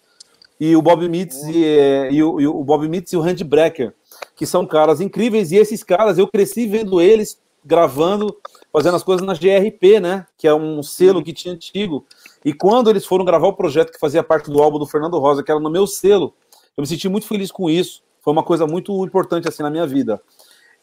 E 0.60 0.76
o 0.76 0.82
Bob 0.82 1.08
Mitz 1.08 1.42
e, 1.44 1.64
é, 1.64 2.12
e 2.12 2.22
o, 2.22 2.42
e 2.42 2.46
o 2.46 2.62
Bob 2.62 2.86
Mitz 2.90 3.14
e 3.14 3.18
o 3.18 3.22
Randy 3.22 3.46
Brecker, 3.46 3.94
que 4.40 4.46
são 4.46 4.66
caras 4.66 5.02
incríveis. 5.02 5.52
E 5.52 5.58
esses 5.58 5.84
caras, 5.84 6.18
eu 6.18 6.26
cresci 6.26 6.66
vendo 6.66 7.02
eles 7.02 7.42
gravando, 7.66 8.34
fazendo 8.72 8.96
as 8.96 9.04
coisas 9.04 9.28
na 9.28 9.34
GRP, 9.34 10.00
né? 10.00 10.26
Que 10.38 10.48
é 10.48 10.56
um 10.56 10.82
selo 10.82 11.22
que 11.22 11.34
tinha 11.34 11.54
antigo. 11.54 12.06
E 12.46 12.54
quando 12.54 12.90
eles 12.90 13.06
foram 13.06 13.26
gravar 13.26 13.48
o 13.48 13.54
projeto 13.54 13.92
que 13.92 14.00
fazia 14.00 14.24
parte 14.24 14.50
do 14.50 14.64
álbum 14.64 14.80
do 14.80 14.88
Fernando 14.88 15.20
Rosa, 15.20 15.44
que 15.44 15.52
era 15.52 15.60
no 15.60 15.70
meu 15.70 15.86
selo, 15.86 16.34
eu 16.78 16.82
me 16.82 16.88
senti 16.88 17.10
muito 17.10 17.28
feliz 17.28 17.52
com 17.52 17.70
isso. 17.70 18.02
Foi 18.22 18.32
uma 18.32 18.42
coisa 18.42 18.66
muito 18.66 19.04
importante 19.04 19.46
assim 19.46 19.62
na 19.62 19.70
minha 19.70 19.86
vida. 19.86 20.22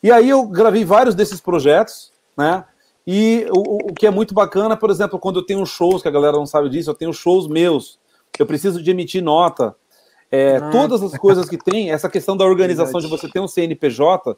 E 0.03 0.13
aí 0.13 0.29
eu 0.29 0.47
gravei 0.47 0.85
vários 0.85 1.15
desses 1.15 1.41
projetos, 1.41 2.13
né? 2.37 2.63
E 3.07 3.47
o, 3.49 3.91
o 3.91 3.95
que 3.95 4.07
é 4.07 4.11
muito 4.11 4.35
bacana, 4.35 4.77
por 4.77 4.91
exemplo, 4.91 5.19
quando 5.19 5.39
eu 5.39 5.47
tenho 5.47 5.65
shows, 5.65 6.03
que 6.03 6.09
a 6.09 6.11
galera 6.11 6.37
não 6.37 6.45
sabe 6.45 6.69
disso, 6.69 6.91
eu 6.91 6.95
tenho 6.95 7.13
shows 7.15 7.49
meus, 7.49 7.99
eu 8.39 8.45
preciso 8.45 8.83
de 8.83 8.91
emitir 8.91 9.25
nota. 9.25 9.75
É, 10.31 10.61
Todas 10.71 11.03
as 11.03 11.17
coisas 11.17 11.49
que 11.49 11.57
tem, 11.57 11.91
essa 11.91 12.09
questão 12.09 12.37
da 12.37 12.45
organização 12.45 13.01
de 13.01 13.07
você 13.07 13.29
ter 13.29 13.41
um 13.41 13.49
CNPJ, 13.49 14.37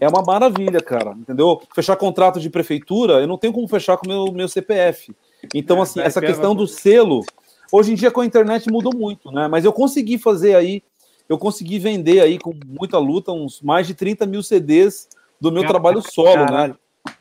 é 0.00 0.08
uma 0.08 0.22
maravilha, 0.22 0.80
cara, 0.80 1.12
entendeu? 1.12 1.60
Fechar 1.74 1.96
contrato 1.96 2.40
de 2.40 2.50
prefeitura, 2.50 3.14
eu 3.14 3.26
não 3.26 3.38
tenho 3.38 3.52
como 3.52 3.68
fechar 3.68 3.96
com 3.96 4.06
o 4.06 4.08
meu, 4.08 4.32
meu 4.32 4.48
CPF. 4.48 5.14
Então, 5.54 5.78
É, 5.78 5.82
assim, 5.82 6.00
vai 6.00 6.06
essa 6.06 6.20
questão 6.20 6.54
do 6.54 6.66
selo, 6.66 7.24
hoje 7.70 7.92
em 7.92 7.94
dia 7.94 8.10
com 8.10 8.20
a 8.20 8.26
internet 8.26 8.70
mudou 8.70 8.94
muito, 8.94 9.30
né? 9.30 9.48
Mas 9.48 9.64
eu 9.64 9.72
consegui 9.72 10.18
fazer 10.18 10.54
aí, 10.54 10.82
eu 11.28 11.38
consegui 11.38 11.78
vender 11.78 12.20
aí 12.20 12.38
com 12.38 12.52
muita 12.66 12.98
luta 12.98 13.32
uns 13.32 13.60
mais 13.60 13.86
de 13.86 13.94
30 13.94 14.26
mil 14.26 14.42
CDs 14.42 15.08
do 15.40 15.52
meu 15.52 15.66
trabalho 15.66 16.02
solo, 16.02 16.46
né? 16.46 16.74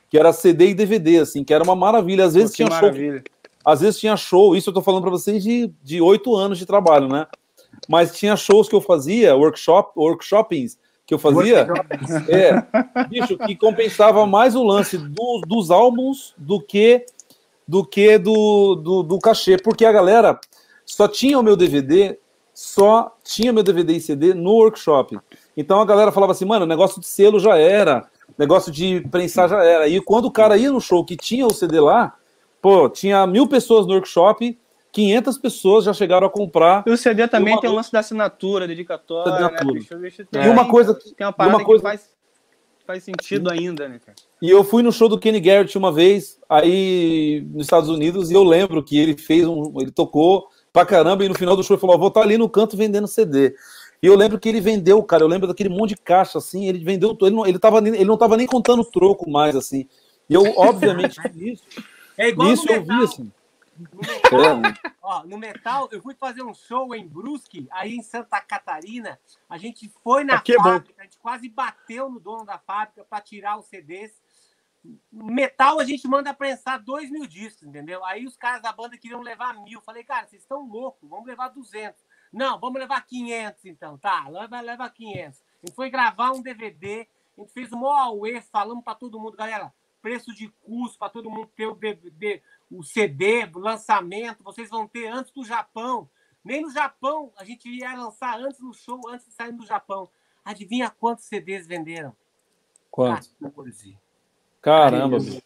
Que 0.09 0.17
era 0.17 0.31
CD 0.31 0.69
e 0.69 0.73
DVD, 0.73 1.19
assim, 1.19 1.43
que 1.43 1.53
era 1.53 1.63
uma 1.63 1.75
maravilha. 1.75 2.25
Às 2.25 2.33
vezes 2.33 2.51
Pô, 2.51 2.57
tinha 2.57 2.69
show 2.69 2.81
maravilha. 2.81 3.23
às 3.65 3.81
vezes 3.81 3.99
tinha 3.99 4.15
show, 4.15 4.55
isso 4.55 4.69
eu 4.69 4.73
tô 4.73 4.81
falando 4.81 5.01
para 5.01 5.11
vocês 5.11 5.43
de 5.43 5.71
de 5.83 6.01
oito 6.01 6.35
anos 6.35 6.57
de 6.57 6.65
trabalho, 6.65 7.07
né? 7.07 7.27
Mas 7.87 8.15
tinha 8.17 8.35
shows 8.35 8.69
que 8.69 8.75
eu 8.75 8.81
fazia, 8.81 9.35
workshop, 9.35 9.91
workshopings 9.97 10.77
que 11.05 11.13
eu 11.13 11.19
fazia, 11.19 11.67
é, 12.29 13.05
bicho, 13.07 13.37
que 13.37 13.55
compensava 13.57 14.25
mais 14.25 14.55
o 14.55 14.63
lance 14.63 14.97
do- 14.97 15.41
dos 15.45 15.69
álbuns 15.69 16.33
do 16.37 16.61
que 16.61 17.05
do 17.67 17.85
que 17.85 18.17
do, 18.17 18.75
do, 18.75 19.03
do 19.03 19.19
cachê, 19.19 19.57
porque 19.57 19.85
a 19.85 19.91
galera 19.91 20.39
só 20.85 21.07
tinha 21.07 21.39
o 21.39 21.43
meu 21.43 21.55
DVD, 21.55 22.17
só 22.53 23.15
tinha 23.23 23.53
meu 23.53 23.63
DVD 23.63 23.93
e 23.93 24.01
CD 24.01 24.33
no 24.33 24.51
workshop. 24.51 25.17
Então 25.55 25.79
a 25.79 25.85
galera 25.85 26.11
falava 26.11 26.33
assim, 26.33 26.45
mano, 26.45 26.65
negócio 26.65 26.99
de 26.99 27.07
selo 27.07 27.39
já 27.39 27.57
era, 27.57 28.05
negócio 28.37 28.71
de 28.71 29.01
prensar 29.09 29.49
já 29.49 29.63
era. 29.63 29.87
E 29.87 29.99
quando 30.01 30.25
o 30.25 30.31
cara 30.31 30.57
ia 30.57 30.71
no 30.71 30.81
show 30.81 31.03
que 31.05 31.15
tinha 31.15 31.45
o 31.47 31.53
CD 31.53 31.79
lá, 31.79 32.15
pô, 32.61 32.89
tinha 32.89 33.25
mil 33.25 33.47
pessoas 33.47 33.85
no 33.85 33.93
workshop, 33.93 34.57
500 34.93 35.37
pessoas 35.39 35.83
já 35.85 35.91
chegaram 35.91 36.27
a 36.27 36.29
comprar. 36.29 36.83
E 36.87 36.91
o 36.91 36.95
CD 36.97 37.27
também 37.27 37.53
uma 37.55 37.61
tem 37.61 37.69
o 37.69 37.73
lance 37.73 37.91
da 37.91 37.99
assinatura, 37.99 38.67
dedicatória, 38.67 39.33
Assinatura. 39.33 39.65
né? 39.65 39.79
bicho? 39.79 39.97
Bicho, 39.97 40.21
E 40.21 40.25
tem- 40.25 40.49
uma 40.49 40.69
coisa 40.69 40.93
que- 40.93 41.13
Tem 41.15 41.25
uma 41.27 41.33
parada 41.33 41.57
uma 41.57 41.65
coisa- 41.65 41.81
que 41.83 41.89
faz, 41.89 42.09
faz 42.85 43.03
sentido 43.03 43.49
ainda, 43.51 43.89
né, 43.89 43.99
cara? 44.05 44.15
E 44.41 44.49
eu 44.49 44.63
fui 44.63 44.83
no 44.83 44.91
show 44.91 45.09
do 45.09 45.17
Kenny 45.17 45.39
Garrett 45.39 45.75
uma 45.77 45.91
vez, 45.91 46.39
aí 46.47 47.45
nos 47.51 47.65
Estados 47.65 47.89
Unidos, 47.89 48.29
e 48.29 48.33
eu 48.35 48.43
lembro 48.43 48.83
que 48.83 48.97
ele 48.97 49.17
fez 49.17 49.47
um. 49.47 49.73
Ele 49.81 49.89
tocou 49.91 50.47
pra 50.71 50.85
caramba, 50.85 51.25
e 51.25 51.29
no 51.29 51.35
final 51.35 51.55
do 51.55 51.63
show 51.63 51.73
ele 51.75 51.81
falou: 51.81 51.95
"Ó, 51.95 51.99
vou 51.99 52.07
estar 52.09 52.21
ali 52.21 52.37
no 52.37 52.47
canto 52.47 52.77
vendendo 52.77 53.07
CD. 53.07 53.55
E 54.01 54.05
eu 54.05 54.15
lembro 54.15 54.37
que 54.37 54.47
ele 54.49 54.59
vendeu, 54.61 55.01
cara, 55.01 55.23
eu 55.23 55.27
lembro 55.27 55.47
daquele 55.47 55.69
monte 55.69 55.91
de 55.91 55.95
caixa, 55.97 56.37
assim, 56.37 56.67
ele 56.67 56.83
vendeu, 56.83 57.17
ele 57.21 57.31
não, 57.35 57.47
ele 57.47 57.57
tava, 57.57 57.79
nem- 57.81 57.95
ele 57.95 58.05
não 58.05 58.17
tava 58.17 58.35
nem 58.37 58.45
contando 58.45 58.83
troco 58.83 59.27
mais, 59.29 59.55
assim. 59.55 59.87
E 60.29 60.33
eu, 60.35 60.43
obviamente, 60.57 61.17
nisso, 61.33 61.63
É 62.17 62.29
igual 62.29 62.49
nisso 62.49 62.65
no 62.67 62.71
eu 62.73 62.83
vi, 62.83 63.03
assim. 63.03 63.31
No 63.77 63.99
metal, 64.01 64.65
É, 64.65 64.91
ó, 65.01 65.23
no 65.23 65.37
metal, 65.37 65.89
eu 65.91 66.01
fui 66.01 66.13
fazer 66.13 66.43
um 66.43 66.53
show 66.53 66.93
em 66.93 67.07
Brusque, 67.07 67.67
aí 67.71 67.95
em 67.95 68.03
Santa 68.03 68.39
Catarina. 68.39 69.19
A 69.49 69.57
gente 69.57 69.89
foi 70.03 70.23
na 70.23 70.35
Aqui 70.35 70.53
é 70.53 70.57
fábrica, 70.57 71.01
a 71.01 71.03
gente 71.03 71.17
quase 71.17 71.49
bateu 71.49 72.09
no 72.09 72.19
dono 72.19 72.45
da 72.45 72.59
fábrica 72.59 73.03
para 73.03 73.21
tirar 73.21 73.57
os 73.57 73.65
CDs. 73.65 74.21
Metal 75.11 75.79
a 75.79 75.85
gente 75.85 76.07
manda 76.07 76.33
prensar 76.33 76.81
dois 76.81 77.09
mil 77.09 77.25
discos, 77.25 77.63
entendeu? 77.63 78.03
Aí 78.03 78.25
os 78.25 78.35
caras 78.35 78.61
da 78.61 78.71
banda 78.71 78.97
queriam 78.97 79.21
levar 79.21 79.53
mil. 79.63 79.81
Falei, 79.81 80.03
cara, 80.03 80.27
vocês 80.27 80.41
estão 80.41 80.67
loucos, 80.67 81.09
vamos 81.09 81.25
levar 81.25 81.47
200. 81.49 82.03
Não, 82.31 82.59
vamos 82.59 82.79
levar 82.79 83.01
500 83.05 83.65
então. 83.65 83.97
Tá, 83.97 84.27
leva, 84.27 84.59
leva 84.59 84.89
500. 84.89 85.39
A 85.39 85.65
gente 85.65 85.75
foi 85.75 85.89
gravar 85.89 86.31
um 86.31 86.41
DVD, 86.41 87.07
a 87.37 87.41
gente 87.41 87.53
fez 87.53 87.71
o 87.71 87.77
maior 87.77 87.97
auê, 87.97 88.41
falamos 88.41 88.83
para 88.83 88.95
todo 88.95 89.19
mundo, 89.19 89.37
galera, 89.37 89.73
preço 90.01 90.33
de 90.35 90.49
custo 90.65 90.99
para 90.99 91.09
todo 91.09 91.31
mundo 91.31 91.49
ter 91.55 91.65
o 91.65 91.75
DVD, 91.75 92.41
o 92.73 92.83
CD, 92.83 93.49
o 93.53 93.59
lançamento, 93.59 94.43
vocês 94.43 94.69
vão 94.69 94.87
ter 94.87 95.07
antes 95.07 95.31
do 95.31 95.45
Japão. 95.45 96.09
Nem 96.43 96.61
no 96.61 96.71
Japão, 96.71 97.31
a 97.37 97.43
gente 97.43 97.69
ia 97.69 97.93
lançar 97.95 98.37
antes 98.39 98.59
no 98.59 98.73
show, 98.73 98.99
antes 99.07 99.27
de 99.27 99.33
sair 99.33 99.53
do 99.53 99.65
Japão. 99.65 100.09
Adivinha 100.43 100.89
quantos 100.89 101.25
CDs 101.25 101.67
venderam? 101.67 102.13
Quanto? 102.91 103.29
14. 103.41 103.97
Caramba, 104.61 105.19
bicho. 105.19 105.41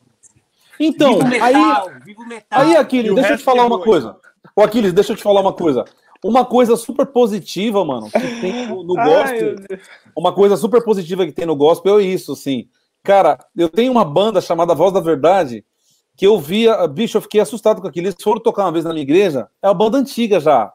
Então, 0.80 1.20
viva 1.20 1.26
o 1.26 1.44
aí, 1.44 1.54
metal, 1.54 1.90
viva 2.04 2.22
o 2.22 2.28
metal. 2.28 2.62
aí 2.62 2.76
Aquiles, 2.76 3.12
o 3.12 3.16
deixa 3.16 3.34
eu 3.34 3.38
te 3.38 3.44
falar 3.44 3.66
uma 3.66 3.82
coisa. 3.82 4.20
Ô, 4.56 4.62
Aquiles, 4.62 4.94
deixa 4.94 5.14
eu 5.14 5.18
te 5.18 5.24
falar 5.24 5.42
uma 5.42 5.54
coisa. 5.54 5.86
Uma 6.24 6.46
coisa 6.46 6.76
super 6.76 7.06
positiva, 7.06 7.84
mano, 7.86 8.10
que 8.10 8.42
tem 8.42 8.68
no, 8.68 8.84
no 8.84 9.00
Ai, 9.00 9.10
gospel. 9.10 9.56
Deus. 9.56 9.88
uma 10.16 10.34
coisa 10.34 10.58
super 10.58 10.84
positiva 10.84 11.26
que 11.26 11.32
tem 11.32 11.46
no 11.46 11.56
gospel 11.56 12.00
é 12.00 12.04
isso, 12.04 12.34
assim. 12.34 12.68
Cara, 13.04 13.38
eu 13.56 13.70
tenho 13.70 13.92
uma 13.92 14.04
banda 14.04 14.42
chamada 14.42 14.76
Voz 14.76 14.94
da 14.94 15.00
Verdade, 15.00 15.64
que 16.18 16.26
eu 16.26 16.40
via, 16.40 16.86
bicho, 16.88 17.16
eu 17.16 17.22
fiquei 17.22 17.40
assustado 17.40 17.80
com 17.80 17.88
aquilo. 17.88 18.08
Eles 18.08 18.18
foram 18.22 18.42
tocar 18.42 18.64
uma 18.64 18.72
vez 18.72 18.84
na 18.84 18.92
minha 18.92 19.04
igreja, 19.04 19.48
é 19.62 19.68
uma 19.68 19.74
banda 19.76 20.00
antiga 20.00 20.40
já. 20.40 20.74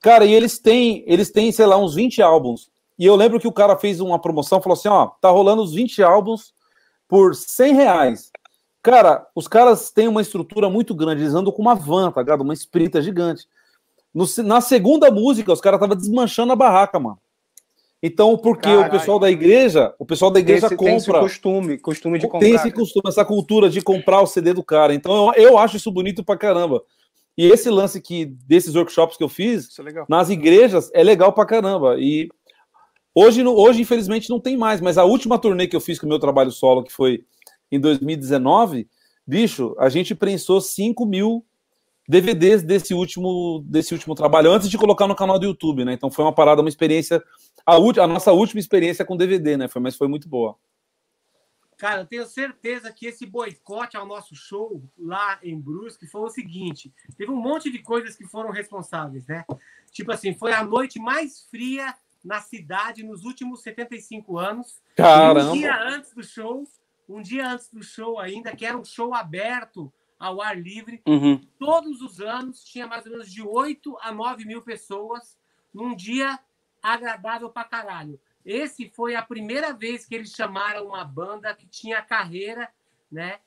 Cara, 0.00 0.26
e 0.26 0.34
eles 0.34 0.58
têm, 0.58 1.02
eles 1.06 1.30
têm, 1.32 1.50
sei 1.50 1.64
lá, 1.64 1.78
uns 1.78 1.94
20 1.94 2.20
álbuns. 2.20 2.68
E 2.98 3.06
eu 3.06 3.16
lembro 3.16 3.40
que 3.40 3.48
o 3.48 3.52
cara 3.52 3.78
fez 3.78 3.98
uma 3.98 4.20
promoção, 4.20 4.60
falou 4.60 4.74
assim, 4.74 4.88
ó, 4.88 5.06
tá 5.06 5.30
rolando 5.30 5.62
os 5.62 5.72
20 5.72 6.02
álbuns 6.02 6.52
por 7.08 7.34
100 7.34 7.74
reais. 7.74 8.30
Cara, 8.82 9.26
os 9.34 9.48
caras 9.48 9.90
têm 9.90 10.06
uma 10.06 10.20
estrutura 10.20 10.68
muito 10.68 10.94
grande, 10.94 11.22
eles 11.22 11.34
andam 11.34 11.50
com 11.50 11.62
uma 11.62 11.74
van, 11.74 12.12
tá 12.12 12.20
ligado? 12.20 12.42
Uma 12.42 12.52
espírita 12.52 13.00
gigante. 13.00 13.48
No 14.12 14.26
na 14.44 14.60
segunda 14.60 15.10
música, 15.10 15.50
os 15.50 15.60
caras 15.62 15.78
estavam 15.78 15.96
desmanchando 15.96 16.52
a 16.52 16.56
barraca, 16.56 17.00
mano. 17.00 17.18
Então, 18.06 18.36
porque 18.36 18.68
o 18.68 18.80
Caralho. 18.80 18.90
pessoal 18.90 19.18
da 19.18 19.30
igreja, 19.30 19.94
o 19.98 20.04
pessoal 20.04 20.30
da 20.30 20.38
igreja 20.38 20.66
esse, 20.66 20.76
tem 20.76 20.94
esse 20.94 21.06
compra, 21.06 21.22
costume, 21.22 21.78
costume 21.78 22.18
de 22.18 22.26
comprar. 22.26 22.40
tem 22.40 22.54
esse 22.54 22.70
costume, 22.70 23.08
essa 23.08 23.24
cultura 23.24 23.70
de 23.70 23.80
comprar 23.80 24.20
o 24.20 24.26
CD 24.26 24.52
do 24.52 24.62
cara. 24.62 24.92
Então, 24.92 25.32
eu, 25.34 25.52
eu 25.52 25.58
acho 25.58 25.78
isso 25.78 25.90
bonito 25.90 26.22
pra 26.22 26.36
caramba. 26.36 26.82
E 27.34 27.46
esse 27.46 27.70
lance 27.70 28.02
que 28.02 28.26
desses 28.26 28.74
workshops 28.74 29.16
que 29.16 29.24
eu 29.24 29.28
fiz, 29.30 29.70
é 29.78 30.04
nas 30.06 30.28
igrejas 30.28 30.90
é 30.92 31.02
legal 31.02 31.32
pra 31.32 31.46
caramba. 31.46 31.96
E 31.98 32.28
hoje, 33.14 33.42
hoje, 33.42 33.80
infelizmente, 33.80 34.28
não 34.28 34.38
tem 34.38 34.54
mais, 34.54 34.82
mas 34.82 34.98
a 34.98 35.04
última 35.04 35.38
turnê 35.38 35.66
que 35.66 35.74
eu 35.74 35.80
fiz 35.80 35.98
com 35.98 36.04
o 36.04 36.08
meu 36.10 36.18
trabalho 36.18 36.50
solo, 36.50 36.84
que 36.84 36.92
foi 36.92 37.24
em 37.72 37.80
2019, 37.80 38.86
bicho, 39.26 39.74
a 39.78 39.88
gente 39.88 40.14
prensou 40.14 40.60
5 40.60 41.06
mil 41.06 41.42
DVDs 42.06 42.62
desse 42.62 42.92
último, 42.92 43.64
desse 43.66 43.94
último 43.94 44.14
trabalho, 44.14 44.52
antes 44.52 44.68
de 44.68 44.76
colocar 44.76 45.08
no 45.08 45.16
canal 45.16 45.38
do 45.38 45.46
YouTube, 45.46 45.86
né? 45.86 45.94
Então 45.94 46.10
foi 46.10 46.22
uma 46.22 46.34
parada, 46.34 46.60
uma 46.60 46.68
experiência, 46.68 47.22
a, 47.66 47.74
a 47.76 48.06
nossa 48.06 48.32
última 48.32 48.60
experiência 48.60 49.04
com 49.04 49.16
DVD, 49.16 49.56
né? 49.56 49.68
Foi, 49.68 49.80
mas 49.80 49.96
foi 49.96 50.08
muito 50.08 50.28
boa. 50.28 50.56
Cara, 51.76 52.02
eu 52.02 52.06
tenho 52.06 52.24
certeza 52.26 52.92
que 52.92 53.06
esse 53.06 53.26
boicote 53.26 53.96
ao 53.96 54.06
nosso 54.06 54.34
show 54.34 54.82
lá 54.96 55.38
em 55.42 55.58
Brusque 55.58 56.06
foi 56.06 56.20
o 56.22 56.30
seguinte: 56.30 56.92
teve 57.16 57.30
um 57.32 57.36
monte 57.40 57.70
de 57.70 57.80
coisas 57.80 58.14
que 58.16 58.24
foram 58.24 58.50
responsáveis, 58.50 59.26
né? 59.26 59.44
Tipo 59.90 60.12
assim, 60.12 60.34
foi 60.34 60.52
a 60.52 60.62
noite 60.64 60.98
mais 61.00 61.42
fria 61.50 61.94
na 62.24 62.40
cidade 62.40 63.02
nos 63.02 63.24
últimos 63.24 63.60
75 63.62 64.38
anos. 64.38 64.80
E 64.96 65.02
Um 65.02 65.04
Caramba! 65.04 65.52
dia 65.52 65.76
antes 65.82 66.14
do 66.14 66.22
show, 66.22 66.64
um 67.08 67.20
dia 67.20 67.50
antes 67.50 67.68
do 67.70 67.82
show 67.82 68.18
ainda, 68.20 68.54
que 68.54 68.64
era 68.64 68.78
um 68.78 68.84
show 68.84 69.12
aberto 69.12 69.92
ao 70.18 70.40
ar 70.40 70.56
livre, 70.58 71.02
Uhum. 71.06 71.40
todos 71.58 72.00
os 72.00 72.20
anos 72.20 72.62
tinha 72.64 72.86
mais 72.86 73.04
ou 73.04 73.10
menos 73.12 73.30
de 73.30 73.42
8 73.42 73.98
a 74.00 74.10
9 74.12 74.44
mil 74.46 74.62
pessoas 74.62 75.36
num 75.72 75.94
dia 75.94 76.38
agradável 76.84 77.48
pra 77.48 77.64
caralho. 77.64 78.20
Esse 78.44 78.90
foi 78.90 79.14
a 79.14 79.22
primeira 79.22 79.72
vez 79.72 80.04
que 80.04 80.14
eles 80.14 80.30
chamaram 80.32 80.88
uma 80.88 81.02
banda 81.02 81.54
que 81.54 81.66
tinha 81.66 82.02
carreira, 82.02 82.68
né? 83.10 83.38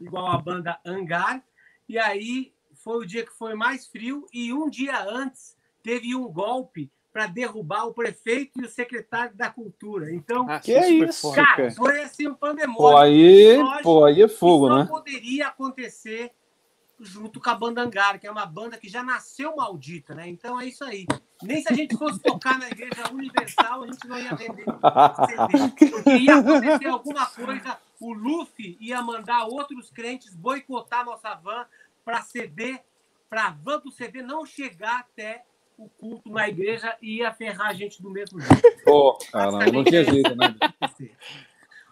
Igual 0.00 0.26
a 0.28 0.38
banda 0.38 0.80
Hangar. 0.84 1.44
E 1.86 1.98
aí 1.98 2.54
foi 2.74 2.96
o 2.96 3.06
dia 3.06 3.26
que 3.26 3.32
foi 3.32 3.54
mais 3.54 3.86
frio 3.86 4.26
e 4.32 4.54
um 4.54 4.70
dia 4.70 4.98
antes 5.04 5.54
teve 5.82 6.14
um 6.16 6.26
golpe 6.32 6.90
para 7.12 7.26
derrubar 7.26 7.84
o 7.84 7.94
prefeito 7.94 8.60
e 8.60 8.64
o 8.64 8.68
secretário 8.68 9.36
da 9.36 9.50
cultura. 9.50 10.10
Então, 10.12 10.46
Ah, 10.48 10.60
Que 10.60 10.72
isso 10.72 10.80
é 10.82 10.90
isso, 10.90 11.32
cara, 11.32 11.70
foi 11.70 12.02
assim 12.02 12.26
um 12.26 12.34
pandemônio. 12.34 12.76
Pô, 12.76 12.96
aí, 12.96 13.56
Lógico 13.58 13.82
pô, 13.82 14.04
aí 14.04 14.22
é 14.22 14.28
fogo, 14.28 14.74
né? 14.74 14.86
poderia 14.86 15.48
acontecer 15.48 16.32
junto 16.98 17.38
com 17.40 17.50
a 17.50 17.54
banda 17.54 17.82
Angar, 17.82 18.18
que 18.18 18.26
é 18.26 18.30
uma 18.30 18.46
banda 18.46 18.78
que 18.78 18.88
já 18.88 19.02
nasceu 19.02 19.56
maldita, 19.56 20.14
né? 20.14 20.26
Então 20.28 20.58
é 20.58 20.66
isso 20.66 20.82
aí. 20.84 21.06
Nem 21.42 21.62
se 21.62 21.70
a 21.70 21.76
gente 21.76 21.96
fosse 21.96 22.18
tocar 22.20 22.58
na 22.58 22.68
Igreja 22.68 23.10
Universal, 23.12 23.82
a 23.82 23.86
gente 23.86 24.08
não 24.08 24.18
ia 24.18 24.34
vender 24.34 24.64
CD. 24.64 24.64
Porque 25.90 26.16
ia 26.16 26.36
acontecer 26.36 26.86
alguma 26.86 27.26
coisa, 27.26 27.78
o 28.00 28.12
Luffy 28.12 28.76
ia 28.80 29.02
mandar 29.02 29.44
outros 29.44 29.90
crentes 29.90 30.34
boicotar 30.34 31.04
nossa 31.04 31.34
van 31.34 31.66
para 32.04 32.22
CD, 32.22 32.78
para 33.28 33.48
a 33.48 33.50
van 33.50 33.80
do 33.80 33.90
CD 33.90 34.22
não 34.22 34.46
chegar 34.46 35.00
até 35.00 35.44
o 35.76 35.88
culto 35.88 36.30
na 36.30 36.48
igreja 36.48 36.96
e 37.02 37.18
ia 37.18 37.32
ferrar 37.34 37.68
a 37.68 37.74
gente 37.74 38.00
do 38.00 38.10
mesmo 38.10 38.40
jeito. 38.40 38.84
Pô, 38.84 39.18
caramba, 39.30 39.66
não 39.66 39.84
tinha 39.84 40.04
jeito, 40.04 40.34
né? 40.34 40.54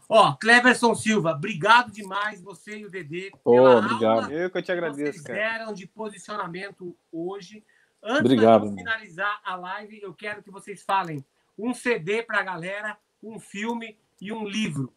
Ó, 0.09 0.33
Cleverson 0.35 0.95
Silva, 0.95 1.33
obrigado 1.33 1.91
demais, 1.91 2.41
você 2.41 2.79
e 2.79 2.87
o 2.87 2.91
Dedê, 2.91 3.31
Pô, 3.43 3.53
pela 3.53 3.79
obrigado. 3.79 4.05
aula 4.05 4.33
Eu 4.33 4.51
que 4.51 4.59
eu 4.59 4.63
te 4.63 4.67
que 4.67 4.73
agradeço, 4.73 5.13
vocês 5.13 5.23
cara. 5.23 5.39
deram 5.39 5.75
de 5.75 5.87
posicionamento 5.87 6.97
hoje. 7.11 7.65
Antes 8.07 8.33
Obrigado, 8.33 8.69
de 8.69 8.77
finalizar 8.77 9.41
a 9.43 9.57
live, 9.57 10.03
eu 10.03 10.13
quero 10.13 10.43
que 10.43 10.51
vocês 10.51 10.83
falem 10.83 11.25
um 11.59 11.73
CD 11.73 12.23
para 12.23 12.41
a 12.41 12.43
galera, 12.43 12.99
um 13.23 13.41
filme 13.41 13.97
e 14.21 14.31
um 14.31 14.47
livro. 14.47 14.93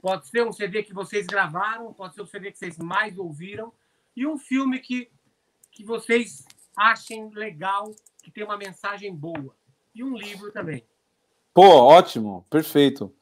Pode 0.00 0.28
ser 0.28 0.46
um 0.46 0.52
CD 0.52 0.84
que 0.84 0.94
vocês 0.94 1.26
gravaram, 1.26 1.92
pode 1.92 2.14
ser 2.14 2.22
um 2.22 2.26
CD 2.26 2.52
que 2.52 2.58
vocês 2.58 2.78
mais 2.78 3.18
ouviram, 3.18 3.72
e 4.16 4.24
um 4.24 4.38
filme 4.38 4.78
que, 4.78 5.10
que 5.72 5.84
vocês 5.84 6.44
achem 6.76 7.28
legal, 7.30 7.90
que 8.22 8.30
tem 8.30 8.44
uma 8.44 8.56
mensagem 8.56 9.12
boa. 9.12 9.52
E 9.92 10.04
um 10.04 10.16
livro 10.16 10.52
também. 10.52 10.84
Pô, 11.52 11.66
ótimo, 11.66 12.46
perfeito. 12.48 13.12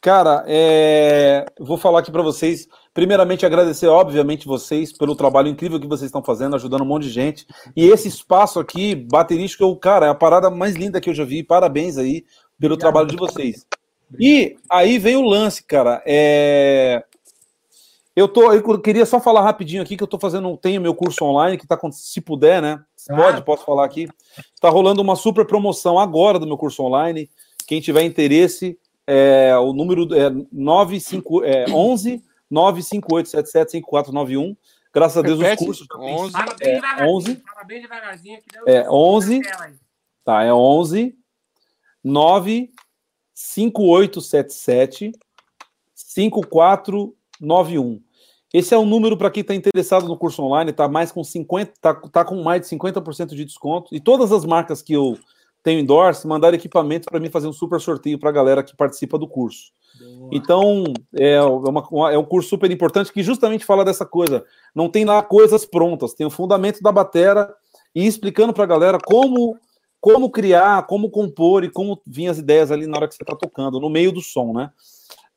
Cara, 0.00 0.44
é, 0.46 1.44
vou 1.58 1.76
falar 1.76 2.00
aqui 2.00 2.12
para 2.12 2.22
vocês. 2.22 2.68
Primeiramente, 2.94 3.44
agradecer, 3.44 3.88
obviamente, 3.88 4.46
vocês 4.46 4.92
pelo 4.92 5.16
trabalho 5.16 5.48
incrível 5.48 5.80
que 5.80 5.86
vocês 5.86 6.06
estão 6.06 6.22
fazendo, 6.22 6.54
ajudando 6.54 6.82
um 6.82 6.86
monte 6.86 7.02
de 7.02 7.10
gente. 7.10 7.44
E 7.74 7.88
esse 7.88 8.06
espaço 8.06 8.60
aqui, 8.60 8.94
baterístico, 8.94 9.74
cara, 9.74 10.06
é 10.06 10.08
a 10.08 10.14
parada 10.14 10.48
mais 10.48 10.76
linda 10.76 11.00
que 11.00 11.10
eu 11.10 11.14
já 11.14 11.24
vi. 11.24 11.42
Parabéns 11.42 11.98
aí 11.98 12.24
pelo 12.56 12.76
trabalho 12.76 13.08
de 13.08 13.16
vocês. 13.16 13.66
E 14.16 14.56
aí 14.70 14.96
vem 14.96 15.16
o 15.16 15.22
lance, 15.22 15.64
cara. 15.64 16.00
É... 16.06 17.02
Eu, 18.14 18.28
tô, 18.28 18.52
eu 18.52 18.80
queria 18.80 19.04
só 19.04 19.18
falar 19.18 19.42
rapidinho 19.42 19.82
aqui 19.82 19.96
que 19.96 20.02
eu 20.04 20.06
tô 20.06 20.20
fazendo, 20.20 20.56
tenho 20.56 20.80
meu 20.80 20.94
curso 20.94 21.24
online, 21.24 21.58
que 21.58 21.66
tá 21.66 21.76
se 21.90 22.20
puder, 22.20 22.62
né? 22.62 22.80
Claro. 23.08 23.22
Pode, 23.22 23.44
posso 23.44 23.64
falar 23.64 23.84
aqui. 23.84 24.06
Tá 24.60 24.70
rolando 24.70 25.02
uma 25.02 25.16
super 25.16 25.44
promoção 25.44 25.98
agora 25.98 26.38
do 26.38 26.46
meu 26.46 26.56
curso 26.56 26.84
online. 26.84 27.28
Quem 27.66 27.80
tiver 27.80 28.04
interesse, 28.04 28.78
é, 29.04 29.52
o 29.58 29.72
número 29.72 30.06
é 30.14 30.30
95, 30.52 31.42
é 31.42 31.64
11 31.68 32.22
95877 32.50 33.70
5491. 33.72 34.56
Graças 34.92 35.16
a 35.18 35.22
Deus 35.22 35.40
Repete, 35.40 35.62
os 35.62 35.66
cursos 35.66 35.86
já 35.88 35.98
têm 35.98 36.14
11. 36.14 36.32
Fala 36.32 36.54
bem 36.54 36.68
É, 36.68 36.74
devagarzinho. 36.74 37.16
11. 37.16 37.36
Fala 37.36 37.64
bem 37.64 37.82
devagarzinho. 37.82 38.38
Que 38.38 38.44
daí 38.52 38.62
eu- 38.62 38.68
É, 38.82 38.88
11. 38.90 39.38
na 39.40 39.50
tela 39.50 39.64
aí. 39.64 39.74
Tá, 40.24 40.42
é 40.44 40.54
11 40.54 41.18
9 42.02 42.70
5877 43.34 45.12
5491. 45.94 48.00
Esse 48.52 48.72
é 48.72 48.78
o 48.78 48.86
número 48.86 49.16
para 49.16 49.30
quem 49.32 49.40
está 49.40 49.52
interessado 49.54 50.06
no 50.06 50.16
curso 50.16 50.40
online, 50.42 50.72
tá 50.72 50.86
mais 50.88 51.10
com 51.10 51.24
50, 51.24 51.72
tá, 51.80 51.92
tá 51.94 52.24
com 52.24 52.40
mais 52.42 52.60
de 52.62 52.68
50% 52.68 53.34
de 53.34 53.44
desconto. 53.44 53.92
E 53.92 53.98
todas 53.98 54.30
as 54.30 54.44
marcas 54.44 54.80
que 54.80 54.92
eu 54.92 55.18
tenho 55.60 55.80
endorse 55.80 56.24
mandaram 56.26 56.56
equipamento 56.56 57.08
para 57.10 57.18
mim 57.18 57.30
fazer 57.30 57.48
um 57.48 57.52
super 57.52 57.80
sorteio 57.80 58.16
para 58.18 58.28
a 58.30 58.32
galera 58.32 58.62
que 58.62 58.76
participa 58.76 59.18
do 59.18 59.26
curso. 59.26 59.72
Então, 60.32 60.84
é, 61.14 61.40
uma- 61.42 61.88
uma- 61.90 62.12
é 62.12 62.18
um 62.18 62.24
curso 62.24 62.48
super 62.48 62.70
importante 62.70 63.12
que 63.12 63.22
justamente 63.22 63.64
fala 63.64 63.84
dessa 63.84 64.04
coisa. 64.04 64.44
Não 64.74 64.88
tem 64.88 65.04
lá 65.04 65.22
coisas 65.22 65.64
prontas, 65.64 66.14
tem 66.14 66.26
o 66.26 66.30
fundamento 66.30 66.82
da 66.82 66.90
batera 66.90 67.54
e 67.94 68.06
explicando 68.06 68.52
para 68.52 68.64
a 68.64 68.68
galera 68.68 68.98
como 69.04 69.56
como 70.00 70.28
criar, 70.28 70.86
como 70.86 71.08
compor 71.08 71.64
e 71.64 71.70
como 71.70 71.98
vir 72.06 72.28
as 72.28 72.36
ideias 72.36 72.70
ali 72.70 72.86
na 72.86 72.98
hora 72.98 73.08
que 73.08 73.14
você 73.14 73.22
está 73.22 73.34
tocando, 73.34 73.80
no 73.80 73.88
meio 73.88 74.12
do 74.12 74.20
som, 74.20 74.52
né? 74.52 74.70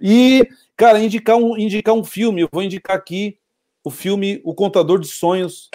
E, 0.02 0.46
cara, 0.76 1.00
indicar 1.00 1.38
um, 1.38 1.58
indicar 1.58 1.96
um 1.96 2.04
filme, 2.04 2.42
eu 2.42 2.50
vou 2.52 2.62
indicar 2.62 2.98
aqui 2.98 3.38
o 3.82 3.90
filme 3.90 4.42
O 4.44 4.54
Contador 4.54 5.00
de 5.00 5.08
Sonhos, 5.08 5.70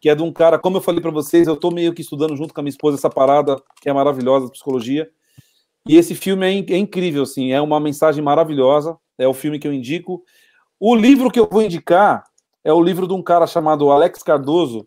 que 0.00 0.08
é 0.08 0.14
de 0.14 0.22
um 0.22 0.32
cara, 0.32 0.56
como 0.56 0.76
eu 0.76 0.80
falei 0.80 1.00
para 1.00 1.10
vocês, 1.10 1.48
eu 1.48 1.54
estou 1.54 1.72
meio 1.72 1.92
que 1.92 2.00
estudando 2.00 2.36
junto 2.36 2.54
com 2.54 2.60
a 2.60 2.62
minha 2.62 2.70
esposa 2.70 2.96
essa 2.96 3.10
parada 3.10 3.60
que 3.82 3.88
é 3.88 3.92
maravilhosa, 3.92 4.48
psicologia. 4.48 5.10
E 5.86 5.96
esse 5.96 6.14
filme 6.14 6.46
é, 6.46 6.74
é 6.74 6.78
incrível, 6.78 7.22
assim, 7.22 7.52
é 7.52 7.60
uma 7.60 7.80
mensagem 7.80 8.22
maravilhosa, 8.22 8.96
é 9.18 9.26
o 9.26 9.34
filme 9.34 9.58
que 9.58 9.66
eu 9.66 9.72
indico. 9.72 10.22
O 10.78 10.94
livro 10.94 11.30
que 11.30 11.40
eu 11.40 11.48
vou 11.50 11.62
indicar 11.62 12.24
é 12.64 12.72
o 12.72 12.82
livro 12.82 13.06
de 13.06 13.14
um 13.14 13.22
cara 13.22 13.46
chamado 13.46 13.90
Alex 13.90 14.22
Cardoso, 14.22 14.84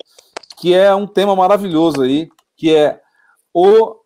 que 0.58 0.74
é 0.74 0.94
um 0.94 1.08
tema 1.08 1.36
maravilhoso 1.36 2.02
aí, 2.02 2.30
que 2.56 2.74
é 2.76 3.02
o 3.54 4.00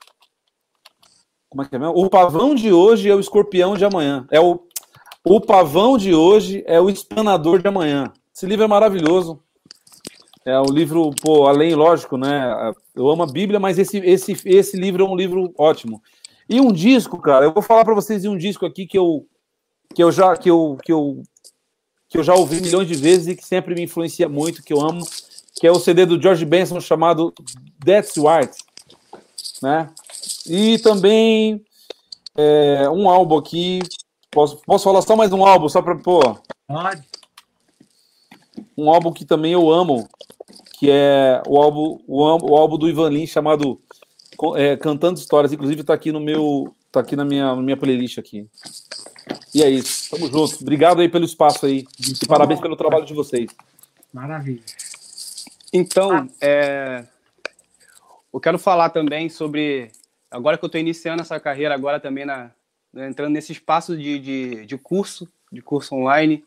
como 1.50 1.64
é 1.64 1.70
que 1.70 1.76
é 1.76 1.80
mesmo? 1.80 1.96
O 1.96 2.10
pavão 2.10 2.54
de 2.54 2.74
hoje 2.74 3.10
é 3.10 3.16
o 3.16 3.20
escorpião 3.20 3.78
de 3.78 3.86
amanhã. 3.86 4.28
É 4.30 4.42
o 4.42 4.66
o 5.28 5.42
pavão 5.42 5.98
de 5.98 6.14
hoje 6.14 6.64
é 6.68 6.80
o 6.80 6.88
espanador 6.88 7.60
de 7.60 7.68
amanhã. 7.68 8.14
Esse 8.34 8.46
livro 8.46 8.64
é 8.64 8.68
maravilhoso. 8.68 9.40
É 10.46 10.60
um 10.62 10.72
livro, 10.72 11.10
pô, 11.20 11.48
além, 11.48 11.74
lógico, 11.74 12.16
né? 12.16 12.72
Eu 12.94 13.10
amo 13.10 13.24
a 13.24 13.26
Bíblia, 13.26 13.60
mas 13.60 13.80
esse, 13.80 13.98
esse, 13.98 14.38
esse 14.46 14.78
livro 14.78 15.04
é 15.04 15.10
um 15.10 15.16
livro 15.16 15.52
ótimo. 15.58 16.00
E 16.48 16.62
um 16.62 16.72
disco, 16.72 17.20
cara, 17.20 17.46
eu 17.46 17.54
vou 17.54 17.64
falar 17.64 17.84
para 17.84 17.96
vocês 17.96 18.22
de 18.22 18.30
um 18.30 18.38
disco 18.38 18.66
aqui 18.66 18.86
que 18.86 18.98
eu, 18.98 19.26
que 19.94 20.04
eu 20.04 20.12
já 20.12 20.36
que 20.38 20.50
eu, 20.50 20.78
que 20.84 20.92
eu, 20.92 21.24
que 22.08 22.18
eu 22.18 22.24
já 22.24 22.36
ouvi 22.36 22.62
milhões 22.62 22.88
de 22.88 22.96
vezes 22.96 23.28
e 23.28 23.36
que 23.36 23.46
sempre 23.46 23.74
me 23.74 23.84
influencia 23.84 24.30
muito, 24.30 24.62
que 24.64 24.72
eu 24.74 24.80
amo, 24.82 25.04
que 25.56 25.66
é 25.66 25.72
o 25.72 25.80
CD 25.80 26.06
do 26.06 26.22
George 26.22 26.46
Benson 26.46 26.80
chamado 26.80 27.34
That's 27.84 28.16
White, 28.18 28.58
né? 29.62 29.90
E 30.48 30.78
também 30.80 31.64
é, 32.36 32.90
um 32.90 33.10
álbum 33.10 33.38
aqui. 33.38 33.80
Posso, 34.30 34.58
posso 34.66 34.84
falar 34.84 35.02
só 35.02 35.16
mais 35.16 35.32
um 35.32 35.46
álbum, 35.46 35.70
só 35.70 35.82
para 35.82 35.96
pô. 35.96 36.20
Pode. 36.68 37.04
Um 38.78 38.90
álbum 38.90 39.12
que 39.12 39.26
também 39.26 39.54
eu 39.54 39.72
amo, 39.72 40.08
que 40.78 40.90
é 40.92 41.42
o 41.48 41.58
álbum, 41.62 42.00
o, 42.06 42.24
álbum- 42.24 42.52
o 42.52 42.56
álbum 42.58 42.78
do 42.78 42.90
Ivan 42.90 43.10
Lins 43.10 43.30
chamado 43.30 43.82
é, 44.56 44.78
Cantando 44.78 45.20
Histórias. 45.20 45.54
Inclusive 45.54 45.84
tá 45.84 45.94
aqui 45.94 46.12
no 46.12 46.20
meu, 46.20 46.74
tá 46.92 47.00
aqui 47.00 47.16
na 47.16 47.26
minha, 47.26 47.56
na 47.56 47.62
minha 47.62 47.78
playlist 47.78 48.18
aqui. 48.18 48.48
E 49.54 49.64
é 49.64 49.70
isso. 49.70 50.10
Tamo 50.10 50.28
junto. 50.28 50.62
Obrigado 50.62 51.02
aí 51.02 51.10
pelo 51.10 51.26
espaço 51.26 51.66
aí 51.66 51.86
e 52.24 52.28
parabéns 52.28 52.60
pelo 52.60 52.76
trabalho 52.76 53.06
de 53.06 53.14
vocês. 53.14 53.50
Maravilha. 54.14 54.64
Então, 55.74 56.30
é, 56.42 57.06
eu 58.34 58.40
quero 58.40 58.60
falar 58.60 58.90
também 58.90 59.30
sobre. 59.30 59.92
Agora 60.30 60.58
que 60.58 60.66
eu 60.66 60.68
estou 60.68 60.80
iniciando 60.82 61.22
essa 61.22 61.40
carreira, 61.40 61.74
agora 61.74 62.00
também 62.00 62.26
na, 62.26 62.52
né, 62.94 63.10
entrando 63.10 63.34
nesse 63.34 63.52
espaço 63.52 63.96
de, 63.96 64.20
de, 64.20 64.66
de 64.66 64.78
curso, 64.78 65.28
de 65.52 65.62
curso 65.62 65.96
online. 65.96 66.44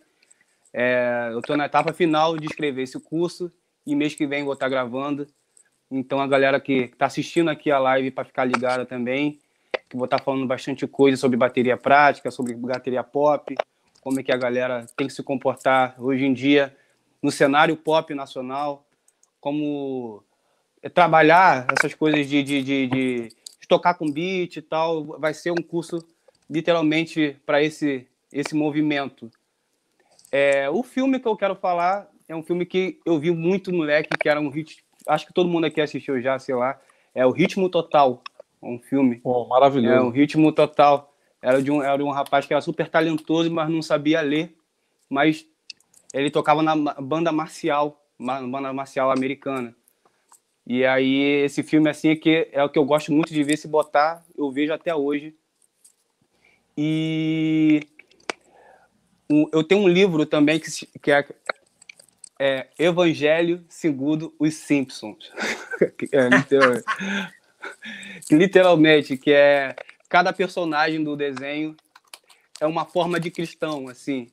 É, 0.73 1.31
eu 1.33 1.41
estou 1.41 1.57
na 1.57 1.67
etapa 1.67 1.93
final 1.93 2.37
de 2.37 2.47
escrever 2.47 2.83
esse 2.83 3.01
curso 3.01 3.51
e 3.87 3.95
mês 3.95 4.15
que 4.15 4.27
vem 4.27 4.45
vou 4.45 4.53
estar 4.53 4.69
gravando. 4.69 5.27
Então, 5.91 6.21
a 6.21 6.27
galera 6.27 6.61
que 6.61 6.91
está 6.93 7.07
assistindo 7.07 7.49
aqui 7.49 7.71
a 7.71 7.79
live 7.79 8.11
para 8.11 8.25
ficar 8.25 8.45
ligada 8.45 8.85
também, 8.85 9.39
que 9.89 9.97
vou 9.97 10.05
estar 10.05 10.21
falando 10.21 10.47
bastante 10.47 10.87
coisa 10.87 11.17
sobre 11.17 11.37
bateria 11.37 11.77
prática, 11.77 12.31
sobre 12.31 12.55
bateria 12.55 13.03
pop, 13.03 13.55
como 14.01 14.21
é 14.21 14.23
que 14.23 14.33
a 14.33 14.37
galera 14.37 14.87
tem 14.97 15.07
que 15.07 15.13
se 15.13 15.23
comportar 15.23 15.95
hoje 15.99 16.25
em 16.25 16.33
dia 16.33 16.77
no 17.23 17.31
cenário 17.31 17.77
pop 17.77 18.15
nacional, 18.15 18.87
como 19.41 20.23
trabalhar 20.95 21.67
essas 21.77 21.95
coisas 21.95 22.29
de, 22.29 22.43
de, 22.43 22.63
de, 22.63 22.87
de, 22.87 23.29
de 23.29 23.69
tocar 23.69 23.95
com 23.95 24.11
beat 24.11 24.57
e 24.57 24.63
tal. 24.63 25.19
Vai 25.19 25.35
ser 25.35 25.51
um 25.51 25.63
curso 25.63 26.07
literalmente 26.49 27.37
para 27.45 27.63
esse, 27.63 28.07
esse 28.33 28.55
movimento. 28.55 29.31
É, 30.31 30.69
o 30.71 30.83
filme 30.83 31.19
que 31.19 31.27
eu 31.27 31.37
quero 31.37 31.57
falar 31.57 32.09
é 32.29 32.37
um 32.37 32.43
filme 32.43 32.67
que 32.67 33.01
eu 33.05 33.19
vi 33.19 33.31
muito 33.31 33.73
moleque, 33.73 34.11
que 34.19 34.29
era 34.29 34.41
um 34.41 34.51
hit. 34.51 34.85
Acho 35.09 35.27
que 35.27 35.33
todo 35.33 35.49
mundo 35.49 35.65
aqui 35.67 35.81
assistiu 35.81 36.21
já, 36.21 36.39
sei 36.39 36.55
lá. 36.55 36.79
É 37.15 37.25
o 37.27 37.31
Ritmo 37.31 37.69
Total, 37.69 38.23
um 38.63 38.79
filme. 38.79 39.17
Pô, 39.17 39.47
maravilhoso. 39.47 39.95
É 39.95 40.01
um 40.01 40.11
ritmo 40.11 40.53
total. 40.53 41.13
Era 41.41 41.63
de 41.63 41.71
um, 41.71 41.83
era 41.83 41.97
de 41.97 42.03
um 42.03 42.11
rapaz 42.11 42.47
que 42.47 42.53
era 42.53 42.61
super 42.61 42.89
talentoso, 42.89 43.51
mas 43.51 43.69
não 43.71 43.81
sabia 43.83 44.21
ler. 44.21 44.55
Mas 45.09 45.47
ele 46.13 46.31
tocava 46.31 46.63
na 46.63 46.77
banda 47.01 47.33
marcial, 47.33 48.05
ma- 48.19 48.43
banda 48.43 48.73
marcial 48.73 49.11
americana. 49.11 49.75
E 50.67 50.85
aí 50.85 51.43
esse 51.45 51.63
filme 51.63 51.89
assim 51.89 52.11
é 52.11 52.17
que 52.17 52.49
é 52.53 52.63
o 52.63 52.69
que 52.69 52.79
eu 52.79 52.85
gosto 52.85 53.13
muito 53.13 53.33
de 53.33 53.43
ver 53.43 53.57
se 53.57 53.67
botar, 53.67 54.23
eu 54.37 54.51
vejo 54.51 54.73
até 54.73 54.95
hoje. 54.95 55.35
E 56.77 57.81
eu 59.53 59.65
tenho 59.65 59.83
um 59.83 59.89
livro 59.89 60.27
também 60.27 60.61
que, 60.61 60.71
que 61.01 61.11
é, 61.11 61.27
é 62.39 62.69
Evangelho 62.79 63.65
segundo 63.69 64.35
os 64.39 64.55
Simpsons. 64.55 65.31
É, 66.13 66.29
literal- 66.29 66.83
que 68.27 68.35
literalmente 68.35 69.17
que 69.17 69.33
é 69.33 69.77
cada 70.09 70.33
personagem 70.33 71.03
do 71.05 71.17
desenho 71.17 71.77
é 72.61 72.67
uma 72.67 72.85
forma 72.85 73.21
de 73.21 73.31
cristão 73.31 73.89
assim 73.89 74.29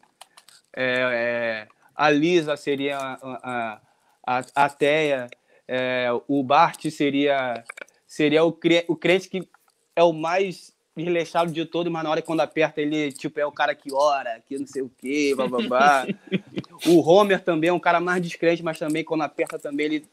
É, 0.76 1.66
é, 1.66 1.68
a 1.96 2.10
Lisa 2.10 2.58
seria 2.58 2.98
a, 2.98 3.14
a, 3.22 3.82
a, 4.26 4.46
a 4.56 4.66
ateia 4.66 5.28
é, 5.68 6.08
o 6.28 6.44
Bart 6.44 6.90
seria 6.90 7.64
seria 8.08 8.44
o, 8.44 8.52
cre- 8.52 8.86
o 8.88 8.96
crente 8.96 9.30
que 9.30 9.48
é 9.96 10.04
o 10.04 10.12
mais 10.14 10.75
desleixado 10.96 11.52
de 11.52 11.66
todos 11.66 11.92
mas 11.92 12.04
na 12.04 12.10
hora 12.10 12.22
que 12.22 12.28
quando 12.28 12.42
aperta 12.42 12.82
ele 12.82 13.12
tipo 13.12 13.40
é 13.40 13.46
o 13.46 13.52
cara 13.52 13.76
que 13.76 13.94
ora 13.94 14.42
que 14.48 14.58
não 14.58 14.66
sei 14.66 14.82
o 14.82 14.90
que 14.90 15.36
bababá 15.36 16.06
o 16.88 17.00
Homer 17.02 17.42
também 17.42 17.70
é 17.70 17.74
um 17.74 17.80
cara 17.80 18.00
mais 18.00 18.22
descrente 18.22 18.64
mas 18.64 18.80
também 18.80 19.04
quando 19.04 19.22
aperta 19.22 19.60
também 19.60 19.86
ele 19.86 20.06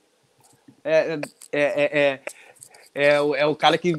é, 0.84 1.18
é, 1.52 1.60
é, 1.60 2.00
é, 2.00 2.20
é, 2.94 3.20
o, 3.20 3.34
é 3.34 3.46
o 3.46 3.54
cara 3.54 3.78
que 3.78 3.94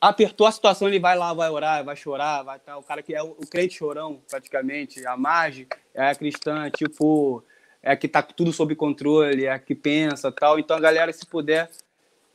apertou 0.00 0.46
a 0.46 0.52
situação, 0.52 0.88
ele 0.88 0.98
vai 0.98 1.16
lá, 1.16 1.32
vai 1.32 1.50
orar, 1.50 1.84
vai 1.84 1.96
chorar, 1.96 2.42
vai 2.42 2.58
tal. 2.58 2.80
O 2.80 2.82
cara 2.82 3.02
que 3.02 3.14
é 3.14 3.22
o, 3.22 3.30
o 3.30 3.46
crente 3.46 3.74
chorão, 3.74 4.20
praticamente. 4.28 5.06
A 5.06 5.16
Marge 5.16 5.66
é 5.94 6.10
a 6.10 6.14
cristã, 6.14 6.70
tipo, 6.70 7.44
é 7.82 7.92
a 7.92 7.96
que 7.96 8.08
tá 8.08 8.22
tudo 8.22 8.52
sob 8.52 8.74
controle, 8.74 9.44
é 9.44 9.52
a 9.52 9.58
que 9.58 9.74
pensa 9.74 10.30
tal. 10.32 10.58
Então, 10.58 10.76
a 10.76 10.80
galera, 10.80 11.12
se 11.12 11.26
puder, 11.26 11.70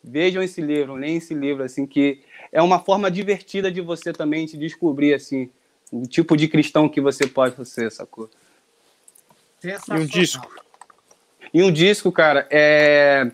vejam 0.04 0.44
esse 0.44 0.62
livro, 0.62 0.96
leiam 0.96 1.18
esse 1.18 1.34
livro, 1.34 1.64
assim, 1.64 1.86
que 1.86 2.24
é 2.56 2.62
uma 2.62 2.80
forma 2.80 3.12
divertida 3.12 3.70
de 3.70 3.82
você 3.82 4.14
também 4.14 4.48
se 4.48 4.58
descobrir, 4.58 5.14
assim, 5.14 5.50
o 5.92 6.08
tipo 6.08 6.38
de 6.38 6.48
cristão 6.48 6.88
que 6.88 7.02
você 7.02 7.28
pode 7.28 7.64
ser, 7.68 7.92
sacou? 7.92 8.30
E 9.62 9.92
um 9.94 10.06
disco. 10.06 10.56
E 11.54 11.62
um 11.62 11.70
disco, 11.70 12.14
cara, 12.14 12.48
é. 12.50 13.30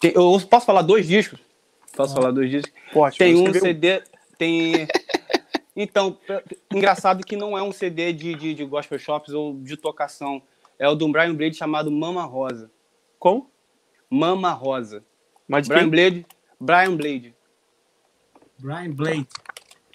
tem- 0.00 0.12
Eu 0.16 0.40
posso 0.50 0.66
falar 0.66 0.82
dois 0.82 1.06
discos? 1.06 1.38
Posso 1.94 2.12
falar 2.12 2.32
dois 2.32 2.50
discos? 2.50 2.72
Pode, 2.92 3.16
Tem 3.18 3.36
um 3.36 3.52
CD. 3.54 4.02
Tem. 4.36 4.88
Então, 5.74 6.18
engraçado 6.70 7.24
que 7.24 7.34
não 7.34 7.56
é 7.56 7.62
um 7.62 7.72
CD 7.72 8.12
de, 8.12 8.34
de, 8.34 8.52
de 8.52 8.62
gospel 8.66 8.98
shops 8.98 9.32
ou 9.32 9.54
de 9.58 9.74
tocação. 9.74 10.42
É 10.78 10.86
o 10.86 10.94
do 10.94 11.08
Brian 11.08 11.34
Blade 11.34 11.56
chamado 11.56 11.90
Mama 11.90 12.24
Rosa. 12.24 12.70
Como? 13.18 13.50
Mama 14.10 14.50
Rosa. 14.52 15.02
Mas 15.48 15.62
de 15.62 15.70
Brian 15.70 15.80
quem? 15.84 15.90
Blade. 15.90 16.26
Brian 16.60 16.94
Blade. 16.94 17.34
Brian 18.62 18.90
Blade. 18.92 19.26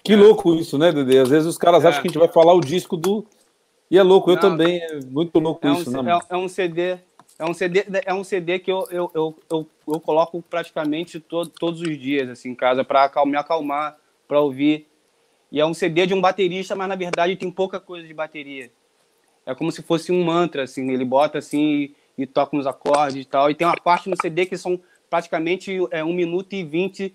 Que 0.04 0.14
louco 0.14 0.54
isso, 0.54 0.76
né, 0.78 0.92
Dede? 0.92 1.18
Às 1.18 1.28
vezes 1.28 1.46
os 1.48 1.58
caras 1.58 1.84
É. 1.84 1.88
acham 1.88 2.02
que 2.02 2.08
a 2.08 2.10
gente 2.10 2.18
vai 2.18 2.28
falar 2.28 2.52
o 2.54 2.60
disco 2.60 2.96
do. 2.96 3.26
E 3.90 3.96
é 3.98 4.02
louco, 4.02 4.30
eu 4.30 4.34
Não. 4.34 4.42
também. 4.42 4.78
É 4.82 5.00
muito 5.00 5.38
louco 5.38 5.66
É 5.66 5.70
um, 5.70 5.74
isso, 5.80 6.02
né, 6.02 6.12
é, 6.12 6.34
é 6.34 6.36
um 6.36 6.48
CD. 6.48 6.98
É 7.38 7.44
um 7.44 7.54
CD, 7.54 7.84
é 8.04 8.12
um 8.12 8.24
CD 8.24 8.58
que 8.58 8.70
eu, 8.70 8.86
eu, 8.90 9.10
eu, 9.14 9.38
eu, 9.48 9.66
eu 9.86 10.00
coloco 10.00 10.42
praticamente 10.42 11.20
to, 11.20 11.46
todos 11.46 11.80
os 11.80 11.96
dias 11.98 12.28
assim, 12.28 12.50
em 12.50 12.54
casa 12.54 12.82
para 12.82 13.10
me 13.24 13.36
acalmar, 13.36 13.96
para 14.26 14.40
ouvir. 14.40 14.88
E 15.50 15.60
é 15.60 15.64
um 15.64 15.72
CD 15.72 16.04
de 16.04 16.14
um 16.14 16.20
baterista, 16.20 16.74
mas 16.74 16.88
na 16.88 16.96
verdade 16.96 17.36
tem 17.36 17.50
pouca 17.50 17.78
coisa 17.78 18.06
de 18.06 18.12
bateria. 18.12 18.70
É 19.46 19.54
como 19.54 19.70
se 19.70 19.82
fosse 19.82 20.10
um 20.10 20.24
mantra, 20.24 20.64
assim. 20.64 20.90
Ele 20.90 21.04
bota 21.04 21.38
assim 21.38 21.94
e, 22.18 22.22
e 22.22 22.26
toca 22.26 22.56
uns 22.56 22.66
acordes 22.66 23.22
e 23.22 23.24
tal. 23.24 23.50
E 23.50 23.54
tem 23.54 23.66
uma 23.66 23.76
parte 23.76 24.10
no 24.10 24.16
CD 24.20 24.44
que 24.44 24.58
são 24.58 24.78
praticamente 25.08 25.78
é, 25.90 26.02
1 26.04 26.12
minuto 26.12 26.52
e 26.54 26.64
20 26.64 27.14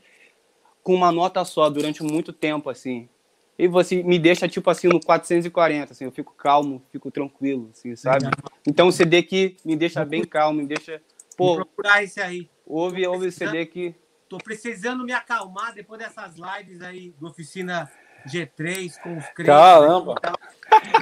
com 0.83 0.93
uma 0.93 1.11
nota 1.11 1.43
só 1.45 1.69
durante 1.69 2.03
muito 2.03 2.33
tempo, 2.33 2.69
assim. 2.69 3.09
E 3.57 3.67
você 3.67 4.03
me 4.03 4.19
deixa, 4.19 4.47
tipo 4.47 4.69
assim, 4.69 4.87
no 4.87 4.99
440, 4.99 5.93
assim. 5.93 6.05
Eu 6.05 6.11
fico 6.11 6.33
calmo, 6.33 6.83
fico 6.91 7.09
tranquilo, 7.09 7.69
assim, 7.71 7.95
sabe? 7.95 8.25
Então, 8.67 8.87
um 8.87 8.91
CD 8.91 9.23
que 9.23 9.55
me 9.63 9.75
deixa 9.75 10.03
bem 10.03 10.23
calmo, 10.25 10.59
me 10.59 10.67
deixa. 10.67 11.01
Vou 11.37 11.57
Pô, 11.57 11.65
procurar 11.65 12.03
esse 12.03 12.19
aí. 12.19 12.49
ouve, 12.65 13.05
ouve 13.07 13.27
o 13.27 13.31
CD 13.31 13.65
que. 13.65 13.95
Tô 14.27 14.37
precisando 14.39 15.03
me 15.03 15.13
acalmar 15.13 15.73
depois 15.73 15.99
dessas 15.99 16.35
lives 16.35 16.81
aí 16.81 17.13
do 17.19 17.27
Oficina 17.27 17.89
G3 18.27 18.99
com 19.01 19.17
os 19.17 19.25
crentes. 19.27 19.53
Caramba. 19.53 20.15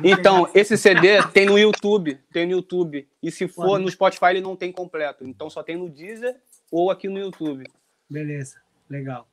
Então, 0.03 0.49
esse 0.53 0.77
CD 0.77 1.25
tem 1.27 1.45
no 1.45 1.57
YouTube, 1.57 2.19
tem 2.33 2.45
no 2.45 2.51
YouTube. 2.51 3.07
E 3.23 3.31
se 3.31 3.47
for 3.47 3.79
no 3.79 3.89
Spotify, 3.89 4.27
ele 4.31 4.41
não 4.41 4.55
tem 4.55 4.71
completo. 4.71 5.25
Então 5.25 5.49
só 5.49 5.63
tem 5.63 5.77
no 5.77 5.89
Deezer 5.89 6.35
ou 6.69 6.91
aqui 6.91 7.07
no 7.07 7.19
YouTube. 7.19 7.63
Beleza, 8.09 8.61
legal. 8.89 9.30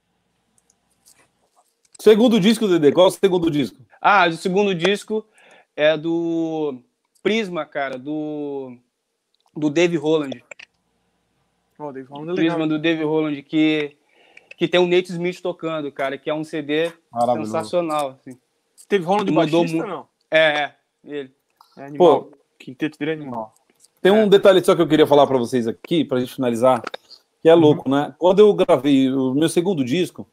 Segundo 2.01 2.39
disco, 2.39 2.69
Dede, 2.69 2.93
qual 2.93 3.07
é 3.07 3.09
o 3.09 3.13
segundo 3.13 3.51
disco? 3.51 3.83
Ah, 4.01 4.29
o 4.29 4.33
segundo 4.33 4.75
disco 4.75 5.27
é 5.75 5.97
do 5.97 6.81
Prisma, 7.23 7.65
cara, 7.67 7.99
do 7.99 8.77
do 9.57 9.69
Dave 9.69 9.97
Holland. 9.97 10.45
Ó, 11.79 11.93
David 11.93 12.11
Holland 12.11 12.31
é 12.31 12.33
legal. 12.35 12.57
Prisma 12.57 12.69
do 12.69 12.79
Dave 12.79 13.05
Holland 13.05 13.43
que 13.43 13.97
que 14.57 14.67
tem 14.67 14.81
o 14.81 14.89
Nate 14.89 15.13
Smith 15.13 15.41
tocando, 15.41 15.91
cara, 15.93 16.19
que 16.19 16.29
é 16.29 16.35
um 16.35 16.43
CD 16.43 16.93
sensacional, 17.37 18.19
assim. 18.19 18.37
Teve 18.89 19.05
Holland 19.05 19.31
Mudou 19.31 19.61
baixista, 19.61 19.77
muito. 19.77 19.89
não? 19.89 20.09
É, 20.31 20.39
é, 20.39 20.75
ele. 21.05 21.31
É 21.77 21.85
animal. 21.85 22.25
Pô. 22.25 22.39
Quinteto 22.59 22.99
dele 22.99 23.13
é 23.13 23.15
animal. 23.15 23.55
Tem 24.03 24.11
um 24.11 24.29
detalhe 24.29 24.65
só 24.65 24.75
que 24.75 24.83
eu 24.83 24.89
queria 24.89 25.07
falar 25.07 25.27
pra 25.27 25.39
vocês 25.39 25.67
aqui, 25.69 26.05
pra 26.05 26.19
gente 26.19 26.35
finalizar, 26.35 26.83
que 27.41 27.49
é 27.49 27.55
louco, 27.55 27.89
né? 27.89 28.15
Quando 28.19 28.41
eu 28.41 28.53
gravei 28.53 29.13
o 29.13 29.33
meu 29.33 29.49
segundo 29.49 29.85
disco, 29.85 30.27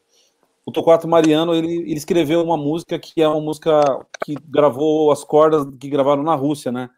o 0.66 0.72
Tocato 0.72 1.06
Mariano, 1.06 1.54
ele, 1.54 1.76
ele 1.76 1.94
escreveu 1.94 2.42
uma 2.42 2.56
música 2.56 2.98
que 2.98 3.22
é 3.22 3.28
uma 3.28 3.40
música 3.40 4.04
que 4.24 4.34
gravou 4.48 5.12
as 5.12 5.22
cordas 5.22 5.64
que 5.78 5.88
gravaram 5.88 6.24
na 6.24 6.34
Rússia, 6.34 6.72
né? 6.72 6.90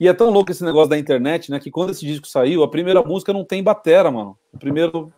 E 0.00 0.08
é 0.08 0.14
tão 0.14 0.30
louco 0.30 0.50
esse 0.50 0.64
negócio 0.64 0.88
da 0.88 0.98
internet, 0.98 1.50
né? 1.50 1.60
Que 1.60 1.70
quando 1.70 1.90
esse 1.90 2.06
disco 2.06 2.26
saiu, 2.26 2.62
a 2.62 2.68
primeira 2.68 3.02
música 3.02 3.30
não 3.30 3.44
tem 3.44 3.62
batera, 3.62 4.10
mano. 4.10 4.36
O 4.50 4.58
primeiro 4.58 5.12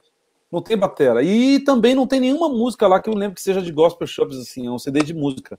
não 0.51 0.61
tem 0.61 0.77
batera. 0.77 1.23
E 1.23 1.61
também 1.61 1.95
não 1.95 2.07
tem 2.07 2.19
nenhuma 2.19 2.49
música 2.49 2.89
lá 2.89 3.01
que 3.01 3.09
eu 3.09 3.15
lembro 3.15 3.37
que 3.37 3.41
seja 3.41 3.63
de 3.63 3.71
gospel 3.71 4.09
shops, 4.09 4.37
assim, 4.39 4.67
é 4.67 4.71
um 4.71 4.79
CD 4.79 5.01
de 5.01 5.15
música. 5.15 5.57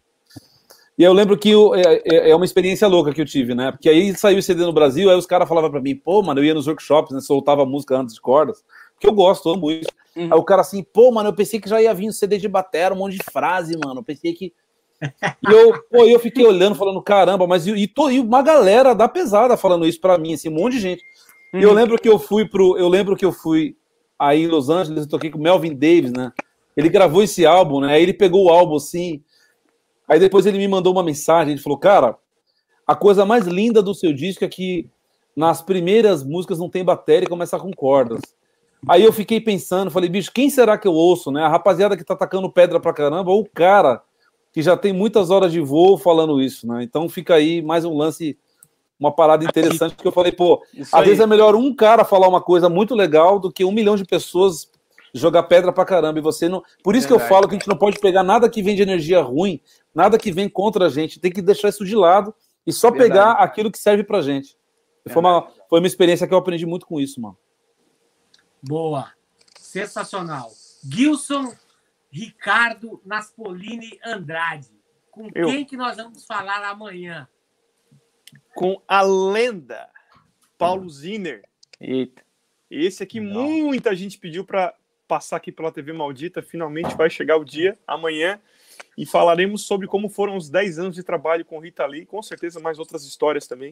E 0.98 1.04
eu 1.04 1.14
lembro 1.14 1.38
que 1.38 1.50
eu, 1.50 1.74
é, 1.74 2.02
é, 2.06 2.30
é 2.32 2.36
uma 2.36 2.46
experiência 2.46 2.88
louca 2.88 3.14
que 3.14 3.22
eu 3.22 3.26
tive, 3.26 3.56
né? 3.56 3.72
Porque 3.72 3.90
aí 3.90 4.16
saiu 4.16 4.40
o 4.40 4.44
CD 4.44 4.62
no 4.64 4.74
Brasil, 4.74 5.10
aí 5.10 5.18
os 5.18 5.26
caras 5.26 5.48
falavam 5.48 5.72
pra 5.72 5.82
mim, 5.82 5.96
pô, 5.96 6.22
mano, 6.22 6.42
eu 6.42 6.46
ia 6.46 6.54
nos 6.54 6.68
workshops, 6.68 7.14
né? 7.14 7.22
Soltava 7.22 7.66
música 7.66 7.98
antes 7.98 8.16
de 8.16 8.22
cordas, 8.22 8.62
porque 8.96 9.08
eu 9.08 9.14
gosto, 9.14 9.50
amo 9.50 9.70
isso. 9.72 9.90
Uhum. 10.16 10.26
Aí 10.32 10.40
o 10.40 10.44
cara 10.44 10.62
assim, 10.62 10.82
pô, 10.82 11.12
mano, 11.12 11.30
eu 11.30 11.34
pensei 11.34 11.60
que 11.60 11.70
já 11.70 11.82
ia 11.82 11.94
vir 11.94 12.08
um 12.08 12.12
CD 12.12 12.38
de 12.38 12.48
batera, 12.48 12.96
um 12.96 12.98
monte 12.98 13.18
de 13.18 13.24
frase, 13.24 13.78
mano. 13.78 14.00
Eu 14.00 14.04
pensei 14.04 14.34
que. 14.34 14.54
E 15.02 15.52
eu, 15.52 15.84
pô, 15.92 16.06
eu 16.06 16.20
fiquei 16.20 16.46
olhando, 16.46 16.76
falando, 16.76 17.02
caramba, 17.02 17.46
mas 17.46 17.68
e, 17.68 17.72
e, 17.72 17.88
tô, 17.88 18.10
e 18.10 18.20
uma 18.20 18.42
galera 18.42 18.96
da 18.96 19.08
pesada 19.10 19.58
falando 19.58 19.86
isso 19.86 20.00
pra 20.00 20.18
mim, 20.18 20.34
assim, 20.34 20.50
um 20.50 20.54
monte 20.54 20.74
de 20.74 20.80
gente. 20.80 21.04
Uhum. 21.54 21.60
E 21.60 21.64
eu 21.64 21.74
lembro 21.74 21.98
que 22.00 22.08
eu 22.08 22.18
fui 22.18 22.48
pro. 22.48 22.78
Eu 22.78 22.88
lembro 22.88 23.16
que 23.16 23.26
eu 23.26 23.32
fui 23.32 23.76
aí 24.18 24.44
em 24.44 24.48
Los 24.48 24.70
Angeles, 24.70 25.04
eu 25.04 25.10
toquei 25.10 25.30
com 25.30 25.38
o 25.38 25.42
Melvin 25.42 25.76
Davis, 25.76 26.12
né? 26.12 26.32
Ele 26.76 26.90
gravou 26.90 27.22
esse 27.22 27.46
álbum, 27.46 27.82
né? 27.82 27.94
Aí 27.94 28.04
ele 28.04 28.14
pegou 28.14 28.46
o 28.46 28.50
álbum 28.50 28.76
assim. 28.76 29.22
Aí 30.08 30.20
depois 30.20 30.46
ele 30.46 30.58
me 30.58 30.68
mandou 30.68 30.94
uma 30.94 31.04
mensagem, 31.04 31.54
ele 31.54 31.62
falou, 31.62 31.78
cara, 31.78 32.18
a 32.86 32.96
coisa 32.96 33.26
mais 33.26 33.46
linda 33.48 33.82
do 33.82 33.94
seu 33.94 34.14
disco 34.14 34.46
é 34.46 34.48
que 34.48 34.88
nas 35.36 35.62
primeiras 35.62 36.24
músicas 36.24 36.60
não 36.60 36.70
tem 36.70 36.84
bateria 36.84 37.26
e 37.26 37.30
começa 37.30 37.60
com 37.60 37.72
cordas. 37.72 38.22
Aí 38.88 39.04
eu 39.04 39.12
fiquei 39.14 39.40
pensando, 39.42 39.90
falei, 39.92 40.10
bicho, 40.10 40.32
quem 40.34 40.50
será 40.50 40.78
que 40.78 40.88
eu 40.88 40.94
ouço, 40.94 41.32
né? 41.32 41.44
A 41.44 41.48
rapaziada 41.48 41.98
que 41.98 42.04
tá 42.04 42.16
tacando 42.16 42.50
pedra 42.52 42.80
pra 42.80 42.94
caramba 42.94 43.32
ou 43.32 43.42
o 43.42 43.50
cara 43.50 44.02
que 44.52 44.62
já 44.62 44.78
tem 44.78 44.94
muitas 44.94 45.30
horas 45.30 45.52
de 45.52 45.60
voo 45.60 45.98
falando 45.98 46.42
isso, 46.42 46.68
né? 46.68 46.84
Então 46.84 47.10
fica 47.10 47.36
aí 47.36 47.62
mais 47.62 47.84
um 47.84 47.96
lance, 47.96 48.38
uma 49.00 49.12
parada 49.12 49.44
interessante 49.44 49.96
que 49.96 50.08
eu 50.08 50.12
falei, 50.12 50.32
pô, 50.32 50.64
isso 50.74 50.96
às 50.96 51.02
aí. 51.02 51.08
vezes 51.08 51.20
é 51.20 51.28
melhor 51.28 51.56
um 51.56 51.74
cara 51.76 52.06
falar 52.06 52.28
uma 52.28 52.42
coisa 52.42 52.70
muito 52.70 52.96
legal 52.96 53.40
do 53.40 53.52
que 53.52 53.66
um 53.66 53.72
milhão 53.72 53.96
de 53.96 54.06
pessoas 54.06 54.70
jogar 55.14 55.44
pedra 55.44 55.72
pra 55.74 55.86
caramba. 55.86 56.20
E 56.20 56.22
você 56.22 56.48
não. 56.48 56.62
Por 56.84 56.96
isso 56.96 57.08
Verdade. 57.08 57.08
que 57.08 57.14
eu 57.14 57.36
falo 57.36 57.48
que 57.48 57.56
a 57.56 57.58
gente 57.58 57.68
não 57.68 57.78
pode 57.78 58.00
pegar 58.00 58.24
nada 58.24 58.50
que 58.50 58.62
vem 58.62 58.76
de 58.76 58.82
energia 58.82 59.22
ruim, 59.22 59.60
nada 59.94 60.18
que 60.18 60.32
vem 60.32 60.48
contra 60.48 60.86
a 60.86 60.90
gente. 60.90 61.20
Tem 61.20 61.32
que 61.32 61.42
deixar 61.42 61.70
isso 61.70 61.84
de 61.86 61.96
lado 61.96 62.34
e 62.66 62.72
só 62.72 62.90
Verdade. 62.90 63.10
pegar 63.10 63.32
aquilo 63.34 63.72
que 63.72 63.78
serve 63.78 64.04
pra 64.04 64.22
gente. 64.22 64.56
Foi 65.08 65.20
uma, 65.22 65.48
foi 65.70 65.80
uma 65.80 65.88
experiência 65.88 66.28
que 66.28 66.34
eu 66.34 66.38
aprendi 66.38 66.66
muito 66.66 66.86
com 66.86 67.00
isso, 67.00 67.22
mano. 67.22 67.38
Boa. 68.68 69.14
Sensacional. 69.60 70.52
Gilson 70.84 71.56
Ricardo 72.12 73.02
Naspolini 73.06 74.00
Andrade. 74.04 74.70
Com 75.12 75.30
Eu. 75.36 75.48
quem 75.48 75.64
que 75.64 75.78
nós 75.78 75.98
vamos 75.98 76.26
falar 76.26 76.64
amanhã? 76.68 77.28
Com 78.56 78.82
a 78.88 79.02
lenda 79.02 79.88
Paulo 80.58 80.90
Ziner. 80.90 81.44
Eita. 81.80 82.24
Esse 82.70 83.04
aqui 83.04 83.20
Não. 83.20 83.44
muita 83.44 83.96
gente 83.96 84.18
pediu 84.18 84.44
para 84.44 84.74
passar 85.08 85.38
aqui 85.38 85.52
pela 85.52 85.72
TV 85.72 85.94
Maldita. 85.94 86.42
Finalmente 86.42 86.96
vai 86.96 87.10
chegar 87.10 87.38
o 87.38 87.46
dia 87.46 87.78
amanhã 87.86 88.42
e 88.98 89.06
falaremos 89.06 89.64
sobre 89.64 89.88
como 89.88 90.10
foram 90.10 90.36
os 90.36 90.50
10 90.50 90.80
anos 90.80 90.96
de 90.96 91.04
trabalho 91.04 91.46
com 91.46 91.60
Rita 91.60 91.86
Lee, 91.86 92.06
com 92.06 92.22
certeza 92.24 92.60
mais 92.60 92.80
outras 92.80 93.06
histórias 93.06 93.48
também 93.48 93.72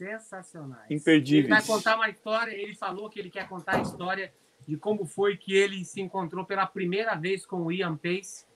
sensacionais. 0.00 0.90
Imperdíveis. 0.90 1.44
Ele 1.44 1.54
vai 1.54 1.62
contar 1.62 1.96
uma 1.96 2.08
história, 2.08 2.52
ele 2.52 2.74
falou 2.74 3.10
que 3.10 3.20
ele 3.20 3.28
quer 3.28 3.46
contar 3.46 3.76
a 3.76 3.82
história 3.82 4.32
de 4.66 4.76
como 4.76 5.04
foi 5.04 5.36
que 5.36 5.54
ele 5.54 5.84
se 5.84 6.00
encontrou 6.00 6.44
pela 6.44 6.66
primeira 6.66 7.14
vez 7.14 7.44
com 7.44 7.62
o 7.62 7.72
Ian 7.72 7.96
Pace, 7.96 8.46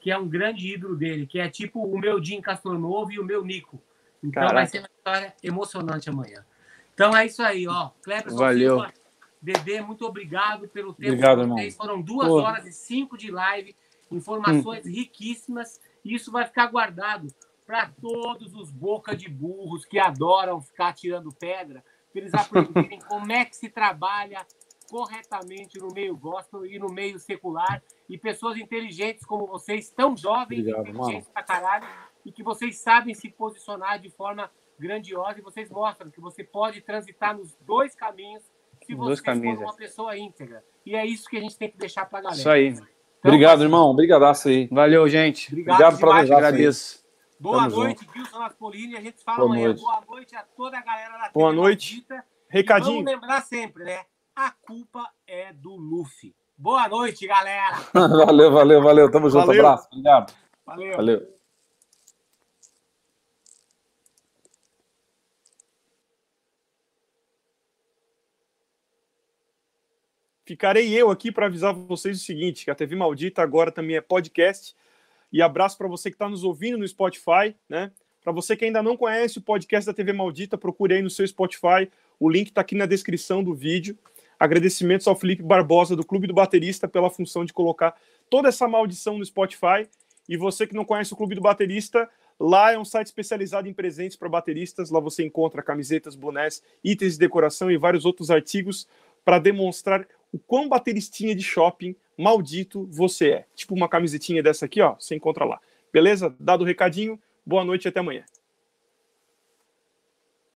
que 0.00 0.10
é 0.10 0.18
um 0.18 0.28
grande 0.28 0.68
ídolo 0.68 0.94
dele, 0.94 1.26
que 1.26 1.38
é 1.38 1.48
tipo 1.48 1.82
o 1.82 1.98
meu 1.98 2.22
Jim 2.22 2.40
Castronovo 2.42 3.10
e 3.12 3.18
o 3.18 3.24
meu 3.24 3.42
Nico. 3.42 3.82
Então 4.22 4.42
Caraca. 4.42 4.54
vai 4.54 4.66
ser 4.66 4.78
uma 4.80 4.88
história 4.94 5.34
emocionante 5.42 6.10
amanhã. 6.10 6.44
Então 6.92 7.16
é 7.16 7.24
isso 7.24 7.42
aí, 7.42 7.66
ó. 7.66 7.90
Valeu. 8.36 8.80
Silva, 8.80 8.92
Dedê, 9.40 9.80
muito 9.80 10.04
obrigado 10.04 10.68
pelo 10.68 10.92
tempo 10.92 11.12
obrigado, 11.12 11.42
que 11.42 11.48
vocês. 11.48 11.76
Foram 11.76 12.00
duas 12.00 12.28
Pô. 12.28 12.40
horas 12.40 12.66
e 12.66 12.72
cinco 12.72 13.16
de 13.16 13.30
live, 13.30 13.74
informações 14.10 14.84
hum. 14.86 14.90
riquíssimas, 14.90 15.80
e 16.04 16.14
isso 16.14 16.30
vai 16.30 16.44
ficar 16.44 16.66
guardado 16.66 17.28
para 17.72 17.90
todos 18.02 18.54
os 18.54 18.70
boca 18.70 19.16
de 19.16 19.30
burros 19.30 19.86
que 19.86 19.98
adoram 19.98 20.60
ficar 20.60 20.92
tirando 20.92 21.32
pedra, 21.32 21.82
para 22.12 22.20
eles 22.20 22.34
aprenderem 22.34 22.98
como 23.08 23.32
é 23.32 23.46
que 23.46 23.56
se 23.56 23.70
trabalha 23.70 24.46
corretamente 24.90 25.78
no 25.78 25.88
meio 25.88 26.14
gospel 26.14 26.66
e 26.66 26.78
no 26.78 26.88
meio 26.92 27.18
secular. 27.18 27.82
E 28.10 28.18
pessoas 28.18 28.58
inteligentes 28.58 29.24
como 29.24 29.46
vocês, 29.46 29.88
tão 29.88 30.14
jovens, 30.14 30.68
Obrigado, 30.68 30.86
inteligentes 30.86 31.30
pra 31.30 31.42
caralho, 31.42 31.86
e 32.26 32.30
que 32.30 32.42
vocês 32.42 32.76
sabem 32.76 33.14
se 33.14 33.30
posicionar 33.30 33.98
de 33.98 34.10
forma 34.10 34.50
grandiosa 34.78 35.38
e 35.38 35.42
vocês 35.42 35.70
mostram 35.70 36.10
que 36.10 36.20
você 36.20 36.44
pode 36.44 36.82
transitar 36.82 37.34
nos 37.34 37.56
dois 37.62 37.94
caminhos 37.94 38.42
se 38.84 38.94
você 38.94 39.22
for 39.22 39.34
uma 39.34 39.74
pessoa 39.74 40.14
íntegra. 40.18 40.62
E 40.84 40.94
é 40.94 41.06
isso 41.06 41.26
que 41.26 41.38
a 41.38 41.40
gente 41.40 41.56
tem 41.56 41.70
que 41.70 41.78
deixar 41.78 42.04
para 42.04 42.18
a 42.18 42.22
galera. 42.22 42.38
Isso 42.38 42.50
aí. 42.50 42.66
Então, 42.68 42.86
Obrigado, 43.24 43.62
irmão. 43.62 43.88
Obrigadaço 43.88 44.48
aí. 44.48 44.68
Valeu, 44.70 45.08
gente. 45.08 45.48
Obrigado, 45.48 45.76
Obrigado 45.76 45.98
para 45.98 46.12
vocês. 46.12 46.30
Agradeço. 46.30 47.01
Boa 47.42 47.68
Tamo 47.68 47.76
noite, 47.76 48.04
junto. 48.04 48.12
Gilson 48.12 48.38
Naspolini. 48.38 48.96
A 48.96 49.00
gente 49.00 49.20
fala 49.24 49.38
Boa 49.38 49.48
amanhã. 49.48 49.66
Noite. 49.66 49.80
Boa 49.82 50.04
noite 50.08 50.36
a 50.36 50.42
toda 50.44 50.78
a 50.78 50.80
galera 50.80 51.18
da 51.18 51.30
Boa 51.30 51.52
noite. 51.52 51.96
Maldita. 51.96 52.24
Recadinho. 52.48 53.00
E 53.00 53.04
vamos 53.04 53.12
lembrar 53.12 53.42
sempre, 53.42 53.82
né? 53.82 54.04
A 54.36 54.52
culpa 54.52 55.10
é 55.26 55.52
do 55.52 55.74
Luffy. 55.74 56.36
Boa 56.56 56.88
noite, 56.88 57.26
galera. 57.26 57.78
valeu, 57.92 58.52
valeu, 58.52 58.80
valeu. 58.80 59.10
Tamo 59.10 59.28
junto. 59.28 59.46
Valeu. 59.46 59.66
Abraço. 59.66 59.88
Obrigado. 59.88 60.32
Valeu. 60.64 60.96
Valeu. 60.96 61.34
Ficarei 70.44 70.92
eu 70.94 71.10
aqui 71.10 71.32
para 71.32 71.46
avisar 71.46 71.74
vocês 71.74 72.20
o 72.20 72.24
seguinte: 72.24 72.64
que 72.64 72.70
a 72.70 72.74
TV 72.76 72.94
Maldita 72.94 73.42
agora 73.42 73.72
também 73.72 73.96
é 73.96 74.00
podcast 74.00 74.76
e 75.32 75.40
abraço 75.40 75.78
para 75.78 75.88
você 75.88 76.10
que 76.10 76.14
está 76.14 76.28
nos 76.28 76.44
ouvindo 76.44 76.76
no 76.76 76.86
Spotify, 76.86 77.56
né? 77.68 77.90
Para 78.22 78.32
você 78.32 78.56
que 78.56 78.64
ainda 78.64 78.82
não 78.82 78.96
conhece 78.96 79.38
o 79.38 79.42
podcast 79.42 79.86
da 79.86 79.94
TV 79.94 80.12
Maldita, 80.12 80.56
procure 80.56 80.94
aí 80.94 81.02
no 81.02 81.10
seu 81.10 81.26
Spotify. 81.26 81.90
O 82.20 82.30
link 82.30 82.48
está 82.48 82.60
aqui 82.60 82.74
na 82.76 82.86
descrição 82.86 83.42
do 83.42 83.52
vídeo. 83.52 83.98
Agradecimentos 84.38 85.08
ao 85.08 85.16
Felipe 85.16 85.42
Barbosa, 85.42 85.96
do 85.96 86.04
Clube 86.04 86.26
do 86.26 86.34
Baterista, 86.34 86.86
pela 86.86 87.10
função 87.10 87.44
de 87.44 87.52
colocar 87.52 87.96
toda 88.30 88.48
essa 88.48 88.68
maldição 88.68 89.18
no 89.18 89.24
Spotify. 89.24 89.88
E 90.28 90.36
você 90.36 90.66
que 90.66 90.74
não 90.74 90.84
conhece 90.84 91.12
o 91.12 91.16
Clube 91.16 91.34
do 91.34 91.40
Baterista, 91.40 92.08
lá 92.38 92.72
é 92.72 92.78
um 92.78 92.84
site 92.84 93.06
especializado 93.06 93.68
em 93.68 93.74
presentes 93.74 94.16
para 94.16 94.28
bateristas. 94.28 94.90
Lá 94.90 95.00
você 95.00 95.24
encontra 95.24 95.62
camisetas, 95.62 96.14
bonés, 96.14 96.62
itens 96.84 97.14
de 97.14 97.18
decoração 97.18 97.70
e 97.70 97.76
vários 97.76 98.04
outros 98.04 98.30
artigos 98.30 98.86
para 99.24 99.40
demonstrar 99.40 100.06
o 100.32 100.38
quão 100.38 100.68
bateristinha 100.68 101.34
de 101.34 101.42
shopping 101.42 101.94
maldito 102.16 102.88
você 102.90 103.30
é. 103.30 103.46
Tipo 103.54 103.74
uma 103.74 103.88
camisetinha 103.88 104.42
dessa 104.42 104.66
aqui, 104.66 104.80
ó, 104.80 104.94
você 104.98 105.14
encontra 105.14 105.44
lá. 105.44 105.60
Beleza? 105.92 106.34
Dado 106.40 106.62
o 106.62 106.66
recadinho, 106.66 107.20
boa 107.44 107.64
noite 107.64 107.84
e 107.84 107.88
até 107.88 108.00
amanhã. 108.00 108.24